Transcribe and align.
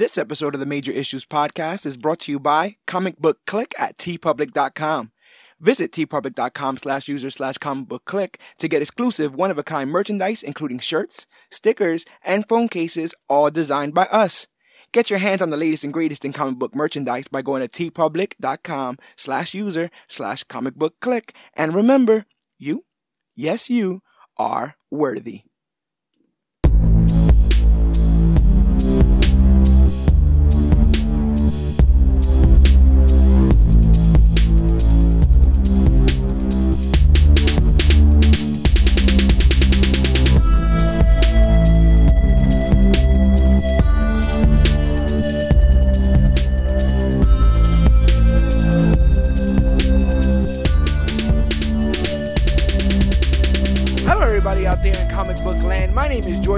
This 0.00 0.16
episode 0.16 0.54
of 0.54 0.60
the 0.60 0.64
Major 0.64 0.92
Issues 0.92 1.26
Podcast 1.26 1.84
is 1.84 1.98
brought 1.98 2.20
to 2.20 2.32
you 2.32 2.40
by 2.40 2.76
Comic 2.86 3.18
Book 3.18 3.36
Click 3.46 3.74
at 3.78 3.98
teepublic.com. 3.98 5.12
Visit 5.60 5.92
teepublic.com 5.92 6.78
slash 6.78 7.06
user 7.06 7.30
slash 7.30 7.58
comic 7.58 7.86
book 7.86 8.06
click 8.06 8.40
to 8.60 8.66
get 8.66 8.80
exclusive 8.80 9.34
one 9.34 9.50
of 9.50 9.58
a 9.58 9.62
kind 9.62 9.90
merchandise, 9.90 10.42
including 10.42 10.78
shirts, 10.78 11.26
stickers, 11.50 12.06
and 12.22 12.48
phone 12.48 12.70
cases, 12.70 13.14
all 13.28 13.50
designed 13.50 13.92
by 13.92 14.06
us. 14.06 14.46
Get 14.90 15.10
your 15.10 15.18
hands 15.18 15.42
on 15.42 15.50
the 15.50 15.58
latest 15.58 15.84
and 15.84 15.92
greatest 15.92 16.24
in 16.24 16.32
comic 16.32 16.58
book 16.58 16.74
merchandise 16.74 17.28
by 17.28 17.42
going 17.42 17.60
to 17.60 17.68
teepublic.com 17.68 18.96
slash 19.16 19.52
user 19.52 19.90
slash 20.08 20.44
comic 20.44 20.76
book 20.76 20.94
click. 21.02 21.34
And 21.52 21.74
remember, 21.74 22.24
you, 22.58 22.86
yes, 23.36 23.68
you 23.68 24.00
are 24.38 24.76
worthy. 24.90 25.42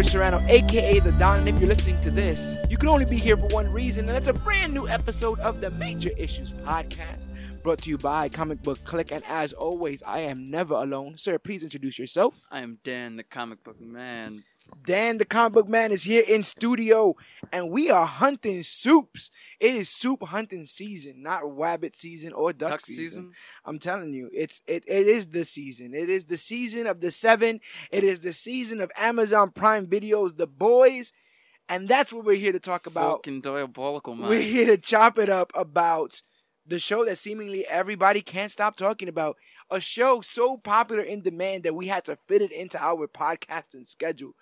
Serrano, 0.05 0.39
aka 0.49 0.99
The 1.01 1.13
Don, 1.13 1.39
and 1.39 1.49
if 1.49 1.59
you're 1.59 1.69
listening 1.69 1.99
to 2.03 2.11
this, 2.11 2.57
you 2.69 2.77
can 2.77 2.89
only 2.89 3.05
be 3.05 3.17
here 3.17 3.37
for 3.37 3.47
one 3.49 3.71
reason, 3.71 4.07
and 4.09 4.15
that's 4.15 4.27
a 4.27 4.33
brand 4.33 4.73
new 4.73 4.89
episode 4.89 5.39
of 5.41 5.61
the 5.61 5.71
Major 5.73 6.11
Issues 6.17 6.51
Podcast, 6.51 7.32
brought 7.63 7.81
to 7.83 7.91
you 7.91 7.99
by 7.99 8.29
Comic 8.29 8.63
Book 8.63 8.83
Click. 8.85 9.13
And 9.13 9.23
as 9.29 9.53
always, 9.53 10.03
I 10.03 10.21
am 10.21 10.51
never 10.51 10.75
alone. 10.75 11.17
Sir, 11.17 11.39
please 11.39 11.63
introduce 11.63 11.99
yourself. 11.99 12.47
I 12.51 12.61
am 12.61 12.79
Dan, 12.83 13.17
the 13.17 13.23
comic 13.23 13.63
book 13.63 13.81
man. 13.81 14.45
Dan, 14.85 15.19
the 15.19 15.25
comic 15.25 15.53
book 15.53 15.69
man, 15.69 15.93
is 15.93 16.05
here 16.05 16.25
in 16.27 16.43
studio, 16.45 17.17
and 17.53 17.71
we 17.71 17.91
are 17.91 18.07
hunting 18.07 18.63
soups. 18.63 19.31
It 19.61 19.75
is 19.75 19.89
soup 19.89 20.23
hunting 20.23 20.67
season, 20.67 21.23
not 21.23 21.43
rabbit 21.45 21.97
season 21.97 22.33
or 22.33 22.53
duck, 22.53 22.71
Duck 22.71 22.81
season. 22.81 23.05
season? 23.05 23.33
I'm 23.65 23.79
telling 23.79 24.13
you, 24.13 24.31
it's 24.33 24.61
it, 24.67 24.85
it 24.87 25.07
is 25.07 25.29
the 25.29 25.45
season. 25.45 25.95
It 25.95 26.09
is 26.09 26.27
the 26.27 26.37
season 26.37 26.87
of 26.87 27.01
the 27.01 27.11
seven. 27.11 27.61
It 27.91 28.05
is 28.05 28.21
the 28.21 28.33
season 28.33 28.81
of 28.81 28.91
Amazon 28.97 29.51
Prime 29.51 29.87
Videos, 29.87 30.37
The 30.37 30.47
Boys, 30.47 31.13
and 31.69 31.89
that's 31.89 32.13
what 32.13 32.25
we're 32.25 32.37
here 32.37 32.53
to 32.53 32.61
talk 32.61 32.87
about. 32.87 33.19
Fucking 33.19 33.41
diabolical 33.41 34.15
man. 34.15 34.29
We're 34.29 34.43
here 34.43 34.67
to 34.67 34.77
chop 34.77 35.19
it 35.19 35.29
up 35.29 35.51
about 35.57 36.23
the 36.67 36.79
show 36.79 37.05
that 37.05 37.19
seemingly 37.19 37.67
everybody 37.67 38.21
can't 38.23 38.53
stop 38.53 38.77
talking 38.77 39.09
about. 39.09 39.37
A 39.71 39.81
show 39.81 40.21
so 40.21 40.57
popular 40.59 41.03
in 41.03 41.23
demand 41.23 41.63
that 41.65 41.75
we 41.75 41.89
had 41.89 42.05
to 42.05 42.17
fit 42.29 42.43
it 42.43 42.53
into 42.53 42.81
our 42.83 43.07
podcasting 43.09 43.87
schedule. 43.87 44.35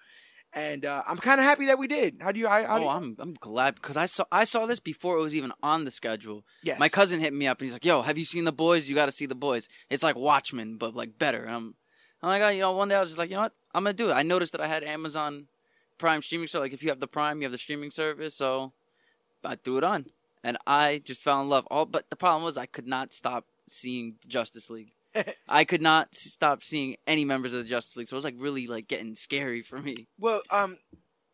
And 0.53 0.85
uh, 0.85 1.03
I'm 1.07 1.19
kind 1.19 1.39
of 1.41 1.47
happy 1.47 1.67
that 1.67 1.79
we 1.79 1.87
did. 1.87 2.17
How 2.21 2.33
do 2.33 2.41
you? 2.41 2.49
How, 2.49 2.65
how 2.67 2.79
do 2.79 2.85
Oh, 2.85 2.87
you, 2.87 2.91
I'm 2.91 3.17
I'm 3.21 3.35
glad 3.35 3.77
because 3.77 3.97
I 3.97 4.07
saw 4.07 4.25
I 4.33 4.43
saw 4.43 4.67
this 4.67 4.81
before 4.81 5.17
it 5.17 5.23
was 5.23 5.35
even 5.35 5.53
on 5.62 5.85
the 5.85 5.93
schedule. 5.93 6.45
yes. 6.65 6.79
My 6.81 6.89
cousin 6.89 7.21
hit 7.21 7.33
me 7.33 7.47
up 7.47 7.61
and 7.61 7.67
he's 7.67 7.73
like, 7.73 7.85
"Yo, 7.85 8.03
have 8.03 8.19
you 8.19 8.25
seen 8.25 8.43
the 8.45 8.51
boys? 8.53 8.89
You 8.89 8.97
got 8.97 9.07
to 9.07 9.12
see 9.12 9.27
the 9.27 9.37
boys. 9.37 9.69
It's 9.89 10.03
like 10.03 10.17
Watchmen, 10.17 10.77
but 10.77 10.97
like 10.97 11.19
better." 11.19 11.45
And 11.45 11.55
I'm 11.55 11.75
I'm 12.21 12.29
like, 12.31 12.43
oh, 12.43 12.49
you 12.49 12.61
know, 12.62 12.73
one 12.73 12.89
day 12.89 12.97
I 12.97 13.01
was 13.01 13.11
just 13.11 13.19
like, 13.21 13.31
you 13.31 13.37
know 13.37 13.43
what, 13.43 13.53
I'm 13.73 13.84
gonna 13.84 13.95
do 13.95 14.11
it. 14.11 14.15
I 14.15 14.23
noticed 14.25 14.51
that 14.53 14.61
I 14.61 14.67
had 14.67 14.83
Amazon 14.83 15.47
Prime 15.99 16.21
streaming, 16.21 16.49
so 16.49 16.59
like 16.59 16.73
if 16.73 16.83
you 16.83 16.89
have 16.89 16.99
the 17.01 17.07
Prime, 17.07 17.39
you 17.41 17.45
have 17.45 17.53
the 17.53 17.57
streaming 17.59 17.93
service. 17.93 18.34
So 18.34 18.73
I 19.45 19.55
threw 19.55 19.79
it 19.79 19.84
on, 19.84 20.07
and 20.43 20.57
I 20.67 21.03
just 21.05 21.23
fell 21.23 21.41
in 21.41 21.49
love. 21.49 21.67
All 21.71 21.87
but 21.87 22.11
the 22.11 22.17
problem 22.17 22.45
was 22.45 22.57
I 22.57 22.67
could 22.67 22.87
not 22.87 23.13
stop 23.13 23.47
seeing 23.69 24.17
Justice 24.27 24.71
League. 24.71 24.93
I 25.49 25.65
could 25.65 25.83
not 25.83 26.15
stop 26.15 26.63
seeing 26.63 26.97
any 27.06 27.25
members 27.25 27.53
of 27.53 27.62
the 27.62 27.69
Justice 27.69 27.97
League, 27.97 28.09
so 28.09 28.15
it 28.15 28.19
was 28.19 28.25
like 28.25 28.34
really 28.39 28.67
like 28.67 28.89
getting 28.89 29.15
scary 29.15 29.62
for 29.62 29.81
me. 29.81 30.09
Well, 30.19 30.43
um, 30.50 30.79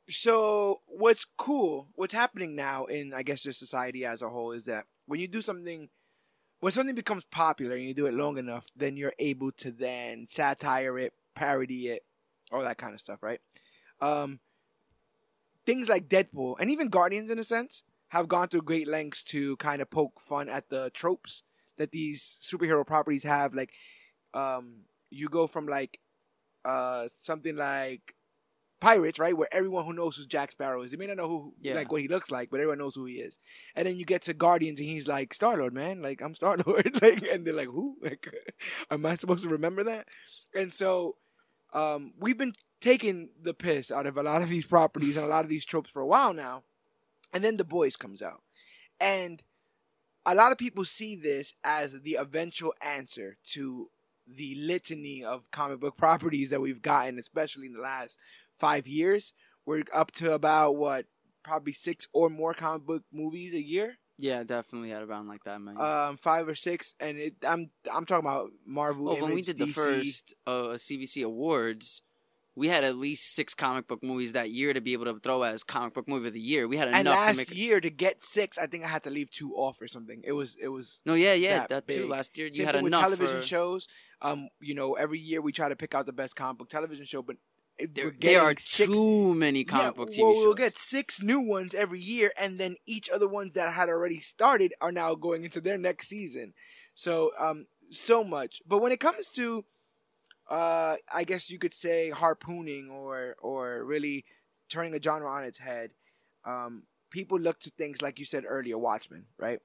so 0.08 0.80
what's 0.86 1.26
cool, 1.36 1.88
what's 1.94 2.14
happening 2.14 2.54
now 2.54 2.84
in 2.86 3.12
I 3.12 3.22
guess 3.22 3.42
just 3.42 3.58
society 3.58 4.04
as 4.04 4.22
a 4.22 4.28
whole 4.28 4.52
is 4.52 4.64
that 4.64 4.86
when 5.06 5.20
you 5.20 5.28
do 5.28 5.42
something, 5.42 5.88
when 6.60 6.72
something 6.72 6.94
becomes 6.94 7.24
popular 7.24 7.76
and 7.76 7.84
you 7.84 7.94
do 7.94 8.06
it 8.06 8.14
long 8.14 8.38
enough, 8.38 8.66
then 8.74 8.96
you're 8.96 9.14
able 9.18 9.52
to 9.52 9.70
then 9.70 10.26
satire 10.28 10.98
it, 10.98 11.12
parody 11.34 11.88
it, 11.88 12.04
all 12.50 12.62
that 12.62 12.78
kind 12.78 12.94
of 12.94 13.00
stuff, 13.00 13.22
right? 13.22 13.40
Um, 14.00 14.40
things 15.64 15.88
like 15.88 16.08
Deadpool 16.08 16.56
and 16.60 16.70
even 16.70 16.88
Guardians, 16.88 17.30
in 17.30 17.38
a 17.38 17.44
sense, 17.44 17.82
have 18.08 18.28
gone 18.28 18.48
through 18.48 18.62
great 18.62 18.86
lengths 18.88 19.22
to 19.24 19.56
kind 19.56 19.82
of 19.82 19.90
poke 19.90 20.20
fun 20.20 20.48
at 20.48 20.68
the 20.68 20.90
tropes 20.90 21.42
that 21.76 21.90
these 21.92 22.38
superhero 22.42 22.86
properties 22.86 23.24
have. 23.24 23.54
Like, 23.54 23.72
um, 24.34 24.82
you 25.10 25.28
go 25.28 25.46
from 25.46 25.66
like 25.66 26.00
uh 26.64 27.08
something 27.12 27.56
like 27.56 28.14
Pirates, 28.78 29.18
right, 29.18 29.34
where 29.36 29.48
everyone 29.52 29.86
who 29.86 29.94
knows 29.94 30.16
who 30.16 30.26
Jack 30.26 30.52
Sparrow 30.52 30.82
is, 30.82 30.90
they 30.90 30.98
may 30.98 31.06
not 31.06 31.16
know 31.16 31.28
who 31.28 31.54
Yeah. 31.62 31.74
like 31.74 31.90
what 31.90 32.02
he 32.02 32.08
looks 32.08 32.30
like, 32.30 32.50
but 32.50 32.60
everyone 32.60 32.78
knows 32.78 32.94
who 32.94 33.06
he 33.06 33.14
is. 33.14 33.38
And 33.74 33.86
then 33.86 33.96
you 33.96 34.04
get 34.04 34.20
to 34.22 34.34
Guardians, 34.34 34.78
and 34.80 34.88
he's 34.88 35.08
like 35.08 35.32
Star 35.32 35.56
Lord, 35.56 35.72
man, 35.72 36.02
like 36.02 36.20
I'm 36.20 36.34
Star 36.34 36.58
Lord, 36.66 36.98
like, 37.02 37.22
and 37.22 37.46
they're 37.46 37.54
like, 37.54 37.68
who? 37.68 37.96
Like, 38.02 38.28
am 38.90 39.06
I 39.06 39.14
supposed 39.14 39.44
to 39.44 39.48
remember 39.48 39.82
that? 39.84 40.06
And 40.54 40.74
so, 40.74 41.16
um, 41.72 42.12
we've 42.20 42.36
been 42.38 42.52
taking 42.82 43.30
the 43.42 43.54
piss 43.54 43.90
out 43.90 44.06
of 44.06 44.18
a 44.18 44.22
lot 44.22 44.42
of 44.42 44.50
these 44.50 44.66
properties 44.66 45.16
and 45.16 45.24
a 45.24 45.28
lot 45.28 45.44
of 45.44 45.50
these 45.50 45.64
tropes 45.64 45.88
for 45.90 46.02
a 46.02 46.06
while 46.06 46.34
now, 46.34 46.62
and 47.36 47.44
then 47.44 47.56
the 47.58 47.64
boys 47.64 47.96
comes 47.96 48.22
out, 48.22 48.42
and 48.98 49.42
a 50.24 50.34
lot 50.34 50.52
of 50.52 50.58
people 50.58 50.84
see 50.84 51.14
this 51.14 51.54
as 51.62 52.00
the 52.02 52.14
eventual 52.14 52.72
answer 52.80 53.36
to 53.52 53.90
the 54.26 54.54
litany 54.56 55.22
of 55.22 55.50
comic 55.50 55.78
book 55.80 55.96
properties 56.04 56.50
that 56.50 56.60
we've 56.60 56.82
gotten, 56.82 57.18
especially 57.18 57.66
in 57.66 57.74
the 57.74 57.80
last 57.80 58.18
five 58.50 58.86
years. 58.88 59.34
We're 59.66 59.82
up 59.92 60.10
to 60.12 60.32
about 60.32 60.76
what, 60.76 61.06
probably 61.44 61.72
six 61.74 62.08
or 62.12 62.28
more 62.30 62.54
comic 62.54 62.86
book 62.86 63.02
movies 63.12 63.52
a 63.54 63.62
year, 63.62 63.98
Yeah, 64.18 64.42
definitely 64.44 64.92
at 64.92 65.02
around 65.02 65.28
like 65.28 65.44
that, 65.44 65.60
man. 65.60 65.76
um, 65.80 66.16
five 66.16 66.48
or 66.48 66.54
six, 66.56 66.94
and 66.98 67.18
it, 67.18 67.34
I'm 67.46 67.70
I'm 67.92 68.04
talking 68.06 68.26
about 68.26 68.50
Marvel. 68.64 69.04
well, 69.06 69.14
when 69.20 69.26
we 69.26 69.32
Image, 69.42 69.46
did 69.46 69.58
the 69.58 69.66
first 69.66 70.34
uh, 70.46 70.74
CBC 70.86 71.24
awards, 71.24 72.02
we 72.56 72.68
had 72.68 72.84
at 72.84 72.96
least 72.96 73.34
six 73.34 73.52
comic 73.54 73.86
book 73.86 74.02
movies 74.02 74.32
that 74.32 74.50
year 74.50 74.72
to 74.72 74.80
be 74.80 74.94
able 74.94 75.04
to 75.04 75.20
throw 75.20 75.42
as 75.42 75.62
comic 75.62 75.92
book 75.92 76.08
movie 76.08 76.28
of 76.28 76.32
the 76.32 76.40
year. 76.40 76.66
We 76.66 76.78
had 76.78 76.88
and 76.88 77.02
enough 77.02 77.14
to 77.14 77.20
last 77.26 77.36
make. 77.36 77.54
year 77.54 77.80
to 77.80 77.90
get 77.90 78.22
six, 78.24 78.56
I 78.56 78.66
think 78.66 78.84
I 78.84 78.88
had 78.88 79.02
to 79.02 79.10
leave 79.10 79.30
two 79.30 79.54
off 79.54 79.80
or 79.80 79.86
something. 79.86 80.22
It 80.24 80.32
was 80.32 80.56
it 80.60 80.68
was 80.68 81.00
no, 81.04 81.14
yeah, 81.14 81.34
yeah, 81.34 81.66
that 81.66 81.86
that, 81.86 81.88
too. 81.88 82.08
Last 82.08 82.36
year 82.38 82.48
you 82.50 82.64
had 82.64 82.74
thing 82.74 82.84
with 82.84 82.90
enough 82.90 83.02
television 83.02 83.40
for, 83.40 83.46
shows. 83.46 83.88
Um, 84.22 84.48
you 84.60 84.74
know, 84.74 84.94
every 84.94 85.18
year 85.18 85.42
we 85.42 85.52
try 85.52 85.68
to 85.68 85.76
pick 85.76 85.94
out 85.94 86.06
the 86.06 86.12
best 86.12 86.34
comic 86.34 86.58
book 86.58 86.70
television 86.70 87.04
show, 87.04 87.20
but 87.22 87.36
There, 87.78 88.10
there 88.18 88.40
are 88.40 88.54
six, 88.58 88.90
too 88.90 89.34
many 89.34 89.62
comic 89.64 89.84
yeah, 89.84 89.90
book 89.90 90.08
TV 90.08 90.22
well, 90.22 90.32
shows. 90.32 90.44
we'll 90.44 90.54
get 90.54 90.78
six 90.78 91.20
new 91.20 91.40
ones 91.40 91.74
every 91.74 92.00
year, 92.00 92.32
and 92.40 92.58
then 92.58 92.76
each 92.86 93.10
of 93.10 93.20
the 93.20 93.28
ones 93.28 93.52
that 93.52 93.74
had 93.74 93.90
already 93.90 94.20
started 94.20 94.72
are 94.80 94.92
now 94.92 95.14
going 95.14 95.44
into 95.44 95.60
their 95.60 95.76
next 95.76 96.08
season. 96.08 96.54
So, 96.94 97.32
um, 97.38 97.66
so 97.90 98.24
much. 98.24 98.62
But 98.66 98.78
when 98.78 98.92
it 98.92 99.00
comes 99.00 99.28
to, 99.34 99.66
uh, 100.48 100.96
I 101.12 101.24
guess 101.24 101.50
you 101.50 101.58
could 101.58 101.74
say 101.74 102.10
harpooning 102.10 102.90
or 102.90 103.36
or 103.40 103.84
really 103.84 104.24
turning 104.68 104.94
a 104.94 105.02
genre 105.02 105.28
on 105.28 105.44
its 105.44 105.58
head, 105.58 105.90
um, 106.44 106.84
people 107.10 107.38
look 107.38 107.60
to 107.60 107.70
things 107.70 108.02
like 108.02 108.18
you 108.18 108.24
said 108.24 108.44
earlier, 108.46 108.78
Watchmen, 108.78 109.26
right? 109.38 109.60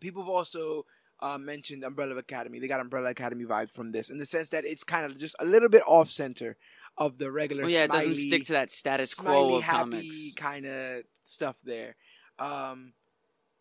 People 0.00 0.22
have 0.22 0.28
also 0.28 0.86
uh, 1.20 1.38
mentioned 1.38 1.84
Umbrella 1.84 2.16
Academy. 2.16 2.58
They 2.58 2.68
got 2.68 2.80
Umbrella 2.80 3.10
Academy 3.10 3.44
vibes 3.44 3.70
from 3.70 3.92
this, 3.92 4.10
in 4.10 4.18
the 4.18 4.26
sense 4.26 4.48
that 4.50 4.64
it's 4.64 4.84
kind 4.84 5.04
of 5.04 5.18
just 5.18 5.36
a 5.38 5.44
little 5.44 5.68
bit 5.68 5.82
off 5.86 6.10
center 6.10 6.56
of 6.96 7.18
the 7.18 7.30
regular. 7.30 7.62
well, 7.62 7.70
yeah, 7.70 7.84
it 7.84 7.90
doesn't 7.90 8.14
stick 8.14 8.44
to 8.46 8.52
that 8.52 8.70
status 8.70 9.10
smiley, 9.10 9.48
quo 9.48 9.56
of 9.56 9.62
happy 9.62 9.90
comics. 9.90 10.32
kind 10.36 10.66
of 10.66 11.02
stuff 11.24 11.56
there. 11.64 11.96
Um, 12.38 12.94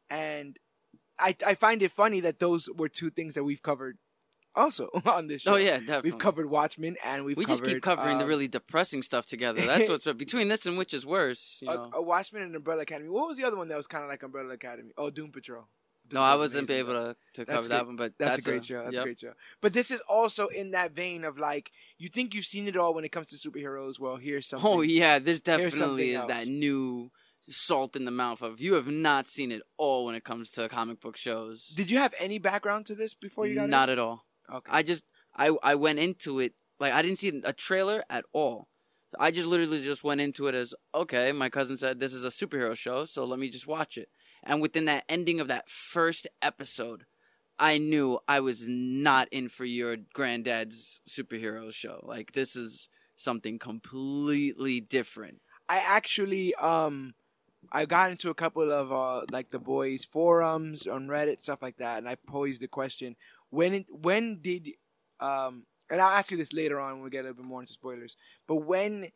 and 0.10 0.58
I 1.20 1.36
I 1.46 1.56
find 1.56 1.84
it 1.84 1.92
funny 1.92 2.20
that 2.22 2.40
those 2.40 2.70
were 2.76 2.90
two 2.90 3.10
things 3.10 3.36
that 3.36 3.44
we've 3.44 3.62
covered 3.62 3.98
also 4.60 4.90
on 5.06 5.28
this 5.28 5.44
show. 5.44 5.54
Oh 5.54 5.58
yeah, 5.58 5.80
definitely. 5.80 6.12
we've 6.12 6.20
covered 6.20 6.50
Watchmen 6.50 6.98
and 7.04 7.26
we've 7.26 7.38
we 7.38 7.46
just 7.46 7.64
keep 7.64 7.82
covered, 7.82 8.02
covering 8.02 8.18
the 8.18 8.24
um, 8.26 8.30
really 8.30 8.48
depressing 8.48 9.04
stuff 9.04 9.26
together. 9.26 9.66
That's 9.66 9.90
what's 10.06 10.06
between 10.14 10.48
this 10.48 10.66
and 10.66 10.78
which 10.78 10.94
is 10.94 11.06
worse. 11.06 11.60
You 11.62 11.72
a, 11.72 11.76
know? 11.76 11.92
a 11.94 12.02
Watchmen 12.02 12.44
and 12.44 12.56
Umbrella 12.56 12.84
Academy. 12.84 13.10
What 13.10 13.28
was 13.28 13.38
the 13.38 13.46
other 13.46 13.58
one 13.58 13.68
that 13.70 13.78
was 13.78 13.88
kind 13.88 14.04
of 14.04 14.10
like 14.10 14.24
Umbrella 14.24 14.54
Academy? 14.54 14.92
Oh, 14.98 15.10
Doom 15.10 15.32
Patrol. 15.32 15.68
Doom 16.08 16.20
no, 16.20 16.24
I 16.24 16.36
wasn't 16.36 16.70
amazing, 16.70 16.90
able 16.90 16.94
to, 16.94 17.16
to 17.34 17.46
cover 17.46 17.68
that 17.68 17.86
one, 17.86 17.96
but 17.96 18.14
That's, 18.18 18.32
that's, 18.32 18.48
a 18.48 18.50
great 18.50 18.66
show. 18.66 18.84
That's 18.84 18.94
yep. 18.94 19.02
a 19.02 19.06
great 19.06 19.20
show. 19.20 19.34
But 19.62 19.74
this 19.74 19.92
is 19.92 20.02
also 20.10 20.48
in 20.48 20.72
that 20.72 20.92
vein 20.92 21.24
of 21.24 21.38
like 21.38 21.72
you 21.98 22.10
think 22.10 22.34
you've 22.34 22.46
seen 22.46 22.68
it 22.68 22.76
all 22.76 22.94
when 22.94 23.06
it 23.06 23.12
comes 23.12 23.28
to 23.28 23.36
superheroes. 23.36 24.00
Well, 24.00 24.16
here's 24.16 24.48
something. 24.48 24.68
Oh 24.68 24.82
yeah, 24.82 25.20
there's 25.20 25.42
definitely 25.42 26.12
is 26.12 26.22
else. 26.22 26.28
that 26.28 26.48
new 26.48 27.12
salt 27.52 27.96
in 27.96 28.06
the 28.06 28.12
mouth 28.12 28.42
of 28.42 28.62
you 28.62 28.76
have 28.76 28.88
not 28.88 29.28
seen 29.28 29.52
it 29.52 29.62
all 29.78 30.06
when 30.06 30.16
it 30.16 30.24
comes 30.24 30.50
to 30.52 30.68
comic 30.70 31.00
book 31.02 31.18
shows. 31.18 31.68
Did 31.68 31.90
you 31.92 31.98
have 31.98 32.14
any 32.20 32.38
background 32.38 32.86
to 32.88 32.96
this 32.96 33.14
before 33.14 33.48
you 33.48 33.56
got 33.56 33.62
not 33.62 33.68
it? 33.68 33.72
Not 33.72 33.90
at 33.90 34.00
all. 34.00 34.26
Okay. 34.52 34.72
I 34.72 34.84
just 34.84 35.04
I 35.36 35.52
I 35.64 35.76
went 35.76 36.00
into 36.00 36.40
it 36.40 36.54
like 36.80 36.94
I 36.94 37.02
didn't 37.02 37.20
see 37.20 37.42
a 37.44 37.54
trailer 37.54 38.04
at 38.10 38.26
all. 38.34 38.68
I 39.20 39.32
just 39.32 39.48
literally 39.48 39.82
just 39.82 40.04
went 40.04 40.22
into 40.22 40.48
it 40.48 40.56
as 40.56 40.74
okay. 40.94 41.32
My 41.32 41.50
cousin 41.50 41.78
said 41.78 42.00
this 42.00 42.14
is 42.14 42.24
a 42.24 42.30
superhero 42.30 42.76
show, 42.76 43.06
so 43.06 43.26
let 43.26 43.40
me 43.40 43.50
just 43.50 43.68
watch 43.68 43.98
it. 43.98 44.10
And 44.44 44.62
within 44.62 44.86
that 44.86 45.04
ending 45.10 45.40
of 45.40 45.48
that 45.48 45.70
first 45.70 46.28
episode, 46.42 47.06
I 47.58 47.78
knew 47.78 48.20
I 48.28 48.40
was 48.40 48.66
not 48.68 49.28
in 49.32 49.50
for 49.50 49.66
your 49.66 49.98
granddad's 50.14 51.02
superhero 51.08 51.74
show. 51.74 52.02
Like 52.04 52.34
this 52.34 52.56
is 52.56 52.88
something 53.16 53.60
completely 53.60 54.80
different. 54.80 55.42
I 55.68 55.80
actually 55.80 56.56
um 56.56 57.14
I 57.72 57.86
got 57.86 58.12
into 58.12 58.30
a 58.30 58.36
couple 58.36 58.72
of 58.72 58.92
uh 58.92 59.26
like 59.32 59.50
the 59.50 59.60
boys 59.60 60.06
forums 60.06 60.88
on 60.88 61.08
Reddit 61.08 61.42
stuff 61.42 61.62
like 61.62 61.78
that, 61.78 61.98
and 61.98 62.08
I 62.08 62.16
posed 62.16 62.62
the 62.62 62.68
question 62.68 63.16
when 63.50 63.86
when 63.90 64.40
did 64.42 64.70
um 65.20 65.66
and 65.90 66.00
I'll 66.00 66.18
ask 66.18 66.30
you 66.32 66.38
this 66.38 66.54
later 66.54 66.80
on 66.80 66.96
when 66.96 67.04
we 67.04 67.10
get 67.10 67.22
a 67.22 67.30
little 67.30 67.38
bit 67.38 67.46
more 67.46 67.62
into 67.62 67.74
spoilers, 67.74 68.16
but 68.48 68.58
when 68.58 69.10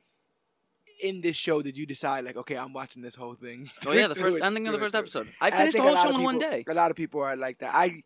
in 1.02 1.22
this 1.22 1.36
show 1.36 1.62
did 1.62 1.78
you 1.78 1.86
decide 1.86 2.24
like 2.24 2.38
okay 2.38 2.58
I'm 2.58 2.74
watching 2.74 3.02
this 3.02 3.16
whole 3.16 3.36
thing? 3.36 3.70
Oh 3.86 3.92
yeah, 3.92 4.08
the 4.08 4.16
first 4.26 4.38
ending 4.44 4.68
of 4.68 4.74
the 4.74 4.80
first 4.80 4.96
episode. 4.96 5.28
I 5.42 5.52
finished 5.52 5.78
the 5.78 5.84
whole 5.84 5.96
show 5.96 6.16
in 6.16 6.24
one 6.24 6.40
day. 6.40 6.64
A 6.68 6.74
lot 6.74 6.92
of 6.92 6.98
people 6.98 7.22
are 7.22 7.36
like 7.36 7.60
that. 7.60 7.74
I 7.74 8.04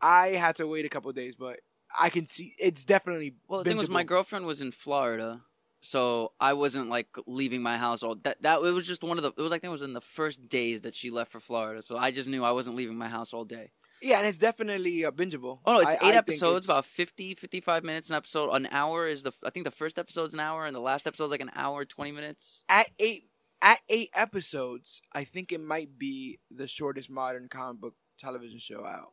I 0.00 0.28
had 0.28 0.56
to 0.56 0.66
wait 0.66 0.84
a 0.84 0.88
couple 0.88 1.10
days, 1.12 1.36
but 1.36 1.60
I 1.98 2.10
can 2.10 2.26
see 2.26 2.54
it's 2.58 2.84
definitely. 2.84 3.34
Well, 3.48 3.62
the 3.62 3.70
thing 3.70 3.78
was, 3.78 3.88
my 3.88 4.04
girlfriend 4.04 4.46
was 4.46 4.60
in 4.60 4.72
Florida, 4.72 5.42
so 5.80 6.32
I 6.40 6.52
wasn't 6.52 6.88
like 6.88 7.08
leaving 7.26 7.62
my 7.62 7.76
house 7.76 8.02
all 8.02 8.16
that. 8.22 8.42
That 8.42 8.62
it 8.62 8.72
was 8.72 8.86
just 8.86 9.02
one 9.02 9.16
of 9.16 9.22
the. 9.22 9.30
It 9.30 9.42
was 9.42 9.50
like 9.50 9.64
it 9.64 9.68
was 9.68 9.82
in 9.82 9.92
the 9.92 10.00
first 10.00 10.48
days 10.48 10.82
that 10.82 10.94
she 10.94 11.10
left 11.10 11.30
for 11.30 11.40
Florida, 11.40 11.82
so 11.82 11.96
I 11.96 12.10
just 12.10 12.28
knew 12.28 12.44
I 12.44 12.52
wasn't 12.52 12.76
leaving 12.76 12.96
my 12.96 13.08
house 13.08 13.32
all 13.32 13.44
day. 13.44 13.72
Yeah, 14.02 14.18
and 14.18 14.26
it's 14.26 14.38
definitely 14.38 15.04
uh, 15.04 15.10
bingeable. 15.10 15.60
Oh 15.64 15.74
no, 15.74 15.80
it's 15.80 16.02
I, 16.02 16.08
eight 16.08 16.14
I 16.14 16.16
episodes, 16.16 16.64
it's... 16.64 16.66
about 16.66 16.84
50, 16.84 17.34
55 17.34 17.84
minutes 17.84 18.10
an 18.10 18.16
episode. 18.16 18.50
An 18.50 18.68
hour 18.70 19.08
is 19.08 19.22
the. 19.22 19.32
I 19.44 19.50
think 19.50 19.64
the 19.64 19.70
first 19.70 19.98
episode's 19.98 20.34
an 20.34 20.40
hour, 20.40 20.66
and 20.66 20.74
the 20.74 20.80
last 20.80 21.06
episode's 21.06 21.30
like 21.30 21.40
an 21.40 21.50
hour 21.54 21.84
twenty 21.84 22.12
minutes. 22.12 22.64
At 22.68 22.90
eight, 22.98 23.30
at 23.62 23.80
eight 23.88 24.10
episodes, 24.14 25.00
I 25.12 25.24
think 25.24 25.52
it 25.52 25.60
might 25.60 25.98
be 25.98 26.40
the 26.50 26.68
shortest 26.68 27.10
modern 27.10 27.48
comic 27.48 27.80
book 27.80 27.94
television 28.18 28.58
show 28.58 28.84
out. 28.84 29.12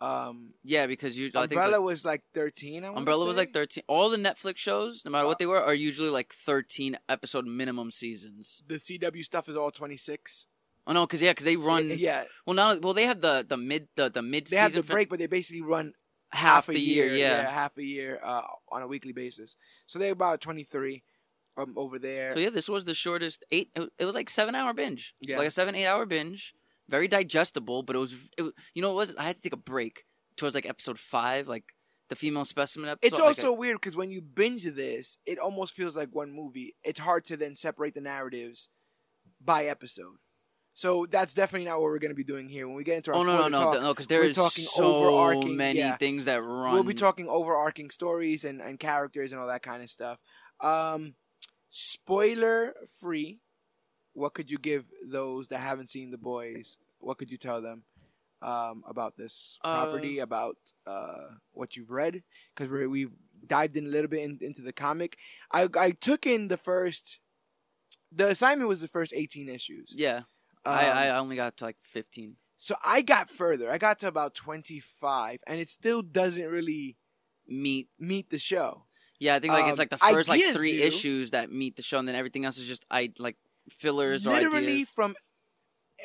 Um, 0.00 0.54
yeah, 0.64 0.86
because 0.86 1.16
you 1.16 1.28
I 1.28 1.40
think 1.40 1.52
Umbrella 1.52 1.72
like, 1.72 1.80
was 1.80 2.04
like 2.04 2.22
thirteen. 2.32 2.84
Umbrella 2.84 3.26
was 3.26 3.36
like 3.36 3.52
thirteen. 3.52 3.84
All 3.86 4.08
the 4.08 4.16
Netflix 4.16 4.56
shows, 4.56 5.02
no 5.04 5.10
matter 5.10 5.24
uh, 5.24 5.28
what 5.28 5.38
they 5.38 5.46
were, 5.46 5.62
are 5.62 5.74
usually 5.74 6.08
like 6.08 6.32
thirteen 6.32 6.98
episode 7.08 7.46
minimum 7.46 7.90
seasons. 7.90 8.62
The 8.66 8.76
CW 8.76 9.22
stuff 9.24 9.48
is 9.48 9.56
all 9.56 9.70
twenty 9.70 9.98
six. 9.98 10.46
Oh 10.86 10.92
no, 10.92 11.06
because 11.06 11.22
yeah, 11.22 11.30
because 11.30 11.44
they 11.44 11.56
run. 11.56 11.90
Yeah. 11.96 12.24
Well, 12.46 12.54
now, 12.54 12.76
well, 12.78 12.94
they 12.94 13.04
have 13.04 13.20
the 13.20 13.44
the 13.46 13.56
mid 13.56 13.88
the 13.96 14.10
the 14.10 14.22
mid. 14.22 14.46
They 14.46 14.56
have 14.56 14.72
the 14.72 14.82
break, 14.82 15.08
but 15.08 15.18
they 15.18 15.26
basically 15.26 15.62
run 15.62 15.92
half, 16.30 16.66
half 16.66 16.68
a 16.70 16.78
year, 16.78 17.06
year. 17.06 17.16
Yeah. 17.16 17.42
yeah, 17.42 17.50
half 17.50 17.76
a 17.76 17.84
year 17.84 18.20
uh, 18.22 18.42
on 18.70 18.82
a 18.82 18.86
weekly 18.86 19.12
basis. 19.12 19.56
So 19.86 19.98
they're 19.98 20.12
about 20.12 20.40
twenty 20.40 20.64
three. 20.64 21.04
Um, 21.56 21.74
over 21.76 21.98
there. 21.98 22.32
So 22.32 22.38
yeah, 22.38 22.50
this 22.50 22.68
was 22.68 22.84
the 22.84 22.94
shortest 22.94 23.44
eight. 23.50 23.70
It, 23.74 24.04
was 24.04 24.14
like 24.14 24.30
seven 24.30 24.54
hour 24.54 24.72
binge. 24.72 25.14
Yeah. 25.20 25.36
Like 25.36 25.48
a 25.48 25.50
seven 25.50 25.74
eight 25.74 25.86
hour 25.86 26.06
binge. 26.06 26.54
Very 26.88 27.08
digestible, 27.08 27.82
but 27.82 27.96
it 27.96 27.98
was. 27.98 28.14
It, 28.38 28.52
you 28.74 28.80
know, 28.80 28.92
it 28.92 28.94
was. 28.94 29.14
I 29.16 29.24
had 29.24 29.36
to 29.36 29.42
take 29.42 29.52
a 29.52 29.58
break 29.58 30.04
towards 30.36 30.54
like 30.54 30.66
episode 30.66 30.98
five, 30.98 31.48
like 31.48 31.64
the 32.08 32.16
female 32.16 32.44
specimen 32.44 32.88
episode. 32.88 33.14
It's 33.14 33.20
also 33.20 33.50
like 33.50 33.58
weird 33.58 33.76
because 33.80 33.96
when 33.96 34.10
you 34.10 34.20
binge 34.20 34.64
this, 34.64 35.18
it 35.26 35.38
almost 35.38 35.74
feels 35.74 35.96
like 35.96 36.08
one 36.12 36.32
movie. 36.32 36.76
It's 36.82 37.00
hard 37.00 37.24
to 37.26 37.36
then 37.36 37.56
separate 37.56 37.94
the 37.94 38.00
narratives 38.00 38.68
by 39.40 39.64
episode. 39.64 40.16
So 40.80 41.04
that's 41.04 41.34
definitely 41.34 41.66
not 41.66 41.74
what 41.74 41.90
we're 41.90 41.98
going 41.98 42.10
to 42.10 42.14
be 42.14 42.24
doing 42.24 42.48
here. 42.48 42.66
When 42.66 42.74
we 42.74 42.84
get 42.84 42.96
into 42.96 43.12
our 43.12 43.18
oh 43.18 43.22
no 43.22 43.36
no 43.36 43.48
no 43.48 43.58
talk, 43.58 43.82
no 43.82 43.92
because 43.92 44.06
there 44.06 44.22
is 44.22 44.34
talking 44.34 44.64
so 44.64 44.96
overarching, 44.96 45.54
many 45.54 45.80
yeah. 45.80 45.98
things 45.98 46.24
that 46.24 46.42
run. 46.42 46.72
We'll 46.72 46.84
be 46.84 46.94
talking 46.94 47.28
overarching 47.28 47.90
stories 47.90 48.46
and, 48.46 48.62
and 48.62 48.80
characters 48.80 49.32
and 49.32 49.42
all 49.42 49.48
that 49.48 49.62
kind 49.62 49.82
of 49.82 49.90
stuff. 49.90 50.22
Um, 50.58 51.16
spoiler 51.68 52.72
free. 52.98 53.40
What 54.14 54.32
could 54.32 54.50
you 54.50 54.56
give 54.56 54.86
those 55.06 55.48
that 55.48 55.60
haven't 55.60 55.90
seen 55.90 56.12
the 56.12 56.16
boys? 56.16 56.78
What 56.98 57.18
could 57.18 57.30
you 57.30 57.36
tell 57.36 57.60
them 57.60 57.82
um, 58.40 58.82
about 58.88 59.18
this 59.18 59.58
property? 59.62 60.18
Uh, 60.18 60.24
about 60.24 60.56
uh, 60.86 61.34
what 61.52 61.76
you've 61.76 61.90
read? 61.90 62.22
Because 62.56 62.70
we 62.70 63.08
dived 63.46 63.76
in 63.76 63.84
a 63.84 63.90
little 63.90 64.08
bit 64.08 64.22
in, 64.22 64.38
into 64.40 64.62
the 64.62 64.72
comic. 64.72 65.18
I 65.52 65.68
I 65.78 65.90
took 65.90 66.24
in 66.24 66.48
the 66.48 66.56
first. 66.56 67.20
The 68.10 68.28
assignment 68.28 68.70
was 68.70 68.80
the 68.80 68.88
first 68.88 69.12
eighteen 69.14 69.50
issues. 69.50 69.92
Yeah, 69.94 70.22
Um, 70.64 70.74
I 70.74 70.90
I 71.08 71.18
only 71.18 71.36
got 71.36 71.56
to 71.58 71.64
like 71.64 71.76
fifteen. 71.80 72.36
so 72.56 72.74
I 72.84 73.02
got 73.02 73.30
further. 73.30 73.70
I 73.70 73.78
got 73.78 73.98
to 74.00 74.08
about 74.08 74.34
twenty 74.34 74.80
five, 74.80 75.40
and 75.46 75.58
it 75.60 75.68
still 75.68 76.02
doesn't 76.02 76.46
really 76.46 76.96
Meet. 77.48 77.88
meet 77.98 78.30
the 78.30 78.38
show. 78.38 78.84
Yeah, 79.18 79.34
I 79.34 79.38
think 79.40 79.52
like 79.52 79.64
Um, 79.64 79.70
it's 79.70 79.78
like 79.78 79.90
the 79.90 79.98
first 79.98 80.28
like 80.28 80.42
three 80.52 80.78
do. 80.78 80.82
issues 80.84 81.32
that 81.32 81.50
meet 81.50 81.76
the 81.76 81.82
show, 81.82 81.98
and 81.98 82.06
then 82.06 82.14
everything 82.14 82.44
else 82.44 82.58
is 82.58 82.66
just 82.66 82.84
I 82.90 83.12
like 83.18 83.36
fillers 83.70 84.26
or 84.26 84.34
Literally 84.34 84.84
from 84.84 85.16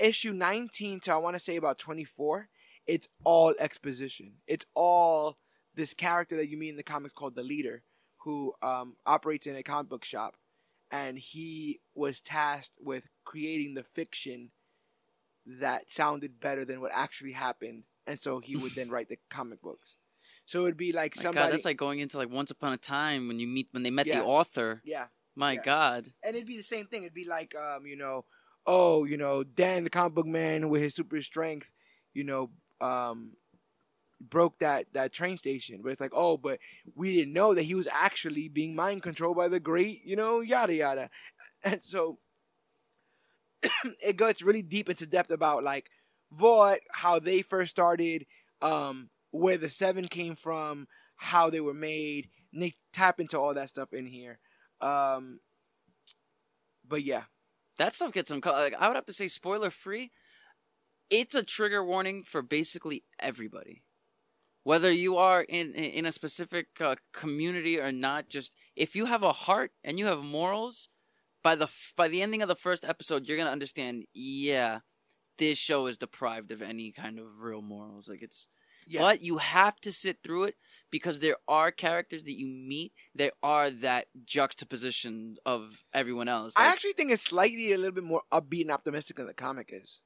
issue 0.02 0.34
19 0.34 1.00
to 1.02 1.14
I 1.14 1.18
want 1.18 1.36
to 1.36 1.40
say 1.40 1.56
about 1.56 1.78
24, 1.80 2.50
it's 2.88 3.08
all 3.24 3.54
exposition. 3.60 4.34
It's 4.48 4.66
all 4.74 5.38
this 5.76 5.94
character 5.94 6.36
that 6.38 6.48
you 6.50 6.58
meet 6.58 6.70
in 6.70 6.78
the 6.78 6.84
comics 6.84 7.14
called 7.14 7.36
the 7.36 7.44
leader, 7.44 7.84
who 8.24 8.54
um, 8.62 8.96
operates 9.06 9.46
in 9.48 9.56
a 9.56 9.64
comic 9.64 9.90
book 9.90 10.04
shop, 10.04 10.36
and 10.96 11.20
he 11.20 11.82
was 11.94 12.22
tasked 12.22 12.76
with 12.80 13.04
creating 13.26 13.74
the 13.74 13.84
fiction 13.84 14.52
that 15.46 15.90
sounded 15.92 16.40
better 16.40 16.64
than 16.66 16.82
what 16.82 16.92
actually 16.94 17.34
happened, 17.34 17.84
and 18.08 18.20
so 18.20 18.40
he 18.40 18.56
would 18.56 18.72
then 18.76 18.90
write 18.94 19.10
the 19.10 19.18
comic 19.30 19.62
books. 19.62 19.96
So 20.46 20.64
it'd 20.64 20.78
be 20.78 20.92
like 20.94 21.16
My 21.16 21.22
somebody, 21.24 21.46
God, 21.48 21.54
that's 21.54 21.66
like 21.66 21.78
going 21.78 22.00
into 22.00 22.18
like 22.18 22.30
Once 22.30 22.52
Upon 22.52 22.74
a 22.74 22.78
Time 22.78 23.28
when 23.28 23.40
you 23.40 23.48
meet 23.48 23.68
when 23.72 23.84
they 23.84 23.90
met 23.92 24.08
Yeah. 24.08 24.20
the 24.20 24.26
author. 24.26 24.82
yeah, 24.86 25.08
My 25.36 25.54
Yeah. 25.54 25.62
God. 25.64 26.14
and 26.24 26.36
it'd 26.36 26.48
be 26.48 26.58
the 26.58 26.64
same 26.64 26.86
thing. 26.88 27.04
It'd 27.04 27.14
be 27.14 27.26
like, 27.26 27.56
um, 27.56 27.86
you 27.86 27.96
know, 27.98 28.26
oh, 28.66 29.06
you 29.06 29.18
know, 29.18 29.44
Dan, 29.44 29.84
the 29.84 29.90
comic 29.90 30.14
book 30.14 30.26
man 30.28 30.70
with 30.70 30.82
his 30.82 30.96
super 30.96 31.22
strength, 31.22 31.74
you 32.14 32.24
know, 32.24 32.52
um, 32.80 33.34
broke 34.30 34.60
that 34.60 34.88
that 34.94 35.14
train 35.14 35.38
station. 35.38 35.82
But 35.84 35.92
it's 35.92 36.02
like, 36.02 36.14
oh, 36.14 36.38
but 36.38 36.60
we 36.96 37.16
didn't 37.16 37.34
know 37.34 37.54
that 37.54 37.64
he 37.64 37.76
was 37.76 37.88
actually 37.92 38.48
being 38.50 38.76
mind 38.76 39.04
controlled 39.04 39.38
by 39.38 39.48
the 39.48 39.60
great, 39.60 40.02
you 40.06 40.16
know, 40.16 40.42
yada 40.42 40.74
yada. 40.74 41.10
And 41.64 41.84
so 41.84 42.20
it 44.02 44.18
goes 44.18 44.42
really 44.42 44.62
deep 44.62 44.90
into 44.90 45.06
depth 45.06 45.32
about 45.32 45.64
like 45.64 45.90
Vought, 46.32 46.80
how 46.92 47.20
they 47.20 47.42
first 47.42 47.72
started, 47.72 48.26
um, 48.62 49.10
where 49.32 49.58
the 49.58 49.70
seven 49.70 50.06
came 50.08 50.36
from, 50.36 50.88
how 51.16 51.50
they 51.50 51.62
were 51.62 51.74
made. 51.74 52.30
And 52.54 52.62
they 52.62 52.74
tap 52.94 53.20
into 53.20 53.40
all 53.40 53.54
that 53.54 53.70
stuff 53.70 53.94
in 53.94 54.06
here. 54.06 54.40
Um, 54.82 55.40
but 56.88 57.04
yeah, 57.04 57.24
That 57.78 57.94
stuff 57.96 58.14
gets 58.14 58.30
some. 58.30 58.42
Like, 58.44 58.76
I 58.80 58.88
would 58.88 58.96
have 58.96 59.06
to 59.08 59.14
say, 59.14 59.28
spoiler 59.28 59.70
free. 59.72 60.12
It's 61.10 61.36
a 61.36 61.44
trigger 61.44 61.84
warning 61.86 62.24
for 62.26 62.42
basically 62.44 63.06
everybody, 63.20 63.84
whether 64.66 64.92
you 64.92 65.16
are 65.16 65.44
in 65.44 65.74
in 65.74 66.06
a 66.06 66.12
specific 66.12 66.68
uh, 66.82 66.96
community 67.14 67.80
or 67.80 67.92
not. 67.92 68.28
Just 68.28 68.56
if 68.76 68.96
you 68.96 69.06
have 69.06 69.24
a 69.24 69.32
heart 69.32 69.72
and 69.84 69.98
you 69.98 70.08
have 70.08 70.24
morals, 70.24 70.90
by 71.44 71.56
the 71.56 71.66
f- 71.66 71.94
by 71.96 72.08
the 72.10 72.22
ending 72.22 72.42
of 72.42 72.50
the 72.50 72.56
first 72.56 72.84
episode, 72.84 73.28
you're 73.28 73.38
gonna 73.38 73.52
understand. 73.52 74.06
Yeah, 74.14 74.80
this 75.38 75.58
show 75.58 75.86
is 75.86 75.98
deprived 75.98 76.52
of 76.52 76.62
any 76.62 76.92
kind 76.92 77.20
of 77.20 77.40
real 77.40 77.62
morals. 77.62 78.10
Like 78.10 78.24
it's 78.24 78.48
yeah. 78.88 79.02
But 79.02 79.22
you 79.22 79.38
have 79.38 79.80
to 79.82 79.92
sit 79.92 80.18
through 80.24 80.46
it 80.46 80.56
because 80.92 81.20
there 81.20 81.38
are 81.48 81.72
characters 81.72 82.24
that 82.24 82.38
you 82.38 82.48
meet. 82.48 82.94
There 83.14 83.32
are 83.42 83.70
that 83.70 84.08
juxtaposition 84.26 85.38
of 85.46 85.84
everyone 85.94 86.28
else. 86.28 86.54
I 86.58 86.68
actually 86.68 86.94
think 86.94 87.12
it's 87.12 87.24
slightly 87.24 87.72
a 87.74 87.78
little 87.78 87.94
bit 87.94 88.04
more 88.04 88.22
upbeat 88.32 88.62
and 88.62 88.72
optimistic 88.72 89.18
than 89.18 89.28
the 89.28 89.34
comic 89.34 89.70
is. 89.72 90.02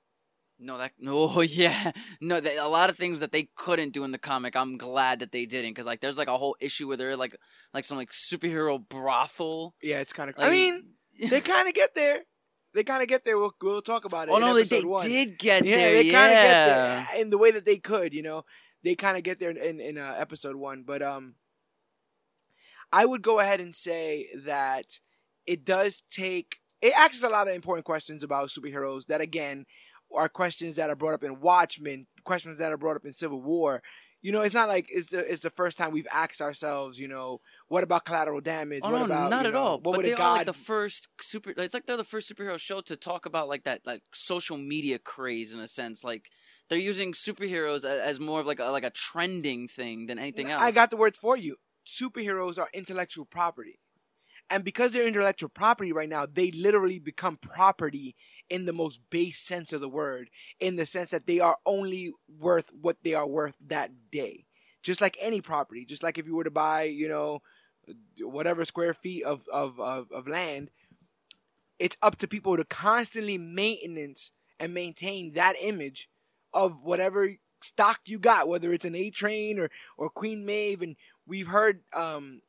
No, 0.59 0.77
that 0.77 0.91
no, 0.99 1.41
yeah, 1.41 1.91
no. 2.19 2.39
That, 2.39 2.57
a 2.57 2.67
lot 2.67 2.89
of 2.89 2.97
things 2.97 3.21
that 3.21 3.31
they 3.31 3.49
couldn't 3.55 3.93
do 3.93 4.03
in 4.03 4.11
the 4.11 4.17
comic, 4.17 4.55
I'm 4.55 4.77
glad 4.77 5.19
that 5.19 5.31
they 5.31 5.45
didn't. 5.45 5.71
Because 5.71 5.85
like, 5.85 6.01
there's 6.01 6.17
like 6.17 6.27
a 6.27 6.37
whole 6.37 6.55
issue 6.59 6.87
where 6.87 6.97
they're 6.97 7.15
like, 7.15 7.35
like 7.73 7.85
some 7.85 7.97
like 7.97 8.11
superhero 8.11 8.79
brothel. 8.87 9.75
Yeah, 9.81 9.99
it's 9.99 10.13
kind 10.13 10.29
of. 10.29 10.37
Like, 10.37 10.47
I 10.47 10.51
mean, 10.51 10.83
they 11.29 11.41
kind 11.41 11.67
of 11.67 11.73
get 11.73 11.95
there. 11.95 12.21
They 12.73 12.83
kind 12.83 13.01
of 13.01 13.07
get 13.07 13.25
there. 13.25 13.37
We'll, 13.37 13.55
we'll 13.61 13.81
talk 13.81 14.05
about 14.05 14.27
it. 14.27 14.31
oh 14.31 14.37
no, 14.37 14.53
they, 14.53 14.63
they 14.63 14.81
did 15.01 15.39
get 15.39 15.65
Yeah, 15.65 15.77
there. 15.77 15.93
they 15.93 16.11
kind 16.11 16.31
of 16.31 16.37
yeah. 16.37 16.43
get 16.43 16.65
there 17.13 17.21
in 17.21 17.29
the 17.29 17.37
way 17.37 17.51
that 17.51 17.65
they 17.65 17.77
could. 17.77 18.13
You 18.13 18.21
know, 18.21 18.43
they 18.83 18.95
kind 18.95 19.17
of 19.17 19.23
get 19.23 19.39
there 19.39 19.49
in 19.49 19.57
in, 19.57 19.79
in 19.79 19.97
uh, 19.97 20.15
episode 20.17 20.55
one. 20.55 20.83
But 20.85 21.01
um, 21.01 21.35
I 22.91 23.05
would 23.05 23.21
go 23.21 23.39
ahead 23.39 23.59
and 23.59 23.75
say 23.75 24.27
that 24.45 24.85
it 25.47 25.65
does 25.65 26.03
take. 26.11 26.57
It 26.81 26.93
asks 26.95 27.23
a 27.23 27.29
lot 27.29 27.47
of 27.47 27.55
important 27.55 27.85
questions 27.85 28.23
about 28.23 28.49
superheroes 28.49 29.07
that 29.07 29.19
again 29.19 29.65
are 30.15 30.29
questions 30.29 30.75
that 30.75 30.89
are 30.89 30.95
brought 30.95 31.13
up 31.13 31.23
in 31.23 31.39
Watchmen, 31.39 32.07
questions 32.23 32.57
that 32.57 32.71
are 32.71 32.77
brought 32.77 32.95
up 32.95 33.05
in 33.05 33.13
Civil 33.13 33.41
War. 33.41 33.81
You 34.21 34.33
know, 34.33 34.41
it's 34.41 34.53
not 34.53 34.67
like 34.67 34.87
it's 34.89 35.11
the 35.11 35.19
it's 35.19 35.41
the 35.41 35.49
first 35.49 35.77
time 35.77 35.91
we've 35.91 36.07
asked 36.11 36.41
ourselves. 36.41 36.99
You 36.99 37.07
know, 37.07 37.39
what 37.69 37.83
about 37.83 38.03
collateral 38.03 38.41
damage? 38.41 38.81
Oh 38.83 38.91
what 38.91 38.99
no, 38.99 39.05
about, 39.05 39.29
not 39.29 39.45
at 39.45 39.53
know, 39.53 39.59
all. 39.59 39.79
What 39.79 39.95
but 39.95 40.03
they 40.03 40.13
are 40.13 40.17
god? 40.17 40.37
like 40.37 40.45
the 40.45 40.53
first 40.53 41.07
super. 41.21 41.53
It's 41.55 41.73
like 41.73 41.85
they're 41.85 41.95
the 41.95 42.03
first 42.03 42.29
superhero 42.29 42.59
show 42.59 42.81
to 42.81 42.97
talk 42.97 43.25
about 43.25 43.47
like 43.47 43.63
that 43.63 43.81
like 43.85 44.01
social 44.13 44.57
media 44.57 44.99
craze 44.99 45.53
in 45.53 45.61
a 45.61 45.67
sense. 45.67 46.03
Like 46.03 46.29
they're 46.67 46.77
using 46.77 47.13
superheroes 47.13 47.85
as 47.85 48.19
more 48.19 48.41
of 48.41 48.45
like 48.45 48.59
a 48.59 48.65
like 48.65 48.83
a 48.83 48.89
trending 48.89 49.69
thing 49.69 50.07
than 50.07 50.19
anything 50.19 50.49
else. 50.49 50.61
I 50.61 50.71
got 50.71 50.89
the 50.89 50.97
words 50.97 51.17
for 51.17 51.37
you. 51.37 51.55
Superheroes 51.87 52.59
are 52.59 52.67
intellectual 52.73 53.23
property. 53.23 53.79
And 54.49 54.63
because 54.63 54.91
they're 54.91 55.07
intellectual 55.07 55.49
property 55.49 55.93
right 55.93 56.09
now, 56.09 56.25
they 56.25 56.51
literally 56.51 56.99
become 56.99 57.37
property 57.37 58.15
in 58.49 58.65
the 58.65 58.73
most 58.73 59.01
base 59.09 59.39
sense 59.39 59.73
of 59.73 59.81
the 59.81 59.89
word, 59.89 60.29
in 60.59 60.75
the 60.75 60.85
sense 60.85 61.11
that 61.11 61.27
they 61.27 61.39
are 61.39 61.57
only 61.65 62.13
worth 62.27 62.71
what 62.73 62.97
they 63.03 63.13
are 63.13 63.27
worth 63.27 63.55
that 63.65 63.91
day. 64.11 64.45
Just 64.81 65.01
like 65.01 65.17
any 65.19 65.41
property, 65.41 65.85
just 65.85 66.03
like 66.03 66.17
if 66.17 66.25
you 66.25 66.35
were 66.35 66.43
to 66.43 66.51
buy, 66.51 66.83
you 66.83 67.07
know, 67.07 67.41
whatever 68.19 68.65
square 68.65 68.93
feet 68.93 69.23
of, 69.23 69.41
of, 69.51 69.79
of, 69.79 70.11
of 70.11 70.27
land, 70.27 70.69
it's 71.79 71.97
up 72.01 72.17
to 72.17 72.27
people 72.27 72.57
to 72.57 72.65
constantly 72.65 73.37
maintenance 73.37 74.31
and 74.59 74.73
maintain 74.73 75.33
that 75.33 75.55
image 75.61 76.09
of 76.53 76.83
whatever 76.83 77.35
stock 77.61 77.99
you 78.05 78.19
got, 78.19 78.47
whether 78.47 78.73
it's 78.73 78.85
an 78.85 78.95
A 78.95 79.09
train 79.09 79.59
or, 79.59 79.69
or 79.97 80.09
Queen 80.09 80.45
Maeve. 80.45 80.81
And 80.81 80.95
we've 81.25 81.47
heard 81.47 81.81
um, 81.93 82.41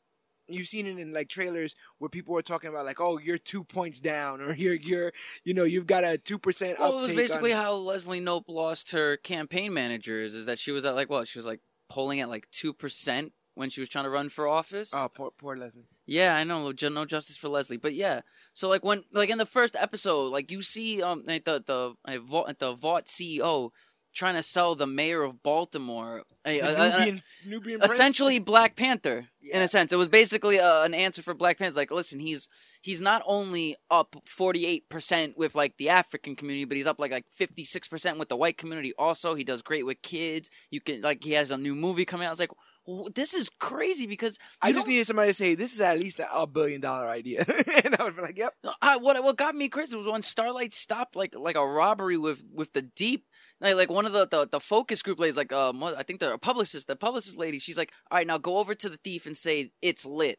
you've 0.55 0.67
seen 0.67 0.87
it 0.87 0.99
in 0.99 1.13
like 1.13 1.29
trailers 1.29 1.75
where 1.99 2.09
people 2.09 2.37
are 2.37 2.43
talking 2.43 2.71
about 2.71 2.87
like, 2.87 3.01
oh, 3.01 3.19
you're 3.19 3.39
two 3.39 3.65
points 3.65 4.01
down, 4.01 4.41
or 4.41 4.55
you're 4.55 4.75
you're 4.75 5.13
you 5.45 5.55
know 5.55 5.65
you've 5.65 5.87
got 5.87 6.05
a 6.05 6.19
two 6.19 6.39
percent. 6.39 6.79
Well, 6.79 6.99
it 6.99 7.01
was 7.01 7.13
basically 7.13 7.53
on... 7.53 7.63
how 7.63 7.75
Leslie 7.75 8.21
Knope 8.21 8.49
lost 8.49 8.93
her 8.93 9.17
campaign 9.17 9.73
managers. 9.73 10.35
Is 10.35 10.47
that 10.47 10.59
she 10.59 10.73
was 10.73 10.85
at 10.85 10.95
like 10.95 11.11
what? 11.11 11.29
She 11.29 11.39
was 11.39 11.47
like 11.47 11.61
polling 11.89 12.21
at 12.21 12.29
like 12.29 12.49
two 12.51 12.73
percent 12.73 13.33
when 13.55 13.69
she 13.71 13.81
was 13.81 13.89
trying 13.89 14.05
to 14.05 14.11
run 14.11 14.29
for 14.29 14.49
office. 14.49 14.93
Oh, 14.95 15.09
poor 15.13 15.31
poor 15.37 15.57
Leslie. 15.57 15.89
Yeah, 16.07 16.35
I 16.35 16.45
know. 16.45 16.73
No 16.73 17.05
justice 17.05 17.37
for 17.37 17.49
Leslie, 17.49 17.77
but 17.77 17.95
yeah. 17.95 18.21
So 18.55 18.69
like 18.69 18.85
when 18.85 19.05
like 19.13 19.31
in 19.31 19.39
the 19.39 19.47
first 19.47 19.77
episode, 19.77 20.33
like 20.33 20.51
you 20.51 20.63
see 20.63 21.03
um 21.03 21.25
the 21.27 21.41
the 21.45 21.95
the, 22.07 22.57
the 22.59 22.75
Vought 22.75 23.07
CEO 23.07 23.71
trying 24.15 24.35
to 24.35 24.43
sell 24.43 24.75
the 24.75 24.87
mayor 24.87 25.23
of 25.23 25.43
Baltimore, 25.43 26.25
a, 26.45 26.61
a, 26.61 26.91
Nubian, 26.91 27.23
Nubian 27.47 27.83
essentially 27.83 28.39
Black 28.39 28.77
Panther 28.77 29.29
yeah. 29.41 29.57
in 29.57 29.63
a 29.63 29.69
sense. 29.69 29.93
It 29.93 29.97
was 29.97 30.09
basically 30.09 30.57
a, 30.57 30.83
an 30.83 30.95
answer 30.95 31.23
for 31.23 31.35
Black 31.35 31.59
Panther. 31.59 31.77
Like, 31.77 31.91
listen, 31.91 32.21
he's 32.21 32.49
he's 32.81 33.01
not 33.01 33.23
only 33.27 33.77
up 33.91 34.17
forty 34.27 34.67
eight 34.67 34.89
percent 34.89 35.37
with 35.37 35.55
like 35.55 35.77
the 35.77 35.89
African 35.89 36.37
community, 36.37 36.65
but 36.65 36.77
he's 36.77 36.87
up 36.87 36.99
like 36.99 37.13
like 37.13 37.27
fifty 37.31 37.65
six 37.65 37.89
percent 37.89 38.19
with 38.19 38.29
the 38.29 38.37
white 38.37 38.59
community. 38.59 38.93
Also, 38.99 39.35
he 39.35 39.45
does 39.45 39.63
great 39.63 39.87
with 39.87 40.03
kids. 40.03 40.51
You 40.71 40.81
can 40.81 41.01
like 41.03 41.23
he 41.23 41.33
has 41.33 41.51
a 41.51 41.59
new 41.59 41.75
movie 41.75 42.05
coming 42.05 42.27
out. 42.27 42.33
It's 42.33 42.41
like. 42.41 42.51
this 43.15 43.35
is 43.35 43.51
crazy 43.61 44.07
because 44.07 44.39
I 44.63 44.73
just 44.73 44.89
needed 44.89 45.07
somebody 45.07 45.31
to 45.31 45.35
say 45.35 45.55
this 45.55 45.75
is 45.75 45.81
at 45.81 46.01
least 46.01 46.19
a 46.19 46.47
billion 46.47 46.81
dollar 46.81 47.09
idea, 47.09 47.45
and 47.85 47.95
I 47.95 48.05
was 48.05 48.15
like, 48.17 48.39
"Yep." 48.39 48.55
I, 48.81 48.97
what 48.97 49.23
what 49.23 49.37
got 49.37 49.55
me 49.55 49.69
crazy 49.69 49.95
was 49.97 50.07
when 50.07 50.23
Starlight 50.23 50.73
stopped 50.73 51.15
like 51.15 51.35
like 51.37 51.57
a 51.57 51.67
robbery 51.67 52.17
with 52.17 52.43
with 52.53 52.73
the 52.73 52.83
deep 52.83 53.27
like, 53.61 53.77
like 53.77 53.91
one 53.91 54.07
of 54.07 54.13
the, 54.13 54.27
the, 54.27 54.49
the 54.51 54.61
focus 54.61 55.03
group 55.03 55.21
ladies, 55.21 55.37
like 55.37 55.53
um, 55.53 55.83
I 55.85 56.03
think 56.03 56.21
the 56.21 56.39
publicist, 56.39 56.87
the 56.87 56.97
publicist 56.97 57.37
lady, 57.37 57.59
she's 57.59 57.79
like, 57.79 57.93
all 58.11 58.19
right, 58.19 58.27
now 58.27 58.39
go 58.39 58.59
over 58.59 58.75
to 58.75 58.89
the 58.89 58.97
thief 58.97 59.27
and 59.27 59.37
say 59.37 59.73
it's 59.83 60.07
lit. 60.07 60.39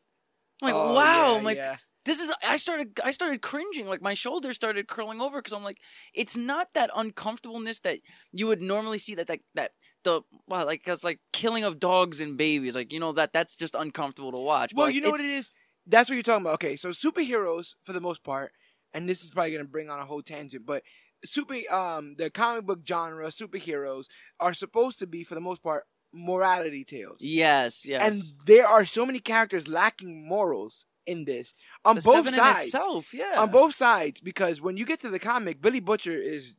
I'm 0.62 0.68
like, 0.68 0.76
oh, 0.76 0.94
wow, 0.94 1.32
yeah, 1.32 1.38
I'm 1.38 1.44
like, 1.44 1.58
yeah. 1.58 1.78
this 2.06 2.20
is. 2.20 2.32
I 2.48 2.58
started, 2.58 3.00
I 3.04 3.12
started 3.12 3.42
cringing, 3.42 3.88
like 3.88 4.02
my 4.02 4.14
shoulders 4.14 4.56
started 4.56 4.88
curling 4.88 5.22
over 5.22 5.40
because 5.40 5.54
I'm 5.54 5.64
like, 5.64 5.78
it's 6.14 6.38
not 6.38 6.68
that 6.74 6.92
uncomfortableness 6.96 7.80
that 7.80 8.00
you 8.32 8.48
would 8.48 8.62
normally 8.62 9.00
see 9.00 9.16
that 9.16 9.28
that 9.28 9.40
that 9.56 9.72
the 10.04 10.22
well, 10.48 10.66
like 10.66 10.84
because 10.84 11.04
like 11.04 11.20
killing 11.34 11.64
of 11.64 11.80
dogs 11.80 12.22
and 12.22 12.38
babies, 12.38 12.76
like 12.76 12.94
you 12.94 13.00
know 13.00 13.12
that 13.14 13.34
that's 13.34 13.56
just 13.56 13.76
uncomfortable 13.76 14.32
to 14.32 14.40
watch. 14.40 14.72
Well, 14.74 14.86
but, 14.86 14.90
like, 14.90 14.96
you 14.96 15.02
know 15.02 15.12
what 15.12 15.22
it 15.22 15.30
is. 15.30 15.52
That's 15.88 16.10
what 16.10 16.16
you're 16.16 16.24
talking 16.24 16.44
about. 16.44 16.56
Okay, 16.56 16.76
so 16.76 16.90
superheroes 16.90 17.74
for 17.82 17.92
the 17.94 18.02
most 18.02 18.24
part, 18.24 18.52
and 18.94 19.10
this 19.10 19.24
is 19.24 19.32
probably 19.32 19.54
gonna 19.54 19.64
bring 19.66 19.90
on 19.90 20.00
a 20.00 20.06
whole 20.06 20.22
tangent, 20.22 20.64
but 20.64 20.84
super 21.24 21.56
um 21.72 22.16
the 22.18 22.30
comic 22.30 22.66
book 22.66 22.80
genre 22.88 23.28
superheroes 23.28 24.06
are 24.40 24.54
supposed 24.54 25.00
to 25.00 25.08
be 25.08 25.24
for 25.24 25.36
the 25.36 25.42
most 25.42 25.62
part 25.64 25.84
morality 26.14 26.84
tales. 26.84 27.18
Yes, 27.20 27.86
yes. 27.86 28.02
And 28.02 28.46
there 28.46 28.68
are 28.68 28.86
so 28.86 29.06
many 29.06 29.20
characters 29.20 29.68
lacking 29.68 30.28
morals 30.28 30.86
in 31.06 31.26
this 31.26 31.54
on 31.86 31.96
the 31.96 32.02
both 32.02 32.30
sides. 32.30 32.66
Itself, 32.66 33.14
yeah. 33.14 33.36
On 33.38 33.50
both 33.50 33.74
sides 33.74 34.22
because 34.22 34.62
when 34.62 34.78
you 34.78 34.86
get 34.86 35.00
to 35.02 35.10
the 35.10 35.20
comic 35.20 35.62
Billy 35.62 35.80
Butcher 35.80 36.18
is 36.18 36.56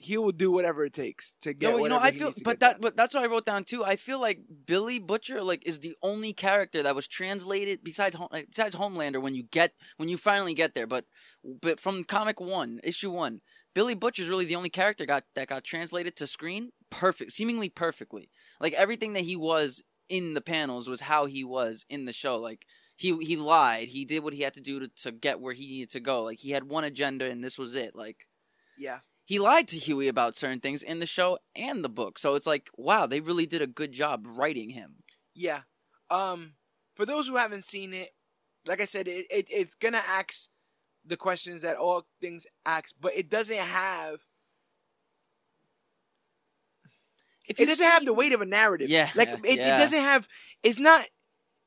he 0.00 0.16
will 0.16 0.32
do 0.32 0.52
whatever 0.52 0.84
it 0.84 0.92
takes 0.92 1.34
to 1.40 1.52
get. 1.52 1.72
No, 1.72 1.78
you 1.78 1.88
know, 1.88 1.98
I 1.98 2.12
feel, 2.12 2.32
but 2.44 2.60
that, 2.60 2.74
done. 2.74 2.80
but 2.80 2.96
that's 2.96 3.14
what 3.14 3.24
I 3.24 3.26
wrote 3.26 3.44
down 3.44 3.64
too. 3.64 3.84
I 3.84 3.96
feel 3.96 4.20
like 4.20 4.38
Billy 4.64 5.00
Butcher, 5.00 5.42
like, 5.42 5.66
is 5.66 5.80
the 5.80 5.96
only 6.02 6.32
character 6.32 6.84
that 6.84 6.94
was 6.94 7.08
translated 7.08 7.80
besides 7.82 8.16
besides 8.48 8.76
Homelander 8.76 9.20
when 9.20 9.34
you 9.34 9.42
get 9.42 9.72
when 9.96 10.08
you 10.08 10.16
finally 10.16 10.54
get 10.54 10.74
there. 10.74 10.86
But 10.86 11.06
but 11.60 11.80
from 11.80 12.04
comic 12.04 12.40
one, 12.40 12.78
issue 12.84 13.10
one, 13.10 13.40
Billy 13.74 13.94
Butcher 13.94 14.22
is 14.22 14.28
really 14.28 14.44
the 14.44 14.56
only 14.56 14.70
character 14.70 15.06
got 15.06 15.24
that 15.34 15.48
got 15.48 15.64
translated 15.64 16.16
to 16.16 16.26
screen 16.26 16.70
perfect, 16.90 17.32
seemingly 17.32 17.68
perfectly. 17.68 18.30
Like 18.60 18.72
everything 18.72 19.12
that 19.12 19.24
he 19.24 19.36
was 19.36 19.82
in 20.08 20.34
the 20.34 20.40
panels 20.40 20.88
was 20.88 21.02
how 21.02 21.26
he 21.26 21.44
was 21.44 21.84
in 21.88 22.04
the 22.04 22.12
show. 22.12 22.38
Like 22.38 22.66
he 22.96 23.16
he 23.18 23.36
lied, 23.36 23.88
he 23.88 24.04
did 24.04 24.22
what 24.24 24.34
he 24.34 24.42
had 24.42 24.54
to 24.54 24.60
do 24.60 24.80
to, 24.80 24.88
to 25.02 25.12
get 25.12 25.40
where 25.40 25.54
he 25.54 25.66
needed 25.66 25.90
to 25.90 26.00
go. 26.00 26.24
Like 26.24 26.38
he 26.40 26.50
had 26.50 26.64
one 26.64 26.84
agenda 26.84 27.30
and 27.30 27.42
this 27.44 27.58
was 27.58 27.74
it. 27.74 27.94
Like 27.94 28.26
yeah. 28.76 29.00
He 29.24 29.38
lied 29.38 29.68
to 29.68 29.78
Hughie 29.78 30.08
about 30.08 30.36
certain 30.36 30.60
things 30.60 30.82
in 30.82 31.00
the 31.00 31.06
show 31.06 31.38
and 31.54 31.84
the 31.84 31.90
book. 31.90 32.18
So 32.18 32.34
it's 32.34 32.46
like, 32.46 32.70
wow, 32.78 33.04
they 33.04 33.20
really 33.20 33.44
did 33.44 33.60
a 33.60 33.66
good 33.66 33.92
job 33.92 34.24
writing 34.26 34.70
him. 34.70 34.96
Yeah. 35.34 35.60
Um 36.10 36.54
for 36.94 37.06
those 37.06 37.28
who 37.28 37.36
haven't 37.36 37.64
seen 37.64 37.94
it, 37.94 38.10
like 38.66 38.80
I 38.80 38.86
said, 38.86 39.06
it, 39.06 39.26
it 39.30 39.46
it's 39.50 39.74
gonna 39.74 40.02
act 40.06 40.48
the 41.08 41.16
questions 41.16 41.62
that 41.62 41.76
all 41.76 42.06
things 42.20 42.46
ask, 42.64 42.94
but 43.00 43.16
it 43.16 43.28
doesn't 43.28 43.56
have. 43.56 44.20
If 47.48 47.58
it 47.58 47.66
doesn't 47.66 47.84
see, 47.84 47.90
have 47.90 48.04
the 48.04 48.12
weight 48.12 48.32
of 48.32 48.42
a 48.42 48.46
narrative. 48.46 48.90
Yeah, 48.90 49.10
like 49.14 49.28
it, 49.28 49.58
yeah. 49.58 49.74
it 49.74 49.78
doesn't 49.78 50.00
have. 50.00 50.28
It's 50.62 50.78
not. 50.78 51.06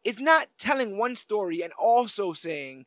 It's 0.04 0.20
not 0.20 0.48
telling 0.58 0.98
one 0.98 1.16
story 1.16 1.62
and 1.62 1.74
also 1.74 2.34
saying, 2.34 2.86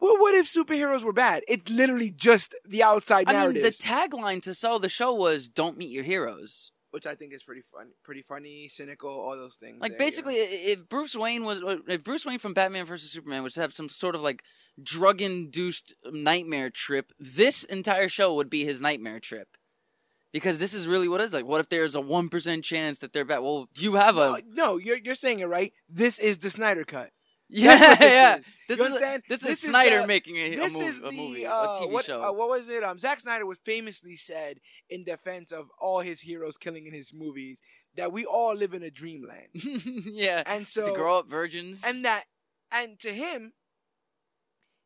"Well, 0.00 0.18
what 0.18 0.34
if 0.34 0.46
superheroes 0.46 1.02
were 1.02 1.12
bad?" 1.12 1.42
It's 1.46 1.70
literally 1.70 2.10
just 2.10 2.54
the 2.64 2.82
outside 2.82 3.26
narrative. 3.26 3.50
I 3.50 3.52
mean, 3.54 3.62
the 3.62 3.70
tagline 3.70 4.42
to 4.42 4.54
sell 4.54 4.78
the 4.78 4.88
show 4.88 5.12
was 5.12 5.48
"Don't 5.48 5.76
meet 5.76 5.90
your 5.90 6.04
heroes." 6.04 6.72
which 6.92 7.06
I 7.06 7.14
think 7.14 7.32
is 7.32 7.42
pretty 7.42 7.62
fun, 7.62 7.88
pretty 8.04 8.20
funny, 8.20 8.68
cynical, 8.68 9.10
all 9.10 9.34
those 9.34 9.56
things. 9.56 9.80
Like 9.80 9.92
there, 9.92 9.98
basically, 9.98 10.34
if 10.34 10.86
Bruce 10.90 11.16
Wayne 11.16 11.42
was, 11.42 11.62
if 11.88 12.04
Bruce 12.04 12.26
Wayne 12.26 12.38
from 12.38 12.52
Batman 12.52 12.84
versus 12.84 13.10
Superman 13.10 13.42
was 13.42 13.54
to 13.54 13.62
have 13.62 13.72
some 13.72 13.88
sort 13.88 14.14
of 14.14 14.20
like 14.20 14.44
drug 14.82 15.20
induced 15.20 15.94
nightmare 16.04 16.70
trip, 16.70 17.12
this 17.18 17.64
entire 17.64 18.08
show 18.08 18.34
would 18.34 18.50
be 18.50 18.64
his 18.64 18.80
nightmare 18.80 19.20
trip. 19.20 19.48
Because 20.32 20.58
this 20.58 20.72
is 20.72 20.86
really 20.86 21.08
what 21.08 21.20
it 21.20 21.24
is 21.24 21.34
like. 21.34 21.44
What 21.44 21.60
if 21.60 21.68
there's 21.68 21.94
a 21.94 22.00
one 22.00 22.30
percent 22.30 22.64
chance 22.64 23.00
that 23.00 23.12
they're 23.12 23.24
bad? 23.24 23.40
Well, 23.40 23.68
you 23.74 23.94
have 23.96 24.16
a 24.16 24.30
no, 24.30 24.38
no. 24.54 24.76
You're 24.78 24.96
you're 24.96 25.14
saying 25.14 25.40
it 25.40 25.44
right. 25.44 25.74
This 25.90 26.18
is 26.18 26.38
the 26.38 26.48
Snyder 26.48 26.84
cut. 26.84 27.10
Yeah, 27.54 27.96
this 27.96 28.00
yeah. 28.00 28.36
Is. 28.38 28.52
This 28.66 28.78
is, 28.78 28.94
a, 28.94 29.20
this, 29.28 29.40
this 29.42 29.64
is 29.64 29.70
Snyder 29.70 30.00
the, 30.00 30.06
making 30.06 30.36
a, 30.38 30.54
a, 30.54 30.70
movie, 30.70 30.90
the, 30.90 31.06
a 31.08 31.12
movie, 31.12 31.44
uh, 31.44 31.52
a 31.52 31.66
TV 31.82 31.92
what, 31.92 32.04
show. 32.06 32.22
Uh, 32.22 32.32
what 32.32 32.48
was 32.48 32.66
it? 32.70 32.82
Um, 32.82 32.98
Zack 32.98 33.20
Snyder 33.20 33.44
was 33.44 33.58
famously 33.58 34.16
said 34.16 34.56
in 34.88 35.04
defense 35.04 35.52
of 35.52 35.66
all 35.78 36.00
his 36.00 36.22
heroes 36.22 36.56
killing 36.56 36.86
in 36.86 36.94
his 36.94 37.12
movies 37.12 37.60
that 37.94 38.10
we 38.10 38.24
all 38.24 38.54
live 38.54 38.72
in 38.72 38.82
a 38.82 38.90
dreamland. 38.90 39.48
yeah, 39.52 40.42
and 40.46 40.66
so 40.66 40.86
to 40.86 40.94
grow 40.94 41.18
up 41.18 41.28
virgins, 41.28 41.82
and 41.84 42.06
that, 42.06 42.24
and 42.72 42.98
to 43.00 43.12
him, 43.12 43.52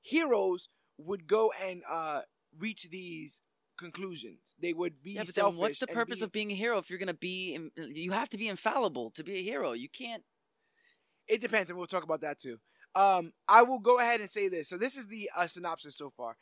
heroes 0.06 0.68
would 0.98 1.26
go 1.26 1.52
and 1.62 1.82
uh, 1.90 2.20
reach 2.58 2.88
these 2.90 3.40
conclusions. 3.78 4.54
They 4.60 4.72
would 4.72 5.02
be 5.02 5.12
yeah, 5.12 5.24
but 5.24 5.34
selfish. 5.34 5.54
Then 5.54 5.60
what's 5.60 5.78
the 5.78 5.86
purpose 5.86 6.20
be... 6.20 6.24
of 6.24 6.32
being 6.32 6.50
a 6.50 6.54
hero 6.54 6.78
if 6.78 6.88
you're 6.88 6.98
gonna 6.98 7.14
be? 7.14 7.58
You 7.76 8.12
have 8.12 8.30
to 8.30 8.38
be 8.38 8.48
infallible 8.48 9.10
to 9.12 9.24
be 9.24 9.36
a 9.36 9.42
hero. 9.42 9.72
You 9.72 9.88
can't 9.88 10.22
it 11.28 11.40
depends, 11.40 11.70
and 11.70 11.78
we'll 11.78 11.86
talk 11.86 12.04
about 12.04 12.20
that 12.20 12.38
too. 12.38 12.58
Um, 12.94 13.32
I 13.48 13.62
will 13.62 13.78
go 13.78 13.98
ahead 13.98 14.20
and 14.20 14.30
say 14.30 14.48
this. 14.48 14.68
So 14.68 14.78
this 14.78 14.96
is 14.96 15.06
the 15.06 15.30
uh, 15.36 15.46
synopsis 15.46 15.96
so 15.96 16.10
far. 16.10 16.36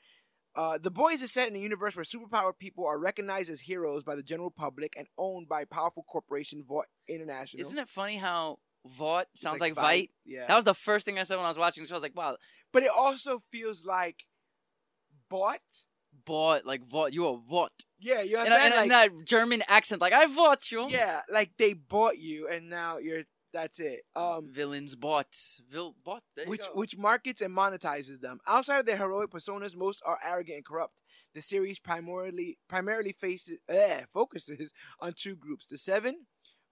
Uh, 0.55 0.79
the 0.79 0.91
Boys 0.91 1.21
is 1.21 1.33
set 1.33 1.49
in 1.49 1.57
a 1.57 1.59
universe 1.59 1.97
where 1.97 2.05
superpowered 2.05 2.59
people 2.59 2.87
are 2.87 2.99
recognized 2.99 3.51
as 3.51 3.61
heroes 3.61 4.05
by 4.05 4.15
the 4.15 4.23
general 4.23 4.51
public 4.51 4.95
and 4.97 5.09
owned 5.19 5.49
by 5.49 5.65
powerful 5.65 6.05
corporation 6.05 6.63
Vought 6.63 6.87
International. 7.09 7.61
Isn't 7.61 7.79
it 7.79 7.89
funny 7.89 8.19
how 8.19 8.59
Vought 8.87 9.27
sounds 9.35 9.61
like, 9.61 9.77
like 9.77 9.85
Vite? 9.85 10.11
Yeah. 10.25 10.47
That 10.47 10.57
was 10.57 10.65
the 10.65 10.75
first 10.75 11.07
thing 11.07 11.19
I 11.19 11.23
said 11.23 11.37
when 11.37 11.45
I 11.45 11.49
was 11.49 11.59
watching 11.59 11.83
the 11.83 11.89
show. 11.89 11.95
I 11.95 11.97
was 11.97 12.03
like, 12.03 12.17
wow. 12.17 12.37
But 12.73 12.83
it 12.83 12.91
also 12.95 13.41
feels 13.51 13.85
like 13.85 14.25
bought. 15.29 15.61
Bought, 16.27 16.67
like 16.67 16.85
Vought. 16.85 17.13
You 17.13 17.27
are 17.29 17.39
Vought. 17.49 17.85
Yeah, 17.99 18.23
you 18.23 18.37
understand? 18.37 18.75
In, 18.75 18.81
like, 18.81 18.89
that 18.91 19.25
German 19.25 19.63
accent, 19.69 20.01
like, 20.01 20.13
I 20.13 20.27
bought 20.27 20.71
you. 20.71 20.89
Yeah, 20.91 21.23
like 21.31 21.53
they 21.59 21.73
bought 21.73 22.19
you 22.19 22.49
and 22.49 22.69
now 22.69 22.99
you're 22.99 23.25
that's 23.55 23.79
it. 23.79 24.01
Um, 24.17 24.49
Villains 24.51 24.97
bought. 24.97 25.37
Vil- 25.71 25.95
bought. 26.05 26.25
which 26.47 26.67
which 26.75 26.99
markets 26.99 27.41
and 27.41 27.57
monetizes 27.57 28.21
them. 28.21 28.41
Outside 28.49 28.81
of 28.81 28.87
their 28.87 28.97
heroic 28.97 29.31
personas, 29.31 29.77
most 29.77 30.03
are 30.05 30.19
arrogant 30.27 30.57
and 30.57 30.67
corrupt. 30.67 31.01
The 31.35 31.41
series 31.41 31.79
primarily 31.79 32.59
primarily 32.69 33.13
faces 33.13 33.59
eh, 33.69 34.03
focuses 34.13 34.73
on 34.99 35.15
two 35.17 35.37
groups: 35.37 35.69
the 35.69 35.79
Seven, 35.79 36.27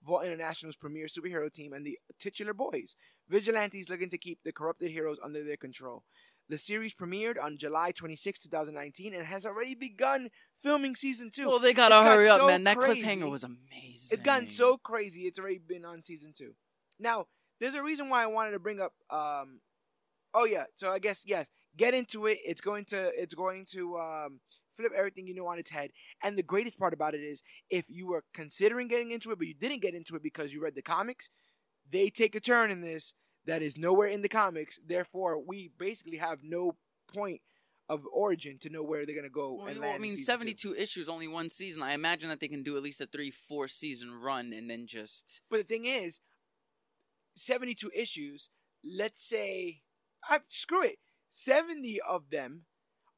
Vought 0.04 0.26
International's 0.26 0.76
premier 0.76 1.06
superhero 1.06 1.52
team, 1.52 1.72
and 1.72 1.86
the 1.86 1.98
titular 2.18 2.54
boys, 2.54 2.96
vigilantes 3.28 3.88
looking 3.88 4.10
to 4.10 4.18
keep 4.18 4.40
the 4.44 4.52
corrupted 4.52 4.90
heroes 4.90 5.18
under 5.22 5.44
their 5.44 5.56
control. 5.56 6.04
The 6.48 6.58
series 6.58 6.94
premiered 6.94 7.42
on 7.42 7.56
July 7.56 7.92
26, 7.92 8.40
2019, 8.40 9.14
and 9.14 9.26
has 9.26 9.46
already 9.46 9.74
begun 9.74 10.30
filming 10.60 10.96
season 10.96 11.30
two. 11.32 11.46
Well, 11.46 11.58
they 11.58 11.72
gotta 11.72 11.96
it's 11.96 12.04
hurry 12.04 12.28
up, 12.28 12.40
so 12.40 12.46
man. 12.48 12.64
That 12.64 12.76
crazy. 12.76 13.02
cliffhanger 13.02 13.30
was 13.30 13.44
amazing. 13.44 14.08
It's 14.10 14.22
gotten 14.22 14.48
so 14.48 14.76
crazy. 14.76 15.22
It's 15.22 15.38
already 15.38 15.58
been 15.58 15.84
on 15.84 16.02
season 16.02 16.32
two. 16.36 16.54
Now, 16.98 17.26
there's 17.60 17.74
a 17.74 17.82
reason 17.82 18.08
why 18.08 18.22
I 18.22 18.26
wanted 18.26 18.50
to 18.52 18.58
bring 18.58 18.80
up 18.80 18.92
um, 19.08 19.60
Oh 20.34 20.44
yeah. 20.44 20.64
So 20.74 20.90
I 20.90 20.98
guess 20.98 21.22
yes. 21.26 21.46
Get 21.76 21.94
into 21.94 22.26
it. 22.26 22.38
It's 22.44 22.60
going 22.60 22.84
to 22.86 23.10
it's 23.20 23.34
going 23.34 23.66
to 23.72 23.96
um, 23.98 24.40
flip 24.76 24.92
everything 24.96 25.26
you 25.26 25.34
know 25.34 25.46
on 25.46 25.58
its 25.58 25.70
head. 25.70 25.90
And 26.22 26.36
the 26.36 26.42
greatest 26.42 26.78
part 26.78 26.94
about 26.94 27.14
it 27.14 27.20
is 27.22 27.42
if 27.70 27.84
you 27.88 28.06
were 28.06 28.24
considering 28.32 28.88
getting 28.88 29.10
into 29.10 29.30
it 29.30 29.38
but 29.38 29.46
you 29.46 29.54
didn't 29.54 29.82
get 29.82 29.94
into 29.94 30.16
it 30.16 30.22
because 30.22 30.52
you 30.52 30.62
read 30.62 30.74
the 30.74 30.82
comics, 30.82 31.30
they 31.90 32.10
take 32.10 32.34
a 32.34 32.40
turn 32.40 32.70
in 32.70 32.80
this 32.80 33.14
that 33.46 33.62
is 33.62 33.76
nowhere 33.76 34.08
in 34.08 34.22
the 34.22 34.28
comics. 34.28 34.78
Therefore, 34.86 35.38
we 35.38 35.70
basically 35.78 36.18
have 36.18 36.40
no 36.42 36.76
point 37.12 37.40
of 37.88 38.06
origin 38.12 38.58
to 38.60 38.70
know 38.70 38.82
where 38.82 39.04
they're 39.04 39.14
gonna 39.14 39.28
go 39.28 39.54
Well, 39.54 39.66
and 39.66 39.80
well, 39.80 39.88
land. 39.88 39.96
I 39.96 40.02
mean, 40.02 40.12
season 40.12 40.22
two. 40.22 40.24
seventy-two 40.24 40.74
issues, 40.76 41.08
only 41.08 41.28
one 41.28 41.50
season. 41.50 41.82
I 41.82 41.92
imagine 41.92 42.28
that 42.28 42.40
they 42.40 42.48
can 42.48 42.62
do 42.62 42.76
at 42.76 42.82
least 42.82 43.00
a 43.00 43.06
three, 43.06 43.30
four 43.30 43.68
season 43.68 44.12
run, 44.14 44.52
and 44.52 44.70
then 44.70 44.86
just 44.86 45.42
But 45.50 45.58
the 45.58 45.64
thing 45.64 45.84
is, 45.84 46.20
72 47.34 47.90
issues, 47.94 48.50
let's 48.84 49.26
say, 49.26 49.82
I, 50.28 50.40
screw 50.48 50.84
it, 50.84 50.98
70 51.30 52.00
of 52.00 52.30
them 52.30 52.66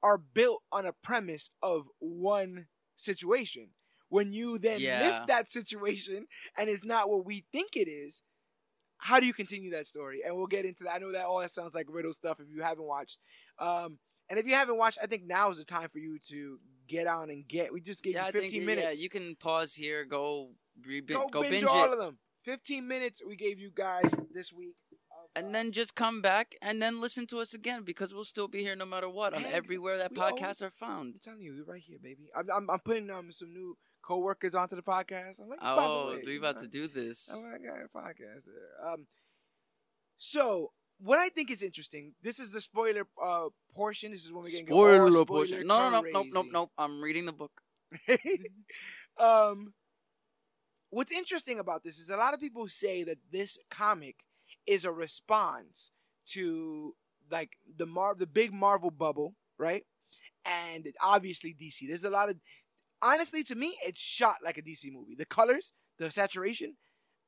are 0.04 0.18
built 0.18 0.62
on 0.70 0.84
a 0.86 0.92
premise 0.92 1.50
of 1.62 1.88
one 1.98 2.66
situation. 2.96 3.70
When 4.10 4.32
you 4.32 4.58
then 4.58 4.80
Yeah. 4.80 5.00
lift 5.00 5.26
that 5.28 5.50
situation 5.50 6.28
and 6.56 6.68
it's 6.70 6.84
not 6.84 7.08
what 7.08 7.24
we 7.24 7.46
think 7.50 7.74
it 7.74 7.88
is, 7.88 8.22
how 8.98 9.18
do 9.18 9.26
you 9.26 9.32
continue 9.32 9.70
that 9.70 9.86
story? 9.86 10.22
And 10.24 10.36
we'll 10.36 10.46
get 10.46 10.64
into 10.66 10.84
that. 10.84 10.94
I 10.94 10.98
know 10.98 11.10
that 11.12 11.24
all 11.24 11.40
that 11.40 11.52
sounds 11.52 11.74
like 11.74 11.86
riddle 11.88 12.12
stuff 12.12 12.38
if 12.38 12.48
you 12.48 12.62
haven't 12.62 12.84
watched. 12.84 13.18
Um, 13.58 13.98
and 14.28 14.38
if 14.38 14.46
you 14.46 14.54
haven't 14.54 14.76
watched, 14.76 14.98
I 15.02 15.06
think 15.06 15.24
now 15.24 15.50
is 15.50 15.56
the 15.56 15.64
time 15.64 15.88
for 15.88 15.98
you 15.98 16.18
to 16.28 16.60
get 16.86 17.06
on 17.06 17.30
and 17.30 17.48
get. 17.48 17.72
We 17.72 17.80
just 17.80 18.02
gave 18.02 18.14
yeah, 18.14 18.26
you 18.26 18.32
15 18.32 18.50
think 18.50 18.64
minutes. 18.64 18.96
yeah, 18.98 19.02
you 19.02 19.08
can 19.08 19.36
pause 19.36 19.74
here, 19.74 20.04
go 20.04 20.52
re- 20.86 21.00
go, 21.00 21.26
go 21.28 21.40
binge, 21.42 21.52
binge, 21.52 21.64
all 21.64 21.92
of 21.92 21.98
them. 21.98 22.18
15 22.42 22.86
minutes 22.86 23.22
we 23.26 23.36
gave 23.36 23.58
you 23.58 23.70
guys 23.74 24.14
this 24.32 24.52
week. 24.52 24.76
And 25.36 25.54
then 25.54 25.72
just 25.72 25.94
come 25.94 26.20
back 26.22 26.54
and 26.62 26.80
then 26.80 27.00
listen 27.00 27.26
to 27.28 27.38
us 27.40 27.54
again 27.54 27.82
because 27.82 28.14
we'll 28.14 28.24
still 28.24 28.48
be 28.48 28.60
here 28.60 28.76
no 28.76 28.86
matter 28.86 29.08
what 29.08 29.34
on 29.34 29.44
Ex- 29.44 29.54
everywhere 29.54 29.98
that 29.98 30.12
we 30.12 30.18
always- 30.18 30.40
podcasts 30.40 30.62
are 30.62 30.70
found. 30.70 31.14
I'm 31.14 31.20
telling 31.20 31.40
you, 31.42 31.54
we're 31.66 31.72
right 31.72 31.82
here, 31.82 31.98
baby. 32.02 32.30
I'm, 32.36 32.48
I'm, 32.54 32.70
I'm 32.70 32.78
putting 32.80 33.10
um 33.10 33.32
some 33.32 33.52
new 33.52 33.76
co-workers 34.02 34.54
onto 34.54 34.76
the 34.76 34.82
podcast. 34.82 35.34
I'm 35.40 35.48
like, 35.48 35.58
Oh, 35.62 36.10
way, 36.10 36.22
we 36.26 36.38
about 36.38 36.60
to 36.60 36.68
do 36.68 36.88
this. 36.88 37.28
I'm 37.32 37.42
like, 37.42 37.60
I 37.62 37.64
got 37.66 37.76
a 37.84 37.88
podcast 37.98 38.44
there. 38.46 38.88
Um, 38.92 39.06
so 40.18 40.72
what 40.98 41.18
I 41.18 41.28
think 41.28 41.50
is 41.50 41.62
interesting. 41.62 42.12
This 42.22 42.38
is 42.38 42.50
the 42.52 42.60
spoiler 42.60 43.06
uh 43.22 43.48
portion. 43.74 44.12
This 44.12 44.24
is 44.24 44.32
when 44.32 44.42
we're 44.42 44.50
getting 44.50 44.66
Spoiler 44.66 45.08
spoiler 45.08 45.24
portion. 45.24 45.66
No, 45.66 45.90
no, 45.90 46.00
no, 46.00 46.10
no, 46.10 46.22
crazy. 46.32 46.48
nope. 46.52 46.70
I'm 46.78 47.02
reading 47.02 47.26
the 47.26 47.32
book. 47.32 47.60
um, 49.18 49.74
what's 50.90 51.12
interesting 51.12 51.58
about 51.58 51.82
this 51.84 51.98
is 51.98 52.10
a 52.10 52.16
lot 52.16 52.34
of 52.34 52.40
people 52.40 52.68
say 52.68 53.02
that 53.04 53.18
this 53.30 53.58
comic 53.70 54.16
is 54.66 54.84
a 54.84 54.92
response 54.92 55.90
to 56.28 56.94
like 57.30 57.50
the 57.76 57.86
Mar 57.86 58.14
the 58.14 58.26
big 58.26 58.52
Marvel 58.52 58.90
bubble, 58.90 59.34
right? 59.58 59.84
And 60.44 60.86
obviously 61.02 61.54
DC. 61.54 61.86
There's 61.88 62.04
a 62.04 62.10
lot 62.10 62.28
of 62.30 62.36
honestly 63.02 63.42
to 63.44 63.54
me, 63.54 63.76
it's 63.84 64.00
shot 64.00 64.36
like 64.44 64.58
a 64.58 64.62
DC 64.62 64.92
movie. 64.92 65.14
The 65.16 65.26
colors, 65.26 65.72
the 65.98 66.10
saturation, 66.10 66.76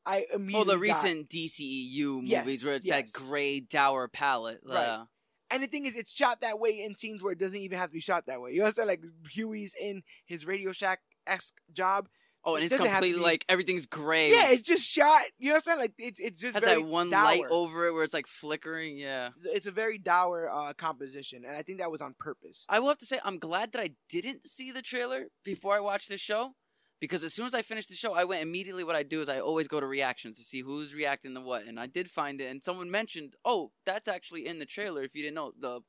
I 0.05 0.27
Oh, 0.33 0.37
immediately 0.37 0.65
the 0.65 0.73
got. 0.75 0.81
recent 0.81 1.29
DCEU 1.31 2.21
Yes, 2.25 2.45
movies 2.45 2.65
where 2.65 2.75
it's 2.75 2.87
yes. 2.87 3.11
that 3.13 3.13
gray 3.13 3.61
dour 3.61 4.09
palette. 4.09 4.61
Right. 4.65 4.75
Yeah. 4.83 5.05
And 5.51 5.63
the 5.63 5.69
thing 5.69 5.87
is, 5.87 5.95
it's 5.95 6.11
shot 6.11 6.41
that 6.41 6.59
way 6.59 6.83
in 6.83 6.97
scenes 6.97 7.23
where 7.23 7.33
it 7.33 7.39
doesn't 7.39 7.59
even 7.61 7.79
have 7.79 7.91
to 7.91 7.95
be 7.95 8.01
shot 8.01 8.27
that 8.27 8.41
way. 8.41 8.53
You 8.53 8.63
understand? 8.63 8.89
Like 8.89 9.05
Hughie's 9.31 9.75
in 9.81 10.03
his 10.25 10.45
Radio 10.45 10.73
Shack 10.73 11.01
esque 11.27 11.55
job. 11.73 12.09
Oh, 12.47 12.55
and 12.55 12.63
It 12.63 12.67
it's 12.67 12.75
doesn't 12.75 12.87
have 12.87 13.01
to 13.01 13.07
completely 13.09 13.23
like 13.23 13.45
everything's 13.49 13.87
gray. 13.87 14.31
Yeah, 14.31 14.51
it's 14.51 14.63
just 14.63 14.85
shot. 14.85 15.23
You 15.39 15.51
understand? 15.51 15.81
Like 15.81 15.95
it's 15.99 16.21
it's 16.21 16.41
just 16.41 16.55
has 16.55 16.63
very 16.63 16.81
that 16.81 16.89
one 16.89 17.11
dour. 17.11 17.25
light 17.25 17.43
over 17.51 17.89
it 17.89 17.93
where 17.93 18.05
it's 18.05 18.15
like 18.15 18.29
flickering. 18.29 18.97
Yeah. 18.99 19.31
It's 19.45 19.67
a 19.67 19.73
very 19.73 19.99
dour 19.99 20.49
uh, 20.49 20.73
composition, 20.75 21.45
and 21.45 21.57
I 21.57 21.63
think 21.63 21.81
that 21.81 21.91
was 21.91 22.01
on 22.01 22.15
purpose. 22.19 22.65
I 22.69 22.79
will 22.79 22.89
have 22.89 22.99
to 22.99 23.07
say 23.07 23.19
I'm 23.25 23.39
glad 23.39 23.73
that 23.73 23.83
I 23.83 23.91
didn't 24.09 24.49
see 24.49 24.71
the 24.71 24.81
trailer 24.81 25.27
before 25.45 25.75
I 25.75 25.81
watched 25.81 26.09
the 26.09 26.17
show. 26.19 26.53
Because 26.99 27.23
as 27.23 27.35
soon 27.35 27.47
as 27.47 27.55
I 27.55 27.61
finished 27.61 27.91
the 27.91 27.95
show, 27.95 28.15
I 28.15 28.25
went 28.25 28.43
immediately. 28.43 28.83
What 28.83 28.97
I 28.97 29.03
do 29.03 29.21
is 29.21 29.29
I 29.29 29.39
always 29.39 29.69
go 29.69 29.81
to 29.81 29.87
reactions 29.87 30.39
to 30.39 30.43
see 30.45 30.63
who's 30.63 30.95
reacting 30.95 31.35
to 31.35 31.43
what, 31.43 31.67
and 31.67 31.79
I 31.79 31.87
did 31.87 32.11
find 32.11 32.41
it. 32.41 32.51
And 32.51 32.63
someone 32.63 32.91
mentioned, 32.91 33.35
"Oh, 33.45 33.73
that's 33.85 34.09
actually 34.09 34.47
in 34.47 34.61
the 34.61 34.65
trailer." 34.65 35.03
If 35.03 35.15
you 35.15 35.23
didn't 35.23 35.35
know, 35.35 35.53
the 35.61 35.81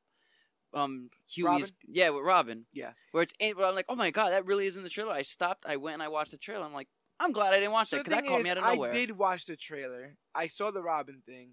um 0.78 1.10
Hughie's 1.28 1.44
Robin? 1.46 1.70
yeah 1.88 2.10
with 2.10 2.24
Robin, 2.26 2.66
Yeah. 2.74 2.92
where 3.12 3.24
it's 3.24 3.34
in. 3.40 3.56
Where 3.58 3.68
I'm 3.68 3.76
like, 3.76 3.86
"Oh 3.90 3.96
my 3.96 4.12
god, 4.12 4.32
that 4.32 4.46
really 4.46 4.68
is 4.68 4.76
in 4.78 4.84
the 4.84 4.90
trailer." 4.90 5.12
I 5.14 5.24
stopped. 5.24 5.66
I 5.68 5.78
went 5.78 5.96
and 5.96 6.04
I 6.04 6.08
watched 6.08 6.32
the 6.32 6.38
trailer. 6.38 6.66
I'm 6.66 6.74
like, 6.74 6.88
I'm 7.20 7.32
glad 7.32 7.54
I 7.54 7.58
didn't 7.58 7.72
watch 7.72 7.90
that 7.90 7.98
the 7.98 8.04
because 8.04 8.14
that 8.16 8.22
thing 8.22 8.30
caught 8.32 8.40
is, 8.40 8.44
me 8.44 8.50
out 8.52 8.58
of 8.58 8.64
nowhere 8.64 8.92
I 8.92 8.94
did 8.94 9.12
watch 9.18 9.46
the 9.46 9.56
trailer. 9.56 10.16
I 10.36 10.48
saw 10.48 10.72
the 10.72 10.84
Robin 10.84 11.22
thing, 11.26 11.52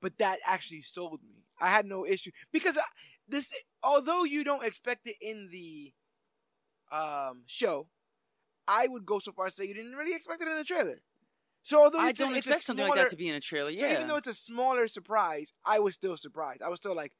but 0.00 0.18
that 0.18 0.38
actually 0.46 0.82
sold 0.82 1.20
me. 1.22 1.44
I 1.60 1.68
had 1.68 1.86
no 1.86 2.04
issue 2.06 2.30
because 2.52 2.76
I, 2.78 2.82
this, 3.28 3.52
although 3.82 4.24
you 4.24 4.42
don't 4.44 4.64
expect 4.64 5.06
it 5.06 5.16
in 5.20 5.48
the 5.52 5.92
um 6.90 7.42
show, 7.46 7.88
I 8.68 8.86
would 8.88 9.06
go 9.06 9.18
so 9.18 9.32
far 9.32 9.46
as 9.46 9.54
to 9.54 9.62
say 9.62 9.68
you 9.68 9.74
didn't 9.74 9.92
really 9.94 10.14
expect 10.14 10.42
it 10.42 10.48
in 10.48 10.56
the 10.56 10.64
trailer. 10.64 11.00
So 11.64 11.84
although 11.84 12.00
I 12.00 12.08
it's 12.10 12.18
a- 12.20 12.22
don't 12.24 12.34
it's 12.34 12.46
a 12.46 12.50
expect 12.50 12.64
something 12.64 12.84
like 12.84 12.94
smaller- 12.94 13.04
that 13.04 13.10
to 13.10 13.16
be 13.16 13.28
in 13.28 13.34
a 13.36 13.40
trailer. 13.40 13.72
So 13.72 13.86
Yeah. 13.86 13.92
even 13.94 14.08
though 14.08 14.16
it's 14.16 14.26
a 14.26 14.34
smaller 14.34 14.88
surprise, 14.88 15.52
I 15.64 15.78
was 15.78 15.94
still 15.94 16.16
surprised. 16.16 16.60
I 16.62 16.68
was 16.68 16.80
still 16.80 16.94
like, 16.94 17.12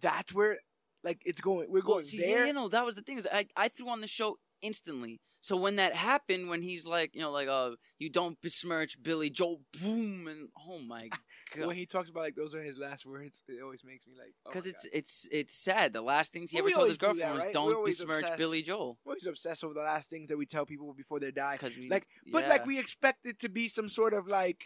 "That's 0.00 0.34
where, 0.34 0.58
like, 1.06 1.22
it's 1.24 1.40
going. 1.40 1.66
We're 1.70 1.80
going 1.82 1.98
Well, 1.98 2.04
see, 2.04 2.18
there." 2.18 2.46
Yeah, 2.46 2.52
no, 2.52 2.68
that 2.68 2.84
was 2.84 2.96
the 2.96 3.02
thing. 3.02 3.16
Is 3.18 3.26
I, 3.32 3.46
I 3.56 3.68
threw 3.68 3.88
on 3.88 4.00
the 4.02 4.06
show 4.18 4.38
instantly. 4.60 5.20
So 5.42 5.54
when 5.56 5.76
that 5.76 5.94
happened, 5.94 6.48
when 6.48 6.60
he's 6.60 6.86
like, 6.86 7.10
you 7.14 7.20
know, 7.20 7.30
like, 7.30 7.46
uh, 7.46 7.70
you 8.00 8.10
don't 8.10 8.36
besmirch 8.42 9.00
Billy 9.00 9.30
Joel, 9.30 9.60
boom, 9.80 10.26
and 10.26 10.48
oh 10.68 10.80
my 10.80 11.08
god, 11.54 11.66
when 11.68 11.76
he 11.76 11.86
talks 11.86 12.10
about 12.10 12.22
like 12.26 12.34
those 12.34 12.52
are 12.52 12.62
his 12.64 12.76
last 12.76 13.06
words, 13.06 13.42
it 13.46 13.62
always 13.62 13.84
makes 13.84 14.08
me 14.08 14.14
like, 14.18 14.34
oh 14.44 14.50
because 14.50 14.64
my 14.66 14.70
it's 14.70 14.84
God. 14.84 14.90
it's 14.98 15.28
it's 15.30 15.54
sad. 15.54 15.92
The 15.92 16.00
last 16.02 16.32
things 16.32 16.50
he 16.50 16.56
Well, 16.60 16.66
ever 16.70 16.74
told 16.74 16.88
his 16.88 16.98
always 17.02 17.16
do 17.16 17.20
girlfriend 17.20 17.30
that, 17.30 17.34
was, 17.34 17.44
right? 17.44 17.64
We're 17.64 17.72
"Don't 17.74 17.84
besmirch 17.86 18.22
obsessed. 18.22 18.38
Billy 18.38 18.62
Joel." 18.62 18.98
We're 19.04 19.12
always 19.12 19.26
obsessed 19.26 19.62
with 19.62 19.74
the 19.76 19.82
last 19.82 20.10
things 20.10 20.28
that 20.30 20.36
we 20.36 20.46
tell 20.46 20.66
people 20.66 20.92
before 20.94 21.20
they 21.20 21.30
die. 21.30 21.52
Because 21.60 21.76
we 21.76 21.88
Like, 21.88 22.08
but 22.32 22.48
like 22.48 22.66
we 22.66 22.80
expect 22.80 23.24
it 23.26 23.38
to 23.40 23.48
be 23.48 23.68
some 23.68 23.88
sort 23.88 24.14
of 24.14 24.26
like, 24.26 24.64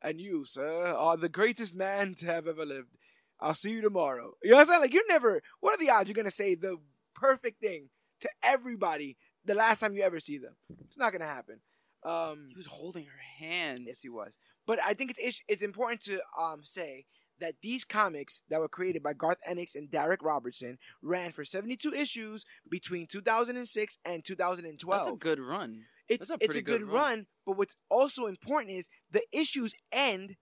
and 0.00 0.18
you, 0.18 0.46
sir, 0.46 0.86
are 0.96 1.18
the 1.18 1.28
greatest 1.28 1.74
man 1.74 2.14
to 2.20 2.26
have 2.26 2.46
ever 2.48 2.64
lived. 2.64 2.96
I'll 3.40 3.54
see 3.54 3.70
you 3.70 3.82
tomorrow. 3.82 4.32
You 4.42 4.50
know 4.50 4.56
what 4.56 4.62
I'm 4.62 4.68
saying? 4.68 4.80
Like, 4.80 4.94
you're 4.94 5.08
never. 5.08 5.42
What 5.60 5.74
are 5.74 5.84
the 5.84 5.90
odds 5.90 6.08
you're 6.08 6.14
gonna 6.14 6.30
say 6.30 6.54
the 6.54 6.78
perfect 7.14 7.60
thing 7.60 7.90
to 8.20 8.28
everybody 8.42 9.16
the 9.44 9.54
last 9.54 9.80
time 9.80 9.94
you 9.94 10.02
ever 10.02 10.20
see 10.20 10.38
them? 10.38 10.56
It's 10.86 10.98
not 10.98 11.12
gonna 11.12 11.26
happen. 11.26 11.60
Um, 12.02 12.48
he 12.50 12.56
was 12.56 12.66
holding 12.66 13.04
her 13.04 13.44
hand. 13.44 13.80
Yes, 13.86 13.98
he 14.00 14.08
was. 14.08 14.38
But 14.66 14.78
I 14.84 14.94
think 14.94 15.14
it's 15.18 15.42
it's, 15.48 15.62
important 15.62 16.02
to 16.02 16.20
um 16.38 16.60
say 16.62 17.06
that 17.38 17.56
these 17.62 17.84
comics 17.84 18.42
that 18.48 18.60
were 18.60 18.68
created 18.68 19.02
by 19.02 19.12
Garth 19.12 19.38
Ennis 19.46 19.74
and 19.74 19.90
Darick 19.90 20.18
Robertson 20.22 20.78
ran 21.02 21.32
for 21.32 21.44
72 21.44 21.92
issues 21.92 22.44
between 22.68 23.06
2006 23.06 23.98
and 24.04 24.24
2012. 24.24 24.98
That's 24.98 25.14
a 25.14 25.18
good 25.18 25.40
run. 25.40 25.82
it's 26.08 26.20
that's 26.20 26.30
a 26.30 26.34
it's 26.34 26.44
a 26.44 26.46
pretty 26.46 26.62
good, 26.62 26.80
good 26.80 26.88
run. 26.88 26.94
run. 26.94 27.26
but 27.44 27.58
what's 27.58 27.76
also 27.90 28.26
important 28.26 28.72
is 28.72 28.88
the 29.10 29.22
issues 29.32 29.74
end 29.92 30.36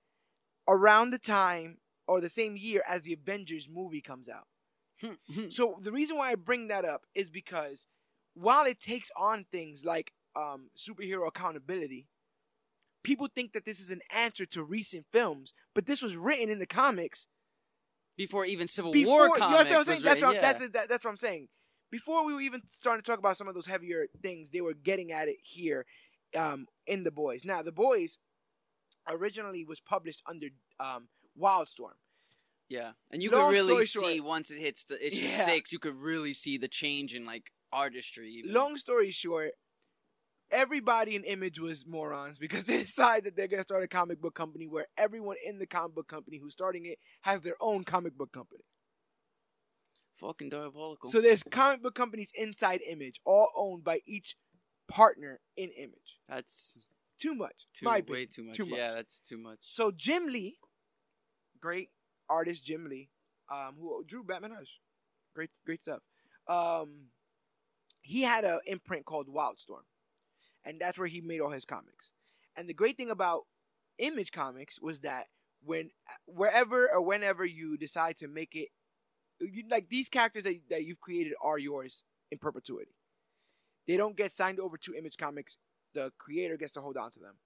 around 0.69 1.11
the 1.11 1.19
time 1.19 1.79
or 2.07 2.21
the 2.21 2.29
same 2.29 2.57
year 2.57 2.83
as 2.87 3.03
the 3.03 3.12
Avengers 3.12 3.69
movie 3.71 4.01
comes 4.01 4.29
out. 4.29 4.47
So 5.51 5.79
the 5.83 5.93
reason 5.93 6.17
why 6.17 6.31
I 6.31 6.35
bring 6.35 6.69
that 6.69 6.85
up 6.85 7.03
is 7.14 7.29
because 7.29 7.88
while 8.35 8.64
it 8.64 8.81
takes 8.81 9.11
on 9.17 9.45
things 9.51 9.85
like 9.85 10.12
um, 10.37 10.71
superhero 10.77 11.27
accountability, 11.27 12.07
people 13.03 13.29
think 13.35 13.53
that 13.53 13.64
this 13.64 13.81
is 13.81 13.90
an 13.90 14.01
answer 14.14 14.47
to 14.47 14.62
recent 14.62 15.07
films, 15.12 15.53
but 15.75 15.87
this 15.87 16.01
was 16.01 16.17
written 16.17 16.49
in 16.49 16.59
the 16.59 16.67
comics 16.67 17.27
Before 18.17 18.47
even 18.47 18.69
Civil 18.69 18.93
before. 18.93 19.29
War 19.29 19.37
you 19.37 19.43
comic 19.43 19.59
understand 19.59 19.71
what 19.71 19.79
I'm 19.79 19.85
saying? 19.85 20.03
That's 20.03 20.23
written, 20.23 20.29
what, 20.29 20.35
yeah. 20.37 20.53
that's 20.53 20.69
that, 20.71 20.88
that's 20.88 21.05
what 21.05 21.11
I'm 21.11 21.17
saying. 21.17 21.49
Before 21.90 22.25
we 22.25 22.33
were 22.33 22.40
even 22.40 22.62
starting 22.71 23.03
to 23.03 23.11
talk 23.11 23.19
about 23.19 23.37
some 23.37 23.49
of 23.49 23.55
those 23.55 23.67
heavier 23.67 24.07
things, 24.23 24.51
they 24.51 24.61
were 24.61 24.75
getting 24.75 25.12
at 25.12 25.29
it 25.29 25.37
here 25.43 25.85
um, 26.37 26.67
in 26.87 27.05
the 27.05 27.11
boys. 27.11 27.45
Now 27.45 27.62
the 27.62 27.73
boys 27.73 28.19
originally 29.09 29.64
was 29.64 29.81
published 29.81 30.23
under 30.27 30.49
um, 30.81 31.09
Wildstorm. 31.40 31.97
Yeah, 32.68 32.92
and 33.11 33.23
you 33.23 33.31
Long 33.31 33.51
could 33.51 33.53
really 33.53 33.87
see 33.87 34.01
short- 34.01 34.25
once 34.25 34.51
it 34.51 34.59
hits 34.59 34.85
the 34.85 35.05
issue 35.07 35.27
Yeah. 35.27 35.44
six, 35.44 35.70
you 35.73 35.79
could 35.79 35.97
really 35.97 36.33
see 36.33 36.57
the 36.57 36.68
change 36.68 37.14
in 37.14 37.27
like 37.27 37.53
artistry. 37.73 38.31
Even. 38.31 38.53
Long 38.53 38.77
story 38.77 39.11
short, 39.11 39.53
everybody 40.51 41.14
in 41.14 41.25
Image 41.25 41.59
was 41.61 41.87
morons 41.87 42.38
because 42.38 42.64
they 42.66 42.79
decided 42.83 43.25
that 43.25 43.37
they're 43.37 43.49
gonna 43.49 43.62
start 43.62 43.83
a 43.85 43.88
comic 43.88 44.20
book 44.20 44.35
company 44.35 44.66
where 44.66 44.87
everyone 44.97 45.37
in 45.44 45.59
the 45.59 45.66
comic 45.66 45.94
book 45.94 46.09
company 46.09 46.38
who's 46.38 46.53
starting 46.55 46.87
it 46.87 46.99
has 47.23 47.42
their 47.42 47.57
own 47.61 47.85
comic 47.85 48.16
book 48.16 48.33
company. 48.33 48.64
fucking 50.18 50.49
diabolical. 50.49 51.11
So 51.11 51.20
there's 51.20 51.42
comic 51.42 51.83
book 51.83 51.94
companies 51.94 52.31
inside 52.35 52.81
Image, 52.88 53.20
all 53.25 53.49
owned 53.57 53.85
by 53.85 54.01
each 54.07 54.37
partner 54.88 55.40
in 55.57 55.70
Image. 55.77 56.18
that's 56.29 56.79
Too 57.18 57.35
much. 57.35 57.66
too 57.75 57.85
my 57.85 58.03
way 58.07 58.27
too 58.27 58.44
much. 58.44 58.57
Too 58.57 58.64
much. 58.66 58.79
Yeah, 58.79 58.92
that's 58.94 59.18
too 59.20 59.38
much. 59.38 59.59
So 59.62 59.90
Jim 59.90 60.27
Lee, 60.27 60.59
great 61.64 61.88
artist 62.29 62.62
Jim 62.62 62.87
Lee, 62.90 63.09
um, 63.50 63.77
who 63.81 64.05
drew 64.07 64.22
Batman 64.22 64.53
Hush, 64.59 64.81
great 65.35 65.48
great 65.64 65.81
stuff. 65.81 66.00
Um, 66.46 67.07
he 68.03 68.22
had 68.22 68.44
an 68.44 68.61
imprint 68.66 69.07
called 69.07 69.29
Wildstorm, 69.29 69.87
and 70.62 70.79
that's 70.79 70.98
where 70.98 71.09
he 71.09 71.22
made 71.22 71.40
all 71.40 71.50
his 71.50 71.64
comics. 71.64 72.11
And 72.55 72.68
the 72.68 72.74
great 72.74 72.98
thing 72.98 73.11
about 73.11 73.44
Image 73.98 74.31
Comics 74.31 74.79
was 74.79 75.00
that 75.00 75.29
when 75.64 75.88
wherever 76.27 76.87
or 76.92 77.00
whenever 77.00 77.46
you 77.46 77.79
decide 77.79 78.18
to 78.18 78.29
make 78.29 78.55
it, 78.55 78.68
you, 79.40 79.64
like 79.70 79.88
these 79.88 80.11
characters 80.11 80.42
that 80.42 80.57
that 80.68 80.85
you've 80.85 81.00
created 81.00 81.33
are 81.42 81.59
yours 81.59 82.03
in 82.31 82.37
perpetuity. 82.37 82.94
They 83.88 83.96
don't 83.96 84.16
get 84.16 84.33
signed 84.33 84.61
over 84.61 84.77
to 84.77 84.94
Image 84.94 85.16
Comics. 85.16 85.57
The 85.94 86.12
creator 86.18 86.59
gets 86.59 86.72
to 86.72 86.83
hold 86.83 86.98
on 86.98 87.11
to 87.12 87.20
them. 87.20 87.37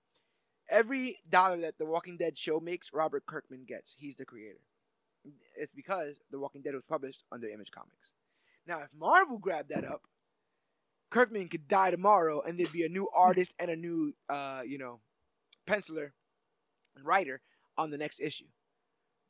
Every 0.71 1.19
dollar 1.29 1.59
that 1.61 1.79
the 1.79 1.87
Walking 1.87 2.17
Dead 2.17 2.37
show 2.37 2.61
makes, 2.61 2.93
Robert 2.93 3.25
Kirkman 3.27 3.65
gets. 3.67 3.97
He's 3.99 4.17
the 4.17 4.27
creator. 4.27 4.61
It's 5.57 5.73
because 5.73 6.21
The 6.31 6.39
Walking 6.39 6.63
Dead 6.63 6.75
was 6.75 6.85
published 6.85 7.25
under 7.33 7.49
Image 7.49 7.71
Comics. 7.71 8.13
Now, 8.67 8.81
if 8.81 8.91
Marvel 8.97 9.39
grabbed 9.39 9.71
that 9.71 9.85
up, 9.85 10.03
Kirkman 11.11 11.49
could 11.49 11.69
die 11.69 11.91
tomorrow, 11.91 12.43
and 12.43 12.59
there'd 12.59 12.73
be 12.73 12.85
a 12.85 12.89
new 12.89 13.09
artist 13.15 13.55
and 13.59 13.71
a 13.71 13.77
new, 13.77 14.15
uh, 14.29 14.61
you 14.67 14.79
know, 14.79 15.01
penciler 15.67 16.11
and 16.97 17.05
writer 17.05 17.41
on 17.77 17.91
the 17.91 17.99
next 17.99 18.21
issue. 18.21 18.47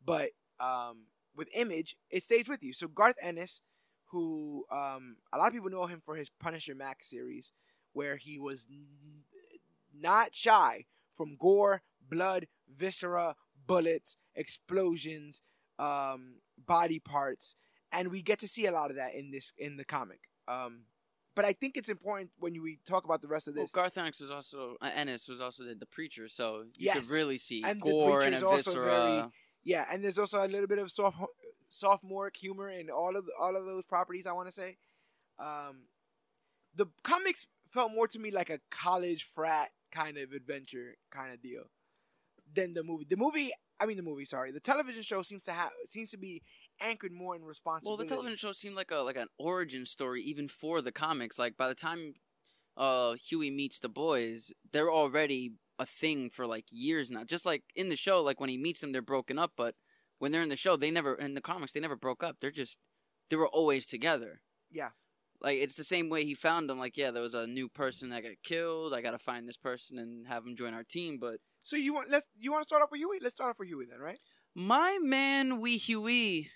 But 0.05 0.31
um, 0.59 1.07
with 1.37 1.48
Image, 1.55 1.96
it 2.11 2.24
stays 2.24 2.48
with 2.48 2.62
you. 2.64 2.72
So 2.72 2.88
Garth 2.88 3.16
Ennis, 3.22 3.61
who 4.07 4.64
um, 4.72 5.16
a 5.33 5.38
lot 5.38 5.48
of 5.48 5.53
people 5.53 5.70
know 5.70 5.87
him 5.87 6.01
for 6.05 6.16
his 6.16 6.31
Punisher 6.31 6.74
Max 6.74 7.09
series, 7.09 7.53
where 7.92 8.16
he 8.16 8.38
was 8.38 8.66
n- 8.70 8.87
not 9.94 10.35
shy 10.35 10.87
from 11.19 11.37
gore, 11.37 11.83
blood, 12.09 12.47
viscera, 12.75 13.35
bullets, 13.67 14.17
explosions, 14.35 15.43
um, 15.79 16.37
body 16.57 16.99
parts, 16.99 17.57
and 17.93 18.09
we 18.11 18.23
get 18.23 18.39
to 18.39 18.49
see 18.49 18.65
a 18.67 18.73
lot 18.73 18.91
of 18.91 18.97
that 18.97 19.15
in 19.15 19.31
this 19.31 19.53
in 19.59 19.77
the 19.77 19.85
comic. 19.85 20.21
Um, 20.47 20.85
but 21.35 21.45
I 21.45 21.53
think 21.53 21.77
it's 21.77 21.89
important 21.89 22.31
when 22.39 22.55
we 22.63 22.79
talk 22.87 23.05
about 23.05 23.21
the 23.23 23.29
rest 23.29 23.47
of 23.49 23.55
Well, 23.55 23.65
this. 23.65 23.71
Garth 23.73 23.97
Ennis 23.99 24.21
was 24.21 24.31
also 24.31 24.77
uh, 24.81 24.91
Ennis 24.95 25.29
was 25.29 25.41
also 25.41 25.65
the, 25.65 25.75
the 25.75 25.87
preacher, 25.87 26.27
so 26.29 26.63
you 26.77 26.87
Yes. 26.87 26.97
could 26.99 27.11
really 27.11 27.39
see 27.39 27.63
And 27.63 27.81
gore 27.81 28.23
and 28.23 28.35
viscera. 28.35 28.85
very- 28.85 29.25
yeah, 29.65 29.87
and 29.93 30.03
there's 30.03 30.19
also 30.19 30.45
a 30.45 30.49
little 30.49 30.67
bit 30.67 30.79
of 30.79 30.91
soft 30.91 31.19
sophomoric 31.69 32.37
humor 32.37 32.71
in 32.71 32.89
all 32.91 33.17
of 33.17 33.27
all 33.39 33.55
of 33.57 33.67
those 33.67 33.85
properties. 33.85 34.25
I 34.27 34.33
want 34.33 34.49
to 34.49 34.53
say, 34.53 34.79
um, 35.39 35.89
the 36.75 36.87
comics 37.03 37.47
felt 37.69 37.93
more 37.93 38.09
to 38.09 38.19
me 38.19 38.31
like 38.31 38.49
a 38.51 38.61
college 38.71 39.25
frat 39.25 39.69
kind 39.92 40.16
of 40.18 40.33
adventure 40.33 40.96
kind 41.11 41.33
of 41.33 41.42
deal 41.42 41.70
than 42.55 42.74
the 42.74 42.83
movie. 42.83 43.07
The 43.09 43.16
movie, 43.16 43.53
I 43.81 43.87
mean 43.87 43.96
the 43.96 44.03
movie. 44.03 44.24
Sorry, 44.24 44.53
the 44.53 44.61
television 44.61 45.03
show 45.03 45.22
seems 45.22 45.44
to 45.44 45.53
have 45.53 45.70
seems 45.87 46.11
to 46.11 46.16
be 46.16 46.42
anchored 46.81 47.12
more 47.12 47.37
in 47.37 47.44
response. 47.44 47.85
Well, 47.87 47.96
the 47.96 48.05
television 48.05 48.37
show 48.37 48.53
seemed 48.53 48.77
like 48.77 48.90
a 48.90 48.96
like 48.96 49.16
an 49.16 49.29
origin 49.38 49.87
story 49.87 50.22
even 50.22 50.48
for 50.48 50.81
the 50.81 50.92
comics. 50.92 51.38
Like 51.38 51.57
by 51.57 51.68
the 51.68 51.74
time 51.74 52.14
uh 52.77 53.14
Hughie 53.14 53.51
meets 53.51 53.81
the 53.81 53.88
boys, 53.88 54.53
they're 54.72 54.92
already 54.92 55.53
a 55.79 55.87
thing 55.87 56.31
for 56.31 56.46
like 56.46 56.66
years 56.70 57.11
now. 57.11 57.24
Just 57.24 57.46
like 57.46 57.62
in 57.77 57.88
the 57.88 57.96
show, 57.96 58.22
like 58.22 58.40
when 58.40 58.51
he 58.51 58.59
meets 58.59 58.81
them, 58.81 58.92
they're 58.92 59.03
broken 59.03 59.38
up, 59.38 59.53
but 59.57 59.74
when 60.18 60.33
they're 60.33 60.42
in 60.42 60.48
the 60.48 60.57
show, 60.57 60.77
they 60.77 60.90
never 60.90 61.14
in 61.14 61.35
the 61.35 61.40
comics 61.40 61.72
they 61.72 61.81
never 61.81 61.96
broke 61.96 62.22
up. 62.22 62.37
They're 62.40 62.51
just 62.51 62.79
they 63.31 63.37
were 63.37 63.48
always 63.48 63.87
together. 63.87 64.40
Yeah. 64.70 64.90
Like 65.40 65.59
it's 65.59 65.77
the 65.77 65.85
same 65.85 66.09
way 66.09 66.24
he 66.24 66.35
found 66.35 66.68
them. 66.68 66.79
Like 66.79 66.96
yeah, 66.96 67.11
there 67.11 67.22
was 67.22 67.35
a 67.35 67.46
new 67.46 67.68
person 67.68 68.11
that 68.11 68.22
got 68.22 68.33
killed. 68.42 68.92
I 68.94 69.01
gotta 69.01 69.18
find 69.18 69.48
this 69.48 69.57
person 69.57 69.98
and 69.98 70.27
have 70.27 70.44
him 70.46 70.57
join 70.57 70.74
our 70.74 70.85
team. 70.85 71.18
But 71.18 71.37
So 71.62 71.77
you 71.77 71.94
want 71.94 72.11
let's 72.11 72.27
you 72.38 72.51
want 72.53 72.62
to 72.62 72.68
start 72.68 72.83
off 72.83 72.90
with 72.90 73.01
Hughie? 73.01 73.18
Let's 73.22 73.35
start 73.37 73.51
off 73.51 73.59
with 73.59 73.68
Hughie 73.68 73.87
then, 73.90 74.01
right? 74.01 74.18
my 74.55 74.98
man, 75.01 75.61
Wee 75.61 75.79
Hughie. 75.79 76.51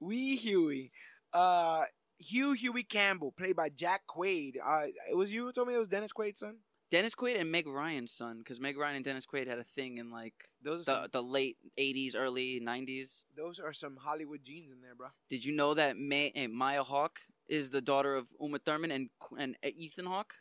Wee 0.00 0.36
Hughie. 0.36 0.92
Uh 1.32 1.84
Hugh 2.18 2.52
Hughie 2.52 2.84
Campbell, 2.84 3.32
played 3.32 3.56
by 3.56 3.68
Jack 3.68 4.02
Quaid. 4.08 4.54
Uh 4.64 4.86
it 5.10 5.16
was 5.16 5.32
you 5.32 5.44
who 5.46 5.52
told 5.52 5.68
me 5.68 5.74
it 5.74 5.78
was 5.78 5.88
Dennis 5.88 6.12
Quaid's 6.12 6.40
son? 6.40 6.58
Dennis 6.90 7.14
Quaid 7.14 7.40
and 7.40 7.50
Meg 7.50 7.66
Ryan's 7.66 8.12
son, 8.12 8.38
because 8.38 8.60
Meg 8.60 8.78
Ryan 8.78 8.96
and 8.96 9.04
Dennis 9.04 9.26
Quaid 9.26 9.48
had 9.48 9.58
a 9.58 9.64
thing 9.64 9.98
in 9.98 10.10
like 10.12 10.34
Those 10.62 10.82
are 10.82 10.84
the 10.84 11.00
some, 11.02 11.08
the 11.12 11.22
late 11.22 11.56
'80s, 11.78 12.14
early 12.14 12.60
'90s. 12.62 13.24
those 13.36 13.58
are 13.58 13.72
some 13.72 13.96
Hollywood 13.96 14.44
genes 14.44 14.70
in 14.70 14.80
there, 14.80 14.94
bro. 14.94 15.08
Did 15.28 15.44
you 15.44 15.56
know 15.56 15.74
that 15.74 15.96
May, 15.98 16.30
Maya 16.48 16.84
Hawke 16.84 17.20
is 17.48 17.70
the 17.70 17.80
daughter 17.80 18.14
of 18.14 18.26
Uma 18.40 18.58
Thurman 18.58 18.90
and 18.90 19.10
and 19.38 19.56
Ethan 19.64 20.06
Hawke? 20.06 20.34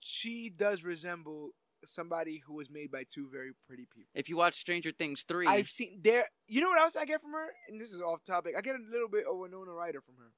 She 0.00 0.50
does 0.50 0.84
resemble 0.84 1.50
somebody 1.86 2.42
who 2.46 2.54
was 2.54 2.70
made 2.70 2.90
by 2.90 3.04
two 3.04 3.28
very 3.30 3.52
pretty 3.66 3.86
people. 3.94 4.10
If 4.14 4.28
you 4.28 4.36
watch 4.36 4.56
Stranger 4.56 4.90
Things 4.90 5.24
three, 5.26 5.46
I've 5.46 5.68
seen 5.68 6.00
there. 6.02 6.26
You 6.46 6.60
know 6.60 6.68
what 6.68 6.80
else 6.80 6.96
I 6.96 7.04
get 7.04 7.20
from 7.20 7.32
her? 7.32 7.46
And 7.68 7.80
this 7.80 7.92
is 7.92 8.00
off 8.00 8.24
topic. 8.24 8.54
I 8.56 8.60
get 8.60 8.74
a 8.76 8.90
little 8.90 9.08
bit 9.08 9.24
of 9.30 9.36
Winona 9.38 9.72
Ryder 9.72 10.00
from 10.00 10.16
her. 10.18 10.32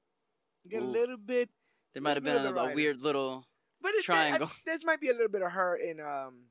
I 0.65 0.69
get 0.69 0.81
a 0.83 0.85
little 0.85 1.17
bit, 1.17 1.49
there 1.93 2.03
might 2.03 2.17
have 2.17 2.23
been 2.23 2.37
a, 2.45 2.53
a 2.53 2.73
weird 2.75 3.01
little. 3.01 3.47
but 3.81 3.93
it's 3.95 4.05
Triangle. 4.05 4.47
I, 4.47 4.55
there's 4.65 4.85
might 4.85 5.01
be 5.01 5.09
a 5.09 5.13
little 5.13 5.29
bit 5.29 5.41
of 5.41 5.51
her 5.51 5.75
in 5.75 5.99
um. 5.99 6.45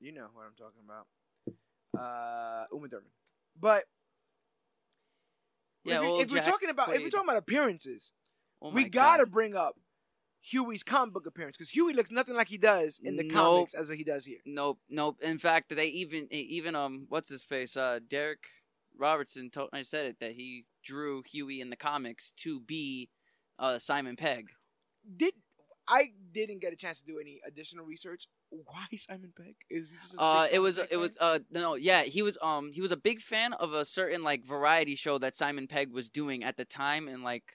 You 0.00 0.12
know 0.12 0.28
what 0.32 0.44
I'm 0.46 0.54
talking 0.56 0.82
about. 0.84 1.06
Uh, 1.98 2.64
Uma 2.72 2.88
Thurman, 2.88 3.10
but 3.58 3.84
Yeah, 5.86 6.02
if, 6.20 6.30
you- 6.30 6.36
we're 6.36 6.44
talking 6.44 6.70
about 6.70 6.88
if 6.94 7.02
we're 7.02 7.10
talking 7.10 7.28
about 7.28 7.38
appearances, 7.38 8.12
Oh 8.62 8.70
we 8.70 8.84
gotta 8.88 9.24
God. 9.24 9.32
bring 9.32 9.54
up 9.56 9.76
Hughie's 10.40 10.82
comic 10.84 11.12
book 11.14 11.26
appearance 11.26 11.56
because 11.56 11.70
Hughie 11.70 11.92
looks 11.94 12.10
nothing 12.10 12.34
like 12.36 12.48
he 12.48 12.58
does 12.58 13.00
in 13.02 13.16
the 13.16 13.24
Nope. 13.24 13.32
comics 13.32 13.74
as 13.74 13.88
he 13.90 14.04
does 14.04 14.24
here. 14.24 14.38
Nope, 14.46 14.78
nope. 14.88 15.18
In 15.22 15.38
fact, 15.38 15.74
they 15.74 15.86
even 15.88 16.28
even 16.32 16.74
um, 16.76 17.06
what's 17.08 17.28
his 17.28 17.42
face? 17.42 17.76
Uh, 17.76 17.98
Darick 18.06 18.44
Robertson 18.96 19.50
told 19.50 19.70
I 19.72 19.82
said 19.82 20.06
it 20.06 20.20
that 20.20 20.32
he 20.32 20.64
drew 20.84 21.22
Hughie 21.22 21.60
in 21.60 21.70
the 21.70 21.76
comics 21.76 22.32
to 22.38 22.60
be 22.60 23.10
uh 23.58 23.78
Simon 23.78 24.16
Pegg. 24.16 24.50
Did 25.16 25.34
I 25.88 26.10
didn't 26.32 26.60
get 26.60 26.72
a 26.72 26.76
chance 26.76 27.00
to 27.00 27.06
do 27.06 27.18
any 27.20 27.40
additional 27.46 27.84
research? 27.84 28.28
Why 28.50 28.86
Simon 28.98 29.32
Pegg? 29.36 29.56
Is 29.70 29.90
he 29.90 29.96
just 30.02 30.14
a 30.14 30.20
Uh, 30.20 30.46
it 30.52 30.58
was 30.58 30.78
Pegg 30.78 30.88
it 30.90 30.96
was 30.96 31.16
uh 31.20 31.38
no 31.50 31.74
yeah 31.74 32.02
he 32.02 32.22
was 32.22 32.36
um 32.42 32.72
he 32.72 32.80
was 32.80 32.92
a 32.92 32.96
big 32.96 33.20
fan 33.20 33.52
of 33.54 33.72
a 33.72 33.84
certain 33.84 34.22
like 34.24 34.44
variety 34.44 34.94
show 34.94 35.18
that 35.18 35.36
Simon 35.36 35.66
Pegg 35.66 35.92
was 35.92 36.08
doing 36.10 36.42
at 36.44 36.56
the 36.56 36.64
time 36.64 37.08
in 37.08 37.22
like 37.22 37.54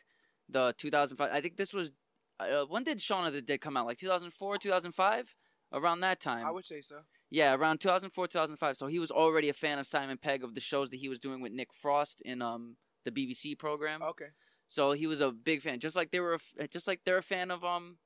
the 0.49 0.73
2005 0.77 1.29
I 1.31 1.41
think 1.41 1.57
this 1.57 1.73
was 1.73 1.91
uh, 2.39 2.65
when 2.67 2.83
did 2.83 3.01
Shaun 3.01 3.25
of 3.27 3.33
the 3.33 3.41
Dead 3.41 3.61
come 3.61 3.77
out 3.77 3.85
like 3.85 3.97
2004 3.97 4.57
2005 4.57 5.35
around 5.73 5.99
that 6.01 6.19
time 6.19 6.45
I 6.45 6.51
would 6.51 6.65
say 6.65 6.81
so. 6.81 7.01
yeah 7.29 7.53
around 7.55 7.79
2004 7.79 8.27
2005 8.27 8.77
so 8.77 8.87
he 8.87 8.99
was 8.99 9.11
already 9.11 9.49
a 9.49 9.53
fan 9.53 9.79
of 9.79 9.87
Simon 9.87 10.17
Pegg 10.17 10.43
of 10.43 10.53
the 10.53 10.59
shows 10.61 10.89
that 10.89 10.97
he 10.97 11.09
was 11.09 11.19
doing 11.19 11.41
with 11.41 11.51
Nick 11.51 11.73
Frost 11.73 12.21
in 12.21 12.41
um 12.41 12.77
the 13.05 13.11
BBC 13.11 13.57
program 13.57 14.01
Okay. 14.01 14.27
so 14.67 14.91
he 14.93 15.07
was 15.07 15.21
a 15.21 15.31
big 15.31 15.61
fan 15.61 15.79
just 15.79 15.95
like 15.95 16.11
they 16.11 16.19
were 16.19 16.33
a 16.33 16.35
f- 16.35 16.69
just 16.69 16.87
like 16.87 17.01
they're 17.05 17.17
a 17.17 17.23
fan 17.23 17.49
of 17.51 17.63
um 17.63 17.97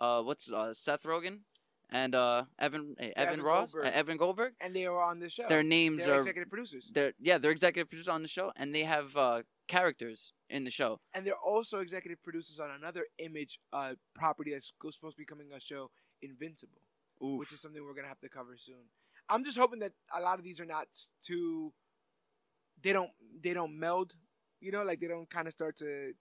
uh 0.00 0.22
what's 0.22 0.50
uh 0.50 0.72
Seth 0.74 1.02
Rogen 1.04 1.40
and 1.90 2.14
uh 2.14 2.44
Evan 2.58 2.94
eh, 2.98 3.10
Evan, 3.16 3.28
Evan 3.34 3.42
Ross 3.42 3.72
Goldberg. 3.72 3.92
uh, 3.92 3.96
Evan 3.98 4.16
Goldberg 4.16 4.52
And 4.60 4.74
they 4.76 4.86
are 4.86 5.00
on 5.02 5.18
the 5.20 5.28
show. 5.30 5.48
their 5.48 5.62
names 5.62 6.04
They're 6.04 6.14
are 6.16 6.18
executive 6.20 6.50
producers. 6.50 6.90
they're 6.92 7.12
yeah 7.18 7.38
they're 7.38 7.50
executive 7.50 7.88
producers 7.88 8.08
on 8.08 8.22
the 8.22 8.28
show 8.28 8.52
and 8.56 8.74
they 8.74 8.84
have 8.84 9.16
uh 9.16 9.42
characters 9.68 10.32
in 10.48 10.64
the 10.64 10.70
show 10.70 11.00
And 11.14 11.26
they're 11.26 11.36
also 11.52 11.80
executive 11.80 12.22
producers 12.22 12.58
on 12.60 12.70
another 12.70 13.04
image 13.18 13.58
uh, 13.72 13.94
property 14.14 14.52
that's 14.52 14.68
supposed 14.68 15.16
to 15.16 15.20
be 15.20 15.26
coming 15.26 15.48
a 15.54 15.60
show, 15.60 15.90
Invincible, 16.22 16.80
which 17.20 17.52
is 17.52 17.60
something 17.60 17.84
we're 17.84 17.94
gonna 17.94 18.08
have 18.08 18.18
to 18.20 18.30
cover 18.30 18.56
soon. 18.56 18.88
I'm 19.28 19.44
just 19.44 19.58
hoping 19.58 19.80
that 19.80 19.92
a 20.16 20.20
lot 20.22 20.38
of 20.38 20.44
these 20.44 20.58
are 20.58 20.64
not 20.64 20.86
too. 21.22 21.74
They 22.82 22.92
don't. 22.94 23.10
They 23.42 23.52
don't 23.52 23.78
meld. 23.78 24.14
You 24.60 24.72
know, 24.72 24.82
like 24.84 25.00
they 25.00 25.06
don't 25.06 25.28
kind 25.28 25.46
of 25.46 25.52
start 25.52 25.76
to 25.78 26.12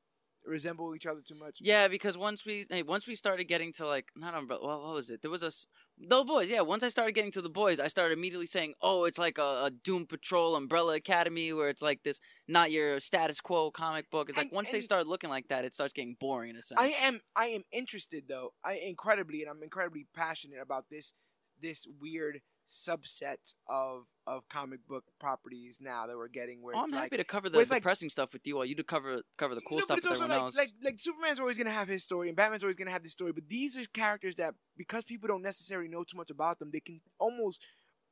resemble 0.48 0.96
each 0.96 1.06
other 1.06 1.22
too 1.28 1.36
much. 1.36 1.58
yeah 1.60 1.88
because 1.88 2.18
once 2.18 2.46
we 2.46 2.66
hey, 2.70 2.82
once 2.84 3.06
we 3.08 3.16
started 3.16 3.44
getting 3.46 3.72
to 3.74 3.86
like 3.86 4.10
not 4.16 4.34
umbrella 4.34 4.66
what, 4.66 4.82
what 4.82 4.94
was 4.94 5.10
it 5.10 5.22
there 5.22 5.32
was 5.32 5.44
a 5.44 5.48
s- 5.48 5.68
the 6.00 6.24
boys 6.24 6.50
yeah 6.50 6.62
once 6.62 6.84
i 6.84 6.90
started 6.90 7.14
getting 7.14 7.32
to 7.32 7.42
the 7.42 7.50
boys 7.50 7.80
i 7.80 7.88
started 7.88 8.18
immediately 8.18 8.46
saying 8.46 8.74
oh 8.82 9.04
it's 9.04 9.18
like 9.18 9.38
a, 9.38 9.66
a 9.66 9.72
doom 9.84 10.06
patrol 10.06 10.56
umbrella 10.56 10.96
academy 10.96 11.52
where 11.54 11.70
it's 11.70 11.82
like 11.82 12.02
this 12.04 12.20
not 12.48 12.72
your 12.72 13.00
status 13.00 13.42
quo 13.42 13.70
comic 13.72 14.10
book 14.10 14.30
it's 14.30 14.38
like 14.38 14.48
And- 14.48 14.56
once 14.56 14.72
they 14.72 14.82
start 14.82 15.06
looking 15.08 15.30
like 15.30 15.48
that 15.50 15.66
it 15.66 15.74
starts 15.74 15.94
getting 15.94 16.16
boring 16.20 16.52
in 16.52 16.56
a 16.56 16.62
sense 16.62 16.80
I 16.80 16.88
am. 17.02 17.20
I 17.36 17.48
am 17.48 17.64
interested 17.72 18.24
though. 18.28 18.54
I 18.64 18.74
incredibly, 18.76 19.42
and 19.42 19.50
I'm 19.50 19.62
incredibly 19.64 20.08
passionate 20.16 20.60
about 20.62 20.86
this. 20.90 21.14
This 21.62 21.88
weird 22.00 22.42
subset 22.70 23.56
of 23.68 24.08
of 24.26 24.48
comic 24.50 24.86
book 24.88 25.06
properties 25.20 25.80
now 25.82 26.06
that 26.08 26.18
we're 26.18 26.28
getting. 26.28 26.62
Where 26.62 26.76
oh, 26.76 26.80
i'm 26.80 26.92
like, 26.92 27.04
happy 27.04 27.18
to 27.18 27.24
cover 27.24 27.50
the 27.50 27.60
it's 27.60 27.72
like- 27.72 27.82
depressing 27.82 28.10
stuff 28.10 28.34
with 28.34 28.46
you 28.46 28.56
while 28.58 28.66
you 28.66 28.76
do 28.76 28.84
cover 28.84 29.22
cover 29.38 29.56
the 29.56 29.62
cool 29.62 29.78
No, 29.80 29.84
stuff 29.86 29.98
with 29.98 30.06
everyone 30.06 30.30
like, 30.30 30.40
else 30.40 30.58
like 30.58 30.72
like 30.84 31.00
Superman's 31.00 31.40
always 31.40 31.58
gonna 31.58 31.72
have 31.72 31.88
his 31.88 32.04
story, 32.04 32.28
and 32.28 32.36
Batman's 32.36 32.64
always 32.64 32.76
gonna 32.76 32.92
have 32.92 33.04
this 33.04 33.14
story. 33.14 33.32
But 33.32 33.50
these 33.50 33.78
are 33.78 33.86
characters 33.94 34.36
that, 34.36 34.56
because 34.76 35.06
people 35.06 35.28
don't 35.28 35.42
necessarily 35.42 35.88
know 35.88 36.04
too 36.04 36.18
much 36.18 36.30
about 36.30 36.60
them, 36.60 36.72
they 36.72 36.80
can 36.80 37.02
almost 37.20 37.62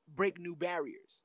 break 0.07 0.39
new 0.39 0.55
barriers. 0.55 1.19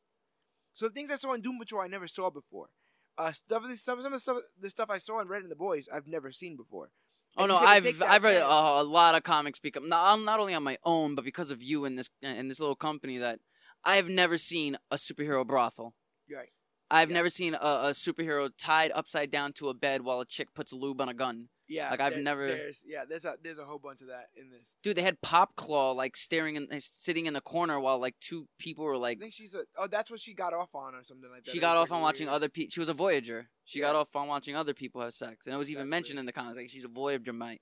So 0.72 0.86
the 0.86 0.92
things 0.92 1.10
I 1.10 1.16
saw 1.16 1.34
in 1.34 1.42
Doom 1.42 1.58
Patrol, 1.58 1.82
I 1.82 1.88
never 1.88 2.08
saw 2.08 2.30
before. 2.30 2.70
Uh, 3.18 3.32
stuff, 3.32 3.64
some, 3.76 4.00
some 4.00 4.06
of 4.06 4.12
the 4.12 4.20
stuff, 4.20 4.38
the 4.58 4.70
stuff 4.70 4.88
I 4.88 4.98
saw 4.98 5.18
and 5.18 5.28
read 5.28 5.42
in 5.42 5.50
the 5.50 5.56
boys, 5.56 5.88
I've 5.92 6.06
never 6.06 6.32
seen 6.32 6.56
before. 6.56 6.90
Oh 7.36 7.46
no, 7.46 7.56
I've 7.56 7.86
I've 8.02 8.22
read 8.22 8.42
a, 8.42 8.46
a 8.46 8.82
lot 8.82 9.14
of 9.14 9.22
comics 9.22 9.58
because 9.58 9.82
not 9.86 10.12
um, 10.12 10.24
not 10.24 10.40
only 10.40 10.54
on 10.54 10.62
my 10.64 10.76
own, 10.84 11.14
but 11.14 11.24
because 11.24 11.50
of 11.50 11.62
you 11.62 11.84
and 11.84 11.98
this 11.98 12.08
and 12.22 12.50
this 12.50 12.60
little 12.60 12.76
company 12.76 13.18
that 13.18 13.40
I 13.84 13.96
have 13.96 14.08
never 14.08 14.36
seen 14.36 14.76
a 14.90 14.96
superhero 14.96 15.46
brothel. 15.46 15.94
Right. 16.32 16.48
I've 16.90 17.08
Yeah. 17.08 17.14
never 17.14 17.30
seen 17.30 17.54
a, 17.54 17.58
a 17.58 17.90
superhero 17.92 18.50
tied 18.58 18.90
upside 18.94 19.30
down 19.30 19.52
to 19.54 19.68
a 19.68 19.74
bed 19.74 20.02
while 20.02 20.20
a 20.20 20.26
chick 20.26 20.52
puts 20.54 20.72
lube 20.72 21.00
on 21.00 21.08
a 21.08 21.14
gun. 21.14 21.48
Yeah, 21.72 21.90
Like, 21.90 22.00
I've 22.00 22.14
there- 22.14 22.22
never- 22.22 22.48
There's, 22.48 22.82
yeah, 22.84 23.04
there's 23.08 23.24
a 23.24 23.36
there's 23.40 23.58
a 23.58 23.64
whole 23.64 23.78
bunch 23.78 24.00
of 24.00 24.08
that 24.08 24.30
in 24.36 24.50
this. 24.50 24.74
Dude, 24.82 24.96
they 24.96 25.02
had 25.02 25.20
Popclaw 25.22 25.94
like 25.94 26.16
staring 26.16 26.56
and 26.56 26.68
sitting 26.82 27.26
in 27.26 27.32
the 27.32 27.40
corner 27.40 27.78
while 27.78 27.98
like 28.00 28.18
two 28.20 28.48
people 28.58 28.84
were 28.84 28.96
like. 28.98 29.18
I 29.18 29.20
think 29.20 29.32
she's 29.34 29.54
a. 29.54 29.62
Oh, 29.78 29.86
that's 29.86 30.10
what 30.10 30.18
she 30.18 30.34
got 30.34 30.52
off 30.52 30.74
on 30.74 30.96
or 30.96 31.04
something 31.04 31.30
like 31.30 31.44
that. 31.44 31.52
she 31.52 31.58
It 31.58 31.60
got 31.60 31.76
off 31.76 31.90
like 31.90 31.96
on 31.96 32.00
a 32.00 32.02
watching 32.02 32.26
weird- 32.26 32.34
other 32.34 32.48
people. 32.48 32.70
She 32.72 32.80
was 32.80 32.88
a 32.88 32.94
Voyager. 32.94 33.50
She 33.64 33.80
got 33.80 33.94
off 33.94 34.14
on 34.16 34.26
watching 34.26 34.56
other 34.56 34.74
people 34.74 35.00
have 35.00 35.14
sex, 35.14 35.46
and 35.46 35.54
it 35.54 35.58
was 35.58 35.70
even 35.70 35.82
That's 35.84 35.90
mentioned 35.90 36.16
weird. 36.16 36.22
in 36.22 36.26
the 36.26 36.32
comics 36.32 36.56
like 36.56 36.68
she's 36.70 36.84
a 36.84 36.88
Voyager 36.88 37.32
That- 37.32 37.58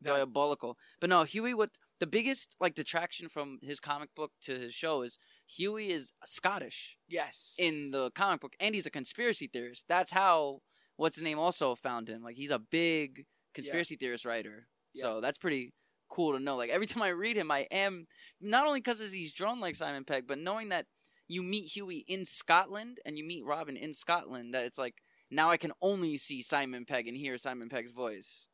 diabolical. 0.00 0.78
But 1.00 1.10
no, 1.10 1.24
Hughie. 1.24 1.54
What 1.54 1.70
the 1.98 2.06
biggest 2.06 2.54
like 2.60 2.76
detraction 2.76 3.28
from 3.28 3.58
his 3.60 3.80
comic 3.80 4.14
book 4.14 4.30
to 4.42 4.56
his 4.56 4.72
show 4.72 5.02
is 5.02 5.18
Hughie 5.46 5.90
is 5.90 6.12
Scottish 6.24 6.96
Yes. 7.08 7.56
in 7.58 7.90
the 7.90 8.12
comic 8.12 8.40
book, 8.40 8.54
and 8.60 8.76
he's 8.76 8.86
a 8.86 8.90
conspiracy 8.90 9.48
theorist. 9.48 9.84
That's 9.88 10.12
how 10.12 10.62
what's 10.94 11.16
his 11.16 11.24
name 11.24 11.40
also 11.40 11.74
found 11.74 12.08
him. 12.08 12.22
Like 12.22 12.36
he's 12.36 12.52
a 12.52 12.60
big 12.60 13.26
conspiracy 13.62 13.96
theorist 13.96 14.24
writer. 14.24 14.68
So 14.94 15.20
that's 15.20 15.38
pretty 15.38 15.72
cool 16.08 16.32
to 16.32 16.42
know. 16.42 16.56
Like 16.56 16.70
every 16.70 16.86
time 16.92 17.02
I 17.02 17.08
read 17.10 17.36
him, 17.36 17.50
I 17.50 17.66
am 17.70 18.06
not 18.40 18.66
only 18.66 18.80
because 18.80 19.00
he's 19.12 19.32
drawn 19.32 19.60
like 19.60 19.76
Simon 19.76 20.04
Pegg, 20.04 20.26
but 20.26 20.38
knowing 20.38 20.70
that 20.70 20.86
you 21.28 21.42
meet 21.42 21.76
Hughie 21.76 22.04
in 22.08 22.24
Scotland 22.24 22.98
and 23.04 23.18
you 23.18 23.24
meet 23.24 23.44
Robin 23.44 23.76
in 23.76 23.92
Scotland, 23.94 24.54
that 24.54 24.64
it's 24.64 24.78
like 24.78 24.94
now 25.30 25.50
I 25.50 25.56
can 25.58 25.72
only 25.82 26.16
see 26.16 26.40
Simon 26.42 26.84
Pegg 26.86 27.06
and 27.06 27.16
hear 27.16 27.36
Simon 27.38 27.68
Pegg's 27.68 27.92
voice. 27.92 28.48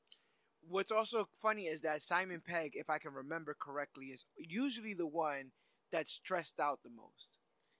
What's 0.67 0.91
also 0.91 1.29
funny 1.41 1.67
is 1.67 1.83
that 1.83 2.03
Simon 2.03 2.41
Pegg, 2.45 2.73
if 2.75 2.89
I 2.89 2.99
can 2.99 3.13
remember 3.13 3.55
correctly, 3.59 4.07
is 4.07 4.25
usually 4.37 4.95
the 4.95 5.07
one 5.07 5.53
that's 5.93 6.13
stressed 6.13 6.59
out 6.59 6.81
the 6.83 6.91
most. 6.91 7.29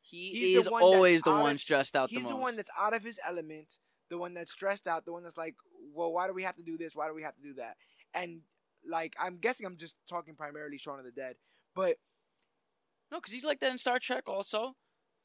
He 0.03 0.31
He's 0.31 0.59
is 0.59 0.65
the 0.67 0.71
always 0.73 1.23
the 1.23 1.31
out 1.31 1.37
of- 1.39 1.43
one 1.43 1.59
stressed 1.59 1.97
out 1.97 2.11
He's 2.11 2.25
the 2.25 2.29
the, 2.29 2.37
one 2.37 2.57
that's 2.57 2.71
out 2.79 2.95
of 2.95 3.03
his 3.03 3.19
element, 3.27 3.79
the 4.11 4.19
one 4.19 4.35
that's 4.35 4.53
stressed 4.53 4.87
out, 4.87 5.07
the 5.07 5.13
one 5.13 5.23
that's 5.25 5.39
like, 5.39 5.55
well, 5.95 6.13
why 6.13 6.27
do 6.27 6.35
we 6.35 6.43
have 6.43 6.57
to 6.57 6.63
do 6.63 6.77
this? 6.79 6.97
Why 6.97 7.09
do 7.09 7.15
we 7.15 7.23
have 7.23 7.37
to 7.37 7.43
do 7.43 7.55
that? 7.55 7.77
And 8.15 8.43
like, 8.89 9.15
I'm 9.19 9.39
guessing 9.39 9.67
I'm 9.67 9.77
just 9.77 9.97
talking 10.09 10.35
primarily 10.35 10.79
Shaun 10.79 10.99
of 10.99 11.05
the 11.05 11.11
Dead, 11.13 11.37
but 11.75 11.97
no, 13.11 13.19
because 13.19 13.33
he's 13.33 13.45
like 13.45 13.61
that 13.61 13.71
in 13.71 13.79
Star 13.79 13.99
Trek 13.99 14.29
also. 14.29 14.75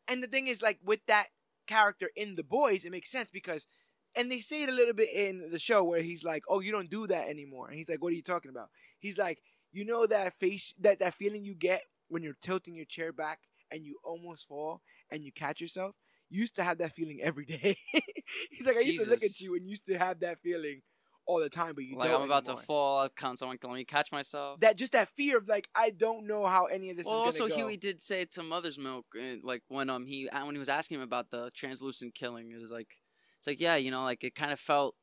and 0.08 0.24
the 0.24 0.28
thing 0.28 0.48
is, 0.48 0.62
like, 0.62 0.80
with 0.84 1.02
that 1.08 1.28
character 1.68 2.12
in 2.16 2.36
The 2.36 2.44
Boys, 2.44 2.84
it 2.86 2.92
makes 2.92 3.12
sense 3.12 3.32
because, 3.32 3.68
and 4.16 4.32
they 4.32 4.40
say 4.40 4.64
it 4.64 4.70
a 4.70 4.74
little 4.74 4.94
bit 4.94 5.10
in 5.14 5.52
the 5.52 5.60
show 5.60 5.84
where 5.84 6.02
he's 6.02 6.24
like, 6.24 6.44
oh, 6.50 6.62
you 6.62 6.72
don't 6.72 6.90
do 6.90 7.08
that 7.08 7.28
anymore, 7.30 7.68
and 7.70 7.78
he's 7.78 7.90
like, 7.90 8.02
what 8.04 8.12
are 8.14 8.16
you 8.16 8.24
talking 8.24 8.52
about? 8.52 8.70
He's 9.00 9.18
like, 9.18 9.40
you 9.72 9.86
know 9.86 10.08
that 10.08 10.34
face, 10.40 10.74
that 10.80 11.00
that 11.00 11.14
feeling 11.16 11.46
you 11.46 11.56
get 11.56 11.84
when 12.08 12.24
you're 12.24 12.38
tilting 12.42 12.76
your 12.76 12.86
chair 12.86 13.14
back 13.14 13.42
and 13.72 13.86
you 13.86 13.98
almost 14.04 14.48
fall 14.48 14.82
and 15.12 15.24
you 15.24 15.32
catch 15.32 15.62
yourself. 15.62 15.96
You 16.30 16.42
used 16.42 16.56
to 16.56 16.64
have 16.64 16.78
that 16.80 16.94
feeling 16.96 17.20
every 17.22 17.46
day. 17.46 17.76
he's 18.52 18.66
like, 18.66 18.78
I 18.78 18.82
used 18.82 19.00
to 19.00 19.10
look 19.10 19.24
at 19.24 19.40
you 19.40 19.56
and 19.56 19.68
used 19.68 19.86
to 19.88 19.98
have 19.98 20.20
that 20.20 20.40
feeling 20.42 20.82
all 21.26 21.40
the 21.40 21.50
time, 21.50 21.74
but 21.76 21.84
you 21.84 21.96
like 21.96 22.10
don't 22.10 22.22
I'm 22.22 22.26
about 22.28 22.46
anymore. 22.46 22.62
to 22.62 22.66
fall, 22.66 23.00
I'll 23.00 23.10
count 23.10 23.40
someone, 23.40 23.58
let 23.64 23.74
me 23.74 23.86
catch 23.86 24.12
myself. 24.12 24.60
That 24.62 24.78
just 24.78 24.94
that 24.94 25.10
fear 25.10 25.38
of 25.38 25.48
like, 25.48 25.70
I 25.76 25.92
don't 25.92 26.26
know 26.26 26.46
how 26.46 26.66
any 26.66 26.90
of 26.90 26.98
this 26.98 27.06
well, 27.06 27.22
also 27.22 27.48
go. 27.48 27.56
Hughie 27.56 27.78
did 27.78 28.02
say 28.02 28.26
to 28.26 28.44
Mother's 28.44 28.78
Milk, 28.80 29.06
uh, 29.16 29.36
like 29.44 29.62
when 29.68 29.90
um 29.90 30.06
he 30.08 30.28
when 30.32 30.56
he 30.56 30.60
was 30.60 30.70
asking 30.70 30.98
him 30.98 31.04
about 31.04 31.30
the 31.30 31.52
translucent 31.54 32.16
killing, 32.16 32.52
it 32.52 32.60
was 32.60 32.72
like 32.72 32.96
it's 33.38 33.48
like 33.48 33.62
yeah, 33.62 33.76
you 33.76 33.92
know, 33.92 34.04
like 34.04 34.24
it 34.24 34.34
kind 34.36 34.52
of 34.52 34.60
felt 34.60 34.96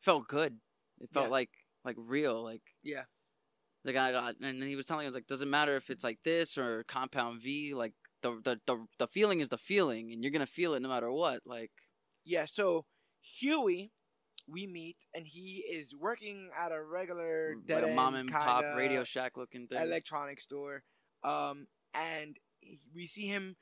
felt 0.00 0.26
good. 0.26 0.58
It 1.00 1.10
felt 1.12 1.26
Yeah. 1.26 1.32
like 1.32 1.50
like 1.84 1.96
real, 1.98 2.42
like 2.42 2.62
Yeah. 2.82 3.04
Like 3.84 3.96
I 3.96 4.10
got, 4.12 4.34
and 4.40 4.60
then 4.60 4.68
he 4.68 4.76
was 4.76 4.86
telling 4.86 5.06
us 5.06 5.14
like, 5.14 5.26
doesn't 5.26 5.48
matter 5.50 5.76
if 5.76 5.88
it's 5.88 6.04
like 6.04 6.18
this 6.24 6.58
or 6.58 6.84
Compound 6.84 7.40
V, 7.42 7.74
like 7.74 7.94
the 8.22 8.40
the 8.42 8.60
the 8.66 8.86
the 8.98 9.06
feeling 9.06 9.40
is 9.40 9.48
the 9.48 9.58
feeling, 9.58 10.12
and 10.12 10.22
you're 10.22 10.32
gonna 10.32 10.46
feel 10.46 10.74
it 10.74 10.80
no 10.80 10.88
matter 10.88 11.10
what. 11.12 11.40
Like 11.46 11.70
Yeah, 12.24 12.44
so 12.46 12.84
Hughie, 13.20 13.92
we 14.46 14.66
meet, 14.66 14.96
and 15.14 15.26
he 15.26 15.64
is 15.70 15.94
working 15.94 16.50
at 16.58 16.72
a 16.72 16.82
regular 16.82 17.54
dead 17.66 17.82
like 17.82 17.92
a 17.92 17.94
mom 17.94 18.14
and 18.14 18.30
pop 18.30 18.64
Radio 18.76 19.04
Shack 19.04 19.36
looking 19.36 19.66
thing. 19.66 19.80
electronic 19.80 20.40
store. 20.40 20.84
Um, 21.22 21.66
and 21.94 22.38
he- 22.60 22.80
we 22.94 23.06
see 23.06 23.26
him 23.26 23.56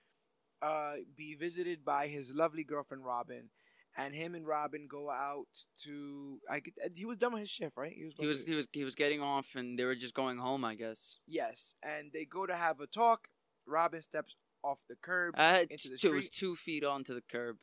uh, 0.62 0.94
be 1.16 1.34
visited 1.34 1.84
by 1.84 2.08
his 2.08 2.32
lovely 2.34 2.64
girlfriend 2.64 3.04
Robin, 3.04 3.50
and 3.96 4.14
him 4.14 4.34
and 4.34 4.46
Robin 4.46 4.86
go 4.88 5.10
out 5.10 5.48
to. 5.84 6.40
I 6.50 6.60
get, 6.60 6.74
he 6.94 7.04
was 7.04 7.18
done 7.18 7.32
with 7.32 7.40
his 7.40 7.50
shift, 7.50 7.76
right? 7.76 7.92
he 7.92 8.04
was 8.04 8.14
to- 8.44 8.50
he 8.50 8.54
was 8.56 8.68
he 8.72 8.84
was 8.84 8.94
getting 8.94 9.20
off, 9.22 9.54
and 9.54 9.78
they 9.78 9.84
were 9.84 9.94
just 9.94 10.14
going 10.14 10.38
home, 10.38 10.64
I 10.64 10.74
guess. 10.74 11.18
yes, 11.26 11.74
and 11.82 12.10
they 12.12 12.24
go 12.24 12.46
to 12.46 12.54
have 12.56 12.80
a 12.80 12.86
talk. 12.86 13.28
Robin 13.68 14.00
steps 14.00 14.36
off 14.66 14.80
the 14.88 14.96
curb. 14.96 15.34
I 15.38 15.48
had 15.48 15.70
Into 15.70 15.90
the 15.90 15.96
two, 15.98 16.08
it 16.08 16.14
was 16.14 16.26
street. 16.26 16.38
two 16.48 16.56
feet 16.56 16.84
onto 16.84 17.14
the 17.14 17.22
curb, 17.22 17.56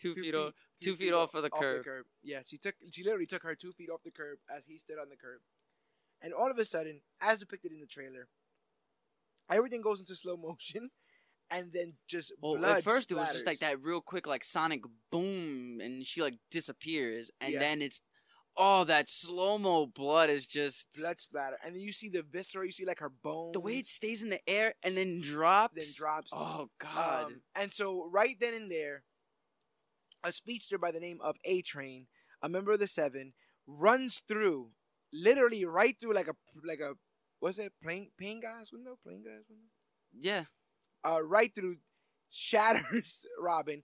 two, 0.00 0.14
feet, 0.14 0.34
off, 0.34 0.52
two 0.82 0.96
feet 0.96 1.12
off 1.12 1.34
of 1.34 1.42
the 1.42 1.50
curb. 1.50 2.04
Yeah, 2.22 2.40
she 2.46 2.58
took 2.58 2.74
she 2.92 3.02
literally 3.02 3.26
took 3.26 3.42
her 3.42 3.54
two 3.54 3.72
feet 3.72 3.88
off 3.90 4.02
the 4.04 4.10
curb 4.10 4.38
as 4.54 4.62
he 4.66 4.76
stood 4.76 4.98
on 5.00 5.08
the 5.08 5.16
curb, 5.16 5.40
and 6.22 6.32
all 6.34 6.50
of 6.50 6.58
a 6.58 6.64
sudden, 6.64 7.00
as 7.20 7.38
depicted 7.40 7.72
in 7.72 7.80
the 7.80 7.86
trailer, 7.86 8.28
everything 9.50 9.80
goes 9.82 10.00
into 10.00 10.14
slow 10.14 10.36
motion, 10.36 10.90
and 11.50 11.72
then 11.72 11.94
just 12.06 12.32
Well, 12.40 12.56
blood 12.56 12.78
at 12.78 12.84
first 12.84 13.10
it 13.10 13.14
was 13.14 13.32
just 13.32 13.46
like 13.46 13.56
splatters. 13.56 13.60
that 13.60 13.82
real 13.82 14.00
quick, 14.00 14.26
like 14.26 14.44
sonic 14.44 14.82
boom, 15.10 15.80
and 15.80 16.04
she 16.06 16.22
like 16.22 16.34
disappears, 16.50 17.30
and 17.40 17.54
Yeah. 17.54 17.60
then 17.60 17.82
it's 17.82 18.00
oh 18.56 18.84
that 18.84 19.08
slow 19.08 19.58
mo 19.58 19.86
blood 19.86 20.30
is 20.30 20.46
just 20.46 20.88
blood 21.00 21.20
splatter, 21.20 21.58
and 21.64 21.74
then 21.74 21.82
you 21.82 21.92
see 21.92 22.08
the 22.08 22.22
viscera, 22.22 22.64
you 22.64 22.72
see 22.72 22.84
like 22.84 23.00
her 23.00 23.10
bones, 23.10 23.52
the 23.52 23.60
way 23.60 23.74
it 23.78 23.86
stays 23.86 24.22
in 24.22 24.30
the 24.30 24.40
air 24.48 24.74
and 24.82 24.96
then 24.96 25.20
drops. 25.20 25.74
then 25.74 25.84
drops. 25.96 26.30
Oh 26.32 26.68
god. 26.78 27.24
Um, 27.26 27.40
and 27.54 27.72
so 27.72 28.08
right 28.10 28.36
then 28.38 28.54
and 28.54 28.70
there, 28.70 29.02
a 30.22 30.32
speedster 30.32 30.78
by 30.78 30.90
the 30.90 31.00
name 31.00 31.18
of 31.22 31.36
A 31.44 31.62
Train, 31.62 32.06
a 32.42 32.48
member 32.48 32.72
of 32.72 32.80
the 32.80 32.86
Seven, 32.86 33.32
runs 33.66 34.22
through, 34.26 34.70
literally 35.12 35.64
right 35.64 35.96
through 36.00 36.14
like 36.14 36.28
a 36.28 36.34
like 36.64 36.80
a 36.80 36.94
what's 37.40 37.58
it 37.58 37.72
plane 37.82 38.10
plane 38.18 38.40
gas 38.40 38.72
window 38.72 38.98
plane 39.02 39.22
gas 39.22 39.44
window. 39.48 39.70
yeah. 40.18 40.44
uh, 41.08 41.22
right 41.22 41.54
through, 41.54 41.76
shatters 42.30 43.24
Robin, 43.40 43.82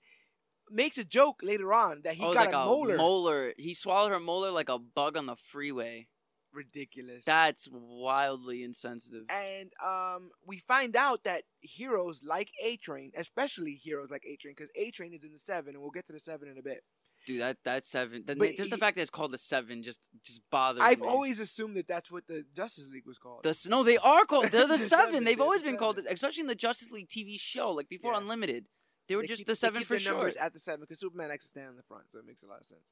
makes 0.70 0.98
a 0.98 1.04
joke 1.04 1.40
later 1.42 1.72
on 1.72 2.02
that 2.04 2.14
he 2.14 2.24
oh, 2.24 2.32
got 2.34 2.46
like 2.46 2.54
a 2.54 2.64
molar. 2.64 2.96
molar. 2.96 3.52
He 3.58 3.74
swallowed 3.74 4.12
her 4.12 4.20
molar 4.20 4.50
like 4.50 4.68
a 4.68 4.78
bug 4.78 5.16
on 5.16 5.26
the 5.26 5.36
freeway. 5.36 6.06
Ridiculous. 6.52 7.24
That's 7.24 7.68
wildly 7.70 8.64
insensitive. 8.64 9.24
and 9.30 9.70
um, 9.84 10.30
we 10.44 10.58
find 10.58 10.96
out 10.96 11.22
that 11.24 11.44
heroes 11.60 12.22
like 12.24 12.48
A 12.62 12.76
Train, 12.76 13.12
especially 13.16 13.74
heroes 13.74 14.10
like 14.10 14.24
A 14.26 14.36
Train, 14.36 14.54
because 14.56 14.70
A 14.76 14.90
Train 14.90 15.14
is 15.14 15.22
in 15.22 15.32
the 15.32 15.38
seven, 15.38 15.74
and 15.74 15.80
we'll 15.82 15.92
get 15.92 16.06
to 16.06 16.12
the 16.12 16.18
seven 16.18 16.48
in 16.48 16.58
a 16.58 16.62
bit. 16.62 16.82
Dude, 17.26 17.40
that 17.42 17.58
that 17.64 17.86
seven. 17.86 18.24
The, 18.26 18.34
But 18.34 18.56
just 18.56 18.70
the 18.70 18.78
fact 18.78 18.96
that 18.96 19.02
it's 19.02 19.10
called 19.10 19.30
the 19.32 19.38
seven 19.38 19.82
just 19.82 20.08
just 20.24 20.40
bothers 20.50 20.80
me. 20.80 20.86
I've 20.88 21.00
me. 21.02 21.06
always 21.06 21.38
assumed 21.38 21.76
that 21.76 21.86
that's 21.86 22.10
what 22.10 22.26
the 22.26 22.44
Justice 22.56 22.88
League 22.90 23.06
was 23.06 23.18
called. 23.18 23.42
The, 23.42 23.66
no, 23.68 23.84
they 23.84 23.98
are 23.98 24.24
called. 24.24 24.46
They're 24.46 24.62
the, 24.66 24.72
The 24.74 24.78
seven. 24.78 25.06
seven, 25.12 25.24
They've 25.24 25.40
always 25.40 25.60
the 25.62 25.68
been 25.68 25.76
called, 25.76 25.96
seven. 25.96 26.10
it, 26.10 26.14
especially 26.14 26.40
in 26.40 26.46
the 26.46 26.54
Justice 26.54 26.90
League 26.90 27.08
TV 27.10 27.38
show, 27.38 27.70
like 27.72 27.88
before 27.88 28.12
Yeah. 28.12 28.18
Unlimited. 28.20 28.66
They 29.10 29.16
were 29.16 29.22
They 29.22 29.26
just 29.26 29.40
keep- 29.40 29.48
the 29.48 29.56
seven 29.56 29.82
for 29.82 29.98
short. 29.98 30.36
at 30.36 30.52
the 30.52 30.60
seven 30.60 30.82
because 30.82 31.00
Superman 31.00 31.32
X 31.32 31.44
is 31.46 31.50
standing 31.50 31.70
on 31.70 31.76
the 31.76 31.82
front, 31.82 32.04
so 32.12 32.20
it 32.20 32.24
makes 32.24 32.44
a 32.44 32.46
lot 32.46 32.60
of 32.60 32.66
sense. 32.66 32.84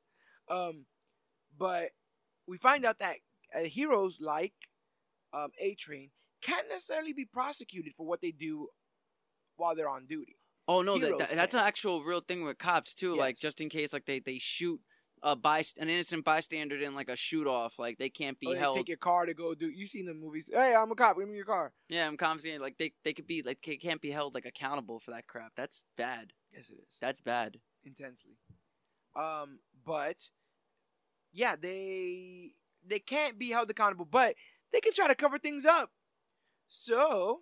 Um, 0.48 0.86
but 1.56 1.90
we 2.44 2.58
find 2.58 2.84
out 2.84 2.98
that 2.98 3.18
uh, 3.54 3.60
heroes 3.60 4.18
like 4.20 4.54
um, 5.32 5.50
A 5.60 5.76
Train 5.76 6.10
can't 6.42 6.68
necessarily 6.68 7.12
be 7.12 7.24
prosecuted 7.24 7.92
for 7.96 8.04
what 8.04 8.20
they 8.20 8.32
do 8.32 8.66
while 9.54 9.76
they're 9.76 9.88
on 9.88 10.06
duty. 10.06 10.38
Oh 10.66 10.82
no, 10.82 10.98
that, 10.98 11.18
that- 11.18 11.30
that's 11.36 11.54
an 11.54 11.60
actual 11.60 12.02
real 12.02 12.20
thing 12.20 12.42
with 12.42 12.58
cops 12.58 12.94
too. 12.94 13.14
Like 13.16 13.38
just 13.38 13.60
in 13.60 13.68
case, 13.68 13.92
like 13.92 14.06
they 14.06 14.18
they 14.18 14.38
shoot 14.38 14.80
a 15.22 15.36
byst- 15.36 15.76
an 15.78 15.88
innocent 15.88 16.24
bystander 16.24 16.76
in 16.76 16.94
like 16.94 17.08
a 17.08 17.16
shoot 17.16 17.46
off, 17.46 17.78
like 17.78 17.98
they 17.98 18.08
can't 18.08 18.38
be 18.38 18.46
Or 18.48 18.54
they 18.54 18.60
held. 18.60 18.76
take 18.76 18.88
your 18.88 18.96
car 18.98 19.26
to 19.26 19.34
go 19.34 19.54
do. 19.54 19.68
You 19.68 19.86
seen 19.86 20.06
the 20.06 20.14
movies? 20.14 20.50
Hey, 20.52 20.74
I'm 20.74 20.90
a 20.90 20.94
cop. 20.94 21.18
Give 21.18 21.28
me 21.28 21.36
your 21.36 21.44
car. 21.44 21.72
Yeah, 21.88 22.06
I'm 22.06 22.16
confident. 22.16 22.60
Like 22.62 22.78
they 22.78 22.92
they 23.04 23.12
could 23.12 23.26
be 23.26 23.42
like 23.42 23.58
they 23.64 23.76
can't 23.76 24.00
be 24.00 24.10
held 24.10 24.34
like 24.34 24.46
accountable 24.46 25.00
for 25.00 25.10
that 25.12 25.26
crap. 25.26 25.52
That's 25.56 25.80
bad. 25.96 26.32
Yes, 26.52 26.70
it 26.70 26.78
is 26.80 26.96
That's 27.00 27.20
bad. 27.20 27.58
intensely. 27.84 28.38
Um, 29.16 29.60
but 29.84 30.30
yeah, 31.32 31.56
they 31.56 32.52
they 32.86 32.98
can't 33.00 33.38
be 33.38 33.50
held 33.50 33.70
accountable, 33.70 34.04
but 34.10 34.34
they 34.72 34.80
can 34.80 34.92
try 34.92 35.08
to 35.08 35.14
cover 35.14 35.38
things 35.38 35.64
up. 35.66 35.90
So 36.68 37.40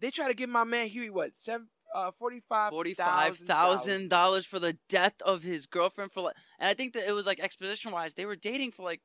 they 0.00 0.10
try 0.10 0.28
to 0.28 0.34
give 0.34 0.50
my 0.50 0.64
man 0.64 0.88
Hughie 0.88 1.10
what 1.10 1.36
seven 1.36 1.68
uh 1.94 2.10
forty 2.10 2.40
five 2.48 2.70
Forty 2.70 2.94
five 2.94 3.36
thousand 3.36 4.08
dollars 4.10 4.46
for 4.46 4.58
the 4.58 4.76
death 4.88 5.14
of 5.24 5.42
his 5.42 5.66
girlfriend 5.66 6.12
for 6.12 6.22
like, 6.24 6.34
and 6.58 6.68
I 6.68 6.74
think 6.74 6.94
that 6.94 7.08
it 7.08 7.12
was 7.12 7.26
like 7.26 7.40
exposition 7.40 7.92
wise, 7.92 8.14
they 8.14 8.26
were 8.26 8.36
dating 8.36 8.72
for 8.72 8.82
like 8.84 9.00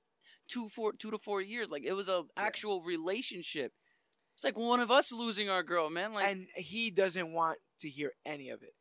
two 0.47 0.69
four 0.69 0.93
two 0.93 1.11
to 1.11 1.17
four 1.17 1.41
years. 1.41 1.69
Like 1.69 1.83
it 1.83 1.93
was 1.93 2.09
a 2.09 2.23
Yeah. 2.37 2.43
actual 2.43 2.81
relationship. 2.81 3.73
It's 4.35 4.43
like 4.43 4.57
one 4.57 4.79
of 4.79 4.91
us 4.91 5.11
losing 5.11 5.49
our 5.49 5.63
girl, 5.63 5.89
man. 5.89 6.13
Like 6.13 6.27
and 6.27 6.47
he 6.55 6.91
doesn't 6.91 7.31
want 7.33 7.57
to 7.81 7.89
hear 7.89 8.11
any 8.25 8.49
of 8.49 8.61
it. 8.63 8.73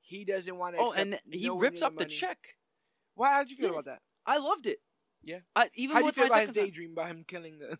He 0.00 0.24
doesn't 0.24 0.56
want 0.56 0.74
to. 0.74 0.80
oh, 0.82 0.92
and 0.92 1.18
he 1.30 1.48
rips 1.48 1.82
up 1.82 1.96
the 1.96 2.04
check. 2.04 2.38
Why? 3.14 3.32
How 3.32 3.40
did 3.42 3.50
you 3.50 3.56
feel 3.56 3.66
Yeah. 3.66 3.72
about 3.72 3.84
that? 3.86 4.02
I 4.26 4.38
loved 4.38 4.66
it. 4.66 4.78
Yeah. 5.22 5.40
I, 5.54 5.68
even 5.74 5.94
How 5.94 6.00
do 6.00 6.04
you 6.04 6.06
with 6.06 6.14
feel 6.16 6.24
my 6.24 6.28
about 6.28 6.40
his 6.42 6.50
daydream 6.50 6.92
about 6.92 7.06
him 7.10 7.24
killing 7.26 7.58
the? 7.58 7.76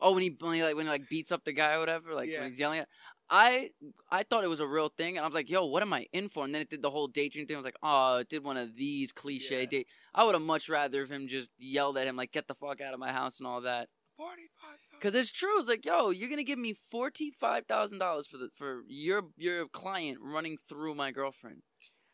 Oh, 0.00 0.12
when 0.12 0.22
he 0.22 0.34
when 0.40 0.54
he 0.54 0.62
like 0.62 0.76
when 0.76 0.86
he 0.86 0.90
like 0.90 1.08
beats 1.10 1.30
up 1.30 1.44
the 1.44 1.52
guy 1.52 1.74
or 1.74 1.80
whatever, 1.80 2.14
like 2.14 2.28
Yeah. 2.30 2.40
when 2.40 2.50
he's 2.50 2.58
yelling 2.58 2.80
at. 2.80 2.88
I 3.30 3.70
I 4.10 4.24
thought 4.24 4.44
it 4.44 4.50
was 4.50 4.60
a 4.60 4.66
real 4.66 4.88
thing, 4.88 5.16
and 5.16 5.24
I 5.24 5.28
was 5.28 5.34
like, 5.34 5.48
"Yo, 5.50 5.64
what 5.64 5.82
am 5.82 5.92
I 5.92 6.06
in 6.12 6.28
for?" 6.28 6.44
And 6.44 6.54
then 6.54 6.62
it 6.62 6.70
did 6.70 6.82
the 6.82 6.90
whole 6.90 7.06
daydream 7.06 7.46
thing. 7.46 7.56
I 7.56 7.60
was 7.60 7.64
like, 7.64 7.78
"Oh, 7.82 8.18
it 8.18 8.28
did 8.28 8.42
one 8.44 8.56
of 8.56 8.74
these 8.76 9.12
cliche 9.12 9.60
Yeah. 9.60 9.66
date." 9.66 9.88
I 10.14 10.24
would 10.24 10.34
have 10.34 10.42
much 10.42 10.68
rather 10.68 11.02
if 11.02 11.10
him 11.10 11.28
just 11.28 11.50
yelled 11.58 11.96
at 11.96 12.06
him 12.08 12.16
like, 12.16 12.32
"Get 12.32 12.48
the 12.48 12.54
fuck 12.54 12.80
out 12.80 12.92
of 12.92 13.00
my 13.00 13.12
house" 13.12 13.38
and 13.38 13.46
all 13.46 13.60
that. 13.62 13.88
Forty-five. 14.16 14.78
Because 14.92 15.14
it's 15.14 15.32
true. 15.32 15.58
It's 15.60 15.68
like, 15.68 15.86
yo, 15.86 16.10
you're 16.10 16.28
gonna 16.28 16.42
give 16.44 16.58
me 16.58 16.74
forty 16.90 17.30
five 17.30 17.66
thousand 17.66 17.98
dollars 18.00 18.26
for 18.26 18.36
the 18.36 18.50
for 18.54 18.82
your 18.88 19.30
your 19.36 19.68
client 19.68 20.18
running 20.20 20.58
through 20.58 20.94
my 20.94 21.10
girlfriend. 21.12 21.62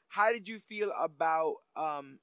How 0.09 0.33
did 0.33 0.49
you 0.49 0.61
feel 0.61 0.93
about 0.93 1.57
um? 1.77 2.21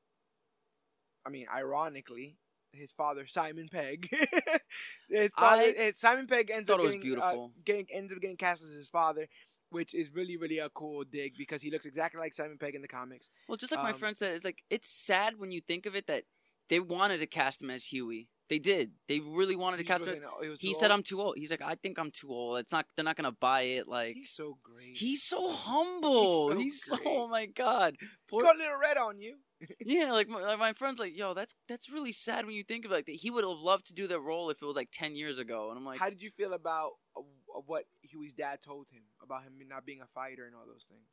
I 1.25 1.29
mean, 1.29 1.47
ironically, 1.53 2.37
his 2.73 2.91
father 2.91 3.25
Simon 3.27 3.69
Pegg. 3.71 4.09
his 5.09 5.29
father, 5.37 5.61
I 5.79 5.93
Simon 5.95 6.27
Pegg 6.27 6.49
ends 6.51 6.69
up 6.69 6.79
it 6.79 6.83
was 6.83 6.95
getting, 6.95 7.19
uh, 7.19 7.47
getting 7.63 7.87
ends 7.91 8.11
up 8.11 8.19
getting 8.19 8.37
cast 8.37 8.63
as 8.63 8.71
his 8.71 8.89
father, 8.89 9.27
which 9.69 9.93
is 9.93 10.11
really 10.13 10.37
really 10.37 10.59
a 10.59 10.69
cool 10.69 11.03
dig 11.03 11.33
because 11.37 11.61
he 11.61 11.71
looks 11.71 11.85
exactly 11.85 12.19
like 12.19 12.33
Simon 12.33 12.57
Pegg 12.57 12.75
in 12.75 12.81
the 12.81 12.87
comics. 12.87 13.29
Well, 13.47 13.57
just 13.57 13.71
like 13.71 13.83
my 13.83 13.91
Um, 13.91 13.97
friend 13.97 14.17
said, 14.17 14.35
it's 14.35 14.45
like 14.45 14.63
it's 14.69 14.89
sad 14.89 15.39
when 15.39 15.51
you 15.51 15.61
think 15.61 15.85
of 15.85 15.95
it 15.95 16.07
that 16.07 16.23
they 16.69 16.79
wanted 16.79 17.19
to 17.19 17.27
cast 17.27 17.61
him 17.61 17.69
as 17.69 17.85
Hughie. 17.85 18.29
They 18.49 18.59
did. 18.59 18.91
They 19.07 19.19
really 19.19 19.55
wanted 19.55 19.77
to 19.77 19.83
cast 19.85 20.03
him. 20.03 20.09
saying, 20.09 20.23
"Oh, 20.25 20.41
it 20.41 20.49
was 20.49 20.59
He 20.59 20.73
said, 20.73 20.91
old." 20.91 20.99
"I'm 20.99 21.03
too 21.03 21.21
old." 21.21 21.37
He's 21.37 21.49
like, 21.49 21.61
"I 21.61 21.75
think 21.75 21.97
I'm 21.97 22.11
too 22.11 22.29
old. 22.29 22.59
It's 22.59 22.71
not. 22.73 22.85
They're 22.95 23.05
not 23.05 23.15
gonna 23.15 23.31
buy 23.31 23.61
it." 23.61 23.87
Like 23.87 24.15
He's 24.15 24.31
so 24.31 24.57
great. 24.61 24.97
he's 24.97 25.23
so 25.23 25.49
humble. 25.51 26.51
so 26.51 26.57
He's 26.57 26.83
so. 26.83 26.97
Oh 27.05 27.27
my 27.27 27.45
god. 27.45 27.95
Poor, 28.29 28.43
got 28.43 28.55
a 28.55 28.59
little 28.59 28.77
red 28.77 28.97
on 28.97 29.19
you. 29.19 29.37
Yeah, 29.85 30.11
like 30.11 30.27
my, 30.27 30.41
like 30.41 30.59
my 30.59 30.73
friend's 30.73 30.99
like, 30.99 31.15
"Yo, 31.15 31.33
that's 31.33 31.55
that's 31.67 31.89
really 31.89 32.11
sad 32.11 32.45
when 32.45 32.55
you 32.55 32.63
think 32.63 32.85
of 32.85 32.91
it 32.91 32.95
like 32.95 33.05
that." 33.05 33.15
He 33.15 33.29
would 33.29 33.43
have 33.43 33.59
loved 33.59 33.87
to 33.87 33.93
do 33.93 34.07
that 34.07 34.19
role 34.19 34.49
if 34.49 34.61
it 34.61 34.65
was 34.65 34.75
like 34.75 34.89
ten 34.91 35.15
years 35.15 35.37
ago. 35.37 35.69
And 35.69 35.77
I'm 35.77 35.85
like, 35.85 35.99
How 35.99 36.09
did 36.09 36.21
you 36.21 36.31
feel 36.31 36.53
about 36.53 36.91
uh, 37.17 37.21
what 37.65 37.85
Hughie's 38.01 38.33
dad 38.33 38.61
told 38.61 38.89
him 38.89 39.03
about 39.21 39.43
him 39.43 39.53
not 39.67 39.85
being 39.85 40.01
a 40.01 40.07
fighter 40.13 40.45
and 40.45 40.55
all 40.55 40.65
those 40.65 40.85
things? 40.89 41.07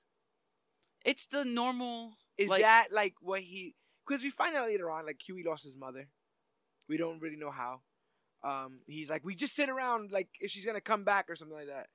it's 1.05 1.27
the 1.27 1.45
normal. 1.45 2.13
Is 2.39 2.49
like, 2.49 2.63
that 2.63 2.89
like 2.91 3.15
what 3.21 3.41
he? 3.41 3.75
Because 4.07 4.23
we 4.23 4.31
find 4.31 4.57
out 4.57 4.67
later 4.67 4.91
on, 4.91 5.07
like 5.07 5.21
Hughie 5.27 5.45
lost 5.45 5.65
his 5.65 5.77
mother. 5.77 6.09
We 6.89 6.97
don't 6.97 7.21
really 7.21 7.37
know 7.37 7.51
how. 7.51 7.81
Um, 8.43 8.81
he's 8.87 9.11
like, 9.11 9.25
we 9.25 9.35
just 9.35 9.55
sit 9.55 9.69
around 9.69 10.13
like 10.13 10.29
if 10.41 10.51
she's 10.51 10.65
gonna 10.65 10.81
come 10.81 11.05
back 11.05 11.29
or 11.29 11.37
something 11.37 11.57
like 11.57 11.69
that. 11.69 11.89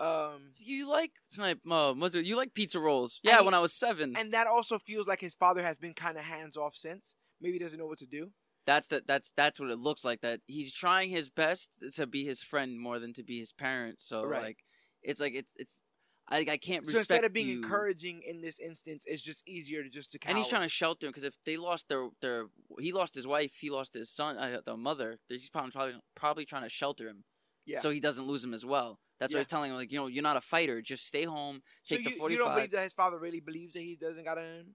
Um, 0.00 0.52
You 0.58 0.88
like 0.88 1.12
my 1.36 1.52
uh, 1.70 1.94
it? 2.14 2.24
You 2.24 2.36
like 2.36 2.54
pizza 2.54 2.80
rolls? 2.80 3.20
Yeah, 3.22 3.42
when 3.42 3.54
I 3.54 3.58
was 3.60 3.72
seven. 3.74 4.14
and 4.16 4.32
that 4.32 4.46
also 4.46 4.78
feels 4.78 5.06
like 5.06 5.20
his 5.20 5.34
father 5.34 5.62
has 5.62 5.78
been 5.78 5.94
kind 5.94 6.16
of 6.16 6.24
hands 6.24 6.56
off 6.56 6.74
since. 6.74 7.14
Maybe 7.40 7.54
he 7.54 7.58
doesn't 7.58 7.78
know 7.78 7.86
what 7.86 7.98
to 7.98 8.06
do. 8.06 8.30
that's 8.66 8.88
the, 8.88 9.02
that's 9.06 9.32
that's 9.36 9.58
what 9.60 9.70
it 9.70 9.78
looks 9.78 10.04
like. 10.04 10.20
That 10.22 10.40
he's 10.46 10.72
trying 10.74 11.10
his 11.10 11.28
best 11.28 11.70
to 11.96 12.06
be 12.06 12.24
his 12.24 12.42
friend 12.42 12.78
more 12.80 12.98
than 12.98 13.12
to 13.14 13.22
be 13.22 13.38
his 13.38 13.52
parent. 13.52 14.00
So 14.00 14.24
Right. 14.24 14.42
like, 14.42 14.58
it's 15.02 15.20
like 15.20 15.34
it's 15.34 15.50
it's. 15.56 15.82
I 16.28 16.46
I 16.48 16.56
can't 16.58 16.86
So 16.86 16.98
instead 16.98 17.24
of 17.24 17.32
being 17.32 17.48
you. 17.48 17.56
encouraging 17.56 18.22
in 18.24 18.40
this 18.40 18.60
instance, 18.60 19.02
it's 19.06 19.22
just 19.22 19.42
easier 19.48 19.82
to 19.82 19.88
just 19.90 20.12
to. 20.12 20.18
and 20.26 20.38
he's 20.38 20.46
trying 20.48 20.62
to 20.62 20.68
shelter 20.68 21.06
him 21.06 21.10
because 21.10 21.24
if 21.24 21.34
they 21.44 21.56
lost 21.56 21.88
their 21.88 22.08
their 22.20 22.46
he 22.78 22.92
lost 22.92 23.14
his 23.16 23.26
wife, 23.26 23.52
he 23.60 23.68
lost 23.68 23.94
his 23.94 24.10
son, 24.10 24.36
uh, 24.38 24.60
the 24.64 24.76
mother. 24.76 25.18
He's 25.28 25.50
probably 25.50 25.72
probably 25.72 25.94
probably 26.14 26.44
trying 26.44 26.62
to 26.62 26.70
shelter 26.70 27.08
him, 27.08 27.24
Yeah. 27.66 27.80
so 27.80 27.90
he 27.90 27.98
doesn't 28.00 28.26
lose 28.26 28.44
him 28.44 28.54
as 28.54 28.64
well. 28.64 29.00
That's 29.20 29.32
what 29.32 29.38
Yeah. 29.38 29.40
he's 29.40 29.46
telling 29.46 29.70
him 29.70 29.76
like, 29.76 29.92
you 29.92 29.98
know, 29.98 30.06
you're 30.08 30.22
not 30.22 30.36
a 30.36 30.40
fighter. 30.40 30.80
Just 30.80 31.06
stay 31.06 31.24
home, 31.24 31.62
So 31.84 31.94
take 31.96 32.08
you, 32.08 32.18
the 32.18 32.32
you 32.32 32.38
don't 32.38 32.54
believe 32.54 32.70
that 32.72 32.82
his 32.82 32.94
father 32.94 33.18
really 33.18 33.40
believes 33.40 33.74
that 33.74 33.80
he 33.80 33.94
doesn't 33.96 34.24
got 34.24 34.38
it 34.38 34.42
in 34.42 34.56
him? 34.60 34.74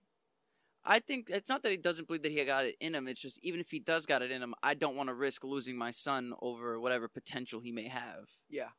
I 0.87 0.99
think 0.99 1.31
it's 1.31 1.49
not 1.49 1.63
that 1.63 1.71
he 1.71 1.77
doesn't 1.77 2.07
believe 2.07 2.21
that 2.21 2.31
he 2.31 2.45
got 2.45 2.65
it 2.65 2.75
in 2.79 2.93
him. 2.93 3.07
It's 3.07 3.19
just 3.19 3.39
even 3.41 3.59
if 3.59 3.71
he 3.71 3.79
does 3.79 4.05
got 4.05 4.21
it 4.21 4.29
in 4.31 4.43
him, 4.43 4.53
I 4.61 4.75
don't 4.75 4.95
want 4.95 5.09
to 5.09 5.15
risk 5.15 5.43
losing 5.43 5.75
my 5.77 5.89
son 5.89 6.33
over 6.41 6.79
whatever 6.79 7.07
potential 7.07 7.59
he 7.59 7.71
may 7.71 7.87
have. 7.87 8.29
Yeah. 8.49 8.69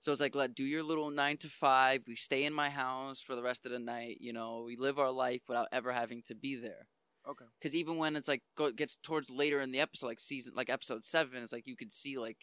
So 0.00 0.10
it's 0.10 0.20
like, 0.20 0.34
let 0.34 0.54
do 0.54 0.64
your 0.64 0.82
little 0.82 1.10
nine 1.10 1.36
to 1.38 1.48
five. 1.48 2.04
We 2.08 2.16
stay 2.16 2.44
in 2.44 2.54
my 2.54 2.70
house 2.70 3.20
for 3.20 3.36
the 3.36 3.42
rest 3.42 3.66
of 3.66 3.72
the 3.72 3.78
night. 3.78 4.16
You 4.20 4.32
know, 4.32 4.62
we 4.66 4.76
live 4.76 4.98
our 4.98 5.12
life 5.12 5.42
without 5.46 5.68
ever 5.70 5.92
having 5.92 6.22
to 6.26 6.34
be 6.34 6.56
there. 6.56 6.88
Okay. 7.28 7.44
Because 7.60 7.74
even 7.74 7.98
when 7.98 8.16
it's 8.16 8.26
like 8.28 8.42
go, 8.56 8.72
gets 8.72 8.96
towards 9.02 9.30
later 9.30 9.60
in 9.60 9.72
the 9.72 9.78
episode, 9.80 10.06
like 10.06 10.20
season, 10.20 10.54
like 10.56 10.70
episode 10.70 11.04
seven, 11.04 11.42
it's 11.42 11.52
like 11.52 11.66
you 11.66 11.76
could 11.76 11.92
see 11.92 12.18
like 12.18 12.38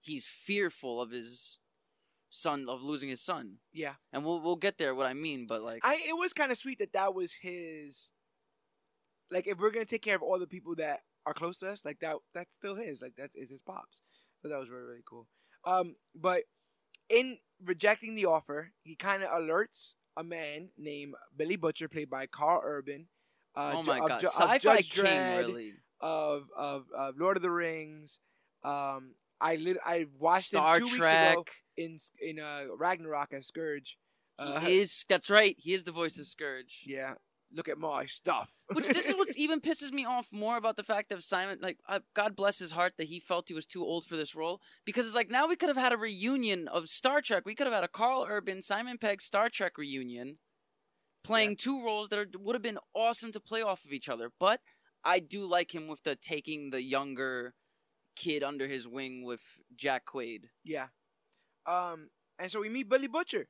he's 0.00 0.26
fearful 0.26 1.00
of 1.00 1.10
his 1.12 1.58
son 2.30 2.66
of 2.68 2.82
losing 2.82 3.08
his 3.08 3.20
son, 3.20 3.58
Yeah. 3.72 3.94
and 4.12 4.24
we'll 4.24 4.40
we'll 4.40 4.56
get 4.56 4.78
there. 4.78 4.94
What 4.94 5.06
I 5.06 5.14
mean, 5.14 5.46
but 5.46 5.62
like, 5.62 5.80
I 5.84 5.96
it 6.08 6.16
was 6.16 6.32
kind 6.32 6.50
of 6.52 6.58
sweet 6.58 6.78
that 6.78 6.92
that 6.92 7.14
was 7.14 7.34
his. 7.42 8.10
Like, 9.30 9.46
if 9.46 9.58
we're 9.58 9.70
gonna 9.70 9.84
take 9.84 10.02
care 10.02 10.16
of 10.16 10.22
all 10.22 10.38
the 10.38 10.46
people 10.46 10.74
that 10.76 11.00
are 11.26 11.34
close 11.34 11.58
to 11.58 11.68
us, 11.68 11.84
like 11.84 12.00
that, 12.00 12.16
that's 12.34 12.54
still 12.54 12.74
his. 12.76 13.00
Like 13.02 13.14
that 13.16 13.30
is 13.34 13.50
his 13.50 13.62
pops. 13.62 14.00
So 14.42 14.48
that 14.48 14.58
was 14.58 14.70
really 14.70 14.84
really 14.84 15.02
cool. 15.08 15.26
Um, 15.64 15.96
but 16.14 16.44
in 17.08 17.38
rejecting 17.64 18.14
the 18.14 18.26
offer, 18.26 18.72
he 18.82 18.96
kind 18.96 19.22
of 19.22 19.28
alerts 19.30 19.94
a 20.16 20.24
man 20.24 20.70
named 20.78 21.14
Billy 21.36 21.56
Butcher, 21.56 21.88
played 21.88 22.10
by 22.10 22.26
Karl 22.26 22.62
Urban. 22.64 23.06
Uh, 23.54 23.72
oh 23.76 23.82
my 23.82 23.98
of 23.98 24.08
god, 24.08 24.20
Ju- 24.20 24.26
of 24.28 24.32
sci-fi 24.32 24.58
Judge 24.58 24.90
king 24.90 25.04
Dredd, 25.04 25.38
really. 25.46 25.72
of, 26.00 26.48
of 26.56 26.84
of 26.96 27.14
Lord 27.18 27.36
of 27.36 27.42
the 27.42 27.50
Rings. 27.50 28.18
Um, 28.64 29.14
I 29.40 29.56
lit- 29.56 29.78
I 29.84 30.06
watched 30.18 30.48
Star 30.48 30.76
him 30.78 30.88
two 30.88 30.96
Trek. 30.96 31.36
weeks 31.36 31.50
ago 31.50 31.54
in 31.76 31.98
in 32.20 32.38
uh, 32.40 32.64
Ragnarok 32.76 33.32
as 33.32 33.48
Skurge. 33.50 33.96
Uh, 34.38 34.60
he 34.60 34.78
is 34.80 35.04
that's 35.08 35.28
right. 35.30 35.56
He 35.58 35.74
is 35.74 35.84
the 35.84 35.92
voice 35.92 36.18
of 36.18 36.26
Skurge. 36.26 36.82
yeah, 36.86 37.14
look 37.52 37.68
at 37.68 37.78
my 37.78 38.06
stuff. 38.06 38.50
Which 38.72 38.86
this 38.88 39.06
is 39.06 39.14
what 39.16 39.28
even 39.36 39.60
pisses 39.60 39.92
me 39.92 40.04
off 40.06 40.28
more 40.32 40.56
about 40.56 40.76
the 40.76 40.82
fact 40.82 41.12
of 41.12 41.22
Simon. 41.22 41.58
Like, 41.60 41.78
uh, 41.88 42.00
God 42.14 42.34
bless 42.36 42.58
his 42.58 42.72
heart 42.72 42.94
that 42.98 43.08
he 43.08 43.20
felt 43.20 43.48
he 43.48 43.54
was 43.54 43.66
too 43.66 43.84
old 43.84 44.06
for 44.06 44.16
this 44.16 44.34
role 44.34 44.60
because 44.86 45.06
it's 45.06 45.14
like 45.14 45.30
now 45.30 45.46
we 45.46 45.56
could 45.56 45.68
have 45.68 45.76
had 45.76 45.92
a 45.92 45.98
reunion 45.98 46.68
of 46.68 46.88
Star 46.88 47.20
Trek. 47.20 47.42
We 47.44 47.54
could 47.54 47.66
have 47.66 47.74
had 47.74 47.84
a 47.84 47.88
Karl 47.88 48.26
Urban, 48.28 48.62
Simon 48.62 48.96
Pegg 48.98 49.20
Star 49.20 49.48
Trek 49.50 49.76
reunion, 49.76 50.38
playing 51.24 51.50
Yeah. 51.50 51.56
two 51.60 51.84
roles 51.84 52.08
that 52.08 52.18
are, 52.18 52.26
would 52.38 52.54
have 52.54 52.62
been 52.62 52.78
awesome 52.94 53.32
to 53.32 53.40
play 53.40 53.62
off 53.62 53.84
of 53.84 53.92
each 53.92 54.08
other. 54.08 54.30
But 54.40 54.60
I 55.04 55.18
do 55.18 55.44
like 55.46 55.74
him 55.74 55.86
with 55.86 56.02
the 56.02 56.16
taking 56.16 56.70
the 56.70 56.82
younger 56.82 57.54
kid 58.20 58.42
under 58.42 58.68
his 58.68 58.86
wing 58.86 59.24
with 59.24 59.40
Jack 59.74 60.04
Quaid. 60.04 60.50
Yeah. 60.62 60.88
Um, 61.66 62.10
and 62.38 62.50
so 62.50 62.60
we 62.60 62.68
meet 62.68 62.88
Billy 62.88 63.08
Butcher, 63.08 63.48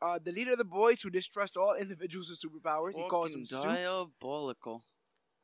uh, 0.00 0.18
the 0.22 0.32
leader 0.32 0.52
of 0.52 0.58
the 0.58 0.64
boys 0.64 1.02
who 1.02 1.10
distrust 1.10 1.56
all 1.56 1.74
individuals 1.78 2.30
with 2.30 2.40
superpowers. 2.40 2.96
He 2.96 3.06
calls 3.08 3.32
them 3.32 3.44
diabolical. 3.44 4.84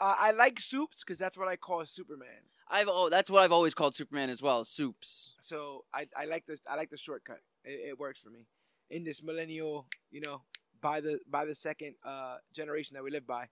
Uh, 0.00 0.14
I 0.18 0.30
like 0.30 0.60
soups 0.60 1.02
because 1.04 1.18
that's 1.18 1.36
what 1.36 1.48
I 1.48 1.56
call 1.56 1.84
Superman. 1.84 2.48
I've 2.70 2.88
oh, 2.88 3.08
that's 3.08 3.30
what 3.30 3.42
I've 3.42 3.52
always 3.52 3.74
called 3.74 3.96
Superman 3.96 4.30
as 4.30 4.42
well. 4.42 4.64
Soups. 4.64 5.34
So 5.40 5.84
I, 5.92 6.06
I 6.16 6.26
like 6.26 6.46
the 6.46 6.58
I 6.68 6.76
like 6.76 6.90
the 6.90 6.98
shortcut. 6.98 7.40
It, 7.64 7.90
it 7.90 7.98
works 7.98 8.20
for 8.20 8.30
me 8.30 8.46
in 8.90 9.04
this 9.04 9.22
millennial, 9.22 9.86
you 10.10 10.20
know, 10.20 10.42
by 10.80 11.00
the 11.00 11.18
by 11.28 11.44
the 11.44 11.54
second 11.54 11.94
uh, 12.04 12.36
generation 12.54 12.94
that 12.94 13.02
we 13.02 13.10
live 13.10 13.26
by. 13.26 13.48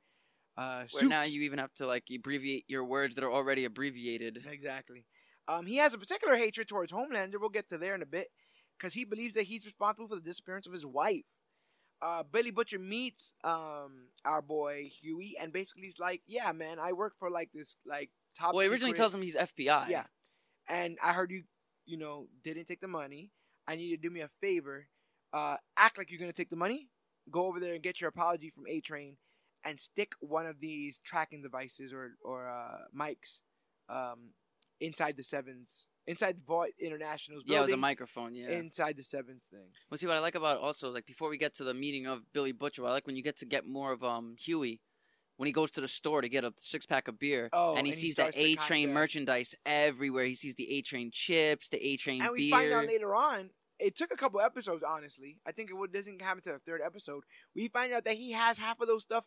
Uh, 0.57 0.79
Where 0.79 0.89
soups. 0.89 1.05
now 1.11 1.23
you 1.23 1.43
even 1.43 1.59
have 1.59 1.73
to 1.75 1.87
like 1.87 2.05
abbreviate 2.15 2.65
your 2.69 2.85
words 2.85 3.15
that 3.15 3.25
are 3.25 3.33
already 3.33 3.65
abbreviated. 3.65 4.45
Exactly. 4.51 5.05
Um, 5.49 5.67
he 5.67 5.77
has 5.77 5.95
a 5.95 5.99
particular 5.99 6.37
hatred 6.37 6.67
towards 6.69 6.93
Homelander. 6.93 7.37
We'll 7.39 7.51
get 7.51 7.69
to 7.69 7.79
there 7.79 7.95
in 7.95 8.03
a 8.03 8.07
bit, 8.07 8.29
because 8.79 8.95
he 8.95 9.05
believes 9.05 9.35
that 9.35 9.45
he's 9.45 9.65
responsible 9.65 10.09
for 10.09 10.17
the 10.17 10.21
disappearance 10.23 10.67
of 10.67 10.73
his 10.73 10.85
wife. 10.87 11.25
Uh, 12.03 12.23
Billy 12.25 12.51
Butcher 12.51 12.79
meets 12.79 13.33
um 13.45 14.09
our 14.25 14.43
boy 14.43 14.89
Hughie, 15.01 15.37
and 15.41 15.53
basically 15.53 15.83
he's 15.85 15.99
like, 15.99 16.23
"Yeah, 16.27 16.53
man, 16.53 16.79
I 16.79 16.93
work 16.93 17.15
for 17.19 17.31
like 17.31 17.51
this 17.55 17.77
like 17.87 18.11
top." 18.37 18.55
Well, 18.55 18.63
he 18.63 18.69
originally 18.69 18.91
secret- 18.91 19.01
tells 19.03 19.15
him 19.15 19.23
he's 19.23 19.37
FBI. 19.37 19.89
Yeah, 19.89 20.05
and 20.69 20.99
I 21.03 21.13
heard 21.13 21.31
you, 21.31 21.45
you 21.87 21.97
know, 21.97 22.29
didn't 22.43 22.67
take 22.67 22.81
the 22.81 22.89
money. 22.89 23.31
I 23.69 23.77
need 23.77 23.85
you 23.85 23.97
to 23.97 24.03
do 24.03 24.11
me 24.11 24.21
a 24.21 24.29
favor. 24.43 24.89
Uh, 25.33 25.57
act 25.77 25.97
like 25.99 26.11
you're 26.11 26.21
gonna 26.21 26.33
take 26.33 26.51
the 26.51 26.57
money. 26.57 26.89
Go 27.31 27.47
over 27.47 27.61
there 27.61 27.75
and 27.75 27.83
get 27.83 28.01
your 28.01 28.09
apology 28.09 28.51
from 28.51 28.67
A 28.69 28.81
Train, 28.81 29.17
and 29.67 29.81
stick 29.81 30.13
one 30.21 30.47
of 30.47 30.61
these 30.61 31.01
tracking 31.05 31.43
devices 31.43 31.93
or 31.93 32.13
or 32.23 32.49
uh, 32.49 32.85
mics, 32.97 33.41
um, 33.89 34.31
inside 34.81 35.17
the 35.17 35.23
sevens, 35.23 35.87
inside 36.07 36.41
Vought 36.47 36.69
International's 36.79 37.45
Yeah, 37.47 37.59
it 37.61 37.63
was 37.63 37.73
a 37.73 37.77
microphone. 37.77 38.35
Yeah. 38.35 38.51
inside 38.51 38.97
the 38.97 39.03
seventh 39.03 39.43
thing. 39.51 39.69
well, 39.91 39.99
see 39.99 40.07
what 40.07 40.17
I 40.17 40.21
like 40.21 40.35
about 40.35 40.59
also 40.59 40.91
like 40.91 41.07
before 41.07 41.31
we 41.31 41.39
get 41.39 41.55
to 41.57 41.65
the 41.65 41.75
meeting 41.75 42.07
of 42.07 42.33
Billy 42.33 42.53
Butcher, 42.53 42.85
I 42.87 42.91
like 42.91 43.07
when 43.07 43.17
you 43.17 43.23
get 43.23 43.37
to 43.39 43.47
get 43.47 43.67
more 43.67 43.93
of 43.93 44.03
um 44.05 44.37
Hughie 44.39 44.81
when 45.39 45.47
he 45.47 45.53
goes 45.53 45.71
to 45.73 45.83
the 45.83 45.89
store 45.89 46.23
to 46.23 46.29
get 46.31 46.45
a 46.45 46.53
six 46.57 46.87
pack 46.87 47.09
of 47.09 47.19
beer 47.19 47.51
Oh, 47.53 47.77
and 47.77 47.87
he 47.87 47.93
and 47.93 47.95
he 47.95 48.01
sees 48.09 48.15
the 48.17 48.23
starts 48.23 48.39
A 48.39 48.55
Train 48.57 48.93
merchandise 48.95 49.55
everywhere. 49.67 50.25
He 50.25 50.35
sees 50.35 50.55
the 50.55 50.71
A 50.77 50.83
Train 50.83 51.11
chips, 51.13 51.69
the 51.69 51.85
A 51.87 51.97
Train 51.99 52.23
And 52.23 52.33
we 52.33 52.51
beer. 52.51 52.59
find 52.59 52.73
out 52.73 52.87
later 52.87 53.15
on. 53.15 53.51
It 53.79 53.95
took 53.95 54.11
a 54.11 54.17
couple 54.17 54.41
episodes, 54.41 54.83
honestly. 54.89 55.37
I 55.47 55.53
think 55.53 55.71
it 55.71 55.93
doesn't 55.93 56.23
happen 56.23 56.43
to 56.45 56.53
the 56.53 56.59
third 56.61 56.81
episode. 56.83 57.25
We 57.55 57.69
find 57.69 57.93
out 57.93 58.05
that 58.05 58.15
he 58.15 58.33
has 58.33 58.57
half 58.57 58.81
of 58.81 58.89
those 58.89 59.03
stuff 59.03 59.27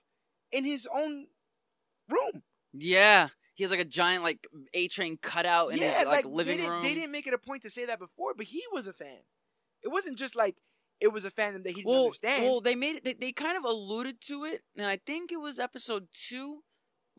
in 0.52 0.66
his 0.66 0.88
own 0.93 1.28
room. 2.10 2.43
Yeah, 2.74 3.30
he 3.56 3.64
has 3.64 3.72
like 3.72 3.80
a 3.80 3.86
giant 3.86 4.24
like 4.24 4.47
A 4.74 4.88
Train 4.88 5.18
cutout 5.22 5.70
in 5.70 5.80
his 5.80 6.06
like, 6.06 6.26
living 6.26 6.58
they 6.58 6.64
didn't, 6.64 6.72
room. 6.72 6.84
They 6.84 6.93
didn't 6.93 7.12
make 7.12 7.28
it 7.28 7.34
a 7.34 7.38
point 7.38 7.64
to 7.64 7.70
say 7.70 7.86
that 7.86 8.00
before, 8.00 8.34
but 8.36 8.47
he 8.47 8.64
was 8.72 8.88
a 8.88 8.93
fan. 8.93 9.20
It 9.84 9.89
wasn't 9.89 10.18
just 10.18 10.36
like 10.36 10.56
it 11.00 11.14
was 11.14 11.26
a 11.26 11.32
fandom 11.32 11.64
that 11.64 11.70
he 11.70 11.76
didn't 11.76 11.88
well, 11.88 12.04
understand. 12.06 12.43
well, 12.43 12.62
they 12.62 12.76
made 12.76 12.97
it. 12.97 13.06
They, 13.06 13.14
they 13.14 13.32
kind 13.32 13.58
of 13.58 13.64
alluded 13.64 14.22
to 14.28 14.43
it, 14.45 14.62
and 14.78 14.86
I 14.86 14.97
think 14.97 15.32
it 15.32 15.39
was 15.39 15.58
episode 15.60 16.08
two 16.14 16.64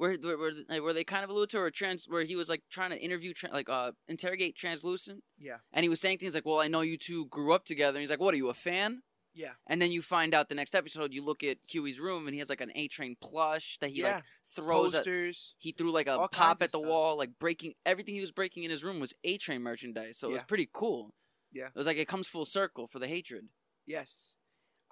where 0.00 0.16
where 0.16 0.38
where, 0.38 0.52
like, 0.68 0.82
where 0.82 0.94
they 0.94 1.04
kind 1.04 1.24
of 1.24 1.30
alluded 1.30 1.50
to 1.50 1.58
or 1.58 1.70
trans 1.70 2.06
where 2.08 2.24
he 2.24 2.34
was 2.34 2.48
like 2.48 2.62
trying 2.70 2.90
to 2.90 2.98
interview 2.98 3.34
tra- 3.34 3.52
like 3.52 3.68
uh 3.68 3.92
interrogate 4.08 4.56
translucent 4.56 5.22
Yeah. 5.38 5.56
and 5.72 5.82
he 5.82 5.90
was 5.90 6.00
saying 6.00 6.18
things 6.18 6.34
like 6.34 6.46
well 6.46 6.58
i 6.58 6.68
know 6.68 6.80
you 6.80 6.96
two 6.96 7.26
grew 7.26 7.52
up 7.52 7.66
together 7.66 7.98
and 7.98 8.00
he's 8.00 8.10
like 8.10 8.18
what 8.20 8.32
are 8.32 8.38
you 8.38 8.48
a 8.48 8.54
fan 8.54 9.02
Yeah. 9.34 9.52
and 9.66 9.80
then 9.80 9.92
you 9.92 10.02
find 10.02 10.34
out 10.34 10.48
the 10.48 10.54
next 10.54 10.74
episode 10.74 11.12
you 11.12 11.24
look 11.24 11.42
at 11.44 11.58
hughie's 11.64 12.00
room 12.00 12.26
and 12.26 12.34
he 12.34 12.40
has 12.40 12.48
like 12.48 12.60
an 12.60 12.72
a 12.74 12.88
train 12.88 13.16
plush 13.20 13.78
that 13.80 13.90
he 13.90 14.00
yeah. 14.00 14.14
like 14.16 14.24
throws 14.56 14.92
at 14.94 15.04
Posters. 15.04 15.54
he 15.58 15.72
threw 15.72 15.92
like 15.92 16.08
a 16.08 16.28
pop 16.28 16.60
at 16.62 16.72
the 16.72 16.78
stuff. 16.78 16.82
wall 16.82 17.16
like 17.16 17.38
breaking 17.38 17.74
everything 17.86 18.14
he 18.14 18.20
was 18.20 18.32
breaking 18.32 18.64
in 18.64 18.70
his 18.70 18.82
room 18.82 18.98
was 19.00 19.14
a 19.22 19.38
train 19.38 19.62
merchandise 19.62 20.18
so 20.18 20.28
it 20.28 20.32
was 20.32 20.42
pretty 20.42 20.68
cool 20.72 21.14
Yeah. 21.52 21.66
it 21.66 21.76
was 21.76 21.86
like 21.86 21.96
it 21.96 22.08
comes 22.08 22.26
full 22.26 22.44
circle 22.44 22.86
for 22.86 22.98
the 22.98 23.06
hatred 23.08 23.46
Yes. 23.86 24.34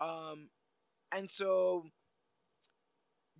Um, 0.00 0.48
and 1.12 1.30
so 1.30 1.84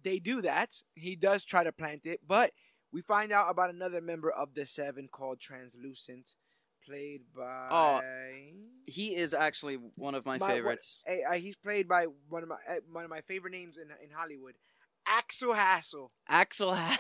they 0.03 0.19
do 0.19 0.41
that. 0.43 0.83
He 0.95 1.17
does 1.17 1.45
try 1.45 1.65
to 1.65 1.73
plant 1.73 2.07
it, 2.07 2.21
but 2.27 2.53
we 2.93 3.03
find 3.03 3.33
out 3.33 3.51
about 3.51 3.71
another 3.71 4.01
member 4.01 4.31
of 4.31 4.55
the 4.55 4.67
Seven 4.67 5.09
called 5.11 5.41
Translucent, 5.41 6.37
played 6.89 7.21
by. 7.37 7.69
Oh, 7.71 8.01
he 8.87 9.15
is 9.15 9.35
actually 9.35 9.77
one 9.97 10.15
of 10.15 10.25
my, 10.25 10.39
My- 10.39 10.47
what- 10.47 10.55
favorites 10.55 11.03
Eh, 11.07 11.19
uh, 11.29 11.35
he's 11.35 11.57
played 11.57 11.87
by 11.89 12.07
one 12.29 12.43
of 12.43 12.49
my 12.49 12.57
eh, 12.67 12.81
one 12.91 13.05
of 13.05 13.11
my 13.11 13.21
favorite 13.21 13.53
names 13.53 13.77
in 13.77 13.89
in 14.03 14.11
Hollywood, 14.15 14.55
Axel 15.07 15.53
Hassell. 15.55 16.09
axel 16.29 16.75
ha- 16.75 16.99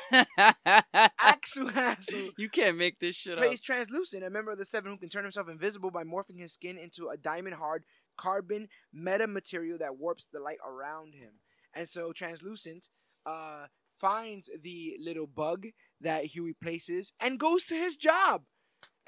Axel 1.18 1.66
Hassell 1.68 2.30
you 2.38 2.48
can't 2.48 2.76
make 2.76 2.98
this 3.00 3.14
shit 3.16 3.38
up 3.38 3.44
plays 3.44 3.60
Translucent, 3.60 4.24
a 4.24 4.30
member 4.30 4.50
of 4.50 4.58
the 4.58 4.66
Seven 4.66 4.90
who 4.92 4.98
can 4.98 5.08
turn 5.08 5.24
himself 5.24 5.48
invisible 5.48 5.90
by 5.90 6.04
morphing 6.04 6.38
his 6.38 6.52
skin 6.52 6.76
into 6.78 7.08
a 7.08 7.16
diamond 7.16 7.56
hard 7.56 7.84
carbon 8.16 8.68
meta 8.92 9.26
material 9.26 9.78
that 9.78 9.96
warps 9.96 10.26
the 10.32 10.40
light 10.40 10.58
around 10.66 11.14
him. 11.14 11.34
And 11.74 11.88
so 11.88 12.12
Translucent 12.12 12.88
uh, 13.26 13.66
finds 13.94 14.48
the 14.62 14.96
little 15.00 15.26
bug 15.26 15.66
that 16.00 16.26
Hughie 16.34 16.54
places 16.60 17.12
and 17.20 17.38
goes 17.38 17.64
to 17.64 17.74
his 17.74 17.96
job 17.96 18.42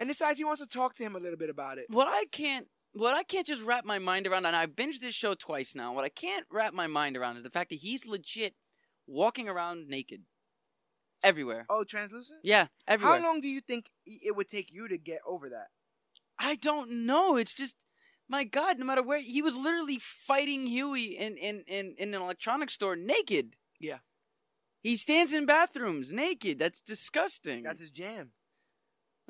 and 0.01 0.09
decides 0.09 0.39
he 0.39 0.45
wants 0.45 0.61
to 0.61 0.67
talk 0.67 0.95
to 0.95 1.05
him 1.05 1.15
a 1.15 1.21
little 1.21 1.39
bit 1.39 1.51
about 1.51 1.79
it. 1.79 1.85
what 1.89 2.09
I 2.09 2.25
can't 2.33 2.67
what 2.93 3.15
I 3.15 3.23
can't 3.23 3.47
just 3.47 3.63
wrap 3.63 3.85
my 3.85 4.01
mind 4.01 4.27
around 4.27 4.47
and 4.47 4.57
I've 4.57 4.75
binged 4.75 4.99
this 5.01 5.15
show 5.15 5.35
twice 5.35 5.77
now. 5.77 5.95
What 5.95 6.05
I 6.05 6.09
can't 6.09 6.45
wrap 6.51 6.75
my 6.75 6.89
mind 6.89 7.17
around 7.17 7.37
is 7.37 7.45
the 7.45 7.51
fact 7.51 7.71
that 7.71 7.77
he's 7.77 8.05
legit 8.05 8.55
walking 9.07 9.49
around 9.49 9.87
naked. 9.87 10.23
Everywhere. 11.23 11.67
Oh, 11.69 11.85
Translucent? 11.85 12.41
Yeah, 12.43 12.67
everywhere. 12.89 13.19
How 13.19 13.23
long 13.23 13.41
do 13.41 13.49
you 13.49 13.61
think 13.61 13.91
it 14.07 14.35
would 14.35 14.49
take 14.49 14.73
you 14.73 14.89
to 14.89 14.99
get 14.99 15.21
over 15.25 15.51
that? 15.51 15.69
I 16.39 16.57
don't 16.57 17.07
know. 17.07 17.37
It's 17.37 17.55
just 17.55 17.77
my 18.29 18.45
God, 18.45 18.79
no 18.79 18.87
matter 18.87 19.03
where 19.03 19.21
he 19.21 19.43
was 19.43 19.55
literally 19.55 19.99
fighting 20.01 20.67
Hughie 20.67 21.17
in, 21.19 21.37
in, 21.37 21.63
in, 21.67 21.95
in 21.99 22.15
an 22.15 22.23
electronics 22.23 22.75
store 22.75 22.97
naked. 22.97 23.57
Yeah. 23.79 23.99
He 24.83 24.97
stands 24.97 25.33
in 25.33 25.47
bathrooms 25.47 26.11
naked. 26.11 26.59
That's 26.59 26.81
disgusting. 26.81 27.63
That's 27.63 27.81
his 27.81 27.91
jam. 27.91 28.31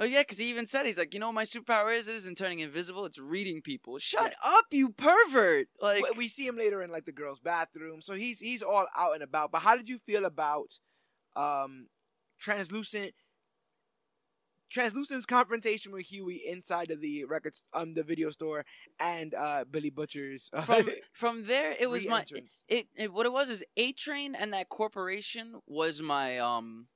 Oh 0.00 0.06
yeah, 0.06 0.22
because 0.22 0.38
he 0.38 0.46
even 0.48 0.66
said 0.66 0.86
he's 0.86 0.96
like, 0.96 1.12
you 1.12 1.20
know, 1.20 1.26
what 1.26 1.34
my 1.34 1.44
superpower 1.44 1.94
is 1.94 2.08
it 2.08 2.14
isn't 2.16 2.38
turning 2.38 2.60
invisible. 2.60 3.04
It's 3.04 3.18
reading 3.18 3.60
people. 3.60 3.98
Shut 3.98 4.34
up, 4.42 4.64
you 4.70 4.88
pervert! 4.88 5.68
Like, 5.80 6.16
We- 6.16 6.28
see 6.28 6.46
him 6.46 6.56
later 6.56 6.82
in 6.82 6.90
like 6.90 7.04
the 7.04 7.12
girls' 7.12 7.40
bathroom, 7.40 8.00
so 8.00 8.14
he's 8.14 8.40
he's 8.40 8.62
all 8.62 8.86
out 8.96 9.12
and 9.12 9.22
about. 9.22 9.52
But 9.52 9.60
how 9.60 9.76
did 9.76 9.90
you 9.90 9.98
feel 9.98 10.24
about 10.24 10.78
um, 11.36 11.88
translucent? 12.38 13.12
Translucent's 14.70 15.26
confrontation 15.26 15.90
with 15.90 16.06
Hughie 16.12 16.42
inside 16.46 16.92
of 16.92 17.00
the 17.00 17.24
records, 17.24 17.64
um, 17.74 17.94
the 17.94 18.04
video 18.04 18.30
store, 18.30 18.64
and 19.00 19.34
uh, 19.34 19.64
Billy 19.68 19.90
Butcher's 19.90 20.48
uh, 20.52 20.62
from 20.62 20.88
from 21.12 21.44
there, 21.44 21.74
it 21.78 21.90
was 21.90 22.06
my 22.06 22.18
re-entrance. 22.18 22.64
it, 22.68 22.86
it. 22.96 23.12
What 23.12 23.26
it 23.26 23.32
was 23.32 23.50
is 23.50 23.64
A 23.76 23.92
Train 23.92 24.36
and 24.36 24.52
that 24.54 24.68
corporation 24.70 25.60
was 25.66 26.00
my 26.00 26.38
um. 26.38 26.86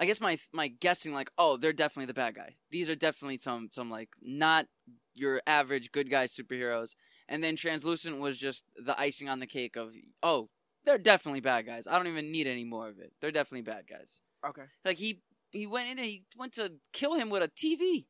I 0.00 0.06
guess 0.06 0.20
my 0.20 0.38
my 0.52 0.68
guessing 0.68 1.12
like 1.12 1.30
oh 1.36 1.58
they're 1.58 1.74
definitely 1.74 2.06
the 2.06 2.14
bad 2.14 2.34
guy. 2.34 2.56
These 2.70 2.88
are 2.88 2.94
definitely 2.94 3.38
some 3.38 3.68
some 3.70 3.90
like 3.90 4.08
not 4.22 4.66
your 5.14 5.42
average 5.46 5.92
good 5.92 6.10
guy 6.10 6.24
superheroes. 6.26 6.94
And 7.28 7.44
then 7.44 7.54
Translucent 7.54 8.18
was 8.18 8.36
just 8.36 8.64
the 8.76 8.98
icing 8.98 9.28
on 9.28 9.40
the 9.40 9.46
cake 9.46 9.76
of 9.76 9.92
oh 10.22 10.48
they're 10.84 10.98
definitely 10.98 11.40
bad 11.40 11.66
guys. 11.66 11.86
I 11.86 11.96
don't 11.98 12.06
even 12.06 12.32
need 12.32 12.46
any 12.46 12.64
more 12.64 12.88
of 12.88 12.98
it. 12.98 13.12
They're 13.20 13.30
definitely 13.30 13.70
bad 13.70 13.84
guys. 13.88 14.22
okay. 14.46 14.64
Like 14.84 14.96
he 14.96 15.20
he 15.50 15.66
went 15.66 15.90
in 15.90 15.96
there, 15.96 16.06
he 16.06 16.24
went 16.36 16.54
to 16.54 16.72
kill 16.92 17.14
him 17.14 17.28
with 17.28 17.42
a 17.42 17.48
TV. 17.48 18.06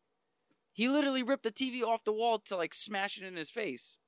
He 0.73 0.89
literally 0.89 1.25
ripped 1.25 1.43
the 1.43 1.51
TV 1.51 1.83
off 1.83 2.05
the 2.05 2.13
wall 2.13 2.39
to 2.47 2.57
like 2.57 2.73
smash 2.73 3.19
it 3.19 3.25
in 3.25 3.35
his 3.35 3.51
face. 3.51 3.99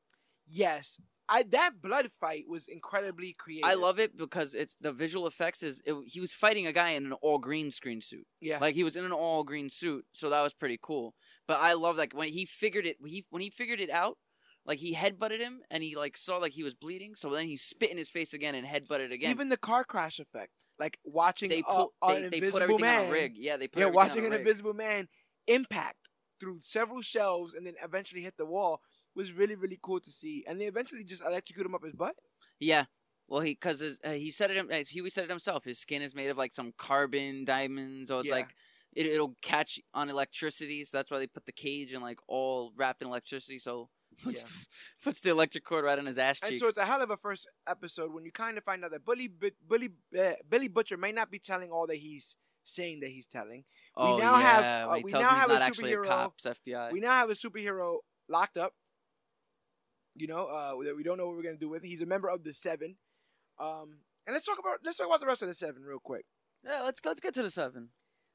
Yes, 0.48 1.00
I 1.32 1.44
that 1.44 1.80
blood 1.80 2.10
fight 2.20 2.44
was 2.46 2.68
incredibly 2.68 3.32
creative. 3.32 3.68
I 3.68 3.74
love 3.74 3.98
it 3.98 4.18
because 4.18 4.54
it's 4.54 4.76
the 4.78 4.92
visual 4.92 5.26
effects 5.26 5.62
is 5.62 5.80
it, 5.86 5.94
he 6.06 6.20
was 6.20 6.34
fighting 6.34 6.66
a 6.66 6.72
guy 6.72 6.90
in 6.90 7.06
an 7.06 7.12
all 7.14 7.38
green 7.38 7.70
screen 7.70 8.02
suit. 8.02 8.26
Yeah, 8.40 8.58
Like 8.60 8.74
he 8.74 8.84
was 8.84 8.96
in 8.96 9.04
an 9.04 9.12
all 9.12 9.42
green 9.42 9.70
suit, 9.70 10.04
so 10.12 10.28
that 10.28 10.42
was 10.42 10.52
pretty 10.52 10.78
cool. 10.80 11.14
But 11.48 11.58
I 11.60 11.72
love 11.72 11.96
like 11.96 12.14
when 12.14 12.28
he 12.28 12.44
figured 12.44 12.84
it 12.84 12.98
he 13.02 13.24
when 13.30 13.40
he 13.40 13.48
figured 13.48 13.80
it 13.80 13.88
out, 13.88 14.18
like 14.66 14.78
he 14.78 14.94
headbutted 14.94 15.38
him 15.38 15.60
and 15.70 15.82
he 15.82 15.96
like 15.96 16.18
saw 16.18 16.36
like 16.36 16.52
he 16.52 16.62
was 16.62 16.74
bleeding, 16.74 17.14
so 17.14 17.30
then 17.30 17.46
he 17.46 17.56
spit 17.56 17.90
in 17.90 17.96
his 17.96 18.10
face 18.10 18.34
again 18.34 18.54
and 18.54 18.66
headbutted 18.66 19.10
again. 19.10 19.30
even 19.30 19.48
the 19.48 19.56
car 19.56 19.84
crash 19.84 20.18
effect, 20.18 20.52
like 20.78 20.98
watching 21.02 21.48
they 21.48 21.62
a- 21.66 21.86
they, 22.08 22.28
they 22.28 22.50
put 22.50 22.60
everything 22.60 22.84
man, 22.84 23.04
on 23.04 23.06
a 23.06 23.10
rig. 23.10 23.32
Yeah, 23.36 23.56
they 23.56 23.68
put 23.68 23.80
yeah, 23.80 23.86
watching 23.86 24.26
an 24.26 24.34
invisible 24.34 24.74
man 24.74 25.08
impact 25.46 26.08
through 26.38 26.58
several 26.60 27.00
shelves 27.00 27.54
and 27.54 27.66
then 27.66 27.74
eventually 27.82 28.20
hit 28.20 28.36
the 28.36 28.44
wall 28.44 28.82
was 29.14 29.32
really 29.32 29.54
really 29.54 29.78
cool 29.82 30.00
to 30.00 30.10
see. 30.10 30.44
And 30.46 30.60
they 30.60 30.66
eventually 30.66 31.04
just 31.04 31.22
electrocute 31.22 31.66
him 31.66 31.74
up 31.74 31.84
his 31.84 31.94
butt. 31.94 32.14
Yeah. 32.60 32.84
Well, 33.28 33.40
he 33.40 33.52
because 33.54 33.82
uh, 34.04 34.10
he 34.10 34.30
said 34.30 34.50
it. 34.50 34.88
He 34.88 35.08
said 35.10 35.24
it 35.24 35.30
himself. 35.30 35.64
His 35.64 35.78
skin 35.78 36.02
is 36.02 36.14
made 36.14 36.28
of 36.28 36.36
like 36.36 36.52
some 36.54 36.72
carbon 36.76 37.44
diamonds, 37.44 38.08
so 38.08 38.18
it's 38.18 38.28
Yeah. 38.28 38.34
like 38.36 38.54
it, 38.94 39.06
it'll 39.06 39.36
catch 39.40 39.80
on 39.94 40.10
electricity. 40.10 40.84
So 40.84 40.98
that's 40.98 41.10
why 41.10 41.18
they 41.18 41.26
put 41.26 41.46
the 41.46 41.52
cage 41.52 41.92
and 41.92 42.02
like 42.02 42.18
all 42.28 42.72
wrapped 42.76 43.00
in 43.00 43.08
electricity. 43.08 43.58
So 43.58 43.88
puts 44.22 44.42
Yeah. 44.42 44.48
the, 44.48 44.66
puts 45.04 45.20
the 45.20 45.30
electric 45.30 45.64
cord 45.64 45.84
right 45.84 45.98
on 45.98 46.04
his 46.04 46.18
ass 46.18 46.40
And 46.42 46.58
so 46.58 46.66
it's 46.68 46.76
a 46.76 46.84
hell 46.84 47.00
of 47.00 47.10
a 47.10 47.16
first 47.16 47.48
episode 47.66 48.12
when 48.12 48.26
you 48.26 48.32
kind 48.32 48.58
of 48.58 48.64
find 48.64 48.84
out 48.84 48.90
that 48.90 49.06
Billy 49.06 49.28
Billy 49.66 49.90
uh, 50.18 50.32
Billy 50.48 50.68
Butcher 50.68 50.98
may 50.98 51.12
not 51.12 51.30
be 51.30 51.38
telling 51.38 51.70
all 51.70 51.86
that 51.86 51.96
he's 51.96 52.36
saying 52.64 53.00
that 53.00 53.08
he's 53.10 53.26
telling. 53.26 53.64
oh 53.96 54.18
now 54.18 54.36
yeah, 54.38 54.40
have- 54.42 54.88
uh, 54.90 55.00
we 55.02 55.10
now 55.12 55.30
have 55.30 55.50
a 55.50 55.58
not 55.58 55.70
a 55.70 55.72
superhero. 55.72 56.04
cops 56.04 56.44
FBI. 56.44 56.92
We 56.92 57.00
now 57.00 57.12
have 57.12 57.30
a 57.30 57.34
superhero 57.34 57.98
locked 58.28 58.56
up. 58.58 58.74
You 60.14 60.26
know, 60.26 60.46
uh, 60.46 60.82
that 60.84 60.94
we 60.96 61.02
don't 61.02 61.16
know 61.18 61.26
what 61.26 61.36
we're 61.36 61.42
gonna 61.42 61.56
do 61.56 61.68
with. 61.68 61.82
He's 61.82 62.02
a 62.02 62.06
member 62.06 62.28
of 62.28 62.44
the 62.44 62.52
Seven. 62.54 62.96
Um, 63.58 63.98
and 64.26 64.34
let's 64.34 64.46
talk 64.46 64.58
about 64.58 64.78
let's 64.84 64.98
talk 64.98 65.06
about 65.06 65.20
the 65.20 65.26
rest 65.26 65.42
of 65.42 65.48
the 65.48 65.54
Seven 65.54 65.82
real 65.82 65.98
quick. 66.02 66.24
yeah, 66.64 66.82
let's 66.82 67.00
let's 67.04 67.20
get 67.20 67.34
to 67.34 67.42
the 67.42 67.50
seven. 67.50 67.88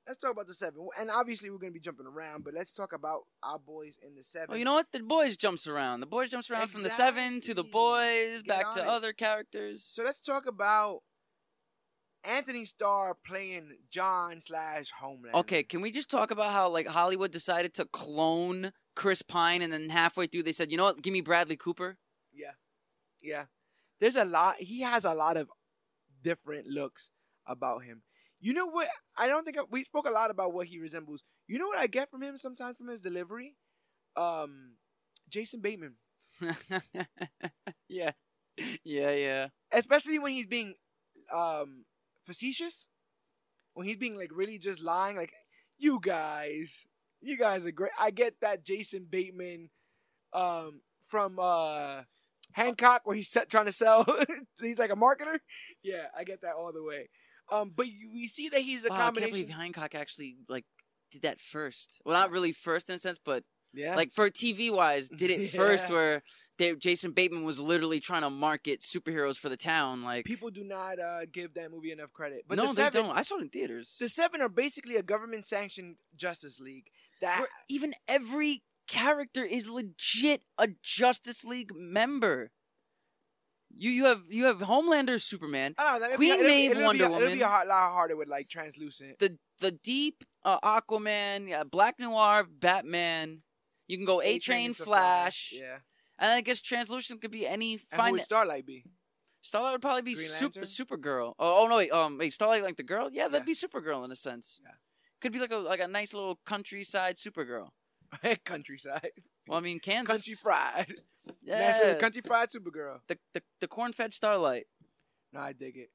Let's 0.08 0.20
talk 0.20 0.32
about 0.32 0.48
the 0.48 0.54
Seven, 0.54 0.88
and 1.00 1.12
obviously 1.12 1.50
we're 1.50 1.58
gonna 1.58 1.72
be 1.74 1.80
jumping 1.82 2.08
around, 2.08 2.44
but 2.46 2.54
let's 2.54 2.72
talk 2.72 2.94
about 2.94 3.22
our 3.44 3.60
boys 3.60 3.94
in 4.06 4.16
the 4.16 4.24
Seven. 4.24 4.48
Well, 4.50 4.58
you 4.58 4.66
know 4.66 4.74
what? 4.74 4.88
The 4.94 5.02
boys 5.02 5.36
jumps 5.38 5.68
around. 5.68 6.00
The 6.00 6.06
boys 6.08 6.30
jumps 6.30 6.50
around 6.50 6.70
from 6.70 6.84
the 6.84 6.90
seven 6.90 7.42
to 7.42 7.54
the 7.54 7.64
boys, 7.64 8.42
Get 8.42 8.48
back 8.48 8.74
to 8.76 8.82
it. 8.82 8.88
other 8.88 9.12
characters. 9.14 9.84
So 9.84 10.04
let's 10.04 10.20
talk 10.22 10.46
about 10.48 11.02
Antony 12.24 12.66
Starr 12.66 13.16
playing 13.26 13.78
John 13.90 14.42
slash 14.46 14.92
Homeland. 15.00 15.36
Okay, 15.36 15.64
can 15.64 15.82
we 15.82 15.92
just 15.92 16.10
talk 16.10 16.32
about 16.32 16.52
how 16.52 16.70
like 16.70 16.88
Hollywood 16.88 17.32
decided 17.32 17.74
to 17.76 17.86
clone 17.86 18.72
Chris 18.96 19.22
Pine, 19.22 19.62
and 19.62 19.72
then 19.72 19.90
halfway 19.90 20.28
through 20.28 20.44
they 20.44 20.52
said, 20.52 20.72
you 20.72 20.78
know 20.78 20.84
what, 20.84 21.02
give 21.02 21.14
me 21.14 21.22
Bradley 21.22 21.56
Cooper. 21.56 21.98
Yeah, 22.34 22.52
yeah. 23.22 23.46
There's 24.00 24.16
a 24.16 24.26
lot. 24.26 24.56
He 24.60 24.82
has 24.82 25.06
a 25.06 25.14
lot 25.14 25.38
of 25.38 25.50
different 26.22 26.68
looks 26.68 27.12
about 27.46 27.84
him. 27.84 28.04
You 28.40 28.54
know 28.54 28.68
what? 28.68 28.88
I 29.18 29.28
don't 29.28 29.44
think 29.44 29.58
I, 29.58 29.62
we 29.70 29.84
spoke 29.84 30.08
a 30.08 30.12
lot 30.12 30.30
about 30.30 30.54
what 30.54 30.68
he 30.68 30.80
resembles. 30.80 31.24
You 31.48 31.58
know 31.58 31.68
what 31.68 31.80
I 31.80 31.88
get 31.88 32.12
from 32.12 32.22
him 32.22 32.38
sometimes 32.38 32.78
from 32.78 32.90
his 32.90 33.02
delivery? 33.02 33.56
Um, 34.16 34.74
Jason 35.30 35.62
Bateman, 35.62 35.96
yeah, 37.88 38.12
yeah, 38.84 39.12
yeah. 39.12 39.48
especially 39.72 40.20
when 40.20 40.34
he's 40.34 40.48
being 40.48 40.74
um 41.34 41.86
facetious. 42.28 42.88
When 43.74 43.88
he's 43.88 43.98
being 43.98 44.18
like 44.18 44.32
really 44.34 44.60
just 44.60 44.82
lying, 44.82 45.16
like 45.18 45.34
you 45.78 46.00
guys, 46.02 46.86
you 47.22 47.38
guys 47.38 47.66
are 47.66 47.72
great. 47.72 47.92
I 48.00 48.12
get 48.12 48.36
that 48.42 48.64
Jason 48.66 49.08
Bateman, 49.10 49.70
um, 50.34 50.82
from 51.06 51.40
uh 51.40 52.02
Hancock, 52.54 53.02
where 53.06 53.16
he's 53.16 53.30
trying 53.50 53.66
to 53.66 53.72
sell. 53.72 54.06
he's 54.62 54.80
like 54.80 54.92
a 54.92 54.96
marketer. 54.96 55.40
Yeah, 55.84 56.08
I 56.18 56.24
get 56.24 56.42
that 56.42 56.56
all 56.56 56.72
the 56.74 56.84
way. 56.84 57.10
Um, 57.52 57.72
but 57.76 57.88
you, 57.88 58.10
we 58.14 58.28
see 58.28 58.50
that 58.50 58.62
he's 58.62 58.84
a 58.86 58.90
Wow, 58.90 58.96
I 58.96 58.98
can't 58.98 59.06
combination. 59.16 59.32
believe 59.32 59.50
Hancock 59.52 59.96
actually 59.96 60.38
like 60.50 60.66
did 61.12 61.22
that 61.22 61.40
first. 61.40 62.02
Well, 62.04 62.16
not 62.20 62.32
really 62.32 62.52
first 62.52 62.90
in 62.90 62.96
a 62.96 63.00
sense, 63.00 63.20
but 63.24 63.44
yeah, 63.74 63.96
like 63.96 64.12
for 64.14 64.30
TV 64.30 64.72
wise, 64.72 65.10
did 65.10 65.30
it 65.32 65.50
first 65.54 65.90
where 65.90 66.24
they, 66.58 66.74
Jason 66.76 67.12
Bateman 67.12 67.44
was 67.44 67.60
literally 67.60 68.00
trying 68.00 68.24
to 68.24 68.30
market 68.30 68.82
superheroes 68.82 69.38
for 69.38 69.50
the 69.50 69.58
town. 69.58 70.04
Like, 70.04 70.26
people 70.26 70.50
do 70.50 70.64
not 70.64 70.98
uh, 71.00 71.26
give 71.32 71.54
that 71.54 71.72
movie 71.72 71.92
enough 71.92 72.12
credit. 72.14 72.46
But 72.48 72.58
no, 72.58 72.68
the 72.68 72.74
they 72.74 72.82
seven, 72.84 73.06
don't. 73.08 73.18
I 73.18 73.22
saw 73.22 73.38
it 73.38 73.42
in 73.44 73.50
theaters. 73.50 73.98
the 74.00 74.10
seven 74.10 74.42
are 74.42 74.50
basically 74.50 74.96
a 74.96 75.04
government-sanctioned 75.04 75.98
Justice 76.16 76.60
League. 76.60 76.88
That 77.22 77.40
Where 77.40 77.48
even 77.70 77.94
every 78.08 78.64
character 78.88 79.44
is 79.44 79.70
legit 79.70 80.42
a 80.58 80.70
Justice 80.82 81.44
League 81.44 81.72
member. 81.76 82.52
You 83.70 83.92
you 83.92 84.06
have 84.06 84.22
you 84.30 84.46
have 84.46 84.60
Homelander, 84.60 85.22
Superman, 85.22 85.76
I 85.78 85.84
don't 85.84 85.94
know, 85.94 86.00
that'd 86.00 86.16
Queen 86.16 86.32
it'll 86.34 86.46
be- 86.48 86.66
it'll 86.68 86.76
be, 86.78 86.84
Wonder 86.86 87.04
It'll 87.06 87.18
be 87.20 87.24
Woman. 87.26 87.42
a 87.42 87.48
hard- 87.48 87.68
lot 87.68 87.92
harder 87.92 88.16
with 88.16 88.28
like 88.30 88.48
translucent. 88.50 89.20
the 89.20 89.38
the 89.60 89.72
Deep, 89.72 90.24
uh, 90.46 90.60
Aquaman, 90.62 91.50
yeah, 91.50 91.64
Black 91.64 92.00
Noir, 92.00 92.46
Batman. 92.50 93.42
You 93.88 93.98
can 93.98 94.06
go 94.06 94.22
A 94.22 94.38
Train, 94.40 94.74
Flash, 94.74 95.54
Yeah. 95.54 95.78
and 96.20 96.32
I 96.32 96.42
guess 96.42 96.62
Translucent 96.62 97.22
could 97.22 97.32
be 97.32 97.48
any. 97.48 97.80
And 97.92 98.02
who 98.02 98.12
would 98.14 98.22
Starlight 98.22 98.66
be? 98.66 98.84
Starlight 99.42 99.74
would 99.74 99.82
probably 99.82 100.02
be 100.02 100.14
Green 100.16 100.28
super, 100.28 100.60
Lantern? 100.60 100.64
Supergirl. 100.64 101.34
Oh, 101.40 101.64
oh 101.64 101.68
no, 101.68 101.78
wait, 101.78 101.92
um, 101.92 102.18
wait, 102.18 102.34
Starlight 102.34 102.64
like 102.64 102.76
the 102.76 102.84
girl? 102.84 103.10
Yeah, 103.12 103.28
that'd 103.30 103.48
Yeah. 103.48 103.54
be 103.54 103.54
Supergirl 103.54 104.04
in 104.04 104.12
a 104.12 104.16
sense. 104.16 104.60
Yeah. 104.62 104.72
Could 105.22 105.32
be 105.32 105.40
like 105.40 105.52
a 105.52 105.58
like 105.58 105.80
a 105.80 105.88
nice 105.88 106.14
little 106.14 106.40
countryside 106.46 107.16
Supergirl. 107.18 107.70
Countryside. 108.46 109.12
Well, 109.48 109.58
I 109.58 109.62
mean, 109.62 109.80
Kansas. 109.80 110.08
Country 110.08 110.34
fried. 110.36 110.94
yeah. 111.42 111.96
Country 111.96 112.22
fried 112.26 112.50
Supergirl. 112.50 113.00
the, 113.08 113.18
the 113.34 113.42
the 113.62 113.68
corn-fed 113.68 114.14
Starlight. 114.14 114.68
No, 115.34 115.40
I 115.42 115.54
dig 115.54 115.78
it. 115.78 115.92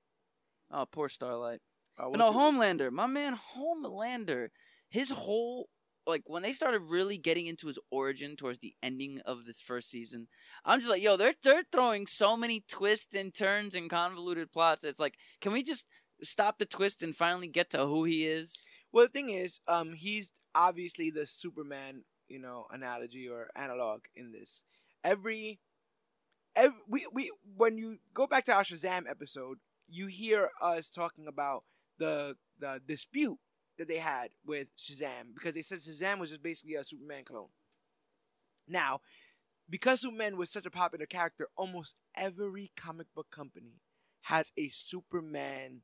Oh, 0.70 0.86
poor 0.86 1.08
Starlight. 1.08 1.60
But 1.96 2.16
no, 2.16 2.32
Homelander, 2.32 2.90
my 2.90 3.06
man, 3.06 3.38
Homelander, 3.54 4.48
his 4.88 5.10
whole 5.10 5.68
like 6.06 6.22
when 6.26 6.42
they 6.42 6.52
started 6.52 6.82
really 6.82 7.18
getting 7.18 7.46
into 7.46 7.66
his 7.66 7.78
origin 7.90 8.36
towards 8.36 8.58
the 8.58 8.74
ending 8.82 9.20
of 9.24 9.44
this 9.44 9.60
first 9.60 9.90
season, 9.90 10.28
I'm 10.64 10.80
just 10.80 10.90
like, 10.90 11.02
yo, 11.02 11.16
they're 11.16 11.34
they're 11.42 11.64
throwing 11.70 12.06
so 12.06 12.36
many 12.36 12.62
twists 12.68 13.14
and 13.14 13.32
turns 13.34 13.74
and 13.74 13.90
convoluted 13.90 14.52
plots. 14.52 14.84
It's 14.84 15.00
like, 15.00 15.14
can 15.40 15.52
we 15.52 15.62
just 15.62 15.86
stop 16.22 16.58
the 16.58 16.66
twist 16.66 17.02
and 17.02 17.14
finally 17.14 17.48
get 17.48 17.70
to 17.70 17.86
who 17.86 18.04
he 18.04 18.26
is? 18.26 18.68
Well, 18.92 19.06
the 19.06 19.12
thing 19.12 19.30
is, 19.30 19.60
um, 19.68 19.94
he's 19.94 20.32
obviously 20.54 21.10
the 21.10 21.26
Superman, 21.26 22.04
you 22.28 22.38
know, 22.38 22.66
analogy 22.70 23.28
or 23.28 23.48
analog 23.56 24.02
in 24.14 24.32
this. 24.32 24.62
Every, 25.04 25.60
every 26.54 26.78
we 26.88 27.06
we 27.12 27.32
when 27.56 27.78
you 27.78 27.98
go 28.14 28.26
back 28.26 28.44
to 28.46 28.52
our 28.52 28.64
Shazam 28.64 29.08
episode, 29.08 29.58
you 29.88 30.06
hear 30.06 30.50
us 30.60 30.90
talking 30.90 31.26
about 31.26 31.64
the 31.98 32.36
the 32.58 32.80
dispute 32.86 33.38
that 33.78 33.88
they 33.88 33.98
had 33.98 34.30
with 34.46 34.68
Shazam 34.76 35.34
because 35.34 35.54
they 35.54 35.62
said 35.62 35.78
Shazam 35.78 36.18
was 36.18 36.30
just 36.30 36.42
basically 36.42 36.74
a 36.74 36.84
Superman 36.84 37.24
clone. 37.24 37.48
Now, 38.68 39.00
because 39.68 40.00
Superman 40.00 40.36
was 40.36 40.50
such 40.50 40.66
a 40.66 40.70
popular 40.70 41.06
character, 41.06 41.48
almost 41.56 41.94
every 42.16 42.72
comic 42.76 43.06
book 43.14 43.30
company 43.30 43.80
has 44.22 44.52
a 44.56 44.68
Superman 44.68 45.80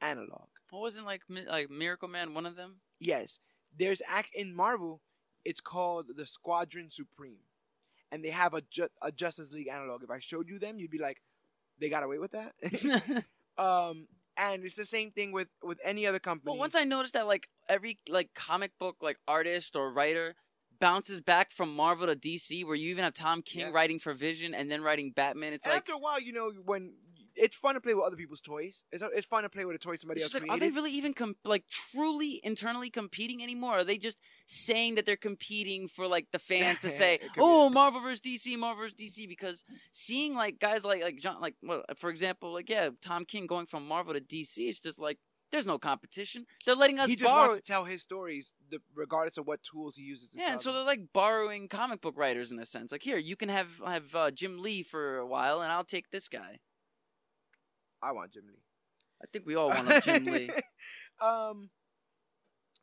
analog. 0.00 0.48
What 0.70 0.80
wasn't 0.80 1.06
like 1.06 1.22
like 1.28 1.68
Miracleman 1.68 2.34
one 2.34 2.46
of 2.46 2.56
them? 2.56 2.76
Yes, 2.98 3.40
there's 3.76 4.02
act 4.08 4.30
in 4.34 4.54
Marvel. 4.54 5.02
It's 5.44 5.60
called 5.60 6.06
the 6.16 6.26
Squadron 6.26 6.90
Supreme, 6.90 7.44
and 8.10 8.24
they 8.24 8.30
have 8.30 8.54
a 8.54 8.62
ju- 8.62 8.88
a 9.00 9.12
Justice 9.12 9.52
League 9.52 9.68
analog. 9.68 10.02
If 10.02 10.10
I 10.10 10.18
showed 10.18 10.48
you 10.48 10.58
them, 10.58 10.78
you'd 10.80 10.90
be 10.90 10.98
like, 10.98 11.22
they 11.78 11.88
got 11.88 12.02
away 12.02 12.18
with 12.18 12.32
that. 12.32 12.54
um, 13.58 14.08
and 14.36 14.64
it's 14.64 14.76
the 14.76 14.84
same 14.84 15.10
thing 15.10 15.32
with 15.32 15.48
with 15.62 15.78
any 15.84 16.06
other 16.06 16.18
company. 16.18 16.50
Well, 16.52 16.58
once 16.58 16.74
I 16.74 16.84
noticed 16.84 17.14
that 17.14 17.26
like 17.26 17.48
every 17.68 17.98
like 18.08 18.30
comic 18.34 18.72
book 18.78 18.96
like 19.00 19.18
artist 19.26 19.76
or 19.76 19.92
writer 19.92 20.34
bounces 20.78 21.20
back 21.22 21.52
from 21.52 21.74
Marvel 21.74 22.06
to 22.06 22.14
DC, 22.16 22.64
where 22.66 22.74
you 22.74 22.90
even 22.90 23.04
have 23.04 23.14
Tom 23.14 23.42
King 23.42 23.66
Yeah. 23.68 23.70
writing 23.72 23.98
for 23.98 24.12
Vision 24.12 24.54
and 24.54 24.70
then 24.70 24.82
writing 24.82 25.10
Batman, 25.10 25.52
it's 25.52 25.64
and 25.64 25.72
like, 25.72 25.80
after 25.82 25.92
a 25.92 25.98
while, 25.98 26.20
you 26.20 26.32
know, 26.32 26.50
when 26.64 26.94
it's 27.36 27.56
fun 27.56 27.74
to 27.74 27.80
play 27.80 27.94
with 27.94 28.04
other 28.04 28.16
people's 28.16 28.40
toys. 28.40 28.84
It's 28.90 29.02
it's 29.14 29.26
fun 29.26 29.42
to 29.42 29.48
play 29.48 29.64
with 29.64 29.76
a 29.76 29.78
toy 29.78 29.96
somebody 29.96 30.20
it's 30.22 30.34
else 30.34 30.42
like 30.42 30.50
are 30.50 30.58
they 30.58 30.70
really 30.70 30.92
even 30.92 31.12
com- 31.12 31.36
like 31.44 31.64
truly 31.68 32.40
internally 32.42 32.90
competing 32.90 33.42
anymore? 33.42 33.78
Are 33.78 33.84
they 33.84 33.98
just 33.98 34.18
saying 34.46 34.94
that 34.96 35.06
they're 35.06 35.16
competing 35.16 35.88
for 35.88 36.06
like 36.06 36.28
the 36.32 36.38
fans 36.38 36.80
to 36.80 36.90
say, 36.90 37.14
It 37.14 37.20
could 37.20 37.34
be 37.34 37.40
"Oh. 37.40 37.68
Marvel 37.68 38.00
vs. 38.00 38.20
DC, 38.20 38.58
Marvel 38.58 38.84
vs. 38.84 38.94
DC"? 38.94 39.28
Because 39.28 39.64
seeing 39.92 40.34
like 40.34 40.58
guys 40.58 40.84
like 40.84 41.02
like 41.02 41.18
John, 41.18 41.40
like 41.40 41.54
well, 41.62 41.84
for 41.96 42.10
example, 42.10 42.52
like 42.52 42.68
yeah, 42.68 42.90
Tom 43.02 43.24
King 43.24 43.46
going 43.46 43.66
from 43.66 43.86
Marvel 43.86 44.14
to 44.14 44.20
DC, 44.20 44.58
it's 44.58 44.80
just 44.80 44.98
like 44.98 45.18
there's 45.52 45.66
no 45.66 45.78
competition. 45.78 46.46
They're 46.64 46.74
letting 46.74 46.98
us 46.98 47.08
he 47.08 47.16
just 47.16 47.32
borrow. 47.32 47.48
wants 47.48 47.56
to 47.56 47.62
tell 47.62 47.84
his 47.84 48.02
stories, 48.02 48.54
the, 48.70 48.78
regardless 48.94 49.38
of 49.38 49.46
what 49.46 49.62
tools 49.62 49.96
he 49.96 50.02
uses. 50.02 50.30
Yeah, 50.34 50.52
and 50.52 50.62
so 50.62 50.72
they're 50.72 50.84
like 50.84 51.12
borrowing 51.12 51.68
comic 51.68 52.00
book 52.00 52.16
writers 52.16 52.50
in 52.50 52.58
a 52.58 52.66
sense. 52.66 52.90
Like 52.92 53.02
here, 53.02 53.18
you 53.18 53.36
can 53.36 53.48
have 53.48 53.80
have 53.84 54.14
uh, 54.14 54.30
Jim 54.30 54.58
Lee 54.58 54.82
for 54.82 55.18
a 55.18 55.26
while, 55.26 55.60
and 55.60 55.70
I'll 55.70 55.84
take 55.84 56.10
this 56.10 56.28
guy. 56.28 56.58
I 58.02 58.12
want 58.12 58.32
Jim 58.32 58.44
Lee. 58.48 58.62
I 59.22 59.26
think 59.32 59.46
we 59.46 59.54
all 59.54 59.68
want 59.68 60.04
Jim 60.04 60.24
Lee. 60.24 60.50
um, 61.20 61.70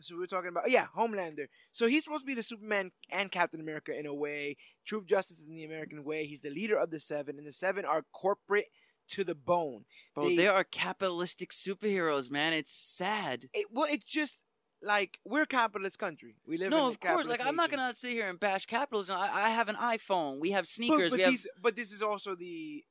so 0.02 0.16
we 0.16 0.20
were 0.20 0.28
talking 0.28 0.50
about 0.50 0.70
yeah, 0.70 0.88
Homelander. 0.96 1.48
So 1.72 1.88
he's 1.88 2.04
supposed 2.04 2.24
to 2.24 2.28
be 2.28 2.34
the 2.34 2.44
Superman 2.44 2.92
and 3.10 3.32
Captain 3.32 3.60
America 3.60 3.98
in 3.98 4.06
a 4.06 4.14
way. 4.14 4.58
Truth, 4.86 5.06
justice, 5.06 5.42
in 5.42 5.56
the 5.56 5.64
American 5.64 6.04
way. 6.04 6.26
He's 6.26 6.42
the 6.42 6.50
leader 6.50 6.78
of 6.78 6.92
the 6.92 7.00
Seven, 7.00 7.38
and 7.38 7.48
the 7.48 7.52
Seven 7.52 7.86
are 7.86 8.04
corporate 8.12 8.66
to 9.10 9.24
the 9.24 9.36
bone. 9.36 9.86
Bro, 10.14 10.30
They- 10.30 10.36
they 10.36 10.48
are 10.48 10.64
capitalistic 10.64 11.52
superheroes, 11.52 12.30
man. 12.30 12.54
It's 12.54 12.74
sad. 12.74 13.50
It, 13.54 13.68
well, 13.72 13.88
it's 13.90 14.06
just 14.06 14.42
like 14.82 15.20
we're 15.24 15.44
a 15.44 15.48
capitalist 15.48 16.00
country. 16.00 16.36
We 16.46 16.58
live 16.58 16.68
in 16.68 16.72
No, 16.72 16.88
a 16.88 16.90
of 16.90 17.00
course. 17.00 17.28
Like 17.28 17.46
I'm 17.46 17.56
not 17.56 17.70
gonna 17.72 17.94
sit 17.94 18.12
here 18.12 18.28
and 18.28 18.40
bash 18.40 18.66
capitalism. 18.66 19.16
I, 19.18 19.46
I 19.46 19.50
have 19.50 19.70
an 19.70 19.76
iPhone. 19.76 20.40
We 20.40 20.52
have 20.52 20.68
sneakers. 20.68 21.12
but 21.12 21.18
we 21.18 21.24
have 21.24 21.32
these, 21.32 21.48
but 21.62 21.76
this 21.76 21.92
is 21.92 22.02
also 22.02 22.36
the 22.36 22.84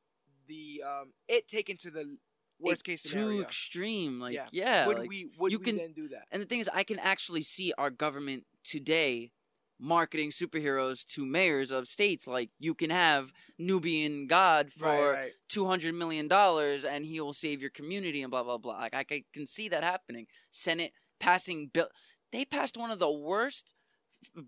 the 0.46 0.82
um 0.86 1.12
it 1.28 1.48
taken 1.48 1.76
to 1.78 1.90
the 1.90 2.16
worst 2.58 2.84
case 2.84 3.02
scenario. 3.02 3.36
too 3.38 3.42
extreme. 3.42 4.20
Like 4.20 4.34
Yeah. 4.34 4.46
yeah, 4.52 4.86
would 4.86 4.98
like- 5.00 5.08
we 5.08 5.30
would 5.38 5.52
you 5.52 5.58
we 5.58 5.64
can- 5.64 5.76
then 5.76 5.92
do 5.92 6.08
that? 6.08 6.26
And 6.30 6.40
the 6.42 6.46
thing 6.46 6.60
is, 6.60 6.68
I 6.68 6.84
can 6.84 6.98
actually 6.98 7.42
see 7.42 7.72
our 7.78 7.90
government 7.90 8.46
today 8.64 9.32
marketing 9.78 10.30
superheroes 10.30 11.04
to 11.04 11.26
mayors 11.26 11.72
of 11.72 11.88
states. 11.88 12.28
Like 12.28 12.50
you 12.60 12.74
can 12.74 12.90
have 12.90 13.32
Nubian 13.58 14.28
God 14.28 14.72
for 14.72 14.86
right, 14.86 15.10
right. 15.10 15.32
two 15.48 15.66
hundred 15.66 15.94
million 15.94 16.28
dollars, 16.28 16.84
and 16.84 17.04
he 17.04 17.20
will 17.20 17.32
save 17.32 17.60
your 17.60 17.70
community 17.70 18.22
and 18.22 18.30
blah 18.30 18.44
blah 18.44 18.58
blah. 18.58 18.78
Like 18.78 18.94
I 18.94 19.24
can 19.32 19.46
see 19.46 19.68
that 19.70 19.82
happening. 19.82 20.26
Senate 20.50 20.92
passing 21.18 21.66
bill. 21.66 21.88
They 22.30 22.44
passed 22.44 22.76
one 22.76 22.90
of 22.90 22.98
the 23.00 23.10
worst 23.10 23.74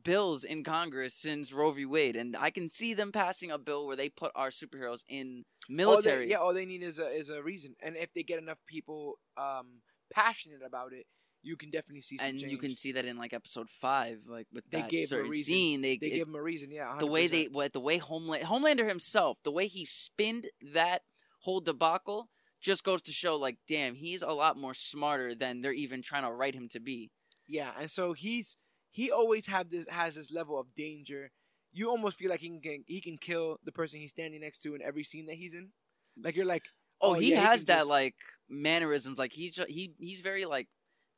bills 0.03 0.45
in 0.45 0.65
Congress 0.65 1.15
since 1.15 1.53
Roe 1.53 1.73
v. 1.73 1.85
Wade, 1.87 2.17
and 2.17 2.37
I 2.37 2.51
can 2.51 2.69
see 2.69 2.95
them 2.95 3.13
passing 3.13 3.51
a 3.51 3.59
bill 3.59 3.87
where 3.87 3.97
they 3.97 4.09
put 4.09 4.33
our 4.35 4.51
superheroes 4.51 5.01
in 5.09 5.45
military. 5.69 6.15
All 6.15 6.21
they, 6.21 6.31
yeah, 6.31 6.37
all 6.37 6.55
they 6.55 6.67
need 6.67 6.83
is 6.83 6.99
a 6.99 7.09
is 7.09 7.31
a 7.31 7.43
reason, 7.43 7.75
and 7.83 7.97
if 7.97 8.13
they 8.15 8.23
get 8.23 8.39
enough 8.39 8.59
people 8.67 9.15
um 9.37 9.81
passionate 10.13 10.61
about 10.67 10.93
it, 10.93 11.07
you 11.43 11.57
can 11.57 11.71
definitely 11.71 12.03
see 12.03 12.19
some 12.19 12.29
and 12.29 12.39
change. 12.41 12.53
you 12.53 12.59
can 12.59 12.75
see 12.75 12.93
that 12.93 13.05
in 13.05 13.17
like 13.19 13.33
episode 13.33 13.69
five, 13.71 14.19
like 14.29 14.47
with 14.53 14.65
They 14.71 14.81
that 14.83 14.91
gave 14.91 15.05
a 15.05 15.07
certain 15.09 15.31
reason. 15.31 15.53
scene. 15.55 15.83
They, 15.83 15.97
they 15.97 16.07
it- 16.09 16.15
give 16.17 16.27
them 16.27 16.37
a 16.37 16.43
reason. 16.43 16.71
Yeah, 16.71 16.95
100%. 16.97 16.99
the 17.01 17.07
way 17.07 17.27
they 17.27 17.45
what 17.45 17.73
the 17.73 17.81
way 17.81 17.99
Homeland 17.99 18.45
Homelander 18.45 18.89
himself, 18.89 19.39
the 19.43 19.51
way 19.53 19.67
he 19.67 19.85
spinned 19.85 20.47
that 20.73 21.03
whole 21.41 21.61
debacle 21.61 22.29
just 22.63 22.83
goes 22.85 23.03
to 23.03 23.13
show 23.13 23.37
like 23.37 23.59
damn, 23.69 23.95
he's 23.95 24.23
a 24.23 24.29
lot 24.33 24.57
more 24.57 24.73
smarter 24.75 25.35
than 25.35 25.61
they're 25.61 25.73
even 25.73 26.01
trying 26.01 26.23
to 26.23 26.31
write 26.33 26.55
him 26.55 26.69
to 26.71 26.81
be. 26.81 27.11
yeah, 27.47 27.73
and 27.79 27.91
so 27.91 28.13
he's 28.15 28.57
he 28.95 29.11
always 29.11 29.47
have 29.47 29.71
this 29.71 29.87
has 29.91 30.15
this 30.15 30.31
level 30.31 30.59
of 30.59 30.73
danger. 30.77 31.31
You 31.73 31.91
almost 31.91 32.17
feel 32.17 32.31
like 32.31 32.41
he 32.41 32.49
can 32.61 32.85
he 32.87 33.01
can 33.01 33.19
kill 33.19 33.59
the 33.65 33.73
person 33.73 33.99
he's 33.99 34.13
standing 34.13 34.41
next 34.41 34.61
to 34.61 34.75
in 34.77 34.83
every 34.83 35.03
scene 35.05 35.27
that 35.27 35.35
he's 35.43 35.55
in. 35.55 35.71
Like 36.17 36.37
you're 36.37 36.47
like, 36.47 36.63
Oh, 37.01 37.11
Oh, 37.11 37.15
he 37.15 37.33
yeah, 37.33 37.41
has 37.41 37.61
can 37.61 37.67
that 37.73 37.79
just- 37.81 37.91
like 37.91 38.15
mannerisms 38.49 39.19
like 39.19 39.33
he's 39.33 39.59
he 39.69 39.93
he's 39.99 40.21
very 40.21 40.45
like 40.45 40.69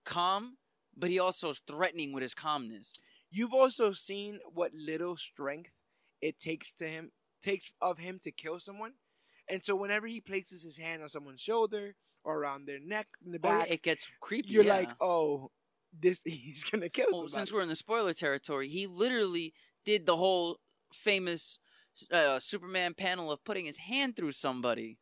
calm, 0.05 0.57
but 0.97 1.11
he 1.11 1.19
also 1.19 1.51
is 1.51 1.63
threatening 1.67 2.13
with 2.15 2.23
his 2.23 2.35
calmness. 2.35 2.99
You've 3.31 3.53
also 3.53 3.93
seen 3.93 4.41
what 4.53 4.73
little 4.73 5.17
strength 5.17 5.73
it 6.23 6.41
takes 6.41 6.73
to 6.75 6.89
him 6.89 7.13
takes 7.43 7.73
of 7.83 7.99
him 7.99 8.19
to 8.25 8.31
kill 8.33 8.59
someone. 8.59 8.93
And 9.49 9.63
so 9.65 9.77
whenever 9.77 10.07
he 10.07 10.21
places 10.21 10.63
his 10.63 10.79
hand 10.79 11.03
on 11.03 11.09
someone's 11.11 11.43
shoulder 11.43 11.95
or 12.25 12.39
around 12.41 12.67
their 12.67 12.81
neck 12.81 13.09
in 13.25 13.33
the 13.33 13.39
Oh, 13.39 13.49
back, 13.51 13.71
it 13.71 13.83
gets 13.83 14.09
creepy. 14.21 14.49
you're 14.49 14.65
yeah. 14.65 14.77
like, 14.79 14.91
"Oh, 15.01 15.51
this 16.01 16.23
he's 16.25 16.65
to 16.65 16.89
kill 16.89 17.07
Well, 17.11 17.21
somebody." 17.21 17.33
since 17.35 17.53
we're 17.53 17.63
in 17.63 17.69
the 17.69 17.77
spoiler 17.77 18.13
territory, 18.15 18.69
he 18.69 18.87
literally 18.87 19.55
did 19.85 20.07
the 20.07 20.17
whole 20.17 20.59
famous 20.93 21.59
uh, 22.13 22.39
Superman 22.39 22.95
panel 22.95 23.31
of 23.31 23.45
putting 23.45 23.65
his 23.67 23.79
hand 23.79 24.17
through 24.17 24.33
somebody. 24.33 24.99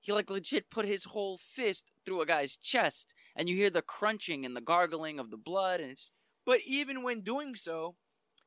He 0.00 0.12
like 0.12 0.30
legit 0.30 0.70
put 0.70 0.86
his 0.86 1.04
whole 1.04 1.36
fist 1.38 1.90
through 2.04 2.20
a 2.20 2.26
guy's 2.26 2.56
chest, 2.56 3.14
and 3.34 3.48
you 3.48 3.56
hear 3.56 3.70
the 3.70 3.82
crunching 3.82 4.44
and 4.46 4.56
the 4.56 4.60
gargling 4.60 5.18
of 5.18 5.30
the 5.30 5.36
blood, 5.36 5.80
and 5.80 5.90
it's 5.92 6.12
but 6.44 6.60
even 6.64 7.02
when 7.02 7.22
doing 7.22 7.56
so, 7.56 7.96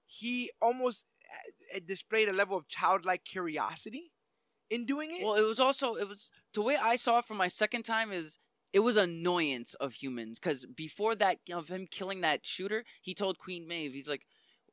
he 0.08 0.52
almost 0.62 1.06
uh, 1.76 1.80
displayed 1.86 2.30
a 2.30 2.34
level 2.34 2.58
of 2.58 2.68
childlike 2.70 3.26
curiosity 3.26 4.12
in 4.70 4.86
doing 4.86 5.12
it. 5.12 5.24
well. 5.24 5.36
It 5.36 5.42
was 5.42 5.60
also 5.60 5.96
it 5.96 6.08
was 6.08 6.32
the 6.54 6.62
way 6.62 6.78
I 6.82 6.96
saw 6.96 7.20
it 7.20 7.26
for 7.26 7.34
my 7.34 7.50
second 7.50 7.84
time 7.84 8.12
is 8.12 8.40
it 8.74 8.80
was 8.80 8.98
annoyance 8.98 9.74
of 9.76 9.94
humans 9.94 10.40
because 10.40 10.66
before 10.66 11.16
that 11.16 11.38
of 11.54 11.70
him 11.70 11.88
killing 11.90 12.22
that 12.22 12.46
shooter, 12.46 12.84
he 13.02 13.14
told 13.14 13.38
Queen 13.38 13.68
Maeve, 13.68 13.94
he's 13.94 14.10
like. 14.10 14.26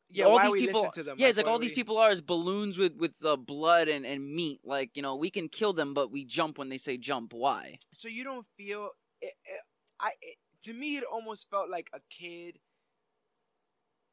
yeah, 0.09 0.24
all 0.24 0.38
these 0.38 0.53
we 0.53 0.66
people, 0.66 0.82
listen 0.82 0.92
to 0.92 1.03
them? 1.03 1.16
yeah, 1.18 1.28
it's 1.28 1.36
like 1.36 1.47
all 1.47 1.59
these 1.59 1.72
people 1.72 1.97
are 1.99 2.11
is 2.11 2.20
balloons 2.20 2.78
with 2.78 2.97
with 2.97 3.14
uh, 3.24 3.36
blood 3.36 3.88
and 3.88 4.07
and 4.07 4.24
meat. 4.24 4.61
Like 4.64 4.90
you 4.97 5.03
know, 5.03 5.16
we 5.16 5.30
can 5.30 5.49
kill 5.49 5.72
them, 5.72 5.94
but 5.94 6.12
we 6.12 6.24
jump 6.24 6.59
when 6.59 6.68
they 6.68 6.78
say 6.78 6.97
jump. 6.97 7.32
Why? 7.32 7.78
So 7.92 8.09
you 8.09 8.22
don't 8.22 8.47
feel 8.57 8.90
it, 9.20 9.34
it, 9.44 9.61
I 9.99 10.11
it, 10.22 10.36
to 10.64 10.72
me 10.72 10.97
it 10.97 11.05
almost 11.11 11.49
felt 11.51 11.68
like 11.70 11.88
a 11.92 12.01
kid 12.11 12.59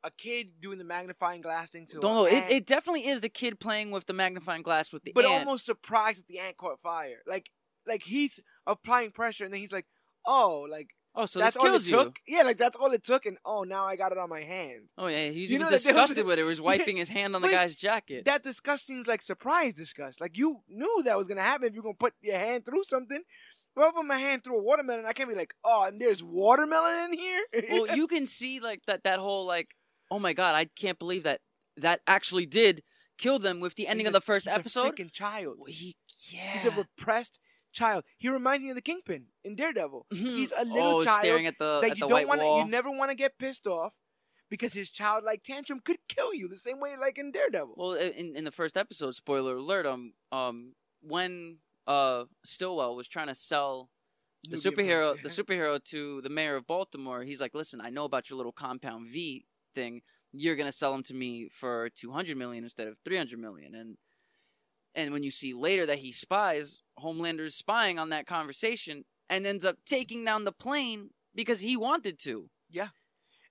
a 0.04 0.12
kid 0.12 0.60
doing 0.62 0.78
the 0.78 0.84
magnifying 0.84 1.42
glass 1.42 1.70
thing 1.70 1.86
to 1.88 2.00
Don't 2.00 2.14
know. 2.16 2.26
It, 2.26 2.44
it 2.50 2.66
definitely 2.66 3.08
is 3.08 3.22
the 3.22 3.30
kid 3.30 3.60
playing 3.60 3.92
with 3.92 4.06
the 4.06 4.14
magnifying 4.14 4.62
glass 4.62 4.92
with 4.92 5.04
the 5.04 5.14
but 5.14 5.26
ant. 5.26 5.46
almost 5.46 5.66
surprised 5.66 6.20
that 6.20 6.28
the 6.28 6.40
ant 6.40 6.58
caught 6.58 6.82
fire. 6.82 7.22
Like 7.26 7.50
like 7.88 8.04
he's 8.04 8.40
applying 8.68 9.12
pressure, 9.12 9.44
and 9.46 9.54
then 9.54 9.60
he's 9.62 9.72
like, 9.72 9.86
"Oh, 10.26 10.66
like 10.70 10.90
oh, 11.16 11.26
so 11.26 11.40
that's 11.40 11.56
all 11.56 11.64
kills 11.64 11.88
it 11.88 11.92
you. 11.92 11.98
took." 11.98 12.20
Yeah, 12.28 12.44
like 12.44 12.58
that's 12.58 12.76
all 12.76 12.92
it 12.92 13.04
took, 13.04 13.26
and 13.26 13.38
oh, 13.46 13.64
now 13.64 13.86
I 13.86 13.96
got 13.96 14.12
it 14.12 14.18
on 14.18 14.30
my 14.30 14.42
hand. 14.42 14.90
Oh 14.98 15.08
yeah, 15.08 15.30
he's 15.30 15.52
You 15.52 15.60
know 15.60 15.70
disgusted 15.70 16.26
with 16.26 16.40
it. 16.40 16.42
He 16.42 16.48
was 16.48 16.62
wiping 16.70 16.98
his 16.98 17.10
hand 17.10 17.36
on 17.36 17.42
the 17.42 17.50
guy's 17.50 17.76
jacket. 17.76 18.26
That 18.26 18.44
disgust 18.44 18.86
seems 18.86 19.08
like 19.08 19.22
surprise 19.22 19.74
disgust. 19.74 20.22
Like 20.22 20.38
you 20.38 20.62
knew 20.70 21.04
that 21.06 21.18
was 21.18 21.28
gonna 21.28 21.42
happen 21.42 21.68
if 21.68 21.74
you're 21.74 21.84
gonna 21.84 21.96
put 21.96 22.14
your 22.22 22.38
hand 22.38 22.66
through 22.66 22.84
something. 22.84 23.22
I 23.76 23.92
put 23.92 24.06
my 24.06 24.18
hand 24.18 24.44
through 24.44 24.60
a 24.60 24.64
watermelon, 24.64 25.06
I 25.06 25.14
can't 25.14 25.30
be 25.30 25.36
like, 25.36 25.56
"Oh, 25.64 25.86
and 25.88 26.00
there's 26.00 26.24
watermelon 26.24 27.12
in 27.12 27.18
here." 27.18 27.44
well, 27.72 27.96
you 27.98 28.08
can 28.08 28.28
see 28.28 28.60
like 28.60 28.82
that 28.86 29.04
that 29.04 29.20
whole 29.20 29.46
like, 29.48 29.76
oh 30.12 30.20
my 30.20 30.34
god, 30.34 30.54
I 30.56 30.66
can't 30.66 31.00
believe 31.00 31.24
that 31.24 31.42
that 31.78 32.02
actually 32.06 32.46
did 32.46 32.84
kill 33.18 33.40
them 33.40 33.60
with 33.60 33.76
the 33.76 33.88
ending 33.88 34.06
He's 34.06 34.10
of 34.10 34.14
the 34.14 34.22
first 34.22 34.46
he's 34.48 34.56
a 34.56 34.60
episode. 34.60 34.96
freaking 34.96 35.12
child. 35.12 35.56
Well, 35.58 35.72
He 35.72 35.96
yeah. 36.30 36.60
He's 36.60 36.66
a 36.66 36.72
repressed 36.72 37.40
child. 37.74 38.04
He 38.18 38.30
reminds 38.30 38.64
me 38.64 38.70
of 38.70 38.76
the 38.76 38.82
Kingpin 38.82 39.26
in 39.44 39.56
Daredevil. 39.56 40.08
He's 40.12 40.52
a 40.58 40.66
little 40.66 40.98
oh, 40.98 41.02
child 41.04 41.22
staring 41.22 41.48
at 41.48 41.58
the 41.60 41.80
that 41.82 41.92
at 41.92 41.98
you 41.98 42.08
the 42.08 42.16
don't 42.16 42.28
want 42.28 42.42
You 42.42 42.72
never 42.72 42.92
want 42.92 43.12
to 43.12 43.16
get 43.16 43.38
pissed 43.38 43.68
off 43.68 43.96
because 44.50 44.74
his 44.74 44.92
childlike 44.92 45.44
tantrum 45.44 45.80
could 45.84 45.98
kill 46.08 46.34
you 46.34 46.48
the 46.48 46.58
same 46.58 46.80
way 46.80 46.96
like 47.00 47.18
in 47.18 47.32
Daredevil. 47.32 47.74
Well, 47.76 47.94
in 47.94 48.36
in 48.36 48.44
the 48.44 48.52
first 48.52 48.78
episode, 48.78 49.16
spoiler 49.16 49.56
alert, 49.56 49.86
um, 49.86 50.14
um, 50.32 50.74
when 51.02 51.58
uh 51.88 52.26
Stillwell 52.46 52.96
was 52.96 53.08
trying 53.08 53.28
to 53.28 53.36
sell 53.36 53.90
the 54.50 54.58
superhero, 54.58 55.22
the 55.22 55.30
superhero 55.30 55.84
to 55.86 56.22
the 56.22 56.30
mayor 56.30 56.56
of 56.56 56.68
Baltimore, 56.68 57.24
he's 57.24 57.42
like, 57.42 57.54
"Listen, 57.54 57.82
I 57.82 57.90
know 57.90 58.06
about 58.06 58.30
your 58.30 58.38
little 58.38 58.52
compound 58.52 59.08
V 59.08 59.46
thing. 59.74 60.02
You're 60.32 60.56
gonna 60.56 60.72
sell 60.72 60.92
them 60.92 61.04
to 61.04 61.14
me 61.14 61.50
for 61.50 61.90
two 61.90 62.12
hundred 62.12 62.38
million 62.38 62.64
instead 62.64 62.88
of 62.88 62.98
three 63.04 63.18
hundred 63.18 63.40
million. 63.40 63.74
And 63.74 63.98
and 64.96 65.12
when 65.12 65.24
you 65.24 65.32
see 65.32 65.54
later 65.54 65.86
that 65.86 66.00
he 66.00 66.12
spies, 66.12 66.82
Homelander's 67.00 67.56
spying 67.56 67.98
on 68.00 68.10
that 68.10 68.26
conversation 68.28 69.04
and 69.30 69.46
ends 69.48 69.66
up 69.66 69.78
taking 69.86 70.24
down 70.26 70.44
the 70.44 70.52
plane 70.52 71.10
because 71.34 71.60
he 71.62 71.76
wanted 71.78 72.20
to. 72.20 72.50
Yeah. 72.70 72.90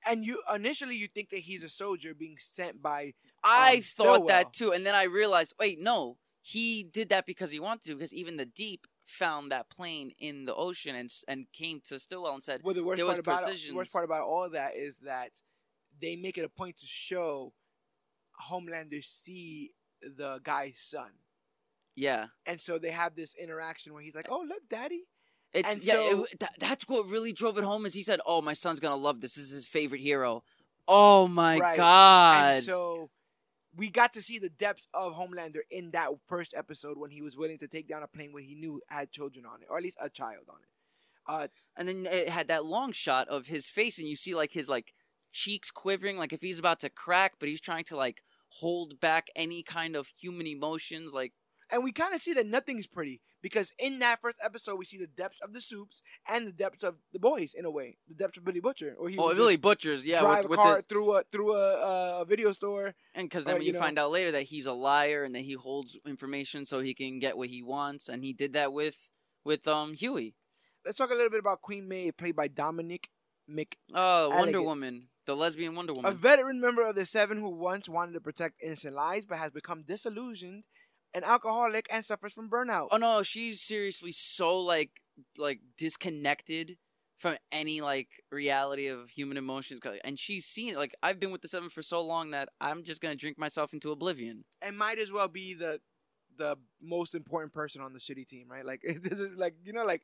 And 0.06 0.24
you 0.24 0.42
initially 0.54 0.96
you 0.96 1.08
think 1.08 1.30
that 1.30 1.40
he's 1.40 1.62
a 1.62 1.68
soldier 1.68 2.14
being 2.14 2.36
sent 2.38 2.82
by 2.82 3.12
I 3.44 3.76
Um, 3.76 3.80
thought 3.82 3.84
Stillwell. 3.84 4.26
that 4.28 4.52
too, 4.52 4.72
and 4.72 4.84
then 4.86 4.94
I 4.94 5.04
realized, 5.04 5.54
wait, 5.58 5.80
no, 5.80 6.18
he 6.40 6.82
did 6.82 7.08
that 7.10 7.26
because 7.26 7.50
he 7.52 7.60
wanted 7.60 7.84
to. 7.86 7.94
Because 7.96 8.12
even 8.12 8.36
the 8.36 8.46
Deep 8.46 8.86
found 9.06 9.52
that 9.52 9.68
plane 9.70 10.12
in 10.18 10.44
the 10.44 10.54
ocean 10.54 10.94
and 10.96 11.10
and 11.28 11.46
came 11.52 11.80
to 11.88 11.98
Stillwell 11.98 12.34
and 12.34 12.42
said, 12.42 12.60
Well, 12.64 12.74
the 12.74 12.82
worst 12.84 12.96
There 12.96 13.04
part 13.06 13.18
was 13.18 13.42
about 13.42 13.52
it, 13.52 13.68
the 13.68 13.74
worst 13.74 13.92
part 13.92 14.04
about 14.04 14.24
all 14.26 14.44
of 14.44 14.52
that 14.52 14.76
is 14.76 14.98
that 14.98 15.30
they 16.00 16.16
make 16.16 16.38
it 16.38 16.44
a 16.44 16.48
point 16.48 16.78
to 16.78 16.86
show 16.86 17.52
Homelander 18.50 19.04
see 19.04 19.70
the 20.02 20.40
guy's 20.42 20.78
son, 20.80 21.10
"Yeah, 21.94 22.26
and 22.46 22.60
so 22.60 22.78
they 22.78 22.90
have 22.90 23.14
this 23.14 23.34
interaction 23.34 23.92
where 23.92 24.02
he's 24.02 24.14
like, 24.14 24.28
"Oh, 24.30 24.44
look, 24.48 24.68
daddy." 24.68 25.04
it's 25.52 25.68
And 25.68 25.82
yeah." 25.82 25.92
so- 25.94 26.24
it, 26.30 26.40
that, 26.40 26.52
that's 26.58 26.88
what 26.88 27.06
really 27.08 27.32
drove 27.32 27.58
it 27.58 27.64
home. 27.64 27.84
Is 27.86 27.94
he 27.94 28.02
said, 28.02 28.20
"Oh, 28.26 28.40
my 28.42 28.54
son's 28.54 28.80
gonna 28.80 28.96
love 28.96 29.20
this. 29.20 29.34
This 29.34 29.44
is 29.46 29.52
his 29.52 29.68
favorite 29.68 30.00
hero." 30.00 30.42
Oh 30.88 31.28
my 31.28 31.58
Right. 31.58 31.76
god! 31.76 32.54
And 32.56 32.64
so 32.64 33.10
we 33.76 33.88
got 33.88 34.12
to 34.14 34.22
see 34.22 34.38
the 34.38 34.50
depths 34.50 34.88
of 34.92 35.14
Homelander 35.14 35.60
in 35.70 35.92
that 35.92 36.08
first 36.26 36.54
episode 36.56 36.98
when 36.98 37.10
he 37.10 37.22
was 37.22 37.36
willing 37.36 37.58
to 37.58 37.68
take 37.68 37.88
down 37.88 38.02
a 38.02 38.08
plane 38.08 38.32
where 38.32 38.42
he 38.42 38.54
knew 38.54 38.80
had 38.88 39.10
children 39.12 39.46
on 39.46 39.62
it, 39.62 39.68
or 39.70 39.76
at 39.78 39.82
least 39.82 39.96
a 40.00 40.10
child 40.10 40.44
on 40.48 40.56
it. 40.62 40.68
Uh, 41.26 41.46
and 41.76 41.88
then 41.88 42.04
it 42.04 42.28
had 42.28 42.48
that 42.48 42.64
long 42.66 42.90
shot 42.92 43.28
of 43.28 43.46
his 43.46 43.68
face, 43.68 43.98
and 43.98 44.08
you 44.08 44.16
see 44.16 44.34
like 44.34 44.52
his 44.52 44.68
like 44.68 44.92
cheeks 45.30 45.70
quivering, 45.70 46.18
like 46.18 46.32
if 46.32 46.40
he's 46.40 46.58
about 46.58 46.80
to 46.80 46.90
crack, 46.90 47.34
but 47.38 47.48
he's 47.48 47.60
trying 47.60 47.84
to 47.84 47.96
like 47.96 48.22
hold 48.48 48.98
back 49.00 49.28
any 49.36 49.62
kind 49.62 49.94
of 49.96 50.08
human 50.18 50.46
emotions, 50.46 51.12
like. 51.12 51.32
And 51.72 51.82
we 51.82 51.90
kind 51.90 52.14
of 52.14 52.20
see 52.20 52.34
that 52.34 52.46
nothing's 52.46 52.86
pretty 52.86 53.22
because 53.40 53.72
in 53.78 53.98
that 54.00 54.20
first 54.20 54.36
episode 54.44 54.76
we 54.76 54.84
see 54.84 54.98
the 54.98 55.06
depths 55.06 55.40
of 55.40 55.54
the 55.54 55.60
soups 55.60 56.02
and 56.28 56.46
the 56.46 56.52
depths 56.52 56.82
of 56.82 56.96
the 57.14 57.18
boys 57.18 57.54
in 57.54 57.64
a 57.64 57.70
way, 57.70 57.96
the 58.06 58.14
depths 58.14 58.36
of 58.36 58.44
Billy 58.44 58.60
Butcher, 58.60 58.94
or 58.98 59.08
he 59.08 59.16
Oh, 59.18 59.32
just 59.32 59.60
butchers, 59.62 60.04
yeah. 60.04 60.20
drive 60.20 60.44
with, 60.44 60.58
a 60.58 60.62
car 60.62 60.76
this- 60.76 60.86
through 60.86 61.16
a 61.16 61.22
through 61.32 61.54
a, 61.56 62.20
a 62.20 62.24
video 62.26 62.52
store. 62.52 62.94
and 63.14 63.28
because 63.28 63.44
then 63.46 63.54
or, 63.54 63.56
when 63.56 63.62
you 63.62 63.68
you, 63.68 63.72
know- 63.72 63.80
find 63.80 63.98
out 63.98 64.10
later 64.10 64.30
that 64.32 64.42
he's 64.44 64.66
a 64.66 64.72
liar 64.72 65.24
and 65.24 65.34
that 65.34 65.40
he 65.44 65.54
holds 65.54 65.98
information 66.06 66.66
so 66.66 66.80
he 66.80 66.92
can 66.94 67.18
get 67.18 67.36
what 67.38 67.48
he 67.48 67.62
wants, 67.62 68.08
and 68.08 68.22
he 68.22 68.32
did 68.34 68.52
that 68.52 68.72
with 68.72 69.10
with 69.44 69.66
um 69.66 69.94
Hughie. 69.94 70.34
Let's 70.84 70.98
talk 70.98 71.10
a 71.10 71.14
little 71.14 71.30
bit 71.30 71.40
about 71.40 71.62
Queen 71.62 71.88
Maeve, 71.88 72.16
played 72.16 72.36
by 72.36 72.48
Dominique 72.48 73.08
Mc, 73.48 73.78
Oh, 73.94 74.28
Wonder 74.28 74.60
Woman, 74.62 75.08
the 75.26 75.34
lesbian 75.34 75.74
Wonder 75.74 75.94
Woman. 75.94 76.12
a 76.12 76.14
veteran 76.14 76.60
member 76.60 76.86
of 76.86 76.96
the 76.96 77.06
Seven 77.06 77.38
who 77.38 77.48
once 77.48 77.88
wanted 77.88 78.12
to 78.12 78.20
protect 78.20 78.62
innocent 78.62 78.94
lives 78.94 79.24
but 79.26 79.38
has 79.38 79.50
become 79.52 79.82
disillusioned, 79.84 80.64
an 81.14 81.24
alcoholic, 81.24 81.86
and 81.90 82.04
suffers 82.04 82.32
from 82.32 82.48
burnout. 82.48 82.88
oh 82.90 82.96
no, 82.96 83.22
she's 83.22 83.60
seriously 83.60 84.12
so 84.12 84.58
like 84.60 85.02
like 85.38 85.60
disconnected 85.76 86.76
from 87.18 87.36
any 87.52 87.80
like 87.80 88.08
reality 88.32 88.88
of 88.88 89.10
human 89.10 89.36
emotions 89.36 89.80
and 90.02 90.18
she's 90.18 90.44
seen 90.44 90.72
it. 90.72 90.76
Like 90.76 90.94
I've 91.02 91.20
been 91.20 91.30
with 91.30 91.42
the 91.42 91.48
Seven 91.48 91.70
for 91.70 91.82
so 91.82 92.02
long 92.02 92.32
that 92.32 92.48
I'm 92.60 92.82
just 92.82 93.00
gonna 93.00 93.14
drink 93.14 93.38
myself 93.38 93.72
into 93.72 93.92
oblivion. 93.92 94.44
and 94.60 94.76
might 94.76 94.98
as 94.98 95.12
well 95.12 95.28
be 95.28 95.54
the 95.54 95.80
the 96.38 96.56
most 96.80 97.14
important 97.14 97.52
person 97.52 97.80
on 97.80 97.92
the 97.92 98.00
shitty 98.00 98.26
team, 98.26 98.46
right? 98.50 98.66
Like 98.66 98.80
it 98.84 99.02
doesn't 99.02 99.38
like 99.38 99.54
you 99.62 99.72
know 99.72 99.84
like 99.84 100.02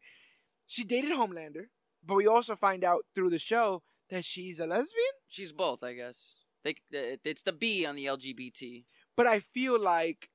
she 0.66 0.84
dated 0.84 1.12
Homelander, 1.12 1.66
but 2.06 2.14
we 2.14 2.26
also 2.26 2.54
find 2.54 2.84
out 2.84 3.04
through 3.14 3.30
the 3.30 3.38
show 3.38 3.82
that 4.10 4.24
she's 4.24 4.60
a 4.60 4.66
lesbian. 4.66 5.16
She's 5.26 5.52
both, 5.52 5.82
I 5.82 5.94
guess. 5.94 6.40
They, 6.62 6.70
uh, 6.70 7.16
it's 7.24 7.42
the 7.42 7.52
B 7.52 7.84
on 7.86 7.96
the 7.96 8.06
LGBT. 8.06 8.84
But 9.16 9.26
I 9.26 9.40
feel 9.40 9.80
like 9.80 10.30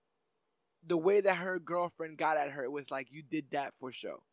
the 0.85 0.97
way 0.97 1.21
that 1.21 1.35
her 1.37 1.59
girlfriend 1.59 2.17
got 2.17 2.37
at 2.37 2.51
her 2.51 2.69
was 2.69 2.91
like 2.91 3.07
you 3.11 3.23
did 3.23 3.45
that 3.51 3.73
for 3.79 3.91
show. 3.91 4.23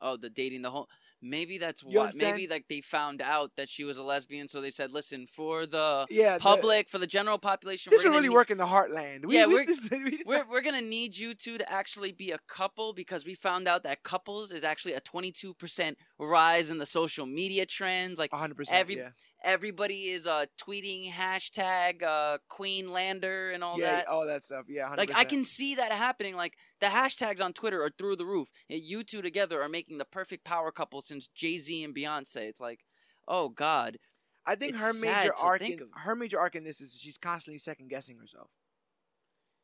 Oh, 0.00 0.16
the 0.16 0.28
dating 0.28 0.62
the 0.62 0.70
whole. 0.70 0.88
Maybe 1.22 1.56
that's 1.56 1.82
You 1.82 1.98
why. 2.00 2.06
understand? 2.08 2.36
Maybe 2.36 2.46
like 2.46 2.66
they 2.68 2.82
found 2.82 3.22
out 3.22 3.52
that 3.56 3.70
she 3.70 3.82
was 3.84 3.96
a 3.96 4.02
lesbian, 4.02 4.46
so 4.48 4.60
they 4.60 4.70
said, 4.70 4.92
"Listen, 4.92 5.26
for 5.26 5.64
the 5.64 6.06
Yeah, 6.10 6.34
the- 6.36 6.42
public, 6.42 6.90
for 6.90 6.98
the 6.98 7.06
general 7.06 7.38
population, 7.38 7.90
this 7.90 8.04
we're 8.04 8.10
will 8.10 8.16
really 8.18 8.28
need- 8.28 8.34
work 8.34 8.50
in 8.50 8.58
the 8.58 8.66
heartland. 8.66 9.24
We, 9.24 9.36
Yeah, 9.36 9.46
we 9.46 9.54
we're- 9.54 9.66
just- 9.66 9.90
we 9.90 10.22
We're 10.26 10.44
we're 10.46 10.60
gonna 10.60 10.82
need 10.82 11.16
you 11.16 11.34
two 11.34 11.56
to 11.56 11.72
actually 11.72 12.12
be 12.12 12.30
a 12.32 12.38
couple 12.46 12.92
because 12.92 13.24
we 13.24 13.34
found 13.34 13.66
out 13.66 13.82
that 13.84 14.02
couples 14.02 14.52
is 14.52 14.62
actually 14.64 14.92
a 14.92 15.00
twenty 15.00 15.32
two 15.32 15.54
percent 15.54 15.96
rise 16.18 16.68
in 16.68 16.76
the 16.76 16.86
social 16.86 17.24
media 17.24 17.64
trends. 17.64 18.18
Like 18.18 18.32
100%. 18.32 18.54
every- 18.72 18.96
yeah. 18.96 19.10
Everybody 19.44 20.08
is 20.08 20.26
uh 20.26 20.46
tweeting 20.60 21.12
hashtag 21.12 22.02
uh 22.02 22.38
Queen 22.48 22.90
Lander 22.90 23.50
and 23.50 23.62
all 23.62 23.78
yeah, 23.78 23.96
that. 23.96 24.08
all 24.08 24.26
that 24.26 24.44
stuff. 24.44 24.64
Yeah, 24.68 24.88
100%. 24.88 24.96
Like 24.98 25.16
I 25.16 25.24
can 25.24 25.44
see 25.44 25.74
that 25.76 25.92
happening. 25.92 26.36
Like 26.36 26.54
the 26.80 26.86
hashtags 26.86 27.40
on 27.40 27.52
Twitter 27.52 27.82
are 27.82 27.90
through 27.90 28.16
the 28.16 28.26
roof. 28.26 28.48
And 28.68 28.80
You 28.82 29.04
two 29.04 29.22
together 29.22 29.62
are 29.62 29.68
making 29.68 29.98
the 29.98 30.04
perfect 30.04 30.44
power 30.44 30.70
couple 30.70 31.00
since 31.02 31.28
Jay 31.28 31.58
Z 31.58 31.82
and 31.84 31.94
Beyonce. 31.94 32.48
It's 32.48 32.60
like, 32.60 32.80
oh 33.28 33.48
God, 33.48 33.98
I 34.46 34.54
think 34.54 34.74
it's 34.74 34.80
her 34.82 34.92
major 34.92 35.32
arc 35.40 35.62
in, 35.62 35.80
her 35.94 36.14
major 36.16 36.38
arc 36.38 36.54
in 36.56 36.64
this 36.64 36.80
is 36.80 36.98
she's 37.00 37.18
constantly 37.18 37.58
second 37.58 37.88
guessing 37.88 38.18
herself. 38.18 38.50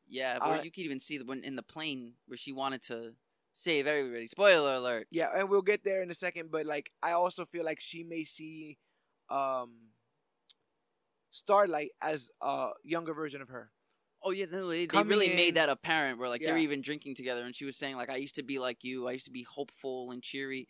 yeah. 0.07 0.37
Uh, 0.41 0.59
you 0.63 0.71
could 0.71 0.83
even 0.83 0.99
see 0.99 1.17
the 1.17 1.25
when 1.25 1.43
in 1.43 1.55
the 1.55 1.63
plane 1.63 2.13
where 2.27 2.37
she 2.37 2.51
wanted 2.51 2.81
to 2.83 3.13
save 3.53 3.87
everybody. 3.87 4.27
Spoiler 4.27 4.75
alert. 4.75 5.07
Yeah, 5.11 5.29
and 5.35 5.49
we'll 5.49 5.61
get 5.61 5.83
there 5.83 6.01
in 6.01 6.11
a 6.11 6.15
second, 6.15 6.51
but 6.51 6.65
like 6.65 6.91
I 7.01 7.11
also 7.11 7.45
feel 7.45 7.63
like 7.63 7.79
she 7.79 8.03
may 8.03 8.23
see 8.23 8.77
um 9.33 9.71
Starlight 11.31 11.89
as 11.99 12.29
a 12.41 12.69
younger 12.83 13.13
version 13.13 13.41
of 13.41 13.49
her. 13.49 13.71
Oh 14.21 14.29
yeah, 14.29 14.45
no, 14.51 14.67
they, 14.69 14.85
they 14.85 15.01
really 15.01 15.31
in- 15.31 15.35
made 15.35 15.55
that 15.55 15.67
apparent. 15.67 16.19
Where 16.19 16.29
like 16.29 16.41
they're 16.41 16.57
even 16.59 16.81
drinking 16.81 17.15
together, 17.15 17.41
and 17.41 17.55
she 17.55 17.65
was 17.65 17.75
saying 17.75 17.97
like, 17.97 18.11
"I 18.11 18.17
used 18.17 18.35
to 18.35 18.43
be 18.43 18.59
like 18.59 18.83
you. 18.83 19.07
I 19.07 19.13
used 19.13 19.25
to 19.25 19.31
be 19.31 19.43
hopeful 19.43 20.11
and 20.11 20.21
cheery." 20.21 20.67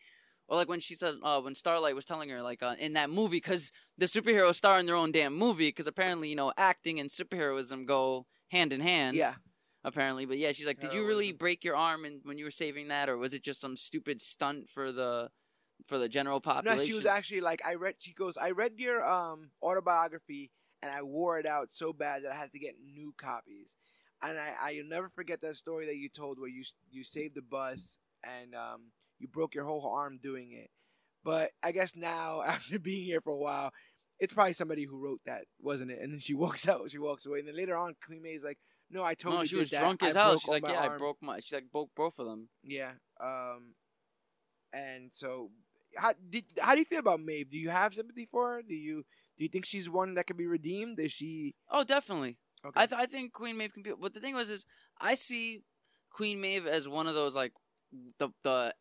Or 0.48 0.56
like 0.56 0.70
when 0.70 0.80
she 0.80 0.96
said, 0.96 1.16
uh, 1.24 1.42
when 1.42 1.56
Starlight 1.56 1.96
was 1.96 2.06
telling 2.06 2.30
her 2.30 2.42
like 2.42 2.64
uh, 2.64 2.76
in 2.80 2.94
that 2.94 3.10
movie, 3.10 3.38
because 3.38 3.72
the 3.98 4.06
superheroes 4.06 4.56
star 4.56 4.80
in 4.80 4.86
their 4.86 4.96
own 4.96 5.12
damn 5.12 5.38
movie, 5.38 5.68
because 5.68 5.88
apparently 5.88 6.30
you 6.30 6.36
know 6.36 6.54
acting 6.58 6.98
and 7.00 7.10
superheroism 7.10 7.86
go 7.86 8.26
hand 8.48 8.72
in 8.72 8.80
hand. 8.80 9.18
Yeah. 9.18 9.36
apparently. 9.84 10.26
But 10.26 10.38
yeah, 10.38 10.54
she's 10.54 10.66
like, 10.66 10.80
"Did 10.80 10.94
you 10.94 11.06
really 11.06 11.34
break 11.34 11.66
your 11.66 11.76
arm 11.76 12.06
in, 12.06 12.22
when 12.24 12.38
you 12.38 12.46
were 12.46 12.52
saving 12.52 12.88
that, 12.88 13.10
or 13.10 13.18
was 13.18 13.34
it 13.34 13.44
just 13.44 13.60
some 13.60 13.76
stupid 13.76 14.22
stunt 14.22 14.70
for 14.70 14.94
the 14.94 15.30
for 15.88 15.98
the 15.98 16.10
general 16.10 16.40
population?" 16.42 16.80
No, 16.80 16.86
she 16.86 16.94
was 16.94 17.06
actually 17.06 17.42
like 17.42 17.62
I 17.66 17.76
read 17.76 17.96
she 18.00 18.14
goes, 18.14 18.38
I 18.38 18.52
read 18.52 18.74
your 18.78 19.04
um 19.06 19.52
autobiography 19.62 20.52
and 20.82 20.92
I 20.92 21.02
wore 21.02 21.40
it 21.40 21.46
out 21.46 21.72
so 21.72 21.94
bad 21.94 22.24
that 22.24 22.32
I 22.32 22.36
had 22.36 22.52
to 22.52 22.60
get 22.60 22.76
new 22.84 23.14
copies. 23.18 23.78
And 24.22 24.38
I 24.38 24.54
I'll 24.60 24.86
never 24.86 25.10
forget 25.10 25.42
that 25.42 25.56
story 25.56 25.86
that 25.88 25.98
you 25.98 26.10
told 26.10 26.40
where 26.40 26.50
you 26.50 26.64
you 26.92 27.04
saved 27.04 27.36
the 27.36 27.42
bus 27.42 27.98
and 28.24 28.56
um 28.56 28.92
you 29.20 29.28
broke 29.28 29.56
your 29.56 29.66
whole 29.66 29.86
arm 29.88 30.20
doing 30.22 30.52
it. 30.52 30.70
But 31.24 31.52
I 31.62 31.72
guess 31.72 31.96
now 31.96 32.42
after 32.46 32.80
being 32.80 33.06
here 33.06 33.22
for 33.22 33.32
a 33.32 33.38
while, 33.38 33.72
it's 34.20 34.34
probably 34.34 34.54
somebody 34.54 34.86
who 34.86 34.98
wrote 34.98 35.22
that, 35.26 35.46
wasn't 35.60 35.92
it? 35.92 36.00
And 36.02 36.14
then 36.14 36.20
she 36.20 36.34
walks 36.44 36.68
out, 36.68 36.90
she 36.90 36.98
walks 36.98 37.26
away, 37.26 37.40
and 37.40 37.48
then 37.48 37.56
later 37.56 37.76
on, 37.76 37.96
Queen 38.06 38.22
May's 38.22 38.44
like, 38.44 38.58
"No, 38.90 39.04
I 39.04 39.16
totally 39.16 39.44
no, 39.44 39.46
she 39.46 39.56
was 39.56 39.70
that. 39.70 39.80
drunk 39.80 40.04
I 40.04 40.10
as 40.10 40.16
hell. 40.16 40.38
She's 40.38 40.50
like, 40.50 40.68
"Yeah, 40.68 40.82
I 40.82 40.98
broke 40.98 41.18
my." 41.22 41.40
She's 41.40 41.54
like, 41.54 41.72
"Broke 41.72 41.92
both 41.96 42.20
of 42.20 42.28
them." 42.28 42.50
Yeah. 42.64 42.92
Um. 43.22 43.76
And 44.74 45.12
so, 45.14 45.52
how 45.98 46.14
did 46.30 46.46
how 46.60 46.74
do 46.74 46.80
you 46.80 46.86
feel 46.86 47.00
about 47.00 47.20
Maeve? 47.22 47.50
Do 47.50 47.58
you 47.58 47.70
have 47.70 47.94
sympathy 47.94 48.26
for 48.26 48.54
her? 48.56 48.62
Do 48.62 48.74
you 48.76 49.04
Do 49.38 49.44
you 49.44 49.50
think 49.50 49.66
she's 49.66 49.90
one 49.90 50.14
that 50.16 50.28
can 50.28 50.38
be 50.38 50.48
redeemed? 50.48 51.00
Is 51.00 51.12
she? 51.12 51.56
Oh, 51.70 51.84
definitely. 51.84 52.38
Okay. 52.66 52.80
I 52.82 52.86
th- 52.86 53.00
I 53.02 53.06
think 53.06 53.34
Queen 53.34 53.58
Maeve 53.58 53.74
can 53.74 53.84
be. 53.84 53.92
But 54.00 54.14
the 54.14 54.20
thing 54.20 54.36
was 54.36 54.50
is 54.50 54.66
I 55.02 55.16
see 55.16 55.64
Queen 56.12 56.40
Maeve 56.40 56.66
as 56.68 56.88
one 56.88 57.08
of 57.08 57.16
those 57.16 57.36
like 57.36 57.54
the 58.20 58.30
the 58.44 58.74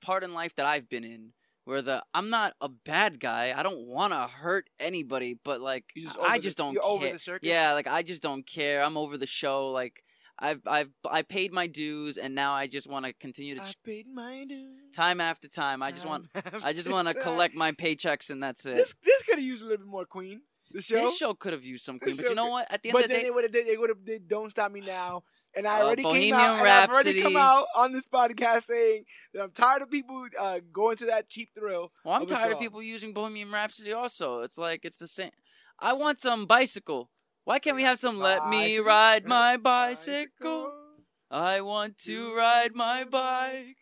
part 0.00 0.24
in 0.24 0.34
life 0.34 0.54
that 0.56 0.66
I've 0.66 0.88
been 0.88 1.04
in 1.04 1.32
where 1.64 1.82
the 1.82 2.02
I'm 2.14 2.30
not 2.30 2.54
a 2.60 2.68
bad 2.68 3.20
guy. 3.20 3.54
I 3.56 3.62
don't 3.62 3.86
want 3.86 4.12
to 4.12 4.26
hurt 4.26 4.68
anybody, 4.80 5.34
but 5.44 5.60
like 5.60 5.84
just 5.96 6.16
I 6.18 6.20
over 6.22 6.32
the- 6.36 6.42
just 6.42 6.56
don't 6.58 6.72
you're 6.72 6.82
care. 6.82 6.90
over 6.90 7.08
the 7.10 7.18
circus? 7.18 7.48
Yeah, 7.48 7.72
like 7.74 7.86
I 7.86 8.02
just 8.02 8.22
don't 8.22 8.46
care. 8.46 8.82
I'm 8.82 8.96
over 8.96 9.16
the 9.18 9.26
show. 9.26 9.70
Like 9.70 10.02
I've 10.38 10.60
I've 10.66 10.90
I 11.10 11.22
paid 11.22 11.52
my 11.52 11.66
dues, 11.66 12.16
and 12.16 12.34
now 12.34 12.52
I 12.54 12.66
just 12.66 12.88
want 12.88 13.06
to 13.06 13.12
continue 13.12 13.56
to 13.56 13.62
I 13.62 13.72
paid 13.84 14.06
my 14.12 14.44
dues. 14.48 14.94
time 14.94 15.20
after 15.20 15.48
time. 15.48 15.82
I 15.82 15.90
just 15.90 16.06
want 16.06 16.26
I 16.62 16.72
just 16.72 16.88
want 16.88 17.08
to 17.08 17.14
collect 17.14 17.54
my 17.54 17.72
paychecks, 17.72 18.30
and 18.30 18.42
that's 18.42 18.64
it. 18.66 18.76
This 18.76 18.94
this 19.04 19.22
could 19.24 19.36
have 19.36 19.44
used 19.44 19.62
a 19.62 19.66
little 19.66 19.78
bit 19.78 19.86
more 19.90 20.04
Queen. 20.06 20.42
The 20.70 20.82
show. 20.82 20.96
This 20.96 21.16
show 21.16 21.32
could 21.32 21.54
have 21.54 21.64
used 21.64 21.84
some 21.86 21.96
This 21.96 22.02
Queen, 22.04 22.16
but 22.18 22.28
you 22.28 22.34
know 22.34 22.44
could- 22.44 22.50
what? 22.50 22.72
At 22.72 22.82
the 22.82 22.90
end 22.90 22.92
but 22.92 23.02
of 23.04 23.08
the 23.08 23.14
then 23.14 23.22
day, 23.22 23.24
they 23.24 23.30
would 23.30 23.44
have 23.44 23.52
they 23.52 23.76
would 23.78 23.88
have 23.90 24.04
did 24.04 24.28
"Don't 24.28 24.50
Stop 24.50 24.70
Me 24.70 24.80
Now," 24.80 25.24
and 25.56 25.66
I 25.66 25.80
Uh, 25.80 25.84
already 25.86 26.02
came 26.02 26.12
Bohemian 26.12 26.34
out 26.34 26.58
and 26.60 26.68
I've 26.68 26.90
already 26.90 27.22
come 27.22 27.36
out 27.36 27.66
on 27.74 27.92
this 27.92 28.04
podcast 28.12 28.64
saying 28.64 29.04
that 29.32 29.42
I'm 29.42 29.50
tired 29.50 29.80
of 29.82 29.90
people 29.90 30.26
uh, 30.38 30.60
going 30.70 30.98
to 30.98 31.06
that 31.06 31.28
cheap 31.30 31.48
thrill. 31.54 31.90
Well, 32.04 32.14
I'm 32.16 32.22
of 32.22 32.28
tired 32.28 32.52
of 32.52 32.58
people 32.60 32.82
using 32.82 33.14
Bohemian 33.14 33.50
Rhapsody. 33.50 33.92
Also, 33.94 34.42
it's 34.42 34.58
like 34.58 34.84
it's 34.84 34.98
the 34.98 35.08
same. 35.08 35.30
I 35.80 35.94
want 35.94 36.20
some 36.20 36.44
bicycle. 36.46 37.10
Why 37.48 37.58
can't 37.60 37.76
we 37.76 37.82
have 37.82 37.98
some 37.98 38.18
"Let 38.18 38.46
Me 38.50 38.78
Ride 38.78 39.24
My 39.24 39.56
Bicycle"? 39.56 40.70
I 41.30 41.62
want 41.62 41.96
to 42.00 42.34
ride 42.34 42.74
my 42.74 43.04
bike. 43.04 43.78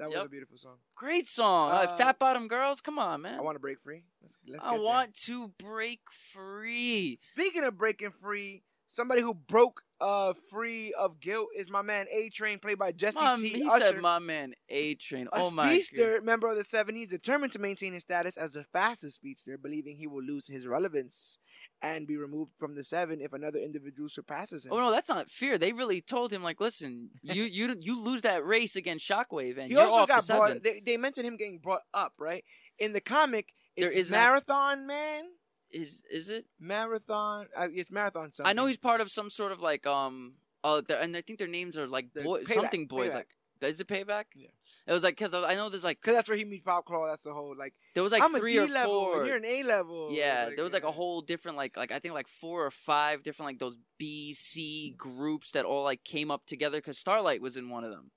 That 0.00 0.08
was 0.08 0.16
Yep. 0.16 0.26
a 0.26 0.28
beautiful 0.28 0.58
song. 0.58 0.78
Great 0.96 1.28
song. 1.28 1.70
Uh, 1.70 1.74
Uh, 1.74 1.96
Fat 1.96 2.18
Bottom 2.18 2.48
Girls. 2.48 2.80
Come 2.80 2.98
on, 2.98 3.22
man. 3.22 3.38
I 3.38 3.40
want 3.42 3.54
to 3.54 3.60
break 3.60 3.78
free. 3.78 4.02
Let's, 4.20 4.34
let's 4.48 4.64
I 4.64 4.70
get 4.72 4.76
there. 4.78 4.84
want 4.84 5.14
to 5.26 5.46
break 5.58 6.00
free. 6.32 7.18
Speaking 7.34 7.62
of 7.62 7.78
breaking 7.78 8.10
free, 8.10 8.64
somebody 8.88 9.20
who 9.22 9.32
broke 9.32 9.84
uh 10.00 10.32
free 10.50 10.92
of 10.94 11.20
guilt 11.20 11.50
is 11.56 11.70
my 11.70 11.82
man 11.82 12.06
A 12.10 12.30
Train, 12.30 12.58
played 12.58 12.80
by 12.80 12.90
Jesse 12.90 13.20
Mom, 13.20 13.40
T. 13.40 13.48
he 13.50 13.62
Usher. 13.64 13.78
said, 13.78 14.00
"My 14.00 14.18
man, 14.18 14.54
A 14.68 14.96
Train." 14.96 15.28
Oh 15.32 15.50
my. 15.52 15.68
speedster 15.78 16.20
member 16.20 16.48
of 16.48 16.56
the 16.56 16.64
70s 16.64 17.06
determined 17.08 17.52
to 17.52 17.60
maintain 17.60 17.92
his 17.92 18.02
status 18.02 18.36
as 18.36 18.54
the 18.54 18.64
fastest 18.64 19.14
speedster, 19.14 19.56
believing 19.56 19.96
he 19.98 20.08
will 20.08 20.22
lose 20.24 20.48
his 20.48 20.66
relevance 20.66 21.38
and 21.82 22.06
be 22.06 22.16
removed 22.16 22.52
from 22.58 22.74
the 22.74 22.84
seven 22.84 23.20
if 23.20 23.32
another 23.32 23.58
individual 23.58 24.08
surpasses 24.08 24.64
him. 24.64 24.72
Oh 24.72 24.78
no, 24.78 24.90
that's 24.90 25.08
not 25.08 25.30
fear. 25.30 25.58
They 25.58 25.72
really 25.72 26.00
told 26.00 26.32
him 26.32 26.42
like, 26.42 26.60
listen, 26.60 27.10
you 27.22 27.44
you 27.58 27.76
you 27.80 28.00
lose 28.00 28.22
that 28.22 28.44
race 28.44 28.76
against 28.76 29.08
Shockwave, 29.08 29.58
and 29.58 29.70
he 29.70 29.76
also 29.76 30.06
got 30.06 30.26
the 30.26 30.34
brought. 30.34 30.62
They, 30.62 30.80
they 30.84 30.96
mentioned 30.96 31.26
him 31.26 31.36
getting 31.36 31.58
brought 31.58 31.82
up, 31.92 32.14
right? 32.18 32.44
In 32.78 32.92
the 32.92 33.00
comic, 33.00 33.52
There 33.76 33.88
it's 33.88 33.96
is 33.96 34.10
not- 34.10 34.18
Marathon 34.18 34.86
Man. 34.86 35.24
Is 35.70 36.02
is 36.10 36.28
it? 36.28 36.46
Marathon. 36.60 37.46
Uh, 37.56 37.68
it's 37.74 37.90
Marathon 37.90 38.30
something. 38.30 38.48
I 38.48 38.52
know 38.52 38.66
he's 38.66 38.76
part 38.76 39.00
of 39.00 39.10
some 39.10 39.28
sort 39.28 39.50
of 39.50 39.60
like 39.60 39.86
um 39.86 40.34
uh 40.62 40.82
and 41.00 41.16
I 41.16 41.20
think 41.20 41.38
their 41.40 41.48
names 41.48 41.76
are 41.76 41.88
like 41.88 42.14
boy, 42.14 42.44
something 42.44 42.86
boys 42.86 43.10
Payback. 43.10 43.14
like 43.14 43.28
is 43.62 43.80
it 43.80 43.88
payback? 43.88 44.24
Yeah. 44.34 44.48
It 44.86 44.92
was 44.92 45.02
like 45.02 45.16
because 45.16 45.32
I 45.32 45.54
know 45.54 45.70
there's 45.70 45.82
like 45.84 45.98
because 46.00 46.14
that's 46.14 46.28
where 46.28 46.36
he 46.36 46.44
meets 46.44 46.62
Popclaw. 46.64 47.08
That's 47.08 47.24
the 47.24 47.32
whole 47.32 47.54
like. 47.56 47.72
there 47.94 48.02
was 48.02 48.12
like 48.12 48.22
I'm 48.22 48.34
three 48.34 48.58
or 48.58 48.66
four. 48.68 49.18
and 49.18 49.26
you're 49.26 49.36
an 49.36 49.44
A 49.46 49.62
level. 49.62 50.08
yeah, 50.10 50.50
there 50.54 50.62
was 50.64 50.74
like 50.74 50.84
a 50.84 50.92
whole 50.92 51.22
different 51.22 51.56
like 51.56 51.74
like 51.76 51.90
I 51.90 51.98
think 52.00 52.12
like 52.12 52.28
four 52.28 52.66
or 52.66 52.70
five 52.70 53.22
different 53.22 53.48
like 53.48 53.58
those 53.58 53.76
B 53.98 54.34
C 54.34 54.94
groups 54.96 55.52
that 55.52 55.64
all 55.64 55.84
like 55.84 56.04
came 56.04 56.30
up 56.30 56.44
together 56.46 56.78
because 56.78 56.98
Starlight 56.98 57.40
was 57.40 57.56
in 57.56 57.70
one 57.70 57.82
of 57.84 57.90
them. 57.92 58.10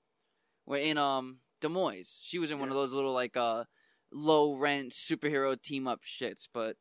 We're 0.66 0.78
in 0.82 0.98
um 0.98 1.38
Des 1.62 1.68
Moines. 1.68 2.20
She 2.22 2.38
was 2.38 2.50
in 2.50 2.58
one 2.58 2.68
of 2.68 2.74
those 2.74 2.92
little 2.92 3.14
like 3.14 3.36
uh 3.36 3.64
low 4.12 4.54
rent 4.54 4.92
superhero 4.92 5.60
team 5.60 5.88
up 5.88 6.00
shits, 6.04 6.46
but 6.52 6.76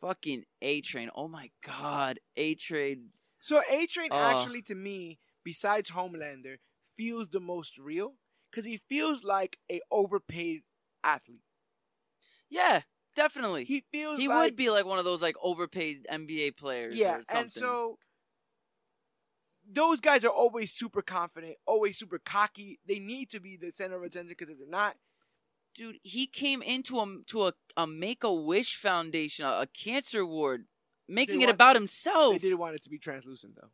fucking 0.00 0.44
A 0.62 0.80
Train. 0.80 1.10
Oh 1.14 1.28
my 1.28 1.50
god, 1.62 2.20
A 2.36 2.54
Train. 2.54 3.10
So 3.40 3.60
A 3.70 3.86
Train 3.86 4.08
Uh. 4.12 4.16
actually, 4.34 4.62
to 4.62 4.74
me, 4.74 5.18
besides 5.44 5.90
Homelander, 5.90 6.56
feels 6.96 7.28
the 7.28 7.40
most 7.40 7.76
real 7.78 8.14
because 8.54 8.64
he 8.64 8.76
feels 8.88 9.24
like 9.24 9.58
a 9.70 9.80
overpaid 9.90 10.62
athlete. 11.02 11.42
Yeah, 12.48 12.82
definitely. 13.16 13.64
He 13.64 13.84
feels 13.90 14.20
He 14.20 14.28
like, 14.28 14.38
would 14.44 14.56
be 14.56 14.70
like 14.70 14.84
one 14.86 14.98
of 14.98 15.04
those 15.04 15.22
like 15.22 15.34
overpaid 15.42 16.06
NBA 16.10 16.56
players. 16.56 16.94
yeah, 16.96 17.14
or 17.14 17.16
something. 17.16 17.36
and 17.36 17.52
so 17.52 17.98
those 19.70 20.00
guys 20.00 20.24
are 20.24 20.28
always 20.30 20.72
super 20.72 21.02
confident, 21.02 21.56
always 21.66 21.98
super 21.98 22.18
cocky. 22.18 22.78
They 22.86 22.98
need 22.98 23.30
to 23.30 23.40
be 23.40 23.56
the 23.56 23.72
center 23.72 23.96
of 23.96 24.02
attention 24.02 24.28
because 24.28 24.50
if 24.50 24.58
they're 24.58 24.68
not, 24.68 24.96
dude, 25.74 25.96
he 26.02 26.26
came 26.26 26.62
into 26.62 27.00
a 27.00 27.16
to 27.28 27.46
a, 27.48 27.52
a 27.76 27.86
Make 27.86 28.22
a 28.22 28.32
Wish 28.32 28.76
Foundation, 28.76 29.44
a, 29.46 29.62
a 29.62 29.66
cancer 29.66 30.24
ward, 30.24 30.66
making 31.08 31.40
it 31.42 31.48
about 31.50 31.72
they 31.74 31.80
himself. 31.80 32.40
didn't 32.40 32.58
want 32.58 32.76
it 32.76 32.82
to 32.84 32.90
be 32.90 32.98
translucent 32.98 33.56
though. 33.60 33.70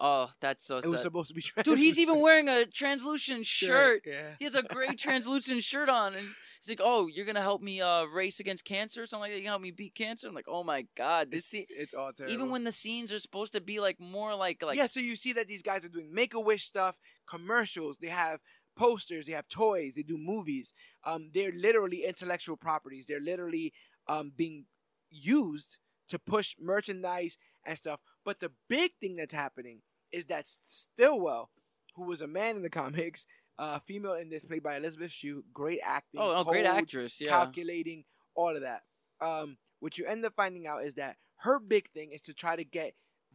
Oh, 0.00 0.28
that's 0.40 0.64
so 0.64 0.78
It 0.78 0.86
was 0.86 1.02
supposed 1.02 1.28
to 1.28 1.34
be 1.34 1.40
translucent. 1.42 1.76
Dude, 1.76 1.78
he's 1.78 1.98
even 1.98 2.20
wearing 2.20 2.48
a 2.48 2.66
translucent 2.66 3.46
shirt. 3.46 4.02
Yeah. 4.04 4.30
He 4.38 4.44
has 4.44 4.54
a 4.54 4.62
gray 4.62 4.88
translucent 4.98 5.62
shirt 5.62 5.88
on, 5.88 6.14
and 6.14 6.26
he's 6.60 6.68
like, 6.68 6.80
"Oh, 6.82 7.06
you're 7.06 7.24
gonna 7.24 7.40
help 7.40 7.62
me 7.62 7.80
uh, 7.80 8.04
race 8.04 8.40
against 8.40 8.64
cancer 8.64 9.02
or 9.02 9.06
something 9.06 9.22
like 9.22 9.30
that. 9.32 9.36
You 9.36 9.42
can 9.42 9.50
help 9.50 9.62
me 9.62 9.70
beat 9.70 9.94
cancer." 9.94 10.26
I'm 10.26 10.34
like, 10.34 10.48
"Oh 10.48 10.64
my 10.64 10.86
god, 10.96 11.30
this 11.30 11.38
It's, 11.38 11.48
scene." 11.48 11.66
it's 11.70 11.94
all 11.94 12.12
terrible. 12.12 12.34
Even 12.34 12.50
when 12.50 12.64
the 12.64 12.72
scenes 12.72 13.12
are 13.12 13.20
supposed 13.20 13.52
to 13.52 13.60
be 13.60 13.78
like 13.78 14.00
more 14.00 14.34
like 14.34 14.62
like 14.62 14.76
yeah, 14.76 14.86
so 14.86 14.98
you 14.98 15.14
see 15.14 15.32
that 15.34 15.46
these 15.46 15.62
guys 15.62 15.84
are 15.84 15.88
doing 15.88 16.12
Make 16.12 16.34
a 16.34 16.40
Wish 16.40 16.64
stuff, 16.64 16.98
commercials. 17.26 17.98
They 18.00 18.08
have 18.08 18.40
posters. 18.76 19.26
They 19.26 19.32
have 19.32 19.48
toys. 19.48 19.92
They 19.94 20.02
do 20.02 20.18
movies. 20.18 20.72
Um, 21.04 21.30
they're 21.32 21.52
literally 21.52 22.04
intellectual 22.04 22.56
properties. 22.56 23.06
They're 23.06 23.20
literally 23.20 23.72
um 24.08 24.32
being 24.36 24.64
used 25.08 25.78
to 26.08 26.18
push 26.18 26.56
merchandise 26.60 27.38
and 27.64 27.78
stuff. 27.78 28.00
But 28.24 28.40
the 28.40 28.52
big 28.68 28.92
thing 29.00 29.16
that's 29.16 29.34
happening 29.34 29.82
is 30.12 30.26
that 30.26 30.46
Stillwell, 30.64 31.50
who 31.96 32.04
was 32.04 32.20
a 32.20 32.26
man 32.26 32.56
in 32.56 32.62
the 32.62 32.70
comics, 32.70 33.26
uh, 33.58 33.78
female 33.80 34.14
in 34.14 34.30
this, 34.30 34.44
played 34.44 34.62
by 34.62 34.76
Elizabeth 34.76 35.12
Shue, 35.12 35.44
great 35.52 35.80
acting. 35.84 36.20
oh, 36.20 36.34
oh, 36.36 36.44
great 36.44 36.66
actress, 36.66 37.20
yeah. 37.20 37.30
calculating, 37.30 38.04
all 38.34 38.54
of 38.54 38.62
that. 38.62 38.82
Um, 39.20 39.58
what 39.80 39.98
you 39.98 40.06
end 40.06 40.24
up 40.24 40.34
finding 40.36 40.66
out 40.66 40.84
is 40.84 40.94
that 40.94 41.16
her 41.38 41.58
big 41.58 41.90
thing 41.90 42.12
is 42.12 42.22
to 42.22 42.34
try 42.34 42.56
to 42.56 42.64
get 42.64 42.94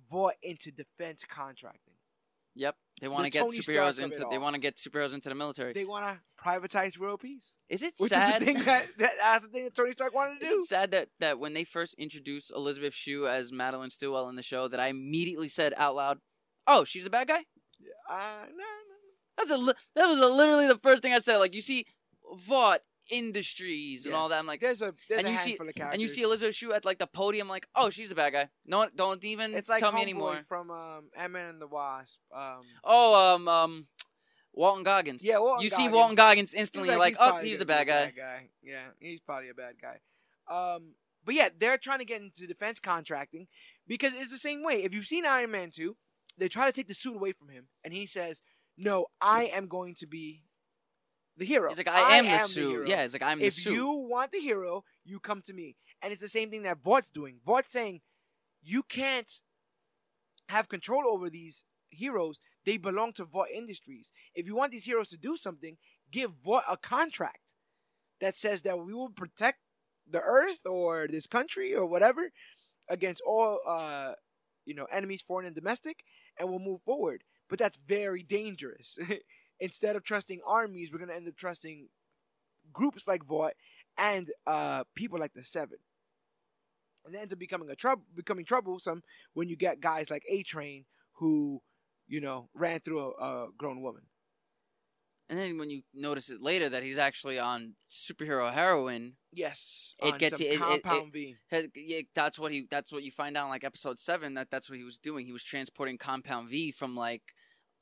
Vought 0.10 0.36
into 0.42 0.72
defense 0.72 1.24
contracting. 1.28 1.94
Yep, 2.56 2.76
they 3.00 3.08
want 3.08 3.24
to 3.26 3.30
get 3.30 3.42
Tony 3.42 3.60
superheroes 3.60 4.00
into. 4.00 4.26
They 4.30 4.38
want 4.38 4.56
to 4.56 4.60
get 4.60 4.76
superheroes 4.78 5.14
into 5.14 5.30
the 5.30 5.36
military. 5.36 5.74
They 5.74 5.86
want 5.86 6.06
to 6.06 6.44
privatize 6.44 6.98
world 6.98 7.22
peace, 7.22 7.56
is 7.70 7.82
it 7.82 7.94
which 7.98 8.12
sad? 8.12 8.36
is 8.36 8.40
the 8.40 8.46
thing 8.46 8.64
that, 8.66 8.88
that 8.98 9.12
that's 9.22 9.46
the 9.46 9.52
thing 9.52 9.64
that 9.66 9.76
Tony 9.76 9.92
Stark 9.92 10.14
wanted 10.14 10.40
to 10.40 10.46
Is 10.46 10.52
do. 10.52 10.60
it 10.60 10.68
sad 10.68 10.92
that, 10.92 11.10
that 11.20 11.40
when 11.40 11.54
they 11.54 11.64
first 11.64 11.96
introduced 11.96 12.52
Elizabeth 12.56 12.94
Shue 12.94 13.28
as 13.28 13.52
Madeline 13.52 13.90
Stillwell 13.90 14.30
in 14.30 14.36
the 14.36 14.44
show, 14.44 14.68
that 14.68 14.80
I 14.80 14.88
immediately 14.88 15.48
said 15.48 15.74
out 15.78 15.96
loud, 15.96 16.20
"Oh, 16.68 16.84
she's 16.84 17.06
a 17.06 17.10
bad 17.10 17.28
guy." 17.28 17.44
Uh, 18.10 18.46
no, 18.50 18.58
no. 18.58 18.66
That's 19.38 19.52
a 19.52 19.76
that 19.96 20.08
was 20.08 20.20
a, 20.20 20.28
literally 20.28 20.68
the 20.68 20.80
first 20.80 21.02
thing 21.02 21.14
I 21.14 21.20
said. 21.20 21.38
Like 21.38 21.56
you 21.56 21.62
see, 21.62 21.86
Vought 22.48 22.82
Industries 23.10 24.06
and 24.06 24.14
Yeah. 24.14 24.20
all 24.20 24.30
that. 24.30 24.40
I'm 24.40 24.48
like, 24.48 24.60
There's 24.62 24.82
a 24.82 24.94
there's 25.08 25.20
and 25.20 25.28
a 25.28 25.32
you 25.32 25.38
see 25.38 25.50
handful 25.52 25.70
of 25.70 25.76
characters. 25.76 25.94
and 25.94 26.02
you 26.02 26.08
see 26.08 26.22
Elizabeth 26.22 26.56
Shue 26.56 26.74
at 26.74 26.86
like 26.86 26.98
the 27.00 27.08
podium. 27.08 27.48
Like, 27.48 27.68
oh, 27.76 27.90
she's 27.90 28.12
a 28.12 28.16
bad 28.16 28.34
guy. 28.34 28.50
No, 28.66 28.88
don't 28.96 29.24
even 29.24 29.54
It's 29.54 29.70
like 29.70 29.80
tell 29.82 29.92
me 29.92 30.00
Homeboy 30.00 30.04
anymore. 30.04 30.42
from 30.48 30.72
um, 30.72 31.10
Ant-Man 31.16 31.50
and 31.50 31.62
the 31.62 31.68
Wasp. 31.68 32.20
Um, 32.34 32.62
Oh, 32.84 33.36
um, 33.36 33.48
um, 33.48 33.88
Walton 34.54 34.84
Goggins. 34.84 35.24
yeah, 35.24 35.40
Walton 35.40 35.64
you 35.64 35.70
see 35.70 35.76
Goggins. 35.78 35.94
Walton 35.94 36.16
Goggins 36.16 36.54
instantly. 36.54 36.90
You're 36.90 37.00
like, 37.00 37.16
oh, 37.20 37.30
probably 37.30 37.50
he's 37.50 37.60
the 37.60 37.66
gonna 37.66 37.86
bad 37.86 38.14
be 38.16 38.20
a 38.20 38.24
guy. 38.24 38.50
Yeah, 38.64 38.86
he's 39.00 39.22
probably 39.22 39.50
a 39.50 39.54
bad 39.54 39.76
guy. 39.82 40.00
Um, 40.54 40.96
but 41.24 41.36
yeah, 41.36 41.50
they're 41.58 41.78
trying 41.78 42.00
to 42.00 42.06
get 42.06 42.22
into 42.22 42.48
defense 42.48 42.80
contracting 42.80 43.48
because 43.88 44.14
it's 44.16 44.32
the 44.32 44.38
same 44.38 44.64
way. 44.64 44.84
If 44.84 44.94
you've 44.94 45.06
seen 45.06 45.26
Iron 45.26 45.52
Man 45.52 45.70
2, 45.72 45.96
they 46.38 46.48
try 46.48 46.66
to 46.66 46.72
take 46.72 46.88
the 46.88 46.94
suit 46.94 47.16
away 47.16 47.34
from 47.34 47.50
him, 47.50 47.68
and 47.84 47.94
he 47.94 48.06
says, 48.06 48.42
"No, 48.78 49.08
I 49.22 49.44
am 49.46 49.68
going 49.68 49.94
to 49.96 50.08
be 50.08 50.44
the 51.40 51.46
hero. 51.46 51.70
He's 51.70 51.78
like, 51.78 51.88
I, 51.88 52.18
am 52.18 52.26
the 52.26 52.32
hero. 52.32 52.46
suit. 52.46 52.88
yeah, 52.88 53.02
it's 53.02 53.14
like 53.14 53.24
I'm 53.24 53.40
the 53.40 53.46
if 53.46 53.66
you 53.66 53.90
want 53.90 54.32
the 54.32 54.40
hero, 54.40 54.84
you 55.04 55.20
come 55.20 55.42
to 55.44 55.54
me. 55.54 55.76
And 56.02 56.14
it's 56.14 56.22
the 56.22 56.28
same 56.28 56.50
thing 56.50 56.64
that 56.64 56.84
Vought's 56.84 57.10
doing. 57.10 57.40
Vought's 57.46 57.72
saying, 57.72 58.02
you 58.62 58.84
can't 58.84 59.30
have 60.50 60.70
control 60.70 61.04
over 61.08 61.30
these 61.30 61.64
heroes. 61.90 62.42
They 62.66 62.78
belong 62.78 63.14
to 63.14 63.26
Vought 63.26 63.50
Industries. 63.54 64.12
If 64.36 64.48
you 64.48 64.56
want 64.56 64.72
these 64.72 64.86
heroes 64.86 65.10
to 65.10 65.18
do 65.18 65.38
something, 65.38 65.78
give 66.12 66.32
Vought 66.44 66.64
a 66.70 66.78
contract 66.78 67.54
that 68.22 68.36
says 68.36 68.62
that 68.64 68.80
we 68.80 68.94
will 68.94 69.10
protect 69.10 69.60
the 70.10 70.22
Earth 70.22 70.66
or 70.66 71.08
this 71.08 71.28
country 71.28 71.74
or 71.74 71.86
whatever 71.86 72.32
against 72.90 73.22
all, 73.26 73.60
uh, 73.68 74.14
you 74.66 74.74
know, 74.74 74.88
enemies, 74.92 75.22
foreign 75.22 75.46
and 75.46 75.56
domestic, 75.56 76.04
and 76.38 76.50
we'll 76.50 76.60
move 76.60 76.82
forward. 76.82 77.24
But 77.50 77.60
that's 77.60 77.78
very 77.78 78.24
dangerous. 78.24 78.98
Instead 79.60 79.96
of 79.96 80.04
trusting 80.04 80.42
armies, 80.46 80.92
we're 80.92 81.00
gonna 81.00 81.14
end 81.14 81.28
up 81.28 81.36
trusting 81.36 81.90
groups 82.72 83.08
like 83.08 83.24
Vought 83.26 83.54
and 83.98 84.30
uh, 84.48 84.84
people 84.96 85.20
like 85.20 85.34
the 85.34 85.44
Seven. 85.44 85.80
And 87.06 87.16
that 87.16 87.20
ends 87.22 87.34
up 87.34 87.40
becoming 87.40 87.70
a 87.70 87.76
trouble, 87.76 88.04
becoming 88.16 88.46
troublesome 88.46 89.04
when 89.34 89.50
you 89.50 89.56
get 89.56 89.80
guys 89.82 90.10
like 90.10 90.24
A 90.30 90.44
Train 90.44 90.86
who, 91.14 91.62
you 92.08 92.22
know, 92.22 92.50
ran 92.54 92.80
through 92.82 93.00
a, 93.00 93.10
a 93.46 93.48
grown 93.58 93.82
woman. 93.82 94.04
And 95.30 95.38
then 95.38 95.58
when 95.60 95.70
you 95.70 95.84
notice 95.94 96.30
it 96.32 96.42
later 96.42 96.70
that 96.70 96.82
he's 96.82 96.98
actually 96.98 97.38
on 97.38 97.76
superhero 97.92 98.52
heroin, 98.52 99.14
Yes, 99.32 99.94
It 100.02 100.18
gets 100.18 100.38
some 100.38 100.42
you- 100.46 100.52
it- 100.54 100.56
it- 100.56 100.84
Compound 100.84 101.14
V. 101.14 101.36
has- 101.52 101.68
that's 102.16 102.40
what 102.40 102.52
he 102.52 102.66
that's 102.70 102.92
what 102.92 103.04
you 103.04 103.12
find 103.12 103.38
out 103.38 103.44
in 103.46 103.50
like 103.52 103.64
episode 103.64 104.00
7 104.00 104.34
that 104.34 104.50
that's 104.50 104.70
what 104.70 104.78
he 104.80 104.84
was 104.84 104.98
doing. 104.98 105.26
He 105.28 105.32
was 105.32 105.44
transporting 105.44 105.98
compound 106.00 106.50
V 106.50 106.72
from 106.72 106.96
like 106.96 107.36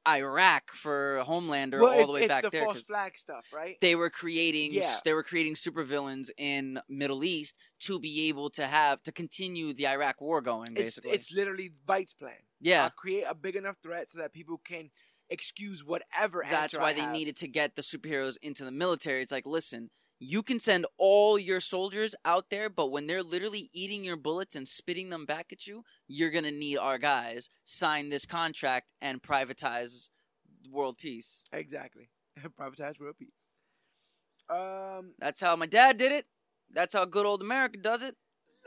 Iraq 0.08 0.72
for 0.72 1.22
Homelander 1.28 1.82
Well, 1.82 2.00
all 2.00 2.08
the 2.08 2.14
way 2.14 2.22
it's 2.22 2.28
back 2.30 2.44
the 2.44 2.50
there 2.50 2.64
false 2.66 2.82
flag 2.84 3.18
stuff, 3.18 3.46
right? 3.54 3.78
they 3.82 3.96
were 3.96 4.10
creating 4.10 4.74
Yeah. 4.74 4.96
they 5.04 5.14
were 5.14 5.24
creating 5.24 5.56
supervillains 5.56 6.30
in 6.38 6.80
Middle 6.88 7.24
East 7.24 7.56
to 7.82 8.00
be 8.00 8.28
able 8.30 8.50
to 8.52 8.66
have 8.68 9.04
to 9.04 9.12
continue 9.12 9.74
the 9.74 9.88
Iraq 9.88 10.22
war 10.22 10.42
going 10.42 10.74
basically. 10.74 11.12
it's 11.12 11.32
literally 11.32 11.72
Vought's 11.86 12.14
plan. 12.14 12.34
yeah. 12.62 12.86
Uh, 12.86 12.90
create 12.90 13.26
a 13.30 13.36
big 13.36 13.56
enough 13.56 13.78
threat 13.84 14.10
so 14.12 14.20
that 14.20 14.34
people 14.34 14.58
can 14.64 14.90
excuse 15.30 15.84
whatever. 15.84 16.44
That's 16.50 16.78
why 16.78 16.90
I 16.90 16.94
they 16.94 17.02
have. 17.02 17.12
needed 17.12 17.36
to 17.38 17.48
get 17.48 17.76
the 17.76 17.82
superheroes 17.82 18.38
into 18.42 18.64
the 18.64 18.72
military. 18.72 19.22
It's 19.22 19.32
like, 19.32 19.46
listen, 19.46 19.90
you 20.20 20.42
can 20.44 20.60
send 20.60 20.86
all 20.98 21.38
your 21.38 21.60
soldiers 21.60 22.16
out 22.26 22.50
there, 22.50 22.70
but 22.70 22.92
when 22.92 23.08
they're 23.08 23.24
literally 23.24 23.70
eating 23.74 24.04
your 24.04 24.18
bullets 24.18 24.56
and 24.56 24.68
spitting 24.68 25.10
them 25.10 25.26
back 25.26 25.48
at 25.52 25.68
you, 25.68 25.84
you're 26.08 26.32
gonna 26.32 26.52
need 26.52 26.78
our 26.78 26.98
guys 26.98 27.50
sign 27.64 28.10
this 28.10 28.26
contract 28.26 28.94
and 29.02 29.22
privatize 29.22 30.10
world 30.72 30.98
peace. 30.98 31.44
exactly 31.52 32.10
privatize 32.60 33.00
world 33.00 33.16
peace. 33.18 33.32
Um, 34.50 35.14
That's 35.20 35.42
how 35.42 35.56
my 35.56 35.66
dad 35.66 35.98
did 35.98 36.12
it. 36.12 36.26
That's 36.72 36.94
how 36.94 37.06
good 37.06 37.26
old 37.26 37.42
America 37.42 37.78
does 37.78 38.04
it. 38.04 38.16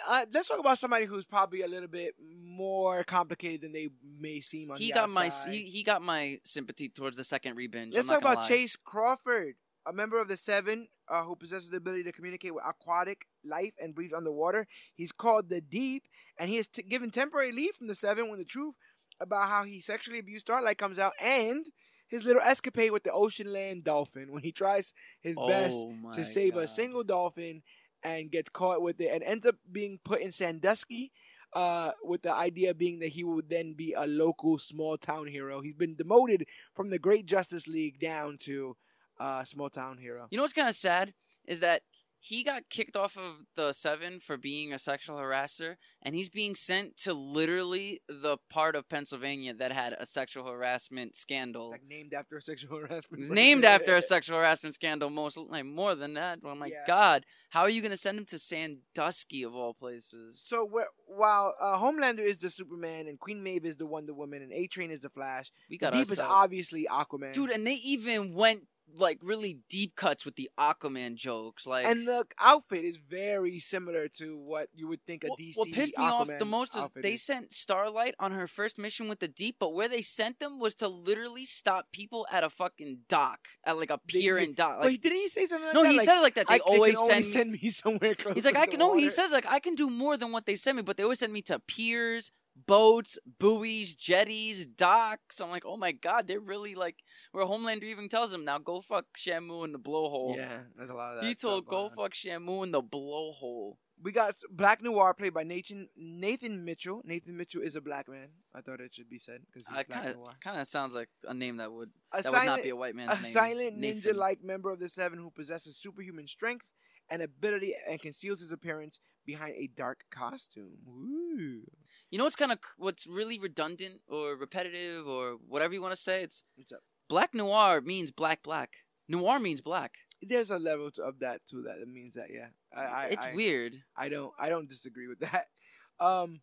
uh, 0.09 0.25
let's 0.33 0.49
talk 0.49 0.59
about 0.59 0.79
somebody 0.79 1.05
who's 1.05 1.25
probably 1.25 1.63
a 1.63 1.69
little 1.69 1.89
bit 1.89 2.15
more 2.43 3.05
complicated 3.05 3.63
than 3.63 3.73
they 3.73 3.89
may 4.19 4.41
seem 4.41 4.71
on 4.71 4.77
He 4.79 4.93
got 4.93 5.11
my 5.11 5.31
he, 5.49 5.63
he 5.65 5.83
got 5.83 6.03
my 6.03 6.39
sympathy 6.45 6.89
towards 6.89 7.17
the 7.17 7.25
second 7.25 7.57
rebinge. 7.57 7.95
Let's 7.95 8.09
talk 8.09 8.21
about 8.21 8.39
lie. 8.39 8.49
Chace 8.49 8.77
Crawford, 8.77 9.57
a 9.87 9.93
member 9.93 10.21
of 10.21 10.29
the 10.29 10.37
Seven 10.37 10.89
uh, 11.11 11.25
who 11.25 11.37
possesses 11.37 11.71
the 11.71 11.77
ability 11.77 12.05
to 12.05 12.13
communicate 12.13 12.55
with 12.55 12.65
aquatic 12.67 13.27
life 13.45 13.73
and 13.81 13.95
breathes 13.95 14.15
underwater. 14.15 14.67
He's 14.95 15.13
called 15.13 15.49
the 15.51 15.61
Deep, 15.61 16.05
and 16.39 16.49
he 16.49 16.57
is 16.57 16.69
t- 16.69 16.83
given 16.83 17.11
temporary 17.11 17.53
leave 17.53 17.75
from 17.75 17.89
the 17.89 17.95
Seven 17.95 18.29
when 18.31 18.39
the 18.39 18.45
truth 18.45 18.75
about 19.21 19.49
how 19.49 19.65
he 19.65 19.81
sexually 19.81 20.19
abused 20.19 20.47
Starlight 20.47 20.79
comes 20.79 20.99
out, 20.99 21.13
and 21.21 21.67
his 22.09 22.25
little 22.25 22.43
escapade 22.43 22.93
with 22.93 23.05
the 23.05 23.13
ocean 23.13 23.53
land 23.53 23.85
dolphin 23.85 24.33
when 24.33 24.43
he 24.43 24.53
tries 24.53 24.95
his 25.21 25.37
best 25.37 25.75
Oh 25.77 25.93
my 25.93 26.11
to 26.13 26.25
save 26.25 26.57
a 26.57 26.67
single 26.67 27.03
dolphin 27.05 27.63
and 28.03 28.31
gets 28.31 28.49
caught 28.49 28.83
with 28.83 29.01
it 29.01 29.11
and 29.13 29.23
ends 29.23 29.47
up 29.47 29.57
being 29.71 29.99
put 30.05 30.21
in 30.21 30.33
Sandusky. 30.33 31.13
Uh, 31.53 31.91
with 32.05 32.23
the 32.23 32.33
idea 32.33 32.73
being 32.73 33.01
that 33.01 33.09
he 33.09 33.25
would 33.25 33.49
then 33.49 33.73
be 33.73 33.93
a 33.93 34.07
local 34.07 34.57
small 34.57 34.97
town 34.97 35.27
hero. 35.27 35.61
He's 35.61 35.75
been 35.75 35.97
demoted 35.97 36.47
from 36.75 36.91
the 36.91 36.99
Great 36.99 37.27
Justice 37.27 37.67
League 37.67 37.99
down 37.99 38.37
to 38.43 38.77
uh, 39.21 39.45
small 39.45 39.71
town 39.71 39.99
hero. 39.99 40.27
You 40.31 40.37
know 40.39 40.43
what's 40.45 40.53
kind 40.53 40.69
of 40.69 40.75
sad 40.75 41.13
is 41.47 41.61
that 41.61 41.83
he 42.23 42.45
got 42.45 42.65
kicked 42.69 42.97
off 42.97 43.17
of 43.17 43.47
the 43.57 43.73
seven 43.73 44.21
for 44.21 44.37
being 44.37 44.75
a 44.75 44.79
sexual 44.79 45.17
harasser, 45.17 45.77
and 46.03 46.15
he's 46.15 46.29
being 46.29 46.55
sent 46.55 46.99
to 46.99 47.15
literally 47.15 48.03
the 48.11 48.37
part 48.51 48.77
of 48.77 48.87
Pennsylvania 48.91 49.55
that 49.55 49.73
had 49.73 49.95
a 49.95 50.05
sexual 50.05 50.45
harassment 50.47 51.17
scandal. 51.17 51.71
Like 51.71 51.81
named 51.89 52.13
after 52.13 52.37
a 52.37 52.43
sexual 52.43 52.77
harassment. 52.81 53.23
It's 53.23 53.31
named 53.31 53.65
after 53.65 53.97
a 53.97 54.03
sexual 54.03 54.37
harassment 54.37 54.75
scandal. 54.75 55.09
Most 55.09 55.39
like 55.39 55.65
more 55.65 55.95
than 55.95 56.13
that. 56.15 56.41
Oh 56.45 56.55
my 56.55 56.67
Yeah. 56.67 56.85
God! 56.87 57.25
How 57.49 57.63
are 57.63 57.71
you 57.71 57.81
going 57.81 57.91
to 57.91 57.97
send 57.97 58.19
him 58.19 58.27
to 58.27 58.39
Sandusky 58.39 59.43
of 59.43 59.55
all 59.55 59.73
places? 59.73 60.43
So 60.45 60.69
wh- 60.69 61.11
while 61.19 61.55
uh, 61.59 61.79
Homelander 61.79 62.21
is 62.21 62.37
the 62.39 62.51
Superman 62.51 63.07
and 63.07 63.19
Queen 63.19 63.43
Maeve 63.43 63.65
is 63.65 63.77
the 63.79 63.87
Wonder 63.87 64.13
Woman 64.13 64.43
and 64.43 64.53
A 64.53 64.67
Train 64.67 64.91
is 64.91 65.01
the 65.01 65.09
Flash, 65.11 65.51
We 65.71 65.79
got 65.79 65.95
Deep 65.95 66.11
is 66.11 66.19
obviously 66.21 66.87
Aquaman. 66.91 67.33
dude, 67.33 67.51
and 67.51 67.67
they 67.67 67.75
even 67.75 68.35
went 68.35 68.65
like 68.97 69.19
really 69.23 69.59
deep 69.69 69.95
cuts 69.97 70.25
with 70.25 70.37
the 70.37 70.51
Aquaman 70.59 71.15
jokes. 71.15 71.67
Like, 71.67 71.87
and 71.87 72.07
the 72.09 72.25
outfit 72.39 72.85
is 72.85 72.97
very 72.99 73.59
similar 73.59 74.09
to 74.19 74.37
what 74.37 74.69
you 74.75 74.89
would 74.89 75.05
think 75.07 75.25
a 75.25 75.29
What- 75.29 75.39
DC. 75.39 75.53
What 75.57 75.71
pissed 75.73 75.97
me 75.97 76.05
off 76.05 76.29
the 76.39 76.45
most 76.45 76.77
is 76.77 76.89
they 76.97 77.15
is. 77.15 77.23
sent 77.23 77.53
Starlight 77.53 78.15
on 78.19 78.33
her 78.33 78.47
first 78.49 78.79
mission 78.79 79.09
with 79.09 79.21
the 79.21 79.29
Deep, 79.29 79.57
but 79.59 79.73
where 79.75 79.89
they 79.89 80.03
sent 80.03 80.39
them 80.39 80.59
was 80.59 80.75
to 80.77 80.89
literally 80.89 81.45
stop 81.45 81.87
people 81.93 82.27
at 82.31 82.43
a 82.45 82.51
fucking 82.51 83.01
dock, 83.09 83.49
at 83.65 83.77
like 83.79 83.91
a 83.91 83.99
pier 83.99 84.37
they- 84.37 84.45
and 84.45 84.57
dock. 84.57 84.79
But 84.81 84.87
Like, 84.93 85.01
didn't 85.01 85.19
he 85.19 85.29
say 85.29 85.47
something 85.47 85.67
like 85.67 85.75
no, 85.75 85.83
that? 85.83 85.91
he 85.93 85.99
Like, 85.99 86.05
said 86.07 86.19
it 86.19 86.23
like 86.23 86.35
that. 86.35 86.49
They 86.49 86.55
I, 86.55 86.59
always 86.59 86.99
they 86.99 87.07
send. 87.15 87.25
send 87.27 87.53
me 87.53 87.71
somewhere 87.71 88.15
close. 88.15 88.35
He's 88.35 88.45
like, 88.45 88.57
I 88.57 88.67
can. 88.67 88.79
No, 88.79 88.97
he 88.97 89.09
says 89.11 89.31
like 89.33 89.47
I 89.47 89.61
can 89.61 89.75
do 89.75 89.89
more 89.91 90.17
than 90.17 90.33
what 90.33 90.47
they 90.47 90.57
send 90.57 90.77
me, 90.77 90.83
but 90.83 90.97
they 90.97 91.03
always 91.03 91.19
send 91.21 91.33
me 91.33 91.43
to 91.43 91.59
piers, 91.61 92.31
boats, 92.67 93.19
buoys, 93.39 93.95
jetties, 93.95 94.67
docks. 94.67 95.41
I'm 95.41 95.51
like, 95.51 95.65
oh 95.67 95.77
my 95.77 95.93
god, 95.93 96.27
they're 96.29 96.41
really 96.41 96.75
like. 96.75 96.97
Where 97.33 97.45
Homelander 97.45 97.85
even 97.85 98.09
tells 98.09 98.33
him 98.33 98.45
now, 98.45 98.59
go 98.59 98.81
fuck 98.81 99.07
Shamu 99.19 99.65
in 99.65 99.73
the 99.73 99.79
blowhole. 99.79 100.37
Yeah, 100.37 100.61
there's 100.77 100.91
a 100.91 100.95
lot 100.95 101.17
of 101.17 101.23
that. 101.23 101.29
He 101.29 101.35
told 101.35 101.67
go 101.67 101.87
on. 101.87 101.97
fuck 101.97 102.13
Shamu 102.13 102.65
in 102.65 102.71
the 102.73 102.83
blowhole. 102.83 103.77
We 104.03 104.13
got 104.13 104.35
Black 104.51 104.83
Noir 104.83 105.13
played 105.13 105.35
by 105.35 105.43
Nathan 105.43 105.89
Nathan 105.95 106.65
Mitchell. 106.65 107.03
Nathan 107.05 107.37
Mitchell 107.37 107.61
is 107.63 107.77
a 107.77 107.83
black 107.83 108.09
man. 108.09 108.29
I 108.55 108.63
thought 108.63 108.81
it 108.81 108.95
should 108.95 109.11
be 109.11 109.19
said 109.19 109.41
because 109.47 109.69
he's 109.69 109.77
I 109.77 109.83
Black 109.83 109.89
kind 109.91 110.09
of 110.09 110.17
Noir. 110.17 110.33
kind 110.43 110.59
of 110.59 110.67
sounds 110.67 110.95
like 110.95 111.11
a 111.29 111.35
name 111.35 111.59
that 111.59 111.71
would 111.71 111.91
A 112.13 112.23
that 112.23 112.33
would 112.33 112.47
not 112.47 112.63
be 112.63 112.71
a 112.71 112.77
white 112.77 112.95
man's 112.95 113.19
a 113.19 113.23
name. 113.23 113.33
silent 113.33 113.79
ninja-like 113.79 114.43
member 114.43 114.71
of 114.71 114.81
the 114.81 114.89
Seven 114.89 115.19
who 115.19 115.31
possesses 115.31 115.77
superhuman 115.77 116.27
strength 116.27 116.71
and 117.11 117.21
ability 117.21 117.75
and 117.87 118.01
conceals 118.01 118.41
his 118.41 118.53
appearance 118.53 119.01
behind 119.27 119.55
a 119.57 119.67
dark 119.77 120.05
costume. 120.11 120.79
Ooh. 120.89 121.63
You 122.11 122.19
know 122.19 122.25
what's 122.25 122.37
kind 122.37 122.53
of 122.53 122.59
what's 122.77 123.07
really 123.07 123.39
redundant 123.39 124.01
or 124.09 124.35
repetitive 124.35 125.07
or 125.07 125.37
whatever 125.47 125.75
you 125.75 125.83
want 125.83 125.95
to 125.95 126.01
say? 126.01 126.23
It's 126.23 126.43
What's 126.57 126.73
up? 126.73 126.81
black 127.09 127.35
noir 127.35 127.81
means 127.81 128.11
black 128.11 128.43
black. 128.43 128.71
Noir 129.09 129.39
means 129.39 129.61
black. 129.61 129.95
There's 130.23 130.51
a 130.51 130.59
level 130.59 130.91
to, 130.93 131.03
of 131.03 131.21
that 131.21 131.43
too. 131.47 131.63
That 131.63 131.87
means 131.89 132.15
that 132.15 132.27
yeah. 132.33 132.49
I, 132.75 132.85
I, 132.85 133.05
it's 133.07 133.27
I, 133.27 133.35
weird. 133.35 133.77
I 133.97 134.09
don't 134.09 134.33
I 134.39 134.49
don't 134.49 134.69
disagree 134.69 135.09
with 135.09 135.21
that. 135.21 135.47
Um, 136.03 136.41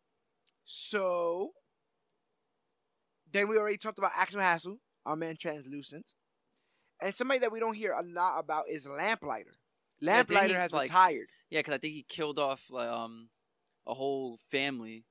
so 0.66 1.54
then 3.32 3.48
we 3.48 3.58
already 3.58 3.78
talked 3.78 3.98
about 3.98 4.12
Axel 4.16 4.40
Hassell, 4.40 4.78
our 5.04 5.16
man 5.16 5.36
Translucent, 5.36 6.12
and 7.02 7.16
somebody 7.16 7.40
that 7.40 7.52
we 7.52 7.60
don't 7.60 7.74
hear 7.74 7.94
a 7.94 8.04
lot 8.04 8.38
about 8.38 8.66
is 8.70 8.86
Lamplighter. 8.86 9.56
Lamplighter 10.00 10.50
he, 10.50 10.54
has 10.54 10.72
like- 10.72 10.90
retired. 10.90 11.30
Yeah, 11.50 11.62
because 11.62 11.74
I 11.74 11.78
think 11.80 11.96
he 11.96 12.06
killed 12.08 12.38
off 12.38 12.66
like, 12.70 12.88
um 12.88 13.30
a 13.88 13.96
whole 13.96 14.38
family. 14.52 15.06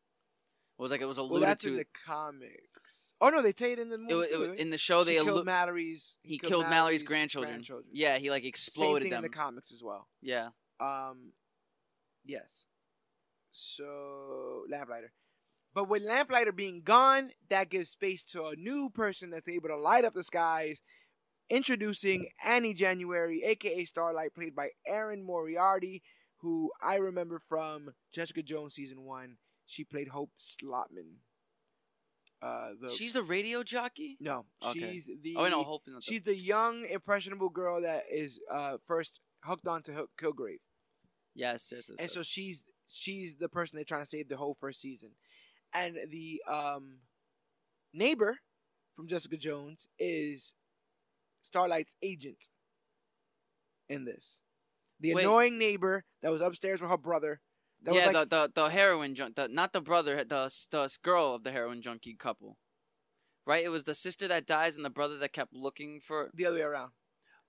It 0.79 0.83
was 0.83 0.91
like 0.91 1.01
it 1.01 1.07
was 1.07 1.17
Well, 1.19 1.27
alluded 1.27 1.49
that's 1.49 1.65
to. 1.65 1.71
in 1.71 1.77
the 1.79 1.87
comics. 2.05 3.15
Oh 3.21 3.31
no, 3.31 3.41
they 3.43 3.53
tell 3.53 3.71
it 3.71 3.79
in 3.79 3.89
the 3.89 3.97
movie. 3.99 4.13
it, 4.13 4.17
wa- 4.17 4.23
it 4.23 4.29
too, 4.31 4.41
wa- 4.41 4.47
right? 4.49 4.59
in 4.59 4.71
the 4.71 4.79
show, 4.79 5.03
She 5.05 5.17
they 5.17 5.25
killed 5.25 5.41
allu- 5.43 5.45
Mallory's. 5.47 6.17
he 6.23 6.39
killed 6.39 6.69
Mallory's 6.69 7.03
grandchildren. 7.03 7.53
grandchildren. 7.55 7.89
Yeah, 7.93 8.19
he 8.19 8.31
like 8.31 8.45
exploded 8.45 8.95
Same 8.95 9.03
thing 9.03 9.11
them. 9.13 9.25
in 9.25 9.31
the 9.31 9.37
comics 9.37 9.73
as 9.73 9.83
well. 9.83 10.09
yeah, 10.21 10.51
Um, 10.81 11.33
yes. 12.25 12.67
So 13.53 14.65
Lamplighter, 14.71 15.13
but 15.75 15.89
with 15.89 16.03
Lamplighter 16.03 16.53
being 16.53 16.83
gone, 16.83 17.31
that 17.49 17.71
gives 17.71 17.89
space 17.89 18.23
to 18.25 18.45
a 18.47 18.57
new 18.57 18.91
person 18.91 19.31
that's 19.31 19.49
able 19.49 19.69
to 19.69 19.77
light 19.77 20.05
up 20.05 20.15
the 20.15 20.23
skies. 20.25 20.83
Introducing 21.49 22.29
Annie 22.45 22.75
January, 22.75 23.43
aka 23.45 23.85
Starlight, 23.85 24.35
played 24.35 24.55
by 24.55 24.71
Erin 24.87 25.23
Moriarty, 25.23 26.03
who 26.39 26.71
I 26.83 26.97
remember 26.97 27.39
from 27.39 27.95
Jessica 28.13 28.43
Jones 28.43 28.75
season 28.75 29.03
one. 29.03 29.39
She 29.67 29.85
played 29.85 30.09
Hope 30.09 30.31
Shlottman. 30.41 31.17
Uh, 32.43 32.71
the 32.81 32.89
she's 32.91 33.17
a 33.17 33.23
radio 33.23 33.63
jockey. 33.63 34.17
no, 34.21 34.45
Okay. 34.65 34.93
she's 34.93 35.07
the 35.23 35.35
Oh 35.37 35.49
no, 35.49 35.63
Hope. 35.65 35.85
that 35.87 36.03
she's 36.03 36.23
the 36.23 36.37
young 36.39 36.85
impressionable 36.87 37.49
girl 37.49 37.81
that 37.83 38.05
is 38.13 38.39
uh 38.51 38.77
first 38.87 39.21
hooked 39.45 39.67
onto 39.67 39.93
Hil- 39.93 40.09
Kilgrave. 40.21 40.61
yes, 41.35 41.71
yes, 41.73 41.89
yes, 41.89 41.97
and 41.99 42.11
so 42.11 42.23
she's 42.23 42.65
she's 42.89 43.37
the 43.37 43.49
person 43.49 43.77
they're 43.77 43.85
trying 43.85 44.03
to 44.03 44.07
save 44.09 44.29
the 44.29 44.37
whole 44.37 44.55
first 44.55 44.81
season, 44.81 45.13
and 45.73 45.97
the 46.11 46.43
um 46.47 46.99
neighbor 47.93 48.39
from 48.95 49.09
Jessica 49.09 49.37
Jones 49.39 49.89
is 49.99 50.55
Starlight's 51.43 51.95
agent 52.03 52.51
in 53.89 54.05
this. 54.05 54.41
The 55.01 55.15
Wait. 55.15 55.23
annoying 55.25 55.59
neighbor 55.59 56.05
that 56.23 56.31
was 56.33 56.41
upstairs 56.43 56.81
with 56.83 56.91
her 56.91 56.97
brother. 56.99 57.41
That 57.87 57.95
yeah, 57.95 58.07
was 58.09 58.15
like 58.15 58.29
the, 58.29 58.51
the 58.55 58.63
the 58.63 58.69
heroin 58.71 59.15
junk, 59.15 59.37
the, 59.37 59.49
not 59.49 59.73
the 59.73 59.81
brother, 59.81 60.17
the 60.25 60.53
the 60.71 60.91
girl 61.03 61.35
of 61.35 61.45
the 61.45 61.53
heroin 61.53 61.81
junkie 61.83 62.15
couple, 62.15 62.59
right? 63.47 63.65
It 63.65 63.71
was 63.71 63.85
the 63.85 63.95
sister 63.95 64.29
that 64.29 64.47
dies 64.47 64.77
and 64.77 64.85
the 64.85 64.91
brother 64.91 65.17
that 65.19 65.33
kept 65.33 65.55
looking 65.55 66.01
for. 66.01 66.31
the 66.35 66.47
other 66.47 66.57
way 66.57 66.63
around, 66.63 66.91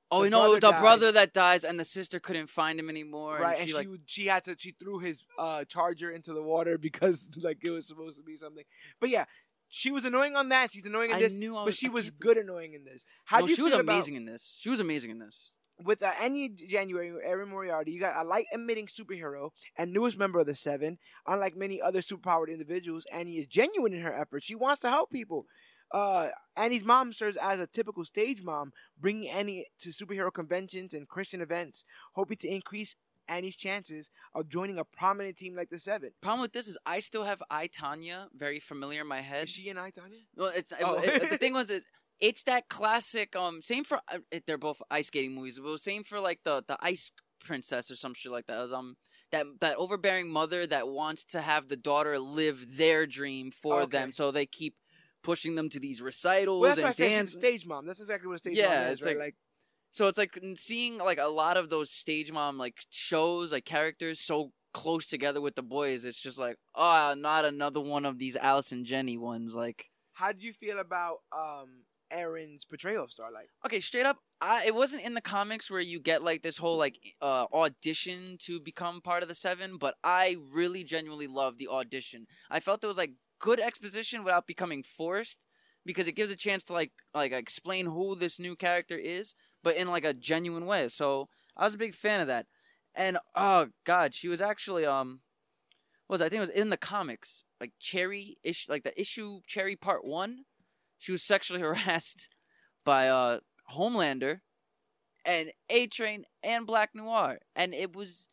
Oh, 0.10 0.24
The 0.24 0.30
no, 0.30 0.46
it 0.46 0.50
was 0.50 0.60
the 0.62 0.70
brother 0.70 0.82
brother 0.82 1.12
that 1.14 1.34
dies 1.34 1.64
and 1.66 1.78
the 1.80 1.84
sister 1.86 2.20
couldn't 2.20 2.50
find 2.50 2.80
him 2.80 2.90
anymore. 2.90 3.40
right? 3.40 3.54
and 3.54 3.62
And 3.62 3.70
she 3.70 3.76
like, 3.76 3.88
she 4.06 4.28
had 4.28 4.44
to 4.46 4.56
she 4.58 4.72
threw 4.72 5.00
his 5.00 5.26
uh 5.38 5.66
charger 5.66 6.10
into 6.12 6.34
the 6.34 6.42
water 6.44 6.78
because 6.88 7.28
like 7.36 7.58
it 7.64 7.72
was 7.72 7.88
supposed 7.88 8.18
to 8.18 8.24
be 8.24 8.38
something. 8.38 8.64
But 9.02 9.10
yeah, 9.10 9.26
she 9.70 9.92
was 9.92 10.06
annoying 10.06 10.36
on 10.38 10.48
that. 10.50 10.72
She's 10.72 10.86
annoying 10.86 11.10
in 11.10 11.18
I 11.18 11.20
this. 11.20 11.34
knew 11.34 11.58
I 11.58 11.66
but 11.66 11.74
she 11.74 11.88
I 11.88 11.90
was 11.90 12.10
good 12.10 12.38
annoying 12.38 12.74
in 12.74 12.86
this. 12.86 13.04
How 13.26 13.40
no, 13.40 13.46
do 13.48 13.50
you 13.52 13.56
she 13.58 13.62
was 13.64 13.72
feel 13.74 13.82
about- 13.82 13.92
amazing 13.94 14.16
in 14.16 14.26
this. 14.26 14.58
She 14.62 14.70
was 14.70 14.80
amazing 14.80 15.10
in 15.12 15.20
this. 15.20 15.52
With 15.84 16.02
uh, 16.02 16.12
Annie 16.22 16.50
January, 16.50 17.12
Erin 17.24 17.50
Moriarty, 17.50 17.92
you 17.92 18.00
got 18.00 18.20
a 18.20 18.28
light 18.28 18.46
emitting 18.52 18.88
superhero 18.88 19.52
and 19.78 19.94
newest 19.94 20.18
member 20.18 20.40
of 20.40 20.48
the 20.48 20.56
Seven. 20.56 20.98
Unlike 21.28 21.56
many 21.56 21.80
other 21.82 22.02
superpowered 22.02 22.50
individuals, 22.50 23.06
Annie 23.12 23.38
is 23.38 23.46
genuine 23.46 23.94
in 23.94 24.02
her 24.02 24.14
efforts. 24.14 24.46
She 24.46 24.56
wants 24.56 24.82
to 24.82 24.90
help 24.90 25.12
people. 25.12 25.46
Uh, 25.92 26.30
Annie's 26.56 26.84
mom 26.84 27.14
serves 27.14 27.38
as 27.38 27.60
a 27.60 27.68
typical 27.68 28.04
stage 28.06 28.42
mom, 28.42 28.74
bringing 29.00 29.30
Annie 29.30 29.68
to 29.80 29.90
superhero 29.90 30.34
conventions 30.34 30.94
and 30.94 31.08
Christian 31.08 31.42
events, 31.42 31.86
hoping 32.14 32.38
to 32.38 32.48
increase 32.48 32.96
Annie's 33.30 33.56
chances 33.56 34.10
of 34.34 34.50
joining 34.50 34.80
a 34.80 34.84
prominent 34.84 35.38
team 35.38 35.56
like 35.56 35.70
the 35.70 35.80
Seven. 35.80 36.10
Problem 36.22 36.42
with 36.42 36.54
this 36.54 36.68
is 36.68 36.78
I 36.86 37.02
still 37.02 37.24
have 37.24 37.44
I 37.52 37.68
Tonya 37.68 38.28
very 38.36 38.60
familiar 38.60 39.02
in 39.02 39.08
my 39.08 39.22
head. 39.22 39.44
Is 39.44 39.52
she 39.52 39.70
and 39.70 39.78
I, 39.80 39.92
Tonya? 39.92 40.24
Well, 40.36 40.52
it's 40.56 40.74
Oh. 40.82 40.96
it- 40.96 41.22
it- 41.24 41.30
the 41.30 41.38
thing 41.38 41.54
was 41.54 41.70
is 41.70 41.86
it's 42.20 42.44
that 42.44 42.70
classic. 42.70 43.36
Um, 43.36 43.62
same 43.62 43.84
for 43.84 44.00
uh, 44.12 44.20
they're 44.46 44.58
both 44.58 44.82
ice 44.90 45.08
skating 45.08 45.34
movies, 45.36 45.60
but 45.64 45.80
same 45.80 46.04
for 46.04 46.20
like 46.20 46.40
the 46.44 46.64
the 46.68 46.78
Ice 46.82 47.12
Princess 47.44 47.92
or 47.92 47.96
some 47.96 48.14
shit 48.14 48.32
like 48.32 48.48
that. 48.48 48.60
It 48.60 48.64
was, 48.64 48.74
um, 48.74 48.96
that 49.32 49.46
that 49.62 49.78
overbearing 49.78 50.30
mother 50.30 50.66
that 50.68 50.88
wants 50.88 51.26
to 51.26 51.42
have 51.42 51.68
the 51.68 51.78
daughter 51.78 52.18
live 52.20 52.78
their 52.78 53.06
dream 53.06 53.52
for 53.52 53.82
Okay. 53.84 53.98
them, 53.98 54.12
so 54.12 54.32
they 54.32 54.46
keep 54.46 54.76
pushing 55.24 55.56
them 55.56 55.70
to 55.70 55.80
these 55.80 56.02
recitals 56.02 56.62
Well, 56.62 56.76
that's 56.76 57.00
and 57.00 57.10
dance. 57.10 57.32
stage 57.34 57.66
mom. 57.66 57.86
That's 57.86 58.00
exactly 58.00 58.28
what 58.28 58.36
a 58.36 58.38
stage 58.38 58.58
Yeah, 58.58 58.68
mom 58.84 58.88
is, 58.88 58.94
it's 58.94 59.02
right? 59.06 59.18
like- 59.18 59.26
Like, 59.26 59.36
So 59.92 60.08
it's 60.08 60.18
like 60.18 60.38
seeing 60.56 60.98
like 61.00 61.18
a 61.20 61.28
lot 61.28 61.58
of 61.58 61.70
those 61.70 61.90
stage 61.92 62.32
mom 62.32 62.58
like 62.58 62.76
shows, 62.90 63.52
like 63.52 63.66
characters 63.66 64.20
so 64.20 64.52
close 64.74 65.08
together 65.08 65.42
with 65.42 65.56
the 65.56 65.64
boys. 65.64 66.06
It's 66.06 66.20
just 66.20 66.38
like, 66.38 66.56
oh, 66.76 67.16
not 67.18 67.46
another 67.46 67.82
one 67.82 68.06
of 68.06 68.20
these 68.20 68.36
Alice 68.36 68.72
and 68.72 68.86
Jenny 68.86 69.18
ones. 69.18 69.56
Like, 69.56 69.86
how 70.14 70.32
do 70.32 70.46
you 70.46 70.54
feel 70.54 70.78
about 70.80 71.18
um 71.36 71.84
Erin's 72.12 72.66
portrayal 72.66 73.04
of 73.04 73.12
Starlight? 73.12 73.48
okay, 73.66 73.80
straight 73.80 74.06
up, 74.06 74.18
I 74.42 74.66
it 74.66 74.76
wasn't 74.76 75.04
in 75.04 75.14
the 75.14 75.22
comics 75.22 75.70
where 75.70 75.82
you 75.82 76.00
get 76.00 76.24
like 76.24 76.44
this 76.44 76.58
whole 76.58 76.78
like 76.78 76.98
uh 77.22 77.46
audition 77.54 78.38
to 78.42 78.60
become 78.60 79.02
part 79.02 79.24
of 79.24 79.30
the 79.30 79.36
Seven, 79.36 79.78
but 79.78 79.96
I 80.04 80.38
really 80.54 80.84
genuinely 80.84 81.28
loved 81.28 81.60
the 81.60 81.68
audition. 81.68 82.28
I 82.50 82.60
felt 82.60 82.84
it 82.84 82.88
was 82.88 82.98
like 82.98 83.14
good 83.40 83.60
exposition 83.60 84.24
without 84.24 84.48
becoming 84.48 84.84
forced 84.84 85.48
because 85.86 86.08
it 86.08 86.16
gives 86.16 86.32
a 86.32 86.36
chance 86.36 86.64
to 86.66 86.74
like 86.74 86.92
like 87.14 87.32
explain 87.32 87.88
who 87.88 88.16
this 88.16 88.40
new 88.40 88.56
character 88.56 88.98
is, 88.98 89.34
but 89.64 89.76
in 89.76 89.90
like 89.90 90.06
a 90.06 90.14
genuine 90.14 90.66
way. 90.66 90.90
So 90.90 91.30
I 91.56 91.66
was 91.66 91.76
a 91.76 91.80
big 91.80 91.96
fan 91.96 92.22
of 92.22 92.28
that. 92.28 92.46
And 92.96 93.18
oh 93.36 93.68
god, 93.86 94.14
she 94.14 94.28
was 94.28 94.42
actually 94.42 94.86
um 94.86 95.22
was? 96.10 96.22
I 96.22 96.30
think 96.30 96.38
it 96.38 96.48
was 96.48 96.62
in 96.62 96.70
the 96.70 96.78
comics, 96.78 97.46
like 97.60 97.72
Cherry 97.80 98.38
issue 98.44 98.72
like 98.72 98.84
the 98.84 99.00
issue 99.00 99.42
Cherry 99.48 99.76
Part 99.76 100.06
One. 100.06 100.46
She 100.98 101.12
was 101.12 101.24
sexually 101.24 101.62
harassed 101.68 102.30
by 102.84 103.08
uh 103.08 103.40
Homelander 103.72 104.40
and 105.26 105.52
A 105.70 105.88
Train 105.88 106.24
and 106.42 106.66
Black 106.66 106.92
Noir. 106.96 107.40
And 107.56 107.74
it 107.74 107.96
was 107.96 108.30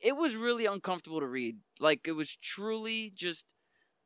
it 0.00 0.16
was 0.16 0.36
really 0.36 0.66
uncomfortable 0.66 1.20
to 1.20 1.26
read. 1.26 1.56
Like 1.80 2.06
it 2.06 2.12
was 2.12 2.36
truly 2.36 3.12
just 3.14 3.54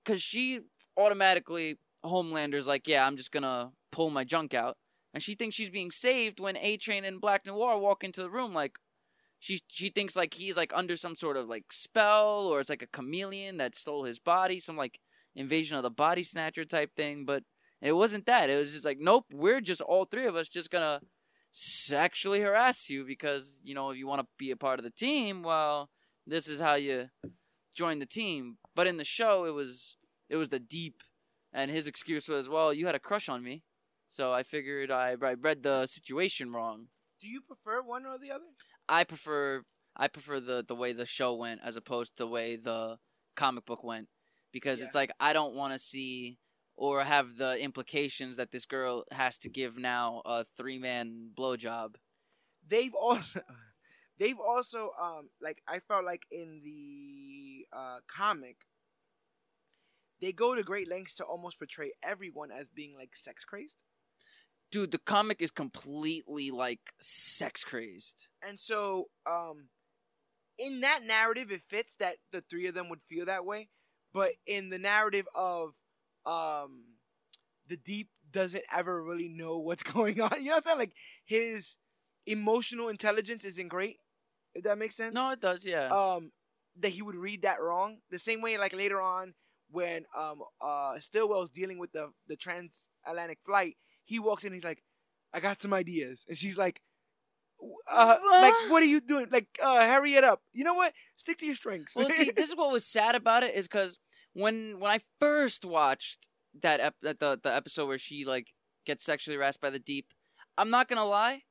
cause 0.05 0.23
she 0.23 0.61
automatically 0.97 1.79
Homelander's 2.05 2.67
like, 2.67 2.87
Yeah, 2.87 3.07
I'm 3.07 3.17
just 3.17 3.33
gonna 3.33 3.73
pull 3.91 4.11
my 4.11 4.25
junk 4.25 4.55
out. 4.55 4.77
And 5.13 5.23
she 5.23 5.35
thinks 5.35 5.57
she's 5.57 5.71
being 5.71 5.91
saved 5.91 6.39
when 6.39 6.57
A 6.57 6.77
Train 6.77 7.05
and 7.05 7.21
Black 7.21 7.45
Noir 7.45 7.79
walk 7.79 8.05
into 8.05 8.23
the 8.23 8.31
room 8.31 8.55
like 8.55 8.79
she 9.41 9.61
she 9.69 9.89
thinks 9.89 10.15
like 10.15 10.35
he's 10.35 10.57
like 10.57 10.73
under 10.75 10.97
some 10.97 11.17
sort 11.17 11.37
of 11.37 11.49
like 11.49 11.73
spell 11.73 12.47
or 12.47 12.61
it's 12.61 12.71
like 12.71 12.83
a 12.83 12.87
chameleon 12.87 13.57
that 13.57 13.75
stole 13.75 14.05
his 14.05 14.19
body, 14.19 14.61
some 14.61 14.77
like 14.77 15.01
invasion 15.35 15.77
of 15.77 15.83
the 15.83 15.91
body 15.91 16.23
snatcher 16.23 16.65
type 16.65 16.95
thing, 16.95 17.25
but 17.25 17.43
it 17.83 17.93
wasn't 17.93 18.27
that. 18.27 18.51
It 18.51 18.59
was 18.59 18.73
just 18.73 18.85
like, 18.85 18.99
nope, 19.01 19.27
we're 19.33 19.61
just 19.61 19.81
all 19.81 20.05
three 20.05 20.27
of 20.27 20.37
us 20.37 20.49
just 20.49 20.71
gonna 20.71 21.01
sexually 21.53 22.41
harass 22.41 22.89
you 22.89 23.05
because 23.05 23.61
you 23.65 23.75
know 23.75 23.91
if 23.91 23.99
you 23.99 24.07
want 24.07 24.21
to 24.21 24.27
be 24.39 24.51
a 24.51 24.57
part 24.57 24.79
of 24.79 24.85
the 24.85 24.91
team, 24.91 25.43
well, 25.43 25.91
this 26.27 26.49
is 26.49 26.61
how 26.61 26.75
you 26.75 27.09
join 27.75 27.99
the 27.99 28.07
team. 28.07 28.59
But 28.75 28.87
in 28.87 28.97
the 28.97 29.05
show, 29.05 29.45
it 29.45 29.53
was 29.55 29.97
it 30.29 30.37
was 30.37 30.49
the 30.51 30.59
deep, 30.61 31.03
and 31.53 31.71
his 31.71 31.87
excuse 31.87 32.29
was, 32.29 32.49
well, 32.49 32.73
you 32.73 32.87
had 32.87 32.95
a 32.95 33.01
crush 33.01 33.29
on 33.29 33.43
me, 33.43 33.65
so 34.09 34.33
I 34.33 34.43
figured 34.43 34.91
I, 34.91 35.17
I 35.21 35.35
read 35.35 35.63
the 35.63 35.87
situation 35.87 36.53
wrong. 36.53 36.87
Do 37.21 37.29
you 37.29 37.41
prefer 37.41 37.83
one 37.83 38.07
or 38.07 38.17
the 38.19 38.31
other? 38.31 38.45
I 38.89 39.05
prefer 39.05 39.63
I 39.97 40.09
prefer 40.09 40.41
the 40.41 40.65
the 40.67 40.75
way 40.77 40.93
the 40.93 41.07
show 41.07 41.35
went 41.35 41.61
as 41.65 41.77
opposed 41.77 42.17
to 42.17 42.25
the 42.25 42.29
way 42.29 42.57
the 42.57 42.99
comic 43.37 43.65
book 43.67 43.83
went 43.83 44.09
because 44.53 44.79
Yeah. 44.79 44.85
it's 44.87 44.95
like 44.95 45.11
I 45.21 45.33
don't 45.33 45.55
want 45.55 45.73
to 45.73 45.79
see 45.79 46.39
or 46.81 47.05
have 47.05 47.37
the 47.37 47.63
implications 47.63 48.39
that 48.39 48.53
this 48.53 48.65
girl 48.65 49.05
has 49.13 49.37
to 49.37 49.51
give 49.51 49.77
now 49.77 50.23
a 50.25 50.45
three 50.57 50.79
man 50.79 51.29
blowjob. 51.37 51.97
They've 52.67 52.95
also 52.95 53.43
they've 54.19 54.41
also 54.41 54.93
um 54.99 55.29
like 55.43 55.63
I 55.69 55.81
felt 55.81 56.07
like 56.07 56.23
in 56.31 56.63
the 56.65 57.67
uh 57.71 57.99
comic 58.09 58.57
they 60.23 60.33
go 60.33 60.55
to 60.55 60.63
great 60.63 60.89
lengths 60.89 61.15
to 61.17 61.25
almost 61.25 61.59
portray 61.59 61.93
everyone 62.03 62.51
as 62.51 62.67
being 62.75 62.97
like 62.97 63.15
sex 63.15 63.45
crazed. 63.45 63.77
Dude, 64.73 64.91
the 64.91 64.99
comic 64.99 65.43
is 65.43 65.51
completely 65.51 66.51
like 66.51 66.95
sex 66.99 67.63
crazed. 67.63 68.29
And 68.47 68.59
so, 68.61 69.09
um, 69.27 69.69
in 70.59 70.81
that 70.81 71.01
narrative, 71.05 71.51
it 71.51 71.63
fits 71.63 71.97
that 71.97 72.17
the 72.33 72.43
three 72.43 72.67
of 72.67 72.75
them 72.75 72.89
would 72.89 73.03
feel 73.03 73.25
that 73.25 73.45
way. 73.45 73.69
But 74.13 74.33
in 74.47 74.69
the 74.69 74.79
narrative 74.79 75.27
of, 75.35 75.75
um, 76.27 76.85
the 77.69 77.77
deep 77.77 78.09
doesn't 78.31 78.65
ever 78.73 79.03
really 79.03 79.29
know 79.29 79.59
what's 79.59 79.83
going 79.95 80.21
on. 80.21 80.33
You 80.39 80.51
know 80.51 80.57
what 80.57 80.67
I'm 80.67 80.71
saying? 80.71 80.79
Like 80.79 80.95
his 81.25 81.77
emotional 82.27 82.89
intelligence 82.89 83.45
isn't 83.45 83.69
great. 83.69 83.97
If 84.55 84.65
that 84.65 84.79
makes 84.79 84.97
sense. 84.97 85.15
No, 85.15 85.31
it 85.31 85.41
does, 85.41 85.65
yeah. 85.65 85.89
Um, 85.89 86.33
that 86.81 86.91
he 86.91 87.03
would 87.03 87.15
read 87.15 87.43
that 87.43 87.61
wrong. 87.61 87.99
The 88.11 88.19
same 88.19 88.43
way, 88.43 88.59
like 88.59 88.73
later 88.73 89.01
on, 89.01 89.35
when 89.71 90.05
um 90.17 90.43
uh 90.61 90.99
Stillwell's 90.99 91.51
dealing 91.51 91.79
with 91.79 91.93
the 91.93 92.11
the 92.27 92.37
transatlantic 92.37 93.39
flight, 93.45 93.77
he 94.05 94.19
walks 94.19 94.45
in. 94.45 94.53
He's 94.53 94.65
like, 94.65 94.83
"I 95.33 95.41
got 95.41 95.63
some 95.63 95.73
ideas," 95.73 96.25
and 96.29 96.37
she's 96.37 96.59
like, 96.59 96.81
"Uh, 97.89 98.17
like 98.41 98.55
what 98.71 98.83
are 98.83 98.87
you 98.87 99.01
doing? 99.01 99.27
Like, 99.31 99.47
uh, 99.63 99.87
hurry 99.87 100.15
it 100.15 100.25
up. 100.25 100.43
You 100.53 100.65
know 100.65 100.75
what? 100.75 100.93
Stick 101.17 101.39
to 101.39 101.47
your 101.47 101.55
strengths." 101.55 101.95
well, 101.95 102.11
see, 102.11 102.31
this 102.31 102.49
is 102.49 102.57
what 102.57 102.73
was 102.73 102.85
sad 102.85 103.15
about 103.15 103.45
it 103.45 103.55
is 103.55 103.69
because 103.69 103.99
when 104.35 104.79
when 104.81 104.91
I 104.91 105.01
first 105.19 105.65
watched 105.65 106.29
that 106.63 106.81
ep- 106.81 106.97
the 107.03 107.39
the 107.43 107.55
episode 107.55 107.87
where 107.87 107.99
she 107.99 108.25
like 108.25 108.53
gets 108.87 109.05
sexually 109.05 109.37
harassed 109.37 109.61
by 109.61 109.71
the 109.71 109.79
deep, 109.79 110.07
I'm 110.59 110.71
not 110.71 110.89
gonna 110.89 111.05
lie, 111.05 111.43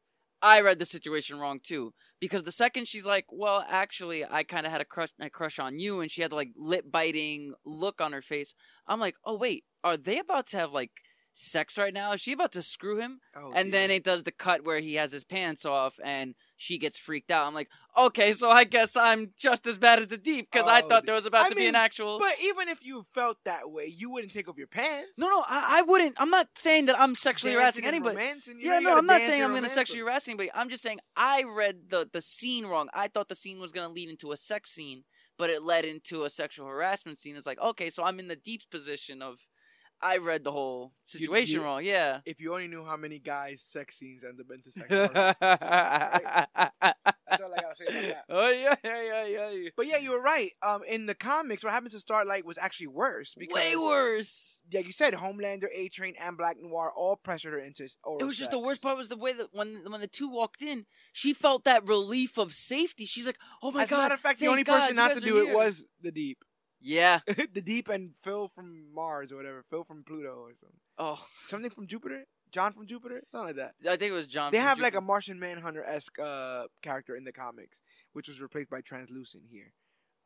I 0.42 0.62
read 0.62 0.80
the 0.80 0.86
situation 0.86 1.40
wrong 1.40 1.60
too. 1.62 1.94
Because 2.20 2.44
the 2.44 2.52
second 2.52 2.88
she's 2.88 3.06
like, 3.06 3.26
"Well, 3.30 3.66
actually, 3.68 4.26
I 4.26 4.44
kind 4.44 4.66
of 4.66 4.72
had 4.72 4.82
a 4.82 4.86
crush 4.86 5.10
a 5.20 5.30
crush 5.30 5.60
on 5.60 5.80
you," 5.80 6.02
and 6.02 6.12
she 6.12 6.22
had 6.22 6.32
like 6.34 6.50
lip 6.56 6.86
biting 6.92 7.54
look 7.66 8.02
on 8.02 8.14
her 8.14 8.22
face, 8.22 8.54
I'm 8.88 9.00
like, 9.00 9.16
"Oh 9.26 9.38
wait, 9.38 9.66
are 9.84 9.98
they 9.98 10.20
about 10.20 10.48
to 10.48 10.58
have 10.58 10.72
like?" 10.74 10.92
Sex 11.42 11.78
right 11.78 11.94
now? 11.94 12.12
Is 12.12 12.20
she 12.22 12.34
about 12.34 12.52
to 12.52 12.62
screw 12.62 12.98
him? 13.00 13.22
Oh, 13.36 13.52
and 13.56 13.72
dear. 13.72 13.82
then 13.82 13.92
it 13.92 14.04
does 14.04 14.24
the 14.24 14.32
cut 14.32 14.66
where 14.66 14.80
he 14.82 14.96
has 14.96 15.12
his 15.14 15.24
pants 15.24 15.64
off 15.66 15.98
and 16.04 16.36
she 16.58 16.78
gets 16.78 16.98
freaked 16.98 17.32
out. 17.32 17.48
I'm 17.48 17.54
like, 17.54 17.70
okay, 17.98 18.34
so 18.34 18.50
I 18.50 18.66
guess 18.66 18.98
I'm 18.98 19.32
just 19.40 19.66
as 19.66 19.78
bad 19.78 20.00
as 20.00 20.08
the 20.08 20.18
deep 20.18 20.50
because 20.52 20.68
I 20.68 20.82
Oh, 20.82 20.88
thought 20.90 21.06
there 21.06 21.16
was 21.16 21.26
about 21.26 21.46
I 21.46 21.50
to 21.50 21.56
be 21.56 21.66
an 21.68 21.76
actual. 21.76 22.20
But 22.20 22.36
even 22.44 22.68
if 22.68 22.84
you 22.84 23.06
felt 23.14 23.38
that 23.46 23.72
way, 23.72 23.86
you 23.86 24.10
wouldn't 24.12 24.34
take 24.34 24.50
off 24.50 24.58
your 24.58 24.68
pants. 24.68 25.12
no, 25.18 25.28
no, 25.28 25.44
I, 25.48 25.80
I 25.80 25.82
wouldn't. 25.84 26.16
I'm 26.20 26.30
not 26.30 26.48
saying 26.56 26.88
that 26.88 27.00
I'm 27.00 27.16
sexually 27.16 27.54
harassing 27.54 27.84
Dancing 27.84 27.96
and 28.00 28.06
anybody. 28.06 28.18
romancing, 28.18 28.60
Yeah, 28.60 28.80
know, 28.80 28.90
no, 28.92 28.98
I'm 28.98 29.06
not 29.06 29.22
saying 29.22 29.42
I'm 29.42 29.54
gonna 29.54 29.70
sexually 29.70 30.02
harass 30.02 30.28
anybody. 30.28 30.52
I'm 30.54 30.70
just 30.70 30.84
saying 30.84 31.00
I 31.16 31.44
read 31.44 31.90
the 31.90 32.10
the 32.12 32.22
scene 32.22 32.66
wrong. 32.66 32.90
I 32.94 33.08
thought 33.08 33.30
the 33.30 33.36
scene 33.36 33.60
was 33.60 33.72
gonna 33.72 33.88
lead 33.94 34.10
into 34.10 34.34
a 34.34 34.38
sex 34.38 34.72
scene, 34.72 35.04
but 35.38 35.50
it 35.50 35.64
led 35.64 35.86
into 35.86 36.26
a 36.26 36.30
sexual 36.30 36.68
harassment 36.68 37.18
scene. 37.18 37.38
It's 37.38 37.48
like, 37.48 37.62
okay, 37.62 37.90
so 37.90 38.04
I'm 38.04 38.20
in 38.20 38.28
the 38.28 38.36
deep 38.36 38.64
position 38.70 39.22
of 39.22 39.38
I 40.02 40.18
read 40.18 40.44
the 40.44 40.52
whole 40.52 40.94
situation 41.04 41.56
you- 41.56 41.64
wrong. 41.64 41.84
Yeah. 41.84 42.20
If 42.26 42.40
you 42.40 42.54
only 42.54 42.68
knew 42.68 42.84
how 42.86 42.96
many 42.98 43.20
guys' 43.20 43.62
sex 43.62 43.98
scenes 43.98 44.24
end 44.24 44.40
up 44.40 44.48
into 44.54 44.72
sex. 44.72 44.88
scenes, 44.88 45.10
right? 45.16 45.36
That's 47.30 47.44
all 47.44 47.54
I 47.54 47.62
gotta 47.62 47.76
say 47.76 47.86
about 47.86 48.02
that. 48.08 48.24
Oh 48.30 48.50
yeah, 48.50 48.76
yeah, 48.84 49.26
yeah, 49.28 49.50
yeah. 49.52 49.70
But 49.76 49.88
yeah, 49.88 49.98
you 49.98 50.12
were 50.12 50.22
right. 50.22 50.52
Um, 50.62 50.82
in 50.88 51.06
the 51.06 51.14
comics, 51.16 51.64
what 51.64 51.74
happens 51.74 51.94
to 51.94 52.00
Starlight 52.00 52.46
was 52.46 52.58
actually 52.58 52.88
worse 52.88 53.36
because, 53.38 53.56
Way 53.56 53.76
worse. 53.76 54.62
like 54.74 54.86
you 54.86 54.92
said, 54.92 55.14
Homelander, 55.14 55.68
A 55.74 55.90
Train, 55.90 56.16
and 56.20 56.38
Black 56.38 56.58
Noir 56.60 56.92
all 56.96 57.16
pressured 57.18 57.54
her 57.54 57.60
into 57.60 57.88
oral 58.04 58.20
It 58.22 58.26
was 58.26 58.38
just 58.38 58.52
the 58.52 58.60
worst 58.60 58.82
part 58.82 58.98
was 58.98 59.10
the 59.10 59.18
way 59.18 59.34
that 59.34 59.50
when 59.52 59.82
when 59.88 60.02
the 60.02 60.08
two 60.08 60.28
walked 60.30 60.62
in, 60.62 60.86
she 61.14 61.34
felt 61.34 61.64
that 61.66 61.88
relief 61.88 62.38
of 62.38 62.54
safety. 62.54 63.06
She's 63.06 63.26
like, 63.28 63.38
"Oh 63.62 63.72
my 63.72 63.84
As 63.84 63.90
god!" 63.90 63.98
a 63.98 64.02
matter 64.04 64.16
of 64.16 64.22
fact, 64.22 64.40
the 64.40 64.48
only 64.48 64.64
God, 64.64 64.80
person 64.82 64.96
not 64.96 65.14
to 65.14 65.20
do 65.20 65.46
it 65.48 65.54
was 65.54 65.86
the 66.02 66.12
Deep, 66.12 66.44
yeah. 66.82 67.20
the 67.54 67.62
Deep, 67.62 67.88
and 67.90 68.12
Phil 68.22 68.48
from 68.48 68.94
Mars 68.94 69.32
or 69.32 69.36
whatever, 69.38 69.64
Phil 69.70 69.84
from 69.84 70.04
Pluto 70.04 70.36
or 70.36 70.54
something, 70.60 70.78
Oh, 70.98 71.24
something 71.48 71.72
from 71.72 71.88
Jupiter, 71.88 72.26
John 72.52 72.74
from 72.74 72.86
Jupiter, 72.88 73.22
something 73.30 73.48
like 73.48 73.56
that. 73.58 73.76
I 73.90 73.96
think 73.98 74.12
it 74.12 74.16
was 74.16 74.28
John. 74.28 74.52
They 74.52 74.58
have 74.60 74.80
like 74.80 74.96
a 74.96 75.02
Martian 75.02 75.40
Manhunter 75.40 75.84
esque 75.84 76.20
uh, 76.20 76.64
character 76.82 77.16
in 77.16 77.24
the 77.24 77.32
comics, 77.32 77.82
which 78.14 78.28
was 78.28 78.42
replaced 78.42 78.70
by 78.70 78.82
Translucent 78.82 79.44
here. 79.50 79.74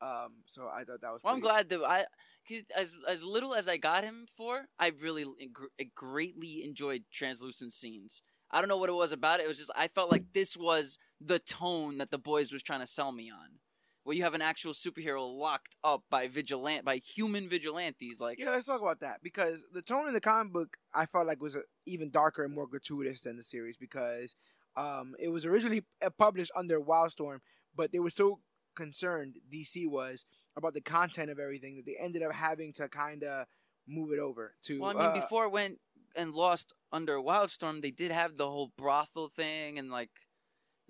Um, 0.02 0.44
so 0.46 0.68
I 0.68 0.84
thought 0.84 1.02
that 1.02 1.12
was. 1.14 1.22
Well, 1.24 1.34
I'm 1.34 1.40
glad 1.40 1.70
that 1.70 1.82
I, 1.84 2.06
'cause 2.48 2.64
as 2.76 2.96
as 3.08 3.24
little 3.24 3.54
as 3.54 3.68
I 3.70 3.78
got 3.78 4.04
him 4.04 4.26
for, 4.36 4.66
I 4.78 4.92
really 5.00 5.26
gr- 5.54 5.68
greatly 5.96 6.64
enjoyed 6.64 7.04
translucent 7.12 7.72
scenes. 7.74 8.22
I 8.52 8.60
don't 8.60 8.68
know 8.68 8.78
what 8.78 8.90
it 8.90 8.94
was 8.94 9.12
about 9.12 9.40
it. 9.40 9.46
It 9.46 9.48
was 9.48 9.58
just 9.58 9.72
I 9.76 9.88
felt 9.88 10.12
like 10.12 10.34
this 10.34 10.58
was 10.58 10.98
the 11.22 11.40
tone 11.40 12.00
that 12.00 12.12
the 12.12 12.18
boys 12.18 12.52
was 12.52 12.62
trying 12.64 12.82
to 12.82 12.88
sell 12.88 13.12
me 13.12 13.32
on. 13.32 13.60
Where 14.04 14.16
you 14.16 14.24
have 14.24 14.34
an 14.34 14.42
actual 14.42 14.74
superhero 14.74 15.22
locked 15.34 15.76
up 15.84 16.04
by 16.10 16.28
vigilant 16.28 16.86
by 16.86 16.98
human 16.98 17.50
vigilantes. 17.50 18.20
Like, 18.20 18.40
Yeah, 18.40 18.52
let's 18.52 18.66
talk 18.66 18.82
about 18.82 19.00
that 19.00 19.22
because 19.24 19.66
the 19.72 19.82
tone 19.82 20.08
in 20.08 20.14
the 20.14 20.22
comic 20.22 20.54
book 20.54 20.78
I 20.94 21.06
felt 21.06 21.28
like 21.28 21.42
was 21.42 21.56
uh, 21.56 21.62
even 21.86 22.10
darker 22.10 22.44
and 22.44 22.54
more 22.54 22.68
gratuitous 22.68 23.22
than 23.22 23.38
the 23.38 23.44
series 23.44 23.78
because 23.78 24.36
um, 24.76 25.16
it 25.20 25.30
was 25.30 25.46
originally 25.46 25.84
uh, 26.04 26.10
published 26.10 26.52
under 26.56 26.80
Wildstorm, 26.80 27.40
but 27.76 27.92
they 27.92 28.00
were 28.00 28.10
so 28.10 28.40
concerned 28.76 29.36
DC 29.54 29.88
was 29.88 30.26
about 30.58 30.74
the 30.74 30.82
content 30.82 31.30
of 31.30 31.40
everything 31.40 31.76
that 31.76 31.86
they 31.86 31.96
ended 32.00 32.24
up 32.24 32.34
having 32.34 32.74
to 32.74 32.90
kind 32.90 33.24
of 33.24 33.46
move 33.88 34.12
it 34.12 34.20
over 34.20 34.56
to. 34.64 34.82
well, 34.82 34.90
I 34.92 34.94
mean, 34.94 35.18
uh, 35.18 35.22
before 35.22 35.46
it 35.46 35.52
went 35.52 35.80
and 36.16 36.34
lost 36.34 36.74
under 36.92 37.18
Wildstorm, 37.18 37.82
they 37.82 37.92
did 37.92 38.12
have 38.12 38.36
the 38.36 38.50
whole 38.50 38.72
brothel 38.78 39.30
thing 39.30 39.80
and 39.80 39.90
like. 39.90 40.10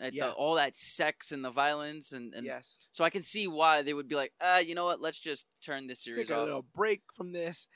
Uh, 0.02 0.06
the- 0.10 0.16
Yeah. 0.16 0.32
all 0.32 0.56
that 0.56 0.76
sex 0.76 1.32
and 1.32 1.44
the 1.46 1.52
violence 1.52 2.12
and, 2.12 2.34
and 2.34 2.46
yes, 2.46 2.78
so 2.92 3.04
I 3.04 3.10
can 3.10 3.24
see 3.24 3.48
why 3.48 3.82
they 3.82 3.94
would 3.94 4.08
be 4.08 4.16
like, 4.16 4.34
uh, 4.42 4.62
you 4.66 4.76
know 4.76 4.86
what? 4.86 5.02
Let's 5.02 5.20
just 5.20 5.46
turn 5.62 5.88
this 5.88 6.02
series 6.04 6.28
take 6.28 6.36
a 6.36 6.40
off. 6.40 6.46
little 6.46 6.66
break 6.76 7.02
from 7.14 7.32
this, 7.34 7.68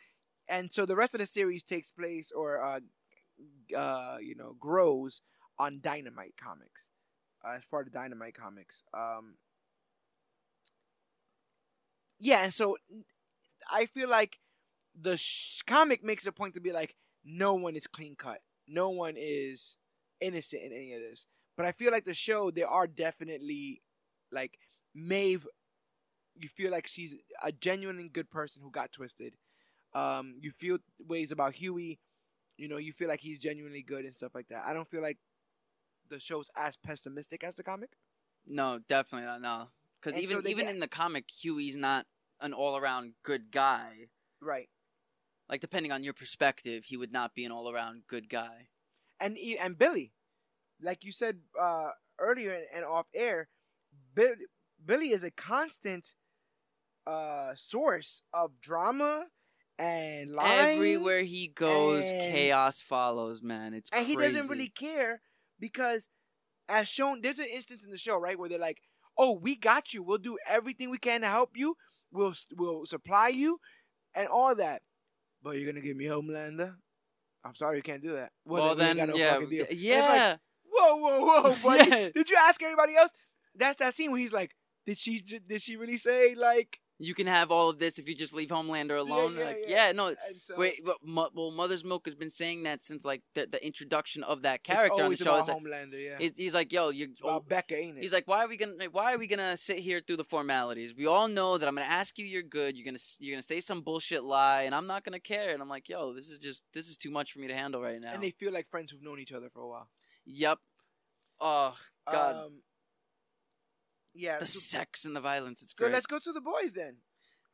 and 0.47 0.73
so 0.73 0.85
the 0.85 0.95
rest 0.95 1.13
of 1.13 1.19
the 1.19 1.25
series 1.25 1.63
takes 1.63 1.91
place 1.91 2.31
or 2.31 2.61
uh, 2.63 2.79
uh, 3.75 4.17
you 4.19 4.35
know 4.35 4.55
grows 4.59 5.21
on 5.59 5.79
Dynamite 5.81 6.35
Comics 6.41 6.89
uh, 7.45 7.53
as 7.57 7.65
part 7.65 7.87
of 7.87 7.93
Dynamite 7.93 8.33
Comics. 8.35 8.83
Um, 8.93 9.35
yeah, 12.19 12.43
and 12.43 12.53
so 12.53 12.77
I 13.71 13.85
feel 13.85 14.09
like 14.09 14.39
the 14.99 15.17
sh- 15.17 15.61
comic 15.67 16.03
makes 16.03 16.25
a 16.25 16.31
point 16.31 16.55
to 16.55 16.59
be 16.61 16.71
like, 16.71 16.95
no 17.23 17.53
one 17.53 17.75
is 17.75 17.85
clean 17.87 18.15
cut, 18.15 18.41
no 18.67 18.89
one 18.89 19.13
is 19.17 19.77
innocent 20.19 20.63
in 20.63 20.71
any 20.71 20.93
of 20.93 21.01
this. 21.01 21.25
But 21.57 21.65
I 21.65 21.71
feel 21.73 21.91
like 21.91 22.05
the 22.05 22.13
show, 22.13 22.51
there 22.51 22.67
are 22.67 22.87
definitely 22.87 23.81
like 24.31 24.59
Maeve. 24.95 25.45
You 26.35 26.47
feel 26.47 26.71
like 26.71 26.87
she's 26.87 27.15
a 27.43 27.51
genuinely 27.51 28.07
good 28.09 28.29
person 28.29 28.61
who 28.61 28.69
got 28.71 28.91
twisted. 28.91 29.33
Um, 29.93 30.35
you 30.39 30.51
feel 30.51 30.77
ways 30.99 31.31
about 31.31 31.55
Hughie. 31.55 31.99
You 32.57 32.67
know, 32.67 32.77
you 32.77 32.93
feel 32.93 33.07
like 33.07 33.21
he's 33.21 33.39
genuinely 33.39 33.81
good 33.81 34.05
and 34.05 34.13
stuff 34.13 34.35
like 34.35 34.47
that. 34.49 34.63
I 34.65 34.73
don't 34.73 34.87
feel 34.87 35.01
like 35.01 35.17
the 36.09 36.19
show's 36.19 36.49
as 36.55 36.77
pessimistic 36.77 37.43
as 37.43 37.55
the 37.55 37.63
comic. 37.63 37.89
No, 38.45 38.79
definitely 38.87 39.25
not. 39.27 39.41
No, 39.41 39.67
because 40.01 40.19
even 40.21 40.41
so 40.43 40.47
even 40.47 40.65
get- 40.65 40.73
in 40.75 40.79
the 40.79 40.87
comic, 40.87 41.25
Hughie's 41.43 41.75
not 41.75 42.05
an 42.39 42.53
all 42.53 42.77
around 42.77 43.13
good 43.23 43.51
guy. 43.51 44.09
Right. 44.39 44.69
Like 45.49 45.61
depending 45.61 45.91
on 45.91 46.03
your 46.03 46.13
perspective, 46.13 46.85
he 46.85 46.97
would 46.97 47.11
not 47.11 47.33
be 47.33 47.45
an 47.45 47.51
all 47.51 47.71
around 47.71 48.03
good 48.07 48.29
guy. 48.29 48.67
and 49.19 49.37
and 49.37 49.77
Billy, 49.77 50.13
like 50.81 51.03
you 51.03 51.11
said 51.11 51.39
uh, 51.59 51.89
earlier 52.19 52.53
and, 52.53 52.65
and 52.73 52.85
off 52.85 53.07
air, 53.13 53.47
Bill, 54.13 54.33
Billy 54.83 55.11
is 55.11 55.23
a 55.23 55.31
constant 55.31 56.13
uh, 57.05 57.53
source 57.55 58.21
of 58.33 58.59
drama 58.61 59.25
and 59.79 60.31
lying. 60.31 60.77
Everywhere 60.77 61.23
he 61.23 61.47
goes, 61.47 62.03
and- 62.05 62.33
chaos 62.33 62.81
follows. 62.81 63.41
Man, 63.41 63.73
it's 63.73 63.89
and 63.91 64.05
he 64.05 64.15
doesn't 64.15 64.47
really 64.47 64.69
care 64.69 65.21
because, 65.59 66.09
as 66.67 66.87
shown, 66.87 67.21
there's 67.21 67.39
an 67.39 67.47
instance 67.51 67.83
in 67.83 67.91
the 67.91 67.97
show 67.97 68.17
right 68.17 68.37
where 68.37 68.49
they're 68.49 68.59
like, 68.59 68.81
"Oh, 69.17 69.33
we 69.33 69.55
got 69.55 69.93
you. 69.93 70.03
We'll 70.03 70.17
do 70.17 70.37
everything 70.47 70.89
we 70.89 70.97
can 70.97 71.21
to 71.21 71.27
help 71.27 71.51
you. 71.55 71.75
We'll 72.11 72.33
we'll 72.55 72.85
supply 72.85 73.29
you, 73.29 73.59
and 74.15 74.27
all 74.27 74.55
that. 74.55 74.81
But 75.43 75.57
you're 75.57 75.71
gonna 75.71 75.85
give 75.85 75.97
me 75.97 76.05
Homelander." 76.05 76.75
I'm 77.45 77.55
sorry, 77.55 77.77
you 77.77 77.83
can't 77.83 78.01
do 78.03 78.13
that. 78.13 78.31
Well, 78.43 78.75
we 78.75 78.81
ain't 78.83 78.97
then, 78.97 79.09
no 79.09 79.15
yeah, 79.15 79.33
fucking 79.33 79.49
deal. 79.49 79.65
d- 79.65 79.69
And 79.69 79.79
it's 79.79 79.79
like, 80.09 80.17
yeah. 80.17 80.35
Whoa, 80.77 80.95
whoa, 80.97 81.41
whoa, 81.41 81.55
buddy. 81.63 81.89
Yeah. 81.89 82.09
Did 82.13 82.29
you 82.29 82.37
ask 82.39 82.61
anybody 82.61 82.95
else? 82.95 83.11
That's 83.55 83.77
that 83.77 83.95
scene 83.95 84.11
where 84.11 84.19
he's 84.19 84.33
like, 84.33 84.55
did 84.85 84.97
she 84.97 85.19
did 85.19 85.61
she 85.61 85.75
really 85.75 85.97
say 85.97 86.35
like? 86.35 86.79
you 86.99 87.13
can 87.13 87.27
have 87.27 87.51
all 87.51 87.69
of 87.69 87.77
this 87.77 87.99
if 87.99 88.07
you 88.07 88.15
just 88.15 88.33
leave 88.33 88.49
Homelander 88.49 88.97
alone. 88.97 89.35
yeah, 89.37 89.45
like, 89.45 89.57
yeah. 89.67 89.87
yeah, 89.87 89.91
no. 89.91 90.15
So, 90.41 90.55
Wait, 90.57 90.83
but 90.83 90.97
well, 91.05 91.51
Mother's 91.51 91.83
Milk 91.83 92.05
has 92.05 92.15
been 92.15 92.29
saying 92.29 92.63
that 92.63 92.81
since 92.81 93.05
like 93.05 93.21
the, 93.35 93.45
the 93.45 93.63
introduction 93.63 94.23
of 94.23 94.41
that 94.41 94.63
character 94.63 95.03
on 95.03 95.11
the 95.11 95.17
show. 95.17 95.25
about 95.25 95.39
It's 95.41 95.49
like, 95.49 95.57
Homelander, 95.57 96.03
yeah. 96.03 96.15
he's, 96.17 96.33
he's 96.35 96.53
like, 96.53 96.71
yo, 96.71 96.89
you. 96.89 97.09
About 97.21 97.35
oh, 97.35 97.45
Becca, 97.47 97.77
ain't 97.77 97.97
it? 97.97 98.03
He's 98.03 98.13
like, 98.13 98.27
why 98.27 98.43
are 98.43 98.47
we 98.47 98.57
gonna 98.57 98.85
why 98.91 99.13
are 99.13 99.17
we 99.17 99.27
gonna 99.27 99.57
sit 99.57 99.79
here 99.79 100.01
through 100.05 100.17
the 100.17 100.23
formalities? 100.23 100.93
We 100.97 101.05
all 101.05 101.27
know 101.27 101.57
that 101.57 101.67
I'm 101.67 101.75
gonna 101.75 101.85
ask 101.85 102.17
you, 102.17 102.25
you're 102.25 102.41
good. 102.41 102.75
You're 102.75 102.85
gonna 102.85 102.99
you're 103.19 103.35
gonna 103.35 103.41
say 103.43 103.61
some 103.61 103.81
bullshit 103.81 104.23
lie, 104.23 104.63
and 104.63 104.73
I'm 104.73 104.87
not 104.87 105.03
gonna 105.03 105.19
care. 105.19 105.51
And 105.51 105.61
I'm 105.61 105.69
like, 105.69 105.89
yo, 105.89 106.13
this 106.13 106.29
is 106.31 106.39
just 106.39 106.63
this 106.73 106.89
is 106.89 106.97
too 106.97 107.11
much 107.11 107.31
for 107.31 107.39
me 107.39 107.47
to 107.47 107.55
handle 107.55 107.81
right 107.81 108.01
now. 108.01 108.13
and 108.13 108.23
they 108.23 108.31
feel 108.31 108.51
like 108.51 108.67
friends 108.69 108.91
who've 108.91 109.03
known 109.03 109.19
each 109.19 109.31
other 109.31 109.49
for 109.49 109.61
a 109.61 109.67
while. 109.67 109.87
Yep. 110.27 110.59
Oh 111.39 111.75
God, 112.11 112.45
Um, 112.47 112.61
yeah. 114.13 114.39
the 114.39 114.47
so, 114.47 114.59
sex 114.59 115.05
and 115.05 115.15
the 115.15 115.21
violence. 115.21 115.61
It's 115.61 115.75
so 115.75 115.85
great. 115.85 115.93
let's 115.93 116.05
go 116.05 116.19
to 116.19 116.31
the 116.33 116.41
boys 116.41 116.73
then. 116.73 116.97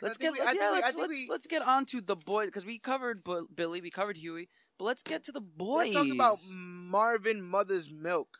Let's 0.01 0.17
get 0.17 0.33
we- 0.33 0.39
yeah. 0.39 0.51
we- 0.53 0.59
let's 0.59 0.95
let's, 0.97 1.09
we- 1.09 1.27
let's 1.29 1.47
get 1.47 1.61
on 1.61 1.85
to 1.87 2.01
the 2.01 2.15
boy 2.15 2.45
because 2.47 2.65
we 2.65 2.79
covered 2.79 3.23
Bu- 3.23 3.47
Billy, 3.53 3.79
we 3.79 3.89
covered 3.89 4.17
Hughie, 4.17 4.49
but 4.77 4.85
let's 4.85 5.03
get 5.03 5.23
to 5.25 5.31
the 5.31 5.39
boys. 5.41 5.93
Let's 5.93 6.07
talk 6.07 6.13
about 6.15 6.37
Marvin 6.57 7.41
Mother's 7.41 7.89
Milk. 7.91 8.39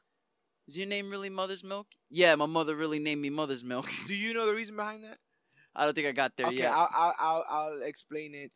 Is 0.68 0.78
your 0.78 0.88
name 0.88 1.10
really 1.10 1.30
Mother's 1.30 1.64
Milk? 1.64 1.88
Yeah, 2.10 2.36
my 2.36 2.46
mother 2.46 2.76
really 2.76 3.00
named 3.00 3.22
me 3.22 3.30
Mother's 3.30 3.64
Milk. 3.64 3.90
Do 4.08 4.16
you 4.16 4.34
know 4.34 4.46
the 4.46 4.54
reason 4.54 4.76
behind 4.76 5.04
that? 5.04 5.20
I 5.76 5.86
don't 5.86 5.94
think 5.94 6.08
I 6.08 6.12
got 6.12 6.34
there 6.38 6.48
okay, 6.48 6.58
yet. 6.58 6.72
I'll, 6.72 6.90
I'll 6.92 7.16
I'll 7.20 7.46
I'll 7.50 7.82
explain 7.84 8.34
it. 8.36 8.54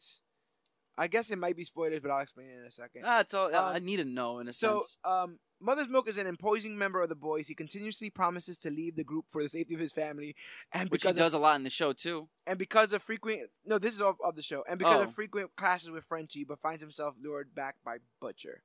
I 0.98 1.08
guess 1.08 1.30
it 1.30 1.38
might 1.38 1.56
be 1.56 1.64
spoilers, 1.64 2.00
but 2.00 2.12
I'll 2.12 2.22
explain 2.22 2.48
it 2.50 2.60
in 2.60 2.66
a 2.66 2.72
second. 2.72 3.04
Ah, 3.06 3.20
it's 3.22 3.34
all, 3.34 3.54
I 3.56 3.78
Um, 3.78 3.86
need 3.86 3.98
to 3.98 4.06
know 4.06 4.40
in 4.40 4.48
a 4.48 4.52
So, 4.52 4.80
sense. 4.80 4.98
um, 5.04 5.38
Mother's 5.60 5.90
Milk 5.90 6.08
is 6.08 6.18
an 6.18 6.28
imposing 6.28 6.78
member 6.78 7.02
of 7.02 7.10
the 7.10 7.16
boys. 7.16 7.48
He 7.48 7.56
continuously 7.56 8.10
promises 8.10 8.58
to 8.60 8.70
leave 8.70 8.96
the 8.96 9.04
group 9.04 9.26
for 9.28 9.42
the 9.42 9.50
safety 9.50 9.74
of 9.74 9.80
his 9.80 9.92
family, 9.92 10.36
and 10.72 10.90
Which 10.90 11.04
he 11.04 11.12
does 11.14 11.34
of, 11.34 11.42
a 11.42 11.44
lot 11.44 11.56
in 11.56 11.64
the 11.64 11.70
show 11.70 11.94
too. 11.94 12.30
and 12.46 12.60
because 12.60 12.94
of 12.94 13.02
frequent 13.02 13.50
no, 13.66 13.80
this 13.80 13.94
is 13.94 14.02
of, 14.02 14.18
of 14.24 14.36
the 14.36 14.42
show, 14.44 14.64
and 14.70 14.78
because 14.78 15.00
Oh. 15.02 15.04
of 15.04 15.16
frequent 15.16 15.56
clashes 15.56 15.90
with 15.90 16.06
Frenchie, 16.06 16.44
but 16.44 16.60
finds 16.60 16.82
himself 16.82 17.16
lured 17.22 17.56
back 17.56 17.76
by 17.84 17.98
Butcher. 18.22 18.62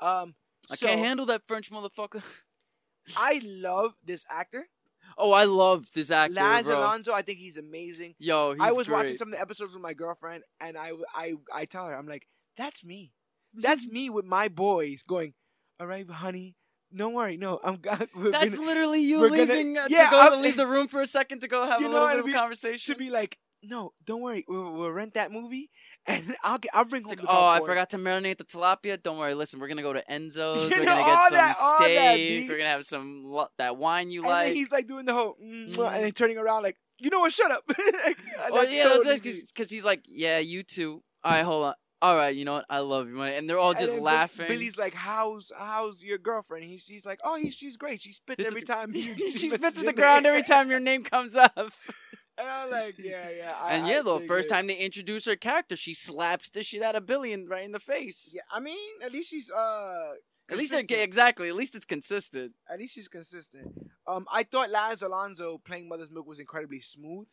Um, 0.00 0.34
I 0.70 0.76
so, 0.76 0.86
can't 0.86 1.00
handle 1.00 1.26
that 1.26 1.42
French 1.46 1.70
motherfucker. 1.70 2.22
I 3.16 3.40
love 3.44 3.94
this 4.04 4.24
actor, 4.30 4.66
Oh, 5.18 5.32
I 5.32 5.44
love 5.44 5.88
this 5.94 6.10
actor, 6.10 6.34
Laz 6.34 6.64
bro. 6.64 6.78
Alonso. 6.78 7.12
I 7.12 7.22
think 7.22 7.38
he's 7.38 7.56
amazing. 7.56 8.14
Yo, 8.18 8.52
he's 8.52 8.62
I 8.62 8.72
was 8.72 8.86
great. 8.86 8.96
watching 8.96 9.16
some 9.16 9.28
of 9.28 9.32
the 9.32 9.40
episodes 9.40 9.74
with 9.74 9.82
my 9.82 9.92
girlfriend, 9.94 10.44
and 10.60 10.76
I, 10.78 10.92
I, 11.14 11.34
I 11.52 11.64
tell 11.64 11.86
her, 11.86 11.94
I'm 11.96 12.06
like, 12.06 12.26
that's 12.56 12.84
me. 12.84 13.12
That's 13.54 13.88
me 13.88 14.10
with 14.10 14.24
my 14.24 14.46
boys 14.46 15.02
going, 15.02 15.34
all 15.80 15.86
right, 15.86 16.08
honey, 16.08 16.54
don't 16.94 17.14
worry. 17.14 17.36
No, 17.36 17.58
I'm 17.64 17.80
That's 17.82 18.12
gonna, 18.14 18.66
literally 18.66 19.00
you 19.02 19.20
we're 19.20 19.28
gonna- 19.30 19.42
leaving 19.42 19.78
uh, 19.78 19.86
Yeah, 19.88 20.04
to 20.06 20.10
go 20.10 20.20
I'm- 20.20 20.32
to 20.32 20.38
leave 20.38 20.56
the 20.56 20.66
room 20.66 20.88
for 20.88 21.00
a 21.00 21.06
second 21.06 21.40
to 21.40 21.48
go 21.48 21.64
have 21.66 21.80
a 21.80 21.84
know, 21.84 21.90
little 22.04 22.16
bit 22.18 22.26
be- 22.26 22.32
conversation. 22.32 22.94
to 22.94 22.98
be 22.98 23.10
like, 23.10 23.38
no, 23.62 23.92
don't 24.04 24.20
worry. 24.22 24.44
We'll, 24.48 24.72
we'll 24.72 24.90
rent 24.90 25.14
that 25.14 25.30
movie, 25.32 25.70
and 26.06 26.34
I'll 26.42 26.58
get, 26.58 26.70
I'll 26.74 26.84
bring 26.86 27.02
It's 27.02 27.10
home 27.12 27.18
like, 27.18 27.26
the 27.26 27.32
oh, 27.32 27.46
I 27.46 27.60
forgot 27.60 27.90
to 27.90 27.98
marinate 27.98 28.38
the 28.38 28.44
tilapia. 28.44 29.02
Don't 29.02 29.18
worry. 29.18 29.34
Listen, 29.34 29.60
we're 29.60 29.68
gonna 29.68 29.82
go 29.82 29.92
to 29.92 30.02
Enzo's. 30.10 30.64
You 30.64 30.70
we're 30.70 30.84
know, 30.84 30.84
gonna 30.84 31.04
get 31.04 31.22
some 31.28 31.34
that- 31.34 31.56
steak. 31.76 31.96
that, 31.98 32.48
we're 32.52 32.58
gonna 32.58 32.70
have 32.70 32.86
some 32.86 33.22
lo- 33.24 33.48
that 33.58 33.76
wine 33.76 34.10
you 34.10 34.20
And 34.22 34.30
like. 34.30 34.46
then 34.48 34.56
he's 34.56 34.70
like 34.70 34.86
doing 34.88 35.04
the 35.06 35.12
whole, 35.14 35.36
mm, 35.42 35.68
Mm. 35.74 35.94
and 35.94 36.04
then 36.04 36.12
turning 36.12 36.38
around 36.38 36.62
like, 36.62 36.76
you 36.98 37.10
know 37.10 37.20
what? 37.20 37.32
Shut 37.32 37.50
up. 37.50 37.64
Like, 37.68 37.78
oh 38.52 38.62
yeah, 38.62 38.84
that's 38.84 38.94
totally 39.04 39.04
nice 39.32 39.42
because 39.52 39.70
he's 39.70 39.84
like, 39.84 40.04
yeah, 40.08 40.38
you 40.38 40.62
too. 40.62 41.02
All 41.22 41.32
right, 41.32 41.44
hold 41.44 41.64
on. 41.66 41.74
All 42.02 42.16
right, 42.16 42.34
you 42.34 42.46
know 42.46 42.54
what? 42.54 42.66
I 42.70 42.78
love 42.78 43.08
you, 43.08 43.16
man. 43.16 43.34
And 43.34 43.48
they're 43.48 43.58
all 43.58 43.74
just 43.74 43.98
laughing. 43.98 44.48
Billy's 44.48 44.78
like, 44.78 44.94
"How's 44.94 45.52
how's 45.56 46.02
your 46.02 46.16
girlfriend?" 46.16 46.64
He's 46.64 46.82
she's 46.82 47.04
like, 47.04 47.20
"Oh, 47.22 47.36
he's, 47.36 47.54
she's 47.54 47.76
great. 47.76 48.00
She 48.00 48.12
spits 48.12 48.44
every 48.44 48.62
time 48.62 48.94
you." 48.94 49.14
she 49.16 49.50
spits 49.50 49.54
spits 49.54 49.78
at 49.80 49.84
the 49.84 49.92
ground 49.92 50.24
every 50.24 50.42
time 50.42 50.70
your 50.70 50.80
name 50.80 51.04
comes 51.04 51.36
up. 51.36 51.56
And 52.38 52.48
I'm 52.48 52.70
like, 52.70 52.94
"Yeah, 52.98 53.28
yeah." 53.36 53.54
I, 53.60 53.74
and 53.74 53.86
yeah, 53.86 54.00
the 54.00 54.16
dig 54.16 54.26
first 54.26 54.46
it. 54.46 54.48
time 54.48 54.66
they 54.66 54.76
introduce 54.76 55.26
her 55.26 55.36
character, 55.36 55.76
she 55.76 55.92
slaps 55.92 56.48
the 56.48 56.62
shit 56.62 56.80
out 56.80 56.96
of 56.96 57.04
Billy 57.04 57.34
and 57.34 57.46
right 57.46 57.64
in 57.64 57.72
the 57.72 57.78
face. 57.80 58.30
Yeah, 58.32 58.40
I 58.50 58.60
mean, 58.60 58.78
at 59.04 59.12
least 59.12 59.28
she's 59.28 59.50
uh. 59.50 60.12
At 60.48 60.56
least 60.56 60.72
exactly. 60.72 61.50
At 61.50 61.54
least 61.54 61.74
it's 61.74 61.84
consistent. 61.84 62.52
At 62.68 62.78
least 62.78 62.94
she's 62.94 63.08
consistent. 63.08 63.72
Um, 64.06 64.26
I 64.32 64.42
thought 64.44 64.70
Laz 64.70 65.02
Alonso 65.02 65.58
playing 65.58 65.86
Mother's 65.86 66.10
Milk 66.10 66.26
was 66.26 66.40
incredibly 66.40 66.80
smooth. 66.80 67.28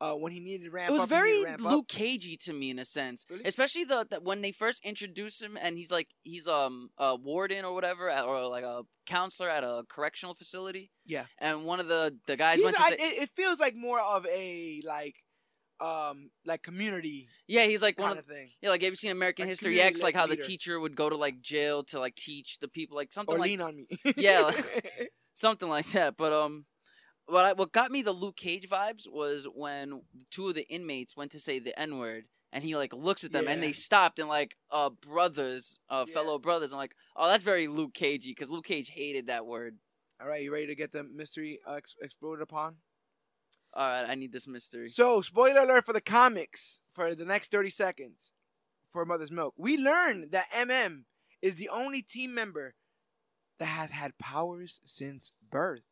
Uh, 0.00 0.12
when 0.14 0.30
he 0.30 0.38
needed 0.38 0.64
to 0.64 0.70
ramp 0.70 0.90
It 0.90 0.92
was 0.92 1.02
up, 1.02 1.08
very 1.08 1.42
ramp 1.42 1.64
up. 1.64 1.72
Luke 1.72 1.88
Cagey 1.88 2.36
to 2.44 2.52
me 2.52 2.70
in 2.70 2.78
a 2.78 2.84
sense, 2.84 3.26
Really? 3.28 3.42
especially 3.44 3.82
the, 3.82 4.06
the 4.08 4.20
when 4.20 4.42
they 4.42 4.52
first 4.52 4.84
introduced 4.84 5.42
him 5.42 5.58
and 5.60 5.76
he's 5.76 5.90
like 5.90 6.06
he's 6.22 6.46
um 6.46 6.90
a 6.98 7.16
warden 7.16 7.64
or 7.64 7.74
whatever 7.74 8.08
at, 8.08 8.24
or 8.24 8.46
like 8.48 8.62
a 8.62 8.82
counselor 9.06 9.48
at 9.48 9.64
a 9.64 9.82
correctional 9.88 10.34
facility. 10.34 10.92
Yeah. 11.04 11.24
and 11.38 11.64
one 11.64 11.80
of 11.80 11.88
the 11.88 12.16
the 12.28 12.36
guys 12.36 12.56
He's- 12.58 12.64
went 12.64 12.76
to 12.76 12.82
say, 12.84 12.94
it, 12.94 13.22
it 13.24 13.30
feels 13.30 13.58
like 13.58 13.74
more 13.74 14.00
of 14.00 14.24
a 14.26 14.82
like, 14.84 15.16
um, 15.80 16.30
like 16.44 16.62
community 16.62 17.28
yeah, 17.48 17.64
he's 17.64 17.82
like 17.82 17.98
one 17.98 18.12
of 18.12 18.18
of 18.18 18.26
thing, 18.26 18.50
yeah, 18.62 18.70
like 18.70 18.82
have 18.82 18.90
you 18.92 18.96
seen 18.96 19.10
American 19.10 19.44
Like 19.46 19.50
History 19.50 19.80
X? 19.80 20.00
Like 20.02 20.14
how 20.14 20.26
the 20.28 20.36
teacher 20.36 20.78
would 20.78 20.94
go 20.94 21.08
to 21.08 21.16
like 21.16 21.40
jail 21.40 21.82
to 21.84 21.98
like 21.98 22.14
teach 22.14 22.58
the 22.60 22.68
people 22.68 22.96
like 22.96 23.12
something 23.12 23.34
or 23.34 23.38
like 23.38 23.48
lean 23.48 23.60
on 23.60 23.74
me. 23.76 23.86
Yeah, 24.16 24.50
something 25.34 25.68
like 25.68 25.90
that. 25.92 26.16
But 26.16 26.32
um, 26.32 26.66
what 27.28 27.44
I, 27.44 27.52
what 27.52 27.72
got 27.72 27.90
me 27.90 28.02
the 28.02 28.12
Luke 28.12 28.36
Cage 28.36 28.68
vibes 28.68 29.04
was 29.10 29.46
when 29.52 30.02
two 30.30 30.48
of 30.48 30.54
the 30.54 30.66
inmates 30.68 31.16
went 31.16 31.30
to 31.32 31.40
say 31.40 31.58
the 31.58 31.78
N 31.78 31.98
word, 31.98 32.24
and 32.52 32.64
he 32.64 32.74
like 32.76 32.92
looks 32.92 33.24
at 33.24 33.32
them, 33.32 33.46
and 33.48 33.62
they 33.62 33.72
stopped 33.72 34.18
and 34.18 34.28
like 34.28 34.56
uh 34.70 34.90
brothers, 34.90 35.78
uh 35.90 36.04
Yeah. 36.08 36.14
fellow 36.14 36.38
brothers. 36.38 36.72
I'm 36.72 36.78
like, 36.78 36.94
oh, 37.16 37.28
that's 37.28 37.44
very 37.44 37.68
Luke 37.68 37.94
Cagey 37.94 38.30
because 38.30 38.48
Luke 38.50 38.64
Cage 38.66 38.90
hated 38.90 39.26
that 39.28 39.46
word. 39.46 39.76
All 40.20 40.26
right, 40.26 40.42
you 40.42 40.52
ready 40.52 40.66
to 40.66 40.74
get 40.74 40.92
the 40.92 41.04
mystery 41.04 41.60
uh, 41.66 41.74
ex- 41.74 41.94
exploded 42.02 42.42
upon? 42.42 42.76
All 43.74 43.86
right, 43.86 44.08
I 44.10 44.14
need 44.16 44.32
this 44.32 44.48
mystery. 44.48 44.88
So, 44.88 45.20
spoiler 45.22 45.60
alert 45.60 45.86
for 45.86 45.92
the 45.92 46.00
comics 46.00 46.80
for 46.92 47.14
the 47.14 47.24
next 47.24 47.50
30 47.52 47.70
seconds 47.70 48.32
for 48.90 49.04
Mother's 49.04 49.30
Milk. 49.30 49.54
We 49.56 49.76
learn 49.76 50.30
that 50.30 50.50
MM 50.50 51.04
is 51.40 51.54
the 51.56 51.68
only 51.68 52.02
team 52.02 52.34
member 52.34 52.74
that 53.60 53.66
has 53.66 53.90
had 53.90 54.18
powers 54.18 54.80
since 54.84 55.32
birth. 55.52 55.82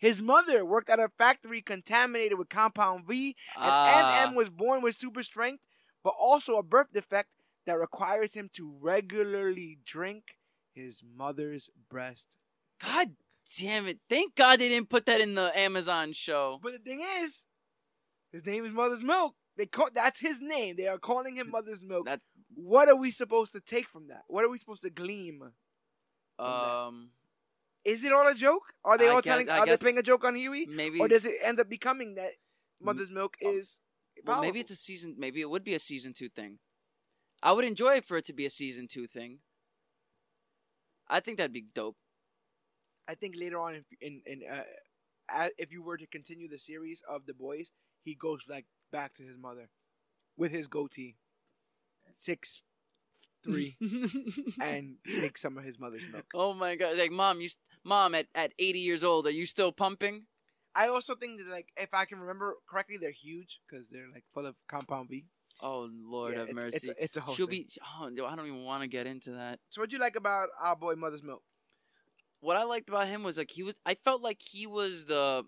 His 0.00 0.20
mother 0.22 0.64
worked 0.64 0.88
at 0.90 0.98
a 0.98 1.10
factory 1.10 1.60
contaminated 1.62 2.38
with 2.38 2.48
compound 2.48 3.06
V, 3.06 3.36
and 3.54 3.64
Ah. 3.70 4.24
MM 4.26 4.34
was 4.34 4.48
born 4.50 4.82
with 4.82 4.96
super 4.96 5.22
strength, 5.22 5.62
but 6.02 6.14
also 6.18 6.56
a 6.56 6.62
birth 6.62 6.88
defect 6.92 7.28
that 7.66 7.74
requires 7.74 8.32
him 8.34 8.48
to 8.54 8.76
regularly 8.80 9.78
drink 9.84 10.38
his 10.72 11.02
mother's 11.04 11.68
breast. 11.88 12.38
God 12.80 13.14
damn 13.58 13.86
it! 13.86 14.00
Thank 14.08 14.34
God 14.34 14.58
they 14.58 14.70
didn't 14.70 14.88
put 14.88 15.04
that 15.06 15.20
in 15.20 15.34
the 15.34 15.56
Amazon 15.58 16.14
show. 16.14 16.58
But 16.62 16.72
the 16.72 16.78
thing 16.78 17.02
is, 17.20 17.44
his 18.32 18.46
name 18.46 18.64
is 18.64 18.72
Mother's 18.72 19.02
Milk. 19.04 19.34
They 19.56 19.66
call 19.66 19.90
that's 19.92 20.20
his 20.20 20.40
name. 20.40 20.76
They 20.76 20.86
are 20.86 20.96
calling 20.98 21.36
him 21.36 21.50
Mother's 21.50 21.82
Milk. 21.82 22.06
That 22.06 22.22
what 22.54 22.88
are 22.88 22.96
we 22.96 23.10
supposed 23.10 23.52
to 23.52 23.60
take 23.60 23.86
from 23.88 24.08
that? 24.08 24.22
What 24.28 24.44
are 24.44 24.48
we 24.48 24.56
supposed 24.56 24.82
to 24.82 24.90
glean? 24.90 25.42
um 26.38 27.10
Is 27.84 28.04
it 28.04 28.12
all 28.12 28.26
a 28.28 28.34
joke? 28.34 28.74
Are 28.84 28.98
they 28.98 29.08
I 29.08 29.10
all 29.12 29.22
guess- 29.22 29.32
telling? 29.32 29.48
I 29.48 29.58
are 29.58 29.66
guess- 29.66 29.78
they 29.78 29.84
playing 29.84 29.98
a 29.98 30.02
joke 30.02 30.24
on 30.24 30.34
Hughie, 30.36 30.66
maybe 30.66 31.00
or 31.00 31.08
does 31.08 31.24
it 31.24 31.34
end 31.44 31.60
up 31.60 31.68
becoming 31.68 32.14
that 32.14 32.32
Mother's 32.80 33.10
Milk 33.10 33.36
oh, 33.42 33.50
is? 33.52 33.80
well, 34.24 34.40
maybe 34.40 34.60
it's 34.60 34.70
a 34.70 34.76
season. 34.76 35.16
Maybe 35.18 35.40
it 35.40 35.48
would 35.48 35.64
be 35.64 35.74
a 35.74 35.78
season 35.78 36.12
two 36.12 36.28
thing. 36.28 36.58
I 37.42 37.52
would 37.52 37.64
enjoy 37.64 37.96
it 37.96 38.04
for 38.04 38.16
it 38.18 38.26
to 38.26 38.34
be 38.34 38.44
a 38.44 38.50
season 38.50 38.86
two 38.86 39.06
thing. 39.06 39.38
I 41.08 41.20
think 41.20 41.38
that'd 41.38 41.52
be 41.52 41.64
dope. 41.74 41.96
I 43.08 43.14
think 43.14 43.34
later 43.36 43.58
on, 43.58 43.74
in, 43.74 43.84
in, 44.00 44.22
in 44.26 44.42
uh, 44.48 45.48
if 45.58 45.72
you 45.72 45.82
were 45.82 45.96
to 45.96 46.06
continue 46.06 46.48
the 46.48 46.58
series 46.58 47.02
of 47.08 47.26
the 47.26 47.34
boys, 47.34 47.72
he 48.04 48.14
goes 48.14 48.44
like 48.48 48.66
back 48.92 49.14
to 49.14 49.24
his 49.24 49.36
mother 49.38 49.70
with 50.36 50.52
his 50.52 50.68
goatee, 50.68 51.16
six 52.14 52.62
three, 53.42 53.76
and 54.62 54.96
takes 55.20 55.40
some 55.42 55.56
of 55.58 55.64
his 55.64 55.78
mother's 55.78 56.06
milk. 56.12 56.26
oh 56.34 56.52
my 56.54 56.76
god! 56.76 56.96
Like 56.98 57.10
mom, 57.10 57.40
you, 57.40 57.46
s- 57.46 57.56
mom, 57.84 58.14
at 58.14 58.26
at 58.34 58.52
eighty 58.58 58.80
years 58.80 59.02
old, 59.04 59.26
are 59.26 59.30
you 59.30 59.46
still 59.46 59.72
pumping? 59.72 60.26
I 60.74 60.88
also 60.88 61.14
think 61.14 61.38
that 61.38 61.48
like 61.48 61.68
if 61.76 61.92
I 61.94 62.04
can 62.04 62.20
remember 62.20 62.54
correctly, 62.68 62.96
they're 62.96 63.10
huge 63.10 63.60
because 63.68 63.88
they're 63.90 64.08
like 64.12 64.24
full 64.32 64.46
of 64.46 64.56
compound 64.68 65.08
V. 65.08 65.24
Oh 65.62 65.88
Lord 65.92 66.32
Yeah, 66.32 66.40
have 66.40 66.48
it's, 66.48 66.54
mercy. 66.54 66.76
It's 66.76 66.88
a, 66.88 67.04
it's 67.04 67.16
a 67.16 67.20
whole 67.20 67.34
She'll 67.34 67.46
thing. 67.46 67.66
be. 67.68 67.80
Oh, 68.00 68.26
I 68.26 68.36
don't 68.36 68.46
even 68.46 68.64
want 68.64 68.82
to 68.82 68.88
get 68.88 69.06
into 69.06 69.32
that. 69.32 69.58
So 69.68 69.80
what'd 69.80 69.92
you 69.92 69.98
like 69.98 70.16
about 70.16 70.48
our 70.60 70.76
boy 70.76 70.94
Mother's 70.94 71.22
Milk? 71.22 71.42
What 72.40 72.56
I 72.56 72.62
liked 72.64 72.88
about 72.88 73.06
him 73.08 73.22
was 73.22 73.36
like 73.36 73.50
he 73.50 73.62
was. 73.62 73.74
I 73.84 73.94
felt 73.94 74.22
like 74.22 74.40
he 74.40 74.66
was 74.66 75.04
the, 75.06 75.44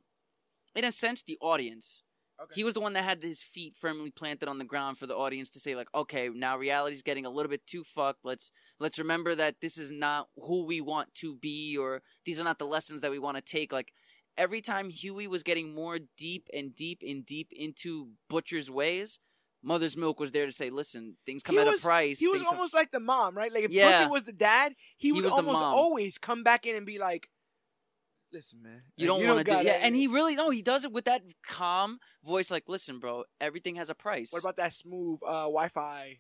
in 0.75 0.85
a 0.85 0.93
sense, 0.93 1.23
the 1.23 1.39
audience. 1.41 2.03
Okay. 2.43 2.53
He 2.55 2.65
was 2.65 2.75
the 2.75 2.81
one 2.81 2.93
that 2.95 3.05
had 3.05 3.23
his 3.23 3.43
feet 3.43 3.77
firmly 3.77 4.11
planted 4.11 4.49
on 4.49 4.59
the 4.59 4.65
ground 4.65 4.99
for 4.99 5.07
the 5.07 5.17
audience 5.17 5.51
to 5.51 5.61
say 5.61 5.75
like, 5.75 5.89
okay, 5.95 6.29
now 6.29 6.57
reality's 6.59 7.03
getting 7.03 7.25
a 7.27 7.31
little 7.31 7.51
bit 7.51 7.67
too 7.67 7.85
fucked. 7.85 8.25
Let's 8.25 8.51
let's 8.81 8.99
remember 8.99 9.35
that 9.35 9.57
this 9.61 9.79
is 9.79 9.91
not 9.91 10.29
who 10.37 10.65
we 10.65 10.81
want 10.81 11.15
to 11.17 11.35
be, 11.37 11.77
or 11.79 12.03
these 12.25 12.41
are 12.41 12.45
not 12.45 12.59
the 12.59 12.67
lessons 12.67 13.03
that 13.03 13.11
we 13.11 13.19
want 13.19 13.37
to 13.37 13.43
take. 13.43 13.73
Like 13.73 13.93
every 14.37 14.61
time 14.61 14.91
Hughie 14.91 15.29
was 15.29 15.43
getting 15.43 15.75
more 15.75 15.99
deep 16.17 16.49
and 16.53 16.75
deep 16.75 17.03
and 17.07 17.25
deep 17.25 17.49
into 17.53 18.09
Butcher's 18.29 18.71
ways, 18.71 19.19
Mother's 19.63 19.97
Milk 19.97 20.19
was 20.19 20.33
there 20.33 20.47
to 20.47 20.53
say, 20.53 20.71
listen, 20.71 21.17
things 21.25 21.43
come 21.43 21.55
He 21.55 21.61
at 21.61 21.67
was- 21.69 21.81
a 21.81 21.83
price. 21.85 22.19
he 22.19 22.27
was 22.29 22.39
things 22.39 22.49
come- 22.49 22.57
almost 22.57 22.75
like 22.75 22.91
the 22.91 22.99
mom, 23.01 23.37
right? 23.37 23.53
Like 23.53 23.65
if 23.65 23.71
Yeah. 23.71 24.01
Butcher 24.01 24.11
was 24.11 24.25
the 24.25 24.33
dad, 24.33 24.75
he, 24.97 25.09
He 25.09 25.13
would 25.13 25.27
almost 25.27 25.63
always 25.63 26.19
come 26.19 26.43
back 26.43 26.67
in 26.67 26.75
and 26.75 26.85
be 26.87 26.99
like, 26.99 27.29
"Listen, 28.33 28.63
man, 28.63 28.83
You 28.97 29.11
like, 29.11 29.21
don't 29.21 29.29
want 29.29 29.47
to 29.47 29.57
do, 29.57 29.67
yeah, 29.67 29.79
and 29.83 29.95
he 29.95 30.07
really 30.07 30.35
no, 30.35 30.51
he 30.51 30.63
does 30.63 30.85
it 30.85 30.93
with 30.93 31.05
that 31.05 31.23
calm 31.47 31.99
voice. 32.25 32.51
Like, 32.51 32.69
listen, 32.69 32.99
bro, 32.99 33.25
everything 33.41 33.77
has 33.77 33.91
a 33.91 33.95
price. 33.95 34.33
What 34.33 34.43
about 34.43 34.57
that 34.57 34.73
smooth 34.73 35.21
uh, 35.27 35.43
Wi-Fi 35.43 36.19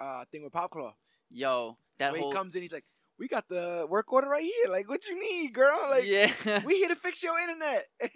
uh, 0.00 0.24
thing 0.30 0.44
with 0.44 0.52
Popclaw? 0.52 0.92
yo 1.30 1.76
that 1.98 2.12
When 2.12 2.22
whole 2.22 2.30
he 2.30 2.36
comes 2.36 2.54
in, 2.54 2.62
he's 2.62 2.72
like, 2.72 2.84
"We 3.18 3.28
got 3.28 3.48
the 3.48 3.86
work 3.88 4.12
order 4.12 4.28
right 4.28 4.42
here. 4.42 4.70
Like, 4.70 4.88
what 4.88 5.06
you 5.08 5.20
need, 5.20 5.52
girl? 5.52 5.78
Like, 5.90 6.04
yeah. 6.06 6.62
we 6.64 6.76
here 6.78 6.88
to 6.88 6.96
fix 6.96 7.22
your 7.22 7.38
internet." 7.38 7.86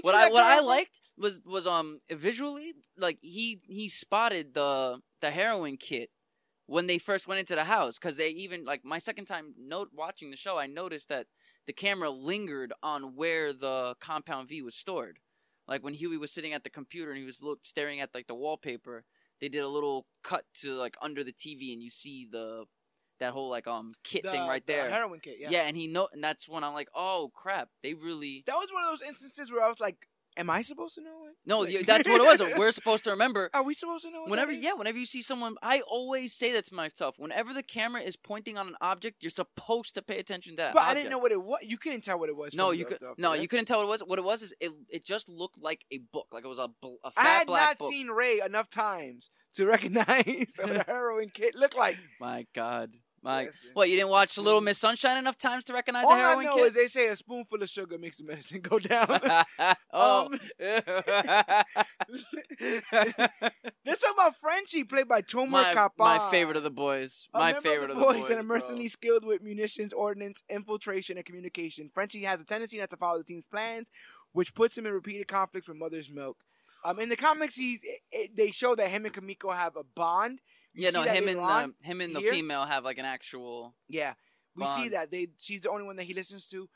What 0.00 0.14
I 0.14 0.30
what 0.30 0.44
I 0.44 0.60
liked 0.60 1.00
was 1.18 1.42
was 1.44 1.66
um 1.66 1.98
visually 2.10 2.72
like 2.96 3.18
he 3.20 3.60
he 3.68 3.88
spotted 3.88 4.54
the 4.54 5.00
the 5.20 5.30
heroin 5.30 5.76
kit 5.76 6.08
when 6.66 6.86
they 6.86 6.98
first 6.98 7.26
went 7.26 7.40
into 7.40 7.54
the 7.54 7.64
house 7.64 7.98
because 7.98 8.16
they 8.16 8.28
even 8.28 8.64
like 8.64 8.84
my 8.84 8.98
second 8.98 9.26
time 9.26 9.54
note 9.58 9.90
watching 9.92 10.30
the 10.30 10.36
show 10.36 10.56
I 10.56 10.66
noticed 10.66 11.08
that 11.08 11.26
the 11.66 11.72
camera 11.72 12.10
lingered 12.10 12.72
on 12.82 13.14
where 13.16 13.52
the 13.52 13.94
compound 14.00 14.48
V 14.48 14.62
was 14.62 14.74
stored. 14.74 15.18
Like 15.68 15.82
when 15.84 15.94
Hughie 15.94 16.16
was 16.18 16.32
sitting 16.32 16.52
at 16.52 16.64
the 16.64 16.70
computer 16.70 17.10
and 17.12 17.20
he 17.20 17.24
was 17.26 17.42
look 17.42 17.60
staring 17.64 18.00
at 18.00 18.10
like 18.14 18.26
the 18.26 18.34
wallpaper, 18.34 19.04
they 19.40 19.48
did 19.48 19.62
a 19.62 19.68
little 19.68 20.06
cut 20.22 20.44
to 20.60 20.74
like 20.74 20.96
under 21.00 21.22
the 21.22 21.32
TV 21.32 21.72
and 21.72 21.82
you 21.82 21.90
see 21.90 22.26
the 22.30 22.64
that 23.20 23.32
whole 23.32 23.48
like 23.48 23.68
um 23.68 23.94
kit 24.02 24.24
The- 24.24 24.32
thing 24.32 24.46
right 24.48 24.66
the 24.66 24.72
there. 24.72 24.90
heroin 24.90 25.20
kit. 25.20 25.36
Yeah. 25.38 25.50
yeah. 25.50 25.62
and 25.62 25.76
he 25.76 25.86
know 25.86 26.08
and 26.12 26.22
that's 26.22 26.48
when 26.48 26.64
I'm 26.64 26.74
like, 26.74 26.88
oh 26.94 27.30
crap, 27.34 27.68
they 27.82 27.94
really 27.94 28.42
That 28.46 28.56
was 28.56 28.68
one 28.72 28.82
of 28.82 28.90
those 28.90 29.02
instances 29.06 29.52
where 29.52 29.62
I 29.62 29.68
was 29.68 29.78
like, 29.78 30.08
"Am 30.36 30.48
I 30.50 30.62
supposed 30.62 30.94
to 30.96 31.02
know 31.02 31.26
it? 31.28 31.36
no, 31.44 31.60
Like- 31.60 31.86
that's 31.86 32.08
what 32.08 32.20
it 32.20 32.40
was. 32.40 32.58
We're 32.58 32.70
supposed 32.80 33.04
to 33.04 33.10
remember 33.10 33.50
Are 33.54 33.62
we 33.62 33.74
supposed 33.74 34.04
to 34.04 34.10
know? 34.10 34.24
Whenever 34.26 34.52
yeah 34.52 34.74
whenever 34.74 34.98
you 34.98 35.06
see 35.06 35.22
someone 35.22 35.56
i 35.62 35.80
always 35.82 36.32
say 36.32 36.52
that 36.52 36.66
to 36.66 36.74
myself 36.74 37.16
whenever 37.18 37.52
the 37.52 37.62
camera 37.62 38.00
is 38.00 38.16
pointing 38.16 38.56
on 38.58 38.68
an 38.68 38.76
object 38.80 39.22
you're 39.22 39.30
supposed 39.30 39.94
to 39.94 40.02
pay 40.02 40.18
attention 40.18 40.52
to 40.54 40.62
that 40.62 40.74
But 40.74 40.82
I 40.84 40.94
didn't 40.94 41.10
know 41.10 41.18
what 41.18 41.32
it 41.32 41.42
was. 41.42 41.58
You 41.62 41.78
couldn't 41.78 42.02
tell 42.04 42.18
what 42.18 42.28
it 42.28 42.36
was. 42.36 42.54
no 42.54 42.70
you 42.70 42.84
could 42.84 43.00
the- 43.00 43.14
no 43.18 43.32
the- 43.32 43.42
you 43.42 43.48
couldn't 43.48 43.66
tell 43.66 43.78
what 43.78 43.84
it 43.84 43.88
was 43.90 44.00
what 44.06 44.18
it 44.18 44.24
was 44.24 44.42
is 44.42 44.54
it, 44.60 44.70
it 44.88 45.04
just 45.04 45.28
looked 45.28 45.58
like 45.60 45.84
a 45.92 45.98
book 46.12 46.28
like 46.32 46.44
it 46.44 46.48
was 46.48 46.58
a, 46.58 46.68
bl- 46.80 47.00
a 47.04 47.08
I 47.16 47.22
fat 47.22 47.38
had 47.38 47.46
black 47.46 47.68
not 47.70 47.78
book 47.78 47.90
seen 47.92 48.08
Ray 48.08 48.40
enough 48.40 48.68
times 48.70 49.30
to 49.54 49.66
recognize 49.74 50.54
what 50.58 50.70
a 50.76 50.82
heroin 50.86 51.30
kit 51.30 51.54
looked 51.54 51.76
like. 51.76 51.98
my 52.20 52.46
god 52.54 52.92
my 53.22 53.42
Yes, 53.42 53.52
what 53.74 53.88
you 53.88 53.96
didn't 53.96 54.10
watch 54.10 54.36
little 54.38 54.60
miss 54.60 54.78
sunshine 54.78 55.16
enough 55.16 55.38
times 55.38 55.64
to 55.64 55.72
recognize 55.72 56.04
All 56.04 56.12
a 56.12 56.16
heroin 56.16 56.46
I 56.46 56.48
know 56.50 56.56
kit 56.56 56.66
is 56.68 56.74
they 56.74 56.88
say 56.88 57.08
a 57.08 57.16
spoonful 57.16 57.62
of 57.62 57.68
sugar 57.68 57.96
makes 57.98 58.18
the 58.18 58.24
medicine 58.24 58.60
go 58.60 58.78
down. 58.78 59.20
oh 59.92 60.26
Um, 60.26 60.40
Let's 63.84 64.00
talk 64.00 64.14
about 64.14 64.36
Frenchie, 64.40 64.84
played 64.84 65.08
by 65.08 65.22
Tomer 65.22 65.48
my, 65.50 65.72
Kappa. 65.72 66.02
my 66.02 66.30
favorite 66.30 66.56
of 66.56 66.62
the 66.62 66.70
boys 66.70 67.28
A 67.34 67.38
my 67.38 67.52
favorite 67.54 67.90
of 67.90 67.96
of 67.96 67.96
the 67.98 68.04
boys, 68.04 68.22
boys 68.22 68.30
and 68.30 68.40
a 68.40 68.42
mercenary 68.42 68.88
skilled 68.88 69.24
with 69.24 69.42
munitions, 69.42 69.92
ordnance, 69.92 70.42
infiltration, 70.48 71.16
and 71.16 71.26
communication. 71.26 71.90
Frenchie 71.92 72.22
has 72.24 72.40
a 72.40 72.44
tendency 72.44 72.78
not 72.78 72.90
to 72.90 72.96
follow 72.96 73.18
the 73.18 73.24
team's 73.24 73.46
plans, 73.46 73.90
which 74.32 74.54
puts 74.54 74.76
him 74.78 74.86
in 74.86 74.92
repeated 74.92 75.28
conflicts 75.28 75.68
with 75.68 75.76
Mother's 75.76 76.10
Milk. 76.10 76.38
Um, 76.84 76.98
in 76.98 77.08
the 77.08 77.16
comics, 77.16 77.54
he's 77.54 77.80
it, 77.84 78.00
it- 78.10 78.36
they 78.36 78.50
show 78.50 78.74
that 78.74 78.88
him 78.88 79.04
and 79.04 79.14
Kimiko 79.14 79.50
have 79.50 79.76
a 79.76 79.84
bond. 79.84 80.40
You 80.74 80.84
yeah 80.84 80.90
no 80.90 81.02
him 81.02 81.28
and 81.28 81.38
the 81.38 81.42
um, 81.42 81.74
him 81.80 82.00
and 82.00 82.14
the 82.14 82.20
here? 82.20 82.32
female 82.32 82.64
have 82.64 82.84
like 82.84 82.98
an 82.98 83.04
actual 83.04 83.74
Yeah, 83.88 84.14
we 84.56 84.66
see 84.66 84.88
that 84.90 85.10
they 85.10 85.28
she's 85.38 85.62
the 85.62 85.70
only 85.70 85.84
one 85.84 85.96
that 85.96 86.04
he 86.04 86.14
listens 86.14 86.46
to, 86.48 86.68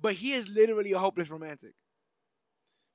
but 0.00 0.14
he 0.14 0.32
is 0.32 0.48
literally 0.48 0.92
a 0.92 0.98
hopeless 0.98 1.30
romantic. 1.30 1.74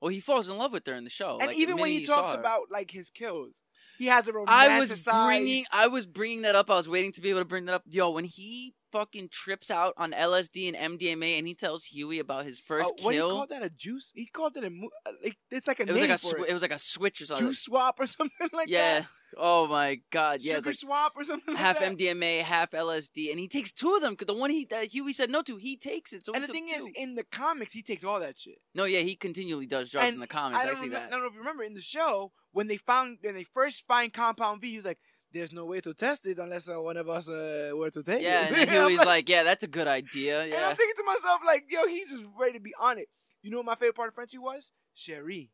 well 0.01 0.09
he 0.09 0.19
falls 0.19 0.47
in 0.49 0.57
love 0.57 0.71
with 0.71 0.85
her 0.87 0.93
in 0.93 1.03
the 1.03 1.09
show 1.09 1.37
and 1.39 1.47
like, 1.47 1.57
even 1.57 1.77
when 1.77 1.89
he 1.89 2.05
talks 2.05 2.33
about 2.33 2.63
like 2.71 2.91
his 2.91 3.09
kills, 3.09 3.61
he 3.97 4.05
has 4.07 4.27
a 4.27 4.31
romanticized. 4.31 4.47
I 4.47 4.79
was 4.79 5.01
bringing 5.03 5.65
I 5.71 5.87
was 5.87 6.05
bringing 6.05 6.41
that 6.43 6.55
up. 6.55 6.69
I 6.69 6.75
was 6.75 6.87
waiting 6.87 7.11
to 7.13 7.21
be 7.21 7.29
able 7.29 7.41
to 7.41 7.45
bring 7.45 7.65
that 7.65 7.75
up. 7.75 7.83
Yo, 7.85 8.09
when 8.11 8.25
he 8.25 8.73
fucking 8.95 9.27
trips 9.29 9.69
out 9.69 9.93
on 9.97 10.11
LSD 10.13 10.73
and 10.73 10.99
MDMA 10.99 11.37
and 11.37 11.47
he 11.47 11.53
tells 11.53 11.83
Hughie 11.85 12.19
about 12.19 12.45
his 12.45 12.59
first 12.59 12.91
Uh, 12.91 13.03
what 13.03 13.11
do 13.11 13.17
you 13.17 13.21
kill. 13.23 13.29
call 13.31 13.47
that? 13.47 13.63
A 13.63 13.69
juice? 13.69 14.11
He 14.15 14.25
called 14.25 14.55
it 14.57 14.63
a. 14.63 14.69
mo- 14.69 14.89
uh, 15.05 15.11
Like, 15.23 15.37
it's 15.51 15.67
like 15.67 15.79
a 15.79 15.83
it 15.83 15.91
was 15.91 16.01
like 16.01 16.09
a 16.11 16.17
sw- 16.17 16.33
it. 16.33 16.49
it 16.49 16.53
was 16.53 16.61
like 16.61 16.71
a 16.71 16.79
switch 16.79 17.21
or 17.21 17.25
something. 17.25 17.45
juice 17.47 17.59
swap 17.59 17.99
or 17.99 18.07
something 18.17 18.49
like 18.53 18.69
yeah. 18.69 18.99
that. 18.99 19.01
Yeah. 19.01 19.05
Oh 19.37 19.67
my 19.67 19.99
god. 20.11 20.41
Yeah. 20.41 20.55
Sugar 20.55 20.69
like 20.69 20.79
swap 20.79 21.11
or 21.17 21.23
something 21.25 21.55
half 21.57 21.81
like. 21.81 21.97
MDMA, 21.97 22.41
half 22.43 22.71
LSD, 22.71 23.31
and 23.31 23.39
he 23.39 23.49
takes 23.49 23.71
two 23.73 23.93
of 23.95 24.01
them 24.01 24.13
because 24.13 24.27
the 24.27 24.39
one 24.39 24.49
he 24.49 24.63
that 24.69 24.93
Hughie 24.93 25.11
said 25.13 25.29
no 25.29 25.41
to, 25.41 25.57
he 25.57 25.75
takes 25.75 26.13
it. 26.13 26.25
So 26.25 26.31
And 26.33 26.41
the 26.43 26.47
thing 26.47 26.67
two. 26.73 26.85
is, 26.85 26.91
in 26.95 27.15
the 27.15 27.25
comics, 27.25 27.73
he 27.73 27.81
takes 27.81 28.03
all 28.05 28.19
that 28.21 28.39
shit. 28.39 28.59
no, 28.73 28.85
yeah, 28.85 28.99
he 28.99 29.15
continually 29.15 29.65
does 29.65 29.91
drugs 29.91 30.05
and 30.05 30.13
in 30.15 30.19
the 30.21 30.27
comics. 30.27 30.59
I 30.59 30.63
I, 30.63 30.65
don't, 30.67 30.77
see 30.77 30.87
remem- 30.87 30.91
that. 30.91 31.07
I 31.07 31.09
don't 31.09 31.21
know 31.21 31.27
if 31.27 31.33
you 31.33 31.39
remember 31.39 31.63
in 31.63 31.73
the 31.73 31.81
show 31.81 32.31
when 32.53 32.67
they 32.67 32.77
found 32.77 33.17
when 33.23 33.35
they 33.35 33.43
first 33.43 33.85
find 33.87 34.13
Compound 34.13 34.61
V, 34.61 34.71
he's 34.71 34.85
like, 34.85 34.99
"There's 35.35 35.53
no 35.53 35.65
way 35.65 35.79
to 35.81 35.93
test 35.93 36.25
it 36.25 36.39
unless 36.39 36.67
uh, 36.67 36.81
one 36.81 36.97
of 36.97 37.07
us 37.09 37.29
uh, 37.29 37.71
were 37.75 37.91
to 37.91 38.01
take 38.01 38.21
Yeah, 38.23 38.43
it." 38.45 38.47
and 38.47 38.55
then 38.55 38.67
Hughie's 38.69 39.05
like, 39.13 39.29
"Yeah, 39.29 39.43
that's 39.43 39.63
a 39.63 39.67
good 39.77 39.87
idea." 39.87 40.41
and 40.43 40.51
Yeah. 40.51 40.69
I'm 40.69 40.75
thinking 40.75 40.95
to 40.97 41.03
myself, 41.13 41.39
like, 41.45 41.65
"Yo, 41.69 41.85
he's 41.87 42.09
just 42.09 42.25
ready 42.39 42.53
to 42.53 42.59
be 42.69 42.73
on 42.79 42.97
it." 42.97 43.07
You 43.43 43.51
know 43.51 43.57
what 43.57 43.65
my 43.67 43.75
favorite 43.75 43.95
part 43.95 44.09
of 44.09 44.15
Frenchie 44.15 44.39
was? 44.39 44.71
Cherie, 44.95 45.51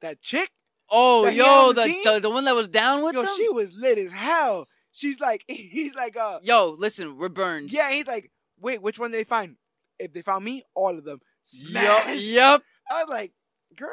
that 0.00 0.20
chick. 0.20 0.50
Oh, 0.90 1.26
that 1.26 1.34
yo, 1.34 1.72
the 1.74 1.82
the, 1.84 2.12
the 2.14 2.20
the 2.20 2.30
one 2.30 2.44
that 2.46 2.54
was 2.56 2.68
down 2.68 3.04
with 3.04 3.14
Yo, 3.14 3.22
them. 3.22 3.30
she 3.36 3.48
was 3.50 3.72
lit 3.74 3.98
as 3.98 4.10
hell. 4.12 4.66
She's 4.90 5.20
like, 5.20 5.44
he's 5.48 5.94
like, 5.94 6.16
uh, 6.16 6.38
Yo, 6.42 6.74
listen, 6.78 7.18
we're 7.18 7.28
burned. 7.28 7.70
yeah. 7.72 7.90
He's 7.92 8.06
like, 8.06 8.32
wait, 8.58 8.80
which 8.82 8.98
one 8.98 9.10
did 9.12 9.18
they 9.20 9.24
find? 9.24 9.56
If 9.98 10.12
they 10.14 10.22
found 10.22 10.44
me, 10.44 10.62
all 10.74 10.96
of 10.96 11.04
them. 11.04 11.20
Yup. 11.52 12.04
Yep. 12.06 12.16
Yup. 12.20 12.62
I 12.90 13.02
was 13.04 13.10
like, 13.10 13.32
girl. 13.76 13.90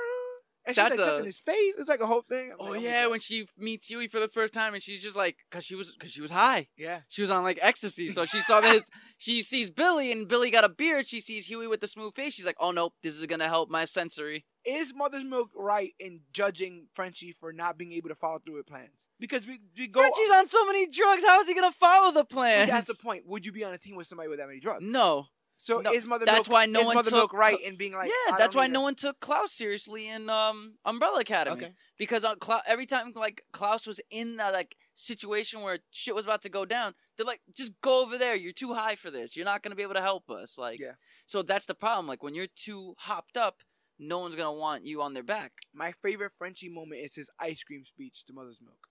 And 0.68 0.76
she's 0.76 0.84
That's 0.84 0.98
like 0.98 1.08
a- 1.08 1.12
touching 1.12 1.26
his 1.26 1.40
face. 1.40 1.74
It's 1.78 1.88
like 1.88 2.00
a 2.00 2.08
whole 2.08 2.24
thing. 2.24 2.52
I'm 2.52 2.58
Oh 2.60 2.64
like, 2.72 2.80
oh 2.80 2.84
yeah, 2.84 3.06
when 3.08 3.20
she 3.20 3.48
meets 3.58 3.88
Hughie 3.88 4.08
for 4.08 4.20
the 4.20 4.28
first 4.28 4.54
time, 4.54 4.74
and 4.74 4.82
she's 4.82 5.00
just 5.02 5.16
like, 5.16 5.38
cause 5.52 5.64
she 5.64 5.76
was, 5.76 5.92
cause 6.00 6.10
she 6.12 6.22
was 6.22 6.32
high. 6.32 6.68
Yeah. 6.78 7.02
She 7.08 7.22
was 7.22 7.30
on 7.32 7.44
like 7.44 7.60
ecstasy, 7.62 8.10
so 8.10 8.26
she 8.26 8.40
saw 8.42 8.62
this. 8.62 8.90
She 9.18 9.42
sees 9.42 9.70
Billy, 9.70 10.12
and 10.12 10.28
Billy 10.28 10.52
got 10.52 10.66
a 10.66 10.70
beard. 10.70 11.08
She 11.08 11.22
sees 11.22 11.46
Hughie 11.46 11.68
with 11.68 11.80
the 11.80 11.88
smooth 11.88 12.14
face. 12.16 12.34
She's 12.34 12.46
like, 12.46 12.58
"Oh 12.60 12.72
nope, 12.72 12.94
this 13.02 13.16
is 13.16 13.26
gonna 13.28 13.48
help 13.48 13.70
my 13.70 13.86
sensory." 13.86 14.46
Is 14.66 14.94
Mother's 14.94 15.24
Milk 15.24 15.52
right 15.56 15.94
in 16.00 16.22
judging 16.34 16.88
Frenchie 16.94 17.32
for 17.32 17.54
not 17.54 17.78
being 17.78 17.94
able 17.94 18.10
to 18.10 18.16
follow 18.16 18.40
through 18.40 18.56
with 18.58 18.66
plans? 18.68 19.06
Because 19.20 19.48
we 19.48 19.60
we 19.78 19.88
go. 19.88 20.02
Frenchie's 20.02 20.32
on 20.32 20.48
so 20.48 20.66
many 20.66 20.90
drugs. 20.90 21.24
How 21.24 21.40
is 21.40 21.48
he 21.48 21.56
gonna 21.56 21.72
follow 21.72 22.12
the 22.12 22.26
plan? 22.26 22.68
That's 22.68 22.88
the 22.88 23.02
point. 23.02 23.26
Would 23.26 23.46
you 23.46 23.54
be 23.54 23.64
on 23.64 23.74
a 23.74 23.78
team 23.78 23.96
with 23.96 24.08
somebody 24.08 24.28
with 24.28 24.40
that 24.40 24.48
many 24.48 24.60
drugs? 24.60 24.84
No, 24.84 25.28
So 25.58 25.80
No, 25.80 25.92
is 25.94 26.06
Mother 26.06 26.26
that's 26.26 26.50
Milk, 26.50 26.50
why 26.50 26.66
no 26.66 26.84
one 26.84 26.96
Mother 26.96 27.10
took- 27.12 27.18
Milk 27.18 27.34
right 27.34 27.60
in 27.62 27.78
being 27.78 27.94
like 27.94 28.10
yeah, 28.28 28.36
that's 28.38 28.54
why 28.56 28.68
no 28.68 28.80
her- 28.80 28.84
one 28.84 28.96
took 28.96 29.20
Klaus 29.22 29.54
seriously 29.54 30.08
in 30.10 30.30
um 30.30 30.76
Umbrella 30.84 31.22
Academy. 31.22 31.56
Okay. 31.66 31.74
Because 31.98 32.26
on 32.26 32.40
Cla- 32.40 32.64
every 32.68 32.86
time 32.86 33.14
like 33.16 33.44
Klaus 33.54 33.88
was 33.88 34.02
in 34.12 34.36
that 34.38 34.54
like 34.54 34.76
situation 34.96 35.62
where 35.62 35.80
shit 35.92 36.14
was 36.14 36.26
about 36.26 36.42
to 36.42 36.50
go 36.50 36.66
down, 36.66 36.94
they're 37.16 37.26
like, 37.26 37.42
"Just 37.56 37.72
go 37.82 38.02
over 38.04 38.18
there. 38.18 38.36
You're 38.36 38.52
too 38.52 38.74
high 38.74 38.96
for 38.96 39.10
this. 39.10 39.36
You're 39.36 39.46
not 39.46 39.64
gonna 39.64 39.76
be 39.76 39.84
able 39.84 39.94
to 39.94 40.02
help 40.02 40.30
us." 40.30 40.58
Like, 40.58 40.80
Yeah. 40.80 40.96
so 41.26 41.42
that's 41.42 41.66
the 41.68 41.76
problem. 41.76 42.06
Like 42.08 42.22
when 42.22 42.36
you're 42.36 42.48
too 42.54 42.96
hopped 43.00 43.38
up, 43.38 43.62
no 43.98 44.20
one's 44.20 44.36
gonna 44.36 44.52
want 44.52 44.86
you 44.86 45.02
on 45.02 45.14
their 45.14 45.24
back. 45.24 45.54
My 45.74 45.94
favorite 45.94 46.34
Frenchie 46.38 46.68
moment 46.70 47.00
is 47.02 47.16
his 47.16 47.30
ice 47.40 47.64
cream 47.64 47.86
speech 47.86 48.26
to 48.26 48.34
Mother's 48.34 48.60
Milk, 48.62 48.90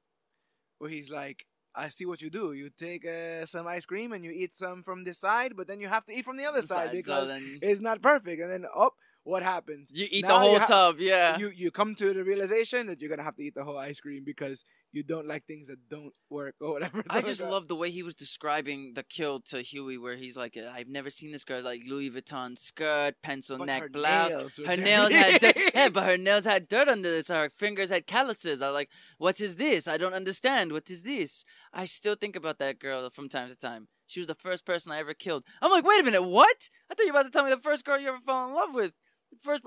where 0.79 0.89
he's 0.89 1.11
like, 1.11 1.47
"I 1.75 1.89
see 1.89 2.07
what 2.07 2.23
you 2.23 2.31
do. 2.31 2.53
You 2.53 2.71
take 2.71 3.07
uh, 3.07 3.47
some 3.47 3.67
ice 3.67 3.85
cream 3.87 4.13
and 4.13 4.25
you 4.25 4.31
eat 4.31 4.55
some 4.55 4.83
from 4.83 5.05
this 5.05 5.19
side, 5.19 5.55
but 5.57 5.67
then 5.67 5.81
you 5.81 5.89
have 5.89 6.05
to 6.07 6.13
eat 6.13 6.25
from 6.25 6.37
the 6.37 6.45
other 6.45 6.63
side 6.63 6.91
So 6.91 6.93
because 6.97 7.29
then 7.29 7.59
it's 7.63 7.81
not 7.81 8.03
perfect." 8.03 8.41
And 8.43 8.51
then, 8.51 8.67
oh, 8.75 8.91
what 9.25 9.43
happens? 9.43 9.91
you 9.93 10.07
eat 10.11 10.23
Now 10.25 10.35
the 10.35 10.39
whole 10.41 10.59
ha- 10.59 10.67
tub. 10.67 10.97
Yeah. 10.99 11.39
You 11.39 11.49
you 11.49 11.71
come 11.71 11.95
to 11.97 12.13
the 12.13 12.25
realization 12.25 12.87
that 12.89 13.01
you're 13.01 13.11
gonna 13.11 13.23
have 13.23 13.37
to 13.37 13.43
eat 13.43 13.55
the 13.55 13.65
whole 13.65 13.79
ice 13.79 14.01
cream 14.01 14.23
because 14.25 14.65
you 14.95 15.03
don't 15.03 15.27
like 15.27 15.45
things 15.45 15.69
that 15.69 15.89
don't 15.89 16.13
work 16.31 16.55
or 16.61 16.73
whatever. 16.73 17.03
I 17.11 17.21
just 17.33 17.43
love 17.43 17.69
the 17.69 17.75
way 17.75 17.91
he 17.91 18.03
was 18.03 18.15
describing 18.15 18.95
the 18.95 19.03
kill 19.03 19.41
to 19.51 19.61
Hughie, 19.63 19.99
where 19.99 20.17
he's 20.17 20.37
like, 20.37 20.57
uh, 20.57 20.71
"I've 20.73 20.89
never 20.89 21.11
seen 21.11 21.33
this 21.33 21.45
girl 21.45 21.63
like 21.63 21.83
Louis 21.87 22.11
Vuitton 22.11 22.57
skirt, 22.57 23.15
pencil 23.23 23.59
But 23.59 23.67
neck 23.67 23.93
blouse. 23.93 24.31
nails 24.31 24.61
her 24.65 24.77
nails 24.77 25.11
had 25.13 25.41
dirt. 25.41 25.57
yeah, 25.75 25.89
but 25.89 26.05
her 26.05 26.17
nails 26.17 26.45
had 26.45 26.69
dirt 26.69 26.89
under 26.89 27.11
this. 27.11 27.29
Her 27.29 27.51
fingers 27.51 27.91
had 27.91 28.07
calluses. 28.07 28.63
I 28.63 28.67
was 28.67 28.75
like, 28.75 28.91
what 29.19 29.41
is 29.41 29.57
this? 29.57 29.89
I 29.89 29.97
don't 29.97 30.15
understand. 30.15 30.73
What 30.73 30.89
is 30.91 31.03
this? 31.03 31.45
I 31.73 31.85
still 31.87 32.15
think 32.15 32.37
about 32.37 32.59
that 32.59 32.79
girl 32.79 33.11
from 33.11 33.29
time 33.29 33.49
to 33.49 33.57
time. 33.57 33.89
She 34.07 34.21
was 34.21 34.27
the 34.27 34.35
first 34.35 34.65
person 34.65 34.93
I 34.93 34.99
ever 34.99 35.15
killed. 35.15 35.45
I'm 35.61 35.71
like, 35.71 35.85
wait 35.85 36.01
a 36.01 36.05
minute, 36.05 36.23
what? 36.23 36.69
I 36.91 36.95
thought 36.95 37.05
you 37.07 37.13
were 37.13 37.19
about 37.21 37.27
to 37.27 37.31
tell 37.31 37.45
me 37.45 37.51
the 37.51 37.57
first 37.57 37.85
girl 37.85 37.99
you 37.99 38.09
ever 38.09 38.19
fell 38.25 38.47
in 38.49 38.55
love 38.55 38.75
with. 38.75 38.93
The 39.33 39.39
first, 39.39 39.63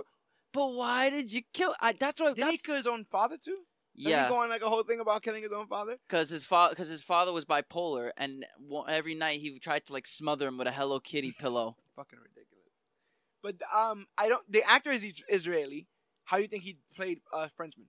but 0.54 0.68
why 0.74 1.10
did 1.10 1.32
you 1.32 1.41
kill? 1.54 1.74
I 1.82 1.94
that's 1.94 2.22
what. 2.22 2.36
Did 2.36 2.48
he 2.49 2.58
kill 2.58 2.76
his 2.76 2.88
own 2.88 3.06
father 3.12 3.38
too? 3.44 3.58
Yeah, 3.98 4.24
he 4.26 4.30
go 4.30 4.41
on 4.44 4.49
like 4.49 4.61
a 4.61 4.69
whole 4.69 4.84
thing 4.84 4.99
about 4.99 5.24
killing 5.24 5.44
his 5.44 5.52
own 5.52 5.68
father? 5.68 5.98
because 6.07 6.30
his 6.30 6.44
father, 6.45 6.69
because 6.74 6.88
his 6.88 7.02
father 7.02 7.34
was 7.34 7.45
bipolar, 7.45 8.11
and 8.18 8.45
every 8.88 9.15
night 9.15 9.41
he 9.41 9.57
tried 9.60 9.86
to 9.86 9.94
like 9.94 10.06
smother 10.06 10.48
him 10.48 10.57
with 10.57 10.68
a 10.68 10.72
Hello 10.72 10.99
Kitty 10.99 11.32
pillow. 11.38 11.76
Fucking 11.95 12.19
ridiculous. 12.19 12.45
But 13.41 13.56
um, 13.76 14.06
I 14.18 14.30
don't. 14.30 14.44
The 14.52 14.64
actor 14.69 14.91
is 14.91 15.03
Is- 15.03 15.24
Israeli. 15.30 15.88
How 16.26 16.38
do 16.38 16.44
you 16.44 16.49
think 16.49 16.64
he 16.64 16.78
played 16.95 17.22
uh, 17.34 17.48
Frenchman? 17.56 17.88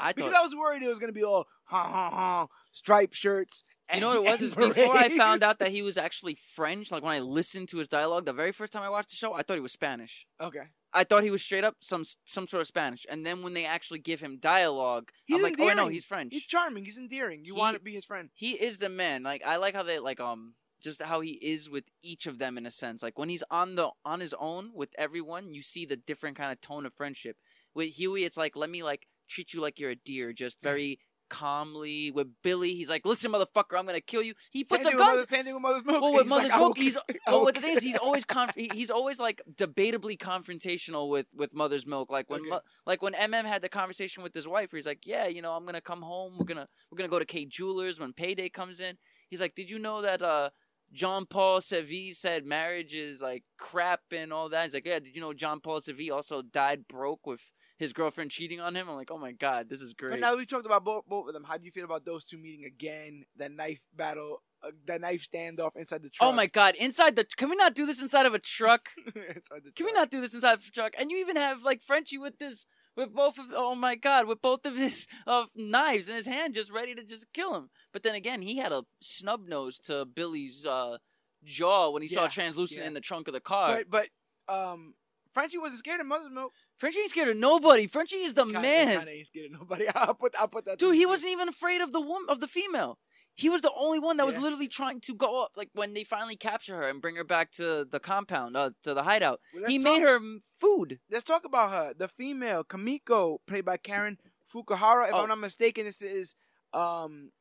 I 0.00 0.12
Because 0.12 0.32
thought. 0.32 0.40
I 0.40 0.42
was 0.44 0.54
worried 0.56 0.82
it 0.82 0.88
was 0.88 0.98
gonna 0.98 1.12
be 1.12 1.22
all 1.24 1.46
ha 1.64 1.84
ha 1.84 2.10
ha 2.10 2.46
striped 2.72 3.14
shirts. 3.14 3.64
You 3.94 4.00
know 4.00 4.08
what 4.08 4.16
it 4.16 4.22
was? 4.22 4.40
and 4.40 4.42
Is 4.42 4.54
before 4.54 4.96
I 4.96 5.08
found 5.10 5.42
out 5.42 5.58
that 5.60 5.68
he 5.70 5.82
was 5.82 5.96
actually 5.96 6.36
French, 6.54 6.90
like 6.90 7.02
when 7.02 7.14
I 7.14 7.20
listened 7.20 7.68
to 7.68 7.76
his 7.78 7.86
dialogue, 7.88 8.24
the 8.24 8.32
very 8.32 8.50
first 8.50 8.72
time 8.72 8.82
I 8.82 8.88
watched 8.88 9.10
the 9.10 9.16
show, 9.16 9.34
I 9.34 9.42
thought 9.42 9.54
he 9.54 9.60
was 9.60 9.72
Spanish. 9.72 10.26
Okay. 10.40 10.64
I 10.94 11.04
thought 11.04 11.24
he 11.24 11.30
was 11.30 11.42
straight 11.42 11.64
up 11.64 11.76
some 11.80 12.04
some 12.24 12.46
sort 12.46 12.60
of 12.60 12.66
Spanish. 12.68 13.04
And 13.10 13.26
then 13.26 13.42
when 13.42 13.54
they 13.54 13.66
actually 13.66 13.98
give 13.98 14.20
him 14.20 14.38
dialogue, 14.38 15.10
He's 15.26 15.36
I'm 15.36 15.42
like, 15.42 15.56
oh 15.58 15.72
no, 15.74 15.88
he's 15.88 16.04
French. 16.04 16.32
He's 16.32 16.46
charming. 16.46 16.84
He's 16.84 16.96
endearing. 16.98 17.44
You 17.44 17.54
He- 17.54 17.60
want 17.60 17.76
to 17.76 17.82
be 17.82 17.92
his 17.94 18.04
friend. 18.04 18.30
he 18.34 18.52
is 18.52 18.78
the 18.78 18.88
man. 18.88 19.22
Like 19.24 19.42
I 19.44 19.56
like 19.56 19.74
how 19.74 19.82
they 19.82 19.98
like 19.98 20.20
um 20.20 20.54
just 20.82 21.02
how 21.02 21.20
he 21.20 21.32
is 21.32 21.68
with 21.70 21.84
each 22.02 22.26
of 22.26 22.38
them 22.38 22.56
in 22.58 22.66
a 22.66 22.70
sense. 22.70 23.02
Like 23.02 23.18
when 23.18 23.28
he's 23.30 23.42
on 23.50 23.74
the 23.74 23.90
on 24.04 24.20
his 24.20 24.34
own 24.38 24.70
with 24.74 24.90
everyone, 24.96 25.52
you 25.52 25.62
see 25.62 25.84
the 25.84 25.96
different 25.96 26.36
kind 26.36 26.52
of 26.52 26.60
tone 26.60 26.86
of 26.86 26.94
friendship. 26.94 27.36
With 27.74 27.98
Hughie, 27.98 28.24
it's 28.24 28.36
like 28.36 28.54
let 28.54 28.70
me 28.70 28.82
like 28.82 29.08
treat 29.28 29.52
you 29.52 29.60
like 29.60 29.78
you're 29.80 29.90
a 29.90 29.96
deer, 29.96 30.32
just 30.32 30.60
very 30.70 31.00
calmly. 31.34 32.10
With 32.10 32.28
Billy, 32.42 32.74
he's 32.74 32.88
like, 32.88 33.04
listen, 33.04 33.32
motherfucker, 33.32 33.78
I'm 33.78 33.86
gonna 33.86 34.00
kill 34.00 34.22
you. 34.22 34.34
He 34.50 34.64
Same 34.64 34.78
puts 34.78 34.88
a 34.88 34.96
gun. 34.96 34.98
with 34.98 35.06
Mother's, 35.16 35.28
same 35.28 35.44
thing 35.44 35.54
with 35.54 35.62
Mother's 35.62 35.84
Milk. 35.84 36.02
Well, 36.02 36.12
with 36.12 36.22
He's 36.22 36.30
Mother's 36.30 36.52
I 36.52 36.58
Milk, 36.58 36.78
he's 36.78 36.96
well. 37.26 37.44
the 37.46 37.52
thing 37.60 37.76
is, 37.76 37.82
he's 37.82 37.96
always 37.96 38.24
conf- 38.36 38.54
he's 38.56 38.90
always 38.90 39.18
like 39.18 39.42
debatably 39.54 40.16
confrontational 40.18 41.08
with 41.10 41.26
with 41.34 41.54
Mother's 41.54 41.86
Milk. 41.86 42.10
Like 42.10 42.30
when 42.30 42.40
Okay. 42.40 42.50
Mo- 42.50 42.60
like 42.86 43.02
when 43.02 43.14
MM 43.14 43.44
had 43.44 43.62
the 43.62 43.68
conversation 43.68 44.22
with 44.22 44.34
his 44.34 44.46
wife, 44.48 44.72
where 44.72 44.78
he's 44.78 44.86
like, 44.86 45.06
"Yeah, 45.06 45.26
you 45.26 45.42
know, 45.42 45.52
I'm 45.52 45.64
gonna 45.66 45.80
come 45.80 46.02
home. 46.02 46.36
We're 46.38 46.44
gonna 46.46 46.68
we're 46.90 46.96
gonna 46.96 47.08
go 47.08 47.18
to 47.18 47.24
Kay 47.24 47.46
Jewelers 47.46 47.98
when 48.00 48.12
payday 48.12 48.48
comes 48.48 48.80
in." 48.80 48.96
He's 49.30 49.40
like, 49.40 49.54
"Did 49.54 49.70
you 49.70 49.78
know 49.78 50.02
that 50.02 50.22
uh 50.22 50.50
John 50.92 51.26
Paul 51.26 51.60
Seville 51.60 52.12
said 52.12 52.44
marriage 52.46 52.94
is 52.94 53.20
like 53.20 53.42
crap 53.58 54.00
and 54.12 54.32
all 54.32 54.48
that?" 54.50 54.64
He's 54.64 54.74
like, 54.74 54.86
"Yeah, 54.86 54.98
did 55.00 55.14
you 55.14 55.20
know 55.20 55.32
John 55.32 55.60
Paul 55.60 55.80
Seville 55.80 56.14
also 56.14 56.42
died 56.42 56.86
broke 56.86 57.26
with 57.26 57.50
his 57.76 57.92
girlfriend 57.92 58.30
cheating 58.30 58.60
on 58.60 58.76
him?" 58.76 58.88
I'm 58.88 58.96
like, 58.96 59.10
"Oh 59.10 59.18
my 59.18 59.32
god, 59.32 59.68
this 59.68 59.80
is 59.80 59.94
great. 59.94 60.10
But 60.10 60.14
great." 60.14 60.20
now 60.20 60.36
we 60.36 60.46
talked 60.46 60.66
about 60.66 60.84
both 60.84 61.06
both 61.06 61.28
of 61.28 61.34
them. 61.34 61.44
How 61.44 61.56
do 61.56 61.64
you 61.64 61.70
feel 61.70 61.84
about 61.84 62.04
those 62.04 62.24
two 62.24 62.38
meeting 62.38 62.64
again? 62.64 63.24
That 63.36 63.52
knife 63.52 63.80
battle, 63.94 64.42
uh, 64.62 64.70
that 64.86 65.00
knife 65.00 65.26
standoff 65.30 65.76
inside 65.76 66.02
the 66.02 66.10
truck. 66.10 66.28
Oh 66.28 66.32
my 66.32 66.46
god, 66.46 66.74
inside 66.76 67.16
the 67.16 67.24
can 67.24 67.50
we 67.50 67.56
not 67.56 67.74
do 67.74 67.86
this 67.86 68.00
inside 68.00 68.26
of 68.26 68.34
a 68.34 68.38
truck? 68.38 68.90
inside 69.06 69.62
the 69.64 69.72
Can 69.74 69.86
we 69.86 69.92
not 69.92 70.10
do 70.10 70.20
this 70.20 70.34
inside 70.34 70.54
of 70.54 70.64
a 70.66 70.70
truck? 70.70 70.92
And 70.98 71.10
you 71.10 71.18
even 71.18 71.36
have 71.36 71.62
like 71.62 71.82
Frenchie 71.82 72.18
with 72.18 72.38
this, 72.38 72.66
with 72.96 73.14
both 73.14 73.38
of, 73.38 73.46
oh 73.52 73.74
my 73.74 73.94
god, 73.94 74.26
with 74.26 74.40
both 74.40 74.64
of 74.66 74.76
his 74.76 75.06
uh, 75.26 75.46
knives 75.54 76.08
in 76.08 76.16
his 76.16 76.26
hand, 76.26 76.54
just 76.54 76.72
ready 76.72 76.94
to 76.94 77.04
just 77.04 77.26
kill 77.32 77.54
him. 77.54 77.70
But 77.92 78.02
then 78.02 78.14
again, 78.14 78.42
he 78.42 78.58
had 78.58 78.72
a 78.72 78.84
snub 79.00 79.46
nose 79.48 79.78
to 79.80 80.04
Billy's 80.04 80.64
uh, 80.64 80.98
jaw 81.44 81.90
when 81.90 82.02
he 82.02 82.08
saw 82.08 82.28
translucent 82.28 82.80
yeah. 82.80 82.86
in 82.86 82.94
the 82.94 83.00
trunk 83.00 83.28
of 83.28 83.34
the 83.34 83.40
car. 83.40 83.82
But 83.88 84.10
but 84.48 84.54
um, 84.54 84.94
Frenchie 85.32 85.58
wasn't 85.58 85.80
scared 85.80 86.00
of 86.00 86.06
Mother's 86.06 86.30
Milk. 86.30 86.52
Frenchie 86.78 86.98
ain't 87.00 87.10
scared 87.10 87.28
of 87.28 87.36
nobody. 87.36 87.86
Frenchie 87.86 88.16
is 88.16 88.34
the 88.34 88.44
Kinda- 88.44 88.60
man, 88.60 88.96
Kinda 88.98 89.12
ain't 89.12 89.26
scared 89.28 89.46
of 89.52 89.60
nobody. 89.60 89.86
I'll 89.94 90.14
put 90.14 90.34
I'll 90.38 90.48
put 90.48 90.64
that. 90.66 90.78
dude. 90.78 90.94
He 90.96 91.06
wasn't 91.06 91.32
even 91.32 91.48
afraid 91.48 91.80
of 91.80 91.92
the 91.92 92.00
woman 92.00 92.26
of 92.28 92.40
the 92.40 92.48
female. 92.48 92.98
He 93.36 93.48
was 93.48 93.62
the 93.62 93.72
only 93.76 93.98
one 93.98 94.16
that 94.18 94.26
was 94.26 94.38
literally 94.38 94.68
trying 94.68 95.00
to 95.02 95.14
go 95.14 95.42
up. 95.44 95.52
Like 95.56 95.70
when 95.72 95.92
they 95.94 96.04
finally 96.04 96.36
capture 96.36 96.76
her 96.76 96.88
and 96.88 97.00
bring 97.02 97.16
her 97.16 97.24
back 97.24 97.50
to 97.52 97.84
the 97.84 97.98
compound, 97.98 98.56
uh, 98.56 98.70
to 98.84 98.94
the 98.94 99.02
hideout. 99.02 99.40
Well, 99.52 99.64
he 99.66 99.76
talk- 99.78 99.84
made 99.84 100.02
her 100.02 100.20
food. 100.60 101.00
Let's 101.10 101.24
talk 101.24 101.44
about 101.44 101.70
her. 101.72 101.94
The 101.94 102.06
female 102.08 102.62
Kimiko, 102.62 103.40
played 103.46 103.64
by 103.64 103.76
Karen 103.76 104.18
Fukuhara. 104.52 105.08
If 105.08 105.14
Oh. 105.14 105.22
I'm 105.22 105.28
not 105.28 105.38
mistaken, 105.40 105.84
this 105.84 106.00
is 106.00 106.36
um 106.72 107.32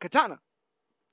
Katana. 0.00 0.40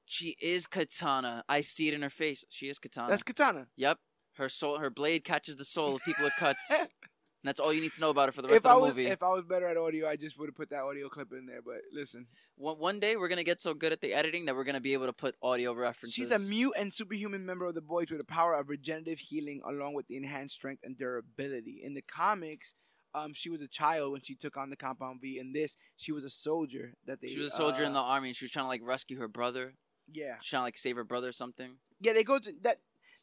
She 0.06 0.36
is 0.42 0.68
Katana. 0.68 1.44
I 1.50 1.62
see 1.62 1.88
it 1.90 1.94
in 1.94 2.02
her 2.02 2.10
face. 2.10 2.44
She 2.50 2.68
is 2.68 2.80
Katana. 2.80 3.10
That's 3.10 3.24
Katana. 3.24 3.68
Yep. 3.76 4.00
Her 4.38 4.48
soul, 4.50 4.80
her 4.80 4.90
blade 4.90 5.24
catches 5.26 5.58
the 5.58 5.66
soul 5.66 5.98
of 5.98 6.04
people 6.04 6.26
it 6.26 6.34
cuts. 6.38 6.72
and 7.42 7.48
that's 7.48 7.60
all 7.60 7.72
you 7.74 7.82
need 7.82 7.92
to 7.94 8.02
know 8.02 8.10
about 8.10 8.30
it 8.30 8.36
for 8.36 8.42
the 8.42 8.48
rest 8.50 8.58
If 8.58 8.66
of 8.66 8.72
I 8.72 8.76
the 8.76 8.80
was 8.82 8.90
movie. 8.92 9.06
if 9.08 9.24
I 9.24 9.30
was 9.30 9.46
better 9.46 9.68
at 9.68 9.78
audio, 9.78 10.08
I 10.08 10.16
just 10.16 10.38
would 10.40 10.48
have 10.50 10.56
put 10.56 10.70
that 10.72 10.84
audio 10.84 11.08
clip 11.10 11.32
in 11.32 11.46
there. 11.46 11.62
But 11.64 11.82
listen, 11.94 12.28
one, 12.56 12.78
one 12.78 13.00
day 13.00 13.16
we're 13.16 13.28
gonna 13.30 13.44
get 13.44 13.62
so 13.62 13.74
good 13.74 13.92
at 13.94 14.02
the 14.02 14.14
editing 14.14 14.46
that 14.46 14.56
we're 14.56 14.64
gonna 14.66 14.82
be 14.82 14.94
able 14.94 15.06
to 15.06 15.14
put 15.14 15.36
audio 15.42 15.74
references. 15.74 16.14
she's 16.14 16.32
a 16.32 16.40
mute 16.40 16.74
and 16.78 16.94
superhuman 16.94 17.46
member 17.46 17.66
of 17.66 17.76
the 17.76 17.82
boys 17.82 18.10
with 18.10 18.20
the 18.20 18.26
power 18.26 18.54
of 18.56 18.70
regenerative 18.70 19.20
healing, 19.20 19.62
along 19.66 19.94
with 19.94 20.08
the 20.08 20.18
enhanced 20.18 20.56
strength 20.56 20.84
and 20.84 20.98
durability. 20.98 21.82
In 21.84 21.94
the 21.94 22.02
comics, 22.02 22.74
um, 23.16 23.34
she 23.34 23.50
was 23.50 23.62
a 23.62 23.68
child 23.68 24.12
when 24.12 24.22
she 24.22 24.36
took 24.36 24.56
on 24.58 24.70
the 24.70 24.76
Compound 24.76 25.20
V. 25.22 25.40
In 25.40 25.52
this, 25.54 25.78
she 25.96 26.12
was 26.12 26.24
a 26.24 26.30
soldier 26.30 26.94
that 27.06 27.22
they. 27.22 27.28
She 27.30 27.40
was 27.40 27.54
a 27.54 27.56
soldier 27.56 27.84
in 27.84 27.92
uh, 27.92 27.94
the 27.96 28.00
army 28.02 28.28
and 28.30 28.36
she 28.36 28.46
was 28.46 28.52
trying 28.52 28.66
to 28.66 28.70
like 28.70 28.82
rescue 28.84 29.18
her 29.20 29.28
brother. 29.28 29.74
Yeah, 30.12 30.36
She's 30.42 30.50
trying 30.50 30.62
to 30.62 30.66
like 30.66 30.78
save 30.78 30.96
her 30.96 31.04
brother 31.04 31.30
or 31.30 31.32
something. 31.32 31.78
yeah. 32.02 32.14
They 32.14 32.24
go 32.24 32.40
to 32.40 32.54
that. 32.62 32.80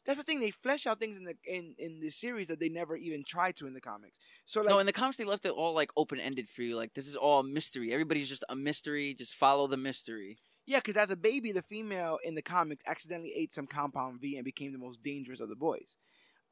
That's 0.07 0.17
the 0.17 0.23
thing. 0.23 0.39
They 0.39 0.51
flesh 0.51 0.87
out 0.87 0.99
things 0.99 1.17
in 1.17 1.25
the 1.25 1.35
in 1.45 1.75
in 1.77 1.99
the 1.99 2.09
series 2.09 2.47
that 2.47 2.61
they 2.61 2.69
never 2.69 2.95
even 2.95 3.25
tried 3.25 3.57
to 3.57 3.67
in 3.67 3.73
the 3.73 3.81
comics. 3.81 4.17
So 4.45 4.61
like, 4.61 4.69
no, 4.69 4.79
in 4.79 4.85
the 4.85 4.93
comics 4.93 5.17
they 5.17 5.25
left 5.25 5.45
it 5.45 5.51
all 5.51 5.75
like 5.75 5.91
open 5.97 6.21
ended 6.21 6.47
for 6.49 6.61
you. 6.61 6.77
Like 6.77 6.93
this 6.93 7.07
is 7.07 7.17
all 7.17 7.43
mystery. 7.43 7.91
Everybody's 7.91 8.29
just 8.29 8.45
a 8.47 8.55
mystery. 8.55 9.13
Just 9.13 9.35
follow 9.35 9.67
the 9.67 9.75
mystery. 9.75 10.37
Yeah, 10.65 10.79
because 10.79 10.95
as 10.95 11.09
a 11.09 11.17
baby, 11.17 11.51
the 11.51 11.61
female 11.61 12.19
in 12.23 12.35
the 12.35 12.41
comics 12.41 12.83
accidentally 12.87 13.33
ate 13.35 13.53
some 13.53 13.67
compound 13.67 14.21
V 14.21 14.37
and 14.37 14.45
became 14.45 14.71
the 14.71 14.79
most 14.79 15.03
dangerous 15.03 15.41
of 15.41 15.49
the 15.49 15.55
boys. 15.55 15.97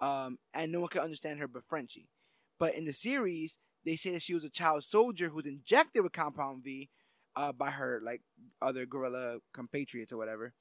Um, 0.02 0.38
and 0.54 0.72
no 0.72 0.82
one 0.82 0.90
could 0.90 1.02
understand 1.02 1.40
her 1.40 1.48
but 1.48 1.64
Frenchie. 1.64 2.10
But 2.60 2.76
in 2.76 2.86
the 2.86 2.94
series, 2.94 3.58
they 3.86 3.96
say 3.96 4.12
that 4.12 4.22
she 4.22 4.34
was 4.34 4.44
a 4.44 4.50
child 4.50 4.84
soldier 4.84 5.30
who 5.30 5.36
was 5.36 5.46
injected 5.46 6.04
with 6.04 6.12
compound 6.12 6.64
V 6.64 6.90
uh, 7.36 7.54
by 7.54 7.70
her 7.72 8.02
like 8.04 8.22
other 8.62 8.86
guerrilla 8.86 9.40
compatriots 9.54 10.12
or 10.12 10.18
whatever. 10.18 10.54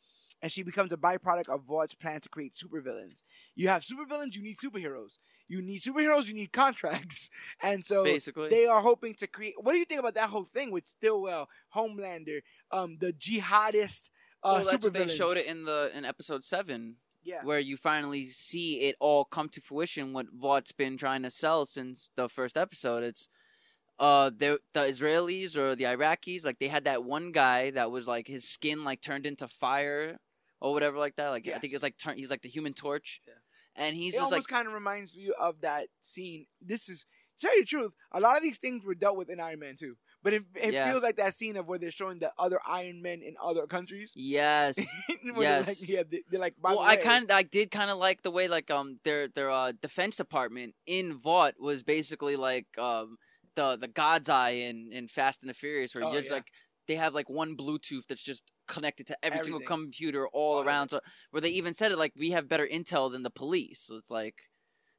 And 0.43 0.53
she 0.53 0.63
becomes 0.63 0.93
a 0.93 0.97
byproduct 0.97 1.49
of 1.49 1.65
Vought's 1.65 1.95
plan 1.95 2.21
to 2.21 2.29
create 2.29 2.53
supervillains. 2.53 3.23
You 3.55 3.69
have 3.69 3.83
supervillains, 3.83 4.37
you 4.37 4.43
need 4.43 4.59
superheroes. 4.59 5.19
You 5.49 5.63
need 5.63 5.81
superheroes, 5.81 6.27
you 6.27 6.35
need 6.35 6.53
contracts. 6.53 7.31
And 7.63 7.85
so 7.85 8.05
Basically. 8.05 8.49
they 8.51 8.67
are 8.67 8.81
hoping 8.81 9.15
to 9.15 9.27
create. 9.27 9.55
What 9.59 9.73
do 9.73 9.79
you 9.79 9.85
think 9.87 10.01
about 10.01 10.15
that 10.15 10.29
whole 10.29 10.45
thing 10.45 10.71
with 10.71 10.87
Stillwell, 10.87 11.49
Homelander, 11.75 12.41
um, 12.71 12.99
the 13.01 13.13
jihadist 13.13 14.11
uh, 14.45 14.61
well, 14.63 14.73
that's 14.73 14.85
what 14.85 14.93
they 14.93 15.09
showed 15.09 15.39
it 15.39 15.47
in 15.47 15.65
the 15.65 15.91
in 15.95 16.05
episode 16.05 16.45
seven. 16.45 16.97
Yeah, 17.23 17.43
where 17.43 17.59
you 17.59 17.79
finally 17.79 18.27
see 18.27 18.81
it 18.83 18.97
all 19.01 19.25
come 19.25 19.49
to 19.51 19.63
fruition 19.63 20.13
what 20.13 20.27
Vought's 20.31 20.73
been 20.73 20.99
trying 20.99 21.23
to 21.23 21.31
sell 21.31 21.65
since 21.65 22.11
the 22.17 22.29
first 22.29 22.59
episode. 22.59 23.03
It's 23.03 23.29
uh 23.99 24.31
the 24.31 24.59
the 24.73 24.81
Israelis 24.81 25.57
or 25.57 25.75
the 25.77 25.85
Iraqis 25.85 26.45
like 26.45 26.59
they 26.59 26.69
had 26.69 26.85
that 26.85 27.05
one 27.05 27.33
guy 27.33 27.71
that 27.71 27.91
was 27.91 28.07
like 28.09 28.27
his 28.27 28.49
skin 28.49 28.85
like 28.85 29.01
turned 29.01 29.27
into 29.27 29.47
fire 29.49 30.19
or 30.61 30.73
whatever 30.73 30.99
like 30.99 31.17
that 31.17 31.29
like 31.29 31.47
I 31.47 31.51
Yes. 31.51 31.61
think 31.61 31.73
it's 31.75 31.83
like 31.83 31.99
turn 31.99 32.17
he's 32.19 32.31
like 32.31 32.43
the 32.43 32.49
human 32.49 32.73
torch 32.75 33.21
Yeah. 33.27 33.35
and 33.77 33.97
he's 33.97 34.15
it 34.15 34.19
just 34.19 34.31
like 34.33 34.39
almost 34.39 34.49
kind 34.49 34.67
of 34.67 34.75
reminds 34.75 35.15
you 35.15 35.35
of 35.39 35.61
that 35.61 35.87
scene. 36.01 36.47
This 36.61 36.89
is 36.89 37.07
to 37.41 37.47
tell 37.49 37.57
you 37.57 37.63
the 37.63 37.67
truth. 37.67 37.93
A 38.13 38.21
lot 38.21 38.37
of 38.37 38.43
these 38.45 38.59
things 38.59 38.85
were 38.85 38.95
dealt 38.95 39.17
with 39.17 39.29
in 39.29 39.41
Iron 39.41 39.59
Man 39.59 39.75
2, 39.77 39.97
but 40.23 40.33
it, 40.33 40.45
it 40.55 40.73
Yeah. 40.73 40.89
feels 40.91 41.03
like 41.03 41.17
that 41.17 41.35
scene 41.35 41.57
of 41.57 41.67
where 41.67 41.81
they're 41.81 41.91
showing 41.91 42.21
the 42.21 42.33
other 42.39 42.61
Iron 42.67 43.03
Men 43.03 43.23
in 43.23 43.35
other 43.43 43.67
countries. 43.67 44.13
yes 44.15 44.77
Where 45.23 45.35
they're 45.35 45.43
Yes. 45.43 45.67
like, 45.69 45.89
yeah, 45.89 46.03
they- 46.09 46.23
they're 46.31 46.41
like. 46.41 46.55
By 46.61 46.71
well 46.75 46.83
the 46.85 46.91
I 46.91 46.97
kind 46.97 47.31
I 47.33 47.43
did 47.43 47.71
kind 47.73 47.91
of 47.91 47.99
like 47.99 48.23
the 48.23 48.31
way 48.31 48.47
like 48.49 48.71
um 48.71 48.99
their 49.05 49.27
their 49.29 49.51
uh 49.51 49.73
defense 49.73 50.17
department 50.17 50.75
in 50.87 51.17
Vought 51.19 51.55
was 51.61 51.83
basically 51.83 52.37
like 52.37 52.67
um 52.79 53.17
the 53.57 53.77
the 53.77 53.89
God's 53.89 54.29
Eye 54.29 54.51
in 54.51 54.91
in 54.93 55.09
Fast 55.09 55.43
and 55.43 55.51
the 55.51 55.55
Furious 55.55 55.95
where 55.95 56.05
Oh, 56.05 56.13
you're 56.13 56.23
yeah. 56.23 56.33
like 56.33 56.49
they 56.87 56.97
have 56.97 57.15
like 57.15 57.31
one 57.31 57.57
Bluetooth 57.57 58.07
that's 58.09 58.23
just 58.23 58.53
connected 58.69 59.07
to 59.07 59.17
every 59.23 59.39
single 59.41 59.61
computer 59.61 60.29
all 60.29 60.59
of 60.61 60.67
around. 60.67 60.89
So 60.91 61.01
where 61.31 61.41
they 61.41 61.51
even 61.51 61.75
said 61.75 61.93
it 61.93 61.99
like 61.99 62.13
we 62.17 62.31
have 62.31 62.49
better 62.49 62.69
intel 62.71 63.11
than 63.11 63.23
the 63.23 63.31
police. 63.31 63.81
So 63.83 63.97
it's 63.97 64.11
like 64.11 64.37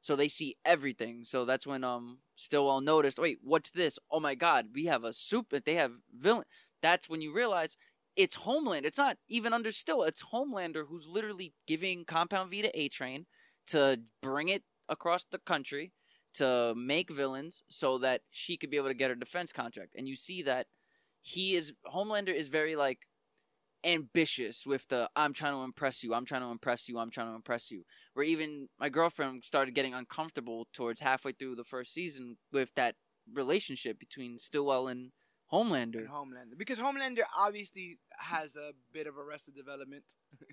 so 0.00 0.16
they 0.16 0.28
see 0.28 0.56
everything. 0.64 1.24
So 1.24 1.44
that's 1.44 1.66
when 1.66 1.84
um 1.84 2.18
Stillwell 2.36 2.80
noticed. 2.80 3.18
Wait, 3.18 3.38
what's 3.42 3.70
this? 3.70 3.98
Oh 4.10 4.20
my 4.20 4.34
God, 4.34 4.66
we 4.74 4.86
have 4.86 5.04
a 5.04 5.12
soup. 5.12 5.54
They 5.64 5.74
have 5.74 5.92
villain. 6.16 6.44
That's 6.82 7.08
when 7.08 7.20
you 7.20 7.34
realize 7.34 7.76
it's 8.16 8.36
Homeland. 8.36 8.86
It's 8.86 8.98
not 8.98 9.18
even 9.28 9.52
under 9.52 9.70
Still. 9.70 10.02
It's 10.02 10.24
Homelander 10.32 10.84
who's 10.88 11.06
literally 11.06 11.52
giving 11.66 12.04
Compound 12.04 12.50
V 12.50 12.62
to 12.62 12.78
A 12.78 12.88
Train 12.88 13.26
to 13.68 14.00
bring 14.22 14.48
it 14.48 14.62
across 14.88 15.24
the 15.24 15.38
country 15.38 15.92
to 16.36 16.74
make 16.76 17.10
villains 17.10 17.62
so 17.68 17.98
that 17.98 18.22
she 18.30 18.56
could 18.56 18.70
be 18.70 18.76
able 18.76 18.88
to 18.88 18.94
get 18.94 19.10
her 19.10 19.16
defense 19.16 19.52
contract. 19.52 19.92
And 19.96 20.08
you 20.08 20.16
see 20.16 20.42
that 20.42 20.66
he 21.22 21.54
is 21.54 21.72
Homelander 21.92 22.34
is 22.34 22.48
very 22.48 22.76
like 22.76 23.00
ambitious 23.84 24.66
with 24.66 24.86
the 24.88 25.08
I'm 25.14 25.32
trying 25.32 25.54
to 25.54 25.62
impress 25.62 26.02
you, 26.02 26.14
I'm 26.14 26.24
trying 26.24 26.42
to 26.42 26.48
impress 26.50 26.88
you, 26.88 26.98
I'm 26.98 27.10
trying 27.10 27.28
to 27.28 27.34
impress 27.36 27.70
you. 27.70 27.84
Where 28.14 28.24
even 28.26 28.68
my 28.80 28.88
girlfriend 28.88 29.44
started 29.44 29.74
getting 29.74 29.94
uncomfortable 29.94 30.66
towards 30.72 31.00
halfway 31.00 31.32
through 31.32 31.56
the 31.56 31.64
first 31.64 31.92
season 31.92 32.36
with 32.52 32.72
that 32.74 32.96
relationship 33.32 33.98
between 33.98 34.38
Stillwell 34.38 34.88
and 34.88 35.12
Homelander. 35.52 35.98
and 35.98 36.08
Homelander 36.08 36.58
because 36.58 36.78
Homelander 36.78 37.22
obviously 37.38 37.98
has 38.18 38.56
a 38.56 38.72
bit 38.92 39.06
of 39.06 39.16
arrested 39.16 39.54
development. 39.54 40.04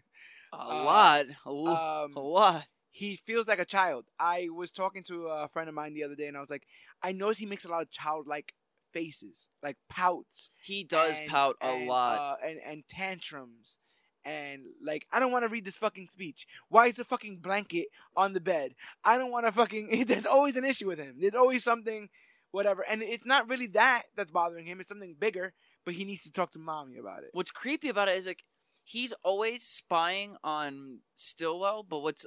A 0.53 0.55
Uh, 0.55 0.83
lot, 0.85 1.25
a, 1.47 1.49
Um, 1.49 2.13
a 2.15 2.19
lot. 2.19 2.65
He 2.95 3.15
feels 3.15 3.47
like 3.47 3.57
a 3.59 3.65
child. 3.65 4.05
I 4.19 4.49
was 4.53 4.69
talking 4.71 5.01
to 5.05 5.25
a 5.27 5.47
friend 5.47 5.67
of 5.67 5.73
mine 5.73 5.93
the 5.95 6.03
other 6.03 6.15
day, 6.15 6.27
and 6.27 6.37
I 6.37 6.41
was 6.41 6.51
like, 6.51 6.67
I 7.01 7.11
notice 7.11 7.39
he 7.39 7.47
makes 7.47 7.65
a 7.65 7.69
lot 7.69 7.81
of 7.81 7.89
childlike 7.91 8.53
faces, 8.91 9.49
like 9.63 9.77
pouts. 9.89 10.51
He 10.61 10.83
does 10.83 11.19
and- 11.19 11.27
pout 11.27 11.55
a 11.59 11.65
and, 11.65 11.87
lot. 11.87 12.19
uh, 12.19 12.35
and 12.47 12.59
and 12.65 12.83
tantrums. 12.87 13.79
And 14.25 14.61
like, 14.81 15.05
I 15.11 15.19
don't 15.19 15.33
want 15.33 15.43
to 15.43 15.49
read 15.49 15.65
this 15.65 15.75
fucking 15.75 16.07
speech. 16.09 16.47
Why 16.69 16.87
is 16.87 16.95
the 16.95 17.03
fucking 17.03 17.39
blanket 17.39 17.87
on 18.15 18.31
the 18.31 18.39
bed? 18.39 18.73
I 19.03 19.17
don't 19.17 19.31
want 19.31 19.45
to 19.47 19.51
fucking. 19.51 20.05
There's 20.07 20.25
always 20.25 20.55
an 20.55 20.63
issue 20.63 20.87
with 20.87 20.99
him. 20.99 21.15
There's 21.19 21.35
always 21.35 21.61
something, 21.63 22.07
whatever. 22.51 22.85
And 22.89 23.01
it's 23.01 23.25
not 23.25 23.49
really 23.49 23.67
that 23.67 24.03
that's 24.15 24.31
bothering 24.31 24.65
him. 24.67 24.79
It's 24.79 24.87
something 24.87 25.15
bigger. 25.19 25.53
But 25.83 25.95
he 25.95 26.05
needs 26.05 26.21
to 26.23 26.31
talk 26.31 26.51
to 26.51 26.59
mommy 26.59 26.95
about 26.97 27.23
it. 27.23 27.31
what's 27.33 27.51
creepy 27.51 27.89
about 27.89 28.07
it 28.07 28.15
is 28.17 28.25
like 28.25 28.45
he's 28.85 29.11
always 29.23 29.63
spying 29.63 30.37
on 30.41 30.99
Stillwell, 31.17 31.83
but 31.83 32.01
what's 32.03 32.25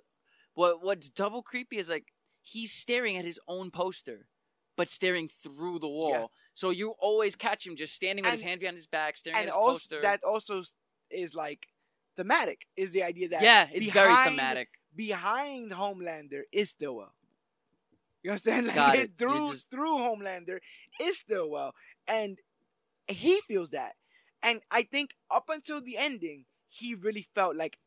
what 0.57 0.83
what's 0.83 1.09
double 1.09 1.43
creepy 1.43 1.77
is 1.77 1.89
like 1.89 2.07
he's 2.43 2.73
staring 2.73 3.17
at 3.17 3.25
his 3.25 3.39
own 3.47 3.71
poster, 3.71 4.27
but 4.77 4.91
staring 4.91 5.29
through 5.29 5.79
the 5.79 5.89
wall. 5.89 6.11
Yeah. 6.11 6.27
So 6.55 6.71
you 6.71 6.95
always 6.99 7.37
catch 7.37 7.65
him 7.67 7.77
just 7.77 7.95
standing 7.95 8.25
with 8.25 8.33
his 8.33 8.43
hand 8.43 8.61
behind 8.61 8.77
his 8.77 8.87
back, 8.89 9.17
staring 9.17 9.37
at 9.37 9.41
And 9.43 9.49
his 9.49 9.55
also, 9.57 9.73
poster. 9.75 10.03
that 10.03 10.25
also 10.25 10.63
is 11.11 11.35
like 11.35 11.69
thematic. 12.17 12.67
Is 12.77 12.91
the 12.91 13.03
idea 13.05 13.29
that 13.29 13.43
yeah, 13.43 13.69
it's 13.73 13.89
very 13.91 14.13
thematic. 14.25 14.69
behind 14.95 15.71
Homelander 15.73 16.43
is 16.53 16.71
Stillwell. 16.71 17.13
You 18.23 18.31
understand? 18.33 18.67
Like 18.69 18.99
it. 18.99 19.11
You're 19.21 19.31
through 19.31 19.53
just- 19.53 19.71
through 19.71 19.99
Homelander 19.99 20.59
is 21.01 21.19
Stillwell, 21.19 21.75
and 22.09 22.39
he 23.07 23.41
feels 23.47 23.71
that. 23.71 23.93
And 24.43 24.61
I 24.71 24.83
think 24.83 25.15
up 25.31 25.49
until 25.49 25.81
the 25.81 25.97
ending, 25.97 26.45
he 26.69 26.95
really 26.95 27.27
felt 27.35 27.57
like 27.57 27.79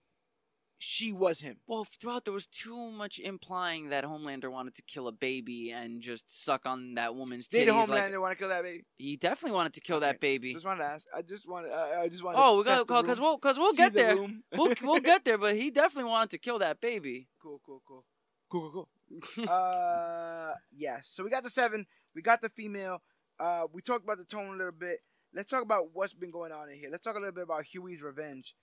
she 0.82 1.12
was 1.12 1.42
him. 1.42 1.58
Well, 1.68 1.86
throughout 2.00 2.24
there 2.24 2.34
was 2.34 2.48
too 2.48 2.90
much 2.92 3.20
implying 3.20 3.90
that 3.90 4.06
Homelander 4.06 4.50
wanted 4.50 4.74
to 4.76 4.82
kill 4.82 5.08
a 5.10 5.12
baby 5.12 5.72
and 5.72 6.02
just 6.02 6.44
suck 6.44 6.66
on 6.66 6.96
that 6.96 7.16
woman's 7.16 7.50
Did. 7.50 7.68
Homelander 7.68 8.12
Like, 8.14 8.20
want 8.20 8.32
to 8.32 8.38
kill 8.38 8.48
that 8.50 8.64
baby? 8.64 8.86
he 8.98 9.18
definitely 9.18 9.56
wanted 9.58 9.74
to 9.74 9.82
kill 9.82 9.98
Okay. 9.98 10.06
that 10.08 10.20
baby. 10.22 10.54
Just 10.54 10.66
wanted 10.66 10.84
to 10.84 10.90
ask. 10.90 11.06
I 11.14 11.22
just 11.22 11.48
wanted. 11.48 11.72
Uh, 11.72 12.00
I 12.02 12.08
just 12.08 12.24
wanted. 12.24 12.40
Oh, 12.42 12.58
we 12.60 12.64
got 12.64 12.88
because 12.88 13.20
we'll 13.20 13.36
because 13.38 13.58
we'll 13.60 13.74
get 13.74 13.92
the 13.94 14.00
there. 14.00 14.16
We'll 14.58 14.74
we'll 14.82 15.02
get 15.02 15.26
there, 15.26 15.38
but 15.38 15.56
he 15.58 15.70
definitely 15.70 16.10
wanted 16.10 16.30
to 16.32 16.38
kill 16.38 16.60
that 16.60 16.80
baby. 16.80 17.28
Cool, 17.42 17.60
cool, 17.66 17.82
cool, 17.86 18.06
cool, 18.50 18.72
cool, 18.72 18.88
cool. 19.36 19.50
uh, 19.50 20.54
yes. 20.76 21.08
So 21.14 21.24
we 21.26 21.30
got 21.30 21.44
the 21.44 21.50
seven. 21.50 21.86
We 22.16 22.22
got 22.22 22.40
the 22.42 22.50
female. 22.50 23.02
Uh, 23.38 23.68
we 23.74 23.82
talked 23.82 24.04
about 24.06 24.18
the 24.18 24.26
tone 24.26 24.54
a 24.54 24.58
little 24.58 24.72
bit. 24.72 25.00
Let's 25.34 25.50
talk 25.50 25.62
about 25.62 25.90
what's 25.94 26.14
been 26.14 26.32
going 26.32 26.52
on 26.52 26.70
in 26.70 26.78
here. 26.80 26.90
Let's 26.90 27.04
talk 27.04 27.16
a 27.16 27.20
little 27.20 27.34
bit 27.34 27.44
about 27.44 27.66
Hughie's 27.66 28.02
revenge. 28.02 28.56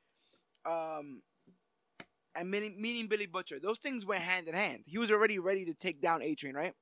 Um, 0.65 1.23
and 2.39 2.51
meeting, 2.51 3.07
Billy 3.09 3.27
Butcher. 3.27 3.59
Those 3.61 3.79
things 3.79 4.05
went 4.07 4.23
hand 4.23 4.49
in 4.49 4.55
hand. 4.55 4.85
He 4.87 4.99
was 4.99 5.11
already 5.11 5.39
ready 5.39 5.65
to 5.67 5.75
take 5.75 6.01
down 6.01 6.23
A 6.23 6.35
Train, 6.35 6.55
right? 6.55 6.75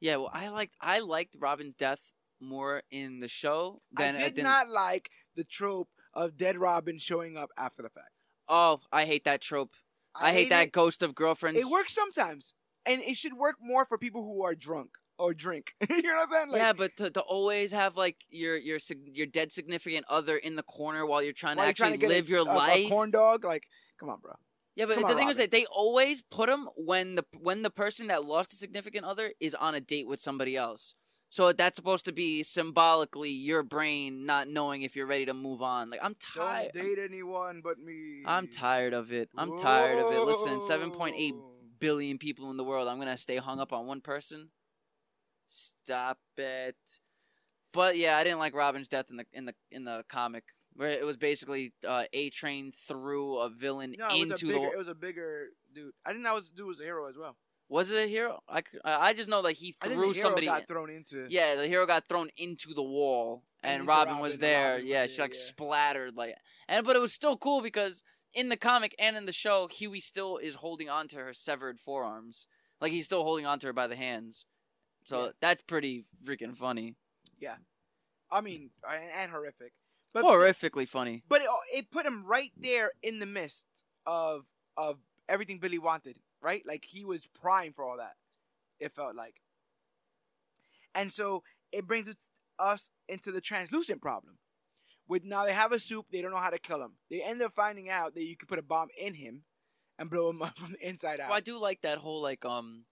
Yeah, 0.00 0.16
well, 0.16 0.30
I 0.32 0.48
liked 0.48 0.74
I 0.80 1.00
liked 1.00 1.36
Robin's 1.38 1.74
death 1.74 2.12
more 2.40 2.82
in 2.90 3.20
the 3.20 3.28
show 3.28 3.82
than 3.92 4.16
I 4.16 4.24
did 4.24 4.36
than- 4.36 4.44
not 4.44 4.68
like 4.68 5.10
the 5.36 5.44
trope 5.44 5.88
of 6.14 6.36
dead 6.36 6.56
Robin 6.56 6.98
showing 6.98 7.36
up 7.36 7.50
after 7.58 7.82
the 7.82 7.90
fact. 7.90 8.10
Oh, 8.48 8.80
I 8.90 9.04
hate 9.04 9.24
that 9.24 9.40
trope. 9.40 9.74
I, 10.14 10.32
hate 10.32 10.48
that 10.50 10.68
it. 10.68 10.72
ghost 10.72 11.02
of 11.02 11.14
girlfriends. 11.14 11.60
It 11.60 11.68
works 11.68 11.94
sometimes, 11.94 12.54
and 12.84 13.00
it 13.02 13.16
should 13.16 13.34
work 13.34 13.56
more 13.62 13.84
for 13.84 13.96
people 13.96 14.24
who 14.24 14.42
are 14.44 14.56
drunk 14.56 14.90
or 15.18 15.32
drink. 15.34 15.74
you 15.88 16.02
know 16.02 16.14
what 16.16 16.28
I'm 16.28 16.32
saying? 16.32 16.48
Like, 16.50 16.60
yeah, 16.60 16.72
but 16.72 16.96
to, 16.96 17.10
to 17.10 17.20
always 17.20 17.70
have 17.72 17.96
like 17.96 18.16
your 18.28 18.56
your 18.56 18.78
your 19.12 19.26
dead 19.26 19.52
significant 19.52 20.06
other 20.08 20.36
in 20.36 20.56
the 20.56 20.62
corner 20.64 21.06
while 21.06 21.22
you're 21.22 21.32
trying 21.32 21.58
while 21.58 21.66
to 21.66 21.68
you're 21.68 21.74
trying 21.74 21.92
actually 21.92 22.08
to 22.08 22.14
live 22.14 22.26
a, 22.26 22.30
your 22.30 22.40
a- 22.40 22.42
a 22.42 22.56
life. 22.56 22.88
corn 22.88 23.10
dog. 23.12 23.44
Like, 23.44 23.64
come 24.00 24.08
on, 24.08 24.18
bro. 24.20 24.32
Yeah, 24.76 24.86
but 24.86 24.94
Come 24.94 25.02
the 25.04 25.08
on, 25.10 25.16
thing 25.16 25.28
is 25.28 25.36
that 25.36 25.50
they 25.50 25.66
always 25.66 26.22
put 26.22 26.48
them 26.48 26.68
when 26.76 27.16
the 27.16 27.24
when 27.40 27.62
the 27.62 27.70
person 27.70 28.06
that 28.08 28.24
lost 28.24 28.52
a 28.52 28.56
significant 28.56 29.04
other 29.04 29.32
is 29.40 29.54
on 29.54 29.74
a 29.74 29.80
date 29.80 30.06
with 30.06 30.20
somebody 30.20 30.56
else. 30.56 30.94
So 31.32 31.52
that's 31.52 31.76
supposed 31.76 32.04
to 32.06 32.12
be 32.12 32.42
symbolically 32.42 33.30
your 33.30 33.62
brain 33.62 34.26
not 34.26 34.48
knowing 34.48 34.82
if 34.82 34.96
you're 34.96 35.06
ready 35.06 35.26
to 35.26 35.34
move 35.34 35.62
on. 35.62 35.90
Like 35.90 36.00
I'm 36.02 36.16
tired. 36.16 36.72
Don't 36.74 36.84
date 36.84 36.98
anyone 36.98 37.60
but 37.62 37.78
me. 37.78 38.22
I'm 38.26 38.48
tired 38.48 38.92
of 38.94 39.12
it. 39.12 39.28
I'm 39.36 39.56
tired 39.56 39.98
of 39.98 40.12
it. 40.12 40.20
Listen, 40.22 40.58
7.8 40.58 41.32
billion 41.78 42.18
people 42.18 42.50
in 42.50 42.56
the 42.56 42.64
world. 42.64 42.88
I'm 42.88 42.98
gonna 42.98 43.16
stay 43.16 43.36
hung 43.36 43.60
up 43.60 43.72
on 43.72 43.86
one 43.86 44.00
person. 44.00 44.50
Stop 45.48 46.18
it. 46.36 46.76
But 47.72 47.96
yeah, 47.96 48.16
I 48.16 48.24
didn't 48.24 48.40
like 48.40 48.54
Robin's 48.54 48.88
death 48.88 49.06
in 49.10 49.16
the 49.16 49.26
in 49.32 49.44
the 49.44 49.54
in 49.70 49.84
the 49.84 50.04
comic, 50.08 50.44
where 50.74 50.90
it 50.90 51.04
was 51.04 51.16
basically 51.16 51.72
uh, 51.86 52.04
a 52.12 52.30
train 52.30 52.72
threw 52.72 53.38
a 53.38 53.48
villain 53.50 53.94
No, 53.98 54.08
it 54.08 54.22
into 54.22 54.46
bigger. 54.46 54.58
the. 54.58 54.70
It 54.72 54.78
was 54.78 54.88
a 54.88 54.94
bigger 54.94 55.46
dude. 55.74 55.92
I 56.04 56.12
think 56.12 56.24
that 56.24 56.34
was 56.34 56.50
dude 56.50 56.66
was 56.66 56.80
a 56.80 56.84
hero 56.84 57.08
as 57.08 57.16
well. 57.16 57.36
Was 57.68 57.90
it 57.92 57.98
a 58.04 58.06
hero? 58.08 58.40
I, 58.48 58.62
I 58.84 59.12
just 59.12 59.28
know 59.28 59.42
that 59.42 59.52
he 59.52 59.72
threw 59.72 59.94
the 59.94 60.00
hero 60.00 60.12
somebody. 60.12 60.46
got 60.46 60.66
thrown 60.66 60.90
into. 60.90 61.26
yeah, 61.30 61.54
the 61.54 61.68
hero 61.68 61.86
got 61.86 62.08
thrown 62.08 62.28
into 62.36 62.74
the 62.74 62.82
wall, 62.82 63.44
And 63.62 63.80
and, 63.80 63.86
Robin, 63.88 64.14
Robin, 64.14 64.22
was 64.22 64.38
there. 64.38 64.72
Robin 64.72 64.86
yeah, 64.88 65.06
she 65.06 65.20
like 65.22 65.34
yeah. 65.34 65.38
splattered 65.40 66.16
like, 66.16 66.34
and 66.68 66.84
but 66.84 66.96
it 66.96 67.00
was 67.00 67.12
still 67.12 67.36
cool 67.36 67.60
because 67.62 68.02
in 68.34 68.48
the 68.48 68.56
comic 68.56 68.94
and 68.98 69.16
in 69.16 69.26
the 69.26 69.32
show, 69.32 69.68
Hughie 69.68 70.00
still 70.00 70.36
is 70.38 70.56
holding 70.56 70.88
on 70.88 71.06
to 71.08 71.16
her 71.18 71.32
severed 71.32 71.78
forearms, 71.78 72.46
like 72.80 72.90
he's 72.92 73.04
still 73.04 73.22
holding 73.22 73.46
on 73.46 73.60
to 73.60 73.68
her 73.68 73.72
by 73.72 73.86
the 73.86 73.96
hands. 73.96 74.46
So 75.04 75.26
Yeah. 75.26 75.30
that's 75.40 75.62
pretty 75.62 76.06
freaking 76.24 76.56
funny, 76.56 76.96
Yeah. 77.38 77.56
I 78.32 78.40
mean, 78.40 78.70
and 79.16 79.30
horrific. 79.30 79.72
But 80.12 80.24
horrifically 80.24 80.88
funny. 80.88 81.22
But 81.28 81.42
it, 81.42 81.48
it 81.72 81.90
put 81.90 82.06
him 82.06 82.24
right 82.24 82.52
there 82.56 82.92
in 83.02 83.18
the 83.18 83.26
midst 83.26 83.66
of 84.06 84.46
of 84.76 84.98
everything 85.28 85.58
Billy 85.58 85.78
wanted, 85.78 86.16
right? 86.40 86.62
Like 86.66 86.86
he 86.88 87.04
was 87.04 87.26
prime 87.26 87.72
for 87.72 87.84
all 87.84 87.96
that. 87.96 88.14
It 88.78 88.94
felt 88.94 89.14
like. 89.14 89.36
And 90.94 91.12
so 91.12 91.42
it 91.70 91.86
brings 91.86 92.12
us, 92.58 92.90
into 93.08 93.30
the 93.30 93.40
translucent 93.40 94.02
problem. 94.02 94.38
With 95.06 95.24
now 95.24 95.44
they 95.44 95.52
have 95.52 95.72
a 95.72 95.78
soup, 95.78 96.06
they 96.10 96.22
don't 96.22 96.30
know 96.30 96.36
how 96.36 96.50
to 96.50 96.58
kill 96.58 96.82
him. 96.82 96.92
They 97.10 97.22
end 97.22 97.42
up 97.42 97.52
finding 97.52 97.88
out 97.88 98.14
that 98.14 98.24
you 98.24 98.36
can 98.36 98.46
put 98.46 98.58
a 98.58 98.62
bomb 98.62 98.88
in 98.98 99.14
him 99.14 99.42
and 99.98 100.10
blow 100.10 100.30
him 100.30 100.42
up 100.42 100.58
from 100.58 100.72
the 100.72 100.88
inside 100.88 101.20
out. 101.20 101.28
Well, 101.28 101.38
I 101.38 101.40
do 101.40 101.58
like 101.58 101.82
that 101.82 101.98
whole 101.98 102.22
like 102.22 102.44
um 102.44 102.84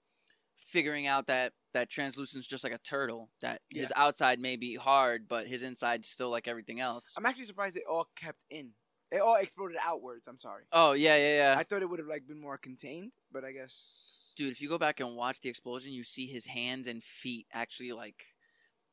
figuring 0.68 1.06
out 1.06 1.26
that 1.26 1.52
that 1.74 1.88
translucent's 1.90 2.46
just 2.46 2.62
like 2.64 2.72
a 2.72 2.78
turtle. 2.78 3.30
That 3.40 3.60
his 3.70 3.92
outside 3.96 4.38
may 4.38 4.56
be 4.56 4.74
hard, 4.76 5.26
but 5.28 5.46
his 5.46 5.62
inside's 5.62 6.08
still 6.08 6.30
like 6.30 6.46
everything 6.48 6.80
else. 6.80 7.14
I'm 7.16 7.26
actually 7.26 7.46
surprised 7.46 7.74
they 7.74 7.82
all 7.88 8.08
kept 8.16 8.42
in. 8.50 8.70
It 9.10 9.20
all 9.20 9.36
exploded 9.36 9.78
outwards. 9.84 10.26
I'm 10.28 10.36
sorry. 10.36 10.64
Oh 10.72 10.92
yeah, 10.92 11.16
yeah, 11.16 11.36
yeah. 11.36 11.54
I 11.58 11.62
thought 11.64 11.82
it 11.82 11.88
would 11.88 11.98
have 11.98 12.08
like 12.08 12.26
been 12.26 12.40
more 12.40 12.58
contained, 12.58 13.12
but 13.32 13.44
I 13.44 13.52
guess 13.52 13.88
Dude, 14.36 14.52
if 14.52 14.60
you 14.60 14.68
go 14.68 14.78
back 14.78 15.00
and 15.00 15.16
watch 15.16 15.40
the 15.40 15.48
explosion, 15.48 15.92
you 15.92 16.04
see 16.04 16.26
his 16.26 16.46
hands 16.46 16.86
and 16.86 17.02
feet 17.02 17.46
actually 17.52 17.90
like 17.92 18.22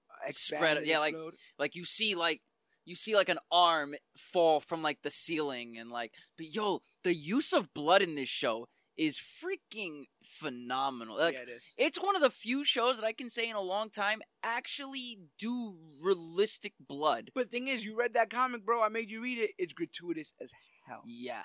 uh, 0.09 0.27
expand 0.27 0.59
Spread- 0.61 0.77
and 0.77 0.87
yeah, 0.87 0.99
like- 0.99 1.15
like 1.59 1.75
you 1.75 1.85
see 1.85 2.15
like 2.15 2.41
you 2.85 2.95
see 2.95 3.15
like 3.15 3.29
an 3.29 3.39
arm 3.51 3.95
fall 4.17 4.59
from 4.59 4.81
like 4.81 5.01
the 5.03 5.09
ceiling 5.11 5.77
and 5.77 5.89
like 5.89 6.13
but 6.37 6.47
yo 6.53 6.81
the 7.03 7.13
use 7.15 7.51
of 7.51 7.73
blood 7.73 8.01
in 8.01 8.15
this 8.15 8.29
show 8.29 8.67
is 8.97 9.19
freaking 9.19 10.03
phenomenal 10.23 11.17
like 11.17 11.33
yeah, 11.33 11.41
it 11.41 11.49
is. 11.49 11.73
it's 11.77 11.97
one 12.01 12.15
of 12.15 12.21
the 12.21 12.29
few 12.29 12.63
shows 12.63 12.97
that 12.97 13.05
i 13.05 13.11
can 13.13 13.29
say 13.29 13.49
in 13.49 13.55
a 13.55 13.61
long 13.61 13.89
time 13.89 14.21
actually 14.43 15.19
do 15.39 15.75
realistic 16.03 16.73
blood 16.79 17.31
But 17.35 17.49
thing 17.49 17.67
is, 17.67 17.83
you 17.85 17.97
read 17.97 18.13
that 18.13 18.29
comic, 18.29 18.65
bro. 18.65 18.81
I 18.81 18.89
made 18.89 19.09
you 19.09 19.21
read 19.21 19.37
it. 19.39 19.51
It's 19.57 19.73
gratuitous 19.73 20.33
as 20.41 20.51
hell. 20.87 21.01
yeah 21.05 21.43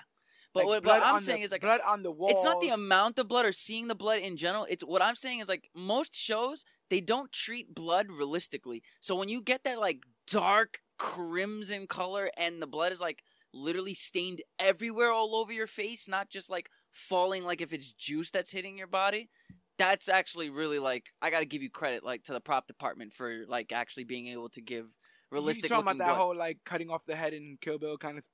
but 0.53 0.65
Like, 0.65 0.83
what, 0.83 0.85
what 0.85 1.03
i'm 1.03 1.21
saying 1.21 1.39
the, 1.39 1.45
is 1.45 1.51
like 1.51 1.61
blood 1.61 1.81
on 1.85 2.03
the 2.03 2.11
walls. 2.11 2.31
it's 2.33 2.43
not 2.43 2.61
the 2.61 2.69
amount 2.69 3.17
of 3.19 3.27
blood 3.27 3.45
or 3.45 3.51
seeing 3.53 3.87
the 3.87 3.95
blood 3.95 4.19
in 4.19 4.37
general. 4.37 4.65
It's 4.69 4.83
what 4.83 5.01
I'm 5.01 5.15
saying 5.15 5.39
is 5.39 5.47
like 5.47 5.69
most 5.75 6.13
shows 6.15 6.63
they 6.89 7.01
don't 7.01 7.31
treat 7.31 7.73
blood 7.73 8.07
realistically. 8.09 8.83
So 8.99 9.15
when 9.15 9.29
you 9.29 9.41
get 9.41 9.63
that 9.63 9.79
like 9.79 10.03
dark 10.29 10.79
crimson 10.97 11.87
color 11.87 12.29
and 12.37 12.61
the 12.61 12.67
blood 12.67 12.91
is 12.91 13.01
like 13.01 13.23
literally 13.53 13.93
stained 13.93 14.41
everywhere 14.59 15.11
all 15.11 15.35
over 15.35 15.51
your 15.51 15.67
face, 15.67 16.07
not 16.07 16.29
just 16.29 16.49
like 16.49 16.69
falling 16.91 17.43
like 17.43 17.61
if 17.61 17.73
it's 17.73 17.91
juice 17.91 18.31
that's 18.31 18.51
hitting 18.51 18.77
your 18.77 18.87
body. 18.87 19.29
That's 19.77 20.09
actually 20.09 20.49
really 20.49 20.79
like 20.79 21.07
I 21.21 21.31
got 21.31 21.39
to 21.39 21.45
give 21.45 21.63
you 21.63 21.69
credit 21.69 22.03
like 22.03 22.23
to 22.25 22.33
the 22.33 22.41
prop 22.41 22.67
department 22.67 23.13
for 23.13 23.45
like 23.47 23.71
actually 23.71 24.03
being 24.03 24.27
able 24.27 24.49
to 24.49 24.61
give 24.61 24.85
realistic 25.31 25.63
You 25.63 25.69
talking 25.69 25.91
about 25.91 25.97
that 26.05 26.17
whole 26.17 26.35
like 26.35 26.59
cutting 26.65 26.89
off 26.89 27.05
the 27.05 27.15
head 27.15 27.33
in 27.33 27.57
Kill 27.61 27.79
Bill 27.79 27.97
kind 27.97 28.17
of. 28.17 28.25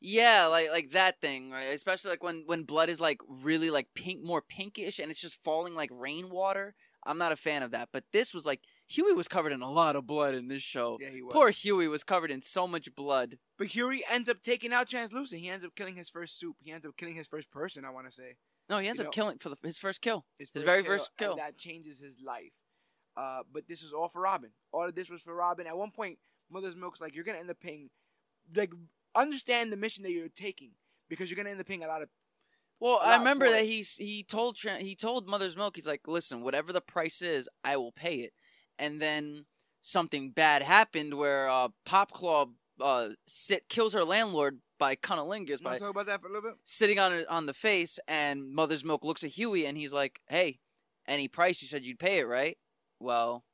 Yeah, 0.00 0.46
like 0.46 0.70
like 0.70 0.90
that 0.90 1.20
thing, 1.20 1.50
right? 1.50 1.72
Especially 1.72 2.10
like 2.10 2.22
when 2.22 2.44
when 2.46 2.64
blood 2.64 2.88
is 2.88 3.00
like 3.00 3.20
really 3.42 3.70
like 3.70 3.88
pink, 3.94 4.22
more 4.22 4.42
pinkish, 4.42 4.98
and 4.98 5.10
it's 5.10 5.20
just 5.20 5.42
falling 5.42 5.74
like 5.74 5.90
rainwater. 5.92 6.74
I'm 7.06 7.18
not 7.18 7.32
a 7.32 7.36
fan 7.36 7.62
of 7.62 7.70
that. 7.70 7.90
But 7.92 8.04
this 8.12 8.34
was 8.34 8.44
like 8.44 8.62
Hughie 8.88 9.12
was 9.14 9.26
covered 9.28 9.52
in 9.52 9.62
a 9.62 9.70
lot 9.70 9.96
of 9.96 10.06
blood 10.06 10.34
in 10.34 10.48
this 10.48 10.62
show. 10.62 10.96
Yeah, 11.00 11.08
he 11.10 11.22
was. 11.22 11.32
Poor 11.32 11.50
Hughie 11.50 11.88
was 11.88 12.04
covered 12.04 12.30
in 12.30 12.40
so 12.42 12.66
much 12.68 12.94
blood. 12.94 13.38
But 13.58 13.68
Hughie 13.68 14.04
ends 14.10 14.28
up 14.28 14.42
taking 14.42 14.72
out 14.72 14.88
Translucent. 14.88 15.40
He 15.40 15.48
ends 15.48 15.64
up 15.64 15.74
killing 15.74 15.96
his 15.96 16.08
first 16.08 16.38
soup. 16.38 16.56
He 16.60 16.70
ends 16.70 16.86
up 16.86 16.96
killing 16.96 17.16
his 17.16 17.26
first 17.26 17.50
person. 17.50 17.84
I 17.84 17.90
want 17.90 18.06
to 18.08 18.12
say 18.12 18.36
No, 18.70 18.78
he 18.78 18.86
ends 18.88 18.98
You 19.00 19.04
up 19.04 19.08
know- 19.08 19.12
killing 19.12 19.38
for 19.38 19.48
the, 19.48 19.56
his 19.62 19.78
first 19.78 20.00
kill. 20.00 20.24
his, 20.38 20.50
His 20.54 20.62
very 20.62 20.84
first 20.84 21.10
and 21.18 21.26
kill. 21.28 21.36
that 21.36 21.58
changes 21.58 21.98
his 21.98 22.18
life. 22.24 22.52
Uh, 23.16 23.42
but 23.52 23.66
this 23.66 23.82
was 23.82 23.92
all 23.92 24.08
for 24.08 24.20
Robin. 24.20 24.50
All 24.72 24.84
of 24.86 24.94
this 24.94 25.08
was 25.10 25.22
for 25.22 25.34
Robin. 25.34 25.66
At 25.66 25.76
one 25.76 25.90
point, 25.90 26.18
Mother's 26.50 26.76
Milk's 26.76 27.00
like, 27.00 27.14
"You're 27.14 27.24
gonna 27.24 27.38
end 27.38 27.50
up 27.50 27.58
paying, 27.60 27.88
like, 28.54 28.72
understand 29.14 29.72
the 29.72 29.76
mission 29.76 30.02
that 30.04 30.12
you're 30.12 30.28
taking 30.28 30.72
because 31.08 31.30
you're 31.30 31.36
gonna 31.36 31.50
end 31.50 31.60
up 31.60 31.66
paying 31.66 31.82
a 31.82 31.88
lot 31.88 32.02
of." 32.02 32.08
Well, 32.78 33.00
I 33.02 33.16
remember 33.16 33.48
that 33.50 33.64
he's 33.64 33.96
he 33.96 34.22
told 34.22 34.58
he 34.58 34.94
told 34.94 35.26
Mother's 35.26 35.56
Milk 35.56 35.76
he's 35.76 35.86
like, 35.86 36.06
listen, 36.06 36.42
whatever 36.42 36.74
the 36.74 36.82
price 36.82 37.22
is, 37.22 37.48
I 37.64 37.78
will 37.78 37.90
pay 37.92 38.16
it. 38.16 38.34
And 38.78 39.00
then 39.00 39.46
something 39.82 40.30
bad 40.30 40.62
happened 40.62 41.14
where 41.14 41.48
uh, 41.48 41.68
Popclaw 41.86 42.50
uh, 42.80 43.08
sit 43.26 43.68
kills 43.68 43.94
her 43.94 44.04
landlord 44.04 44.58
by 44.78 44.94
cunnilingus 44.94 45.62
by 45.62 45.78
talk 45.78 45.90
about 45.90 46.06
that 46.06 46.20
for 46.20 46.28
a 46.28 46.32
little 46.32 46.50
bit? 46.50 46.58
sitting 46.64 46.98
on 46.98 47.24
on 47.30 47.46
the 47.46 47.54
face, 47.54 47.98
and 48.06 48.52
Mother's 48.52 48.84
Milk 48.84 49.04
looks 49.04 49.24
at 49.24 49.30
Hughie 49.30 49.64
and 49.66 49.78
he's 49.78 49.92
like, 49.92 50.20
"Hey, 50.28 50.58
any 51.08 51.28
price? 51.28 51.62
You 51.62 51.68
said 51.68 51.84
you'd 51.84 51.98
pay 51.98 52.18
it, 52.18 52.26
right? 52.26 52.58
Well, 53.00 53.44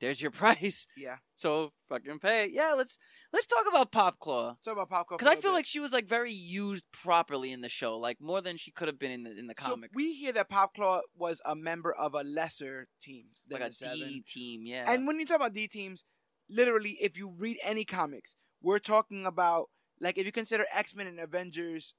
there's 0.00 0.20
your 0.20 0.30
price. 0.42 0.86
Yeah. 0.96 1.16
So 1.36 1.72
fucking 1.88 2.18
pay. 2.18 2.50
Yeah, 2.52 2.74
let's 2.76 2.98
let's 3.32 3.46
talk 3.46 3.64
about 3.68 3.92
Popclaw 3.92 4.56
Talk 4.64 4.72
about 4.72 4.90
Popclaw 4.90 5.18
because 5.18 5.28
I 5.28 5.36
feel 5.36 5.52
like 5.52 5.66
she 5.66 5.80
was 5.80 5.92
like 5.92 6.08
very 6.08 6.32
used 6.32 6.84
properly 6.92 7.52
in 7.52 7.60
the 7.60 7.68
show, 7.68 7.96
like 7.98 8.18
more 8.20 8.40
than 8.40 8.56
she 8.56 8.70
could 8.70 8.88
have 8.88 8.98
been 8.98 9.10
in 9.10 9.22
the 9.24 9.38
in 9.38 9.46
the 9.46 9.54
so 9.58 9.68
comic, 9.68 9.90
we 9.94 10.14
hear 10.14 10.32
that 10.32 10.50
Popclaw 10.50 11.00
was 11.16 11.40
a 11.44 11.54
member 11.54 11.92
of 11.92 12.14
a 12.14 12.22
lesser 12.22 12.88
team 13.02 13.26
than 13.46 13.60
like 13.60 13.70
a. 13.70 13.94
D 13.94 14.24
team. 14.26 14.62
Yeah, 14.64 14.90
And 14.90 15.06
when 15.06 15.18
you 15.18 15.26
talk 15.26 15.36
about 15.36 15.54
D 15.54 15.68
teams, 15.68 16.04
literally, 16.48 16.98
if 17.00 17.16
you 17.16 17.32
read 17.36 17.58
any 17.62 17.84
comics, 17.84 18.36
we're 18.62 18.78
talking 18.78 19.26
about 19.26 19.66
like 20.00 20.18
if 20.18 20.26
you 20.26 20.32
consider 20.32 20.64
X 20.74 20.94
Men 20.94 21.06
and 21.06 21.20
Avengers 21.20 21.94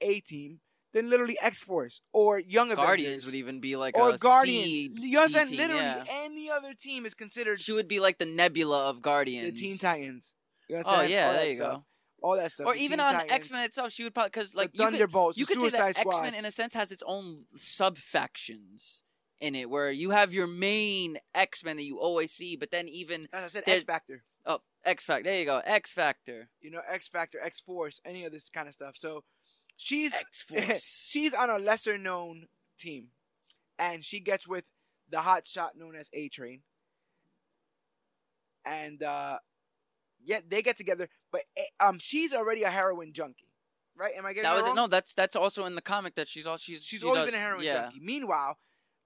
A 0.00 0.20
team, 0.20 0.60
then 0.96 1.10
literally 1.10 1.36
X 1.42 1.60
Force 1.60 2.00
or 2.12 2.38
Young 2.38 2.74
Guardians 2.74 3.08
Avengers 3.08 3.26
would 3.26 3.34
even 3.34 3.60
be 3.60 3.76
like 3.76 3.96
or 3.96 4.10
a 4.10 4.16
Guardians. 4.16 4.66
C 4.66 4.90
you 5.10 5.28
team, 5.28 5.56
Literally, 5.58 5.82
yeah. 5.82 6.04
any 6.08 6.50
other 6.50 6.72
team 6.72 7.04
is 7.04 7.12
considered 7.12 7.60
She 7.60 7.72
would 7.72 7.86
be 7.86 8.00
like 8.00 8.18
the 8.18 8.24
Nebula 8.24 8.88
of 8.88 9.02
Guardians. 9.02 9.44
the 9.44 9.50
Guardians. 9.52 9.60
Teen 9.60 9.78
Titans. 9.78 10.32
You 10.68 10.82
Oh 10.86 11.02
yeah, 11.02 11.26
All 11.26 11.32
there 11.34 11.46
you 11.46 11.52
stuff. 11.54 11.74
go. 11.74 11.84
All 12.22 12.36
that 12.36 12.52
stuff. 12.52 12.66
Or 12.66 12.74
even 12.74 12.98
Teen 12.98 13.06
on 13.06 13.30
X 13.30 13.50
Men 13.50 13.64
itself, 13.64 13.92
she 13.92 14.04
would 14.04 14.14
probably 14.14 14.30
because 14.30 14.54
like 14.54 14.72
the 14.72 14.78
you 14.78 14.90
could, 15.06 15.36
you 15.36 15.46
could 15.46 15.56
say 15.56 15.60
Suicide 15.68 15.94
that 15.96 16.06
X 16.06 16.20
Men 16.22 16.34
in 16.34 16.44
a 16.46 16.50
sense 16.50 16.72
has 16.72 16.90
its 16.90 17.02
own 17.06 17.44
sub 17.54 17.98
factions 17.98 19.02
in 19.38 19.54
it, 19.54 19.68
where 19.68 19.90
you 19.90 20.10
have 20.10 20.32
your 20.32 20.46
main 20.46 21.18
X 21.34 21.62
Men 21.62 21.76
that 21.76 21.84
you 21.84 21.98
always 22.00 22.32
see, 22.32 22.56
but 22.56 22.70
then 22.70 22.88
even 22.88 23.28
As 23.34 23.44
I 23.44 23.48
said, 23.48 23.64
X 23.66 23.84
Factor. 23.84 24.24
oh 24.46 24.60
X 24.82 25.04
Factor, 25.04 25.24
there 25.24 25.38
you 25.38 25.44
go, 25.44 25.60
X 25.64 25.92
Factor, 25.92 26.48
You 26.62 26.70
know, 26.70 26.80
X 26.88 27.08
Factor, 27.08 27.38
X 27.42 27.60
Force, 27.60 28.00
any 28.04 28.24
of 28.24 28.32
this 28.32 28.48
kind 28.48 28.66
of 28.66 28.72
stuff. 28.72 28.96
So 28.96 29.24
she's 29.76 30.12
X 30.14 30.42
Force. 30.48 30.82
she's 30.82 31.32
on 31.32 31.50
a 31.50 31.58
lesser 31.58 31.98
known 31.98 32.46
team, 32.78 33.08
and 33.78 34.04
she 34.04 34.20
gets 34.20 34.48
with 34.48 34.64
the 35.10 35.20
hot 35.20 35.46
shot 35.46 35.76
known 35.76 35.94
as 35.94 36.10
A 36.12 36.28
Train, 36.28 36.60
and 38.64 39.02
uh, 39.02 39.38
yeah, 40.24 40.40
they 40.46 40.62
get 40.62 40.76
together. 40.76 41.08
But 41.30 41.42
eh, 41.56 41.62
um, 41.80 41.98
she's 41.98 42.32
already 42.32 42.62
a 42.62 42.70
heroin 42.70 43.12
junkie, 43.12 43.48
right? 43.96 44.12
Am 44.16 44.26
I 44.26 44.30
getting 44.30 44.44
that 44.44 44.54
that 44.54 44.62
was 44.62 44.66
it. 44.66 44.74
No, 44.74 44.86
that's 44.86 45.14
that's 45.14 45.36
also 45.36 45.64
in 45.64 45.74
the 45.74 45.82
comic 45.82 46.14
that 46.16 46.28
she's 46.28 46.46
all 46.46 46.56
she's 46.56 46.84
she's 46.84 47.00
she 47.00 47.06
always 47.06 47.20
does- 47.20 47.26
been 47.26 47.34
a 47.40 47.42
heroin 47.42 47.64
yeah. 47.64 47.84
junkie. 47.84 48.00
Meanwhile, 48.00 48.58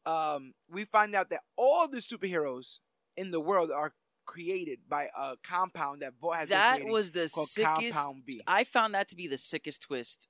um, 0.07 0.55
we 0.71 0.85
find 0.85 1.15
out 1.15 1.31
that 1.31 1.41
all 1.57 1.89
the 1.89 1.99
superheroes 1.99 2.81
in 3.17 3.31
the 3.31 3.41
world 3.41 3.71
are 3.71 3.93
created 4.27 4.79
by 4.89 5.09
a 5.19 5.35
compound 5.43 6.03
that 6.03 6.21
Bo 6.21 6.31
has 6.31 6.49
That 6.49 6.85
was 6.85 7.11
the 7.11 7.29
sickest. 7.29 7.95
Compound 7.97 8.23
V. 8.25 8.43
I 8.47 8.65
found 8.65 8.95
that 8.95 9.09
to 9.09 9.17
be 9.17 9.27
the 9.27 9.39
sickest 9.39 9.83
twist 9.83 10.29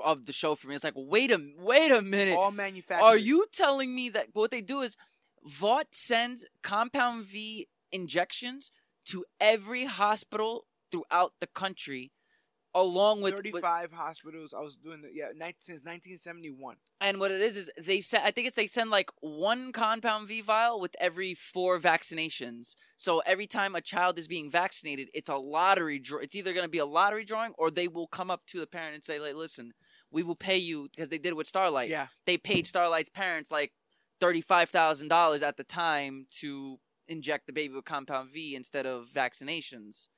of 0.00 0.26
the 0.26 0.32
show 0.32 0.54
for 0.54 0.68
me. 0.68 0.74
It's 0.74 0.84
like, 0.84 0.94
wait 0.96 1.30
a 1.30 1.38
wait 1.58 1.92
a 1.92 2.02
minute. 2.02 2.36
all 2.36 2.50
manufactured. 2.50 3.04
Are 3.04 3.16
you 3.16 3.46
telling 3.52 3.94
me 3.94 4.08
that 4.10 4.28
what 4.32 4.50
they 4.50 4.60
do 4.60 4.80
is 4.80 4.96
Vought 5.44 5.88
sends 5.92 6.46
Compound 6.62 7.26
V 7.26 7.68
injections 7.92 8.70
to 9.06 9.24
every 9.40 9.86
hospital 9.86 10.66
throughout 10.90 11.32
the 11.40 11.46
country, 11.46 12.12
along 12.74 13.22
with, 13.22 13.34
with 13.34 13.44
35 13.44 13.92
hospitals. 13.92 14.54
I 14.54 14.60
was 14.60 14.76
doing 14.76 15.02
the 15.02 15.10
yeah, 15.12 15.26
nine, 15.34 15.54
since 15.58 15.80
1971. 15.84 16.76
and 17.00 17.20
what 17.20 17.30
it 17.30 17.40
is 17.40 17.56
is 17.56 17.70
they 17.80 18.00
send. 18.00 18.24
I 18.24 18.30
think 18.30 18.46
it's 18.46 18.56
they 18.56 18.66
send 18.66 18.90
like 18.90 19.10
one 19.20 19.72
Compound 19.72 20.28
V 20.28 20.40
vial 20.40 20.80
with 20.80 20.94
every 21.00 21.34
four 21.34 21.78
vaccinations. 21.78 22.74
So 22.96 23.20
every 23.26 23.46
time 23.46 23.74
a 23.74 23.80
child 23.80 24.18
is 24.18 24.26
being 24.26 24.50
vaccinated, 24.50 25.08
it's 25.14 25.28
a 25.28 25.36
lottery 25.36 25.98
draw. 25.98 26.20
It's 26.20 26.34
either 26.34 26.52
going 26.52 26.64
to 26.64 26.70
be 26.70 26.78
a 26.78 26.86
lottery 26.86 27.24
drawing 27.24 27.52
or 27.58 27.70
they 27.70 27.88
will 27.88 28.06
come 28.06 28.30
up 28.30 28.46
to 28.48 28.60
the 28.60 28.66
parent 28.66 28.94
and 28.94 29.04
say, 29.04 29.18
like, 29.18 29.34
"Listen, 29.34 29.72
we 30.10 30.22
will 30.22 30.36
pay 30.36 30.58
you 30.58 30.88
because 30.94 31.08
they 31.08 31.18
did 31.18 31.30
it 31.30 31.36
with 31.36 31.48
Starlight." 31.48 31.90
yeah, 31.90 32.08
they 32.26 32.36
paid 32.36 32.66
Starlight's 32.66 33.10
parents 33.10 33.50
like 33.50 33.72
thirty-five 34.20 34.70
thousand 34.70 35.08
dollars 35.08 35.42
at 35.42 35.56
the 35.56 35.64
time 35.64 36.26
to 36.40 36.78
inject 37.08 37.46
the 37.46 37.52
baby 37.52 37.74
with 37.74 37.84
Compound 37.84 38.30
V 38.30 38.54
instead 38.54 38.86
of 38.86 39.08
vaccinations. 39.14 40.08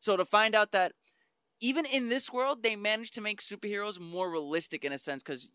So 0.00 0.16
to 0.16 0.24
find 0.24 0.54
out 0.54 0.72
that 0.72 0.92
even 1.60 1.84
in 1.86 2.08
this 2.08 2.32
world, 2.32 2.62
they 2.62 2.76
managed 2.76 3.14
to 3.14 3.20
make 3.20 3.40
superheroes 3.40 3.98
more 4.00 4.30
realistic 4.30 4.84
in 4.84 4.92
a 4.92 4.98
sense, 4.98 5.22
because 5.22 5.48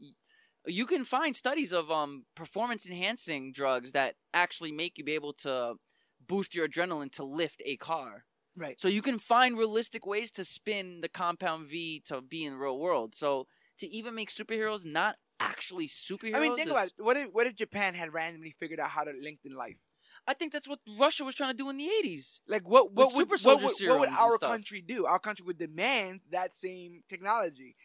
you 0.65 0.85
can 0.85 1.05
find 1.05 1.35
studies 1.35 1.71
of 1.73 1.91
um 1.91 2.25
performance-enhancing 2.35 3.51
drugs 3.53 3.91
that 3.91 4.15
actually 4.33 4.71
make 4.71 4.97
you 4.97 5.03
be 5.03 5.13
able 5.13 5.33
to 5.33 5.75
boost 6.25 6.55
your 6.55 6.67
adrenaline 6.67 7.11
to 7.11 7.23
lift 7.23 7.61
a 7.65 7.75
car. 7.77 8.25
right. 8.55 8.79
So 8.79 8.87
you 8.87 9.01
can 9.01 9.19
find 9.19 9.57
realistic 9.57 10.05
ways 10.05 10.31
to 10.31 10.45
spin 10.45 11.01
the 11.01 11.09
compound 11.09 11.67
V 11.67 12.01
to 12.07 12.21
be 12.21 12.45
in 12.45 12.53
the 12.53 12.59
real 12.59 12.79
world. 12.79 13.15
So 13.15 13.47
to 13.79 13.87
even 13.87 14.15
make 14.15 14.29
superheroes 14.29 14.85
not 14.85 15.15
actually 15.39 15.87
superheroes, 15.87 16.35
I 16.35 16.39
mean, 16.39 16.55
think 16.55 16.67
is- 16.67 16.71
about 16.71 16.87
it. 16.87 16.93
What 16.97 17.17
if 17.17 17.29
what 17.31 17.47
if 17.47 17.55
Japan 17.55 17.93
had 17.93 18.13
randomly 18.13 18.51
figured 18.59 18.79
out 18.79 18.89
how 18.89 19.03
to 19.03 19.11
lengthen 19.21 19.53
life? 19.55 19.77
I 20.27 20.33
think 20.33 20.53
that's 20.53 20.67
what 20.67 20.79
Russia 20.99 21.23
was 21.25 21.35
trying 21.35 21.51
to 21.51 21.57
do 21.57 21.69
in 21.69 21.77
the 21.77 21.89
eighties. 21.99 22.41
Like 22.47 22.67
what 22.67 22.93
what 22.93 23.07
With 23.07 23.29
would, 23.29 23.39
super 23.39 23.49
what 23.49 23.63
would, 23.63 23.89
what 23.89 23.99
would 23.99 24.09
our 24.09 24.37
country 24.37 24.81
do? 24.81 25.05
Our 25.05 25.19
country 25.19 25.45
would 25.45 25.57
demand 25.57 26.21
that 26.31 26.53
same 26.55 27.01
technology. 27.09 27.75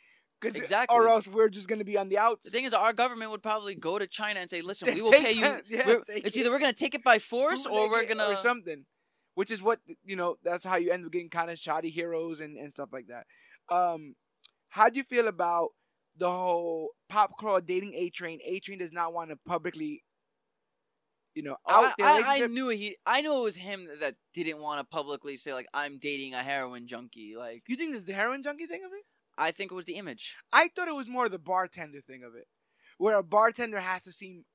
Exactly. 0.42 0.96
Or 0.96 1.08
else 1.08 1.26
we're 1.26 1.48
just 1.48 1.66
going 1.66 1.80
to 1.80 1.84
be 1.84 1.98
on 1.98 2.08
the 2.08 2.16
outs. 2.18 2.44
The 2.44 2.50
thing 2.50 2.64
is, 2.64 2.72
our 2.72 2.92
government 2.92 3.32
would 3.32 3.42
probably 3.42 3.74
go 3.74 3.98
to 3.98 4.06
China 4.06 4.38
and 4.38 4.48
say, 4.48 4.60
"Listen, 4.60 4.86
we 4.94 5.02
will 5.02 5.10
pay 5.10 5.32
you. 5.32 5.40
that- 5.40 5.64
yeah, 5.68 5.96
it's 6.08 6.08
it. 6.08 6.36
either 6.36 6.50
we're 6.50 6.60
gonna 6.60 6.72
take 6.72 6.94
it 6.94 7.02
by 7.02 7.18
force 7.18 7.66
or 7.66 7.90
we're 7.90 8.04
gonna." 8.04 8.26
or 8.26 8.36
something. 8.36 8.84
Which 9.34 9.50
is 9.50 9.60
what 9.62 9.80
you 10.04 10.16
know. 10.16 10.36
That's 10.44 10.64
how 10.64 10.76
you 10.76 10.92
end 10.92 11.04
up 11.04 11.12
getting 11.12 11.28
kind 11.28 11.50
of 11.50 11.58
shoddy 11.58 11.90
heroes 11.90 12.40
and, 12.40 12.56
and 12.56 12.70
stuff 12.70 12.90
like 12.92 13.06
that. 13.08 13.26
Um, 13.74 14.14
how 14.68 14.88
do 14.88 14.96
you 14.96 15.04
feel 15.04 15.28
about 15.28 15.70
the 16.16 16.30
whole 16.30 16.90
Popclaw 17.10 17.66
dating 17.66 17.94
A 17.94 18.10
Train? 18.10 18.38
A 18.44 18.60
Train 18.60 18.78
does 18.78 18.92
not 18.92 19.12
want 19.12 19.30
to 19.30 19.36
publicly, 19.46 20.02
you 21.38 21.44
know, 21.44 21.56
out 21.68 21.94
I, 22.00 22.16
their 22.16 22.26
I, 22.26 22.42
I 22.42 22.46
knew 22.48 22.68
he. 22.68 22.96
I 23.06 23.20
knew 23.20 23.38
it 23.38 23.42
was 23.42 23.54
him 23.54 23.86
that 24.00 24.16
didn't 24.34 24.58
want 24.58 24.80
to 24.80 24.84
publicly 24.84 25.36
say 25.36 25.54
like 25.54 25.68
I'm 25.72 25.98
dating 25.98 26.34
a 26.34 26.42
heroin 26.42 26.88
junkie. 26.88 27.36
Like 27.38 27.62
you 27.68 27.76
think 27.76 27.92
this 27.92 28.00
is 28.00 28.06
the 28.06 28.12
heroin 28.12 28.42
junkie 28.42 28.66
thing 28.66 28.82
of 28.84 28.90
it? 28.92 29.04
I 29.38 29.52
think 29.52 29.70
it 29.70 29.74
was 29.76 29.84
the 29.84 29.94
image. 29.94 30.34
I 30.52 30.66
thought 30.66 30.88
it 30.88 30.96
was 30.96 31.08
more 31.08 31.28
the 31.28 31.38
bartender 31.38 32.00
thing 32.00 32.24
of 32.24 32.34
it, 32.34 32.48
where 32.98 33.16
a 33.16 33.22
bartender 33.22 33.78
has 33.78 34.02
to 34.02 34.10
seem 34.10 34.46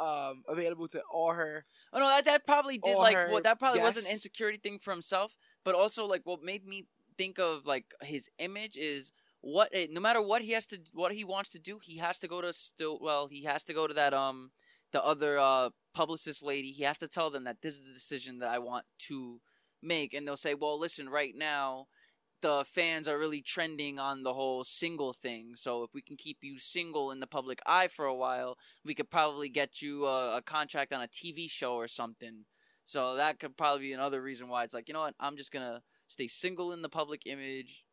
um 0.00 0.42
available 0.48 0.88
to 0.88 1.00
all 1.12 1.30
her. 1.30 1.64
Oh 1.92 2.00
no, 2.00 2.08
that 2.08 2.24
that 2.24 2.44
probably 2.44 2.78
did 2.78 2.98
like 2.98 3.14
her 3.14 3.30
what 3.30 3.44
that 3.44 3.60
probably 3.60 3.82
was 3.82 3.96
an 3.96 4.10
insecurity 4.10 4.58
thing 4.58 4.80
for 4.82 4.90
himself, 4.90 5.36
but 5.64 5.76
also 5.76 6.06
like 6.06 6.22
what 6.24 6.42
made 6.42 6.66
me 6.66 6.86
think 7.16 7.38
of 7.38 7.66
like 7.66 7.94
his 8.02 8.28
image 8.40 8.76
is 8.76 9.12
what 9.42 9.70
no 9.90 10.00
matter 10.00 10.20
what 10.20 10.42
he 10.42 10.50
has 10.50 10.66
to 10.66 10.80
what 10.92 11.12
he 11.12 11.22
wants 11.22 11.50
to 11.50 11.60
do, 11.60 11.78
he 11.80 11.98
has 11.98 12.18
to 12.18 12.26
go 12.26 12.40
to 12.40 12.52
Stillwell, 12.52 13.28
he 13.28 13.44
has 13.44 13.62
to 13.62 13.72
go 13.72 13.86
to 13.86 13.94
that 13.94 14.12
um 14.12 14.50
the 14.92 15.04
other 15.04 15.38
uh 15.38 15.70
publicist 15.94 16.42
lady. 16.42 16.72
He 16.72 16.84
has 16.84 16.98
to 16.98 17.08
tell 17.08 17.30
them 17.30 17.44
that 17.44 17.62
this 17.62 17.74
is 17.74 17.80
the 17.86 17.94
decision 17.94 18.38
that 18.40 18.48
I 18.48 18.58
want 18.58 18.84
to 19.08 19.40
make 19.82 20.14
and 20.14 20.26
they'll 20.26 20.36
say, 20.36 20.54
"Well, 20.54 20.78
listen, 20.78 21.08
right 21.08 21.34
now 21.34 21.86
the 22.42 22.64
fans 22.64 23.08
are 23.08 23.18
really 23.18 23.40
trending 23.40 23.98
on 23.98 24.22
the 24.22 24.34
whole 24.34 24.62
single 24.62 25.12
thing. 25.12 25.52
So 25.56 25.82
if 25.82 25.90
we 25.94 26.02
can 26.02 26.16
keep 26.16 26.38
you 26.42 26.58
single 26.58 27.10
in 27.10 27.20
the 27.20 27.26
public 27.26 27.60
eye 27.66 27.88
for 27.88 28.04
a 28.04 28.14
while, 28.14 28.56
we 28.84 28.94
could 28.94 29.10
probably 29.10 29.48
get 29.48 29.80
you 29.80 30.06
a, 30.06 30.36
a 30.36 30.42
contract 30.42 30.92
on 30.92 31.02
a 31.02 31.08
TV 31.08 31.50
show 31.50 31.74
or 31.74 31.88
something. 31.88 32.44
So 32.84 33.16
that 33.16 33.40
could 33.40 33.56
probably 33.56 33.86
be 33.86 33.92
another 33.92 34.22
reason 34.22 34.48
why 34.48 34.64
it's 34.64 34.74
like, 34.74 34.88
you 34.88 34.94
know 34.94 35.00
what, 35.00 35.14
I'm 35.18 35.36
just 35.36 35.50
gonna 35.50 35.82
stay 36.08 36.28
single 36.28 36.72
in 36.72 36.82
the 36.82 36.88
public 36.88 37.26
image. 37.26 37.84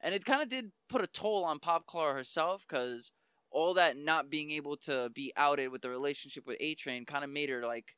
And 0.00 0.14
it 0.14 0.24
kind 0.24 0.42
of 0.42 0.48
did 0.48 0.72
put 0.88 1.04
a 1.04 1.06
toll 1.06 1.44
on 1.44 1.60
Popclaw 1.60 2.12
herself 2.12 2.64
because 2.68 3.12
all 3.52 3.74
that 3.74 3.96
not 3.96 4.30
being 4.30 4.50
able 4.50 4.76
to 4.76 5.10
be 5.14 5.32
outed 5.36 5.68
with 5.68 5.82
the 5.82 5.90
relationship 5.90 6.46
with 6.46 6.56
A 6.60 6.74
Train 6.74 7.04
kind 7.04 7.24
of 7.24 7.30
made 7.30 7.50
her 7.50 7.64
like 7.66 7.96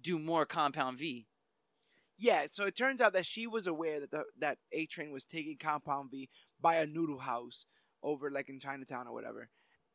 do 0.00 0.18
more 0.18 0.46
Compound 0.46 0.98
V. 0.98 1.26
Yeah, 2.18 2.46
so 2.50 2.66
it 2.66 2.76
turns 2.76 3.00
out 3.00 3.14
that 3.14 3.26
she 3.26 3.46
was 3.46 3.66
aware 3.66 3.98
that 4.00 4.10
the, 4.10 4.24
that 4.38 4.58
A 4.72 4.86
Train 4.86 5.10
was 5.12 5.24
taking 5.24 5.56
Compound 5.56 6.10
V 6.10 6.28
by 6.60 6.76
a 6.76 6.86
noodle 6.86 7.18
house 7.18 7.66
over 8.02 8.30
like 8.30 8.48
in 8.48 8.60
Chinatown 8.60 9.06
or 9.08 9.12
whatever, 9.12 9.48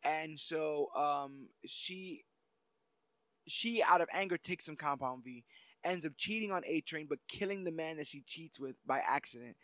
and 0.03 0.39
so 0.39 0.87
um 0.95 1.49
she 1.65 2.23
she 3.47 3.81
out 3.81 4.01
of 4.01 4.09
anger 4.13 4.37
takes 4.37 4.65
some 4.65 4.75
Compound 4.75 5.23
V, 5.23 5.43
ends 5.83 6.05
up 6.05 6.13
cheating 6.17 6.51
on 6.51 6.63
A 6.65 6.81
Train 6.81 7.07
but 7.09 7.19
killing 7.27 7.63
the 7.63 7.71
man 7.71 7.97
that 7.97 8.07
she 8.07 8.23
cheats 8.25 8.59
with 8.59 8.75
by 8.85 8.99
accident. 8.99 9.55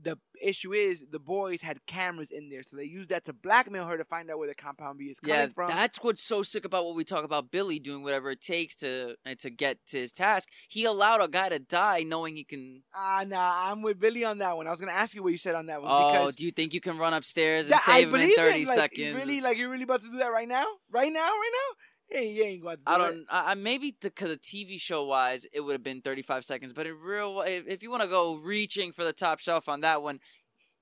The 0.00 0.18
issue 0.42 0.72
is 0.74 1.04
the 1.10 1.18
boys 1.18 1.62
had 1.62 1.78
cameras 1.86 2.30
in 2.30 2.50
there, 2.50 2.62
so 2.62 2.76
they 2.76 2.84
used 2.84 3.08
that 3.10 3.24
to 3.24 3.32
blackmail 3.32 3.86
her 3.86 3.96
to 3.96 4.04
find 4.04 4.30
out 4.30 4.38
where 4.38 4.48
the 4.48 4.54
Compound 4.54 4.98
V 4.98 5.06
is 5.06 5.18
coming 5.20 5.34
Yeah, 5.38 5.46
from. 5.54 5.68
that's 5.68 5.98
what's 6.02 6.22
so 6.22 6.42
sick 6.42 6.64
about 6.66 6.84
what 6.84 6.94
we 6.94 7.04
talk 7.04 7.24
about 7.24 7.50
Billy 7.50 7.78
doing 7.78 8.02
whatever 8.02 8.30
it 8.30 8.40
takes 8.42 8.76
to 8.76 9.16
uh, 9.24 9.34
to 9.38 9.50
get 9.50 9.78
to 9.88 9.98
his 9.98 10.12
task. 10.12 10.48
He 10.68 10.84
allowed 10.84 11.22
a 11.22 11.28
guy 11.28 11.48
to 11.48 11.58
die 11.58 12.00
knowing 12.06 12.36
he 12.36 12.44
can. 12.44 12.82
Ah, 12.94 13.24
nah, 13.26 13.70
I'm 13.70 13.80
with 13.82 13.98
Billy 13.98 14.24
on 14.24 14.38
that 14.38 14.56
one. 14.56 14.66
I 14.66 14.70
was 14.70 14.80
gonna 14.80 14.92
ask 14.92 15.14
you 15.14 15.22
what 15.22 15.32
you 15.32 15.38
said 15.38 15.54
on 15.54 15.66
that 15.66 15.80
one 15.82 15.90
Oh, 15.90 16.04
because 16.12 16.36
do 16.36 16.44
you 16.44 16.52
think 16.52 16.74
you 16.74 16.80
can 16.80 16.98
run 16.98 17.14
upstairs 17.14 17.66
and 17.66 17.72
Yeah, 17.72 17.80
save 17.94 18.12
him 18.12 18.20
in 18.20 18.30
thirty 18.34 18.60
him. 18.62 18.68
Like, 18.68 18.76
seconds? 18.76 19.14
Really, 19.14 19.40
like 19.40 19.56
you're 19.56 19.70
really 19.70 19.84
about 19.84 20.02
to 20.02 20.10
do 20.10 20.18
that 20.18 20.30
right 20.32 20.48
now? 20.48 20.66
Right 20.90 21.12
now? 21.12 21.20
Right 21.20 21.52
now? 21.52 21.76
Hey, 22.08 22.30
you 22.30 22.44
ain't 22.44 22.62
going 22.62 22.76
to 22.76 22.82
do 22.86 22.92
I 22.92 22.98
don't. 22.98 23.26
I, 23.28 23.50
I 23.50 23.54
maybe 23.54 23.96
because 24.00 24.30
the 24.30 24.36
TV 24.36 24.80
show 24.80 25.04
wise, 25.04 25.44
it 25.52 25.60
would 25.60 25.72
have 25.72 25.82
been 25.82 26.02
thirty 26.02 26.22
five 26.22 26.44
seconds. 26.44 26.72
But 26.72 26.86
in 26.86 26.96
real, 27.00 27.42
if, 27.44 27.66
if 27.66 27.82
you 27.82 27.90
want 27.90 28.02
to 28.02 28.08
go 28.08 28.36
reaching 28.36 28.92
for 28.92 29.04
the 29.04 29.12
top 29.12 29.40
shelf 29.40 29.68
on 29.68 29.80
that 29.80 30.02
one, 30.02 30.20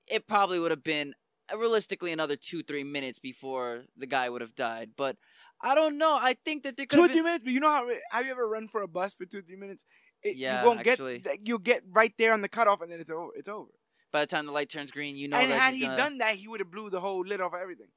it 0.07 0.27
probably 0.27 0.59
would 0.59 0.71
have 0.71 0.83
been 0.83 1.13
uh, 1.51 1.57
realistically 1.57 2.11
another 2.11 2.35
two 2.35 2.61
three 2.63 2.83
minutes 2.83 3.17
before 3.19 3.85
the 3.97 4.05
guy 4.05 4.29
would 4.29 4.41
have 4.41 4.55
died. 4.55 4.91
But 4.95 5.17
I 5.61 5.73
don't 5.73 5.97
know. 5.97 6.17
I 6.21 6.35
think 6.45 6.63
that 6.63 6.77
there 6.77 6.85
could 6.85 6.97
Two 6.97 7.03
or 7.05 7.07
three 7.07 7.21
minutes, 7.21 7.43
but 7.43 7.53
you 7.53 7.59
know 7.59 7.69
how 7.69 7.87
have 8.11 8.25
you 8.25 8.31
ever 8.31 8.47
run 8.47 8.67
for 8.67 8.81
a 8.83 8.87
bus 8.87 9.15
for 9.15 9.25
two 9.25 9.41
three 9.41 9.55
minutes? 9.57 9.83
It, 10.21 10.37
Yeah, 10.37 10.61
you 10.61 10.67
won't 10.67 10.85
actually. 10.85 11.19
get 11.19 11.39
you'll 11.43 11.57
get 11.57 11.83
right 11.91 12.13
there 12.17 12.33
on 12.33 12.41
the 12.41 12.49
cutoff, 12.49 12.81
and 12.81 12.91
then 12.91 12.99
it's 12.99 13.09
over. 13.09 13.31
It's 13.35 13.49
over. 13.49 13.71
By 14.11 14.21
the 14.21 14.27
time 14.27 14.45
the 14.45 14.51
light 14.51 14.69
turns 14.69 14.91
green, 14.91 15.17
you 15.17 15.27
know 15.27 15.37
and 15.37 15.51
had 15.51 15.73
he 15.73 15.81
gonna- 15.81 15.97
done 15.97 16.17
that, 16.19 16.35
he 16.35 16.47
would 16.47 16.59
have 16.59 16.71
blew 16.71 16.89
the 16.89 17.01
whole 17.01 17.25
lid 17.25 17.41
off 17.41 17.53
of 17.53 17.59
everything. 17.59 17.87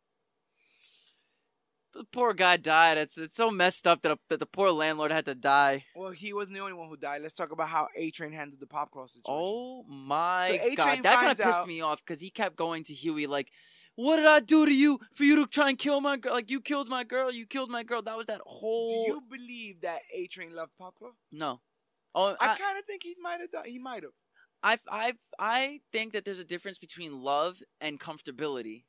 The 1.94 2.04
poor 2.12 2.34
guy 2.34 2.56
died. 2.58 2.98
It's 2.98 3.16
it's 3.18 3.34
so 3.36 3.50
messed 3.50 3.86
up 3.86 4.02
that, 4.02 4.12
a, 4.12 4.18
that 4.28 4.40
the 4.40 4.46
poor 4.46 4.70
landlord 4.70 5.10
had 5.10 5.24
to 5.24 5.34
die. 5.34 5.84
Well, 5.96 6.10
he 6.10 6.32
wasn't 6.32 6.54
the 6.54 6.60
only 6.60 6.74
one 6.74 6.88
who 6.88 6.96
died. 6.96 7.22
Let's 7.22 7.34
talk 7.34 7.50
about 7.50 7.68
how 7.68 7.88
A 7.96 8.10
Train 8.10 8.32
handled 8.32 8.60
the 8.60 8.66
Popclaw 8.66 9.08
situation. 9.08 9.22
Oh 9.26 9.84
my 9.88 10.60
So 10.62 10.74
god, 10.76 11.02
that 11.02 11.14
kind 11.14 11.30
of 11.32 11.38
pissed 11.38 11.60
out- 11.60 11.66
me 11.68 11.80
off 11.80 12.04
because 12.04 12.20
he 12.20 12.30
kept 12.30 12.56
going 12.56 12.84
to 12.84 12.94
Hughie 12.94 13.26
like, 13.26 13.50
"What 13.94 14.16
did 14.16 14.26
I 14.26 14.40
do 14.40 14.66
to 14.66 14.72
you 14.74 15.00
for 15.14 15.24
you 15.24 15.36
to 15.36 15.46
try 15.46 15.70
and 15.70 15.78
kill 15.78 16.00
my 16.00 16.16
girl? 16.18 16.34
Like 16.34 16.50
you 16.50 16.60
killed 16.60 16.88
my 16.88 17.04
girl, 17.04 17.32
you 17.32 17.46
killed 17.46 17.70
my 17.70 17.82
girl." 17.82 18.02
That 18.02 18.16
was 18.16 18.26
that 18.26 18.42
whole. 18.44 19.06
Do 19.06 19.12
you 19.12 19.22
believe 19.28 19.80
that 19.80 20.00
A 20.14 20.26
Train 20.26 20.54
loved 20.54 20.72
Popclaw? 20.80 21.12
no. 21.32 21.60
Oh, 22.14 22.34
I, 22.40 22.54
I, 22.54 22.58
kind 22.58 22.78
of 22.78 22.84
think 22.84 23.02
he 23.04 23.14
might 23.22 23.40
have 23.40 23.52
done. 23.52 23.64
He 23.66 23.78
might 23.78 24.02
have. 24.02 24.12
I, 24.62 24.78
I, 24.90 25.12
I 25.38 25.80
think 25.92 26.14
that 26.14 26.24
there's 26.24 26.38
a 26.38 26.44
difference 26.44 26.78
between 26.78 27.22
love 27.22 27.62
and 27.80 28.00
comfortability. 28.00 28.84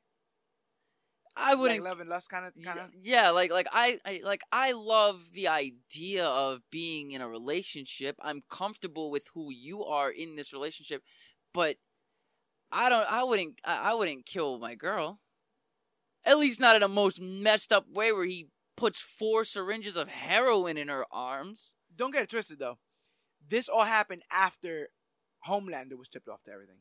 I 1.36 1.54
wouldn't 1.54 1.82
like 1.82 1.90
love 1.90 2.00
and 2.00 2.08
lust, 2.08 2.28
kind 2.28 2.46
of. 2.46 2.54
Kind 2.54 2.76
Yeah, 2.76 2.84
of. 2.84 2.90
yeah, 3.00 3.30
like 3.30 3.50
like 3.50 3.68
I, 3.72 3.98
I 4.04 4.20
like 4.24 4.42
I 4.52 4.72
love 4.72 5.32
the 5.32 5.48
idea 5.48 6.24
of 6.26 6.60
being 6.70 7.12
in 7.12 7.20
a 7.20 7.28
relationship. 7.28 8.16
I'm 8.20 8.42
comfortable 8.50 9.10
with 9.10 9.24
who 9.34 9.50
you 9.52 9.84
are 9.84 10.10
in 10.10 10.36
this 10.36 10.52
relationship, 10.52 11.02
but 11.54 11.76
I 12.72 12.88
don't. 12.88 13.10
I 13.10 13.22
wouldn't. 13.24 13.60
I, 13.64 13.92
I 13.92 13.94
wouldn't 13.94 14.26
kill 14.26 14.58
my 14.58 14.74
girl. 14.74 15.20
At 16.24 16.38
least 16.38 16.60
not 16.60 16.76
in 16.76 16.82
a 16.82 16.88
most 16.88 17.20
messed 17.20 17.72
up 17.72 17.86
way 17.88 18.12
where 18.12 18.26
he 18.26 18.48
puts 18.76 19.00
four 19.00 19.44
syringes 19.44 19.96
of 19.96 20.08
heroin 20.08 20.76
in 20.76 20.88
her 20.88 21.04
arms. 21.10 21.74
Don't 21.94 22.12
get 22.12 22.22
it 22.22 22.30
twisted 22.30 22.58
though. 22.58 22.78
This 23.46 23.68
all 23.68 23.84
happened 23.84 24.22
after 24.30 24.88
Homelander 25.48 25.96
was 25.98 26.08
tipped 26.08 26.28
off 26.28 26.42
to 26.44 26.52
everything. 26.52 26.76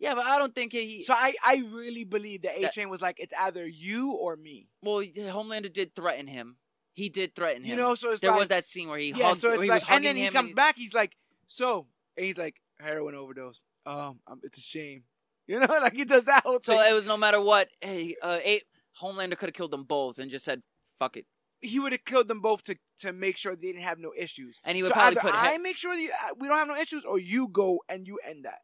Yeah, 0.00 0.14
but 0.14 0.24
I 0.26 0.38
don't 0.38 0.54
think 0.54 0.72
he. 0.72 1.02
So 1.02 1.12
I, 1.14 1.34
I 1.44 1.62
really 1.72 2.04
believe 2.04 2.42
that 2.42 2.58
A 2.58 2.68
Train 2.70 2.88
was 2.88 3.02
like, 3.02 3.20
it's 3.20 3.34
either 3.38 3.66
you 3.66 4.12
or 4.12 4.34
me. 4.36 4.68
well, 4.82 5.00
Homelander 5.02 5.72
did 5.72 5.94
threaten 5.94 6.26
him. 6.26 6.56
He 6.94 7.08
did 7.08 7.34
threaten 7.34 7.62
him. 7.62 7.70
You 7.70 7.76
know, 7.76 7.94
so 7.94 8.12
it's 8.12 8.20
there 8.20 8.30
like, 8.30 8.40
was 8.40 8.48
that 8.48 8.66
scene 8.66 8.88
where 8.88 8.98
he 8.98 9.10
yeah, 9.10 9.28
hugged, 9.28 9.42
so 9.42 9.52
it's 9.52 9.68
like, 9.68 9.90
and 9.90 10.04
then 10.04 10.16
he 10.16 10.28
comes 10.28 10.54
back, 10.54 10.76
he's 10.76 10.94
like, 10.94 11.16
so, 11.46 11.86
and 12.16 12.26
he's 12.26 12.36
like, 12.36 12.56
heroin 12.80 13.14
overdose. 13.14 13.60
Um, 13.86 14.20
it's 14.42 14.58
a 14.58 14.62
shame. 14.62 15.04
You 15.46 15.58
know, 15.58 15.66
like 15.66 15.96
he 15.96 16.04
does 16.04 16.22
that 16.24 16.44
whole 16.44 16.60
So 16.62 16.76
thing. 16.76 16.90
it 16.92 16.94
was 16.94 17.06
no 17.06 17.16
matter 17.16 17.40
what. 17.40 17.68
Hey, 17.80 18.14
uh, 18.22 18.38
eight, 18.44 18.62
Homelander 19.02 19.36
could 19.36 19.48
have 19.48 19.54
killed 19.54 19.72
them 19.72 19.82
both 19.82 20.20
and 20.20 20.30
just 20.30 20.44
said, 20.44 20.62
"Fuck 20.96 21.16
it." 21.16 21.26
he 21.60 21.78
would 21.80 21.90
have 21.92 22.04
killed 22.04 22.28
them 22.28 22.40
both 22.40 22.62
to 22.64 22.76
to 23.00 23.12
make 23.12 23.36
sure 23.36 23.56
they 23.56 23.66
didn't 23.68 23.82
have 23.82 23.98
no 23.98 24.12
issues. 24.16 24.60
And 24.64 24.76
he 24.76 24.82
would 24.84 24.90
so 24.90 24.94
probably 24.94 25.16
put 25.16 25.34
I 25.34 25.52
he- 25.52 25.58
make 25.58 25.76
sure 25.76 25.94
you, 25.94 26.10
uh, 26.10 26.34
we 26.38 26.46
don't 26.48 26.56
have 26.56 26.68
no 26.68 26.76
issues, 26.76 27.04
or 27.04 27.18
you 27.18 27.48
go 27.48 27.80
and 27.88 28.06
you 28.06 28.18
end 28.26 28.44
that 28.44 28.60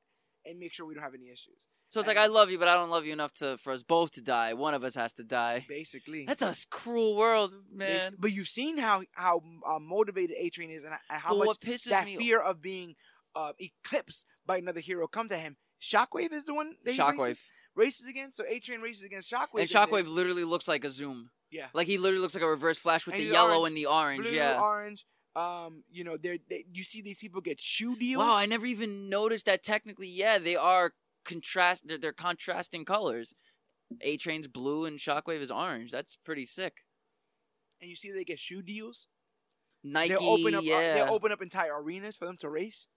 and 0.48 0.58
make 0.58 0.72
sure 0.72 0.86
we 0.86 0.94
don't 0.94 1.02
have 1.02 1.14
any 1.14 1.26
issues. 1.28 1.56
So 1.90 2.00
it's 2.00 2.08
like 2.08 2.16
I 2.18 2.26
love 2.26 2.50
you, 2.50 2.58
but 2.58 2.68
I 2.68 2.74
don't 2.74 2.90
love 2.90 3.06
you 3.06 3.12
enough 3.12 3.32
to 3.34 3.56
for 3.58 3.72
us 3.72 3.82
both 3.82 4.10
to 4.12 4.20
die. 4.20 4.54
One 4.54 4.74
of 4.74 4.82
us 4.84 4.94
has 4.96 5.14
to 5.14 5.24
die. 5.24 5.64
Basically, 5.68 6.26
That's 6.26 6.42
a 6.42 6.54
cruel 6.68 7.16
world, 7.16 7.52
man. 7.72 8.16
But 8.18 8.32
you've 8.32 8.48
seen 8.48 8.76
how 8.78 9.02
how 9.12 9.40
uh, 9.66 9.78
motivated 9.78 10.36
A 10.38 10.50
Train 10.50 10.70
is, 10.70 10.84
and, 10.84 10.92
and 10.92 11.20
how 11.20 11.38
But 11.38 11.46
much 11.46 11.84
that 11.86 12.04
me 12.04 12.16
fear 12.16 12.40
of 12.40 12.60
being 12.60 12.96
uh, 13.34 13.52
eclipsed 13.58 14.26
by 14.44 14.58
another 14.58 14.80
hero 14.80 15.06
comes 15.06 15.30
at 15.32 15.40
him. 15.40 15.56
Shockwave 15.80 16.32
is 16.32 16.44
the 16.44 16.54
one 16.54 16.74
that 16.84 16.96
Shockwave. 16.96 17.18
races, 17.18 17.44
races 17.74 18.08
against. 18.08 18.36
So 18.36 18.44
A 18.48 18.58
Train 18.58 18.80
races 18.80 19.02
against 19.04 19.30
Shockwave. 19.30 19.60
And 19.60 19.68
Shockwave 19.68 20.08
literally 20.08 20.44
looks 20.44 20.66
like 20.66 20.84
a 20.84 20.90
zoom. 20.90 21.30
Yeah. 21.50 21.66
Like 21.72 21.86
he 21.86 21.98
literally 21.98 22.20
looks 22.20 22.34
like 22.34 22.42
a 22.42 22.48
reverse 22.48 22.78
flash 22.80 23.06
with 23.06 23.14
And 23.14 23.22
the 23.24 23.28
yellow 23.28 23.60
orange. 23.60 23.68
and 23.68 23.76
the 23.76 23.86
orange. 23.86 24.22
blue, 24.22 24.32
yeah. 24.32 24.60
orange. 24.60 25.06
Um, 25.36 25.84
you 25.90 26.02
know, 26.02 26.16
they're, 26.16 26.38
they 26.48 26.64
you 26.72 26.82
see 26.82 27.02
these 27.02 27.18
people 27.18 27.42
get 27.42 27.60
shoe 27.60 27.94
deals. 27.94 28.20
Wow, 28.20 28.34
I 28.34 28.46
never 28.46 28.64
even 28.64 29.10
noticed 29.10 29.44
that. 29.44 29.62
Technically, 29.62 30.08
yeah, 30.08 30.38
they 30.38 30.56
are 30.56 30.92
contrast. 31.26 31.86
They're, 31.86 31.98
they're 31.98 32.12
contrasting 32.12 32.86
colors. 32.86 33.34
A 34.00 34.16
Train's 34.16 34.48
blue 34.48 34.86
and 34.86 34.98
Shockwave 34.98 35.42
is 35.42 35.50
orange. 35.50 35.90
That's 35.90 36.16
pretty 36.16 36.46
sick. 36.46 36.84
And 37.80 37.90
you 37.90 37.96
see 37.96 38.10
they 38.10 38.24
get 38.24 38.38
shoe 38.38 38.62
deals. 38.62 39.08
Nike, 39.84 40.14
they 40.14 40.16
open 40.16 40.54
up. 40.54 40.62
uh, 40.62 40.64
yeah. 40.64 40.94
they 40.94 41.02
open 41.02 41.30
up 41.30 41.42
entire 41.42 41.80
arenas 41.80 42.16
for 42.16 42.24
them 42.24 42.38
to 42.38 42.48
race. 42.48 42.88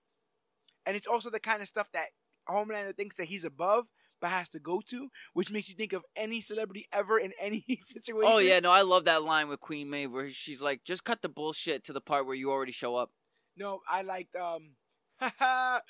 And 0.86 0.96
it's 0.96 1.06
also 1.08 1.30
the 1.30 1.40
kind 1.40 1.62
of 1.62 1.68
stuff 1.68 1.92
that 1.92 2.08
Homelander 2.48 2.96
thinks 2.96 3.18
that 3.18 3.26
he's 3.26 3.44
above, 3.44 3.88
but 4.22 4.30
has 4.30 4.50
to 4.50 4.60
go 4.60 4.82
to, 4.90 5.10
which 5.34 5.52
makes 5.52 5.70
you 5.70 5.76
think 5.76 5.94
of 5.94 6.04
any 6.16 6.42
celebrity 6.42 6.88
ever 6.92 7.18
in 7.20 7.32
any 7.40 7.64
situation. 7.88 8.32
Oh 8.34 8.40
yeah, 8.40 8.60
no, 8.60 8.72
I 8.72 8.82
love 8.82 9.06
that 9.06 9.24
line 9.24 9.48
with 9.50 9.60
Queen 9.60 9.90
Maeve 9.90 10.12
where 10.12 10.30
she's 10.32 10.62
like, 10.62 10.84
"Just 10.84 11.04
cut 11.04 11.22
the 11.22 11.30
bullshit 11.30 11.84
to 11.86 11.94
the 11.94 12.02
part 12.02 12.26
where 12.26 12.36
you 12.36 12.52
already 12.52 12.72
show 12.72 12.96
up." 12.96 13.12
No, 13.58 13.80
I 13.90 14.02
liked 14.04 14.36
um. 14.36 14.72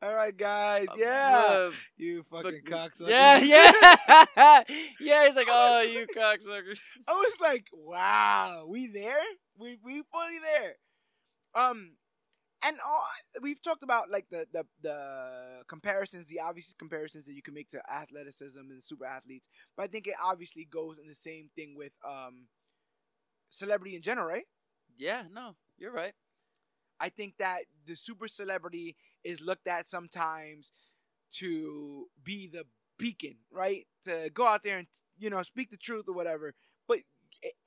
All 0.00 0.14
right, 0.14 0.36
guys. 0.36 0.86
Yeah, 0.96 1.44
Uh, 1.48 1.70
you 1.96 2.22
fucking 2.22 2.60
fuck- 2.68 2.92
cocksucker. 2.94 3.08
yeah, 3.08 3.38
yeah, 4.36 4.62
yeah. 5.00 5.26
He's 5.26 5.34
like, 5.34 5.48
"Oh, 5.50 5.80
you 5.80 6.06
cocksuckers." 6.16 6.78
I 7.08 7.12
was 7.12 7.32
like, 7.40 7.64
wow, 7.72 8.64
we 8.68 8.86
there? 8.86 9.18
We 9.58 9.76
we 9.82 10.02
fully 10.12 10.38
there. 10.40 10.74
Um, 11.54 11.92
and 12.64 12.76
all, 12.86 13.04
we've 13.40 13.62
talked 13.62 13.82
about 13.82 14.10
like 14.10 14.26
the, 14.30 14.46
the 14.52 14.64
the 14.82 15.62
comparisons, 15.68 16.26
the 16.26 16.40
obvious 16.40 16.74
comparisons 16.78 17.26
that 17.26 17.34
you 17.34 17.42
can 17.42 17.54
make 17.54 17.70
to 17.70 17.80
athleticism 17.90 18.58
and 18.58 18.82
super 18.82 19.06
athletes. 19.06 19.48
But 19.76 19.84
I 19.84 19.86
think 19.88 20.06
it 20.06 20.14
obviously 20.22 20.64
goes 20.64 20.98
in 20.98 21.06
the 21.08 21.14
same 21.14 21.50
thing 21.54 21.74
with 21.76 21.92
um 22.06 22.48
celebrity 23.50 23.96
in 23.96 24.02
general, 24.02 24.26
right? 24.26 24.46
Yeah, 24.96 25.22
no, 25.32 25.54
you're 25.78 25.92
right. 25.92 26.14
I 27.00 27.08
think 27.08 27.34
that 27.38 27.62
the 27.86 27.96
super 27.96 28.28
celebrity 28.28 28.96
is 29.24 29.40
looked 29.40 29.68
at 29.68 29.88
sometimes 29.88 30.72
to 31.34 32.06
be 32.24 32.48
the 32.48 32.64
beacon, 32.98 33.36
right? 33.52 33.86
To 34.04 34.30
go 34.32 34.46
out 34.46 34.64
there 34.64 34.78
and 34.78 34.86
you 35.18 35.30
know 35.30 35.42
speak 35.42 35.70
the 35.70 35.76
truth 35.76 36.06
or 36.08 36.14
whatever. 36.14 36.54
But 36.88 37.00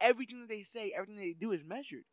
everything 0.01 0.41
that 0.41 0.49
they 0.49 0.63
say, 0.63 0.93
everything 0.95 1.18
they 1.18 1.34
do 1.34 1.51
is 1.51 1.63
measured, 1.65 2.05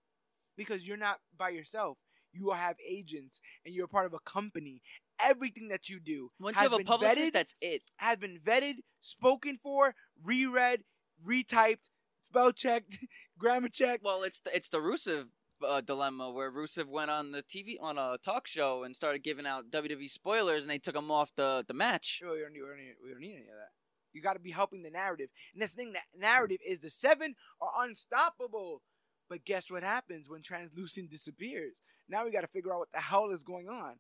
because 0.57 0.87
you're 0.87 0.97
not 0.97 1.19
by 1.37 1.51
yourself. 1.51 1.99
You 2.33 2.51
have 2.51 2.77
agents, 2.87 3.41
and 3.65 3.75
you're 3.75 3.87
part 3.87 4.07
of 4.07 4.15
a 4.15 4.19
company. 4.19 4.83
Everything 5.21 5.69
that 5.69 5.89
you 5.89 5.99
do 5.99 6.31
Once 6.39 6.57
you 6.57 6.63
has 6.63 6.71
have 6.71 6.81
a 6.81 6.85
publicist, 6.85 7.19
vetted, 7.19 7.33
that's 7.33 7.55
it. 7.61 7.83
has 7.97 8.19
been 8.19 8.39
vetted, 8.39 8.77
spoken 9.01 9.59
for, 9.61 9.95
reread, 10.23 10.85
retyped, 11.27 11.89
spell 12.21 12.53
checked, 12.53 12.99
grammar 13.39 13.69
checked. 13.69 14.05
Well, 14.05 14.23
it's 14.23 14.41
the, 14.41 14.55
it's 14.55 14.69
the 14.69 14.79
Rusev 14.79 15.27
uh, 15.67 15.81
dilemma 15.81 16.31
where 16.31 16.53
Rusev 16.53 16.87
went 16.87 17.11
on 17.11 17.33
the 17.33 17.43
TV 17.43 17.77
on 17.81 17.99
a 17.99 18.17
talk 18.23 18.47
show 18.47 18.85
and 18.85 18.95
started 18.95 19.23
giving 19.23 19.47
out 19.47 19.71
WWE 19.71 20.09
spoilers, 20.11 20.63
and 20.63 20.71
they 20.71 20.79
took 20.79 20.97
him 20.97 21.11
off 21.11 21.33
the 21.37 21.65
the 21.67 21.75
match. 21.75 22.21
We 22.23 22.29
don't, 22.29 22.53
need, 22.53 22.61
we, 22.63 22.69
don't 22.69 22.77
need, 22.77 22.95
we 23.03 23.11
don't 23.11 23.21
need 23.21 23.33
any 23.33 23.41
of 23.43 23.57
that. 23.57 23.71
You 24.13 24.23
got 24.23 24.35
to 24.35 24.41
be 24.41 24.51
helping 24.51 24.83
the 24.83 24.91
narrative, 24.91 25.29
and 25.53 25.63
that's 25.63 25.75
the 25.75 25.83
thing. 25.83 25.93
That 25.93 26.05
narrative 26.17 26.59
is 26.67 26.81
the 26.81 26.91
seven 26.91 27.35
are 27.61 27.85
unstoppable. 27.85 28.83
But 29.29 29.45
guess 29.45 29.71
what 29.71 29.83
happens 29.83 30.27
when 30.29 30.41
translucent 30.43 31.11
disappears? 31.11 31.75
Now 32.09 32.25
we 32.25 32.31
got 32.31 32.43
to 32.43 32.49
figure 32.49 32.73
out 32.73 32.79
what 32.81 32.93
the 32.93 33.01
hell 33.01 33.31
is 33.31 33.43
going 33.43 33.69
on. 33.69 33.95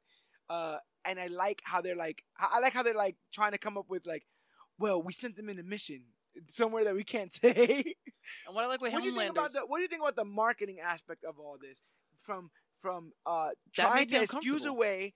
Uh, 0.48 0.76
and 1.05 1.18
I 1.18 1.26
like 1.26 1.60
how 1.64 1.80
they're 1.80 1.97
like, 1.97 2.22
I 2.39 2.60
like 2.60 2.72
how 2.72 2.82
they're 2.82 2.94
like 2.94 3.16
trying 3.32 3.52
to 3.52 3.59
come 3.59 3.76
up 3.76 3.86
with 3.89 4.06
like, 4.06 4.24
well, 4.78 5.02
we 5.02 5.12
sent 5.12 5.36
them 5.36 5.48
in 5.48 5.59
a 5.59 5.62
mission 5.62 6.02
somewhere 6.48 6.85
that 6.85 6.94
we 6.94 7.05
can't 7.05 7.32
say. 7.43 7.94
And 8.47 8.55
what 8.55 8.64
I 8.64 8.68
like 8.68 8.80
with 8.80 8.93
what 8.93 9.02
do 9.02 9.09
you 9.09 9.16
think 9.16 9.30
about 9.30 9.52
the 9.52 9.60
What 9.60 9.78
do 9.78 9.82
you 9.82 9.89
think 9.89 10.02
about 10.02 10.16
the 10.16 10.24
marketing 10.24 10.78
aspect 10.80 11.24
of 11.24 11.39
all 11.39 11.56
this? 11.60 11.82
From 12.22 12.51
from 12.80 13.12
uh 13.26 13.51
trying 13.74 14.06
to 14.09 14.22
excuse 14.22 14.64
away 14.64 15.14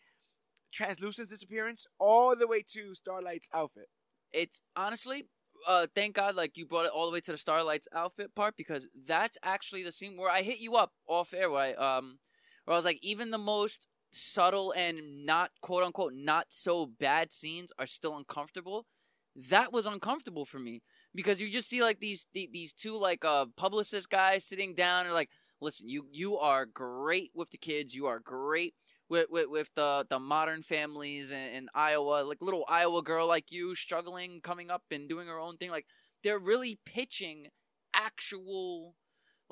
Translucent's 0.73 1.31
disappearance 1.31 1.87
all 1.99 2.35
the 2.35 2.47
way 2.47 2.65
to 2.73 2.95
Starlight's 2.95 3.49
outfit. 3.53 3.89
it's 4.33 4.63
honestly, 4.75 5.25
uh, 5.69 5.87
thank 5.95 6.15
God, 6.15 6.35
like 6.35 6.57
you 6.57 6.67
brought 6.67 6.87
it 6.87 6.93
all 6.93 7.07
the 7.07 7.13
way 7.13 7.21
to 7.21 7.33
the 7.33 7.39
Starlight's 7.39 7.87
outfit 7.95 8.35
part 8.35 8.57
because 8.57 8.89
that's 9.07 9.37
actually 9.43 9.83
the 9.83 9.93
scene 9.93 10.17
where 10.17 10.31
I 10.31 10.43
hit 10.43 10.59
you 10.61 10.77
up 10.77 10.93
off 11.07 11.35
air. 11.35 11.51
Where 11.51 11.77
I, 11.79 11.97
um, 11.97 12.19
where 12.65 12.75
I 12.75 12.79
was 12.79 12.85
like, 12.85 12.99
even 13.03 13.31
the 13.31 13.39
most 13.39 13.89
subtle 14.11 14.73
and 14.77 15.25
not 15.25 15.51
quote 15.63 15.83
unquote 15.83 16.13
not 16.15 16.47
so 16.51 16.87
bad 16.87 17.33
scenes 17.33 17.73
are 17.79 17.87
still 17.87 18.17
uncomfortable. 18.17 18.87
That 19.35 19.73
was 19.73 19.87
uncomfortable 19.87 20.45
for 20.45 20.59
me 20.59 20.83
because 21.15 21.41
you 21.41 21.51
just 21.51 21.69
see 21.69 21.83
like 21.83 22.01
these 22.01 22.27
these 22.35 22.73
two 22.73 22.99
like 22.99 23.25
uh 23.25 23.47
publicist 23.57 24.11
guys 24.11 24.45
sitting 24.45 24.75
down 24.75 25.07
and 25.07 25.15
like, 25.15 25.31
listen, 25.61 25.89
you 25.89 26.07
you 26.13 26.37
are 26.37 26.67
great 26.67 27.31
with 27.35 27.51
the 27.51 27.59
kids, 27.59 27.95
you 27.95 28.07
are 28.07 28.21
great 28.21 28.75
with 29.09 29.27
with, 29.31 29.49
with 29.49 29.71
the 29.75 30.07
the 30.09 30.19
modern 30.19 30.63
families 30.63 31.31
in, 31.31 31.51
in 31.55 31.69
Iowa, 31.75 32.25
like 32.25 32.43
little 32.43 32.65
Iowa 32.69 33.03
girl 33.03 33.27
like 33.27 33.51
you 33.51 33.75
struggling, 33.75 34.41
coming 34.43 34.71
up 34.71 34.83
and 34.91 35.09
doing 35.09 35.29
her 35.29 35.39
own 35.39 35.57
thing. 35.57 35.71
Like 35.71 35.87
they're 36.23 36.39
really 36.39 36.79
pitching 36.85 37.49
actual 37.95 38.95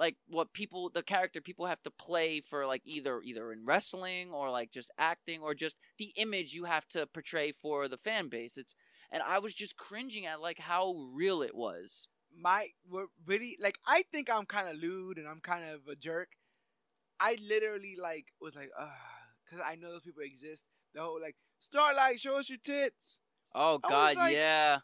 like 0.00 0.16
what 0.26 0.54
people 0.54 0.90
the 0.92 1.02
character 1.02 1.40
people 1.42 1.66
have 1.66 1.82
to 1.82 1.90
play 1.90 2.40
for 2.40 2.66
like 2.66 2.80
either 2.86 3.20
either 3.22 3.52
in 3.52 3.66
wrestling 3.66 4.32
or 4.32 4.50
like 4.50 4.72
just 4.72 4.90
acting 4.98 5.42
or 5.42 5.54
just 5.54 5.76
the 5.98 6.12
image 6.16 6.54
you 6.54 6.64
have 6.64 6.88
to 6.88 7.06
portray 7.06 7.52
for 7.52 7.86
the 7.86 7.98
fan 7.98 8.28
base. 8.28 8.56
It's 8.56 8.74
and 9.12 9.22
I 9.22 9.38
was 9.38 9.52
just 9.52 9.76
cringing 9.76 10.24
at 10.24 10.40
like 10.40 10.58
how 10.58 10.94
real 11.12 11.42
it 11.42 11.54
was. 11.54 12.08
My 12.34 12.68
what 12.88 13.08
really 13.26 13.58
like 13.60 13.78
I 13.86 14.04
think 14.10 14.30
I'm 14.30 14.46
kind 14.46 14.68
of 14.68 14.76
lewd 14.76 15.18
and 15.18 15.28
I'm 15.28 15.40
kind 15.40 15.64
of 15.70 15.80
a 15.86 15.94
jerk. 15.94 16.30
I 17.20 17.36
literally 17.46 17.94
like 18.00 18.28
was 18.40 18.56
like, 18.56 18.70
uh, 18.78 18.88
because 19.44 19.62
I 19.64 19.74
know 19.74 19.92
those 19.92 20.02
people 20.02 20.22
exist. 20.24 20.64
The 20.94 21.02
whole 21.02 21.20
like 21.20 21.36
Starlight, 21.58 22.20
show 22.20 22.38
us 22.38 22.48
your 22.48 22.58
tits. 22.64 23.18
Oh 23.54 23.76
god, 23.78 24.16
like- 24.16 24.32
yeah. 24.32 24.78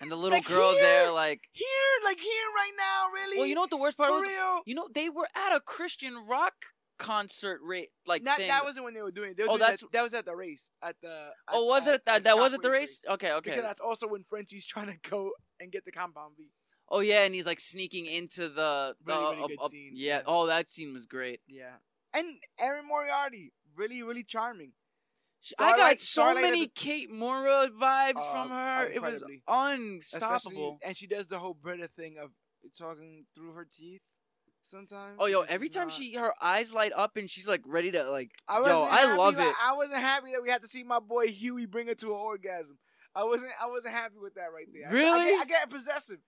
And 0.00 0.10
the 0.10 0.16
little 0.16 0.36
Like, 0.38 0.46
girl 0.46 0.72
here? 0.72 0.82
there 0.82 1.12
like 1.12 1.48
Here, 1.52 1.66
like 2.04 2.18
here, 2.18 2.48
right 2.54 2.72
now, 2.76 3.08
really. 3.12 3.38
Well, 3.38 3.46
you 3.46 3.54
know 3.54 3.62
what 3.62 3.70
the 3.70 3.76
worst 3.76 3.96
part 3.96 4.10
for 4.10 4.16
was? 4.20 4.28
real. 4.28 4.60
You 4.66 4.74
know, 4.74 4.88
they 4.94 5.08
were 5.08 5.28
at 5.34 5.54
a 5.56 5.60
Christian 5.60 6.14
rock 6.28 6.52
concert 6.98 7.60
rate 7.62 7.88
like 8.06 8.22
Not, 8.22 8.38
thing. 8.38 8.48
that 8.48 8.64
wasn't 8.64 8.84
when 8.84 8.94
they 8.94 9.02
were 9.02 9.10
doing 9.10 9.32
it. 9.32 9.36
They 9.36 9.42
were 9.44 9.50
Oh, 9.50 9.52
doing 9.52 9.60
that's- 9.60 9.80
that, 9.80 9.92
that 9.92 10.02
was 10.02 10.14
at 10.14 10.24
the 10.24 10.34
race 10.34 10.70
at 10.82 10.96
the. 11.02 11.08
At, 11.48 11.54
oh, 11.54 11.64
was 11.66 11.86
at- 11.86 11.94
it 11.96 12.04
that? 12.06 12.14
at 12.16 12.24
That 12.24 12.36
was 12.38 12.54
at 12.54 12.62
the 12.62 12.68
Shockwave's 12.68 12.72
race. 12.72 13.04
Okay, 13.08 13.32
okay. 13.32 13.50
Because 13.50 13.64
that's 13.64 13.80
also 13.80 14.06
when 14.08 14.24
Frenchie's 14.24 14.66
trying 14.74 14.86
to 14.88 14.98
go 15.10 15.32
and 15.60 15.70
get 15.70 15.84
the 15.84 15.92
compound 15.92 16.36
V. 16.36 16.50
Oh 16.88 17.00
yeah, 17.00 17.24
and 17.24 17.34
he's 17.34 17.46
like 17.46 17.60
sneaking 17.60 18.06
into 18.06 18.48
the. 18.48 18.94
the 19.04 19.12
Really, 19.12 19.24
really 19.36 19.42
uh, 19.42 19.46
good 19.48 19.58
uh, 19.62 19.68
scene, 19.68 19.92
Yeah. 19.94 20.16
yeah. 20.18 20.22
Oh, 20.26 20.46
that 20.46 20.70
scene 20.70 20.94
was 20.94 21.04
great. 21.06 21.40
Yeah, 21.48 21.74
and 22.14 22.36
Erin 22.58 22.86
Moriarty, 22.86 23.52
really, 23.74 24.02
really 24.02 24.22
charming. 24.22 24.72
Sh- 25.46 25.52
I 25.60 25.76
got 25.76 26.00
so 26.00 26.22
Starlight 26.22 26.42
many 26.42 26.62
a- 26.64 26.68
Kate 26.68 27.08
Mara 27.08 27.68
vibes 27.68 28.16
Uh, 28.16 28.32
from 28.32 28.48
her. 28.50 28.86
It 28.90 29.00
was 29.00 29.22
unstoppable. 29.46 29.98
Especially, 30.02 30.78
and 30.82 30.96
she 30.96 31.06
does 31.06 31.28
the 31.28 31.38
whole 31.38 31.54
Britta 31.54 31.86
thing 31.88 32.16
of 32.20 32.30
talking 32.76 33.26
through 33.32 33.52
her 33.52 33.64
teeth 33.64 34.00
sometimes. 34.64 35.16
Oh 35.20 35.26
yo, 35.26 35.42
every 35.42 35.68
time 35.68 35.86
not- 35.86 35.96
she 35.96 36.14
her 36.14 36.32
eyes 36.42 36.72
light 36.72 36.92
up 36.96 37.16
and 37.16 37.30
she's 37.30 37.46
like 37.46 37.62
ready 37.64 37.92
to 37.92 38.10
like. 38.10 38.32
I 38.48 38.58
yo, 38.58 38.88
I 38.90 39.14
love 39.14 39.38
it. 39.38 39.54
I 39.62 39.72
wasn't 39.74 40.00
happy 40.00 40.32
that 40.32 40.42
we 40.42 40.50
had 40.50 40.62
to 40.62 40.68
see 40.68 40.82
my 40.82 40.98
boy 40.98 41.28
Hughie 41.28 41.66
bring 41.66 41.86
her 41.86 41.94
to 41.94 42.06
an 42.08 42.12
orgasm. 42.18 42.78
I 43.14 43.22
wasn't. 43.22 43.52
I 43.62 43.66
wasn't 43.68 43.94
happy 43.94 44.16
with 44.20 44.34
that 44.34 44.52
right 44.52 44.66
there. 44.72 44.88
I- 44.88 44.90
I, 44.90 44.92
Really? 44.92 45.24
get, 45.30 45.40
I 45.42 45.44
get 45.44 45.70
possessive. 45.70 46.18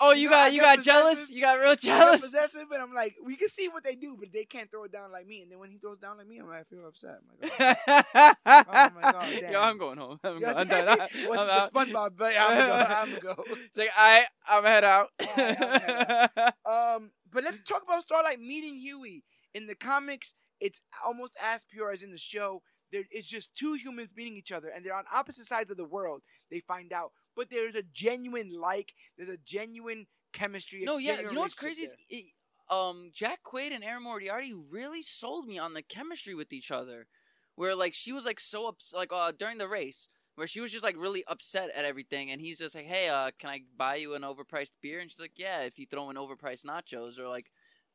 Oh, 0.00 0.12
you 0.12 0.22
you 0.22 0.30
know, 0.30 0.36
got 0.36 0.52
you 0.52 0.60
got 0.60 0.82
jealous. 0.82 1.30
You 1.30 1.40
got 1.40 1.58
real 1.58 1.70
I 1.70 1.74
jealous. 1.76 2.20
possessive, 2.20 2.66
but 2.68 2.80
I'm 2.80 2.92
like, 2.94 3.16
we 3.24 3.36
can 3.36 3.48
see 3.48 3.68
what 3.68 3.84
they 3.84 3.94
do, 3.94 4.16
but 4.18 4.32
they 4.32 4.44
can't 4.44 4.70
throw 4.70 4.84
it 4.84 4.92
down 4.92 5.12
like 5.12 5.26
me. 5.26 5.42
And 5.42 5.50
then 5.50 5.58
when 5.58 5.70
he 5.70 5.78
throws 5.78 5.98
down 5.98 6.18
like 6.18 6.26
me, 6.26 6.38
I'm 6.38 6.48
like, 6.48 6.60
I 6.60 6.64
feel 6.64 6.86
upset. 6.86 7.18
I'm 7.42 7.48
like, 7.48 7.78
oh. 7.86 8.34
oh 8.46 8.90
my 9.00 9.12
God, 9.12 9.28
Yo. 9.50 9.60
I'm 9.60 9.78
going 9.78 9.98
home. 9.98 10.18
I'm, 10.24 10.40
going, 10.40 10.56
I'm 10.56 10.68
done. 10.68 10.88
I'm 11.00 11.08
the 11.08 11.32
out. 11.32 11.72
SpongeBob? 11.72 12.10
But 12.16 12.34
I'm 12.38 12.56
gonna 12.56 12.66
go. 12.66 12.94
I'm 12.94 13.08
gonna 13.08 13.34
go. 13.36 13.44
It's 13.48 13.76
like 13.76 13.90
I, 13.96 14.24
I'm 14.48 14.64
head 14.64 14.84
out. 14.84 15.08
Alright, 15.20 15.60
I'm 15.60 15.80
head 15.80 16.52
Um, 16.66 17.10
but 17.32 17.44
let's 17.44 17.60
talk 17.62 17.82
about 17.82 18.02
Starlight 18.02 18.40
meeting 18.40 18.78
Hughie. 18.78 19.24
In 19.54 19.66
the 19.66 19.74
comics, 19.74 20.34
it's 20.60 20.80
almost 21.04 21.32
as 21.42 21.62
pure 21.70 21.90
as 21.90 22.02
in 22.02 22.10
the 22.10 22.18
show. 22.18 22.62
There, 22.92 23.02
it's 23.10 23.26
just 23.26 23.54
two 23.54 23.74
humans 23.74 24.12
meeting 24.16 24.36
each 24.36 24.52
other, 24.52 24.68
and 24.68 24.84
they're 24.84 24.94
on 24.94 25.04
opposite 25.12 25.46
sides 25.46 25.70
of 25.70 25.76
the 25.76 25.84
world. 25.84 26.22
They 26.50 26.60
find 26.60 26.92
out, 26.92 27.12
but 27.36 27.50
there's 27.50 27.74
a 27.74 27.82
genuine 27.82 28.50
like, 28.58 28.94
there's 29.16 29.28
a 29.28 29.36
genuine 29.36 30.06
chemistry. 30.32 30.82
no, 30.84 30.98
yeah. 30.98 31.20
You 31.20 31.32
know 31.32 31.42
what's 31.42 31.54
crazy 31.54 31.82
is, 31.82 31.94
it, 32.08 32.24
um, 32.70 33.10
Jack 33.12 33.40
Quaid 33.44 33.72
and 33.72 33.84
Erin 33.84 34.02
Moriarty 34.02 34.52
really 34.70 35.02
sold 35.02 35.46
me 35.46 35.58
on 35.58 35.74
the 35.74 35.82
chemistry 35.82 36.34
with 36.34 36.52
each 36.52 36.70
other. 36.70 37.06
Where 37.54 37.74
like 37.74 37.94
she 37.94 38.12
was 38.12 38.26
like 38.26 38.38
so 38.38 38.66
ups 38.68 38.92
like 38.94 39.10
uh 39.14 39.32
during 39.32 39.56
the 39.56 39.66
race 39.66 40.08
where 40.34 40.46
she 40.46 40.60
was 40.60 40.70
just 40.70 40.84
like 40.84 40.96
really 40.98 41.24
upset 41.26 41.70
at 41.74 41.86
everything, 41.86 42.30
and 42.30 42.40
he's 42.40 42.58
just 42.58 42.74
like, 42.74 42.86
"Hey, 42.86 43.08
uh, 43.08 43.30
can 43.38 43.50
I 43.50 43.62
buy 43.76 43.96
you 43.96 44.14
an 44.14 44.22
overpriced 44.22 44.72
beer?" 44.82 45.00
And 45.00 45.10
she's 45.10 45.20
like, 45.20 45.32
"Yeah, 45.36 45.62
if 45.62 45.78
you 45.78 45.86
throw 45.86 46.10
in 46.10 46.16
overpriced 46.16 46.66
nachos." 46.66 47.18
Or 47.18 47.28
like 47.28 47.50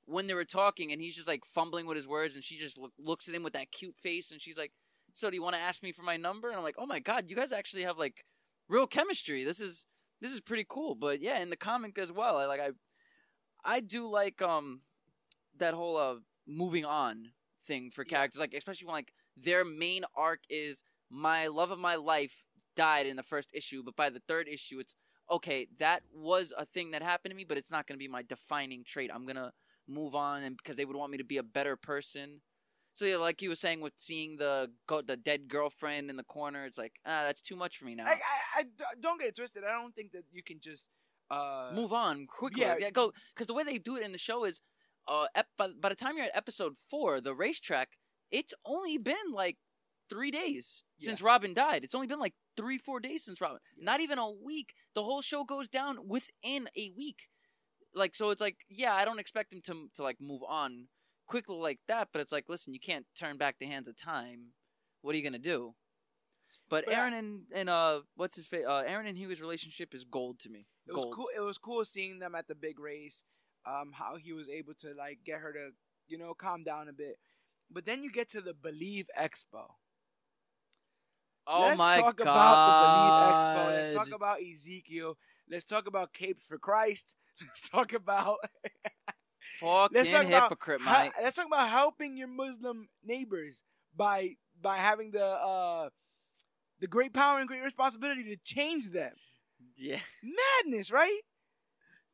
when 0.06 0.28
they 0.28 0.34
were 0.34 0.44
talking, 0.46 0.92
and 0.92 1.00
he's 1.00 1.16
just 1.16 1.28
like 1.28 1.46
fumbling 1.46 1.86
with 1.86 1.96
his 1.96 2.08
words, 2.08 2.36
and 2.36 2.44
she 2.44 2.58
just 2.58 2.80
look, 2.80 2.92
looks 2.98 3.30
at 3.30 3.36
him 3.36 3.44
with 3.44 3.54
that 3.54 3.72
cute 3.72 3.96
face, 3.96 4.32
and 4.32 4.42
she's 4.42 4.58
like, 4.58 4.72
"So 5.14 5.30
do 5.30 5.36
you 5.36 5.44
want 5.44 5.56
to 5.56 5.62
ask 5.62 5.84
me 5.84 5.92
for 5.92 6.02
my 6.02 6.18
number?" 6.18 6.48
And 6.48 6.58
I'm 6.58 6.64
like, 6.64 6.78
"Oh 6.80 6.88
my 6.88 7.00
god, 7.00 7.30
you 7.30 7.36
guys 7.36 7.52
actually 7.52 7.84
have 7.84 8.00
like 8.00 8.26
real 8.72 8.88
chemistry. 8.88 9.44
This 9.44 9.60
is 9.60 9.86
this 10.22 10.32
is 10.32 10.42
pretty 10.42 10.66
cool." 10.68 10.96
But 10.96 11.22
yeah, 11.22 11.40
in 11.40 11.50
the 11.50 11.58
comic 11.58 11.98
as 12.00 12.12
well, 12.12 12.38
I 12.38 12.46
like 12.46 12.62
I 12.62 12.70
I 13.64 13.80
do 13.82 14.10
like 14.10 14.42
um 14.42 14.82
that 15.58 15.74
whole 15.74 15.98
uh 15.98 16.16
moving 16.48 16.86
on 16.86 17.32
thing 17.68 17.92
for 17.92 18.04
characters, 18.04 18.40
like 18.40 18.54
especially 18.54 18.88
when 18.88 18.96
like 18.96 19.14
their 19.38 19.64
main 19.64 20.04
arc 20.16 20.42
is 20.50 20.84
my 21.10 21.48
love 21.48 21.72
of 21.72 21.80
my 21.80 21.96
life 21.96 22.46
died 22.76 23.06
in 23.06 23.18
the 23.18 23.24
first 23.24 23.52
issue, 23.54 23.84
but 23.84 23.96
by 23.96 24.10
the 24.10 24.22
third 24.28 24.48
issue, 24.48 24.80
it's 24.80 24.96
okay. 25.30 25.68
That 25.80 26.04
was 26.14 26.54
a 26.58 26.66
thing 26.66 26.92
that 26.92 27.04
happened 27.04 27.32
to 27.32 27.36
me, 27.36 27.46
but 27.48 27.58
it's 27.58 27.72
not 27.72 27.88
going 27.88 27.98
to 27.98 28.04
be 28.04 28.08
my 28.08 28.24
defining 28.24 28.84
trait. 28.86 29.12
I'm 29.14 29.26
gonna 29.26 29.52
move 29.88 30.16
on, 30.16 30.44
and 30.44 30.58
because 30.58 30.78
they 30.78 30.86
would 30.86 30.96
want 30.96 31.12
me 31.12 31.18
to 31.18 31.24
be 31.24 31.38
a 31.38 31.44
better 31.44 31.76
person. 31.76 32.42
So 32.94 33.06
yeah, 33.06 33.18
like 33.18 33.42
you 33.42 33.50
were 33.50 33.56
saying 33.56 33.82
with 33.82 33.94
seeing 33.98 34.38
the 34.38 34.72
go- 34.88 35.02
the 35.02 35.16
dead 35.18 35.48
girlfriend 35.48 36.10
in 36.10 36.18
the 36.18 36.24
corner, 36.24 36.66
it's 36.66 36.78
like 36.78 36.94
ah, 37.06 37.24
that's 37.26 37.42
too 37.42 37.56
much 37.56 37.78
for 37.78 37.86
me 37.86 37.96
now. 37.96 38.06
I, 38.06 38.18
I, 38.58 38.60
I 38.60 38.64
don't 39.00 39.20
get 39.20 39.30
it 39.30 39.36
twisted. 39.36 39.64
I 39.64 39.72
don't 39.72 39.96
think 39.96 40.12
that 40.12 40.26
you 40.32 40.44
can 40.44 40.60
just 40.60 40.90
uh 41.30 41.72
move 41.74 41.94
on 41.94 42.28
quickly. 42.28 42.62
yeah. 42.64 42.76
Yeah, 42.80 42.90
go 42.92 43.12
because 43.34 43.48
the 43.48 43.54
way 43.54 43.64
they 43.64 43.78
do 43.78 43.96
it 43.96 44.04
in 44.04 44.12
the 44.12 44.18
show 44.18 44.44
is, 44.44 44.60
uh, 45.08 45.28
ep- 45.36 45.48
by, 45.58 45.70
by 45.80 45.90
the 45.90 45.96
time 45.96 46.18
you're 46.18 46.26
at 46.26 46.36
episode 46.36 46.74
four, 46.90 47.22
the 47.22 47.34
racetrack, 47.34 47.90
it's 48.30 48.54
only 48.66 48.98
been 48.98 49.32
like 49.34 49.58
three 50.10 50.30
days 50.32 50.84
Yeah. 51.00 51.08
since 51.08 51.22
Robin 51.22 51.54
died. 51.54 51.86
It's 51.86 51.96
only 51.96 52.08
been 52.08 52.20
like 52.20 52.34
three, 52.58 52.78
four 52.78 53.00
days 53.00 53.24
since 53.24 53.40
Robin. 53.40 53.60
Yeah. 53.78 53.86
Not 53.86 54.02
even 54.02 54.20
a 54.20 54.30
week. 54.30 54.74
The 54.94 55.04
whole 55.04 55.22
show 55.22 55.46
goes 55.46 55.70
down 55.70 56.10
within 56.10 56.68
a 56.78 56.92
week. 56.98 57.30
Like 57.96 58.14
so, 58.16 58.30
it's 58.32 58.42
like 58.42 58.58
yeah, 58.70 58.94
I 58.94 59.06
don't 59.06 59.20
expect 59.20 59.54
him 59.54 59.62
to 59.68 59.88
to 59.96 60.04
like 60.04 60.18
move 60.20 60.42
on 60.48 60.88
quickly 61.32 61.56
like 61.58 61.80
that. 61.88 62.10
But 62.12 62.22
it's 62.22 62.32
like, 62.32 62.46
listen, 62.50 62.74
you 62.74 62.80
can't 62.80 63.06
turn 63.18 63.38
back 63.38 63.56
the 63.60 63.66
hands 63.68 63.88
of 63.88 63.96
time. 63.96 64.54
What 65.02 65.14
are 65.16 65.18
you 65.18 65.24
gonna 65.24 65.40
do? 65.40 65.74
But 66.70 66.86
But 66.86 66.94
I- 66.94 66.98
Erin 67.00 67.14
and 67.14 67.42
and 67.54 67.70
uh, 67.70 68.02
what's 68.16 68.36
his 68.36 68.46
face? 68.46 68.66
Uh, 68.68 68.84
Erin 68.86 69.08
and 69.08 69.18
Hughie's 69.18 69.42
relationship 69.42 69.94
is 69.94 70.04
gold 70.04 70.40
to 70.42 70.50
me. 70.50 70.68
It 70.88 70.94
was 70.94 71.06
cool. 71.14 71.28
It 71.36 71.42
was 71.42 71.58
cool 71.58 71.84
seeing 71.86 72.20
them 72.20 72.36
at 72.36 72.48
the 72.48 72.56
big 72.56 72.80
race. 72.80 73.24
Um, 73.66 73.92
how 73.94 74.16
he 74.18 74.34
was 74.34 74.50
able 74.50 74.74
to 74.82 74.94
like 74.98 75.20
get 75.24 75.40
her 75.40 75.54
to, 75.54 75.70
you 76.08 76.18
know, 76.18 76.34
calm 76.34 76.64
down 76.64 76.90
a 76.90 76.94
bit. 76.94 77.18
But 77.70 77.86
then 77.86 78.04
you 78.04 78.12
get 78.12 78.30
to 78.32 78.42
the 78.42 78.54
Believe 78.54 79.08
Expo. 79.20 79.76
Oh 81.48 81.62
Let's 81.62 81.78
my 81.78 82.00
talk 82.02 82.18
god! 82.18 82.24
about 82.24 82.66
the 82.68 82.76
Believe 82.88 83.24
Expo. 83.34 83.84
Let's 83.84 83.96
talk 83.96 84.16
about 84.16 84.38
Ezekiel. 84.42 85.18
Let's 85.50 85.66
talk 85.66 85.88
about 85.88 86.14
capes 86.14 86.46
for 86.46 86.58
Christ. 86.58 87.16
let's 87.42 87.68
talk 87.70 87.94
about 87.94 88.38
Fucking 89.62 89.96
let's 89.98 90.10
talk 90.10 90.26
about 90.26 90.44
hypocrite, 90.44 90.82
ha- 90.82 91.04
mate. 91.04 91.12
let's 91.24 91.36
talk 91.36 91.46
about 91.48 91.70
helping 91.70 92.18
your 92.18 92.28
Muslim 92.28 92.90
neighbors 93.04 93.62
by 93.96 94.36
by 94.62 94.78
having 94.78 95.12
the 95.12 95.24
uh 95.26 95.90
the 96.80 96.88
great 96.88 97.14
power 97.14 97.40
and 97.40 97.48
great 97.48 97.64
responsibility 97.64 98.24
to 98.24 98.36
change 98.44 98.90
them. 98.90 99.14
Yeah. 99.78 100.00
Madness, 100.24 100.92
right? 100.92 101.22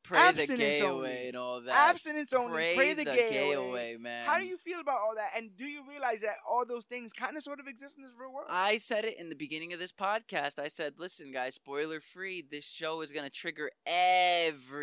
Pray 0.03 0.17
the 0.19 0.41
Abstinence 0.41 0.59
gay 0.59 0.81
only. 0.81 1.09
away 1.09 1.27
and 1.27 1.35
all 1.35 1.61
that. 1.61 1.89
Abstinence 1.89 2.31
only. 2.31 2.75
Pray, 2.75 2.93
the, 2.93 3.03
gay, 3.03 3.51
away. 3.51 3.97
man. 3.99 4.25
How 4.25 4.39
do 4.39 4.45
you 4.45 4.55
feel 4.57 4.79
about 4.79 4.99
all 5.01 5.15
that? 5.15 5.31
And 5.35 5.53
do 5.57 5.65
you 5.65 5.83
realize 5.87 6.21
that 6.21 6.35
all 6.49 6.65
those 6.65 6.85
things 6.85 7.11
kind 7.11 7.35
of 7.35 7.43
sort 7.43 7.59
of 7.59 7.67
exist 7.67 7.97
in 7.97 8.03
this 8.03 8.13
real 8.17 8.31
world? 8.31 8.47
I 8.49 8.77
said 8.77 9.03
it 9.03 9.19
in 9.19 9.27
the 9.27 9.35
beginning 9.35 9.73
of 9.73 9.79
this 9.79 9.91
podcast. 9.91 10.59
I 10.59 10.69
said, 10.69 10.93
listen, 10.97 11.33
guys, 11.33 11.55
spoiler 11.55 11.99
free, 11.99 12.41
this 12.49 12.63
show 12.63 13.01
is 13.01 13.11
going 13.11 13.25
to 13.25 13.29
trigger 13.29 13.69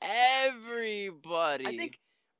everybody. 0.00 1.66
I 1.66 1.76
think 1.76 1.98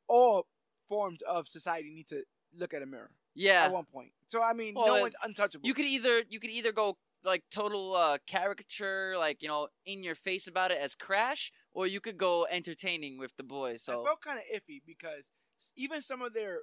all 0.08 0.46
forms 0.88 1.22
of 1.22 1.48
society 1.48 1.90
need 1.90 2.08
to 2.08 2.22
look 2.56 2.74
at 2.74 2.82
a 2.82 2.86
mirror 2.86 3.10
yeah. 3.34 3.64
at 3.64 3.72
one 3.72 3.84
point. 3.92 4.12
So 4.28 4.42
I 4.42 4.52
mean, 4.52 4.74
Well, 4.74 4.86
no 4.86 5.00
one's 5.02 5.14
untouchable. 5.22 5.66
You 5.66 5.74
could 5.74 5.84
either 5.86 6.22
you 6.28 6.40
could 6.40 6.50
either 6.50 6.72
go 6.72 6.96
like 7.24 7.44
total 7.50 7.94
uh, 7.96 8.18
caricature, 8.26 9.14
like 9.18 9.42
you 9.42 9.48
know, 9.48 9.68
in 9.86 10.02
your 10.02 10.14
face 10.14 10.46
about 10.46 10.70
it 10.70 10.78
as 10.78 10.94
Crash, 10.94 11.52
or 11.72 11.86
you 11.86 12.00
could 12.00 12.16
go 12.16 12.46
entertaining 12.50 13.18
with 13.18 13.36
the 13.36 13.42
boys. 13.42 13.86
I 13.88 13.92
So 13.92 14.04
felt 14.04 14.20
kind 14.20 14.38
of 14.38 14.44
iffy 14.54 14.80
because 14.86 15.30
even 15.76 16.02
some 16.02 16.22
of 16.22 16.34
their 16.34 16.60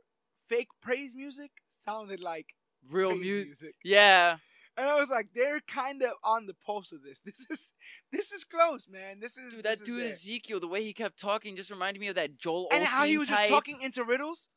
fake 0.47 0.69
praise 0.81 1.15
music 1.15 1.51
sounded 1.69 2.19
like 2.19 2.55
real 2.89 3.15
music, 3.15 3.45
music. 3.47 3.75
yeah. 3.83 4.37
And 4.79 4.87
I 4.87 4.95
was 4.97 5.09
like, 5.09 5.27
they're 5.35 5.59
kind 5.59 6.01
of 6.03 6.11
on 6.23 6.45
the 6.45 6.53
pulse 6.65 6.93
of 6.93 7.03
this. 7.03 7.19
This 7.25 7.45
is 7.49 7.73
this 8.13 8.31
is 8.31 8.45
close, 8.45 8.87
man. 8.89 9.19
This 9.19 9.37
is 9.37 9.53
Dude, 9.53 9.63
this 9.63 9.81
dude 9.81 9.99
there. 9.99 10.09
Ezekiel, 10.09 10.61
the 10.61 10.69
way 10.69 10.83
he 10.83 10.93
kept 10.93 11.19
talking, 11.19 11.57
just 11.57 11.69
reminded 11.69 11.99
me 11.99 12.07
of 12.07 12.15
that 12.15 12.37
Joel 12.37 12.69
and 12.71 12.85
how 12.85 13.03
he 13.03 13.17
was 13.17 13.27
type. 13.27 13.39
just 13.39 13.49
talking 13.49 13.81
into 13.81 14.05
riddles. 14.05 14.47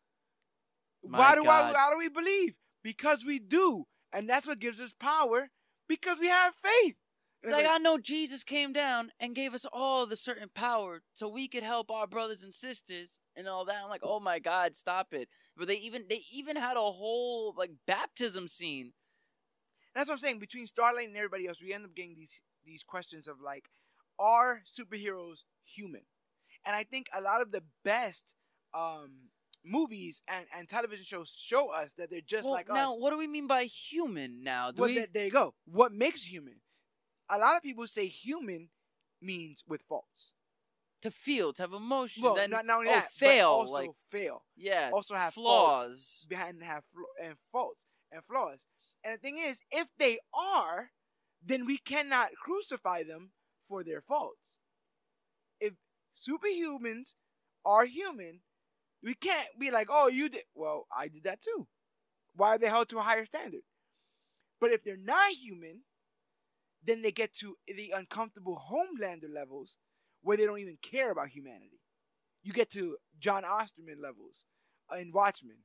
My 1.05 1.19
why 1.19 1.35
do 1.35 1.43
God. 1.43 1.65
I, 1.65 1.73
Why 1.73 1.91
do 1.91 1.99
we 1.99 2.09
believe? 2.09 2.55
Because 2.85 3.25
we 3.27 3.41
do, 3.41 3.87
and 4.13 4.29
that's 4.29 4.47
what 4.47 4.61
gives 4.61 4.81
us 4.81 4.95
power. 4.99 5.51
Because 5.89 6.21
we 6.21 6.29
have 6.29 6.55
faith. 6.55 6.95
It's 7.43 7.53
like 7.53 7.67
I 7.69 7.79
know 7.79 7.99
Jesus 7.99 8.45
came 8.45 8.73
down 8.73 9.11
and 9.19 9.35
gave 9.35 9.53
us 9.53 9.67
all 9.73 10.07
the 10.07 10.17
certain 10.17 10.49
power 10.55 11.03
so 11.13 11.29
we 11.29 11.49
could 11.49 11.65
help 11.65 11.91
our 11.91 12.07
brothers 12.07 12.45
and 12.45 12.55
sisters 12.55 13.19
and 13.35 13.49
all 13.49 13.65
that. 13.65 13.81
I'm 13.83 13.91
like, 13.91 14.05
oh 14.05 14.21
my 14.21 14.39
God, 14.39 14.77
stop 14.77 15.09
it! 15.11 15.29
But 15.57 15.67
they 15.67 15.75
even 15.79 16.05
they 16.09 16.23
even 16.33 16.55
had 16.55 16.77
a 16.77 16.93
whole 16.93 17.53
like 17.59 17.73
baptism 17.89 18.47
scene. 18.47 18.93
That's 19.95 20.09
what 20.09 20.15
I'm 20.15 20.21
saying. 20.21 20.39
Between 20.39 20.67
Starlight 20.67 21.09
and 21.09 21.17
everybody 21.17 21.47
else, 21.47 21.61
we 21.61 21.73
end 21.73 21.85
up 21.85 21.95
getting 21.95 22.15
these 22.15 22.41
these 22.65 22.83
questions 22.83 23.29
of 23.29 23.41
like, 23.41 23.67
are 24.19 24.63
superheroes 24.67 25.45
human? 25.65 26.03
And 26.65 26.77
I 26.77 26.85
think 26.85 27.09
a 27.17 27.21
lot 27.21 27.43
of 27.43 27.51
the 27.51 27.63
best 27.85 28.35
um, 28.73 29.31
movies 29.65 30.23
and, 30.29 30.47
and 30.57 30.69
television 30.69 31.05
shows 31.05 31.31
show 31.37 31.71
us 31.73 31.93
that 31.95 32.09
they're 32.11 32.21
just 32.21 32.45
well, 32.45 32.53
like 32.55 32.69
now, 32.69 32.75
us. 32.75 32.79
Now, 32.79 32.97
what 32.99 33.11
do 33.11 33.19
we 33.19 33.27
mean 33.27 33.47
by 33.49 33.65
human? 33.65 34.43
Now, 34.45 34.71
do 34.71 34.83
Well, 34.83 34.89
we? 34.91 34.95
th- 34.95 35.11
there 35.13 35.25
you 35.27 35.33
go. 35.33 35.55
What 35.67 35.93
makes 35.93 36.25
human? 36.25 36.61
A 37.29 37.39
lot 37.39 37.57
of 37.57 37.63
people 37.63 37.87
say 37.87 38.07
human 38.07 38.69
means 39.21 39.65
with 39.67 39.83
faults. 39.83 40.33
to 41.03 41.11
feel, 41.11 41.53
to 41.53 41.63
have 41.63 41.73
emotion. 41.73 42.23
Well, 42.23 42.35
then, 42.37 42.51
not, 42.51 42.65
not 42.65 42.79
only 42.79 42.91
oh, 42.91 42.93
that, 42.93 43.11
fail, 43.13 43.49
but 43.57 43.61
also 43.63 43.73
like 43.75 43.91
fail. 44.09 44.45
yeah, 44.57 44.91
Also 44.93 45.15
have 45.17 45.35
flaws. 45.35 46.27
behind 46.29 46.63
have 46.63 46.85
flaw- 46.85 47.27
and 47.27 47.35
faults 47.51 47.87
and 48.13 48.23
flaws. 48.25 48.67
And 49.05 49.15
the 49.15 49.19
thing 49.19 49.39
is, 49.39 49.61
if 49.71 49.89
they 49.99 50.19
are, 50.33 50.91
then 51.45 51.67
we 51.67 51.79
cannot 51.79 52.31
crucify 52.41 53.03
them 53.03 53.33
for 53.61 53.83
their 53.83 54.01
faults. 54.01 54.55
If 55.61 55.75
superhumans 56.17 57.15
are 57.65 57.87
human, 57.87 58.41
we 59.03 59.15
can't 59.15 59.59
be 59.59 59.71
like, 59.71 59.89
"Oh, 59.91 60.09
you 60.09 60.29
did." 60.29 60.45
Well, 60.55 60.87
I 60.97 61.09
did 61.09 61.25
that 61.25 61.43
too. 61.43 61.69
Why 62.35 62.51
are 62.51 62.59
they 62.59 62.69
held 62.69 62.89
to 62.91 62.99
a 62.99 63.03
higher 63.03 63.25
standard? 63.25 63.63
But 64.61 64.71
if 64.71 64.85
they're 64.85 64.97
not 64.97 65.33
human, 65.33 65.83
then 66.83 67.03
they 67.03 67.13
get 67.13 67.35
to 67.37 67.59
the 67.67 67.91
uncomfortable 67.91 68.65
Homelander 68.71 69.33
levels 69.33 69.77
where 70.21 70.37
they 70.37 70.47
don't 70.47 70.61
even 70.61 70.79
care 70.81 71.11
about 71.11 71.29
humanity. 71.29 71.81
You 72.43 72.53
get 72.53 72.71
to 72.71 72.99
Jon 73.19 73.45
Osterman 73.45 74.01
levels 74.01 74.45
in 74.97 75.13
Watchmen 75.13 75.65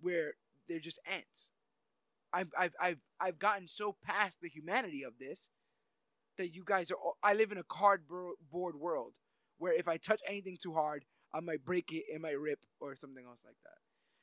where 0.00 0.34
they're 0.68 0.80
just 0.80 1.00
ants. 1.06 1.50
I've 2.36 2.50
I've 2.58 2.74
I've 2.80 2.98
I've 3.20 3.38
gotten 3.38 3.66
so 3.68 3.96
past 4.04 4.38
the 4.42 4.48
humanity 4.48 5.02
of 5.02 5.14
this 5.18 5.48
that 6.38 6.54
you 6.54 6.62
guys 6.64 6.90
are. 6.90 6.96
all- 6.96 7.18
I 7.22 7.32
live 7.34 7.50
in 7.52 7.58
a 7.58 7.62
cardboard 7.64 8.76
world 8.86 9.14
where 9.58 9.72
if 9.72 9.88
I 9.88 9.96
touch 9.96 10.20
anything 10.28 10.58
too 10.62 10.74
hard, 10.74 11.04
I 11.32 11.40
might 11.40 11.64
break 11.64 11.90
it, 11.92 12.04
it 12.12 12.20
might 12.20 12.38
rip, 12.38 12.60
or 12.80 12.94
something 12.94 13.24
else 13.24 13.40
like 13.44 13.56
that. 13.64 13.78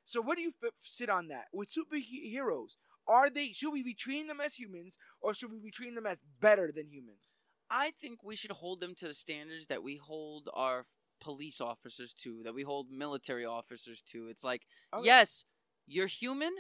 So 0.06 0.22
what 0.22 0.35
do 0.38 0.44
you 0.44 0.53
f- 0.64 0.73
sit 0.77 1.10
on 1.10 1.27
that 1.30 1.45
with 1.52 1.69
superheroes? 1.72 2.76
Are 3.07 3.30
they? 3.30 3.48
Should 3.52 3.72
we 3.72 3.84
be 3.84 3.95
treating 3.95 4.27
them 4.27 4.40
as 4.41 4.56
humans, 4.60 4.98
or 5.22 5.34
should 5.34 5.52
we 5.52 5.60
be 5.60 5.72
treating 5.72 5.95
them 5.95 6.06
as 6.06 6.18
better 6.40 6.72
than 6.72 6.88
humans? 6.91 7.34
I 7.69 7.94
think 7.99 8.23
we 8.23 8.35
should 8.35 8.52
hold 8.52 8.80
them 8.80 8.94
to 8.95 9.07
the 9.07 9.14
standards 9.14 9.68
that 9.68 9.81
we 9.84 9.98
hold 9.98 10.49
our 10.53 10.85
police 11.19 11.60
officers 11.60 12.14
to, 12.23 12.41
that 12.44 12.53
we 12.53 12.64
hold 12.64 12.91
military 12.91 13.45
officers 13.45 14.02
to. 14.11 14.27
It's 14.27 14.44
like, 14.44 14.64
oh, 14.91 14.99
Okay. 14.99 15.07
yes, 15.07 15.45
you're 15.88 16.07
human 16.07 16.53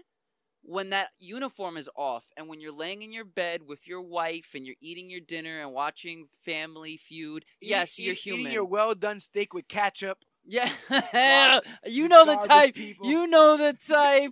when 0.65 0.89
that 0.91 1.09
uniform 1.19 1.75
is 1.77 1.89
off 1.95 2.25
and 2.37 2.47
when 2.47 2.61
you're 2.61 2.71
laying 2.75 3.01
in 3.01 3.11
your 3.11 3.25
bed 3.25 3.61
with 3.67 3.87
your 3.87 4.01
wife 4.01 4.51
and 4.55 4.65
you're 4.65 4.77
eating 4.81 5.09
your 5.09 5.19
dinner 5.19 5.59
and 5.59 5.73
watching 5.73 6.27
Family 6.45 6.97
Feud. 6.97 7.43
yes, 7.61 7.99
Eat- 7.99 8.03
you're 8.05 8.13
eat- 8.13 8.19
human. 8.19 8.41
Eating 8.41 8.53
your 8.53 8.65
well 8.65 8.95
done 8.95 9.19
steak 9.19 9.53
with 9.53 9.67
ketchup. 9.67 10.19
yeah. 10.45 10.69
You 11.85 12.07
know 12.13 12.25
the 12.25 12.35
type. 12.47 12.75
people. 12.75 13.07
You 13.09 13.27
know 13.27 13.55
the 13.57 13.73
type. 13.87 14.31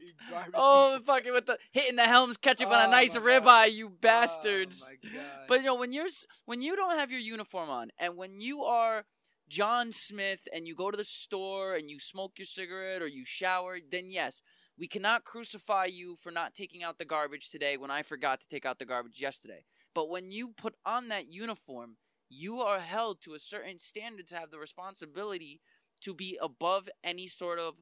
Oh, 0.54 1.00
fucking 1.06 1.32
with 1.34 1.46
the 1.46 1.58
hitting 1.72 1.96
the 1.96 2.04
Helms 2.04 2.38
ketchup 2.38 2.68
on 2.70 2.82
a 2.86 2.88
Oh, 2.88 2.92
nice 2.92 3.16
ribeye, 3.16 3.72
you 3.74 3.90
bastards. 3.90 4.90
Oh. 4.92 5.10
But 5.48 5.60
you 5.62 5.66
know 5.68 5.76
when 5.76 5.94
you're 5.94 6.10
when 6.46 6.62
you 6.62 6.76
don't 6.76 6.98
have 6.98 7.12
your 7.12 7.20
uniform 7.22 7.70
on, 7.70 7.92
and 8.00 8.18
when 8.18 8.42
you 8.42 8.64
are 8.64 9.06
John 9.50 9.92
Smith, 9.92 10.48
and 10.54 10.68
you 10.68 10.76
go 10.76 10.92
to 10.92 10.98
the 10.98 11.04
store 11.06 11.76
and 11.76 11.90
you 11.90 12.00
smoke 12.00 12.34
your 12.38 12.46
cigarette 12.46 13.02
or 13.02 13.08
you 13.08 13.24
shower, 13.26 13.80
then 13.90 14.10
yes, 14.10 14.42
we 14.82 14.88
cannot 14.88 15.26
crucify 15.26 15.86
you 15.86 16.18
for 16.20 16.32
not 16.32 16.56
taking 16.56 16.84
out 16.84 16.98
the 16.98 17.06
garbage 17.06 17.52
today 17.52 17.78
when 17.78 17.92
I 17.92 18.02
forgot 18.02 18.42
to 18.42 18.48
take 18.48 18.66
out 18.66 18.80
the 18.80 18.86
garbage 18.86 19.22
yesterday. 19.22 19.64
But 19.94 20.10
when 20.10 20.32
you 20.32 20.50
put 20.58 20.74
on 20.84 21.10
that 21.10 21.32
uniform, 21.32 21.98
you 22.30 22.62
are 22.62 22.80
held 22.80 23.22
to 23.22 23.36
a 23.36 23.40
certain 23.40 23.78
standard 23.78 24.28
to 24.30 24.36
have 24.36 24.50
the 24.50 24.58
responsibility 24.58 25.62
to 26.02 26.16
be 26.16 26.36
above 26.42 26.90
any 27.04 27.28
sort 27.28 27.60
of 27.60 27.76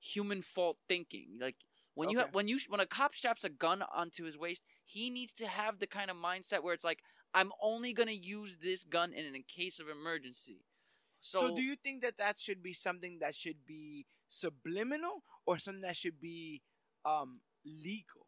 human 0.00 0.40
fault 0.40 0.78
thinking. 0.88 1.36
Like 1.38 1.56
when 1.94 2.08
you 2.08 2.20
Okay. 2.20 2.26
ha- 2.26 2.30
when 2.32 2.48
you 2.48 2.58
when 2.68 2.80
a 2.80 2.86
cop 2.86 3.14
straps 3.14 3.44
a 3.44 3.50
gun 3.50 3.82
onto 3.82 4.24
his 4.24 4.38
waist, 4.38 4.62
he 4.86 5.10
needs 5.10 5.34
to 5.34 5.46
have 5.48 5.78
the 5.78 5.86
kind 5.86 6.10
of 6.10 6.16
mindset 6.16 6.62
where 6.62 6.72
it's 6.72 6.84
like 6.84 7.02
I'm 7.34 7.52
only 7.60 7.92
gonna 7.92 8.12
use 8.12 8.56
this 8.62 8.82
gun 8.84 9.12
in 9.12 9.34
a 9.34 9.42
case 9.42 9.78
of 9.78 9.90
emergency. 9.90 10.64
So, 11.26 11.48
So, 11.48 11.56
do 11.56 11.62
you 11.62 11.76
think 11.76 12.02
that 12.02 12.18
that 12.18 12.38
should 12.38 12.62
be 12.62 12.72
something 12.72 13.18
that 13.20 13.34
should 13.34 13.66
be 13.66 14.06
subliminal 14.28 15.24
or 15.46 15.58
something 15.58 15.82
that 15.82 15.96
should 15.96 16.20
be 16.20 16.62
um 17.04 17.40
legal? 17.64 18.26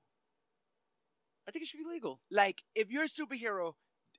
I 1.46 1.50
think 1.50 1.62
it 1.62 1.68
should 1.68 1.78
be 1.78 1.90
legal. 1.90 2.20
Like, 2.30 2.62
if 2.74 2.90
you're 2.90 3.04
a 3.04 3.08
superhero, 3.08 3.74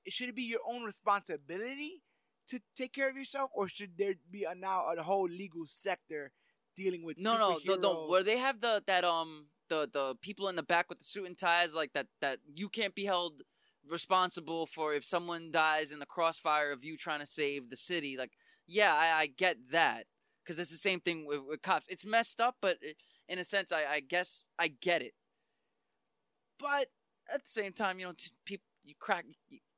should 0.07 0.29
it 0.29 0.35
be 0.35 0.43
your 0.43 0.61
own 0.67 0.83
responsibility 0.83 2.01
to 2.47 2.59
take 2.75 2.93
care 2.93 3.09
of 3.09 3.15
yourself, 3.17 3.51
or 3.53 3.67
should 3.67 3.97
there 3.97 4.15
be 4.31 4.43
a, 4.45 4.55
now 4.55 4.85
a 4.91 5.03
whole 5.03 5.27
legal 5.27 5.65
sector 5.65 6.31
dealing 6.75 7.03
with 7.03 7.17
No, 7.19 7.37
no, 7.37 7.59
the, 7.59 7.77
the 7.77 7.89
where 7.89 8.23
they 8.23 8.37
have 8.37 8.61
the 8.61 8.81
that 8.87 9.03
um 9.03 9.47
the 9.67 9.89
the 9.91 10.15
people 10.21 10.47
in 10.47 10.55
the 10.55 10.63
back 10.63 10.89
with 10.89 10.99
the 10.99 11.05
suit 11.05 11.27
and 11.27 11.37
ties 11.37 11.75
like 11.75 11.93
that 11.93 12.07
that 12.21 12.39
you 12.55 12.69
can't 12.69 12.95
be 12.95 13.05
held 13.05 13.43
responsible 13.87 14.65
for 14.65 14.93
if 14.93 15.03
someone 15.05 15.51
dies 15.51 15.91
in 15.91 15.99
the 15.99 16.05
crossfire 16.05 16.71
of 16.71 16.83
you 16.83 16.97
trying 16.97 17.19
to 17.19 17.25
save 17.25 17.69
the 17.69 17.77
city. 17.77 18.15
Like, 18.17 18.31
yeah, 18.69 18.93
I, 18.93 19.21
I 19.21 19.25
get 19.27 19.57
that 19.71 20.05
because 20.43 20.59
it's 20.59 20.69
the 20.71 20.77
same 20.77 20.99
thing 20.99 21.25
with, 21.25 21.39
with 21.47 21.61
cops. 21.61 21.87
It's 21.89 22.05
messed 22.05 22.39
up, 22.39 22.57
but 22.61 22.77
it, 22.81 22.97
in 23.27 23.39
a 23.39 23.43
sense, 23.43 23.71
I, 23.71 23.85
I 23.85 23.99
guess 23.99 24.47
I 24.57 24.67
get 24.69 25.01
it. 25.01 25.13
But 26.59 26.87
at 27.33 27.43
the 27.43 27.49
same 27.49 27.73
time, 27.73 27.99
you 27.99 28.05
know, 28.05 28.13
t- 28.17 28.31
people 28.45 28.65
you 28.83 28.93
crack 28.99 29.25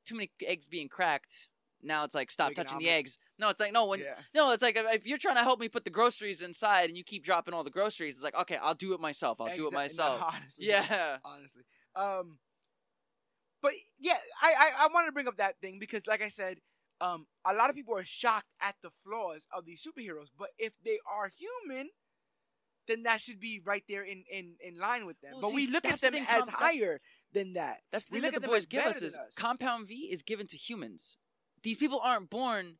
too 0.06 0.14
many 0.14 0.30
eggs 0.46 0.68
being 0.68 0.88
cracked. 0.88 1.48
Now 1.82 2.04
it's 2.04 2.14
like 2.14 2.30
stop 2.30 2.50
Make 2.50 2.58
an 2.58 2.64
touching 2.66 2.78
the 2.78 2.88
eggs. 2.90 3.18
No, 3.38 3.48
it's 3.48 3.58
like 3.58 3.72
no 3.72 3.86
when 3.86 4.00
yeah. 4.00 4.14
no, 4.34 4.52
it's 4.52 4.62
like 4.62 4.76
if 4.76 5.04
you're 5.06 5.18
trying 5.18 5.36
to 5.36 5.42
help 5.42 5.58
me 5.58 5.68
put 5.68 5.84
the 5.84 5.90
groceries 5.90 6.40
inside 6.40 6.88
and 6.88 6.96
you 6.96 7.02
keep 7.02 7.24
dropping 7.24 7.54
all 7.54 7.64
the 7.64 7.70
groceries, 7.70 8.14
it's 8.14 8.24
like 8.24 8.38
okay, 8.40 8.56
I'll 8.62 8.74
do 8.74 8.94
it 8.94 9.00
myself. 9.00 9.40
I'll 9.40 9.48
do 9.56 9.66
it 9.68 9.72
Exact- 9.72 9.72
no, 9.72 9.78
myself. 9.78 10.20
honestly, 10.34 10.66
Yeah. 10.68 11.16
honestly. 11.24 11.62
Um, 11.96 12.38
but 13.60 13.72
yeah, 13.98 14.16
I, 14.40 14.54
I 14.58 14.84
I 14.84 14.88
wanted 14.92 15.06
to 15.06 15.12
bring 15.12 15.28
up 15.28 15.36
that 15.38 15.60
thing 15.60 15.78
because, 15.78 16.06
like 16.06 16.22
I 16.22 16.28
said, 16.28 16.58
um, 17.02 17.26
a 17.44 17.52
lot 17.52 17.68
of 17.68 17.76
people 17.76 17.96
are 17.96 18.04
shocked 18.04 18.46
at 18.60 18.76
the 18.82 18.90
flaws 19.04 19.46
of 19.52 19.64
these 19.66 19.84
superheroes. 19.86 20.28
But 20.38 20.50
if 20.58 20.74
they 20.84 20.98
are 21.10 21.28
human, 21.36 21.90
then 22.86 23.02
that 23.02 23.20
should 23.20 23.40
be 23.40 23.60
right 23.64 23.82
there 23.88 24.02
in 24.04 24.24
in 24.30 24.54
in 24.64 24.78
line 24.78 25.04
with 25.06 25.20
them. 25.20 25.32
Well, 25.32 25.42
but 25.42 25.48
see, 25.50 25.54
we 25.54 25.66
look 25.66 25.84
at 25.84 26.00
the 26.00 26.10
them 26.10 26.12
thing, 26.14 26.26
as 26.28 26.48
higher 26.48 27.00
than 27.32 27.54
that. 27.54 27.80
That's 27.90 28.06
the 28.06 28.14
We 28.14 28.20
thing 28.20 28.32
that 28.32 28.42
the 28.42 28.48
boys 28.48 28.66
give 28.66 28.84
us 28.86 29.02
is 29.02 29.16
us. 29.16 29.34
compound 29.36 29.88
V 29.88 29.94
is 30.12 30.22
given 30.22 30.46
to 30.48 30.56
humans. 30.56 31.18
These 31.62 31.76
people 31.76 32.00
aren't 32.02 32.30
born 32.30 32.78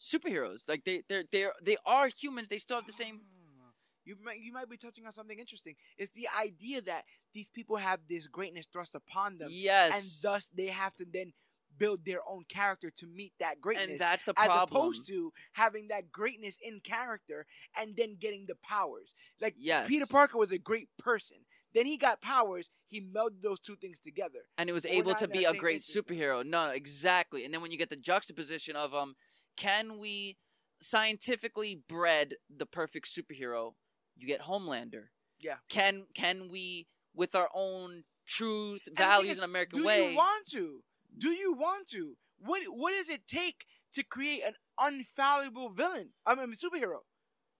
superheroes. 0.00 0.68
Like 0.68 0.84
they 0.84 1.02
they're 1.08 1.24
they 1.30 1.46
they 1.62 1.76
are 1.84 2.08
humans. 2.08 2.48
They 2.48 2.58
still 2.58 2.76
have 2.76 2.86
the 2.86 2.92
same. 2.92 3.20
Ah, 3.60 3.70
You 4.04 4.16
might 4.22 4.38
you 4.40 4.52
might 4.52 4.68
be 4.68 4.76
touching 4.76 5.06
on 5.06 5.12
something 5.12 5.38
interesting. 5.38 5.74
It's 5.96 6.12
the 6.12 6.28
idea 6.38 6.82
that 6.82 7.04
these 7.34 7.50
people 7.50 7.76
have 7.76 8.00
this 8.08 8.26
greatness 8.28 8.66
thrust 8.72 8.94
upon 8.94 9.38
them, 9.38 9.48
Yes, 9.50 9.92
and 9.94 10.04
thus 10.22 10.48
they 10.54 10.66
have 10.66 10.94
to 10.96 11.04
then 11.04 11.32
build 11.78 12.04
their 12.04 12.20
own 12.28 12.44
character 12.48 12.90
to 12.96 13.06
meet 13.06 13.32
that 13.40 13.60
greatness. 13.60 13.88
and 13.90 13.98
that's 13.98 14.24
the 14.24 14.32
as 14.38 14.46
problem. 14.46 14.62
opposed 14.68 15.06
to 15.08 15.32
having 15.52 15.88
that 15.88 16.10
greatness 16.12 16.58
in 16.62 16.80
character 16.80 17.46
and 17.78 17.96
then 17.96 18.16
getting 18.18 18.46
the 18.46 18.54
powers. 18.56 19.14
Like 19.40 19.54
yes, 19.58 19.86
Peter 19.88 20.06
Parker 20.06 20.38
was 20.38 20.52
a 20.52 20.58
great 20.58 20.88
person. 20.98 21.38
Then 21.74 21.84
he 21.86 21.98
got 21.98 22.22
powers. 22.22 22.70
He 22.88 23.00
melded 23.02 23.42
those 23.42 23.60
two 23.60 23.76
things 23.76 23.98
together. 24.00 24.40
and 24.56 24.70
it 24.70 24.72
was 24.72 24.84
We're 24.84 24.98
able 24.98 25.14
to 25.16 25.28
be 25.28 25.44
a 25.44 25.52
great 25.52 25.82
superhero. 25.82 26.44
No, 26.44 26.70
exactly. 26.70 27.44
And 27.44 27.52
then 27.52 27.60
when 27.60 27.70
you 27.70 27.76
get 27.76 27.90
the 27.90 27.96
juxtaposition 27.96 28.76
of 28.76 28.94
um, 28.94 29.14
can 29.56 29.98
we 29.98 30.38
scientifically 30.80 31.80
bred 31.88 32.34
the 32.54 32.66
perfect 32.66 33.08
superhero? 33.08 33.74
You 34.16 34.26
get 34.26 34.42
Homelander. 34.42 35.08
Yeah. 35.38 35.56
Can 35.68 36.04
can 36.14 36.48
we 36.50 36.86
with 37.14 37.34
our 37.34 37.48
own 37.54 38.04
truth, 38.26 38.82
And 38.86 38.96
values, 38.96 39.32
is, 39.32 39.38
and 39.38 39.44
American 39.44 39.80
Do 39.80 39.86
way? 39.86 40.04
Do 40.04 40.10
you 40.10 40.16
want 40.16 40.46
to? 40.52 40.82
Do 41.16 41.30
you 41.30 41.52
want 41.52 41.88
to? 41.90 42.16
What 42.38 42.62
What 42.68 42.92
does 42.92 43.08
it 43.08 43.26
take 43.26 43.64
to 43.94 44.02
create 44.04 44.42
an 44.44 44.54
unfallible 44.78 45.74
villain? 45.74 46.10
I 46.26 46.34
mean, 46.34 46.52
superhero. 46.52 47.00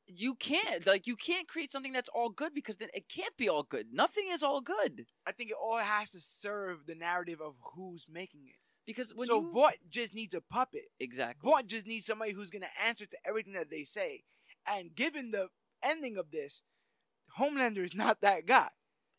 you 0.08 0.34
can't 0.36 0.86
like 0.86 1.06
you 1.06 1.16
can't 1.16 1.48
create 1.48 1.72
something 1.72 1.92
that's 1.92 2.08
all 2.14 2.28
good 2.30 2.54
because 2.54 2.76
then 2.76 2.88
it 2.94 3.08
can't 3.08 3.36
be 3.36 3.48
all 3.48 3.62
good. 3.64 3.86
Nothing 3.92 4.26
is 4.30 4.42
all 4.42 4.60
good 4.60 5.06
I 5.26 5.32
think 5.32 5.50
it 5.50 5.56
all 5.60 5.78
has 5.78 6.10
to 6.10 6.20
serve 6.20 6.86
the 6.86 6.94
narrative 6.94 7.40
of 7.40 7.54
who's 7.74 8.06
making 8.08 8.42
it. 8.46 8.56
because 8.86 9.12
when 9.16 9.26
so 9.26 9.40
you 9.40 9.50
Vought 9.52 9.74
just 9.90 10.14
needs 10.14 10.34
a 10.34 10.40
puppet. 10.40 10.84
exactly 11.00 11.40
Vought 11.50 11.66
just 11.66 11.86
needs 11.86 12.06
somebody 12.06 12.32
who's 12.32 12.50
gonna 12.50 12.68
answer 12.86 13.06
to 13.06 13.16
everything 13.26 13.54
that 13.54 13.70
they 13.70 13.84
say. 13.84 14.22
And 14.64 14.94
given 14.94 15.32
the 15.32 15.48
ending 15.82 16.16
of 16.16 16.30
this, 16.30 16.62
Homelander 17.38 17.84
is 17.84 17.94
not 17.94 18.20
that 18.20 18.46
guy. 18.46 18.68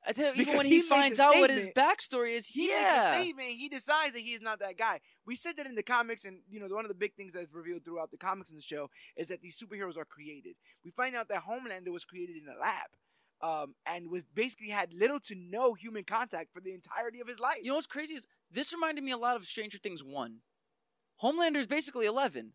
I 0.08 0.14
tell 0.14 0.28
you, 0.28 0.32
even 0.42 0.46
because 0.46 0.58
when 0.58 0.66
he 0.68 0.78
he, 0.78 0.82
finds 0.82 1.20
out 1.20 1.36
what 1.36 1.50
his 1.50 1.68
backstory 1.68 2.38
is, 2.38 2.48
He 2.48 2.70
yeah, 2.70 2.76
makes 2.76 2.94
a 2.94 3.22
statement. 3.22 3.50
He 3.50 3.68
decides 3.68 4.14
that 4.14 4.22
he 4.22 4.34
is 4.34 4.42
not 4.42 4.60
that 4.60 4.78
guy. 4.78 5.02
We 5.26 5.36
said 5.36 5.58
that 5.58 5.66
in 5.66 5.76
the 5.76 5.84
comics, 5.84 6.24
and 6.24 6.40
you 6.50 6.60
know, 6.60 6.68
one 6.74 6.86
of 6.86 6.90
the 6.90 6.96
big 6.96 7.14
things 7.16 7.34
that's 7.34 7.54
revealed 7.54 7.84
throughout 7.84 8.12
the 8.12 8.18
comics 8.18 8.50
in 8.50 8.56
the 8.56 8.62
show 8.62 8.90
is 9.18 9.28
that 9.28 9.42
these 9.42 9.62
superheroes 9.62 9.98
are 9.98 10.06
created. 10.06 10.56
We 10.86 10.92
find 10.92 11.16
out 11.16 11.28
that 11.28 11.44
Homelander 11.44 11.92
was 11.92 12.06
created 12.06 12.38
in 12.38 12.48
a 12.48 12.58
lab, 12.58 12.88
um, 13.42 13.76
and 13.86 14.10
was 14.10 14.24
basically 14.34 14.70
had 14.70 14.94
little 14.94 15.20
to 15.22 15.36
no 15.36 15.74
human 15.74 16.06
contact 16.06 16.54
for 16.54 16.62
the 16.62 16.74
entirety 16.74 17.20
of 17.20 17.28
his 17.28 17.40
life. 17.40 17.58
You 17.62 17.72
know 17.72 17.76
what's 17.76 17.88
crazy 17.88 18.14
is 18.14 18.26
this 18.50 18.72
reminded 18.72 19.04
me 19.04 19.12
a 19.12 19.18
lot 19.18 19.36
of 19.36 19.46
Stranger 19.46 19.78
Things 19.78 20.04
one. 20.04 20.38
Homelander 21.22 21.58
is 21.58 21.68
basically 21.68 22.06
eleven. 22.06 22.54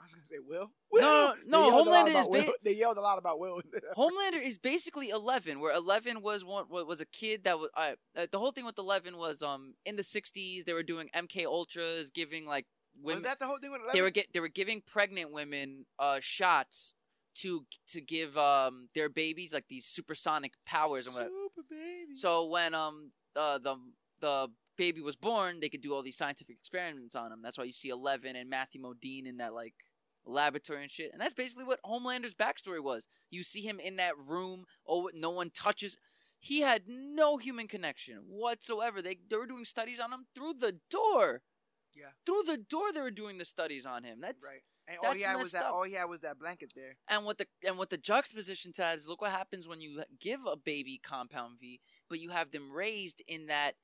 I 0.00 0.04
was 0.04 0.12
gonna 0.12 0.24
say 0.30 0.38
Will. 0.38 0.70
No, 0.92 1.34
Will? 1.34 1.34
no, 1.46 1.68
a 1.68 1.82
lot 1.82 2.06
Homelander 2.06 2.20
is 2.20 2.26
ba- 2.46 2.52
They 2.64 2.72
yelled 2.72 2.96
a 2.96 3.02
lot 3.02 3.18
about 3.18 3.38
Will. 3.38 3.60
Homelander 3.96 4.42
is 4.42 4.58
basically 4.58 5.10
eleven, 5.10 5.60
where 5.60 5.74
eleven 5.74 6.22
was 6.22 6.44
one 6.44 6.66
was 6.70 7.00
a 7.00 7.06
kid 7.06 7.44
that 7.44 7.58
was 7.58 7.68
uh, 7.76 7.92
the 8.30 8.38
whole 8.38 8.52
thing 8.52 8.64
with 8.64 8.78
eleven 8.78 9.16
was 9.18 9.42
um 9.42 9.74
in 9.84 9.96
the 9.96 10.02
'60s 10.02 10.64
they 10.64 10.72
were 10.72 10.82
doing 10.82 11.08
MK 11.14 11.44
Ultras, 11.44 12.10
giving 12.10 12.46
like 12.46 12.66
was 12.96 13.14
women 13.14 13.22
that 13.24 13.38
the 13.38 13.46
whole 13.46 13.58
thing 13.58 13.70
with 13.72 13.82
they 13.92 14.00
were 14.00 14.10
get 14.10 14.32
they 14.32 14.40
were 14.40 14.48
giving 14.48 14.82
pregnant 14.86 15.32
women 15.32 15.84
uh 15.98 16.18
shots 16.20 16.94
to 17.36 17.66
to 17.88 18.00
give 18.00 18.36
um 18.36 18.88
their 18.94 19.08
babies 19.08 19.52
like 19.52 19.68
these 19.68 19.86
supersonic 19.86 20.54
powers 20.66 21.06
and 21.06 21.14
whatever. 21.14 21.30
Super 21.54 21.66
baby. 21.70 22.16
So 22.16 22.46
when 22.46 22.74
um 22.74 23.12
uh, 23.36 23.58
the 23.58 23.76
the 24.20 24.48
baby 24.76 25.00
was 25.02 25.14
born, 25.14 25.60
they 25.60 25.68
could 25.68 25.82
do 25.82 25.94
all 25.94 26.02
these 26.02 26.16
scientific 26.16 26.56
experiments 26.56 27.14
on 27.14 27.30
him. 27.32 27.40
That's 27.42 27.58
why 27.58 27.64
you 27.64 27.72
see 27.72 27.90
Eleven 27.90 28.34
and 28.34 28.48
Matthew 28.48 28.80
Modine 28.80 29.26
in 29.26 29.36
that 29.36 29.52
like 29.54 29.74
laboratory 30.24 30.82
and 30.82 30.90
shit. 30.90 31.10
And 31.12 31.20
that's 31.20 31.34
basically 31.34 31.64
what 31.64 31.80
Homelander's 31.84 32.34
backstory 32.34 32.82
was. 32.82 33.08
You 33.30 33.42
see 33.42 33.60
him 33.62 33.80
in 33.80 33.96
that 33.96 34.18
room. 34.18 34.64
Oh, 34.86 35.10
no 35.14 35.30
one 35.30 35.50
touches. 35.50 35.96
He 36.38 36.60
had 36.62 36.82
no 36.88 37.36
human 37.36 37.68
connection 37.68 38.22
whatsoever. 38.28 39.02
They 39.02 39.18
they 39.28 39.36
were 39.36 39.46
doing 39.46 39.64
studies 39.64 40.00
on 40.00 40.12
him 40.12 40.26
through 40.34 40.54
the 40.54 40.78
door. 40.90 41.42
Yeah. 41.94 42.12
Through 42.24 42.44
the 42.46 42.56
door, 42.56 42.92
they 42.92 43.00
were 43.00 43.10
doing 43.10 43.38
the 43.38 43.44
studies 43.44 43.84
on 43.84 44.04
him. 44.04 44.20
That's 44.20 44.46
right. 44.46 44.62
And 44.88 44.98
all 45.04 45.14
he 45.14 45.22
had 45.22 45.36
was 45.36 45.52
that. 45.52 45.64
up. 45.64 45.72
All 45.72 45.82
he 45.84 45.94
had 45.94 46.06
was 46.06 46.22
that 46.22 46.38
blanket 46.38 46.72
there. 46.74 46.96
and 47.08 47.24
what 47.24 47.38
the 47.38 47.46
and 47.66 47.78
what 47.78 47.90
the 47.90 47.98
juxtaposition 47.98 48.72
to 48.72 48.82
that 48.82 48.96
is 48.96 49.08
look 49.08 49.20
what 49.20 49.30
happens 49.30 49.68
when 49.68 49.80
you 49.80 50.02
give 50.18 50.40
a 50.46 50.56
baby 50.56 50.98
compound 51.02 51.58
V, 51.60 51.80
but 52.08 52.20
you 52.20 52.30
have 52.30 52.50
them 52.50 52.72
raised 52.72 53.22
in 53.28 53.46
that 53.46 53.74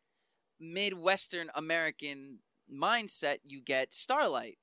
midwestern 0.58 1.50
American 1.54 2.38
mindset. 2.72 3.38
You 3.44 3.62
get 3.62 3.94
Starlight. 3.94 4.58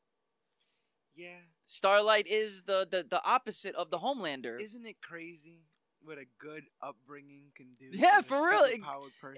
Yeah. 1.16 1.38
Starlight 1.66 2.28
is 2.28 2.64
the 2.64 2.88
the, 2.90 3.06
the 3.10 3.24
opposite 3.24 3.76
of 3.76 3.90
the 3.90 4.00
Homelander. 4.00 4.60
Isn't 4.62 4.86
it 4.86 5.02
crazy 5.02 5.64
what 6.04 6.18
a 6.18 6.26
good 6.38 6.64
upbringing 6.82 7.52
can 7.56 7.76
do? 7.80 7.88
Yeah, 7.92 8.22
for 8.22 8.44
real. 8.44 8.66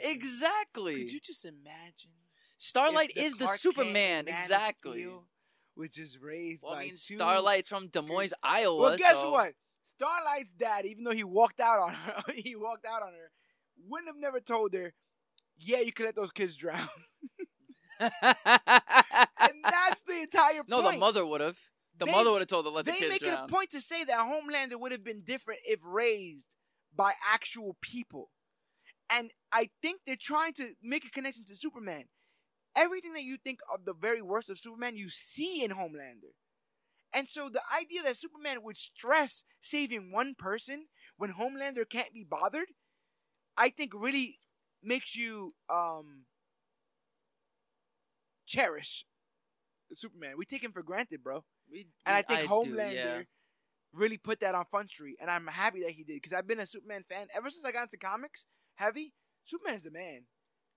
exactly. 0.02 1.04
Could 1.04 1.12
you 1.12 1.20
just 1.20 1.46
imagine? 1.46 2.12
Starlight 2.58 3.12
the 3.16 3.22
is 3.22 3.36
the 3.36 3.48
Superman. 3.48 3.88
in 3.88 3.94
Man 3.94 4.20
of 4.28 4.40
Exactly. 4.42 5.08
Was 5.76 5.90
just 5.90 6.18
raised 6.22 6.64
Well, 6.64 6.74
by 6.74 6.80
I 6.80 6.84
mean, 6.86 6.92
two. 6.92 7.18
Starlight 7.18 7.68
from 7.68 7.88
Des 7.88 8.02
Moines, 8.02 8.34
Iowa. 8.42 8.76
Well, 8.82 8.98
guess 8.98 9.14
so- 9.14 9.32
what? 9.32 9.54
Starlight's 9.84 10.52
dad, 10.52 10.86
even 10.88 11.04
though 11.04 11.12
he 11.12 11.24
walked 11.24 11.60
out 11.60 11.80
on 11.80 11.94
her, 11.94 12.24
he 12.36 12.56
walked 12.56 12.86
out 12.86 13.04
on 13.04 13.14
her, 13.14 13.32
wouldn't 13.88 14.08
have 14.10 14.18
never 14.20 14.40
told 14.40 14.74
her, 14.74 14.96
"Yeah, 15.60 15.80
you 15.82 15.94
can 15.94 16.08
let 16.08 16.16
those 16.16 16.32
kids 16.32 16.56
drown." 16.56 16.90
and 18.00 18.12
that's 18.12 20.02
the 20.08 20.22
entire 20.24 20.64
point. 20.64 20.70
no, 20.70 20.82
the 20.82 20.98
mother 20.98 21.24
would 21.24 21.42
have. 21.42 21.60
The 21.98 22.06
They- 22.06 22.12
mother 22.12 22.32
would 22.32 22.42
have 22.42 22.48
told 22.50 22.66
her 22.66 22.72
let 22.72 22.86
the 22.86 22.92
they 22.92 23.00
kids 23.00 23.10
make 23.10 23.22
drown. 23.22 23.44
it 23.44 23.46
a 23.46 23.48
point 23.48 23.72
to 23.72 23.82
say 23.82 24.04
that 24.04 24.20
Homelander 24.20 24.80
would 24.80 24.92
have 24.92 25.04
been 25.04 25.24
different 25.24 25.62
if 25.66 25.80
raised 25.84 26.56
by 26.94 27.16
actual 27.26 27.76
people. 27.82 28.32
And 29.10 29.32
I 29.52 29.72
think 29.82 30.02
they're 30.06 30.18
trying 30.18 30.54
to 30.56 30.76
make 30.82 31.06
a 31.06 31.10
connection 31.10 31.46
to 31.46 31.56
Superman. 31.56 32.10
Everything 32.76 33.14
that 33.14 33.24
you 33.24 33.38
think 33.38 33.60
of 33.72 33.86
the 33.86 33.94
very 33.94 34.22
worst 34.22 34.50
of 34.50 34.60
Superman, 34.60 34.98
you 34.98 35.10
see 35.10 35.64
in 35.64 35.72
Homelander. 35.72 36.34
And 37.14 37.30
so 37.30 37.48
the 37.48 37.62
idea 37.74 38.04
that 38.04 38.18
Superman 38.18 38.62
would 38.64 38.78
stress 38.78 39.46
saving 39.62 40.12
one 40.12 40.36
person 40.36 40.88
when 41.16 41.34
Homelander 41.34 41.88
can't 41.88 42.14
be 42.14 42.26
bothered, 42.26 42.74
I 43.56 43.70
think 43.70 43.94
really 43.94 44.40
makes 44.84 45.16
you 45.16 45.56
um 45.70 46.26
cherish 48.46 49.06
Superman. 49.94 50.36
We 50.38 50.46
take 50.46 50.64
him 50.64 50.74
for 50.74 50.84
granted, 50.84 51.24
bro. 51.24 51.46
We- 51.72 51.88
And 52.06 52.16
I 52.16 52.22
think 52.22 52.42
do, 52.42 52.48
Homelander 52.48 52.94
yeah. 52.94 53.22
really 53.94 54.18
put 54.18 54.40
that 54.42 54.56
on 54.56 54.66
Front 54.66 54.90
Street, 54.90 55.18
and 55.20 55.30
I'm 55.30 55.48
happy 55.48 55.82
that 55.84 55.92
he 55.92 56.04
did 56.04 56.22
because 56.22 56.34
I've 56.34 56.48
been 56.48 56.60
a 56.60 56.68
Superman 56.68 57.04
fan 57.08 57.28
ever 57.34 57.50
since 57.50 57.66
I 57.66 57.72
got 57.72 57.84
into 57.84 57.98
comics 57.98 58.46
heavy. 58.76 59.14
Superman's 59.46 59.84
the 59.84 59.92
man 59.92 60.24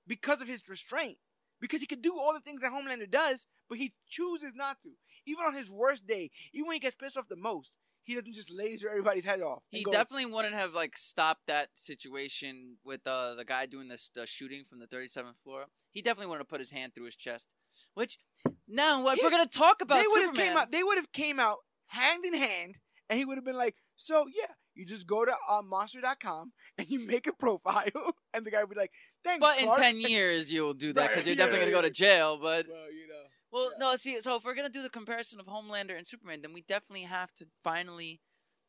because 0.06 0.40
of 0.40 0.48
his 0.48 0.68
restraint, 0.68 1.18
because 1.60 1.80
he 1.80 1.86
could 1.86 2.02
do 2.02 2.18
all 2.18 2.32
the 2.32 2.40
things 2.40 2.60
that 2.60 2.72
Homelander 2.72 3.10
does, 3.10 3.46
but 3.68 3.78
he 3.78 3.94
chooses 4.06 4.52
not 4.54 4.80
to. 4.82 4.90
Even 5.26 5.44
on 5.44 5.54
his 5.54 5.70
worst 5.70 6.06
day, 6.06 6.30
even 6.52 6.66
when 6.66 6.74
he 6.74 6.80
gets 6.80 6.96
pissed 6.96 7.16
off 7.16 7.28
the 7.28 7.36
most, 7.36 7.72
he 8.08 8.14
doesn't 8.14 8.32
just 8.32 8.50
laser 8.50 8.88
everybody's 8.88 9.26
head 9.26 9.42
off. 9.42 9.62
He 9.68 9.82
go, 9.82 9.92
definitely 9.92 10.26
wouldn't 10.26 10.54
have 10.54 10.72
like 10.72 10.96
stopped 10.96 11.46
that 11.46 11.68
situation 11.74 12.78
with 12.82 13.06
uh, 13.06 13.34
the 13.34 13.44
guy 13.44 13.66
doing 13.66 13.88
this 13.88 14.10
the 14.14 14.26
shooting 14.26 14.64
from 14.64 14.78
the 14.78 14.86
37th 14.86 15.36
floor. 15.42 15.66
He 15.90 16.00
definitely 16.00 16.26
wouldn't 16.28 16.46
have 16.46 16.48
put 16.48 16.60
his 16.60 16.70
hand 16.70 16.94
through 16.94 17.04
his 17.04 17.16
chest. 17.16 17.54
Which 17.94 18.18
now, 18.66 19.06
if 19.08 19.18
Yeah, 19.18 19.24
we're 19.24 19.30
gonna 19.30 19.46
talk 19.46 19.80
about 19.80 20.00
they 20.00 20.06
would 20.06 20.22
have 20.22 20.34
came 20.34 20.56
out. 20.56 20.70
They 20.72 20.82
would 20.82 20.96
have 20.96 21.12
came 21.12 21.40
out 21.40 21.58
hand 21.88 22.24
in 22.24 22.34
hand, 22.34 22.76
and 23.08 23.18
he 23.18 23.24
would 23.24 23.36
have 23.36 23.44
been 23.44 23.56
like, 23.56 23.76
"So 23.96 24.26
yeah, 24.34 24.52
you 24.74 24.84
just 24.84 25.06
go 25.06 25.24
to 25.24 25.34
uh, 25.48 25.62
monster.com 25.62 26.52
and 26.76 26.88
you 26.88 26.98
make 27.00 27.26
a 27.26 27.32
profile," 27.38 28.14
and 28.34 28.44
the 28.44 28.50
guy 28.50 28.60
would 28.62 28.70
be 28.70 28.76
like, 28.80 28.92
"Thanks." 29.24 29.40
but 29.40 29.60
in 29.60 29.72
10 29.72 30.00
years 30.10 30.50
you'll 30.52 30.74
do 30.74 30.92
that 30.92 31.10
because 31.10 31.26
you're 31.26 31.34
yeah, 31.34 31.46
definitely 31.46 31.66
gonna 31.66 31.82
go 31.82 31.82
to 31.82 31.90
jail. 31.90 32.38
But 32.40 32.66
Well, 32.68 32.92
you 32.92 33.08
know. 33.08 33.14
well, 33.50 33.70
yeah. 33.72 33.78
no, 33.78 33.96
see, 33.96 34.20
so 34.20 34.36
if 34.36 34.44
we're 34.44 34.54
gonna 34.54 34.68
do 34.68 34.82
the 34.82 34.90
comparison 34.90 35.40
of 35.40 35.46
Homelander 35.46 35.96
and 35.96 36.06
Superman, 36.06 36.42
then 36.42 36.52
we 36.52 36.62
definitely 36.62 37.06
have 37.06 37.32
to 37.36 37.46
finally. 37.64 38.20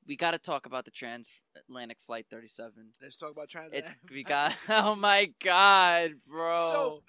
We 0.10 0.16
got 0.16 0.32
to 0.32 0.40
talk 0.40 0.66
about 0.66 0.86
the 0.86 0.92
transatlantic 0.92 2.00
flight 2.02 2.26
37. 2.32 2.74
Let's 3.00 3.16
talk 3.16 3.32
about 3.32 3.48
transatlantic. 3.48 3.96
It's 4.04 4.12
we 4.12 4.24
got 4.24 4.56
oh 4.70 4.96
my 4.96 5.32
god, 5.40 6.14
bro. 6.28 6.56
So 6.56 7.04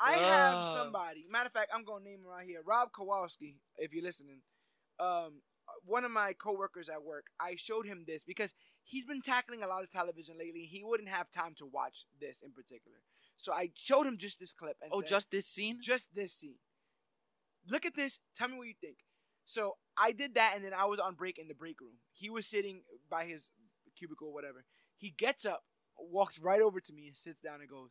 I 0.00 0.12
have 0.12 0.68
somebody. 0.68 1.26
Matter 1.30 1.48
of 1.48 1.52
fact, 1.52 1.70
I'm 1.74 1.84
gonna 1.84 2.04
name 2.04 2.20
him 2.20 2.26
right 2.26 2.46
here, 2.46 2.62
Rob 2.64 2.92
Kowalski. 2.96 3.58
If 3.76 3.92
you're 3.92 4.02
listening, 4.02 4.40
um, 4.98 5.42
one 5.84 6.06
of 6.06 6.10
my 6.10 6.32
coworkers 6.32 6.88
at 6.88 7.02
work. 7.04 7.26
I 7.38 7.56
showed 7.56 7.84
him 7.84 8.04
this 8.06 8.24
because 8.24 8.54
he's 8.82 9.04
been 9.04 9.20
tackling 9.20 9.62
a 9.62 9.66
lot 9.66 9.82
of 9.82 9.90
television 9.90 10.38
lately. 10.38 10.62
He 10.62 10.82
wouldn't 10.82 11.10
have 11.10 11.30
time 11.30 11.54
to 11.58 11.66
watch 11.66 12.06
this 12.18 12.40
in 12.40 12.52
particular, 12.52 13.00
so 13.36 13.52
I 13.52 13.68
showed 13.74 14.06
him 14.06 14.16
just 14.16 14.40
this 14.40 14.54
clip. 14.54 14.78
And 14.80 14.92
oh, 14.94 15.00
said, 15.00 15.08
just 15.10 15.30
this 15.30 15.46
scene? 15.46 15.80
just 15.82 16.06
this 16.14 16.32
scene. 16.32 16.56
Look 17.68 17.84
at 17.84 17.94
this. 17.94 18.18
Tell 18.34 18.48
me 18.48 18.56
what 18.56 18.66
you 18.66 18.74
think. 18.80 18.96
So 19.46 19.76
I 19.96 20.12
did 20.12 20.34
that, 20.34 20.52
and 20.54 20.64
then 20.64 20.74
I 20.74 20.84
was 20.84 20.98
on 20.98 21.14
break 21.14 21.38
in 21.38 21.48
the 21.48 21.54
break 21.54 21.80
room. 21.80 21.98
He 22.12 22.28
was 22.28 22.46
sitting 22.46 22.82
by 23.08 23.24
his 23.24 23.50
cubicle, 23.96 24.32
whatever. 24.32 24.64
He 24.96 25.10
gets 25.10 25.46
up, 25.46 25.62
walks 25.98 26.38
right 26.38 26.60
over 26.60 26.80
to 26.80 26.92
me, 26.92 27.06
and 27.06 27.16
sits 27.16 27.40
down 27.40 27.60
and 27.60 27.70
goes, 27.70 27.90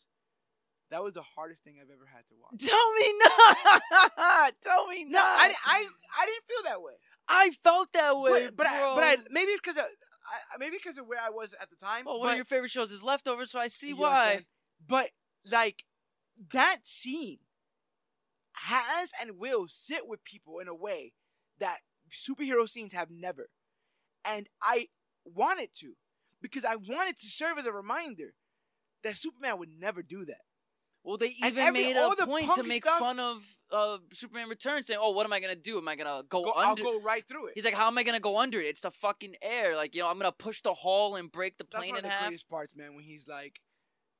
That 0.91 1.01
was 1.01 1.13
the 1.13 1.23
hardest 1.23 1.63
thing 1.63 1.75
I've 1.81 1.89
ever 1.89 2.05
had 2.13 2.27
to 2.27 2.35
watch. 2.39 2.61
Tell 2.69 2.93
me 2.93 3.13
not. 3.23 4.53
Tell 4.61 4.87
me 4.87 5.05
No, 5.05 5.19
not. 5.19 5.23
I, 5.23 5.55
I, 5.65 5.85
I 6.19 6.25
didn't 6.25 6.45
feel 6.47 6.63
that 6.65 6.81
way. 6.81 6.93
I 7.27 7.51
felt 7.63 7.91
that 7.93 8.19
way, 8.19 8.45
But, 8.45 8.57
but, 8.57 8.67
I, 8.67 8.95
but 8.95 9.03
I, 9.03 9.17
maybe 9.31 9.51
it's 9.51 9.61
because 9.61 9.81
maybe 10.59 10.77
because 10.77 10.99
of 10.99 11.07
where 11.07 11.19
I 11.19 11.29
was 11.29 11.55
at 11.59 11.69
the 11.69 11.75
time. 11.83 12.05
Well, 12.05 12.19
one 12.19 12.27
but, 12.27 12.31
of 12.31 12.35
your 12.35 12.45
favorite 12.45 12.69
shows 12.69 12.91
is 12.91 13.01
Leftovers, 13.01 13.49
so 13.49 13.59
I 13.59 13.67
see 13.67 13.93
why. 13.93 14.45
But 14.87 15.09
like 15.49 15.85
that 16.53 16.79
scene 16.83 17.39
has 18.67 19.11
and 19.19 19.39
will 19.39 19.67
sit 19.67 20.07
with 20.07 20.23
people 20.23 20.59
in 20.59 20.67
a 20.67 20.75
way 20.75 21.13
that 21.59 21.79
superhero 22.09 22.67
scenes 22.67 22.93
have 22.93 23.09
never. 23.11 23.49
And 24.23 24.47
I 24.61 24.87
wanted 25.23 25.69
to 25.79 25.93
because 26.41 26.65
I 26.65 26.75
wanted 26.75 27.19
to 27.19 27.27
serve 27.27 27.57
as 27.57 27.65
a 27.65 27.71
reminder 27.71 28.33
that 29.03 29.15
Superman 29.17 29.59
would 29.59 29.69
never 29.79 30.01
do 30.01 30.25
that. 30.25 30.41
Well, 31.03 31.17
they 31.17 31.35
even 31.37 31.57
every- 31.59 31.83
made 31.83 31.95
a 31.95 32.25
point 32.25 32.51
to 32.55 32.63
make 32.63 32.83
stuff- 32.83 32.97
fun 32.97 33.19
of 33.19 33.45
uh, 33.69 33.99
Superman 34.11 34.49
Returns, 34.49 34.87
saying, 34.87 34.99
"Oh, 35.01 35.11
what 35.11 35.23
am 35.27 35.33
I 35.33 35.39
gonna 35.39 35.55
do? 35.55 35.77
Am 35.77 35.87
I 35.87 35.95
gonna 35.95 36.23
go, 36.27 36.43
Go, 36.45 36.51
I'll 36.53 36.75
go 36.75 36.99
right 36.99 37.27
through 37.27 37.47
it. 37.47 37.51
He's 37.53 37.63
like, 37.65 37.75
"How 37.75 37.85
am 37.85 37.97
I 37.99 38.01
gonna 38.03 38.19
go 38.19 38.39
under 38.39 38.59
it? 38.59 38.65
It's 38.65 38.81
the 38.81 38.89
fucking 38.89 39.35
air. 39.39 39.75
Like, 39.75 39.93
you 39.93 40.01
know, 40.01 40.09
I'm 40.09 40.17
gonna 40.17 40.31
push 40.31 40.61
the 40.63 40.73
hull 40.73 41.15
and 41.15 41.31
break 41.31 41.59
the 41.59 41.63
plane 41.65 41.81
That's 41.81 41.89
one 41.91 41.99
in 41.99 42.05
of 42.05 42.09
the 42.09 42.15
half." 42.15 42.27
greatest 42.27 42.49
parts, 42.49 42.75
man. 42.75 42.95
When 42.95 43.03
he's 43.03 43.27
like, 43.27 43.61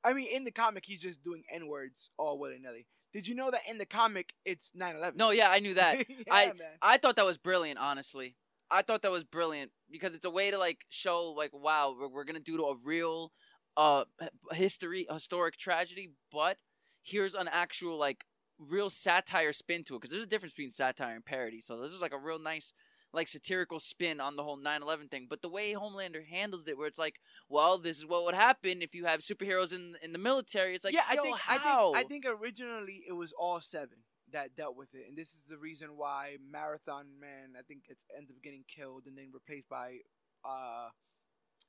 I 0.04 0.12
mean, 0.12 0.28
in 0.28 0.44
the 0.44 0.52
comic, 0.52 0.84
he's 0.86 1.02
just 1.02 1.24
doing 1.24 1.42
n 1.50 1.66
words 1.66 2.10
all 2.16 2.38
willy 2.38 2.60
nilly. 2.60 2.86
Did 3.16 3.26
you 3.26 3.34
know 3.34 3.50
that 3.50 3.62
in 3.66 3.78
the 3.78 3.86
comic 3.86 4.34
it's 4.44 4.72
9/11? 4.78 5.16
No, 5.16 5.30
yeah, 5.30 5.48
I 5.48 5.58
knew 5.60 5.72
that. 5.72 6.04
yeah, 6.10 6.14
I- 6.30 6.46
man. 6.48 6.56
I 6.82 6.98
thought 6.98 7.16
that 7.16 7.24
was 7.24 7.38
brilliant, 7.38 7.78
honestly. 7.78 8.36
I 8.70 8.82
thought 8.82 9.00
that 9.00 9.10
was 9.10 9.24
brilliant 9.24 9.70
because 9.90 10.14
it's 10.14 10.26
a 10.26 10.30
way 10.30 10.50
to 10.50 10.58
like 10.58 10.84
show 10.90 11.30
like 11.30 11.50
wow 11.54 11.96
we're, 11.98 12.08
we're 12.08 12.24
gonna 12.24 12.40
do 12.40 12.58
to 12.58 12.64
a 12.64 12.76
real 12.84 13.32
uh 13.78 14.04
history 14.52 15.06
historic 15.10 15.56
tragedy, 15.56 16.10
but 16.30 16.58
here's 17.02 17.34
an 17.34 17.48
actual 17.50 17.96
like 17.98 18.26
real 18.58 18.90
satire 18.90 19.54
spin 19.54 19.82
to 19.84 19.94
it 19.94 20.00
because 20.00 20.10
there's 20.10 20.22
a 20.22 20.26
difference 20.26 20.52
between 20.52 20.70
satire 20.70 21.14
and 21.14 21.24
parody. 21.24 21.62
So 21.62 21.80
this 21.80 21.92
was 21.92 22.02
like 22.02 22.12
a 22.12 22.18
real 22.18 22.38
nice 22.38 22.74
like 23.16 23.26
satirical 23.28 23.80
spin 23.80 24.20
on 24.20 24.36
the 24.36 24.44
whole 24.44 24.58
9/11 24.58 25.10
thing. 25.10 25.26
But 25.28 25.42
the 25.42 25.48
way 25.48 25.72
Homelander 25.72 26.24
handles 26.24 26.68
it, 26.68 26.78
where 26.78 26.86
it's 26.86 26.98
like, 26.98 27.20
well, 27.48 27.78
this 27.78 27.98
is 27.98 28.06
what 28.06 28.24
would 28.24 28.34
happen 28.34 28.82
if 28.82 28.94
you 28.94 29.06
have 29.06 29.20
superheroes 29.20 29.72
in 29.72 29.96
in 30.02 30.12
the 30.12 30.18
military. 30.18 30.74
It's 30.74 30.84
like, 30.84 30.94
yeah, 30.94 31.08
I 31.08 31.14
yo, 31.14 31.22
think 31.22 31.38
how? 31.38 31.92
I 31.94 32.02
think 32.04 32.26
I 32.26 32.32
think 32.32 32.40
originally 32.40 33.02
it 33.08 33.12
was 33.14 33.32
all 33.32 33.60
seven 33.60 33.98
that 34.32 34.54
dealt 34.54 34.76
with 34.76 34.94
it, 34.94 35.06
and 35.08 35.16
this 35.16 35.28
is 35.28 35.42
the 35.48 35.56
reason 35.56 35.96
why 35.96 36.36
Marathon 36.48 37.06
Man 37.18 37.54
I 37.58 37.62
think 37.62 37.84
it's 37.88 38.04
ends 38.16 38.30
up 38.30 38.36
getting 38.42 38.64
killed 38.68 39.04
and 39.06 39.16
then 39.16 39.30
replaced 39.32 39.68
by 39.68 39.98
uh 40.44 40.90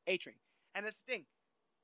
A 0.06 0.18
Train. 0.18 0.36
And 0.76 0.86
that's 0.86 1.02
the 1.02 1.12
thing, 1.12 1.26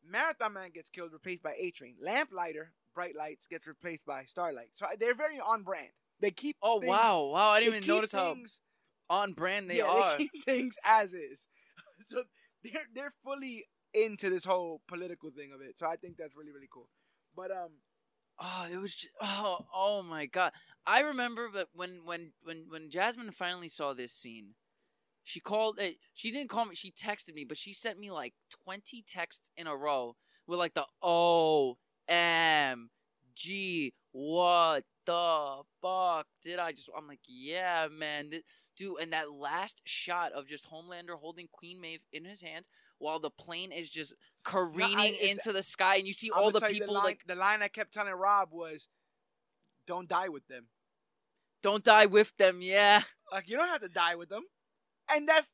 Marathon 0.06 0.54
Man 0.54 0.72
gets 0.72 0.90
killed, 0.90 1.14
replaced 1.14 1.42
by 1.42 1.56
A 1.58 1.72
Train. 1.72 1.96
Lamplighter, 2.02 2.74
Bright 2.94 3.16
Lights 3.16 3.48
gets 3.48 3.68
replaced 3.68 4.06
by 4.06 4.26
Starlight. 4.26 4.72
So 4.76 4.86
they're 5.00 5.16
very 5.16 5.40
on 5.40 5.64
brand. 5.64 5.94
They 6.20 6.32
keep 6.32 6.58
oh 6.62 6.80
things- 6.80 6.90
wow, 6.90 7.26
wow! 7.26 7.50
I 7.52 7.60
didn't 7.60 7.76
even 7.78 7.88
notice 7.88 8.12
how 8.12 8.34
things, 8.34 8.60
on 9.10 9.34
brand 9.34 9.70
they 9.70 9.78
yeah, 9.78 9.86
are. 9.86 10.18
They 10.18 10.30
keep 10.30 10.32
things 10.46 10.76
as 10.86 11.14
is. 11.14 11.48
So 12.08 12.24
they're 12.64 12.88
they're 12.94 13.14
fully 13.24 13.66
into 13.94 14.30
this 14.30 14.44
whole 14.44 14.82
political 14.90 15.30
thing 15.32 15.52
of 15.54 15.62
it. 15.62 15.80
So 15.80 15.88
I 15.88 15.96
think 15.96 16.18
that's 16.18 16.36
really 16.36 16.52
really 16.52 16.68
cool. 16.72 16.90
But 17.36 17.52
um, 17.52 17.72
Oh, 18.40 18.68
it 18.72 18.78
was 18.78 18.96
just, 18.96 19.10
oh 19.22 19.66
oh 19.74 20.02
my 20.04 20.26
god! 20.26 20.52
I 20.86 21.02
remember 21.02 21.50
that 21.54 21.68
when 21.74 22.02
when 22.04 22.32
when 22.44 22.66
when 22.70 22.90
Jasmine 22.90 23.32
finally 23.32 23.70
saw 23.70 23.94
this 23.94 24.12
scene, 24.12 24.56
she 25.24 25.40
called. 25.40 25.80
it 25.80 25.98
she 26.14 26.32
didn't 26.32 26.50
call 26.50 26.66
me. 26.66 26.76
She 26.76 26.92
texted 26.92 27.36
me, 27.36 27.46
but 27.46 27.58
she 27.58 27.74
sent 27.74 28.00
me 28.00 28.12
like 28.12 28.34
twenty 28.64 29.04
texts 29.08 29.50
in 29.56 29.68
a 29.68 29.76
row 29.76 30.16
with 30.48 30.60
like 30.60 30.74
the 30.74 30.86
O 31.02 31.78
M 32.08 32.90
G 33.36 33.94
what 34.12 34.84
the 35.06 35.62
fuck 35.82 36.28
did 36.44 36.60
I 36.60 36.72
just? 36.72 36.90
I'm 36.98 37.08
like, 37.08 37.20
yeah, 37.28 37.88
man, 37.92 38.30
Th- 38.32 38.44
dude. 38.78 39.00
And 39.02 39.14
that 39.14 39.32
last 39.32 39.82
shot 39.86 40.32
of 40.34 40.48
just 40.48 40.70
Homelander 40.72 41.20
holding 41.20 41.48
Queen 41.52 41.80
Maeve 41.82 42.02
in 42.12 42.26
his 42.26 42.42
hands 42.42 42.68
while 43.00 43.20
the 43.20 43.30
plane 43.30 43.72
is 43.72 43.90
just 43.90 44.14
careening 44.44 45.14
it's- 45.16 45.32
into 45.32 45.52
the 45.54 45.64
sky, 45.64 45.96
and 45.98 46.08
you 46.08 46.14
see 46.14 46.30
I'ma 46.34 46.42
all 46.44 46.52
the 46.52 46.62
people 46.62 46.94
line, 46.94 47.04
like 47.04 47.20
the 47.28 47.36
line 47.36 47.62
I 47.62 47.68
kept 47.68 47.94
telling 47.94 48.14
Rob 48.14 48.50
was, 48.52 48.88
"Don't 49.88 50.08
die 50.08 50.30
with 50.30 50.48
them." 50.48 50.68
Don't 51.62 51.84
die 51.84 52.06
with 52.08 52.36
them, 52.38 52.62
yeah. 52.62 53.04
Like 53.32 53.48
you 53.50 53.56
don't 53.58 53.68
have 53.70 53.82
to 53.82 53.88
die 53.90 54.16
with 54.16 54.30
them, 54.30 54.44
and 55.10 55.28
that's 55.28 55.48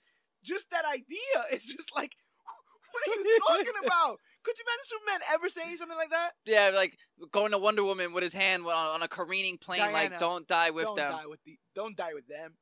just 0.44 0.70
that 0.72 0.86
idea. 0.86 1.18
It's 1.52 1.66
just 1.66 1.96
like, 1.96 2.16
what 2.92 3.18
are 3.18 3.22
you 3.22 3.40
talking 3.48 3.86
about? 3.86 4.20
Could 4.44 4.58
you 4.58 4.64
imagine 4.66 4.86
Superman 4.86 5.20
ever 5.34 5.50
saying 5.50 5.78
something 5.78 5.98
like 5.98 6.10
that? 6.12 6.32
Yeah, 6.46 6.72
like 6.74 6.98
going 7.32 7.52
to 7.52 7.58
Wonder 7.58 7.84
Woman 7.84 8.14
with 8.14 8.24
his 8.24 8.34
hand 8.34 8.64
on, 8.66 8.72
on 8.72 9.02
a 9.04 9.08
careening 9.08 9.58
plane, 9.58 9.80
Diana, 9.80 9.94
like 9.94 10.20
don't 10.20 10.48
die 10.48 10.70
with 10.72 10.86
don't 10.86 10.96
them. 10.98 11.12
die 11.12 11.26
with 11.26 11.40
the. 11.46 11.58
Don't 11.76 11.96
die 11.98 12.14
with 12.14 12.28
them. 12.28 12.54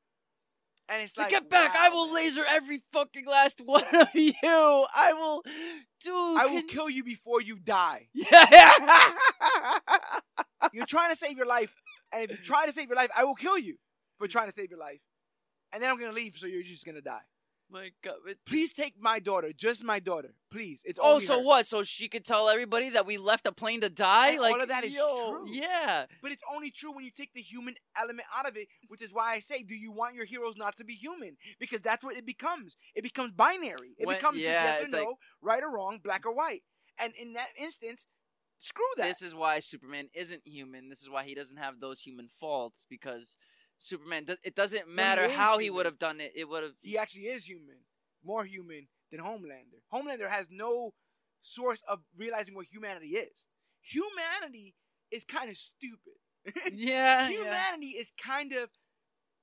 And 0.90 1.02
it's 1.02 1.12
To 1.14 1.20
like, 1.20 1.30
get 1.30 1.50
back, 1.50 1.74
I 1.76 1.90
will 1.90 2.06
man. 2.06 2.14
laser 2.14 2.42
every 2.48 2.80
fucking 2.94 3.26
last 3.26 3.60
one 3.62 3.84
of 3.94 4.08
you. 4.14 4.32
I 4.42 5.12
will, 5.12 5.42
dude. 6.02 6.14
I 6.38 6.46
will 6.46 6.60
can- 6.60 6.68
kill 6.68 6.88
you 6.90 7.04
before 7.04 7.40
you 7.42 7.58
die. 7.58 8.08
Yeah. 8.14 8.72
You're 10.72 10.86
trying 10.86 11.12
to 11.12 11.16
save 11.18 11.36
your 11.36 11.46
life, 11.46 11.74
and 12.12 12.24
if 12.24 12.30
you 12.30 12.36
try 12.44 12.66
to 12.66 12.72
save 12.72 12.88
your 12.88 12.96
life, 12.96 13.10
I 13.16 13.24
will 13.24 13.34
kill 13.34 13.58
you 13.58 13.76
for 14.18 14.26
trying 14.28 14.48
to 14.48 14.54
save 14.54 14.70
your 14.70 14.80
life. 14.80 15.00
And 15.72 15.82
then 15.82 15.90
I'm 15.90 15.98
gonna 15.98 16.12
leave, 16.12 16.36
so 16.36 16.46
you're 16.46 16.62
just 16.62 16.84
gonna 16.84 17.00
die. 17.00 17.20
My 17.70 17.90
God. 18.02 18.16
it- 18.26 18.44
Please 18.46 18.72
take 18.72 18.98
my 18.98 19.18
daughter, 19.18 19.52
just 19.52 19.84
my 19.84 19.98
daughter, 19.98 20.34
please. 20.50 20.82
It's 20.86 20.98
Oh, 21.02 21.18
so 21.18 21.38
her. 21.38 21.44
what? 21.44 21.66
So 21.66 21.82
she 21.82 22.08
could 22.08 22.24
tell 22.24 22.48
everybody 22.48 22.88
that 22.90 23.04
we 23.04 23.18
left 23.18 23.46
a 23.46 23.52
plane 23.52 23.82
to 23.82 23.90
die? 23.90 24.30
And 24.30 24.40
like 24.40 24.54
all 24.54 24.60
of 24.62 24.68
that 24.68 24.84
is 24.84 24.94
yo, 24.94 25.36
true. 25.44 25.46
Yeah. 25.50 26.06
But 26.22 26.32
it's 26.32 26.42
only 26.50 26.70
true 26.70 26.92
when 26.92 27.04
you 27.04 27.10
take 27.10 27.34
the 27.34 27.42
human 27.42 27.74
element 27.94 28.26
out 28.34 28.48
of 28.48 28.56
it, 28.56 28.68
which 28.88 29.02
is 29.02 29.12
why 29.12 29.34
I 29.34 29.40
say, 29.40 29.62
do 29.62 29.74
you 29.74 29.92
want 29.92 30.14
your 30.14 30.24
heroes 30.24 30.56
not 30.56 30.76
to 30.78 30.84
be 30.84 30.94
human? 30.94 31.36
Because 31.58 31.82
that's 31.82 32.02
what 32.02 32.16
it 32.16 32.24
becomes. 32.24 32.76
It 32.94 33.02
becomes 33.02 33.32
binary. 33.32 33.94
It 33.98 34.06
When- 34.06 34.16
becomes 34.16 34.38
just 34.38 34.48
yes 34.50 34.84
or 34.84 34.88
no, 34.88 34.98
like- 35.04 35.16
right 35.42 35.62
or 35.62 35.70
wrong, 35.70 35.98
black 36.02 36.24
or 36.24 36.32
white. 36.34 36.62
And 36.96 37.14
in 37.16 37.34
that 37.34 37.50
instance, 37.56 38.06
screw 38.56 38.84
that. 38.96 39.08
This 39.08 39.22
is 39.22 39.34
why 39.34 39.60
Superman 39.60 40.08
isn't 40.14 40.46
human. 40.46 40.88
This 40.88 41.02
is 41.02 41.10
why 41.10 41.24
he 41.24 41.34
doesn't 41.34 41.58
have 41.58 41.80
those 41.80 42.00
human 42.00 42.28
faults 42.28 42.86
because 42.88 43.36
Superman. 43.78 44.26
It 44.42 44.54
doesn't 44.54 44.88
matter 44.88 45.22
is 45.24 45.32
how 45.32 45.58
he 45.58 45.70
would 45.70 45.86
have 45.86 45.98
done 45.98 46.20
it. 46.20 46.32
It 46.34 46.48
would 46.48 46.62
have. 46.62 46.72
he 46.80 46.98
actually 46.98 47.26
is 47.26 47.44
human, 47.48 47.76
more 48.24 48.44
human 48.44 48.88
than 49.10 49.20
Homelander. 49.20 49.80
Homelander 49.92 50.28
has 50.28 50.48
no 50.50 50.92
source 51.42 51.82
of 51.88 52.00
realizing 52.16 52.54
what 52.54 52.66
humanity 52.66 53.08
is. 53.16 53.46
Humanity 53.82 54.74
is 55.10 55.24
kind 55.24 55.48
of 55.50 55.56
stupid. 55.56 56.14
Yeah. 56.72 57.28
yeah. 57.28 57.28
humanity 57.28 57.88
is 57.88 58.10
kind 58.22 58.52
of 58.52 58.70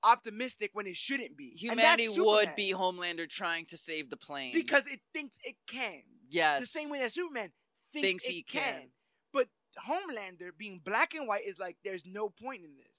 optimistic 0.04 0.72
when 0.74 0.88
it 0.88 0.96
shouldn't 0.98 1.38
be. 1.38 1.52
Humanity 1.56 2.08
would 2.10 2.56
be 2.56 2.74
Homelander 2.74 3.30
trying 3.30 3.66
to 3.68 3.78
save 3.78 4.10
the 4.10 4.18
plane 4.18 4.54
because 4.54 4.84
it 4.88 5.00
thinks 5.14 5.38
it 5.44 5.56
can. 5.68 6.02
yes, 6.30 6.62
The 6.62 6.68
same 6.68 6.90
way 6.90 7.00
that 7.00 7.12
Superman 7.14 7.52
thinks, 7.94 8.08
Thinks 8.08 8.26
it 8.26 8.32
he 8.32 8.44
can. 8.44 8.62
can. 8.62 8.82
But 9.34 9.48
Homelander 9.88 10.50
being 10.58 10.82
black 10.84 11.14
and 11.16 11.28
white 11.28 11.46
is 11.46 11.58
like 11.60 11.78
there's 11.84 12.06
no 12.06 12.30
point 12.30 12.64
in 12.64 12.72
this. 12.78 12.95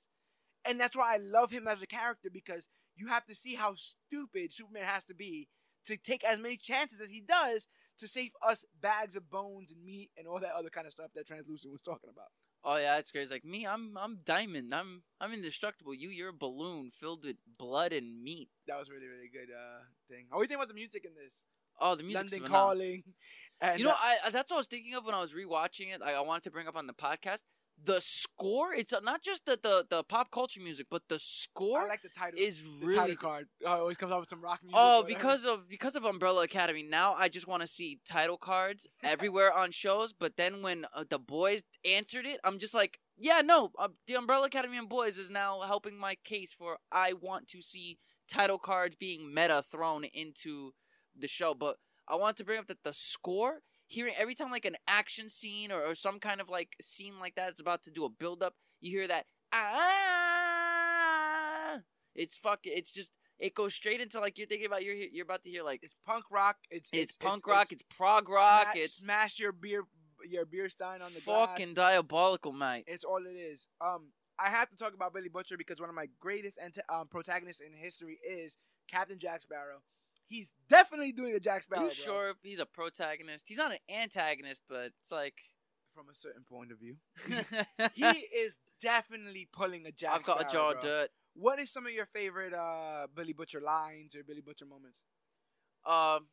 And 0.68 0.80
that's 0.80 0.96
why 0.96 1.14
I 1.14 1.18
love 1.18 1.50
him 1.50 1.68
as 1.68 1.82
a 1.82 1.86
character 1.86 2.28
because 2.32 2.68
you 2.96 3.08
have 3.08 3.24
to 3.26 3.34
see 3.34 3.54
how 3.54 3.74
stupid 3.74 4.52
Superman 4.52 4.84
has 4.84 5.04
to 5.04 5.14
be 5.14 5.48
to 5.86 5.96
take 5.96 6.24
as 6.24 6.38
many 6.38 6.56
chances 6.56 7.00
as 7.00 7.10
he 7.10 7.20
does 7.20 7.68
to 7.98 8.08
save 8.08 8.32
us 8.46 8.64
bags 8.80 9.16
of 9.16 9.30
bones 9.30 9.70
and 9.70 9.84
meat 9.84 10.10
and 10.16 10.26
all 10.26 10.40
that 10.40 10.52
other 10.56 10.70
kind 10.70 10.86
of 10.86 10.92
stuff 10.92 11.10
that 11.14 11.26
Translucent 11.26 11.72
was 11.72 11.82
talking 11.82 12.10
about. 12.12 12.28
Oh 12.64 12.76
yeah, 12.76 12.98
it's 12.98 13.12
crazy. 13.12 13.32
Like 13.32 13.44
me, 13.44 13.64
I'm 13.66 13.96
I'm 13.96 14.18
diamond. 14.24 14.74
I'm 14.74 15.02
I'm 15.20 15.32
indestructible. 15.32 15.94
You, 15.94 16.08
you're 16.08 16.30
a 16.30 16.32
balloon 16.32 16.90
filled 16.90 17.24
with 17.24 17.36
blood 17.58 17.92
and 17.92 18.22
meat. 18.22 18.48
That 18.66 18.78
was 18.78 18.90
really, 18.90 19.06
really 19.06 19.30
good 19.32 19.52
uh, 19.54 19.84
thing. 20.10 20.26
What 20.30 20.38
do 20.38 20.42
you 20.42 20.48
think 20.48 20.58
about 20.58 20.68
the 20.68 20.74
music 20.74 21.04
in 21.04 21.12
this? 21.14 21.44
Oh, 21.80 21.94
the 21.94 22.02
music. 22.02 22.32
London. 22.32 22.50
Calling. 22.50 23.02
And, 23.58 23.78
You 23.78 23.86
know, 23.86 23.92
uh, 23.92 24.26
I 24.26 24.30
that's 24.30 24.50
what 24.50 24.58
I 24.58 24.60
was 24.60 24.66
thinking 24.66 24.92
of 24.92 25.06
when 25.06 25.14
I 25.14 25.20
was 25.22 25.32
rewatching 25.32 25.94
it. 25.94 26.02
I, 26.04 26.12
I 26.12 26.20
wanted 26.20 26.42
to 26.44 26.50
bring 26.50 26.68
up 26.68 26.76
on 26.76 26.86
the 26.86 26.92
podcast 26.92 27.40
the 27.82 28.00
score. 28.00 28.72
It's 28.72 28.92
not 29.02 29.22
just 29.22 29.46
the, 29.46 29.58
the 29.62 29.86
the 29.88 30.02
pop 30.02 30.30
culture 30.30 30.60
music, 30.60 30.86
but 30.90 31.02
the 31.08 31.18
score 31.18 31.80
I 31.80 31.88
like 31.88 32.02
the 32.02 32.08
title. 32.08 32.38
is 32.38 32.62
the 32.62 32.86
really 32.86 32.96
title 32.96 33.16
card. 33.16 33.46
Oh, 33.64 33.74
it 33.74 33.78
always 33.80 33.96
comes 33.96 34.12
out 34.12 34.20
with 34.20 34.28
some 34.28 34.40
rock 34.40 34.60
music. 34.62 34.78
Oh, 34.78 35.04
because 35.06 35.44
of 35.44 35.68
because 35.68 35.96
of 35.96 36.04
Umbrella 36.04 36.42
Academy. 36.44 36.82
Now 36.82 37.14
I 37.14 37.28
just 37.28 37.46
want 37.46 37.62
to 37.62 37.68
see 37.68 38.00
title 38.06 38.38
cards 38.38 38.86
everywhere 39.02 39.52
on 39.52 39.70
shows. 39.70 40.12
But 40.12 40.36
then 40.36 40.62
when 40.62 40.86
uh, 40.94 41.04
the 41.08 41.18
boys 41.18 41.62
answered 41.84 42.26
it, 42.26 42.40
I'm 42.44 42.58
just 42.58 42.74
like, 42.74 42.98
yeah, 43.18 43.42
no. 43.44 43.70
Uh, 43.78 43.88
the 44.06 44.14
Umbrella 44.14 44.46
Academy 44.46 44.78
and 44.78 44.88
boys 44.88 45.18
is 45.18 45.30
now 45.30 45.60
helping 45.62 45.98
my 45.98 46.16
case 46.24 46.52
for 46.52 46.78
I 46.90 47.12
want 47.12 47.48
to 47.48 47.62
see 47.62 47.98
title 48.28 48.58
cards 48.58 48.96
being 48.96 49.32
meta 49.32 49.62
thrown 49.62 50.04
into 50.04 50.72
the 51.18 51.28
show. 51.28 51.54
But 51.54 51.76
I 52.08 52.16
want 52.16 52.36
to 52.38 52.44
bring 52.44 52.58
up 52.58 52.66
that 52.68 52.84
the 52.84 52.92
score. 52.92 53.60
Hearing 53.88 54.14
every 54.18 54.34
time 54.34 54.50
like 54.50 54.64
an 54.64 54.76
action 54.88 55.28
scene 55.28 55.70
or, 55.70 55.80
or 55.80 55.94
some 55.94 56.18
kind 56.18 56.40
of 56.40 56.48
like 56.48 56.74
scene 56.82 57.20
like 57.20 57.36
that 57.36 57.46
that 57.46 57.54
is 57.54 57.60
about 57.60 57.82
to 57.84 57.90
do 57.90 58.04
a 58.04 58.08
build 58.08 58.42
up, 58.42 58.54
you 58.80 58.90
hear 58.90 59.06
that 59.08 59.26
ah. 59.52 59.86
It's 62.14 62.36
fuck. 62.36 62.60
It's 62.64 62.90
just 62.90 63.12
it 63.38 63.54
goes 63.54 63.74
straight 63.74 64.00
into 64.00 64.18
like 64.20 64.38
you're 64.38 64.46
thinking 64.46 64.66
about 64.66 64.82
you're 64.82 64.94
you're 64.94 65.24
about 65.24 65.42
to 65.44 65.50
hear 65.50 65.62
like 65.62 65.80
it's 65.82 65.94
punk 66.06 66.24
rock. 66.30 66.56
It's 66.70 66.88
it's, 66.92 67.16
punk 67.16 67.46
rock, 67.46 67.70
it's, 67.70 67.82
prog 67.82 68.28
rock, 68.28 68.72
sma- 68.72 68.80
it's 68.80 68.94
smash 68.94 69.38
your 69.38 69.52
beer, 69.52 69.84
your 70.28 70.44
beer 70.46 70.68
stein 70.68 71.02
on 71.02 71.12
the 71.14 71.20
glass. 71.20 71.50
Fucking 71.50 71.74
diabolical, 71.74 72.52
mate. 72.52 72.84
It's 72.86 73.04
all 73.04 73.24
it 73.26 73.36
is. 73.36 73.68
Um, 73.80 74.12
I 74.38 74.48
have 74.50 74.68
to 74.70 74.76
talk 74.76 74.94
about 74.94 75.14
Billy 75.14 75.28
Butcher 75.28 75.56
because 75.56 75.80
one 75.80 75.88
of 75.88 75.94
my 75.94 76.08
greatest 76.20 76.58
ant- 76.62 76.78
um, 76.88 77.08
protagonists 77.08 77.60
in 77.60 77.72
history 77.72 78.18
is 78.26 78.58
Captain 78.90 79.18
Jack 79.18 79.42
Sparrow. 79.42 79.82
He's 80.28 80.52
definitely 80.68 81.12
doing 81.12 81.34
a 81.34 81.40
Jack 81.40 81.62
Sparrow. 81.62 81.84
you 81.84 81.90
sure 81.90 82.34
he's 82.42 82.58
a 82.58 82.66
protagonist? 82.66 83.44
He's 83.48 83.58
not 83.58 83.72
an 83.72 83.78
antagonist, 83.88 84.62
but 84.68 84.92
it's 85.00 85.10
like 85.12 85.34
From 85.94 86.08
a 86.10 86.14
certain 86.14 86.42
point 86.44 86.72
of 86.72 86.78
view, 86.78 86.96
he 87.94 88.04
is 88.06 88.58
definitely 88.80 89.48
pulling 89.52 89.86
a 89.86 89.92
Jack. 89.92 90.12
I've 90.14 90.22
got 90.24 90.44
a 90.44 90.48
Sparrow, 90.48 90.72
jaw 90.74 90.80
bro. 90.80 90.82
dirt. 90.82 91.10
What 91.34 91.58
is 91.60 91.70
some 91.70 91.86
of 91.86 91.92
your 91.92 92.06
favorite 92.06 92.54
uh, 92.54 93.06
Billy 93.14 93.32
Butcher 93.34 93.60
lines 93.60 94.14
or 94.16 94.22
Billy 94.24 94.40
Butcher 94.40 94.66
moments? 94.66 95.02
Um, 95.86 96.28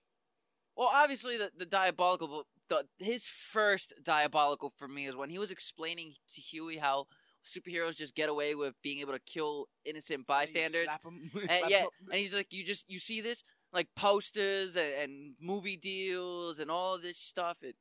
well, 0.75 0.89
obviously 0.93 1.37
the 1.37 1.51
the 1.57 1.65
diabolical, 1.65 2.45
but 2.69 2.87
the 2.99 3.05
his 3.05 3.27
first 3.27 3.93
diabolical 4.03 4.71
for 4.77 4.87
me 4.87 5.05
is 5.05 5.15
when 5.15 5.29
he 5.29 5.37
was 5.37 5.51
explaining 5.51 6.13
to 6.33 6.41
Hughie 6.41 6.77
how 6.77 7.05
superheroes 7.45 7.95
just 7.97 8.15
get 8.15 8.29
away 8.29 8.55
with 8.55 8.73
being 8.81 8.99
able 9.01 9.11
to 9.13 9.19
kill 9.19 9.67
innocent 9.85 10.25
bystanders. 10.25 10.85
Slap 10.85 11.01
'em- 11.05 11.29
And, 11.49 11.69
yeah, 11.69 11.85
and 12.09 12.19
he's 12.19 12.33
like, 12.33 12.51
you 12.51 12.63
just 12.65 12.85
you 12.89 12.97
see 12.99 13.21
this 13.21 13.43
like 13.73 13.87
posters 13.95 14.75
and, 14.75 14.93
and 15.01 15.33
movie 15.41 15.77
deals 15.77 16.59
and 16.59 16.69
all 16.71 16.97
this 16.97 17.17
stuff. 17.17 17.57
It 17.63 17.75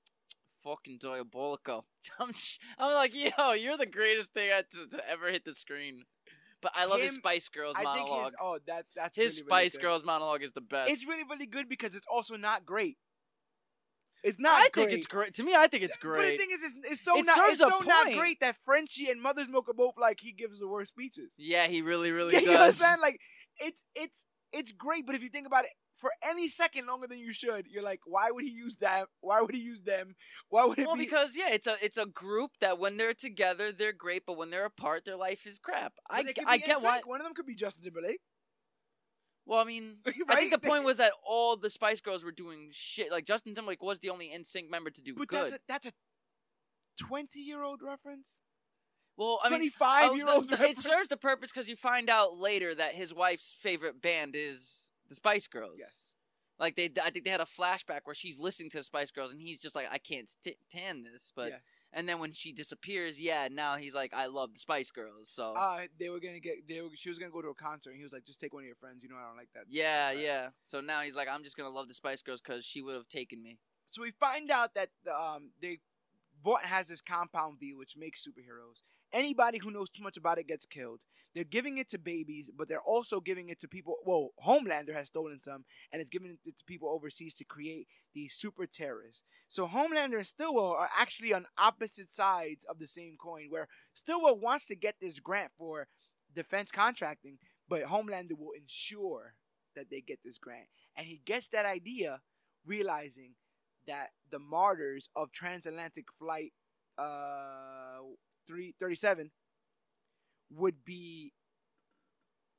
fucking 0.64 0.98
diabolical. 1.00 1.86
I'm, 2.20 2.32
I'm 2.78 2.94
like, 2.94 3.14
yo, 3.14 3.52
you're 3.52 3.76
the 3.76 3.86
greatest 3.86 4.32
thing 4.32 4.50
I- 4.52 4.62
to, 4.76 4.96
to 4.96 5.08
ever 5.10 5.30
hit 5.30 5.44
the 5.44 5.54
screen. 5.54 6.02
But 6.60 6.72
I 6.76 6.84
love 6.84 7.00
his 7.00 7.14
Spice 7.14 7.48
Girls 7.48 7.74
I 7.76 7.82
think 7.82 8.06
monologue. 8.08 8.24
his 8.26 8.34
oh 8.40 8.58
that 8.68 8.84
that's 8.94 9.16
His 9.16 9.40
really, 9.40 9.46
really 9.50 9.62
Spice 9.64 9.72
good. 9.72 9.82
Girls 9.82 10.04
monologue 10.04 10.42
is 10.44 10.52
the 10.52 10.60
best. 10.60 10.92
It's 10.92 11.04
really 11.04 11.24
really 11.28 11.46
good 11.46 11.68
because 11.68 11.96
it's 11.96 12.06
also 12.06 12.36
not 12.36 12.64
great. 12.64 12.98
It's 14.22 14.38
not. 14.38 14.52
I 14.60 14.68
great. 14.72 14.86
think 14.86 14.98
it's 14.98 15.06
great. 15.08 15.34
To 15.34 15.42
me, 15.42 15.56
I 15.56 15.66
think 15.66 15.82
it's 15.82 15.96
great. 15.96 16.18
But 16.22 16.30
the 16.30 16.36
thing 16.36 16.50
is, 16.52 16.62
it's, 16.62 16.74
it's 16.92 17.04
so 17.04 17.18
It 17.18 17.26
not. 17.26 17.36
It's 17.50 17.58
so 17.58 17.66
not 17.80 18.04
point. 18.04 18.16
great 18.16 18.38
that 18.38 18.54
Frenchie 18.64 19.10
and 19.10 19.20
Mother's 19.20 19.48
Milk 19.48 19.68
are 19.68 19.74
both 19.74 19.94
like 20.00 20.20
he 20.20 20.30
gives 20.30 20.60
the 20.60 20.68
worst 20.68 20.90
speeches. 20.90 21.32
yeah, 21.36 21.66
he 21.66 21.82
really, 21.82 22.12
really 22.12 22.36
you 22.40 22.46
know 22.46 22.52
what 22.52 22.60
I'm 22.60 22.66
does. 22.68 22.76
saying? 22.76 23.00
Like 23.02 23.18
it's 23.58 23.82
it's 23.96 24.26
it's 24.52 24.72
great, 24.72 25.06
but 25.06 25.14
if 25.14 25.22
you 25.22 25.28
think 25.28 25.46
about 25.46 25.64
it 25.64 25.70
for 25.96 26.10
any 26.22 26.48
second 26.48 26.86
longer 26.86 27.06
than 27.06 27.18
you 27.18 27.32
should, 27.32 27.66
you're 27.68 27.82
like, 27.82 28.00
why 28.06 28.30
would 28.30 28.44
he 28.44 28.50
use 28.50 28.76
that? 28.76 29.06
Why 29.20 29.40
would 29.40 29.54
he 29.54 29.60
use 29.60 29.82
them? 29.82 30.14
Why 30.48 30.64
would 30.64 30.78
it 30.78 30.86
well, 30.86 30.96
be? 30.96 31.04
because 31.04 31.36
yeah, 31.36 31.50
it's 31.50 31.66
a 31.66 31.76
it's 31.82 31.96
a 31.98 32.06
group 32.06 32.52
that 32.60 32.78
when 32.78 32.96
they're 32.96 33.14
together 33.14 33.72
they're 33.72 33.92
great, 33.92 34.24
but 34.26 34.36
when 34.36 34.50
they're 34.50 34.64
apart, 34.66 35.04
their 35.04 35.16
life 35.16 35.46
is 35.46 35.58
crap. 35.58 35.94
But 36.08 36.16
I, 36.16 36.34
I 36.46 36.58
get 36.58 36.82
why. 36.82 37.00
One 37.04 37.20
of 37.20 37.24
them 37.24 37.34
could 37.34 37.46
be 37.46 37.54
Justin 37.54 37.84
Timberlake. 37.84 38.20
Well, 39.44 39.58
I 39.60 39.64
mean, 39.64 39.96
I 40.06 40.12
Right? 40.28 40.38
think 40.38 40.52
the 40.52 40.58
point 40.68 40.84
was 40.84 40.98
that 40.98 41.12
all 41.26 41.56
the 41.56 41.70
Spice 41.70 42.00
Girls 42.00 42.24
were 42.24 42.32
doing 42.32 42.68
shit. 42.72 43.10
Like 43.10 43.24
Justin 43.24 43.54
Timberlake 43.54 43.82
was 43.82 43.98
the 43.98 44.10
only 44.10 44.30
NSYNC 44.30 44.70
member 44.70 44.90
to 44.90 45.02
do 45.02 45.14
But 45.14 45.28
good. 45.28 45.52
that's 45.52 45.54
a 45.54 45.58
that's 45.68 45.86
a 45.86 45.92
twenty 46.98 47.40
year 47.40 47.62
old 47.62 47.80
reference. 47.82 48.38
Well, 49.22 49.40
I 49.42 49.48
mean, 49.48 49.58
Twenty 49.58 49.70
five 49.70 50.10
oh, 50.10 50.14
year 50.14 50.26
the- 50.26 50.32
old. 50.32 50.48
the- 50.50 50.62
it 50.64 50.78
serves 50.78 51.08
the 51.08 51.16
purpose 51.16 51.50
because 51.52 51.68
you 51.68 51.76
find 51.76 52.08
out 52.10 52.36
later 52.38 52.74
that 52.74 52.94
his 52.94 53.12
wife's 53.14 53.52
favorite 53.58 54.00
band 54.02 54.34
is 54.36 54.92
the 55.08 55.14
Spice 55.14 55.46
Girls. 55.46 55.76
Yes. 55.78 55.96
Like 56.58 56.76
they, 56.76 56.90
I 57.02 57.10
think 57.10 57.24
they 57.24 57.30
had 57.30 57.40
a 57.40 57.44
flashback 57.44 58.00
where 58.04 58.14
she's 58.14 58.38
listening 58.38 58.70
to 58.70 58.78
the 58.78 58.84
Spice 58.84 59.10
Girls 59.10 59.32
and 59.32 59.40
he's 59.40 59.58
just 59.58 59.74
like, 59.74 59.88
I 59.90 59.98
can't 59.98 60.28
st- 60.28 60.56
stand 60.70 61.04
this. 61.04 61.32
But 61.34 61.48
Yeah. 61.50 61.56
and 61.92 62.08
then 62.08 62.20
when 62.20 62.30
she 62.32 62.52
disappears, 62.52 63.18
yeah, 63.18 63.48
now 63.50 63.76
he's 63.78 63.94
like, 63.94 64.14
I 64.14 64.26
love 64.26 64.54
the 64.54 64.60
Spice 64.60 64.90
Girls. 64.92 65.28
So 65.28 65.54
Uh, 65.56 65.86
they 65.98 66.08
were 66.08 66.20
gonna 66.20 66.38
get. 66.40 66.68
They 66.68 66.80
were, 66.80 66.90
she 66.94 67.08
was 67.08 67.18
gonna 67.18 67.32
go 67.32 67.42
to 67.42 67.48
a 67.48 67.54
concert, 67.54 67.90
and 67.90 67.98
he 67.98 68.04
was 68.04 68.12
like, 68.12 68.24
"Just 68.24 68.38
take 68.40 68.52
one 68.54 68.62
of 68.62 68.66
your 68.66 68.76
friends." 68.76 69.02
You 69.02 69.08
know, 69.08 69.16
I 69.16 69.26
don't 69.26 69.36
like 69.36 69.48
that. 69.54 69.64
yeah, 69.68 70.08
Right. 70.08 70.18
yeah. 70.20 70.48
So 70.66 70.80
now 70.80 71.00
he's 71.00 71.16
like, 71.16 71.26
I'm 71.28 71.42
just 71.42 71.56
gonna 71.56 71.68
love 71.70 71.88
the 71.88 71.94
Spice 71.94 72.22
Girls 72.22 72.40
because 72.40 72.64
she 72.64 72.80
would 72.80 72.94
have 72.94 73.08
taken 73.08 73.42
me. 73.42 73.58
So 73.90 74.00
we 74.02 74.12
find 74.12 74.50
out 74.50 74.74
that 74.74 74.90
the, 75.04 75.18
um 75.18 75.50
they 75.60 75.80
Vought 76.44 76.64
has 76.64 76.88
this 76.88 77.00
compound 77.00 77.58
V 77.60 77.72
which 77.74 77.96
makes 77.96 78.24
superheroes. 78.26 78.82
Anybody 79.12 79.58
who 79.58 79.70
knows 79.70 79.90
too 79.90 80.02
much 80.02 80.16
about 80.16 80.38
it 80.38 80.48
gets 80.48 80.66
killed. 80.66 81.00
They're 81.34 81.44
giving 81.44 81.78
it 81.78 81.88
to 81.90 81.98
babies, 81.98 82.50
but 82.56 82.68
they're 82.68 82.80
also 82.80 83.20
giving 83.20 83.48
it 83.48 83.58
to 83.60 83.68
people. 83.68 83.96
Well, 84.04 84.30
Homelander 84.46 84.92
has 84.94 85.08
stolen 85.08 85.40
some, 85.40 85.64
and 85.90 86.00
it's 86.00 86.10
giving 86.10 86.36
it 86.44 86.58
to 86.58 86.64
people 86.64 86.90
overseas 86.90 87.34
to 87.36 87.44
create 87.44 87.88
these 88.14 88.34
super 88.34 88.66
terrorists. 88.66 89.22
So 89.48 89.66
Homelander 89.66 90.16
and 90.16 90.26
Stillwell 90.26 90.72
are 90.72 90.90
actually 90.98 91.32
on 91.32 91.46
opposite 91.56 92.10
sides 92.10 92.64
of 92.68 92.78
the 92.78 92.86
same 92.86 93.16
coin. 93.18 93.46
Where 93.48 93.68
Stillwell 93.94 94.38
wants 94.38 94.66
to 94.66 94.76
get 94.76 94.96
this 95.00 95.20
grant 95.20 95.52
for 95.56 95.88
defense 96.34 96.70
contracting, 96.70 97.38
but 97.68 97.84
Homelander 97.84 98.38
will 98.38 98.52
ensure 98.58 99.34
that 99.74 99.88
they 99.90 100.02
get 100.02 100.18
this 100.22 100.36
grant, 100.36 100.68
and 100.96 101.06
he 101.06 101.22
gets 101.24 101.48
that 101.48 101.64
idea, 101.64 102.20
realizing 102.66 103.34
that 103.86 104.10
the 104.30 104.38
martyrs 104.38 105.08
of 105.16 105.32
transatlantic 105.32 106.12
flight 106.12 106.52
uh 106.98 108.00
337 108.46 109.30
would 110.50 110.84
be 110.84 111.32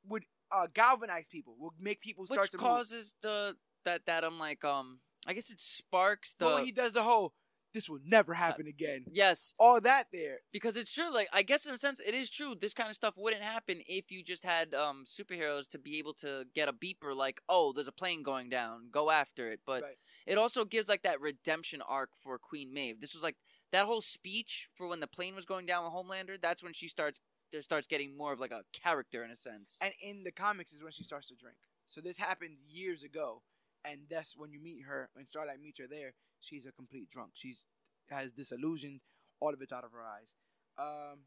would 0.08 0.24
uh 0.52 0.68
galvanize 0.74 1.28
people 1.28 1.56
would 1.60 1.74
make 1.80 2.02
people 2.02 2.26
start 2.26 2.42
Which 2.42 2.52
to 2.52 2.58
causes 2.58 3.16
the 3.22 3.56
that 3.86 4.06
that 4.06 4.24
I'm 4.24 4.40
like 4.40 4.64
um 4.64 5.00
I 5.28 5.34
guess 5.34 5.50
it 5.50 5.62
sparks 5.62 6.36
the 6.38 6.46
but 6.46 6.54
when 6.56 6.66
he 6.66 6.72
does 6.72 6.94
the 6.94 7.04
whole 7.04 7.34
this 7.74 7.90
will 7.90 8.00
never 8.06 8.36
happen 8.36 8.68
again. 8.68 9.04
yes. 9.12 9.56
All 9.58 9.82
that 9.82 10.06
there. 10.14 10.42
Because 10.52 10.78
it's 10.78 10.94
true 10.94 11.12
like 11.12 11.28
I 11.34 11.42
guess 11.42 11.66
in 11.66 11.74
a 11.74 11.78
sense 11.78 12.00
it 12.00 12.14
is 12.14 12.30
true 12.30 12.54
this 12.60 12.74
kind 12.74 12.90
of 12.90 12.96
stuff 12.96 13.16
wouldn't 13.18 13.42
happen 13.42 13.82
if 13.88 14.12
you 14.12 14.24
just 14.24 14.46
had 14.46 14.76
um 14.76 15.06
superheroes 15.08 15.68
to 15.70 15.80
be 15.80 15.98
able 15.98 16.14
to 16.16 16.46
get 16.54 16.70
a 16.70 16.74
beeper 16.74 17.16
like 17.16 17.42
oh 17.50 17.74
there's 17.74 17.88
a 17.88 17.92
plane 17.92 18.22
going 18.22 18.50
down 18.50 18.90
go 18.92 19.10
after 19.10 19.52
it. 19.52 19.62
But 19.66 19.82
Right. 19.82 19.98
it 20.28 20.38
also 20.38 20.66
gives 20.66 20.88
like 20.88 21.02
that 21.04 21.20
redemption 21.20 21.82
arc 21.82 22.12
for 22.22 22.38
Queen 22.38 22.72
Maeve. 22.72 23.02
This 23.02 23.16
was 23.16 23.24
like 23.24 23.38
that 23.74 23.86
whole 23.86 24.02
speech 24.02 24.70
for 24.76 24.88
when 24.88 25.02
the 25.02 25.08
plane 25.08 25.36
was 25.36 25.46
going 25.46 25.66
down 25.66 25.84
with 25.84 25.94
Homelander 25.94 26.40
that's 26.42 26.64
when 26.64 26.74
she 26.74 26.88
starts 26.88 27.20
there 27.52 27.62
starts 27.62 27.86
getting 27.86 28.16
more 28.18 28.32
of 28.34 28.40
like 28.40 28.52
a 28.52 28.64
character 28.74 29.24
in 29.24 29.30
a 29.30 29.36
sense. 29.36 29.78
And 29.82 29.94
in 30.02 30.24
the 30.24 30.32
comics 30.32 30.74
is 30.74 30.82
when 30.82 30.92
she 30.92 31.04
starts 31.04 31.28
to 31.28 31.36
drink. 31.36 31.58
So 31.88 32.02
this 32.02 32.18
happened 32.18 32.58
years 32.68 33.04
ago 33.04 33.44
and 33.86 34.02
that's 34.10 34.36
when 34.38 34.52
you 34.52 34.60
meet 34.62 34.84
her 34.88 35.10
when 35.14 35.26
starlight 35.28 35.60
meets 35.62 35.80
her 35.80 35.88
there 35.88 36.14
she's 36.40 36.66
a 36.66 36.72
complete 36.72 37.10
drunk. 37.10 37.32
She's 37.34 37.62
has 38.10 38.32
disillusioned 38.32 39.02
all 39.40 39.54
of 39.54 39.62
it's 39.62 39.72
out 39.74 39.84
of 39.84 39.92
her 39.92 40.04
eyes. 40.04 40.36
Um 40.78 41.20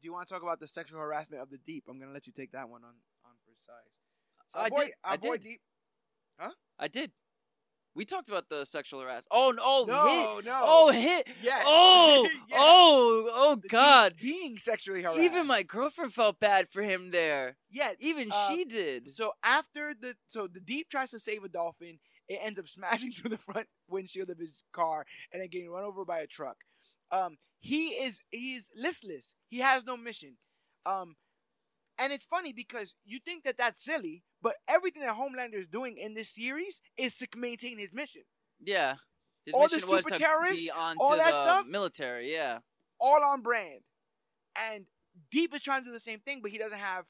do 0.00 0.06
you 0.06 0.12
want 0.12 0.28
to 0.28 0.34
talk 0.34 0.42
about 0.42 0.60
the 0.60 0.68
sexual 0.68 1.00
harassment 1.00 1.42
of 1.42 1.50
the 1.50 1.58
deep? 1.58 1.84
I'm 1.88 1.98
gonna 1.98 2.12
let 2.12 2.26
you 2.26 2.32
take 2.32 2.52
that 2.52 2.68
one 2.68 2.82
on 2.84 2.94
on 3.24 3.32
for 3.44 3.52
size. 3.58 4.00
So 4.48 4.58
I 4.60 4.68
boy, 4.68 4.84
did- 4.86 4.94
I 5.04 5.16
boy 5.16 5.36
did. 5.36 5.42
deep 5.42 5.60
Huh? 6.38 6.50
I 6.78 6.88
did 6.88 7.12
we 7.96 8.04
talked 8.04 8.28
about 8.28 8.48
the 8.48 8.64
sexual 8.64 9.00
harassment 9.00 9.26
oh 9.32 9.52
no 9.56 9.74
hit 10.06 10.44
no 10.44 10.50
no 10.52 10.60
Oh, 10.64 10.90
hit! 10.92 11.26
Yes. 11.42 11.62
Oh, 11.66 12.28
Yes. 12.48 12.58
oh, 12.60 13.30
oh, 13.32 13.54
The 13.56 13.68
God! 13.68 14.14
being 14.20 14.58
sexually 14.58 15.02
harassed 15.02 15.18
Even 15.20 15.46
my 15.48 15.62
girlfriend 15.64 16.12
felt 16.12 16.38
bad 16.38 16.68
for 16.68 16.82
him 16.82 17.10
there. 17.10 17.56
yeah 17.70 17.92
Even 17.98 18.28
Uh, 18.30 18.48
she 18.50 18.64
did. 18.64 19.10
So 19.10 19.32
after 19.42 19.94
the 19.98 20.14
so 20.28 20.46
the 20.46 20.60
deep 20.60 20.88
tries 20.90 21.10
to 21.10 21.18
save 21.18 21.42
a 21.42 21.48
dolphin, 21.48 21.98
it 22.28 22.38
ends 22.42 22.58
up 22.58 22.68
smashing 22.76 23.12
through 23.12 23.30
the 23.30 23.38
front 23.38 23.66
windshield 23.88 24.30
of 24.30 24.38
his 24.38 24.54
car 24.72 25.04
and 25.32 25.40
then 25.42 25.48
getting 25.48 25.70
run 25.70 25.84
over 25.84 26.04
by 26.04 26.20
a 26.20 26.26
truck. 26.26 26.58
Um, 27.10 27.38
he 27.58 27.88
is 27.90 28.20
he's 28.30 28.70
listless. 28.76 29.34
He 29.48 29.60
has 29.60 29.84
no 29.84 29.96
mission. 29.96 30.36
Um, 30.84 31.16
and 31.98 32.12
it's 32.12 32.24
funny 32.24 32.52
because 32.52 32.94
you 33.04 33.18
think 33.24 33.44
that 33.44 33.56
that's 33.58 33.82
silly, 33.82 34.22
but 34.42 34.56
everything 34.68 35.02
that 35.02 35.16
Homelander 35.16 35.54
is 35.58 35.66
doing 35.66 35.96
in 35.98 36.14
this 36.14 36.28
series 36.30 36.80
is 36.96 37.14
to 37.16 37.26
maintain 37.36 37.78
his 37.78 37.92
mission. 37.92 38.22
Yeah. 38.60 38.94
His 39.44 39.54
all 39.54 39.68
the 39.68 39.76
mission 39.76 39.88
was 39.90 39.98
super 40.00 40.10
to 40.10 40.18
terrorists, 40.18 40.68
all 40.74 41.16
that 41.16 41.30
the 41.30 41.42
stuff? 41.44 41.66
military. 41.66 42.32
Yeah. 42.32 42.58
all 43.00 43.22
on 43.24 43.42
brand. 43.42 43.80
And 44.70 44.86
Deep 45.30 45.54
is 45.54 45.62
trying 45.62 45.82
to 45.82 45.86
do 45.86 45.92
the 45.92 46.00
same 46.00 46.20
thing, 46.20 46.40
but 46.42 46.50
he 46.50 46.58
doesn't 46.58 46.78
have, 46.78 47.04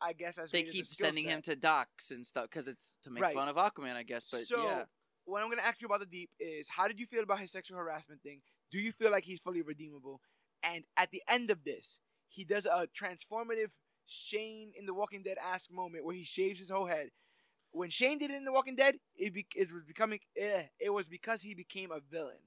I 0.00 0.12
guess, 0.12 0.38
as 0.38 0.50
They 0.50 0.62
keep 0.64 0.86
sending 0.86 1.24
set. 1.24 1.32
him 1.32 1.42
to 1.42 1.56
docks 1.56 2.10
and 2.10 2.26
stuff 2.26 2.44
because 2.50 2.68
it's 2.68 2.96
to 3.04 3.10
make 3.10 3.22
Right. 3.22 3.34
fun 3.34 3.48
of 3.48 3.56
Aquaman, 3.56 3.94
I 3.96 4.02
guess. 4.02 4.24
But 4.30 4.46
so, 4.46 4.64
yeah. 4.64 4.84
what 5.24 5.42
I'm 5.42 5.48
going 5.48 5.58
to 5.58 5.66
ask 5.66 5.80
you 5.80 5.86
about 5.86 6.00
the 6.00 6.06
Deep 6.06 6.30
is 6.40 6.68
how 6.70 6.88
did 6.88 6.98
you 6.98 7.06
feel 7.06 7.22
about 7.22 7.38
his 7.40 7.52
sexual 7.52 7.78
harassment 7.78 8.22
thing? 8.22 8.40
Do 8.70 8.78
you 8.78 8.92
feel 8.92 9.10
like 9.10 9.24
he's 9.24 9.40
fully 9.40 9.62
redeemable? 9.62 10.20
And 10.62 10.84
at 10.96 11.10
the 11.10 11.22
end 11.28 11.50
of 11.50 11.64
this, 11.64 12.00
he 12.28 12.44
does 12.44 12.66
a 12.66 12.88
transformative 12.98 13.70
Shane 14.08 14.72
in 14.76 14.86
The 14.86 14.94
Walking 14.94 15.22
Dead 15.22 15.36
ask 15.42 15.70
moment 15.70 16.04
where 16.04 16.14
he 16.14 16.24
shaves 16.24 16.58
his 16.58 16.70
whole 16.70 16.86
head. 16.86 17.10
When 17.70 17.90
Shane 17.90 18.18
did 18.18 18.30
it 18.30 18.36
in 18.36 18.44
The 18.44 18.52
Walking 18.52 18.74
Dead, 18.74 18.96
it, 19.14 19.34
be- 19.34 19.46
it 19.54 19.72
was 19.72 19.84
becoming 19.84 20.20
eh, 20.36 20.62
it 20.80 20.90
was 20.90 21.08
because 21.08 21.42
he 21.42 21.54
became 21.54 21.90
a 21.92 22.00
villain. 22.00 22.38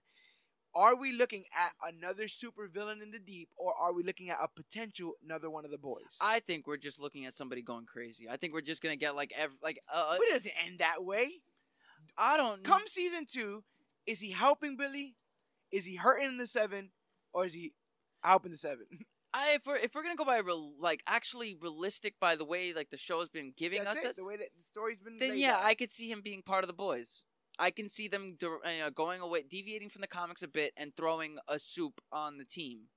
Are 0.74 0.96
we 0.96 1.12
looking 1.12 1.44
at 1.54 1.74
another 1.94 2.28
super 2.30 2.68
villain 2.68 3.02
in 3.02 3.12
the 3.12 3.20
deep, 3.20 3.50
or 3.58 3.74
are 3.76 3.94
we 3.94 4.04
looking 4.04 4.30
at 4.30 4.38
a 4.42 4.48
potential 4.48 5.14
another 5.24 5.50
one 5.50 5.66
of 5.66 5.72
the 5.72 5.78
boys? 5.78 6.18
I 6.22 6.40
think 6.40 6.66
we're 6.66 6.78
just 6.78 7.00
looking 7.00 7.26
at 7.26 7.34
somebody 7.34 7.62
going 7.62 7.86
crazy. 7.86 8.30
I 8.30 8.38
think 8.38 8.54
we're 8.54 8.62
just 8.62 8.82
gonna 8.82 8.96
get 8.96 9.16
like 9.16 9.34
every 9.38 9.58
like 9.62 9.80
uh, 9.94 10.16
but 10.18 10.28
it 10.28 10.32
doesn't 10.34 10.66
end 10.66 10.80
that 10.80 11.04
way. 11.04 11.42
I 12.18 12.38
don't 12.38 12.64
Come 12.64 12.84
season 12.88 13.26
two, 13.30 13.64
is 14.08 14.22
he 14.22 14.32
helping 14.32 14.78
Billy? 14.78 15.16
Is 15.72 15.86
he 15.86 15.96
hurting 15.96 16.38
the 16.38 16.48
seven, 16.48 16.92
or 17.34 17.46
is 17.46 17.54
he 17.54 17.74
helping 18.24 18.52
the 18.52 18.58
seven? 18.58 18.86
I 19.34 19.54
if 19.56 19.66
we're 19.66 19.78
if 19.78 19.96
we're 19.96 20.04
gonna 20.04 20.16
go 20.16 20.26
by 20.26 20.40
real, 20.40 20.74
like 20.80 21.02
actually 21.08 21.56
realistic 21.60 22.16
by 22.20 22.36
the 22.36 22.46
way 22.46 22.74
like 22.74 22.90
the 22.90 22.98
show's 22.98 23.30
been 23.30 23.54
giving 23.56 23.84
That's 23.84 23.98
us 23.98 24.04
it. 24.04 24.08
it, 24.12 24.16
The 24.18 24.24
way 24.26 24.38
that 24.38 24.54
the 24.56 24.64
story's 24.64 25.00
been. 25.00 25.18
then 25.18 25.38
yeah, 25.38 25.56
out. 25.56 25.64
I 25.64 25.74
could 25.74 25.92
see 25.92 26.12
him 26.12 26.22
being 26.22 26.42
part 26.42 26.64
of 26.64 26.68
the 26.68 26.74
boys. 26.74 27.24
I 27.60 27.70
can 27.72 27.90
see 27.90 28.08
them 28.08 28.38
uh, 28.44 28.90
going 28.90 29.22
away, 29.22 29.44
deviating 29.48 29.90
from 29.90 30.02
the 30.02 30.08
comics 30.08 30.42
a 30.42 30.48
bit, 30.48 30.74
and 30.76 30.96
throwing 30.96 31.38
a 31.48 31.60
supe 31.60 32.02
on 32.12 32.38
the 32.38 32.46
team, 32.46 32.88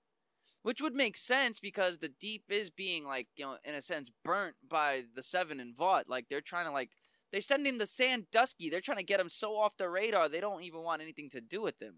which 0.62 0.80
would 0.80 0.94
make 0.94 1.16
sense 1.16 1.60
because 1.60 1.98
the 1.98 2.08
deep 2.08 2.44
is 2.48 2.70
being 2.70 3.04
like 3.04 3.28
you 3.36 3.44
know 3.44 3.56
in 3.64 3.74
a 3.74 3.82
sense 3.82 4.10
burnt 4.24 4.56
by 4.68 5.04
the 5.14 5.22
seven 5.22 5.60
and 5.60 5.76
Vought. 5.76 6.08
Like 6.08 6.26
they're 6.28 6.40
trying 6.40 6.66
to 6.66 6.72
like 6.72 6.90
they 7.32 7.40
send 7.40 7.66
in 7.66 7.78
the 7.78 7.86
Sandusky. 7.86 8.70
They're 8.70 8.80
trying 8.80 8.98
to 8.98 9.04
get 9.04 9.20
him 9.20 9.30
so 9.30 9.56
off 9.56 9.76
the 9.76 9.88
radar 9.88 10.28
they 10.28 10.40
don't 10.40 10.62
even 10.62 10.82
want 10.82 11.02
anything 11.02 11.28
to 11.30 11.40
do 11.40 11.60
with 11.62 11.80
him. 11.80 11.96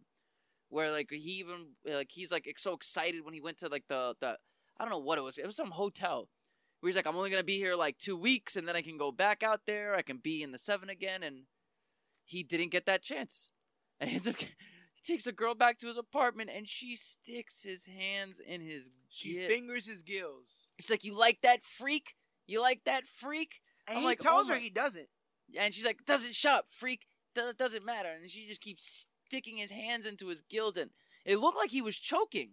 Where 0.68 0.90
like 0.90 1.10
he 1.10 1.38
even 1.38 1.74
like 1.84 2.10
he's 2.10 2.32
like 2.32 2.52
so 2.58 2.74
excited 2.74 3.24
when 3.24 3.34
he 3.34 3.40
went 3.40 3.58
to 3.58 3.68
like 3.68 3.84
the 3.88 4.14
the 4.20 4.36
I 4.78 4.84
don't 4.84 4.90
know 4.90 4.98
what 4.98 5.18
it 5.18 5.22
was. 5.22 5.38
It 5.38 5.46
was 5.46 5.56
some 5.56 5.70
hotel 5.70 6.28
where 6.80 6.88
he's 6.88 6.96
like, 6.96 7.06
I'm 7.06 7.16
only 7.16 7.30
gonna 7.30 7.42
be 7.42 7.56
here 7.56 7.74
like 7.74 7.98
two 7.98 8.16
weeks, 8.16 8.56
and 8.56 8.66
then 8.68 8.76
I 8.76 8.82
can 8.82 8.98
go 8.98 9.10
back 9.10 9.42
out 9.42 9.62
there. 9.66 9.94
I 9.94 10.02
can 10.02 10.18
be 10.18 10.42
in 10.42 10.52
the 10.52 10.58
seven 10.58 10.88
again, 10.90 11.22
and 11.22 11.44
he 12.24 12.42
didn't 12.42 12.70
get 12.70 12.86
that 12.86 13.02
chance. 13.02 13.52
And 13.98 14.10
he, 14.10 14.18
up, 14.18 14.36
he 14.38 15.02
takes 15.04 15.26
a 15.26 15.32
girl 15.32 15.54
back 15.54 15.78
to 15.78 15.88
his 15.88 15.96
apartment, 15.96 16.50
and 16.54 16.68
she 16.68 16.96
sticks 16.96 17.62
his 17.62 17.86
hands 17.86 18.40
in 18.44 18.60
his. 18.60 18.90
She 19.08 19.46
fingers 19.46 19.86
his 19.86 20.02
gills. 20.02 20.68
She's 20.78 20.90
like, 20.90 21.04
"You 21.04 21.18
like 21.18 21.40
that 21.42 21.64
freak? 21.64 22.14
You 22.46 22.60
like 22.60 22.82
that 22.84 23.08
freak?" 23.08 23.62
And 23.88 23.98
I'm 23.98 24.02
he 24.02 24.08
like, 24.08 24.20
tells 24.20 24.50
oh 24.50 24.54
her 24.54 24.58
he 24.58 24.70
doesn't. 24.70 25.08
And 25.58 25.72
she's 25.72 25.86
like, 25.86 26.04
"Doesn't 26.06 26.34
shut 26.34 26.54
up, 26.54 26.64
freak. 26.70 27.06
Doesn't 27.34 27.84
matter." 27.84 28.10
And 28.20 28.30
she 28.30 28.46
just 28.46 28.60
keeps 28.60 29.06
sticking 29.26 29.58
his 29.58 29.70
hands 29.70 30.06
into 30.06 30.28
his 30.28 30.42
gills, 30.42 30.76
and 30.76 30.90
it 31.24 31.38
looked 31.38 31.58
like 31.58 31.70
he 31.70 31.82
was 31.82 31.98
choking. 31.98 32.50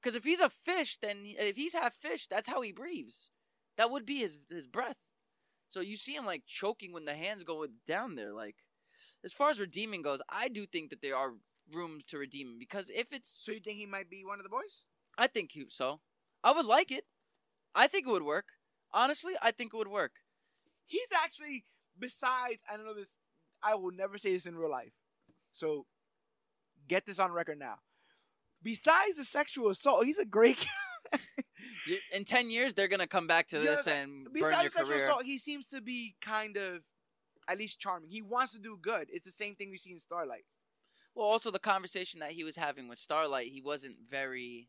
Because 0.00 0.14
if 0.16 0.24
he's 0.24 0.40
a 0.40 0.50
fish, 0.50 0.98
then 1.00 1.18
if 1.24 1.56
he's 1.56 1.74
half 1.74 1.94
fish, 1.94 2.26
that's 2.28 2.48
how 2.48 2.60
he 2.60 2.72
breathes. 2.72 3.30
That 3.76 3.90
would 3.90 4.06
be 4.06 4.18
his 4.18 4.38
his 4.50 4.66
breath. 4.66 4.98
So 5.70 5.80
you 5.80 5.96
see 5.96 6.14
him 6.14 6.24
like 6.26 6.44
choking 6.46 6.92
when 6.92 7.04
the 7.04 7.14
hands 7.14 7.44
go 7.44 7.66
down 7.86 8.14
there. 8.14 8.32
Like, 8.32 8.56
as 9.24 9.32
far 9.32 9.50
as 9.50 9.60
redeeming 9.60 10.02
goes, 10.02 10.20
I 10.28 10.48
do 10.48 10.66
think 10.66 10.90
that 10.90 11.02
there 11.02 11.16
are 11.16 11.34
room 11.72 12.00
to 12.08 12.18
redeem 12.18 12.48
him 12.48 12.58
because 12.58 12.90
if 12.94 13.12
it's, 13.12 13.36
So 13.38 13.52
you 13.52 13.60
think 13.60 13.78
he 13.78 13.86
might 13.86 14.08
be 14.08 14.24
one 14.24 14.38
of 14.38 14.44
the 14.44 14.48
boys? 14.48 14.84
I 15.16 15.26
think 15.26 15.52
he, 15.52 15.64
so. 15.68 16.00
I 16.42 16.52
would 16.52 16.66
like 16.66 16.90
it. 16.90 17.04
I 17.74 17.86
think 17.88 18.06
it 18.06 18.10
would 18.10 18.22
work. 18.22 18.46
Honestly, 18.92 19.34
I 19.42 19.50
think 19.50 19.74
it 19.74 19.76
would 19.76 19.88
work. 19.88 20.12
He's 20.86 21.08
actually 21.14 21.64
besides. 21.98 22.62
I 22.70 22.76
don't 22.76 22.86
know 22.86 22.94
this. 22.94 23.16
I 23.62 23.74
will 23.74 23.90
never 23.90 24.16
say 24.18 24.32
this 24.32 24.46
in 24.46 24.56
real 24.56 24.70
life. 24.70 24.92
So 25.52 25.86
get 26.88 27.06
this 27.06 27.18
on 27.18 27.32
record 27.32 27.58
now. 27.58 27.76
Besides 28.62 29.16
the 29.16 29.24
sexual 29.24 29.70
assault, 29.70 30.04
he's 30.04 30.18
a 30.18 30.24
great. 30.24 30.66
You- 31.86 31.98
In 32.12 32.24
ten 32.24 32.50
years, 32.50 32.74
they're 32.74 32.86
gonna 32.88 33.06
come 33.06 33.26
back 33.26 33.48
to 33.48 33.58
this 33.58 33.84
but 33.86 33.94
and 33.94 34.24
burn 34.26 34.34
your 34.34 34.50
sexual 34.70 34.86
career. 34.86 35.04
assault, 35.04 35.24
he 35.24 35.38
seems 35.38 35.66
to 35.68 35.80
be 35.80 36.14
kind 36.20 36.56
of 36.56 36.82
at 37.48 37.58
least 37.58 37.80
charming. 37.80 38.10
He 38.10 38.20
wants 38.20 38.52
to 38.52 38.58
do 38.58 38.78
good. 38.80 39.08
It's 39.10 39.24
the 39.24 39.32
same 39.32 39.54
thing 39.54 39.70
we 39.70 39.78
see 39.78 39.92
in 39.92 39.98
Starlight. 39.98 40.44
Well, 41.14 41.26
also 41.26 41.50
the 41.50 41.58
conversation 41.58 42.20
that 42.20 42.32
he 42.32 42.44
was 42.44 42.56
having 42.56 42.88
with 42.88 42.98
Starlight, 42.98 43.46
he 43.48 43.62
wasn't 43.62 43.96
very, 44.10 44.68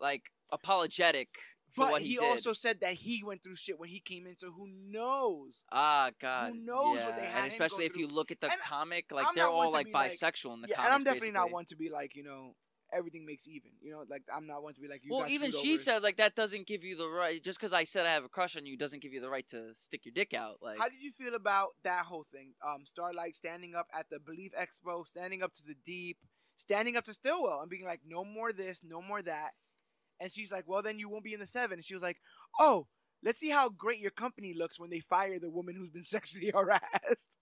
like, 0.00 0.22
apologetic 0.50 1.28
But 1.76 2.02
he, 2.02 2.10
he, 2.10 2.18
also 2.18 2.52
said 2.52 2.80
that 2.80 2.94
he 2.94 3.22
went 3.22 3.42
through 3.42 3.56
shit 3.56 3.78
when 3.78 3.88
he 3.88 4.00
came 4.00 4.26
in. 4.26 4.36
So 4.36 4.50
who 4.50 4.66
knows? 4.68 5.62
ah, 5.70 6.10
God, 6.20 6.52
Who 6.52 6.58
knows 6.64 6.98
what 6.98 7.16
they 7.16 7.26
had 7.26 7.44
And 7.44 7.52
especially 7.52 7.84
if 7.84 7.96
you 7.96 8.08
look 8.08 8.30
at 8.30 8.40
the 8.40 8.50
And 8.50 8.60
comic, 8.60 9.06
like 9.12 9.26
I'm 9.26 9.34
they're 9.34 9.46
all 9.46 9.72
like 9.72 9.86
be 9.86 9.92
like- 9.92 10.12
bisexual 10.12 10.54
in 10.54 10.62
the 10.62 10.68
yeah, 10.68 10.76
comics. 10.76 10.92
and 10.92 10.94
I'm 10.94 11.04
definitely 11.04 11.32
not 11.32 11.50
one 11.50 11.64
to 11.66 11.76
be 11.76 11.88
like 11.90 12.16
you 12.16 12.22
know 12.24 12.54
everything 12.90 13.26
makes 13.26 13.46
even. 13.46 13.70
You 13.82 13.92
know, 13.92 14.04
like 14.08 14.22
I'm 14.34 14.46
not 14.46 14.62
one 14.62 14.72
to 14.74 14.80
be 14.80 14.88
like 14.88 15.02
you. 15.04 15.12
Well, 15.14 15.28
even 15.28 15.52
she 15.52 15.72
over. 15.74 15.78
says 15.82 16.02
like 16.02 16.16
that 16.16 16.34
doesn't 16.34 16.66
give 16.66 16.82
you 16.84 16.96
the 16.96 17.06
right. 17.08 17.42
Just 17.42 17.58
because 17.60 17.72
I 17.74 17.84
said 17.84 18.06
I 18.06 18.10
have 18.10 18.24
a 18.24 18.28
crush 18.30 18.56
on 18.56 18.64
you 18.66 18.76
doesn't 18.78 19.02
give 19.02 19.12
you 19.12 19.20
the 19.20 19.28
right 19.30 19.46
to 19.48 19.74
stick 19.74 20.06
your 20.06 20.12
dick 20.14 20.32
out. 20.34 20.56
Like, 20.62 20.78
How 20.78 20.88
did 20.88 21.02
you 21.02 21.12
feel 21.12 21.34
about 21.34 21.70
that 21.84 22.06
whole 22.06 22.24
thing? 22.32 22.54
Um, 22.66 22.86
Starlight 22.86 23.36
standing 23.36 23.74
up 23.74 23.88
at 23.92 24.06
the 24.10 24.18
Believe 24.18 24.52
Expo, 24.58 25.06
standing 25.06 25.42
up 25.42 25.52
to 25.54 25.66
the 25.66 25.74
Deep, 25.84 26.16
standing 26.56 26.96
up 26.96 27.04
to 27.04 27.12
Stillwell, 27.12 27.60
and 27.60 27.68
being 27.70 27.84
like, 27.84 28.00
"No 28.06 28.24
more 28.24 28.52
this, 28.52 28.82
no 28.82 29.02
more 29.02 29.20
that." 29.22 29.50
And 30.20 30.32
she's 30.32 30.50
like, 30.50 30.64
"Well, 30.66 30.82
then 30.82 30.98
you 30.98 31.08
won't 31.08 31.24
be 31.24 31.34
in 31.34 31.40
the 31.40 31.46
seven. 31.46 31.78
And 31.78 31.84
she 31.84 31.94
was 31.94 32.02
like, 32.02 32.18
"Oh, 32.58 32.86
let's 33.22 33.40
see 33.40 33.50
how 33.50 33.68
great 33.68 33.98
your 34.00 34.10
company 34.10 34.54
looks 34.56 34.78
when 34.80 34.90
they 34.90 35.00
fire 35.00 35.38
the 35.38 35.50
woman 35.50 35.74
who's 35.76 35.90
been 35.90 36.04
sexually 36.16 36.50
harassed." 36.54 37.36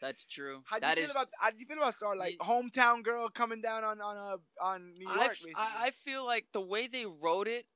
that's 0.00 0.24
true. 0.24 0.62
How 0.64 0.76
do 0.76 0.80
That 0.80 0.96
you 0.96 1.02
feel 1.02 1.10
is- 1.10 1.16
about 1.16 1.28
how 1.38 1.50
do 1.50 1.58
you 1.58 1.66
feel 1.66 1.76
about 1.78 1.94
Starlight, 1.94 2.32
Ye- 2.32 2.38
hometown 2.38 3.02
girl 3.02 3.28
coming 3.28 3.60
down 3.60 3.84
on 3.84 4.00
on 4.00 4.16
uh, 4.16 4.64
on 4.64 4.94
New 4.98 5.06
York? 5.06 5.18
I, 5.20 5.28
basically. 5.28 5.52
I 5.56 5.86
I 5.86 5.90
feel 5.90 6.24
like 6.24 6.46
the 6.52 6.60
way 6.60 6.86
they 6.86 7.04
wrote 7.06 7.48
it, 7.48 7.66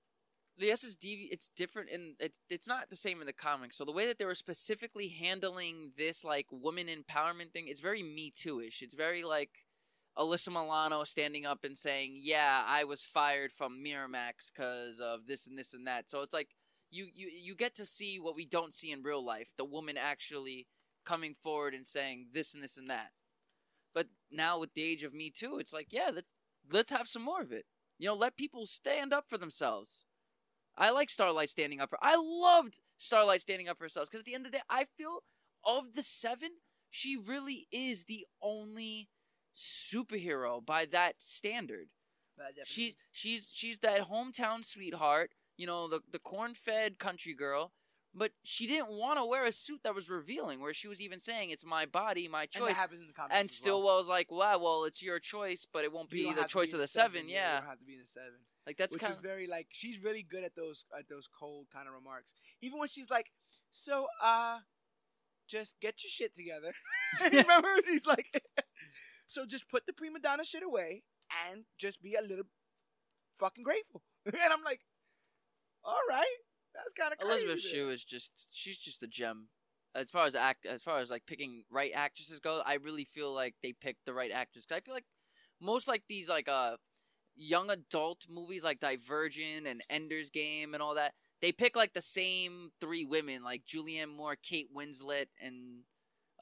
the 0.56 0.68
SSD, 0.70 1.28
it's 1.30 1.48
different 1.56 1.90
in 1.90 2.14
it's 2.18 2.40
it's 2.48 2.66
not 2.66 2.88
the 2.88 2.96
same 2.96 3.20
in 3.20 3.26
the 3.26 3.32
comics. 3.34 3.76
So 3.76 3.84
the 3.84 3.92
way 3.92 4.06
that 4.06 4.18
they 4.18 4.24
were 4.24 4.34
specifically 4.34 5.08
handling 5.08 5.92
this 5.98 6.24
like 6.24 6.46
woman 6.50 6.86
empowerment 6.86 7.52
thing, 7.52 7.66
it's 7.68 7.80
very 7.80 8.02
Me 8.02 8.32
Too 8.34 8.60
ish. 8.60 8.80
It's 8.82 8.94
very 8.94 9.22
like 9.22 9.50
Alyssa 10.16 10.48
Milano 10.48 11.04
standing 11.04 11.46
up 11.46 11.64
and 11.64 11.76
saying, 11.76 12.18
"Yeah, 12.22 12.64
I 12.66 12.84
was 12.84 13.04
fired 13.04 13.52
from 13.52 13.82
Miramax 13.84 14.52
because 14.52 15.00
of 15.00 15.26
this 15.26 15.46
and 15.46 15.58
this 15.58 15.74
and 15.74 15.86
that." 15.86 16.10
So 16.10 16.22
it's 16.22 16.34
like 16.34 16.50
you 16.90 17.08
you 17.12 17.28
you 17.28 17.54
get 17.56 17.74
to 17.76 17.86
see 17.86 18.18
what 18.20 18.36
we 18.36 18.46
don't 18.46 18.74
see 18.74 18.92
in 18.92 19.02
real 19.02 19.24
life. 19.24 19.48
The 19.56 19.64
woman 19.64 19.96
actually 19.96 20.66
coming 21.04 21.34
forward 21.34 21.74
and 21.74 21.86
saying 21.86 22.28
this 22.32 22.54
and 22.54 22.62
this 22.62 22.76
and 22.76 22.88
that. 22.90 23.10
But 23.94 24.08
now 24.30 24.58
with 24.58 24.74
the 24.74 24.82
age 24.82 25.02
of 25.04 25.14
Me 25.14 25.30
Too, 25.30 25.58
it's 25.58 25.72
like, 25.72 25.88
yeah, 25.90 26.10
let, 26.12 26.24
let's 26.72 26.90
have 26.90 27.08
some 27.08 27.22
more 27.22 27.42
of 27.42 27.52
it. 27.52 27.66
You 27.98 28.08
know, 28.08 28.14
let 28.14 28.36
people 28.36 28.66
stand 28.66 29.12
up 29.12 29.26
for 29.28 29.38
themselves. 29.38 30.04
I 30.76 30.90
like 30.90 31.10
Starlight 31.10 31.50
standing 31.50 31.80
up 31.80 31.90
for. 31.90 31.98
I 32.02 32.16
loved 32.16 32.80
Starlight 32.98 33.42
standing 33.42 33.68
up 33.68 33.78
for 33.78 33.84
herself 33.84 34.10
because 34.10 34.22
at 34.22 34.26
the 34.26 34.34
end 34.34 34.46
of 34.46 34.52
the 34.52 34.58
day, 34.58 34.64
I 34.68 34.86
feel 34.98 35.20
of 35.64 35.92
the 35.92 36.02
seven, 36.02 36.50
she 36.90 37.16
really 37.16 37.66
is 37.70 38.04
the 38.04 38.26
only 38.42 39.08
superhero 39.56 40.64
by 40.64 40.84
that 40.86 41.14
standard. 41.18 41.88
She 42.64 42.96
she's 43.12 43.48
she's 43.52 43.78
that 43.80 44.08
hometown 44.08 44.64
sweetheart, 44.64 45.30
you 45.56 45.66
know, 45.66 45.88
the 45.88 46.00
the 46.10 46.18
corn-fed 46.18 46.98
country 46.98 47.32
girl, 47.34 47.72
but 48.12 48.32
she 48.42 48.66
didn't 48.66 48.90
want 48.90 49.18
to 49.18 49.24
wear 49.24 49.46
a 49.46 49.52
suit 49.52 49.80
that 49.84 49.94
was 49.94 50.10
revealing, 50.10 50.60
where 50.60 50.74
she 50.74 50.88
was 50.88 51.00
even 51.00 51.20
saying 51.20 51.50
it's 51.50 51.64
my 51.64 51.86
body, 51.86 52.26
my 52.26 52.42
and 52.42 52.48
that 52.54 52.58
choice. 52.58 52.76
happens 52.76 53.00
in 53.02 53.06
the 53.06 53.12
comics 53.12 53.34
And 53.36 53.48
as 53.48 53.52
well. 53.52 53.58
Stillwell's 53.78 54.08
like, 54.08 54.32
wow, 54.32 54.58
well, 54.58 54.84
it's 54.84 55.00
your 55.02 55.20
choice, 55.20 55.64
but 55.72 55.84
it 55.84 55.92
won't 55.92 56.10
be 56.10 56.32
the 56.32 56.44
choice 56.44 56.72
of 56.72 56.80
the 56.80 56.88
seven. 56.88 57.28
You 57.28 57.36
Yeah, 57.36 57.60
don't 57.60 57.68
have 57.68 57.78
to 57.78 57.84
be 57.84 57.94
in 57.94 58.00
the 58.00 58.06
seven. 58.06 58.40
like 58.66 58.76
that's 58.76 58.96
kind 58.96 59.12
of 59.14 59.20
very 59.20 59.46
like 59.46 59.68
she's 59.70 60.02
really 60.02 60.22
good 60.24 60.42
at 60.42 60.56
those 60.56 60.84
at 60.98 61.08
those 61.08 61.28
cold 61.28 61.66
kind 61.72 61.86
of 61.86 61.94
remarks. 61.94 62.34
Even 62.60 62.80
when 62.80 62.88
she's 62.88 63.10
like, 63.10 63.30
"So, 63.70 64.08
uh, 64.20 64.58
just 65.46 65.78
get 65.80 66.02
your 66.02 66.10
shit 66.10 66.34
together." 66.34 66.72
Remember, 67.32 67.68
he's 67.86 68.06
like, 68.06 68.42
"So 69.26 69.46
just 69.46 69.68
put 69.68 69.86
the 69.86 69.92
prima 69.92 70.20
donna 70.20 70.44
shit 70.44 70.62
away 70.62 71.02
and 71.48 71.64
just 71.78 72.02
be 72.02 72.14
a 72.14 72.22
little 72.22 72.46
fucking 73.38 73.64
grateful." 73.64 74.02
and 74.26 74.52
I'm 74.52 74.64
like, 74.64 74.80
"All 75.84 76.00
right, 76.08 76.36
that's 76.74 76.92
kind 76.94 77.12
of 77.12 77.18
crazy." 77.18 77.44
Elizabeth 77.44 77.60
Shue 77.60 77.90
is 77.90 78.04
just 78.04 78.48
she's 78.52 78.78
just 78.78 79.02
a 79.02 79.06
gem. 79.06 79.48
As 79.94 80.10
far 80.10 80.26
as 80.26 80.34
act, 80.34 80.66
as 80.66 80.82
far 80.82 80.98
as 80.98 81.10
like 81.10 81.24
picking 81.26 81.64
right 81.70 81.92
actresses 81.94 82.40
go, 82.40 82.62
I 82.66 82.74
really 82.74 83.04
feel 83.04 83.32
like 83.32 83.54
they 83.62 83.72
picked 83.72 84.06
the 84.06 84.14
right 84.14 84.32
actress. 84.32 84.66
Cause 84.66 84.76
I 84.76 84.80
feel 84.80 84.94
like 84.94 85.06
most 85.60 85.86
like 85.86 86.02
these 86.08 86.28
like 86.28 86.48
uh 86.48 86.76
young 87.36 87.70
adult 87.70 88.26
movies 88.28 88.64
like 88.64 88.80
Divergent 88.80 89.66
and 89.66 89.82
Ender's 89.90 90.30
Game 90.30 90.74
and 90.74 90.82
all 90.82 90.94
that, 90.94 91.14
they 91.40 91.52
pick 91.52 91.76
like 91.76 91.94
the 91.94 92.02
same 92.02 92.70
three 92.80 93.04
women 93.04 93.42
like 93.42 93.64
Julianne 93.66 94.14
Moore, 94.14 94.36
Kate 94.40 94.68
Winslet, 94.74 95.26
and 95.40 95.82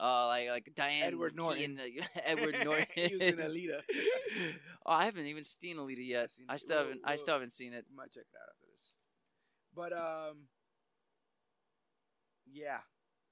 uh 0.02 0.26
like 0.26 0.48
like 0.48 0.72
Diane 0.74 1.04
Edward 1.04 1.36
Norton. 1.36 1.78
Keaton, 1.78 2.04
uh, 2.16 2.20
Edward 2.24 2.56
Norton. 2.64 2.86
he 2.94 3.14
was 3.14 3.22
in 3.22 3.36
Alita. 3.36 3.80
oh, 4.86 4.92
I 4.92 5.04
haven't 5.04 5.26
even 5.26 5.44
seen 5.44 5.76
Alita 5.76 6.06
yet. 6.06 6.30
Seen 6.32 6.46
I 6.48 6.56
still 6.56 6.78
haven't. 6.78 7.00
I 7.04 7.16
still 7.16 7.34
haven't 7.34 7.52
seen 7.52 7.72
it. 7.72 7.86
Might 7.94 8.12
check 8.12 8.24
it 8.24 8.36
out 8.36 8.48
after 8.50 8.66
this. 8.76 8.92
But 9.74 9.92
um, 9.92 10.48
yeah. 12.52 12.78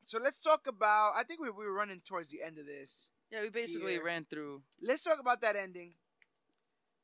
So 0.04 0.18
let's 0.22 0.38
talk 0.38 0.66
about. 0.68 1.14
I 1.16 1.24
think 1.24 1.40
we 1.40 1.50
we 1.50 1.64
were 1.64 1.72
running 1.72 2.00
towards 2.06 2.28
the 2.28 2.42
end 2.42 2.58
of 2.58 2.66
this. 2.66 3.10
Yeah, 3.32 3.42
we 3.42 3.50
basically 3.50 3.94
Yeah. 3.94 4.00
ran 4.04 4.24
through. 4.24 4.62
Let's 4.80 5.02
talk 5.02 5.18
about 5.18 5.40
that 5.40 5.56
ending. 5.56 5.94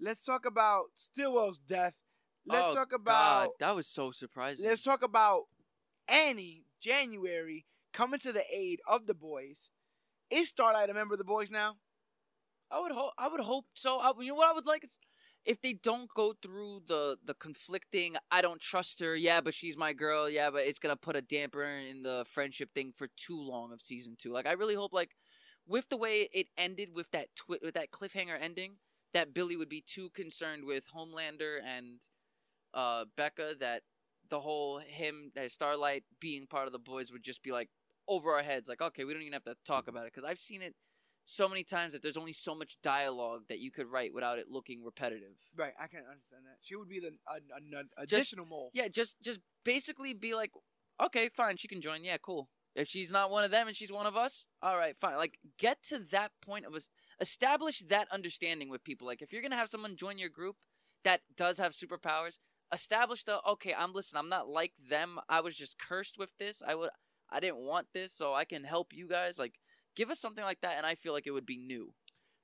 Let's 0.01 0.25
talk 0.25 0.47
about 0.47 0.87
Stillwell's 0.95 1.59
death. 1.59 1.95
Let's 2.47 2.69
oh, 2.69 2.75
talk 2.75 2.93
about. 2.93 3.47
God, 3.47 3.51
that 3.59 3.75
was 3.75 3.89
so 3.89 4.13
surprising. 4.13 4.69
Let's 4.69 4.83
talk 4.83 5.03
about 5.03 5.45
Annie 6.07 6.67
January 6.81 7.67
coming 7.97 8.21
to 8.21 8.33
the 8.33 8.45
aid 8.55 8.81
of 8.87 9.07
the 9.07 9.15
boys. 9.15 9.71
Is 10.31 10.49
Starlight 10.49 10.91
a 10.91 10.95
member 10.95 11.15
of 11.15 11.19
the 11.19 11.25
boys 11.25 11.51
now? 11.51 11.77
I 12.71 12.81
would 12.81 12.93
hope. 12.93 13.13
I 13.17 13.29
would 13.29 13.41
hope 13.41 13.65
so. 13.75 13.99
I, 13.99 14.13
you 14.21 14.29
know 14.29 14.35
what 14.35 14.51
I 14.51 14.55
would 14.55 14.67
like 14.67 14.85
is 14.85 14.99
if 15.45 15.63
they 15.63 15.73
don't 15.73 16.11
go 16.15 16.35
through 16.43 16.83
the 16.87 17.17
the 17.25 17.35
conflicting. 17.35 18.17
I 18.31 18.43
don't 18.43 18.61
trust 18.61 19.01
her. 19.01 19.17
Yeah, 19.17 19.41
but 19.41 19.55
she's 19.55 19.77
my 19.77 19.93
girl. 19.93 20.29
Yeah, 20.29 20.51
but 20.51 20.67
it's 20.67 20.79
gonna 20.79 20.97
put 20.97 21.17
a 21.17 21.23
damper 21.23 21.65
in 21.65 22.03
the 22.03 22.25
friendship 22.29 22.71
thing 22.75 22.93
for 22.95 23.09
too 23.17 23.41
long 23.41 23.73
of 23.73 23.81
season 23.81 24.17
two. 24.19 24.33
Like 24.33 24.47
I 24.47 24.53
really 24.53 24.75
hope 24.75 24.93
like 24.93 25.13
with 25.67 25.89
the 25.89 25.97
way 25.97 26.29
it 26.35 26.49
ended 26.59 26.91
with 26.93 27.11
that 27.13 27.29
twi- 27.37 27.61
with 27.63 27.75
that 27.75 27.93
cliffhanger 27.93 28.37
ending 28.39 28.75
that 29.15 29.33
Billy 29.33 29.57
would 29.57 29.69
be 29.71 29.85
too 29.87 30.11
concerned 30.11 30.65
with 30.65 30.85
Homelander 30.95 31.59
and 31.65 32.01
uh 32.75 33.05
Becca 33.17 33.55
that 33.61 33.83
the 34.29 34.41
whole 34.41 34.81
him 34.81 35.31
that 35.37 35.53
Starlight 35.53 36.03
being 36.21 36.47
part 36.49 36.67
of 36.67 36.73
the 36.73 36.81
boys 36.81 37.13
would 37.13 37.23
just 37.23 37.45
be 37.45 37.53
like 37.53 37.71
over 38.09 38.33
our 38.33 38.43
heads. 38.43 38.69
Like 38.69 38.81
okay, 38.81 39.05
we 39.05 39.13
don't 39.13 39.23
even 39.23 39.33
have 39.33 39.45
to 39.45 39.57
talk 39.67 39.89
about 39.89 40.07
it 40.07 40.13
because 40.15 40.29
I've 40.29 40.41
seen 40.41 40.63
it 40.63 40.75
so 41.27 41.49
many 41.49 41.65
times 41.65 41.93
that 41.93 42.03
there's 42.03 42.17
only 42.17 42.33
so 42.33 42.55
much 42.55 42.77
dialogue 42.83 43.43
that 43.49 43.59
you 43.59 43.71
could 43.71 43.87
write 43.89 44.15
without 44.15 44.39
it 44.39 44.47
looking 44.49 44.85
repetitive. 44.85 45.35
Right, 45.57 45.73
I 45.79 45.89
can 45.89 46.01
understand 46.01 46.45
that. 46.45 46.59
She 46.61 46.77
would 46.77 46.89
be 46.89 47.01
the 47.01 47.09
an, 47.29 47.73
an 47.73 47.89
additional 47.99 48.47
mole. 48.47 48.71
Yeah, 48.73 48.89
just 48.89 49.17
just 49.23 49.41
basically 49.65 50.15
be 50.15 50.35
like, 50.35 50.53
okay, 51.03 51.29
fine, 51.29 51.57
she 51.57 51.69
can 51.69 51.81
join. 51.81 52.05
Yeah, 52.05 52.17
cool. 52.19 52.49
If 52.75 52.89
she's 52.89 53.11
not 53.11 53.31
one 53.31 53.43
of 53.43 53.51
them 53.51 53.69
and 53.69 53.77
she's 53.77 53.91
one 53.91 54.07
of 54.07 54.17
us, 54.17 54.45
all 54.63 54.77
right, 54.77 54.95
fine. 54.97 55.17
Like, 55.17 55.39
get 55.59 55.83
to 55.89 55.99
that 56.11 56.33
point 56.45 56.67
of 56.67 56.75
us, 56.75 56.91
establish 57.21 57.83
that 57.89 58.07
understanding 58.13 58.69
with 58.69 58.85
people. 58.85 59.07
Like, 59.07 59.23
if 59.23 59.33
you're 59.33 59.43
gonna 59.43 59.57
have 59.57 59.71
someone 59.71 59.97
join 59.97 60.19
your 60.19 60.29
group 60.29 60.57
that 61.03 61.23
does 61.37 61.59
have 61.59 61.73
superpowers, 61.73 62.39
establish 62.73 63.25
the 63.25 63.41
okay. 63.49 63.75
I'm 63.77 63.93
listen. 63.93 64.19
I'm 64.19 64.29
not 64.29 64.49
like 64.49 64.73
them. 64.91 65.19
I 65.29 65.41
was 65.41 65.57
just 65.57 65.79
cursed 65.79 66.19
with 66.19 66.33
this. 66.39 66.63
I 66.67 66.75
would. 66.75 66.91
I 67.31 67.41
didn't 67.41 67.59
want 67.59 67.89
this, 67.93 68.13
so 68.13 68.35
I 68.35 68.45
can 68.45 68.65
help 68.65 68.93
you 68.93 69.09
guys. 69.09 69.39
Like, 69.39 69.55
give 69.95 70.11
us 70.11 70.21
something 70.21 70.45
like 70.45 70.61
that, 70.63 70.77
and 70.77 70.87
I 70.87 70.95
feel 70.95 71.13
like 71.13 71.27
it 71.27 71.33
would 71.33 71.47
be 71.47 71.59
new. 71.59 71.95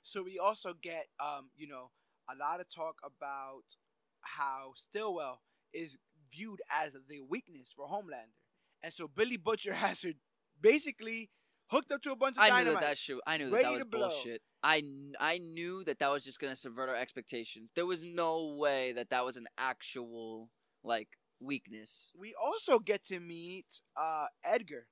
So 0.02 0.22
we 0.22 0.38
also 0.38 0.74
get, 0.80 1.06
um, 1.20 1.50
you 1.56 1.68
know, 1.68 1.90
a 2.28 2.36
lot 2.36 2.60
of 2.60 2.66
talk 2.68 2.96
about 3.04 3.62
how 4.22 4.72
Stillwell 4.74 5.40
is 5.72 5.96
viewed 6.30 6.60
as 6.70 6.92
the 7.08 7.20
weakness 7.20 7.72
for 7.74 7.86
Homelander, 7.86 8.34
and 8.82 8.92
so 8.92 9.08
Billy 9.08 9.36
Butcher 9.36 9.74
has 9.86 10.02
her 10.02 10.12
basically 10.60 11.30
hooked 11.68 11.90
up 11.90 12.02
to 12.02 12.12
a 12.12 12.16
bunch 12.16 12.36
of 12.36 12.42
I 12.42 12.50
dynamite. 12.50 12.66
knew 12.66 12.72
that 12.74 12.86
that 12.86 12.98
shit. 12.98 13.18
I 13.26 13.36
knew 13.38 13.50
that 13.50 13.62
that 13.62 13.72
was 13.72 13.84
bullshit. 13.84 14.42
I, 14.62 14.82
I 15.18 15.38
knew 15.38 15.82
that 15.84 15.98
that 15.98 16.12
was 16.12 16.22
just 16.22 16.38
gonna 16.38 16.56
subvert 16.56 16.88
our 16.88 16.96
expectations. 16.96 17.70
There 17.74 17.86
was 17.86 18.02
no 18.02 18.54
way 18.58 18.92
that 18.92 19.10
that 19.10 19.24
was 19.24 19.36
an 19.36 19.46
actual 19.58 20.50
like 20.84 21.08
weakness. 21.42 22.12
We 22.18 22.34
also 22.40 22.78
get 22.78 23.04
to 23.06 23.20
meet 23.20 23.66
uh, 23.96 24.26
Edgar, 24.44 24.86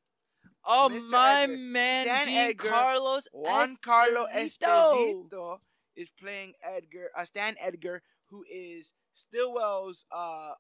Oh 0.65 0.89
Mr. 0.93 1.09
my 1.11 1.43
Edgar. 1.43 1.57
man, 1.57 2.05
Stan 2.07 2.29
Edgar, 2.51 2.69
Carlos 2.69 3.29
Giancarlo 3.35 4.27
Esposito. 4.35 5.59
Is 5.97 6.11
playing 6.19 6.55
Edgar, 6.63 7.11
uh, 7.17 7.25
Stan 7.25 7.57
Edgar, 7.61 8.03
who 8.31 8.45
is 8.51 8.95
Stillwell's 9.13 10.07
uh, 10.15 10.53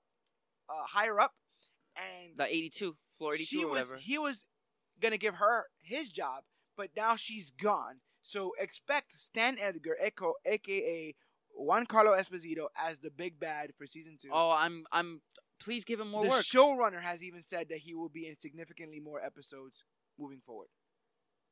uh, 0.68 0.84
higher 0.88 1.18
up, 1.20 1.32
and 1.96 2.36
The 2.36 2.46
82, 2.46 2.96
floor 3.16 3.34
82 3.34 3.46
she 3.46 3.64
or 3.64 3.68
was 3.68 3.70
whatever. 3.70 3.96
he 3.96 4.18
was 4.18 4.44
gonna 5.00 5.16
give 5.18 5.36
her 5.36 5.66
his 5.80 6.10
job, 6.10 6.42
but 6.76 6.90
now 6.96 7.16
she's 7.16 7.50
gone. 7.52 8.00
So 8.22 8.52
expect 8.58 9.18
Stan 9.18 9.56
Edgar, 9.58 9.96
Echo, 10.00 10.34
aka 10.44 11.14
Giancarlo 11.58 12.18
Esposito, 12.20 12.66
as 12.76 12.98
the 12.98 13.10
big 13.10 13.38
bad 13.40 13.72
for 13.78 13.86
season 13.86 14.18
two. 14.20 14.28
oh, 14.32 14.50
I'm 14.50 14.84
I'm. 14.92 15.22
Please 15.60 15.84
give 15.84 16.00
him 16.00 16.08
more 16.10 16.24
the 16.24 16.30
work. 16.30 16.42
showrunner 16.44 17.02
has 17.02 17.22
even 17.22 17.42
said 17.42 17.68
that 17.68 17.78
he 17.78 17.94
will 17.94 18.08
be 18.08 18.26
in 18.26 18.38
significantly 18.38 18.98
more 19.00 19.22
episodes 19.22 19.84
moving 20.18 20.40
forward. 20.44 20.68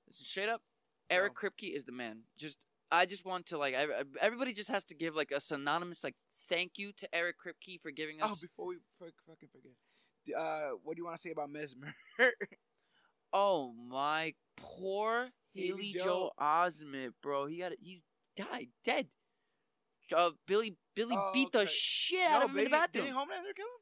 Listen, 0.06 0.24
straight 0.24 0.48
up, 0.48 0.62
Eric 1.10 1.34
Kripke 1.34 1.74
is 1.74 1.84
the 1.84 1.92
man. 1.92 2.20
Just 2.38 2.58
I 2.90 3.04
just 3.04 3.24
want 3.26 3.44
to 3.46 3.58
like 3.58 3.74
everybody 4.20 4.54
just 4.54 4.70
has 4.70 4.84
to 4.86 4.94
give 4.94 5.14
like 5.14 5.30
a 5.30 5.40
synonymous 5.40 6.02
like 6.02 6.16
thank 6.48 6.78
you 6.78 6.92
to 6.96 7.14
Eric 7.14 7.36
Kripke 7.38 7.80
for 7.82 7.90
giving 7.90 8.22
us 8.22 8.30
Oh, 8.32 8.36
before 8.40 8.66
we 8.68 8.76
fucking 8.98 9.48
forget, 9.52 9.72
uh, 10.38 10.70
what 10.82 10.96
do 10.96 11.00
you 11.00 11.04
want 11.04 11.16
to 11.16 11.22
say 11.22 11.30
about 11.30 11.50
Mesmer? 11.50 11.92
Oh 13.30 13.74
my 13.90 14.32
poor 14.56 15.28
Haley 15.54 15.68
Haley 15.68 15.92
Joel. 15.92 16.04
Joel 16.04 16.32
Osment, 16.40 17.10
bro. 17.22 17.44
He 17.46 17.58
got 17.58 17.72
he's 17.78 18.02
died 18.34 18.68
dead. 18.84 19.08
Uh, 20.16 20.30
Billy 20.46 20.76
Billy 20.96 21.14
Oh, 21.18 21.30
beat 21.34 21.52
the 21.52 21.60
okay. 21.60 21.70
shit 21.70 22.26
out 22.26 22.42
of 22.44 22.50
him 22.50 22.58
in 22.58 22.64
the 22.64 22.70
bathroom. 22.70 23.04
Didn't 23.04 23.16
Homelander 23.18 23.54
kill 23.54 23.66
him? 23.66 23.77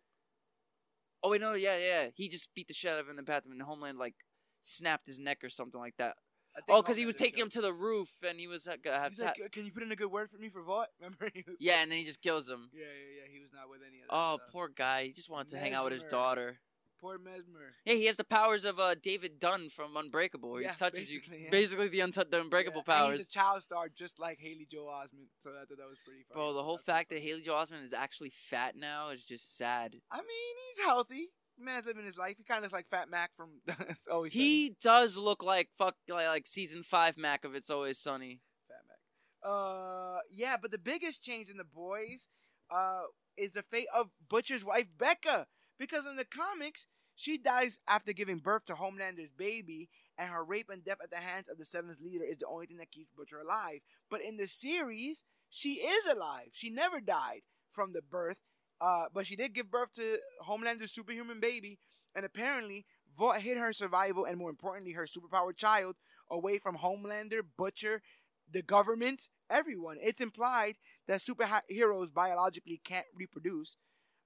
Oh 1.23 1.31
wait, 1.31 1.41
no, 1.41 1.55
yeah, 1.55 1.77
yeah. 1.79 2.07
He 2.15 2.29
just 2.29 2.49
beat 2.55 2.69
the 2.69 2.75
shit 2.75 2.93
out 2.93 2.99
of 3.01 3.07
him 3.07 3.11
in 3.11 3.17
the 3.17 3.23
bathroom, 3.23 3.53
and 3.53 3.63
Homeland 3.63 3.99
like 3.99 4.15
snapped 4.63 5.07
his 5.07 5.19
neck 5.19 5.39
or 5.45 5.49
something 5.51 5.81
like 5.81 5.95
that. 5.99 6.17
I 6.57 6.61
think 6.61 6.79
Oh, 6.79 6.81
because 6.83 6.97
he 6.97 7.05
was 7.05 7.15
taking 7.15 7.39
him 7.41 7.51
to 7.51 7.61
the 7.61 7.73
roof, 7.73 8.09
and 8.27 8.39
he 8.41 8.47
was 8.47 8.67
uh, 8.67 8.77
gonna 8.83 8.99
have 8.99 9.13
He's 9.13 9.21
ta- 9.21 9.33
like, 9.41 9.53
can 9.53 9.65
you 9.67 9.73
put 9.73 9.83
in 9.83 9.93
a 9.93 9.97
good 9.97 10.11
word 10.11 10.31
for 10.31 10.39
me 10.39 10.49
for 10.49 10.63
Vought? 10.63 10.89
Remember? 11.01 11.29
He 11.35 11.45
was 11.47 11.57
yeah, 11.61 11.83
and 11.83 11.91
then 11.93 11.99
he 11.99 12.05
just 12.05 12.23
kills 12.23 12.49
him. 12.49 12.71
yeah, 12.73 12.85
yeah, 12.85 13.23
yeah. 13.25 13.33
He 13.33 13.41
was 13.41 13.51
not 13.53 13.69
with 13.69 13.81
any 13.87 14.01
of 14.01 14.09
that. 14.09 14.15
Oh, 14.15 14.37
stuff. 14.37 14.49
poor 14.53 14.69
guy. 14.75 15.05
He 15.05 15.13
just 15.13 15.29
wanted 15.29 15.49
to 15.49 15.59
hang 15.59 15.75
out 15.75 15.85
with 15.85 15.93
his 15.93 16.05
Mesmer. 16.05 16.11
daughter. 16.19 16.59
Poor 17.07 17.19
Mesmer. 17.19 17.75
Yeah, 17.85 17.95
he 17.95 18.07
has 18.07 18.17
the 18.17 18.25
powers 18.25 18.65
of 18.65 18.79
uh, 18.81 18.95
David 19.01 19.39
Dunn 19.39 19.69
from 19.71 19.97
Unbreakable, 19.97 20.51
where 20.51 20.63
Yeah, 20.63 20.71
he 20.73 20.77
touches 20.77 21.13
you. 21.13 21.19
basically, 21.21 21.45
yeah. 21.45 21.51
Basically, 21.51 21.89
the, 21.89 21.99
untu- 22.01 22.31
the 22.31 22.41
Unbreakable 22.41 22.83
Yeah, 22.87 22.95
and 22.95 23.05
powers. 23.07 23.19
He's 23.19 23.29
a 23.29 23.31
child 23.31 23.63
star, 23.63 23.89
just 23.89 24.19
like 24.19 24.39
Haley 24.41 24.67
Joel 24.71 24.89
Osment. 24.89 25.29
So 25.41 25.51
I 25.51 25.65
thought 25.67 25.79
that 25.79 25.89
was 25.89 25.99
pretty 26.05 26.23
funny. 26.29 26.41
Bro, 26.41 26.55
the 26.55 26.63
whole 26.63 26.77
That's 26.77 26.87
fact 26.87 27.11
that. 27.11 27.21
Haley 27.21 27.43
Joel 27.43 27.59
Osment 27.65 27.87
is 27.87 27.93
actually 27.93 28.31
fat 28.31 28.75
now 28.77 29.11
is 29.11 29.25
just 29.25 29.57
sad. 29.57 29.97
I 30.11 30.17
mean, 30.17 30.57
he's 30.77 30.85
healthy. 30.85 31.29
Man's 31.59 31.87
living 31.87 32.05
his 32.05 32.19
life. 32.19 32.37
He 32.37 32.45
kind 32.45 32.65
of 32.67 32.73
like 32.73 32.87
Fat 32.87 33.09
Mac 33.09 33.31
from 33.37 33.49
Always 34.11 34.33
Sunny. 34.33 34.45
He 34.45 34.75
does 34.83 35.17
look 35.17 35.43
like 35.43 35.71
fuck 35.79 35.95
like, 36.09 36.27
like 36.27 36.47
season 36.47 36.83
five 36.83 37.17
Mac 37.17 37.45
of 37.47 37.55
It's 37.55 37.71
Always 37.71 37.99
Sunny. 37.99 38.41
Fat 38.69 38.83
Mac. 38.87 39.51
Uh, 39.53 40.19
yeah, 40.31 40.57
but 40.61 40.71
the 40.71 40.77
biggest 40.79 41.23
change 41.23 41.49
in 41.49 41.57
the 41.57 41.65
boys, 41.65 42.29
uh, 42.71 43.05
is 43.39 43.53
the 43.53 43.63
fate 43.63 43.87
of 43.95 44.09
Butcher's 44.29 44.65
wife 44.67 44.87
Becca, 44.99 45.47
because 45.79 46.05
in 46.07 46.17
the 46.17 46.25
comics 46.27 46.87
she 47.17 47.39
dies 47.39 47.79
after 47.89 48.13
giving 48.13 48.39
birth 48.39 48.67
to 48.67 48.75
Homelander's 48.75 49.33
baby, 49.37 49.89
and 50.17 50.31
her 50.31 50.45
rape 50.45 50.71
and 50.71 50.85
death 50.85 50.99
at 51.03 51.11
the 51.11 51.17
hands 51.17 51.49
of 51.49 51.59
the 51.59 51.65
Seventh 51.65 52.01
Leader 52.01 52.25
is 52.25 52.39
the 52.39 52.47
only 52.47 52.67
thing 52.67 52.77
that 52.77 52.93
keeps 52.93 53.11
Butcher 53.11 53.41
alive. 53.41 53.81
But 54.09 54.23
in 54.23 54.37
the 54.37 54.47
series, 54.47 55.25
she 55.51 55.75
is 55.75 56.07
alive. 56.07 56.51
She 56.53 56.71
never 56.71 57.01
died 57.01 57.41
from 57.73 57.93
the 57.93 58.03
birth. 58.03 58.39
Uh, 58.81 59.07
but 59.13 59.27
she 59.27 59.37
did 59.37 59.55
give 59.55 59.71
birth 59.71 59.93
to 59.95 60.19
Homelander's 60.43 60.93
superhuman 60.93 61.41
baby, 61.41 61.79
and 62.15 62.27
apparently 62.27 62.85
Vought 63.17 63.41
hid 63.41 63.57
her 63.57 63.73
survival 63.73 64.27
and, 64.27 64.37
more 64.37 64.51
importantly, 64.51 64.93
her 64.93 65.07
superpowered 65.07 65.57
child 65.57 65.97
away 66.31 66.59
from 66.59 66.77
Homelander, 66.77 67.41
Butcher, 67.57 68.03
the 68.51 68.61
government, 68.63 69.29
everyone. 69.49 69.97
It's 70.03 70.21
implied 70.21 70.77
that 71.09 71.21
superheroes 71.21 72.13
biologically 72.13 72.81
can't 72.85 73.07
reproduce, 73.15 73.79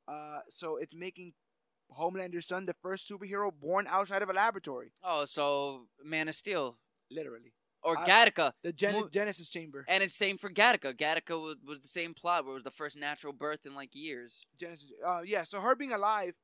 uh, 0.08 0.40
so 0.48 0.76
it's 0.76 0.94
making 0.94 1.34
Homelander's 1.92 2.46
son 2.46 2.66
the 2.66 2.74
first 2.82 3.08
superhero 3.08 3.50
born 3.52 3.86
outside 3.88 4.22
of 4.22 4.30
a 4.30 4.32
laboratory, 4.32 4.92
Oh, 5.02 5.24
so 5.24 5.86
Man 6.04 6.28
of 6.28 6.34
Steel 6.34 6.78
literally. 7.10 7.52
or 7.82 7.98
I- 7.98 8.06
Gattaca, 8.06 8.52
The 8.62 8.72
Gen- 8.72 8.94
Mo- 8.94 9.08
Genesis 9.08 9.48
Chamber. 9.48 9.84
and 9.88 10.02
it's 10.02 10.14
same 10.14 10.36
for 10.38 10.50
Gattaca. 10.50 10.94
Gattaca 10.94 11.40
was, 11.40 11.56
was 11.66 11.80
the 11.80 11.88
same 11.88 12.14
plot, 12.14 12.44
where 12.44 12.52
it 12.52 12.54
was 12.54 12.64
the 12.64 12.70
first 12.70 12.96
natural 12.96 13.32
birth 13.32 13.66
in 13.66 13.74
like 13.74 13.94
years. 13.94 14.44
Genesis. 14.58 14.90
Uh, 15.04 15.20
yeah. 15.24 15.42
So 15.44 15.60
her 15.60 15.74
being 15.74 15.92
alive, 15.92 16.34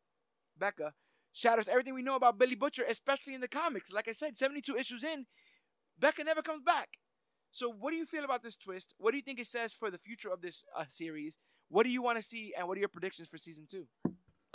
Becca, 0.59 0.95
shatters 1.33 1.69
everything 1.69 1.95
we 1.95 2.03
know 2.03 2.17
about 2.17 2.39
Billy 2.39 2.55
Butcher, 2.55 2.85
especially 2.89 3.35
in 3.35 3.41
the 3.41 3.49
comics. 3.49 3.93
Like 3.93 4.09
I 4.09 4.13
said, 4.13 4.37
seventy-two 4.37 4.77
issues 4.77 5.05
in, 5.05 5.27
Becca 5.99 6.25
never 6.25 6.43
comes 6.43 6.63
back. 6.63 6.99
So 7.53 7.71
what 7.71 7.91
do 7.91 7.97
you 7.97 8.07
feel 8.07 8.25
about 8.25 8.43
this 8.43 8.57
twist? 8.57 8.95
What 8.99 9.11
do 9.13 9.17
you 9.19 9.23
think 9.23 9.39
it 9.41 9.47
says 9.47 9.73
for 9.75 9.91
the 9.91 9.99
future 9.99 10.31
of 10.31 10.41
this 10.43 10.65
uh, 10.77 10.85
series? 10.89 11.39
What 11.69 11.85
do 11.85 11.91
you 11.91 12.01
want 12.03 12.17
to 12.19 12.23
see, 12.23 12.55
and 12.57 12.67
what 12.69 12.77
are 12.77 12.81
your 12.81 12.89
predictions 12.89 13.29
for 13.29 13.39
season 13.39 13.67
two? 13.71 13.87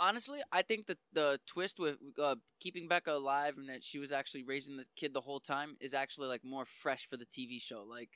Honestly, 0.02 0.40
I 0.50 0.62
think 0.62 0.88
that 0.88 0.98
the 1.12 1.38
twist 1.46 1.78
with 1.78 1.96
uh, 2.20 2.34
keeping 2.58 2.88
Becca 2.88 3.12
alive 3.14 3.54
and 3.56 3.68
that 3.68 3.84
she 3.84 4.00
was 4.00 4.10
actually 4.10 4.42
raising 4.42 4.76
the 4.76 4.86
kid 4.96 5.14
the 5.14 5.20
whole 5.20 5.38
time 5.38 5.76
is 5.80 5.94
actually 5.94 6.26
like 6.26 6.42
more 6.44 6.64
fresh 6.66 7.06
for 7.08 7.16
the 7.16 7.24
TV 7.24 7.60
show. 7.60 7.84
Like, 7.88 8.10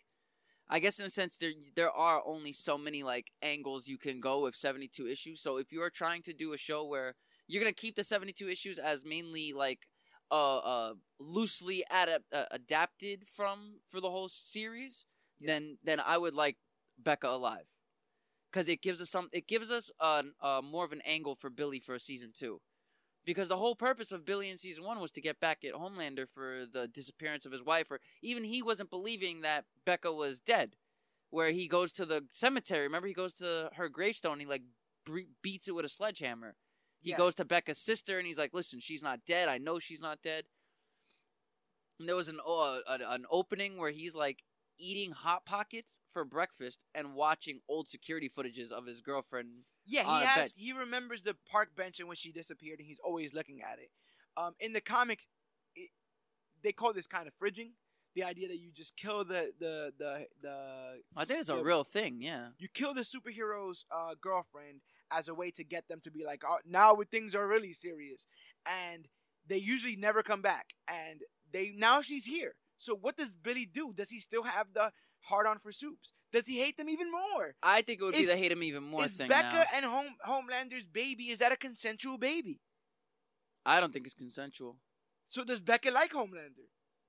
I 0.68 0.80
guess 0.80 1.00
in 1.00 1.06
a 1.06 1.10
sense 1.10 1.36
there 1.38 1.52
there 1.76 1.90
are 1.92 2.22
only 2.26 2.52
so 2.52 2.78
many 2.78 3.02
like 3.04 3.28
angles 3.42 3.88
you 3.88 3.98
can 3.98 4.20
go 4.20 4.42
with 4.42 4.56
72 4.56 5.06
issues. 5.08 5.42
So 5.42 5.58
if 5.58 5.72
you 5.72 5.82
are 5.82 5.90
trying 5.90 6.22
to 6.24 6.34
do 6.34 6.54
a 6.54 6.58
show 6.58 6.86
where 6.86 7.14
you're 7.48 7.62
gonna 7.62 7.72
keep 7.74 7.96
the 7.96 8.04
72 8.04 8.48
issues 8.48 8.78
as 8.78 9.04
mainly 9.04 9.52
like 9.52 9.80
uh 10.32 10.58
uh 10.58 10.94
loosely 11.20 11.84
adap- 11.92 12.30
uh, 12.32 12.46
adapted 12.52 13.24
from 13.28 13.80
for 13.90 14.00
the 14.00 14.10
whole 14.10 14.28
series, 14.28 15.06
Yeah. 15.40 15.48
then 15.54 15.78
then 15.84 16.00
I 16.00 16.18
would 16.18 16.34
like 16.34 16.58
Becca 16.98 17.28
alive 17.28 17.66
because 18.56 18.70
it 18.70 18.80
gives 18.80 19.02
us 19.02 19.10
some 19.10 19.28
it 19.32 19.46
gives 19.46 19.70
us 19.70 19.90
an, 20.00 20.32
uh, 20.40 20.62
more 20.64 20.86
of 20.86 20.92
an 20.92 21.02
angle 21.04 21.34
for 21.34 21.50
Billy 21.50 21.78
for 21.78 21.98
season 21.98 22.30
two. 22.34 22.62
Because 23.26 23.48
the 23.48 23.56
whole 23.58 23.74
purpose 23.74 24.12
of 24.12 24.24
Billy 24.24 24.48
in 24.48 24.56
season 24.56 24.82
one 24.82 24.98
was 24.98 25.10
to 25.12 25.20
get 25.20 25.40
back 25.40 25.62
at 25.62 25.74
Homelander 25.74 26.26
for 26.32 26.64
the 26.72 26.88
disappearance 26.88 27.44
of 27.44 27.52
his 27.52 27.62
wife, 27.62 27.90
or 27.90 28.00
even 28.22 28.44
he 28.44 28.62
wasn't 28.62 28.88
believing 28.88 29.42
that 29.42 29.64
Becca 29.84 30.10
was 30.12 30.40
dead. 30.40 30.76
Where 31.28 31.50
he 31.50 31.68
goes 31.68 31.92
to 31.94 32.06
the 32.06 32.24
cemetery, 32.32 32.84
remember 32.84 33.08
he 33.08 33.12
goes 33.14 33.34
to 33.34 33.68
her 33.74 33.88
gravestone, 33.90 34.40
he 34.40 34.46
like 34.46 34.62
bre- 35.04 35.32
beats 35.42 35.68
it 35.68 35.74
with 35.74 35.84
a 35.84 35.88
sledgehammer. 35.90 36.54
He 37.02 37.10
Yeah. 37.10 37.18
goes 37.18 37.34
to 37.34 37.44
Becca's 37.44 37.78
sister, 37.78 38.16
and 38.16 38.26
he's 38.26 38.38
like, 38.38 38.54
"Listen, 38.54 38.80
she's 38.80 39.02
not 39.02 39.26
dead. 39.26 39.48
I 39.50 39.58
know 39.58 39.78
she's 39.78 40.00
not 40.00 40.22
dead." 40.22 40.46
And 41.98 42.08
there 42.08 42.16
was 42.16 42.28
an 42.28 42.40
uh, 42.46 42.78
an 42.88 43.26
opening 43.30 43.76
where 43.76 43.90
he's 43.90 44.14
like 44.14 44.44
eating 44.78 45.12
hot 45.12 45.44
pockets 45.44 46.00
for 46.12 46.24
breakfast 46.24 46.84
and 46.94 47.14
watching 47.14 47.60
old 47.68 47.88
security 47.88 48.28
footages 48.28 48.70
of 48.70 48.86
his 48.86 49.00
girlfriend. 49.00 49.48
Yeah, 49.86 50.02
he 50.20 50.26
has. 50.26 50.52
He 50.56 50.72
remembers 50.72 51.22
the 51.22 51.36
park 51.50 51.76
bench 51.76 52.00
in 52.00 52.08
which 52.08 52.18
she 52.18 52.32
disappeared, 52.32 52.78
and 52.78 52.88
he's 52.88 53.00
always 53.02 53.32
looking 53.32 53.62
at 53.62 53.78
it. 53.78 53.90
Um, 54.36 54.54
in 54.60 54.72
the 54.72 54.80
comics, 54.80 55.26
it, 55.74 55.90
they 56.62 56.72
call 56.72 56.92
this 56.92 57.06
kind 57.06 57.26
of 57.26 57.32
fridging. 57.40 57.70
The 58.14 58.24
idea 58.24 58.48
that 58.48 58.58
you 58.58 58.70
just 58.72 58.96
kill 58.96 59.24
the 59.24 59.52
the 59.60 59.92
the 59.98 60.26
the. 60.40 61.00
I 61.16 61.24
think 61.24 61.40
it's 61.40 61.50
a 61.50 61.62
real 61.62 61.84
thing. 61.84 62.22
Yeah. 62.22 62.48
You 62.58 62.68
kill 62.72 62.94
the 62.94 63.02
superhero's 63.02 63.84
uh, 63.94 64.14
girlfriend 64.20 64.80
as 65.10 65.28
a 65.28 65.34
way 65.34 65.50
to 65.52 65.64
get 65.64 65.88
them 65.88 66.00
to 66.02 66.10
be 66.10 66.24
like, 66.24 66.42
oh, 66.46 66.58
now 66.66 66.96
things 67.10 67.34
are 67.34 67.46
really 67.46 67.72
serious, 67.74 68.26
and 68.64 69.06
they 69.46 69.58
usually 69.58 69.96
never 69.96 70.22
come 70.22 70.40
back. 70.40 70.70
And 70.88 71.20
they 71.52 71.74
now 71.76 72.00
she's 72.00 72.24
here. 72.24 72.54
So 72.78 72.94
what 72.94 73.16
does 73.16 73.32
Billy 73.32 73.66
do? 73.66 73.92
Does 73.92 74.10
he 74.10 74.20
still 74.20 74.42
have 74.42 74.68
the 74.74 74.92
hard 75.22 75.46
on 75.46 75.58
for 75.58 75.72
supes? 75.72 76.12
Does 76.32 76.46
he 76.46 76.60
hate 76.60 76.76
them 76.76 76.88
even 76.88 77.10
more? 77.10 77.56
I 77.62 77.82
think 77.82 78.00
it 78.00 78.04
would 78.04 78.14
be 78.14 78.20
Is- 78.20 78.28
the 78.28 78.36
hate 78.36 78.52
him 78.52 78.62
even 78.62 78.84
more 78.84 79.04
is 79.06 79.14
thing 79.16 79.28
Becca 79.28 79.54
now. 79.54 79.64
and 79.74 79.84
Home 79.84 80.14
Homelander's 80.26 80.84
baby 80.84 81.30
is 81.30 81.38
that 81.38 81.52
a 81.52 81.56
consensual 81.56 82.18
baby? 82.18 82.60
I 83.64 83.80
don't 83.80 83.92
think 83.92 84.04
it's 84.06 84.14
consensual. 84.14 84.78
So 85.28 85.42
does 85.44 85.60
Becca 85.60 85.90
like 85.90 86.12
Homelander? 86.12 86.68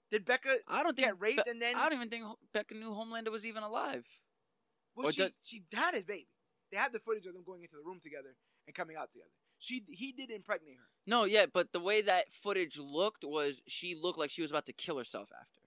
Did 0.09 0.25
Becca 0.25 0.57
I 0.67 0.83
don't 0.83 0.95
think 0.95 1.07
get 1.07 1.19
raped 1.19 1.45
Be- 1.45 1.51
and 1.51 1.61
then 1.61 1.75
I 1.75 1.83
don't 1.83 1.93
even 1.93 2.09
think 2.09 2.23
Becca 2.53 2.73
knew 2.75 2.91
Homelander 2.91 3.29
was 3.31 3.45
even 3.45 3.63
alive. 3.63 4.07
well, 4.95 5.07
or 5.07 5.11
she 5.11 5.21
did- 5.23 5.33
she 5.43 5.63
had 5.73 5.93
his 5.95 6.05
baby. 6.05 6.29
They 6.71 6.77
had 6.77 6.91
the 6.93 6.99
footage 6.99 7.25
of 7.25 7.33
them 7.33 7.43
going 7.43 7.61
into 7.63 7.75
the 7.75 7.81
room 7.83 7.99
together 7.99 8.35
and 8.65 8.75
coming 8.75 8.95
out 8.95 9.11
together. 9.11 9.31
She 9.59 9.83
he 9.89 10.11
did 10.11 10.29
impregnate 10.31 10.75
her. 10.77 10.87
No, 11.05 11.23
yeah, 11.23 11.45
but 11.51 11.71
the 11.71 11.79
way 11.79 12.01
that 12.01 12.31
footage 12.31 12.77
looked 12.77 13.23
was 13.23 13.61
she 13.67 13.95
looked 13.95 14.19
like 14.19 14.29
she 14.29 14.41
was 14.41 14.51
about 14.51 14.65
to 14.65 14.73
kill 14.73 14.97
herself 14.97 15.29
after. 15.33 15.61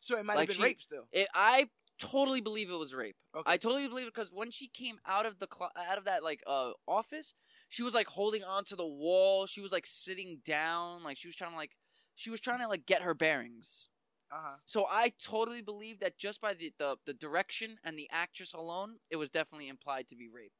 So 0.00 0.16
it 0.18 0.24
might 0.24 0.34
Like 0.36 0.48
have 0.48 0.56
been 0.58 0.64
she- 0.64 0.70
rape 0.70 0.82
still. 0.82 1.08
It, 1.12 1.28
I 1.34 1.68
totally 1.98 2.40
believe 2.40 2.70
it 2.70 2.76
was 2.76 2.94
rape. 2.94 3.16
Okay. 3.36 3.50
I 3.52 3.56
totally 3.56 3.88
believe 3.88 4.06
it 4.06 4.14
because 4.14 4.30
when 4.32 4.50
she 4.50 4.68
came 4.68 4.98
out 5.06 5.26
of 5.26 5.38
the 5.38 5.48
cl- 5.52 5.72
out 5.76 5.98
of 5.98 6.04
that 6.04 6.22
like 6.22 6.42
uh 6.46 6.72
office, 6.86 7.34
she 7.68 7.82
was 7.82 7.94
like 7.94 8.08
holding 8.08 8.44
onto 8.44 8.76
the 8.76 8.86
wall. 8.86 9.46
She 9.46 9.60
was 9.60 9.72
like 9.72 9.86
sitting 9.86 10.40
down, 10.44 11.02
like 11.02 11.16
she 11.16 11.28
was 11.28 11.36
trying 11.36 11.50
to 11.52 11.56
like 11.56 11.72
she 12.14 12.30
was 12.30 12.40
trying 12.40 12.60
to 12.60 12.68
like 12.68 12.86
get 12.86 13.02
her 13.02 13.14
bearings. 13.14 13.88
Uh 14.32 14.36
huh. 14.42 14.56
So 14.64 14.86
I 14.90 15.12
totally 15.22 15.60
believe 15.62 16.00
that 16.00 16.18
just 16.18 16.40
by 16.40 16.54
the, 16.54 16.72
the 16.78 16.96
the 17.06 17.14
direction 17.14 17.76
and 17.84 17.98
the 17.98 18.08
actress 18.10 18.52
alone, 18.54 18.96
it 19.10 19.16
was 19.16 19.30
definitely 19.30 19.68
implied 19.68 20.08
to 20.08 20.16
be 20.16 20.28
rape. 20.28 20.52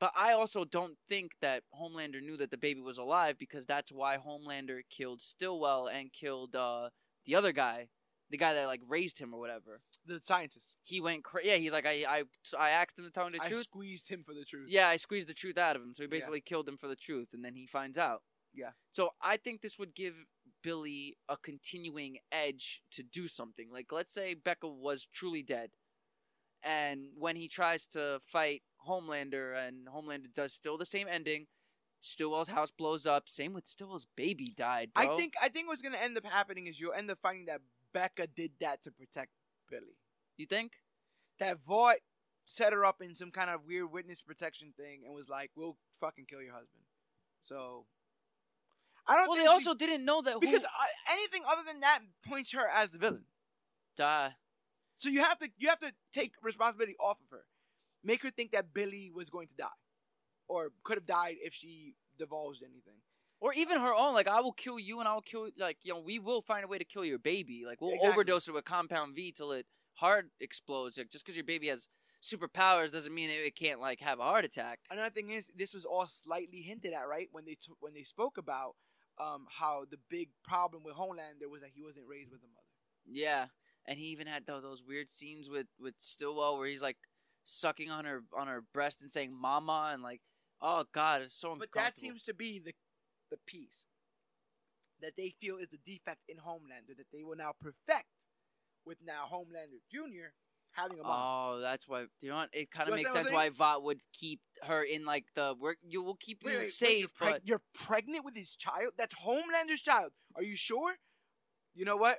But 0.00 0.12
I 0.16 0.32
also 0.32 0.64
don't 0.64 0.96
think 1.06 1.32
that 1.42 1.62
Homelander 1.78 2.22
knew 2.22 2.36
that 2.38 2.50
the 2.50 2.56
baby 2.56 2.80
was 2.80 2.96
alive 2.98 3.36
because 3.38 3.66
that's 3.66 3.92
why 3.92 4.16
Homelander 4.16 4.80
killed 4.88 5.20
Stillwell 5.20 5.86
and 5.88 6.10
killed 6.12 6.56
uh, 6.56 6.88
the 7.26 7.34
other 7.34 7.52
guy, 7.52 7.88
the 8.30 8.38
guy 8.38 8.54
that 8.54 8.66
like 8.66 8.80
raised 8.88 9.18
him 9.18 9.34
or 9.34 9.38
whatever. 9.40 9.82
The 10.06 10.18
scientist. 10.22 10.74
He 10.82 11.00
went 11.02 11.22
cra- 11.22 11.44
yeah. 11.44 11.56
He's 11.56 11.72
like 11.72 11.86
I 11.86 12.04
I 12.08 12.22
I 12.58 12.70
asked 12.70 12.98
him 12.98 13.04
to 13.04 13.10
tell 13.10 13.28
me 13.28 13.36
the 13.38 13.44
I 13.44 13.48
truth. 13.48 13.64
squeezed 13.64 14.08
him 14.08 14.24
for 14.24 14.32
the 14.34 14.44
truth. 14.44 14.68
Yeah, 14.70 14.88
I 14.88 14.96
squeezed 14.96 15.28
the 15.28 15.34
truth 15.34 15.58
out 15.58 15.76
of 15.76 15.82
him. 15.82 15.92
So 15.94 16.02
he 16.02 16.06
Yeah. 16.06 16.10
basically 16.18 16.40
killed 16.40 16.66
him 16.66 16.78
for 16.78 16.88
the 16.88 16.96
truth, 16.96 17.28
and 17.34 17.44
then 17.44 17.54
he 17.54 17.66
finds 17.66 17.98
out. 17.98 18.22
Yeah. 18.54 18.70
So 18.92 19.10
I 19.20 19.36
think 19.36 19.60
this 19.60 19.78
would 19.78 19.94
give 19.94 20.14
Billy 20.62 21.18
a 21.28 21.36
continuing 21.36 22.18
edge 22.32 22.82
to 22.92 23.02
do 23.02 23.28
something. 23.28 23.68
Like, 23.70 23.92
let's 23.92 24.12
say 24.14 24.32
Becca 24.34 24.66
was 24.68 25.06
truly 25.12 25.42
dead, 25.42 25.70
and 26.62 27.08
when 27.16 27.36
he 27.36 27.48
tries 27.48 27.86
to 27.88 28.20
fight 28.24 28.62
Homelander, 28.88 29.56
and 29.66 29.86
Homelander 29.88 30.32
does 30.34 30.52
still 30.52 30.76
the 30.78 30.86
same 30.86 31.06
ending. 31.08 31.46
Stillwell's 32.02 32.48
house 32.48 32.70
blows 32.70 33.06
up. 33.06 33.28
Same 33.28 33.52
with 33.52 33.66
Stillwell's 33.66 34.06
baby 34.16 34.52
died. 34.56 34.90
Bro. 34.94 35.14
I 35.14 35.16
think 35.16 35.34
I 35.40 35.48
think 35.48 35.68
what's 35.68 35.82
gonna 35.82 35.98
end 35.98 36.16
up 36.16 36.24
happening 36.24 36.66
is 36.66 36.80
you'll 36.80 36.94
end 36.94 37.10
up 37.10 37.18
finding 37.18 37.46
that 37.46 37.60
Becca 37.92 38.26
did 38.28 38.52
that 38.60 38.82
to 38.84 38.90
protect 38.90 39.32
Billy. 39.68 39.98
You 40.36 40.46
think? 40.46 40.72
That 41.38 41.58
Vought 41.60 41.96
set 42.44 42.72
her 42.72 42.84
up 42.84 43.02
in 43.02 43.14
some 43.14 43.30
kind 43.30 43.50
of 43.50 43.66
weird 43.66 43.92
witness 43.92 44.22
protection 44.22 44.72
thing 44.76 45.02
and 45.04 45.14
was 45.14 45.28
like, 45.28 45.50
"We'll 45.54 45.76
fucking 46.00 46.26
kill 46.26 46.40
your 46.40 46.52
husband." 46.54 46.84
So 47.42 47.86
I 49.06 49.16
don't 49.16 49.28
Well, 49.28 49.36
they 49.36 49.44
she- 49.44 49.48
also 49.48 49.74
didn't 49.74 50.04
know 50.04 50.22
that 50.22 50.40
because 50.40 50.62
who, 50.62 50.68
uh, 50.68 50.86
anything 51.12 51.42
other 51.46 51.62
than 51.64 51.80
that 51.80 52.00
points 52.22 52.52
her 52.52 52.66
as 52.68 52.90
the 52.90 52.98
villain. 52.98 53.26
die. 53.96 54.36
So 54.96 55.08
you 55.10 55.22
have 55.22 55.38
to 55.40 55.50
you 55.58 55.68
have 55.68 55.80
to 55.80 55.92
take 56.12 56.32
responsibility 56.42 56.96
off 56.98 57.18
of 57.20 57.30
her. 57.30 57.46
Make 58.02 58.22
her 58.22 58.30
think 58.30 58.52
that 58.52 58.72
Billy 58.72 59.10
was 59.14 59.30
going 59.30 59.48
to 59.48 59.54
die, 59.54 59.78
or 60.48 60.70
could 60.84 60.96
have 60.96 61.06
died 61.06 61.36
if 61.42 61.54
she 61.54 61.94
divulged 62.18 62.62
anything. 62.62 63.00
Or 63.40 63.54
even 63.54 63.80
her 63.80 63.94
own, 63.94 64.14
like 64.14 64.28
I 64.28 64.40
will 64.40 64.52
kill 64.52 64.78
you, 64.78 65.00
and 65.00 65.08
I 65.08 65.14
will 65.14 65.22
kill, 65.22 65.48
like 65.58 65.78
you 65.82 65.92
know, 65.94 66.00
we 66.00 66.18
will 66.18 66.42
find 66.42 66.64
a 66.64 66.68
way 66.68 66.78
to 66.78 66.84
kill 66.84 67.04
your 67.04 67.18
baby. 67.18 67.62
Like 67.66 67.80
we'll 67.80 67.90
Exactly. 67.92 68.10
overdose 68.12 68.48
it 68.48 68.52
with 68.54 68.64
compound 68.64 69.14
V 69.16 69.32
till 69.32 69.52
it 69.52 69.66
heart 69.94 70.26
explodes. 70.40 70.98
Like 70.98 71.10
just 71.10 71.24
because 71.24 71.36
your 71.36 71.44
baby 71.44 71.68
has 71.68 71.88
superpowers 72.22 72.92
doesn't 72.92 73.14
mean 73.14 73.30
it, 73.30 73.56
can't 73.56 73.80
like 73.80 74.00
have 74.00 74.18
a 74.18 74.22
heart 74.24 74.44
attack. 74.44 74.80
Another 74.90 75.10
thing 75.10 75.30
is, 75.30 75.50
this 75.56 75.72
was 75.72 75.84
all 75.86 76.06
slightly 76.06 76.60
hinted 76.60 76.92
at, 76.92 77.08
right? 77.08 77.28
When 77.32 77.44
they 77.46 77.54
t- 77.54 77.72
when 77.80 77.94
they 77.94 78.02
spoke 78.02 78.36
about 78.36 78.76
um, 79.18 79.46
how 79.58 79.84
the 79.90 79.98
big 80.08 80.28
problem 80.44 80.82
with 80.84 80.96
Homelander 80.96 81.50
was 81.50 81.62
that 81.62 81.70
he 81.74 81.82
wasn't 81.82 82.06
raised 82.08 82.30
with 82.30 82.40
a 82.42 82.46
mother. 82.48 82.66
Yeah, 83.06 83.46
and 83.86 83.98
he 83.98 84.06
even 84.06 84.26
had 84.26 84.46
tho- 84.46 84.60
those 84.60 84.82
weird 84.86 85.08
scenes 85.10 85.48
with 85.48 85.66
with 85.78 85.94
Stillwell 85.96 86.58
where 86.58 86.68
he's 86.68 86.82
like 86.82 86.98
sucking 87.44 87.90
on 87.90 88.04
her 88.04 88.22
on 88.36 88.46
her 88.46 88.62
breast 88.72 89.00
and 89.00 89.10
saying 89.10 89.34
"mama" 89.34 89.90
and 89.92 90.02
like, 90.02 90.20
oh 90.60 90.84
god, 90.92 91.22
it's 91.22 91.34
so 91.34 91.56
But 91.58 91.68
that 91.74 91.98
seems 91.98 92.24
to 92.24 92.34
be 92.34 92.58
the 92.58 92.72
the 93.30 93.38
piece 93.46 93.86
that 95.00 95.12
they 95.16 95.34
feel 95.40 95.56
is 95.56 95.68
the 95.70 95.78
defect 95.78 96.20
in 96.28 96.38
Homelander 96.38 96.96
that 96.96 97.06
they 97.12 97.22
will 97.22 97.36
now 97.36 97.52
perfect 97.58 98.08
with 98.84 98.98
now 99.04 99.24
Homelander 99.30 99.80
Junior 99.90 100.34
having 100.72 101.00
a 101.00 101.02
mom. 101.02 101.12
Oh, 101.12 101.60
that's 101.60 101.88
why. 101.88 102.06
You 102.20 102.30
know 102.30 102.36
what? 102.36 102.50
It 102.52 102.70
kind 102.70 102.88
of 102.88 102.94
makes 102.94 103.12
sense 103.12 103.30
why 103.30 103.48
Vought 103.50 103.82
would 103.82 104.00
keep 104.12 104.40
her 104.62 104.82
in 104.82 105.04
like 105.04 105.26
the 105.34 105.54
work. 105.58 105.78
You 105.82 106.02
will 106.02 106.16
keep 106.16 106.42
you 106.42 106.48
wait, 106.50 106.56
wait, 106.56 106.62
wait, 106.64 106.72
safe, 106.72 106.98
you're, 107.00 107.08
preg- 107.08 107.32
but 107.32 107.46
you're 107.46 107.62
pregnant 107.74 108.24
with 108.24 108.36
his 108.36 108.54
child? 108.54 108.92
That's 108.96 109.14
Homelander's 109.14 109.80
child. 109.80 110.12
Are 110.36 110.42
you 110.42 110.56
sure? 110.56 110.94
You 111.74 111.84
know 111.84 111.96
what? 111.96 112.18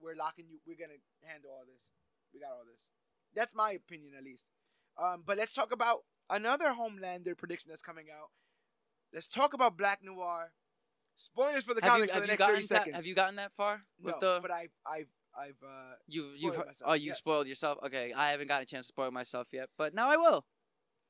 We're 0.00 0.16
locking 0.16 0.46
you. 0.50 0.58
We're 0.66 0.76
gonna 0.76 0.98
handle 1.22 1.50
all 1.52 1.64
this. 1.66 1.88
We 2.34 2.40
got 2.40 2.50
all 2.50 2.64
this. 2.66 2.80
That's 3.34 3.54
my 3.54 3.72
opinion, 3.72 4.12
at 4.16 4.24
least. 4.24 4.46
Um, 5.02 5.22
but 5.26 5.38
let's 5.38 5.52
talk 5.54 5.72
about 5.72 6.00
another 6.28 6.74
Homelander 6.78 7.36
prediction 7.36 7.70
that's 7.70 7.82
coming 7.82 8.06
out. 8.12 8.28
Let's 9.12 9.28
talk 9.28 9.54
about 9.54 9.76
Black 9.76 10.00
Noir. 10.02 10.52
Spoilers 11.16 11.64
for 11.64 11.74
the 11.74 11.82
have 11.82 11.92
comics 11.92 12.12
have 12.12 12.22
for 12.22 12.26
the 12.26 12.32
you 12.32 12.38
next 12.38 12.44
thirty 12.44 12.52
gotten 12.52 12.62
that, 12.62 12.68
seconds. 12.68 12.96
have 12.96 13.06
you 13.06 13.14
gotten 13.14 13.36
that 13.36 13.52
far 13.52 13.80
no, 14.02 14.14
the? 14.18 14.38
but 14.40 14.50
I've, 14.50 14.70
I've, 14.86 15.10
I've. 15.38 15.56
Uh, 15.62 15.94
You 16.06 16.32
you've 16.36 16.56
myself, 16.56 16.76
oh 16.84 16.94
you 16.94 17.08
yeah. 17.08 17.12
spoiled 17.14 17.46
yourself. 17.46 17.78
Okay, 17.84 18.12
I 18.16 18.30
haven't 18.30 18.48
got 18.48 18.62
a 18.62 18.64
chance 18.64 18.86
to 18.86 18.88
spoil 18.88 19.10
myself 19.10 19.48
yet, 19.52 19.68
but 19.76 19.94
now 19.94 20.10
I 20.10 20.16
will. 20.16 20.46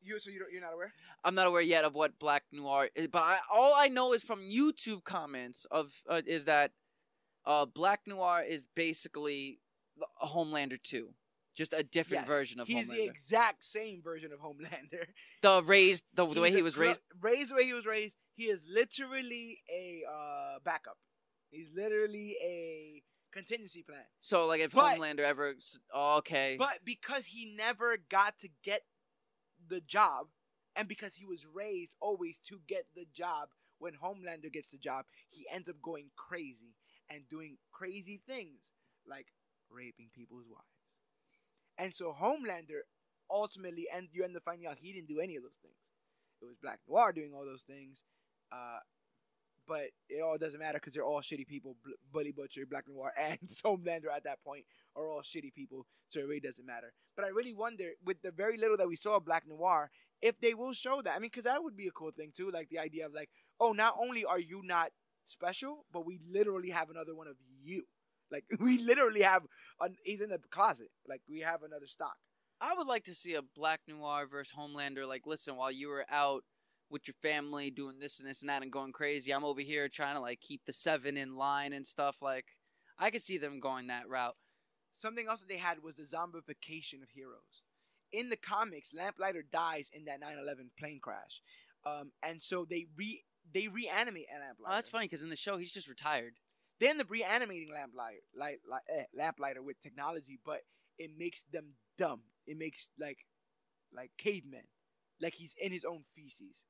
you 0.02 0.18
so 0.18 0.30
you 0.30 0.40
don't, 0.40 0.52
you're 0.52 0.60
not 0.60 0.74
aware? 0.74 0.92
I'm 1.24 1.34
not 1.36 1.46
aware 1.46 1.60
yet 1.62 1.84
of 1.84 1.94
what 1.94 2.18
Black 2.18 2.42
Noir 2.52 2.88
is, 2.96 3.06
but 3.08 3.22
I, 3.22 3.38
all 3.52 3.74
I 3.76 3.86
know 3.88 4.12
is 4.12 4.22
from 4.24 4.40
YouTube 4.40 5.04
comments 5.04 5.64
of 5.70 6.02
uh, 6.08 6.22
is 6.26 6.44
that 6.46 6.72
uh, 7.46 7.64
Black 7.66 8.00
Noir 8.06 8.42
is 8.42 8.66
basically 8.74 9.60
a 10.20 10.26
Homelander 10.26 10.82
2. 10.82 11.10
Just 11.54 11.74
a 11.74 11.82
different 11.82 12.22
Yes. 12.22 12.28
version 12.28 12.60
of 12.60 12.66
Homelander. 12.68 12.70
He's 12.70 12.86
Homelander. 12.88 12.96
the 12.96 13.04
exact 13.04 13.64
same 13.64 14.02
version 14.02 14.32
of 14.32 14.40
Homelander. 14.40 15.06
the 15.42 15.62
raised 15.62 16.04
the, 16.14 16.26
the 16.26 16.40
way 16.40 16.50
he 16.50 16.62
was 16.62 16.74
clo- 16.76 16.86
raised. 16.86 17.02
Raised 17.20 17.50
the 17.50 17.54
way 17.56 17.64
he 17.64 17.74
was 17.74 17.86
raised. 17.86 18.16
He 18.34 18.44
is 18.44 18.64
literally 18.68 19.58
a 19.70 20.02
uh, 20.10 20.58
backup. 20.64 20.96
He's 21.50 21.74
literally 21.74 22.36
a 22.42 23.02
contingency 23.32 23.82
plan. 23.82 24.04
So 24.22 24.46
like 24.46 24.60
if 24.60 24.72
But- 24.72 24.98
Homelander 24.98 25.20
ever 25.20 25.54
oh, 25.92 26.18
okay. 26.18 26.56
But 26.58 26.80
because 26.84 27.26
he 27.26 27.44
never 27.56 27.96
got 28.08 28.38
to 28.40 28.48
get 28.64 28.82
the 29.68 29.80
job, 29.80 30.28
and 30.74 30.88
because 30.88 31.16
he 31.16 31.26
was 31.26 31.46
raised 31.46 31.94
always 32.00 32.38
to 32.48 32.60
get 32.66 32.86
the 32.96 33.06
job, 33.12 33.50
when 33.78 33.92
Homelander 33.94 34.50
gets 34.50 34.70
the 34.70 34.78
job, 34.78 35.04
he 35.28 35.46
ends 35.52 35.68
up 35.68 35.76
going 35.82 36.10
crazy 36.16 36.76
and 37.10 37.28
doing 37.28 37.58
crazy 37.70 38.20
things 38.26 38.72
like 39.06 39.26
raping 39.70 40.08
people's 40.14 40.46
wives. 40.48 40.71
And 41.78 41.94
so 41.94 42.14
Homelander 42.18 42.82
ultimately, 43.30 43.86
and 43.92 44.08
you 44.12 44.24
end 44.24 44.36
up 44.36 44.42
finding 44.44 44.66
out 44.66 44.78
he 44.80 44.92
didn't 44.92 45.08
do 45.08 45.20
any 45.20 45.36
of 45.36 45.42
those 45.42 45.58
things. 45.62 45.74
It 46.40 46.46
was 46.46 46.56
Black 46.62 46.80
Noir 46.88 47.12
doing 47.12 47.32
all 47.34 47.44
those 47.44 47.62
things. 47.62 48.04
Uh, 48.50 48.80
but 49.66 49.90
it 50.08 50.20
all 50.20 50.38
doesn't 50.38 50.58
matter 50.58 50.78
because 50.78 50.92
they're 50.92 51.04
all 51.04 51.20
shitty 51.20 51.46
people. 51.46 51.76
Bl- 51.84 51.92
Bully 52.12 52.32
Butcher, 52.32 52.66
Black 52.68 52.84
Noir, 52.88 53.12
and 53.18 53.38
Homelander 53.64 54.14
at 54.14 54.24
that 54.24 54.42
point 54.44 54.64
are 54.96 55.06
all 55.06 55.22
shitty 55.22 55.54
people, 55.54 55.86
so 56.08 56.20
it 56.20 56.26
really 56.26 56.40
doesn't 56.40 56.66
matter. 56.66 56.92
But 57.16 57.24
I 57.24 57.28
really 57.28 57.54
wonder, 57.54 57.90
with 58.04 58.22
the 58.22 58.30
very 58.30 58.56
little 58.56 58.76
that 58.76 58.88
we 58.88 58.96
saw 58.96 59.16
of 59.16 59.24
Black 59.24 59.44
Noir, 59.46 59.90
if 60.20 60.40
they 60.40 60.54
will 60.54 60.72
show 60.72 61.02
that. 61.02 61.16
I 61.16 61.18
mean, 61.18 61.30
because 61.30 61.44
that 61.44 61.62
would 61.62 61.76
be 61.76 61.88
a 61.88 61.92
cool 61.92 62.10
thing 62.10 62.32
too, 62.36 62.50
like 62.50 62.68
the 62.68 62.78
idea 62.78 63.06
of 63.06 63.14
like, 63.14 63.30
oh, 63.58 63.72
not 63.72 63.96
only 64.00 64.24
are 64.24 64.38
you 64.38 64.62
not 64.64 64.90
special, 65.24 65.84
but 65.92 66.06
we 66.06 66.18
literally 66.28 66.70
have 66.70 66.90
another 66.90 67.14
one 67.14 67.28
of 67.28 67.36
you. 67.62 67.84
Like 68.32 68.44
we 68.60 68.78
literally 68.78 69.22
have, 69.22 69.42
an, 69.80 69.96
he's 70.02 70.20
in 70.20 70.30
the 70.30 70.38
closet. 70.50 70.88
Like 71.09 71.20
we 71.28 71.40
have 71.40 71.62
another 71.62 71.86
stock. 71.86 72.16
I 72.60 72.74
would 72.74 72.86
like 72.86 73.04
to 73.04 73.14
see 73.14 73.34
a 73.34 73.42
Black 73.42 73.80
Noir 73.88 74.26
versus 74.30 74.54
Homelander. 74.56 75.06
Like, 75.06 75.26
listen, 75.26 75.56
while 75.56 75.72
you 75.72 75.88
were 75.88 76.06
out 76.09 76.44
with 76.88 77.09
your 77.09 77.16
family 77.20 77.70
doing 77.70 77.98
this 77.98 78.20
and 78.20 78.28
this 78.28 78.40
and 78.40 78.48
that 78.48 78.62
and 78.62 78.70
going 78.70 78.92
crazy, 78.92 79.32
I'm 79.32 79.44
over 79.44 79.60
here 79.60 79.88
trying 79.88 80.14
to 80.14 80.20
like 80.20 80.40
keep 80.40 80.62
the 80.64 80.72
seven 80.72 81.16
in 81.16 81.34
line 81.34 81.72
and 81.72 81.86
stuff. 81.86 82.22
Like, 82.22 82.46
I 82.98 83.10
could 83.10 83.22
see 83.22 83.36
them 83.36 83.59
going 83.59 83.88
that 83.88 84.09
route. 84.09 84.36
Something 84.92 85.26
else 85.26 85.40
that 85.40 85.48
they 85.48 85.56
had 85.56 85.82
was 85.82 85.96
the 85.96 86.04
zombification 86.04 87.02
of 87.02 87.10
heroes. 87.12 87.64
In 88.12 88.28
the 88.28 88.36
comics, 88.36 88.92
Lamplighter 88.94 89.42
dies 89.42 89.90
in 89.92 90.04
that 90.04 90.20
9/11 90.20 90.70
plane 90.78 91.00
crash, 91.02 91.42
um, 91.84 92.12
and 92.22 92.42
so 92.42 92.64
they 92.64 92.86
re 92.96 93.24
they 93.52 93.68
reanimate 93.68 94.26
Lamplighter. 94.30 94.70
Oh, 94.70 94.74
that's 94.74 94.88
funny 94.88 95.06
because 95.06 95.22
in 95.22 95.30
the 95.30 95.36
show 95.36 95.56
he's 95.56 95.72
just 95.72 95.88
retired. 95.88 96.34
End 96.80 97.00
up 97.00 97.10
reanimating 97.10 97.72
Lamplighter, 97.72 98.22
like, 98.36 98.60
like 98.68 98.82
eh, 98.92 99.04
Lamplighter 99.16 99.62
with 99.62 99.80
technology, 99.80 100.38
but 100.44 100.62
it 100.98 101.10
makes 101.16 101.44
them 101.52 101.74
dumb. 101.96 102.22
It 102.46 102.58
makes 102.58 102.90
like 102.98 103.26
like 103.94 104.10
cavemen, 104.18 104.64
like 105.20 105.34
he's 105.34 105.54
in 105.60 105.70
his 105.70 105.84
own 105.84 106.02
feces, 106.02 106.64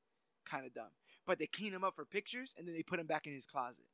kind 0.45 0.65
of 0.65 0.73
dumb. 0.73 0.91
But 1.25 1.39
they 1.39 1.47
clean 1.47 1.73
him 1.73 1.83
up 1.83 1.95
for 1.95 2.05
pictures, 2.05 2.53
and 2.57 2.67
then 2.67 2.75
they 2.75 2.83
put 2.83 2.99
him 2.99 3.07
back 3.07 3.25
in 3.25 3.33
his 3.33 3.45
closet. 3.45 3.85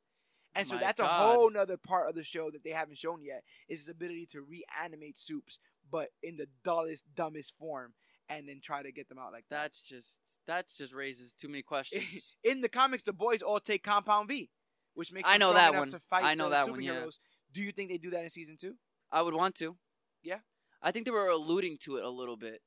And 0.56 0.68
so 0.68 0.76
My 0.76 0.82
that's 0.82 1.00
a 1.00 1.06
whole 1.06 1.50
nother 1.50 1.78
part 1.78 2.10
of 2.10 2.16
the 2.16 2.24
show 2.24 2.50
that 2.52 2.64
they 2.64 2.72
haven't 2.72 2.98
shown 2.98 3.22
yet 3.22 3.44
is 3.68 3.80
his 3.80 3.90
ability 3.90 4.28
to 4.32 4.42
reanimate 4.42 5.20
supes, 5.20 5.60
but 5.90 6.10
in 6.24 6.38
the 6.38 6.48
dullest, 6.64 7.06
dumbest 7.16 7.54
form, 7.58 7.94
and 8.30 8.48
then 8.48 8.60
try 8.62 8.82
to 8.82 8.92
get 8.92 9.10
them 9.10 9.20
out 9.20 9.32
like 9.32 9.46
that. 9.50 9.64
That's 9.64 9.84
just 9.84 10.20
that's 10.48 10.76
just 10.76 10.94
raises 10.94 11.34
too 11.34 11.48
many 11.48 11.62
questions. 11.62 12.36
in 12.44 12.62
the 12.62 12.70
comics, 12.70 13.04
the 13.04 13.14
boys 13.14 13.42
all 13.42 13.60
take 13.60 13.84
Compound 13.84 14.28
V, 14.28 14.50
which 14.94 15.12
makes 15.12 15.28
I 15.30 15.38
know 15.38 15.54
that 15.54 15.74
one. 15.74 15.90
to 15.90 16.00
fight 16.00 16.24
I 16.24 16.36
know 16.36 16.50
that 16.50 16.70
one, 16.70 16.82
yeah. 16.82 16.94
superheroes. 16.94 17.20
Do 17.52 17.62
you 17.62 17.72
think 17.72 17.90
they 17.90 17.98
do 17.98 18.12
that 18.12 18.24
in 18.24 18.30
season 18.30 18.58
two? 18.60 18.76
I 19.12 19.22
would 19.22 19.34
want 19.34 19.56
to. 19.56 19.76
Yeah? 20.24 20.40
I 20.82 20.92
think 20.92 21.06
they 21.06 21.12
were 21.12 21.28
alluding 21.30 21.78
to 21.84 21.98
it 21.98 22.04
a 22.04 22.10
little 22.10 22.38
bit, 22.38 22.62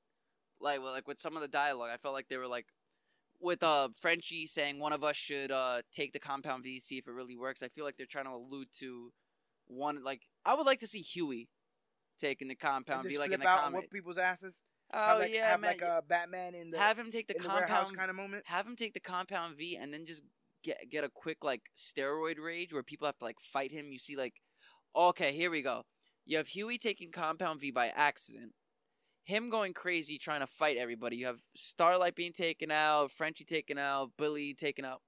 like 0.61 0.81
well, 0.81 0.93
like 0.93 1.09
with 1.09 1.21
some 1.21 1.37
of 1.37 1.43
the 1.43 1.49
dialogue. 1.49 1.91
I 1.93 1.97
felt 1.97 2.15
like 2.15 2.29
they 2.29 2.37
were 2.37 2.49
like 2.49 2.67
with 3.41 3.63
uh 3.63 3.89
Frenchie 3.97 4.47
saying 4.47 4.79
one 4.79 4.93
of 4.93 5.03
us 5.03 5.17
should 5.17 5.51
uh 5.51 5.83
take 5.93 6.13
the 6.13 6.19
compound 6.19 6.63
V 6.63 6.79
see 6.79 6.99
if 6.99 7.07
it 7.07 7.13
really 7.13 7.37
works. 7.37 7.63
I 7.63 7.69
feel 7.69 7.85
like 7.85 7.97
they're 7.97 8.07
trying 8.07 8.27
to 8.27 8.33
allude 8.33 8.69
to 8.81 9.13
one 9.67 10.03
like 10.05 10.23
I 10.45 10.55
would 10.55 10.67
like 10.67 10.81
to 10.81 10.87
see 10.87 11.01
Hughie 11.01 11.49
taking 12.19 12.49
the 12.49 12.55
compound 12.55 13.09
V 13.09 13.19
like 13.19 13.33
in 13.33 13.41
the 13.41 13.49
out 13.49 13.65
and 13.65 13.65
comic. 13.65 13.81
whoop 13.83 13.91
people's 13.91 14.19
asses. 14.19 14.63
Oh 14.95 14.99
have 14.99 15.19
like, 15.21 15.35
yeah, 15.35 15.51
have 15.51 15.61
man. 15.61 15.71
like 15.71 15.83
a 15.83 16.03
Batman 16.07 16.55
in 16.55 16.71
the 16.71 16.79
have 16.79 16.99
him 16.99 17.11
take 17.11 17.27
the 17.27 17.35
the 17.35 17.41
compound 17.41 17.97
kind 17.97 18.11
of 18.11 18.17
moment. 18.17 18.45
have 18.47 18.67
him 18.67 18.77
take 18.77 18.93
the 18.93 19.01
compound 19.01 19.57
V 19.57 19.77
and 19.77 19.93
then 19.93 20.05
just 20.05 20.23
get 20.63 20.91
get 20.91 21.05
a 21.05 21.09
quick 21.09 21.39
like 21.43 21.63
steroid 21.77 22.39
rage 22.39 22.73
where 22.73 22.83
people 22.83 23.07
have 23.07 23.19
to 23.19 23.25
like 23.25 23.41
fight 23.41 23.73
him. 23.73 23.93
You 23.93 23.99
see 23.99 24.17
like 24.17 24.35
okay, 24.95 25.33
here 25.33 25.51
we 25.51 25.63
go. 25.63 25.83
You 26.25 26.37
have 26.37 26.49
Hughie 26.49 26.79
taking 26.79 27.11
compound 27.11 27.61
V 27.61 27.71
by 27.71 27.89
accident. 27.89 28.53
Him 29.25 29.51
going 29.51 29.73
crazy 29.73 30.19
trying 30.19 30.41
to 30.41 30.47
fight 30.47 30.77
everybody. 30.77 31.17
You 31.17 31.27
have 31.27 31.41
Starlight 31.57 32.17
being 32.17 32.33
taken 32.33 32.71
out, 32.71 33.13
Frenchie 33.13 33.45
taken 33.45 33.79
out, 33.79 34.11
Billy 34.19 34.53
taken 34.55 34.85
out. 34.85 35.01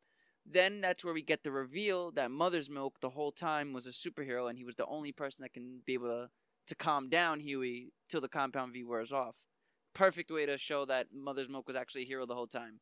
Then 0.47 0.81
that's 0.81 1.05
where 1.05 1.15
we 1.15 1.23
get 1.23 1.43
the 1.43 1.51
reveal 1.51 2.13
that 2.13 2.31
Mother's 2.31 2.71
Milk 2.71 2.97
the 3.01 3.11
whole 3.11 3.33
time 3.33 3.73
was 3.73 3.87
a 3.87 3.91
superhero 3.91 4.49
and 4.49 4.59
he 4.59 4.65
was 4.65 4.77
the 4.77 4.87
only 4.87 5.11
person 5.11 5.43
that 5.43 5.53
can 5.53 5.83
be 5.87 5.95
able 5.95 6.09
to 6.09 6.29
to 6.67 6.75
calm 6.75 7.09
down 7.09 7.41
Hughie 7.41 7.93
till 8.09 8.21
the 8.21 8.29
compound 8.29 8.73
V 8.73 8.85
wears 8.85 9.13
off. 9.13 9.37
Perfect 9.95 10.31
way 10.31 10.47
to 10.47 10.57
show 10.59 10.85
that 10.87 11.09
Mother's 11.13 11.49
Milk 11.49 11.67
was 11.67 11.77
actually 11.77 12.03
a 12.03 12.07
hero 12.07 12.27
the 12.27 12.35
whole 12.35 12.47
time. 12.47 12.81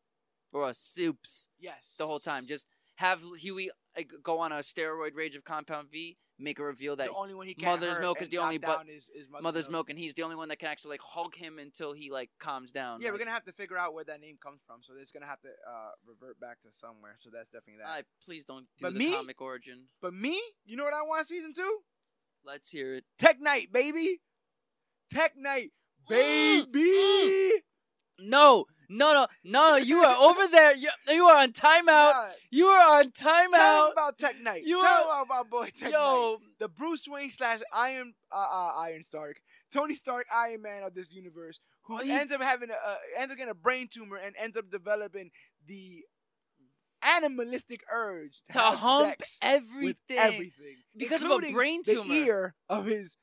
Or 0.52 0.72
supes 0.74 1.48
Yes, 1.58 1.94
the 1.98 2.06
whole 2.06 2.18
time. 2.18 2.46
Just 2.46 2.66
have 2.96 3.20
Hughie 3.38 3.70
go 4.22 4.38
on 4.38 4.52
a 4.52 4.56
steroid 4.56 5.14
rage 5.14 5.34
of 5.34 5.44
compound 5.44 5.88
V, 5.90 6.16
make 6.38 6.58
a 6.58 6.62
reveal 6.64 6.94
that 6.96 7.08
the 7.08 7.14
only 7.14 7.34
one 7.34 7.46
he 7.46 7.54
can't 7.54 7.80
Mother's 7.80 7.98
Milk 7.98 8.20
is 8.22 8.28
the 8.28 8.38
only 8.38 8.58
bu- 8.58 8.66
down 8.66 8.88
is, 8.88 9.08
is 9.14 9.26
Mother's, 9.42 9.68
Milk 9.70 9.88
and 9.90 9.98
he's 9.98 10.14
the 10.14 10.22
only 10.22 10.36
one 10.36 10.48
that 10.48 10.58
can 10.58 10.68
actually 10.68 10.90
like 10.92 11.00
hug 11.02 11.34
him 11.34 11.58
until 11.58 11.92
he 11.94 12.10
like 12.10 12.30
calms 12.38 12.70
down. 12.72 13.00
Yeah, 13.00 13.08
we're 13.08 13.12
Like, 13.14 13.20
gonna 13.20 13.30
have 13.32 13.44
to 13.44 13.52
figure 13.52 13.78
out 13.78 13.94
where 13.94 14.04
that 14.04 14.20
name 14.20 14.36
comes 14.42 14.60
from. 14.66 14.82
So 14.82 14.92
it's 15.00 15.10
gonna 15.10 15.26
have 15.26 15.40
to 15.42 15.48
uh, 15.48 15.90
revert 16.06 16.38
back 16.38 16.60
to 16.62 16.68
somewhere. 16.70 17.16
So 17.18 17.30
that's 17.32 17.48
definitely 17.50 17.82
that. 17.82 17.88
I 17.88 18.02
please 18.24 18.44
don't 18.44 18.66
do 18.78 18.82
But 18.82 18.92
the 18.92 18.98
me? 18.98 19.12
comic 19.14 19.40
origin. 19.40 19.86
But 20.02 20.12
me, 20.14 20.40
you 20.64 20.76
know 20.76 20.84
what 20.84 20.94
I 20.94 21.02
want 21.02 21.26
season 21.28 21.52
two? 21.56 21.78
Let's 22.44 22.68
hear 22.70 22.94
it. 22.96 23.04
Tech 23.18 23.40
Knight, 23.40 23.72
baby. 23.72 24.20
Tech 25.12 25.32
Knight, 25.36 25.70
Mm, 26.10 26.72
baby. 26.72 27.62
No, 28.18 28.66
no, 28.97 29.12
no, 29.12 29.27
no! 29.44 29.77
You 29.77 29.98
are 30.05 30.16
over 30.16 30.47
there. 30.48 30.74
You, 30.77 30.89
you 31.09 31.24
are 31.24 31.43
on 31.43 31.52
timeout. 31.52 31.86
God, 32.12 32.31
You 32.51 32.66
are 32.66 32.98
on 33.01 33.10
timeout. 33.10 33.51
Tell 33.52 33.86
me 33.86 33.93
about 33.93 34.19
Tech 34.19 34.40
Knight. 34.40 34.62
You 34.64 34.81
Tell 34.81 35.09
are- 35.10 35.19
me 35.20 35.23
about 35.24 35.51
boy 35.51 35.64
Tech 35.66 35.82
Knight. 35.82 35.93
Yo, 35.93 36.39
the 36.59 36.69
Bruce 36.69 37.06
Wayne 37.09 37.31
slash 37.31 37.60
Iron 37.73 38.14
uh, 38.31 38.47
uh, 38.51 38.73
Iron 38.81 39.05
Stark, 39.05 39.40
Tony 39.73 39.94
Stark, 39.94 40.27
Iron 40.35 40.62
Man 40.62 40.82
of 40.82 40.94
this 40.94 41.12
universe, 41.12 41.60
who 41.85 41.97
Oh, 41.97 42.01
ends 42.05 42.32
up 42.32 42.43
having 42.43 42.70
a 42.70 42.74
uh, 42.74 42.97
ends 43.19 43.32
up 43.32 43.39
getting 43.39 43.51
a 43.51 43.55
brain 43.55 43.89
tumor 43.90 44.16
and 44.16 44.35
ends 44.39 44.56
up 44.56 44.70
developing 44.70 45.31
the 45.66 46.05
animalistic 47.02 47.82
urge 47.93 48.43
to, 48.47 48.52
to 48.52 48.59
have 48.60 48.78
hump 48.78 49.09
sex 49.19 49.39
everything. 49.43 49.97
everything 50.19 50.77
Because 50.97 51.23
of 51.23 51.31
a 51.31 51.52
brain 51.52 51.82
the 51.85 51.94
tumor. 51.94 52.14
ear 52.14 52.55
of 52.69 52.86
his 52.86 53.16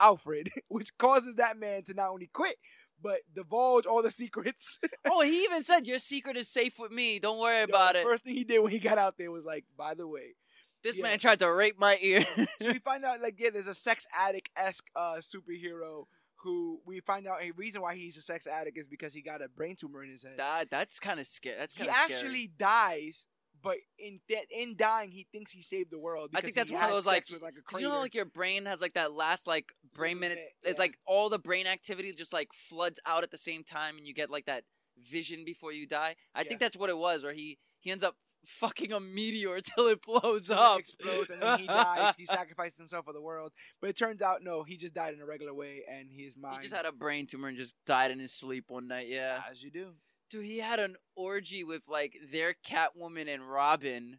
Alfred, 0.00 0.50
which 0.68 0.96
causes 0.98 1.36
that 1.36 1.58
man 1.58 1.82
to 1.84 1.94
not 1.94 2.10
only 2.10 2.28
quit 2.32 2.56
but 3.04 3.20
divulge 3.34 3.84
all 3.84 4.02
the 4.02 4.10
secrets. 4.10 4.80
oh, 5.04 5.20
he 5.22 5.44
even 5.44 5.62
said 5.62 5.86
your 5.86 5.98
secret 5.98 6.38
is 6.38 6.48
safe 6.48 6.78
with 6.78 6.90
me. 6.90 7.18
Don't 7.18 7.38
worry 7.38 7.58
Yo, 7.58 7.64
about 7.64 7.92
the 7.92 8.00
it. 8.00 8.04
First 8.04 8.24
thing 8.24 8.34
he 8.34 8.44
did 8.44 8.60
when 8.60 8.72
he 8.72 8.78
got 8.78 8.96
out 8.96 9.18
there 9.18 9.30
was 9.30 9.44
like, 9.44 9.64
by 9.76 9.92
the 9.92 10.08
way, 10.08 10.34
This 10.82 10.96
yeah. 10.96 11.04
man 11.04 11.18
tried 11.18 11.38
to 11.40 11.52
rape 11.52 11.78
my 11.78 11.98
ear. 12.00 12.26
so 12.62 12.72
we 12.72 12.78
find 12.90 13.04
out 13.04 13.20
like 13.20 13.34
yeah, 13.38 13.50
there's 13.50 13.68
a 13.68 13.74
sex 13.74 14.06
addict 14.18 14.48
esque 14.56 14.86
uh, 14.96 15.16
superhero 15.20 16.06
who 16.42 16.80
we 16.86 17.00
find 17.00 17.26
out 17.26 17.42
a 17.42 17.50
reason 17.52 17.82
why 17.82 17.94
he's 17.94 18.16
a 18.16 18.22
sex 18.22 18.46
addict 18.46 18.78
is 18.78 18.88
because 18.88 19.14
he 19.14 19.22
got 19.22 19.42
a 19.42 19.48
brain 19.48 19.76
tumor 19.76 20.02
in 20.02 20.10
his 20.10 20.22
head. 20.22 20.34
that 20.38 20.70
that's 20.70 20.98
kind 20.98 21.20
of 21.20 21.26
scary. 21.26 21.56
That's 21.58 21.74
he 21.74 21.84
kind 21.84 21.90
of 21.90 21.96
actually 21.96 22.50
dies, 22.58 23.26
but 23.64 23.78
in 23.98 24.20
that 24.28 24.44
in 24.50 24.76
dying, 24.76 25.10
he 25.10 25.26
thinks 25.32 25.50
he 25.50 25.62
saved 25.62 25.90
the 25.90 25.98
world. 25.98 26.30
I 26.34 26.42
think 26.42 26.54
that's 26.54 26.70
one 26.70 26.84
of 26.84 26.90
those, 26.90 27.06
like- 27.06 27.24
with, 27.32 27.42
like 27.42 27.54
you 27.72 27.80
know, 27.80 27.98
like 27.98 28.14
your 28.14 28.26
brain 28.26 28.66
has 28.66 28.80
like 28.82 28.94
that 28.94 29.12
last 29.12 29.46
like 29.46 29.72
brain 29.94 30.20
minutes. 30.20 30.44
bit, 30.62 30.70
It's 30.72 30.78
like 30.78 30.98
all 31.06 31.30
the 31.30 31.38
brain 31.38 31.66
activity 31.66 32.12
just 32.12 32.32
like 32.32 32.52
floods 32.52 33.00
out 33.06 33.24
at 33.24 33.30
the 33.30 33.38
same 33.38 33.64
time, 33.64 33.96
and 33.96 34.06
you 34.06 34.12
get 34.14 34.30
like 34.30 34.44
that 34.44 34.64
vision 35.02 35.44
before 35.44 35.72
you 35.72 35.86
die. 35.86 36.14
I 36.34 36.44
think 36.44 36.60
that's 36.60 36.76
what 36.76 36.90
it 36.90 36.98
was, 36.98 37.22
where 37.22 37.32
he 37.32 37.58
he 37.80 37.90
ends 37.90 38.04
up 38.04 38.16
fucking 38.46 38.92
a 38.92 39.00
meteor 39.00 39.60
till 39.74 39.86
it 39.88 40.02
blows 40.02 40.50
up, 40.50 40.80
It 40.80 40.80
explodes 40.80 41.30
and 41.30 41.40
then 41.40 41.58
he 41.60 41.66
dies. 41.66 42.14
He 42.18 42.26
sacrifices 42.38 42.76
himself 42.76 43.06
for 43.06 43.14
the 43.14 43.22
world, 43.22 43.52
but 43.80 43.88
it 43.88 43.96
turns 43.96 44.20
out 44.20 44.42
no, 44.42 44.62
he 44.62 44.76
just 44.76 44.92
died 44.94 45.14
in 45.14 45.20
a 45.20 45.26
regular 45.26 45.54
way, 45.54 45.82
and 45.90 46.10
his 46.12 46.36
mind. 46.36 46.58
He 46.58 46.64
just 46.64 46.76
had 46.76 46.86
a 46.86 46.92
brain 46.92 47.26
tumor 47.26 47.48
and 47.48 47.56
just 47.56 47.74
died 47.86 48.10
in 48.10 48.18
his 48.18 48.32
sleep 48.32 48.66
one 48.68 48.88
night. 48.88 49.08
Yeah, 49.08 49.40
as 49.50 49.62
you 49.62 49.70
do. 49.70 49.94
Dude, 50.34 50.44
he 50.46 50.58
had 50.58 50.80
an 50.80 50.96
orgy 51.16 51.64
with 51.64 51.88
like 51.88 52.14
their 52.32 52.54
Catwoman 52.66 53.32
and 53.32 53.48
Robin. 53.50 54.18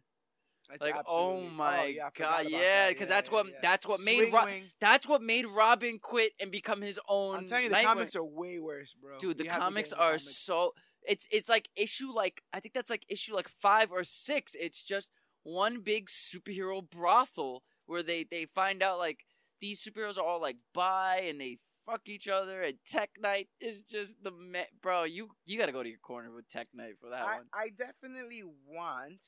That's 0.68 0.80
Like, 0.80 0.94
oh 0.96 0.98
absolutely- 0.98 1.46
oh 1.46 1.50
my 1.50 1.84
yeah, 1.86 2.08
god, 2.18 2.46
yeah, 2.48 2.58
that. 2.58 2.88
because 2.88 3.08
Yeah, 3.08 3.14
that's 3.14 3.30
what 3.30 3.46
yeah. 3.46 3.52
that's 3.62 3.86
what 3.86 4.00
made 4.00 4.32
Ro- 4.32 4.48
that's 4.80 5.06
what 5.06 5.22
made 5.22 5.46
Robin 5.46 5.98
quit 6.00 6.32
and 6.40 6.50
become 6.50 6.80
his 6.82 6.98
own. 7.08 7.36
I'm 7.36 7.46
telling 7.46 7.64
you, 7.64 7.70
the 7.70 7.76
Nightwing. 7.76 7.84
comics 7.84 8.16
are 8.16 8.24
way 8.24 8.58
worse, 8.58 8.92
bro. 8.94 9.18
Dude, 9.18 9.38
the 9.38 9.44
You 9.44 9.50
have 9.50 9.58
to 9.60 9.60
get 9.60 9.64
comics 9.64 9.92
in 9.92 9.98
the 9.98 10.02
are 10.02 10.08
comics. 10.12 10.36
so 10.38 10.72
it's 11.08 11.26
it's 11.30 11.48
like 11.48 11.68
issue 11.76 12.10
like 12.12 12.42
I 12.52 12.58
think 12.58 12.74
that's 12.74 12.90
like 12.90 13.04
issue 13.08 13.34
like 13.34 13.48
five 13.48 13.92
or 13.92 14.02
six. 14.02 14.56
It's 14.58 14.82
just 14.82 15.10
one 15.44 15.82
big 15.82 16.08
superhero 16.08 16.82
brothel 16.88 17.62
where 17.86 18.02
they 18.02 18.24
they 18.28 18.44
find 18.46 18.82
out 18.82 18.98
like 18.98 19.24
these 19.60 19.80
superheroes 19.84 20.18
are 20.18 20.24
all 20.24 20.40
like 20.40 20.56
bi 20.74 21.20
and 21.28 21.40
they 21.40 21.58
fuck 21.86 22.08
each 22.08 22.28
other 22.28 22.62
and 22.62 22.76
Tech 22.90 23.10
Knight 23.20 23.48
is 23.60 23.82
just 23.82 24.22
the 24.22 24.32
me- 24.32 24.66
bro. 24.82 25.04
You 25.04 25.28
you 25.44 25.58
got 25.58 25.66
to 25.66 25.72
go 25.72 25.82
to 25.82 25.88
your 25.88 25.98
corner 25.98 26.30
with 26.32 26.48
Tech 26.48 26.68
Knight 26.74 26.94
for 27.00 27.10
that 27.10 27.22
I, 27.22 27.36
one. 27.36 27.46
I 27.54 27.68
definitely 27.70 28.42
want 28.68 29.24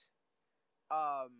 um 0.90 1.30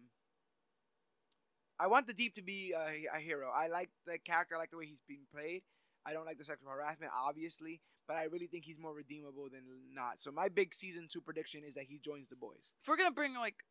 I 1.81 1.87
want 1.87 2.07
the 2.07 2.15
deep 2.15 2.35
to 2.35 2.43
be 2.43 2.75
a, 2.77 3.17
a 3.17 3.21
hero. 3.21 3.51
I 3.55 3.69
like 3.69 3.91
the 4.07 4.19
character, 4.19 4.57
I 4.57 4.59
like 4.59 4.71
the 4.71 4.79
way 4.79 4.87
he's 4.87 5.03
being 5.07 5.27
played. 5.33 5.63
I 6.05 6.13
don't 6.13 6.27
like 6.27 6.39
the 6.39 6.45
sexual 6.45 6.71
harassment, 6.71 7.13
obviously, 7.15 7.81
but 8.07 8.17
I 8.17 8.25
really 8.25 8.47
think 8.47 8.65
he's 8.65 8.79
more 8.79 8.95
redeemable 8.95 9.49
than 9.53 9.63
not. 9.93 10.19
So 10.19 10.31
my 10.31 10.49
big 10.49 10.75
season 10.75 11.07
two 11.11 11.21
prediction 11.21 11.63
is 11.67 11.75
that 11.75 11.85
he 11.85 11.99
joins 11.99 12.29
the 12.29 12.37
boys. 12.37 12.73
if 12.83 12.89
we're 12.89 12.97
gonna 12.97 13.11
bring 13.11 13.35
like 13.35 13.65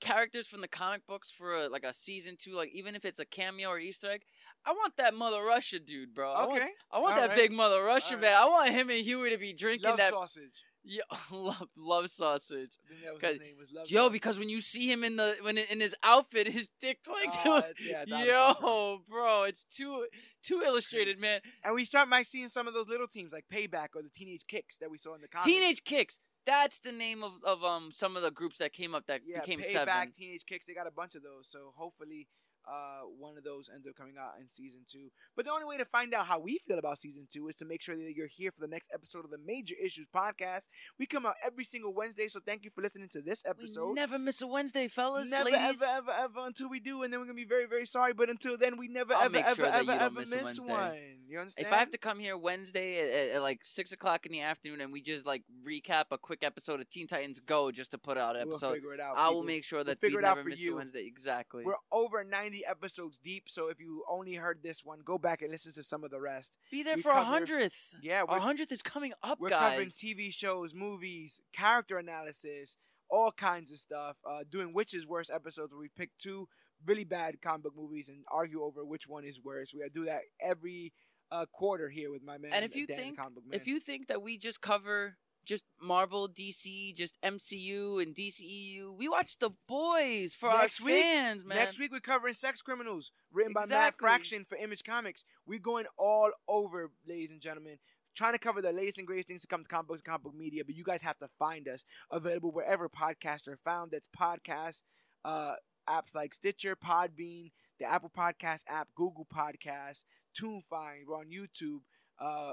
characters 0.00 0.46
from 0.46 0.60
the 0.60 0.68
comic 0.68 1.06
books 1.06 1.30
for 1.30 1.64
a, 1.64 1.68
like 1.68 1.84
a 1.84 1.92
season 1.92 2.36
two, 2.38 2.54
like 2.54 2.70
even 2.72 2.94
if 2.94 3.04
it's 3.04 3.18
a 3.18 3.24
cameo 3.24 3.68
or 3.70 3.78
Easter 3.78 4.10
egg, 4.10 4.22
I 4.64 4.72
want 4.72 4.94
that 4.98 5.14
Mother 5.14 5.42
Russia 5.42 5.78
dude, 5.78 6.14
bro. 6.14 6.32
I 6.32 6.46
want, 6.46 6.58
Okay, 6.62 6.70
I 6.90 6.98
want 6.98 7.14
All 7.14 7.20
that 7.20 7.28
right. 7.30 7.36
big 7.38 7.52
Mother 7.52 7.82
Russia 7.82 8.14
All 8.14 8.20
man. 8.20 8.34
I 8.36 8.44
want 8.46 8.70
him 8.70 8.90
and 8.90 8.98
Hughie 9.00 9.30
to 9.30 9.38
be 9.38 9.52
drinking 9.52 9.88
love 9.88 9.98
that. 9.98 10.10
sausage. 10.12 10.52
Yo, 10.84 11.02
love, 11.32 11.68
love 11.76 12.08
sausage. 12.10 12.70
I 12.84 12.88
think 12.88 13.02
that 13.04 13.12
was 13.12 13.20
'Cause- 13.20 13.30
his 13.32 13.40
name. 13.40 13.56
Was 13.58 13.68
love 13.72 13.90
Yo, 13.90 13.98
sausage. 14.02 14.12
because 14.12 14.38
when 14.38 14.48
you 14.48 14.60
see 14.60 14.90
him 14.90 15.04
in 15.04 15.16
the 15.16 15.36
when 15.42 15.58
in 15.58 15.80
his 15.80 15.94
outfit, 16.02 16.46
his 16.48 16.68
dick's 16.80 17.08
like, 17.08 17.28
Uh, 17.44 17.62
yeah, 17.80 18.02
it's 18.02 18.12
out 18.12 18.28
of 18.28 18.56
control. 18.56 18.90
yo, 18.92 19.02
bro, 19.08 19.42
it's 19.44 19.64
too 19.64 20.06
too 20.42 20.62
illustrated, 20.64 21.18
man. 21.18 21.40
and 21.64 21.74
we 21.74 21.84
start 21.84 22.08
by 22.08 22.22
seeing 22.22 22.48
some 22.48 22.66
of 22.68 22.74
those 22.74 22.88
little 22.88 23.08
teams 23.08 23.32
like 23.32 23.44
Payback 23.52 23.88
or 23.96 24.02
the 24.02 24.08
Teenage 24.08 24.46
Kicks 24.46 24.76
that 24.78 24.90
we 24.90 24.98
saw 24.98 25.14
in 25.14 25.20
the 25.20 25.28
comics. 25.28 25.46
Teenage 25.46 25.84
Kicks. 25.84 26.18
That's 26.46 26.78
the 26.78 26.92
name 26.92 27.22
of, 27.22 27.32
of 27.44 27.62
um 27.64 27.90
some 27.92 28.16
of 28.16 28.22
the 28.22 28.30
groups 28.30 28.56
that 28.58 28.72
came 28.72 28.94
up 28.94 29.06
that 29.08 29.20
yeah, 29.26 29.40
became 29.40 29.60
Payback, 29.60 29.72
seven. 29.72 30.12
Teenage 30.12 30.46
Kicks. 30.46 30.64
They 30.66 30.72
got 30.74 30.86
a 30.86 30.90
bunch 30.90 31.14
of 31.14 31.22
those. 31.22 31.48
So 31.50 31.72
hopefully, 31.76 32.28
uh, 32.68 33.06
one 33.18 33.36
of 33.38 33.44
those 33.44 33.70
ends 33.72 33.86
up 33.86 33.94
coming 33.96 34.14
out 34.18 34.32
in 34.40 34.48
season 34.48 34.80
two. 34.90 35.10
But 35.36 35.46
the 35.46 35.52
only 35.52 35.64
way 35.64 35.76
to 35.78 35.84
find 35.84 36.12
out 36.14 36.26
how 36.26 36.38
we 36.38 36.58
feel 36.58 36.78
about 36.78 36.98
season 36.98 37.26
two 37.32 37.48
is 37.48 37.56
to 37.56 37.64
make 37.64 37.80
sure 37.82 37.96
that 37.96 38.14
you're 38.14 38.26
here 38.26 38.50
for 38.50 38.60
the 38.60 38.68
next 38.68 38.90
episode 38.92 39.24
of 39.24 39.30
the 39.30 39.38
Major 39.38 39.74
Issues 39.82 40.06
podcast. 40.14 40.68
We 40.98 41.06
come 41.06 41.26
out 41.26 41.34
every 41.44 41.64
single 41.64 41.92
Wednesday, 41.94 42.28
so 42.28 42.40
thank 42.44 42.64
you 42.64 42.70
for 42.70 42.82
listening 42.82 43.08
to 43.10 43.20
this 43.22 43.42
We 43.44 43.50
episode. 43.50 43.94
never 43.94 44.18
miss 44.18 44.42
a 44.42 44.46
Wednesday, 44.46 44.88
fellas. 44.88 45.30
Never, 45.30 45.50
ladies. 45.50 45.60
ever, 45.60 45.84
ever, 45.84 46.10
ever 46.10 46.46
until 46.46 46.68
we 46.68 46.80
do, 46.80 47.02
and 47.02 47.12
then 47.12 47.20
we're 47.20 47.26
gonna 47.26 47.36
be 47.36 47.44
very, 47.44 47.66
very 47.66 47.86
sorry. 47.86 48.12
But 48.12 48.30
until 48.30 48.58
then, 48.58 48.76
we 48.76 48.88
never, 48.88 49.14
I'll 49.14 49.26
ever, 49.26 49.38
ever, 49.38 49.54
sure 49.54 49.66
ever, 49.66 49.92
ever 49.92 50.20
miss 50.20 50.34
miss 50.34 50.60
one. 50.60 50.96
You 51.28 51.40
understand? 51.40 51.66
If 51.66 51.72
I 51.72 51.76
have 51.76 51.90
to 51.90 51.98
come 51.98 52.18
here 52.18 52.38
Wednesday 52.38 53.30
at, 53.30 53.36
at, 53.36 53.42
like 53.42 53.60
six 53.62 53.92
o'clock 53.92 54.24
in 54.24 54.32
the 54.32 54.40
afternoon 54.40 54.80
and 54.80 54.90
we 54.92 55.02
just 55.02 55.26
like 55.26 55.42
recap 55.66 56.04
a 56.10 56.16
quick 56.16 56.42
episode 56.42 56.80
of 56.80 56.88
Teen 56.88 57.06
Titans 57.06 57.38
Go 57.40 57.70
just 57.70 57.90
to 57.90 57.98
put 57.98 58.16
out 58.16 58.34
an 58.34 58.46
we'll 58.46 58.54
episode, 58.56 58.74
figure 58.76 58.94
it 58.94 59.00
out. 59.00 59.14
I 59.16 59.28
will 59.28 59.36
people. 59.36 59.44
make 59.44 59.64
sure 59.64 59.78
We'll 59.80 59.84
that 59.84 59.98
we 60.02 60.08
figure 60.08 60.20
it 60.20 60.24
out 60.24 60.36
never 60.36 60.42
for 60.44 60.48
miss 60.48 60.60
a 60.60 60.62
you. 60.62 60.76
Wednesday. 60.76 61.04
Exactly. 61.06 61.64
We're 61.64 61.74
over 61.92 62.24
90 62.58 62.66
episodes 62.66 63.18
deep, 63.18 63.44
so 63.48 63.68
if 63.68 63.80
you 63.80 64.04
only 64.08 64.34
heard 64.34 64.60
this 64.62 64.84
one, 64.84 65.00
go 65.04 65.18
back 65.18 65.42
and 65.42 65.50
listen 65.50 65.72
to 65.72 65.82
some 65.82 66.04
of 66.04 66.10
the 66.10 66.20
rest. 66.20 66.52
Be 66.70 66.82
there 66.82 66.96
we 66.96 67.02
for 67.02 67.10
a 67.10 67.24
hundredth. 67.24 67.94
Yeah, 68.02 68.22
we're, 68.28 68.38
hundredth 68.38 68.72
is 68.72 68.82
coming 68.82 69.12
up, 69.22 69.38
we're 69.40 69.50
guys. 69.50 69.70
covering 69.70 69.88
TV 69.88 70.32
shows, 70.32 70.74
movies, 70.74 71.40
character 71.52 71.98
analysis, 71.98 72.76
all 73.10 73.32
kinds 73.32 73.72
of 73.72 73.78
stuff. 73.78 74.16
Uh, 74.28 74.40
doing 74.48 74.72
Witch's 74.72 75.06
Worst 75.06 75.30
episodes 75.32 75.72
where 75.72 75.80
we 75.80 75.88
pick 75.88 76.10
two 76.18 76.48
really 76.86 77.04
bad 77.04 77.40
comic 77.40 77.64
book 77.64 77.74
movies 77.76 78.08
and 78.08 78.24
argue 78.30 78.62
over 78.62 78.84
which 78.84 79.08
one 79.08 79.24
is 79.24 79.40
worse. 79.42 79.74
We 79.74 79.86
do 79.92 80.04
that 80.04 80.22
every 80.40 80.92
uh, 81.30 81.46
quarter 81.52 81.88
here 81.88 82.10
with 82.10 82.22
my 82.22 82.38
man. 82.38 82.52
And 82.52 82.64
if 82.64 82.74
you 82.74 82.86
Dan, 82.86 82.96
think 82.96 83.18
comic 83.18 83.34
book 83.34 83.44
man. 83.50 83.60
if 83.60 83.66
you 83.66 83.80
think 83.80 84.08
that 84.08 84.22
we 84.22 84.38
just 84.38 84.60
cover 84.60 85.16
just 85.48 85.64
Marvel, 85.80 86.28
DC, 86.28 86.94
just 86.94 87.16
MCU 87.22 88.02
and 88.02 88.14
DCEU, 88.14 88.94
we 88.96 89.08
watch 89.08 89.38
The 89.38 89.50
Boys 89.66 90.34
for 90.34 90.50
Next 90.50 90.80
our 90.80 90.86
week- 90.86 91.02
fans, 91.02 91.44
man. 91.46 91.56
Next 91.56 91.78
week 91.78 91.90
we're 91.90 92.00
covering 92.00 92.34
Sex 92.34 92.60
Criminals, 92.60 93.10
written 93.32 93.54
by 93.54 93.64
Matt 93.64 93.96
Fraction 93.96 94.44
for 94.44 94.58
Image 94.58 94.84
Comics. 94.84 95.24
We're 95.46 95.58
going 95.58 95.86
all 95.96 96.30
over, 96.46 96.90
ladies 97.06 97.30
and 97.30 97.40
gentlemen, 97.40 97.78
trying 98.14 98.34
to 98.34 98.38
cover 98.38 98.60
the 98.60 98.72
latest 98.72 98.98
and 98.98 99.06
greatest 99.06 99.28
things 99.28 99.40
to 99.40 99.48
come 99.48 99.62
to 99.62 99.68
comic 99.68 99.88
books 99.88 100.00
and 100.00 100.06
comic 100.06 100.24
book 100.24 100.34
media. 100.34 100.64
But 100.66 100.74
you 100.76 100.84
guys 100.84 101.00
have 101.00 101.18
to 101.20 101.28
find 101.38 101.66
us 101.66 101.86
available 102.10 102.52
wherever 102.52 102.88
podcasts 102.90 103.48
are 103.48 103.56
found. 103.56 103.92
That's 103.92 104.08
podcasts, 104.08 104.82
uh, 105.24 105.54
apps 105.88 106.14
like 106.14 106.34
Stitcher, 106.34 106.76
Podbean, 106.76 107.52
the 107.80 107.90
Apple 107.90 108.12
Podcast 108.14 108.64
app, 108.68 108.88
Google 108.94 109.26
Podcasts, 109.34 110.04
TuneFind. 110.38 111.06
We're 111.06 111.16
on 111.16 111.30
YouTube. 111.30 111.80
Uh, 112.20 112.52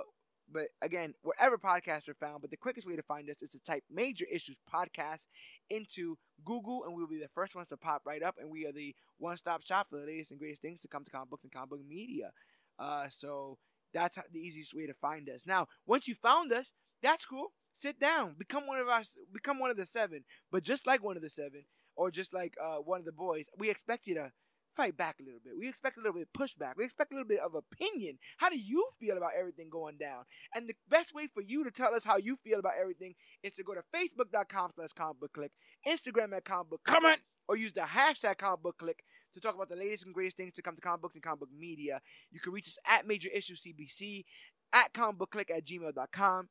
but 0.51 0.67
again, 0.82 1.14
wherever 1.22 1.57
podcasts 1.57 2.07
are 2.07 2.14
found, 2.14 2.41
but 2.41 2.51
the 2.51 2.57
quickest 2.57 2.88
way 2.88 2.95
to 2.95 3.03
find 3.03 3.30
us 3.30 3.41
is 3.41 3.49
to 3.51 3.59
type 3.59 3.83
Major 3.91 4.25
Issues 4.32 4.59
Podcast 4.72 5.27
into 5.69 6.17
Google, 6.43 6.83
and 6.83 6.95
we'll 6.95 7.07
be 7.07 7.19
the 7.19 7.30
first 7.33 7.56
ones 7.56 7.69
to 7.69 7.77
pop 7.77 8.03
right 8.06 8.22
up. 8.24 8.35
And 8.40 8.49
we 8.49 8.65
are 8.65 8.72
the 8.72 8.95
one-stop 9.17 9.64
shop 9.64 9.88
for 9.90 9.99
the 9.99 10.06
latest 10.06 10.32
and 10.32 10.40
greatest 10.40 10.61
things 10.61 10.82
to 10.82 10.88
come 10.88 11.03
to 11.03 11.11
comic 11.11 11.30
books 11.30 11.43
and 11.43 11.51
comic 11.51 11.69
book 11.72 11.80
media. 11.88 12.32
Uh, 12.77 13.07
so 13.09 13.57
that's 13.93 14.17
the 14.32 14.40
easiest 14.40 14.74
way 14.74 14.85
to 14.85 14.93
find 14.93 15.30
us. 15.30 15.45
Now, 15.48 15.67
once 15.85 16.07
you 16.07 16.15
found 16.15 16.51
us, 16.51 16.74
that's 17.01 17.25
cool. 17.25 17.53
Sit 17.74 17.99
down, 17.99 18.35
become 18.38 18.67
one 18.67 18.80
of 18.80 18.88
us, 18.88 19.17
become 19.33 19.59
one 19.59 19.72
of 19.72 19.77
the 19.77 19.85
seven. 19.85 20.24
But 20.51 20.64
just 20.64 20.88
like 20.88 21.03
one 21.03 21.17
of 21.17 21.24
the 21.24 21.30
seven, 21.30 21.65
or 21.95 22.11
just 22.11 22.33
like 22.33 22.56
uh, 22.61 22.77
one 22.77 22.99
of 22.99 23.06
the 23.06 23.11
boys, 23.11 23.48
we 23.57 23.69
expect 23.69 24.07
you 24.07 24.15
to 24.15 24.32
fight 24.75 24.97
back 24.97 25.17
a 25.19 25.23
little 25.23 25.39
bit. 25.43 25.53
We 25.57 25.67
expect 25.67 25.97
a 25.97 26.01
little 26.01 26.13
bit 26.13 26.27
of 26.33 26.39
pushback. 26.39 26.73
We 26.77 26.85
expect 26.85 27.11
a 27.11 27.15
little 27.15 27.27
bit 27.27 27.39
of 27.39 27.55
opinion. 27.55 28.17
How 28.37 28.49
do 28.49 28.57
you 28.57 28.87
feel 28.99 29.17
about 29.17 29.31
everything 29.37 29.69
going 29.69 29.97
down? 29.97 30.25
And 30.53 30.67
the 30.67 30.75
best 30.89 31.13
way 31.13 31.27
for 31.33 31.41
you 31.41 31.63
to 31.63 31.71
tell 31.71 31.93
us 31.95 32.03
how 32.03 32.17
you 32.17 32.37
feel 32.43 32.59
about 32.59 32.73
everything 32.79 33.15
is 33.43 33.53
to 33.53 33.63
go 33.63 33.73
to 33.73 33.83
facebook.com 33.95 34.71
slash 34.75 34.93
comic 34.93 35.19
book 35.19 35.33
click, 35.33 35.51
Instagram 35.87 36.35
at 36.35 36.45
comic 36.45 36.69
book 36.69 36.81
Comment. 36.83 37.19
or 37.47 37.57
use 37.57 37.73
the 37.73 37.81
hashtag 37.81 38.37
comic 38.37 38.61
book 38.61 38.77
click 38.77 39.03
to 39.33 39.39
talk 39.39 39.55
about 39.55 39.69
the 39.69 39.75
latest 39.75 40.05
and 40.05 40.13
greatest 40.13 40.37
things 40.37 40.53
to 40.53 40.61
come 40.61 40.75
to 40.75 40.81
comic 40.81 41.01
books 41.01 41.15
and 41.15 41.23
comic 41.23 41.41
book 41.41 41.49
media. 41.57 42.01
You 42.31 42.39
can 42.39 42.53
reach 42.53 42.67
us 42.67 42.77
at 42.87 43.07
major 43.07 43.29
issue 43.33 43.55
CBC, 43.55 44.25
at 44.73 44.93
comic 44.93 45.17
book 45.17 45.31
click 45.31 45.51
at 45.51 45.65
gmail.com. 45.65 46.49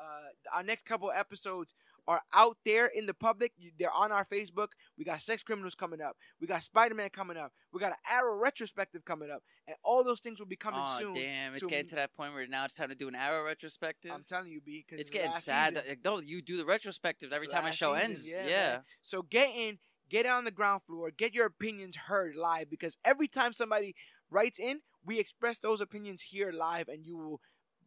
Uh, 0.00 0.56
our 0.56 0.62
next 0.62 0.86
couple 0.86 1.10
episodes 1.10 1.74
are 2.06 2.22
out 2.32 2.56
there 2.64 2.86
in 2.86 3.06
the 3.06 3.14
public. 3.14 3.52
They're 3.78 3.92
on 3.92 4.12
our 4.12 4.24
Facebook. 4.24 4.68
We 4.98 5.04
got 5.04 5.22
Sex 5.22 5.42
Criminals 5.42 5.74
coming 5.74 6.00
up. 6.00 6.16
We 6.40 6.46
got 6.46 6.62
Spider 6.62 6.94
Man 6.94 7.10
coming 7.10 7.36
up. 7.36 7.52
We 7.72 7.80
got 7.80 7.92
an 7.92 7.98
Arrow 8.10 8.36
retrospective 8.36 9.04
coming 9.04 9.30
up, 9.30 9.42
and 9.66 9.76
all 9.82 10.04
those 10.04 10.20
things 10.20 10.38
will 10.38 10.46
be 10.46 10.56
coming 10.56 10.80
oh 10.82 10.98
soon. 10.98 11.14
damn! 11.14 11.54
It's 11.54 11.64
getting 11.64 11.88
to 11.88 11.96
that 11.96 12.12
point 12.14 12.34
where 12.34 12.46
now 12.46 12.64
it's 12.64 12.74
time 12.74 12.88
to 12.88 12.94
do 12.94 13.08
an 13.08 13.14
Arrow 13.14 13.44
retrospective. 13.44 14.10
I'm 14.12 14.24
telling 14.28 14.50
you, 14.50 14.60
B, 14.60 14.84
because 14.86 15.00
it's 15.00 15.10
getting 15.10 15.32
sad. 15.32 15.76
That, 15.76 15.88
like, 15.88 16.00
no, 16.04 16.20
you 16.20 16.42
do 16.42 16.56
the 16.56 16.64
retrospective 16.64 17.32
every 17.32 17.46
time 17.46 17.64
a 17.66 17.72
show 17.72 17.94
season, 17.94 18.10
ends. 18.10 18.28
yeah, 18.28 18.46
Yeah. 18.46 18.78
So 19.02 19.22
get 19.22 19.50
in, 19.54 19.78
get 20.08 20.26
on 20.26 20.44
the 20.44 20.50
ground 20.50 20.82
floor, 20.86 21.10
get 21.10 21.34
your 21.34 21.46
opinions 21.46 21.96
heard 21.96 22.36
live 22.36 22.70
because 22.70 22.96
every 23.04 23.28
time 23.28 23.52
somebody 23.52 23.94
writes 24.30 24.58
in, 24.58 24.80
we 25.04 25.18
express 25.18 25.58
those 25.58 25.80
opinions 25.80 26.22
here 26.22 26.52
live, 26.52 26.88
and 26.88 27.04
you 27.04 27.16
will 27.16 27.40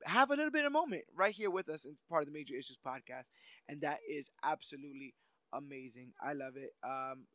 have 0.06 0.32
a 0.32 0.35
little 0.35 0.51
bit 0.51 0.66
of 0.66 0.72
moment 0.72 1.03
right 1.16 1.33
here 1.33 1.50
with 1.50 1.69
us 1.69 1.85
in 1.85 1.95
part 2.09 2.24
of 2.24 2.27
the 2.27 2.33
Major 2.33 2.56
Issues 2.56 2.77
podcast, 2.85 3.25
and 3.67 3.82
that 3.82 4.00
is 4.09 4.30
absolutely 4.43 5.14
amazing. 5.51 6.14
I 6.22 6.33
love 6.33 6.56
it. 6.56 6.72
Um, 6.83 7.25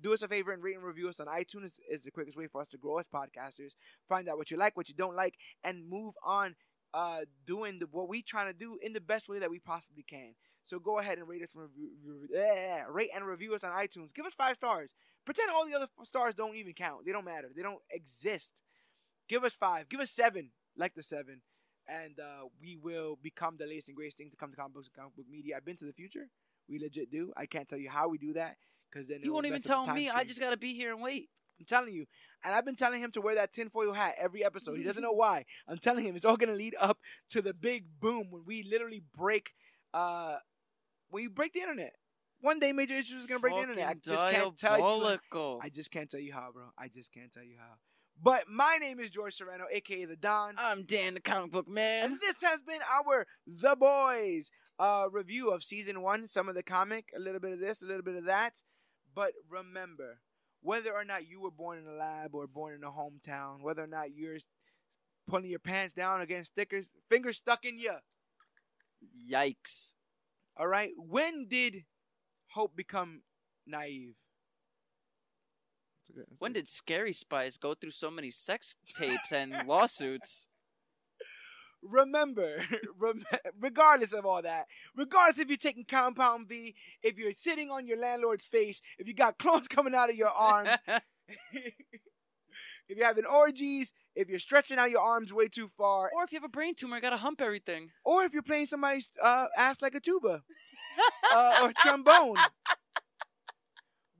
do 0.00 0.12
us 0.12 0.22
a 0.22 0.28
favor 0.28 0.52
and 0.52 0.62
rate 0.62 0.74
and 0.74 0.84
review 0.84 1.08
us 1.08 1.20
on 1.20 1.28
iTunes 1.28 1.64
is, 1.64 1.80
is 1.88 2.02
the 2.02 2.10
quickest 2.10 2.36
way 2.36 2.48
for 2.48 2.60
us 2.60 2.68
to 2.68 2.76
grow 2.76 2.98
as 2.98 3.06
podcasters. 3.06 3.74
Find 4.08 4.28
out 4.28 4.36
what 4.36 4.50
you 4.50 4.56
like, 4.56 4.76
what 4.76 4.88
you 4.88 4.94
don't 4.94 5.16
like, 5.16 5.36
and 5.62 5.88
move 5.88 6.14
on. 6.24 6.56
Uh, 6.94 7.20
doing 7.46 7.78
the, 7.78 7.86
what 7.90 8.06
we're 8.06 8.20
trying 8.20 8.48
to 8.48 8.52
do 8.52 8.76
in 8.82 8.92
the 8.92 9.00
best 9.00 9.26
way 9.26 9.38
that 9.38 9.50
we 9.50 9.58
possibly 9.58 10.02
can. 10.02 10.34
So 10.62 10.78
go 10.78 10.98
ahead 10.98 11.16
and 11.16 11.26
rate 11.26 11.42
us 11.42 11.54
and 11.54 11.64
review, 11.64 12.28
rate 12.90 13.08
and 13.14 13.24
review 13.24 13.54
us 13.54 13.64
on 13.64 13.72
iTunes. 13.72 14.12
Give 14.12 14.26
us 14.26 14.34
five 14.34 14.56
stars. 14.56 14.94
Pretend 15.24 15.50
all 15.50 15.66
the 15.66 15.74
other 15.74 15.88
stars 16.02 16.34
don't 16.34 16.54
even 16.54 16.74
count. 16.74 17.06
They 17.06 17.12
don't 17.12 17.24
matter. 17.24 17.48
They 17.56 17.62
don't 17.62 17.80
exist. 17.90 18.60
Give 19.26 19.42
us 19.42 19.54
five. 19.54 19.88
Give 19.88 20.00
us 20.00 20.10
seven, 20.10 20.50
like 20.76 20.94
the 20.94 21.02
seven, 21.02 21.40
and 21.88 22.18
uh, 22.20 22.46
we 22.60 22.76
will 22.76 23.18
become 23.22 23.56
the 23.58 23.66
latest 23.66 23.88
and 23.88 23.96
greatest 23.96 24.16
thing 24.16 24.30
to 24.30 24.36
come 24.36 24.50
to 24.50 24.56
comic 24.56 24.74
books 24.74 24.88
and 24.88 24.94
comic 24.94 25.16
book 25.16 25.26
media. 25.30 25.56
I've 25.56 25.64
been 25.64 25.76
to 25.78 25.84
the 25.84 25.92
future. 25.92 26.28
We 26.68 26.78
legit 26.78 27.10
do. 27.10 27.32
I 27.36 27.46
can't 27.46 27.68
tell 27.68 27.78
you 27.78 27.90
how 27.90 28.08
we 28.08 28.18
do 28.18 28.34
that 28.34 28.56
because 28.90 29.08
then 29.08 29.20
you 29.22 29.32
won't 29.32 29.46
even 29.46 29.56
mess 29.56 29.68
up 29.70 29.86
the 29.86 29.86
tell 29.86 29.94
me. 29.94 30.10
I 30.10 30.24
just 30.24 30.40
gotta 30.40 30.56
be 30.56 30.74
here 30.74 30.92
and 30.92 31.02
wait. 31.02 31.28
I'm 31.58 31.66
telling 31.66 31.94
you. 31.94 32.06
And 32.44 32.54
I've 32.54 32.64
been 32.64 32.76
telling 32.76 33.00
him 33.00 33.10
to 33.12 33.20
wear 33.20 33.34
that 33.36 33.52
tinfoil 33.52 33.92
hat 33.92 34.14
every 34.18 34.44
episode. 34.44 34.78
He 34.78 34.84
doesn't 34.84 35.02
know 35.02 35.12
why. 35.24 35.44
I'm 35.68 35.78
telling 35.78 36.04
him 36.04 36.16
it's 36.16 36.24
all 36.24 36.36
gonna 36.36 36.54
lead 36.54 36.74
up 36.80 36.98
to 37.30 37.42
the 37.42 37.54
big 37.54 37.84
boom 38.00 38.30
when 38.30 38.42
we 38.46 38.62
literally 38.62 39.02
break 39.16 39.50
uh 39.94 40.36
when 41.10 41.22
you 41.24 41.30
break 41.30 41.52
the 41.52 41.60
internet. 41.60 41.94
One 42.40 42.58
day 42.58 42.72
major 42.72 42.94
issues 42.94 43.20
is 43.20 43.26
gonna 43.26 43.40
break 43.40 43.54
the 43.54 43.62
internet. 43.62 43.88
I 43.88 43.94
just 43.94 44.22
can't 44.32 44.56
tell 44.56 44.78
you. 44.78 44.84
I 45.62 45.68
just 45.68 45.90
can't 45.90 46.10
tell 46.10 46.20
you 46.20 46.32
how, 46.32 46.50
bro. 46.52 46.64
I 46.78 46.88
just 46.88 47.12
can't 47.12 47.30
tell 47.32 47.44
you 47.44 47.56
how. 47.58 47.74
But 48.24 48.44
my 48.48 48.78
name 48.80 49.00
is 49.00 49.10
George 49.10 49.34
Serrano, 49.34 49.64
aka 49.72 50.04
the 50.04 50.14
Don. 50.14 50.54
I'm 50.56 50.84
Dan, 50.84 51.14
the 51.14 51.20
comic 51.20 51.50
book 51.50 51.66
man. 51.66 52.04
And 52.04 52.20
this 52.20 52.36
has 52.42 52.62
been 52.62 52.78
our 52.94 53.26
The 53.48 53.74
Boys 53.74 54.52
uh, 54.78 55.06
review 55.10 55.50
of 55.50 55.64
season 55.64 56.02
one. 56.02 56.28
Some 56.28 56.48
of 56.48 56.54
the 56.54 56.62
comic, 56.62 57.06
a 57.16 57.18
little 57.18 57.40
bit 57.40 57.52
of 57.52 57.58
this, 57.58 57.82
a 57.82 57.84
little 57.84 58.04
bit 58.04 58.14
of 58.14 58.26
that. 58.26 58.62
But 59.12 59.32
remember, 59.50 60.20
whether 60.60 60.92
or 60.92 61.04
not 61.04 61.28
you 61.28 61.40
were 61.40 61.50
born 61.50 61.78
in 61.78 61.86
a 61.88 61.96
lab 61.96 62.32
or 62.36 62.46
born 62.46 62.74
in 62.74 62.84
a 62.84 62.92
hometown, 62.92 63.60
whether 63.60 63.82
or 63.82 63.88
not 63.88 64.14
you're 64.14 64.38
pulling 65.26 65.50
your 65.50 65.58
pants 65.58 65.92
down 65.92 66.20
against 66.20 66.52
stickers, 66.52 66.90
fingers 67.10 67.38
stuck 67.38 67.64
in 67.64 67.80
you. 67.80 67.94
Yikes! 69.32 69.94
All 70.56 70.68
right. 70.68 70.92
When 70.96 71.48
did 71.48 71.86
hope 72.52 72.76
become 72.76 73.22
naive? 73.66 74.14
Good- 76.14 76.26
When 76.38 76.52
did 76.52 76.68
Scary 76.68 77.12
Spice 77.12 77.56
go 77.56 77.74
through 77.74 77.90
so 77.90 78.10
many 78.10 78.30
sex 78.30 78.74
tapes 78.94 79.32
and 79.32 79.52
lawsuits? 79.66 80.46
remember, 81.84 82.64
rem- 82.96 83.24
regardless 83.58 84.12
of 84.12 84.24
all 84.24 84.40
that, 84.40 84.66
regardless 84.96 85.40
if 85.40 85.48
you're 85.48 85.56
taking 85.56 85.84
Compound 85.84 86.48
V, 86.48 86.76
if 87.02 87.18
you're 87.18 87.34
sitting 87.34 87.70
on 87.72 87.88
your 87.88 87.98
landlord's 87.98 88.44
face, 88.44 88.80
if 88.98 89.08
you 89.08 89.14
got 89.14 89.36
clones 89.42 89.66
coming 89.66 89.92
out 89.94 90.08
of 90.08 90.14
your 90.14 90.28
arms, 90.30 90.70
if 91.52 92.96
you're 92.96 93.04
having 93.06 93.24
orgies, 93.24 93.92
if 94.14 94.28
you're 94.28 94.38
stretching 94.38 94.78
out 94.78 94.90
your 94.92 95.00
arms 95.00 95.32
way 95.32 95.48
too 95.48 95.66
far, 95.66 96.08
or 96.14 96.22
if 96.22 96.30
you 96.30 96.36
have 96.36 96.44
a 96.44 96.48
brain 96.48 96.74
tumor, 96.76 97.00
gotta 97.00 97.16
hump 97.16 97.40
everything. 97.40 97.90
or 98.04 98.22
if 98.22 98.32
you're 98.32 98.42
playing 98.42 98.66
somebody's 98.66 99.10
uh, 99.20 99.46
ass 99.56 99.82
like 99.82 99.96
a 99.96 100.00
tuba 100.00 100.42
uh, 101.34 101.58
or 101.62 101.72
trombone, 101.78 102.36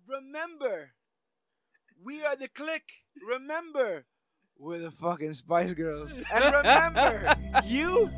remember, 0.07 0.91
we 2.05 2.25
are 2.25 2.37
the 2.37 2.49
click. 2.49 2.83
Remember, 3.27 4.05
we're 4.59 4.81
the 4.81 4.91
fucking 4.91 5.35
Spice 5.35 5.73
Girls. 5.73 6.23
And 6.33 6.55
remember, 6.55 7.35
you, 7.65 8.11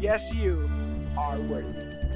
yes, 0.00 0.32
you, 0.34 0.68
are 1.16 1.40
worthy. 1.42 2.09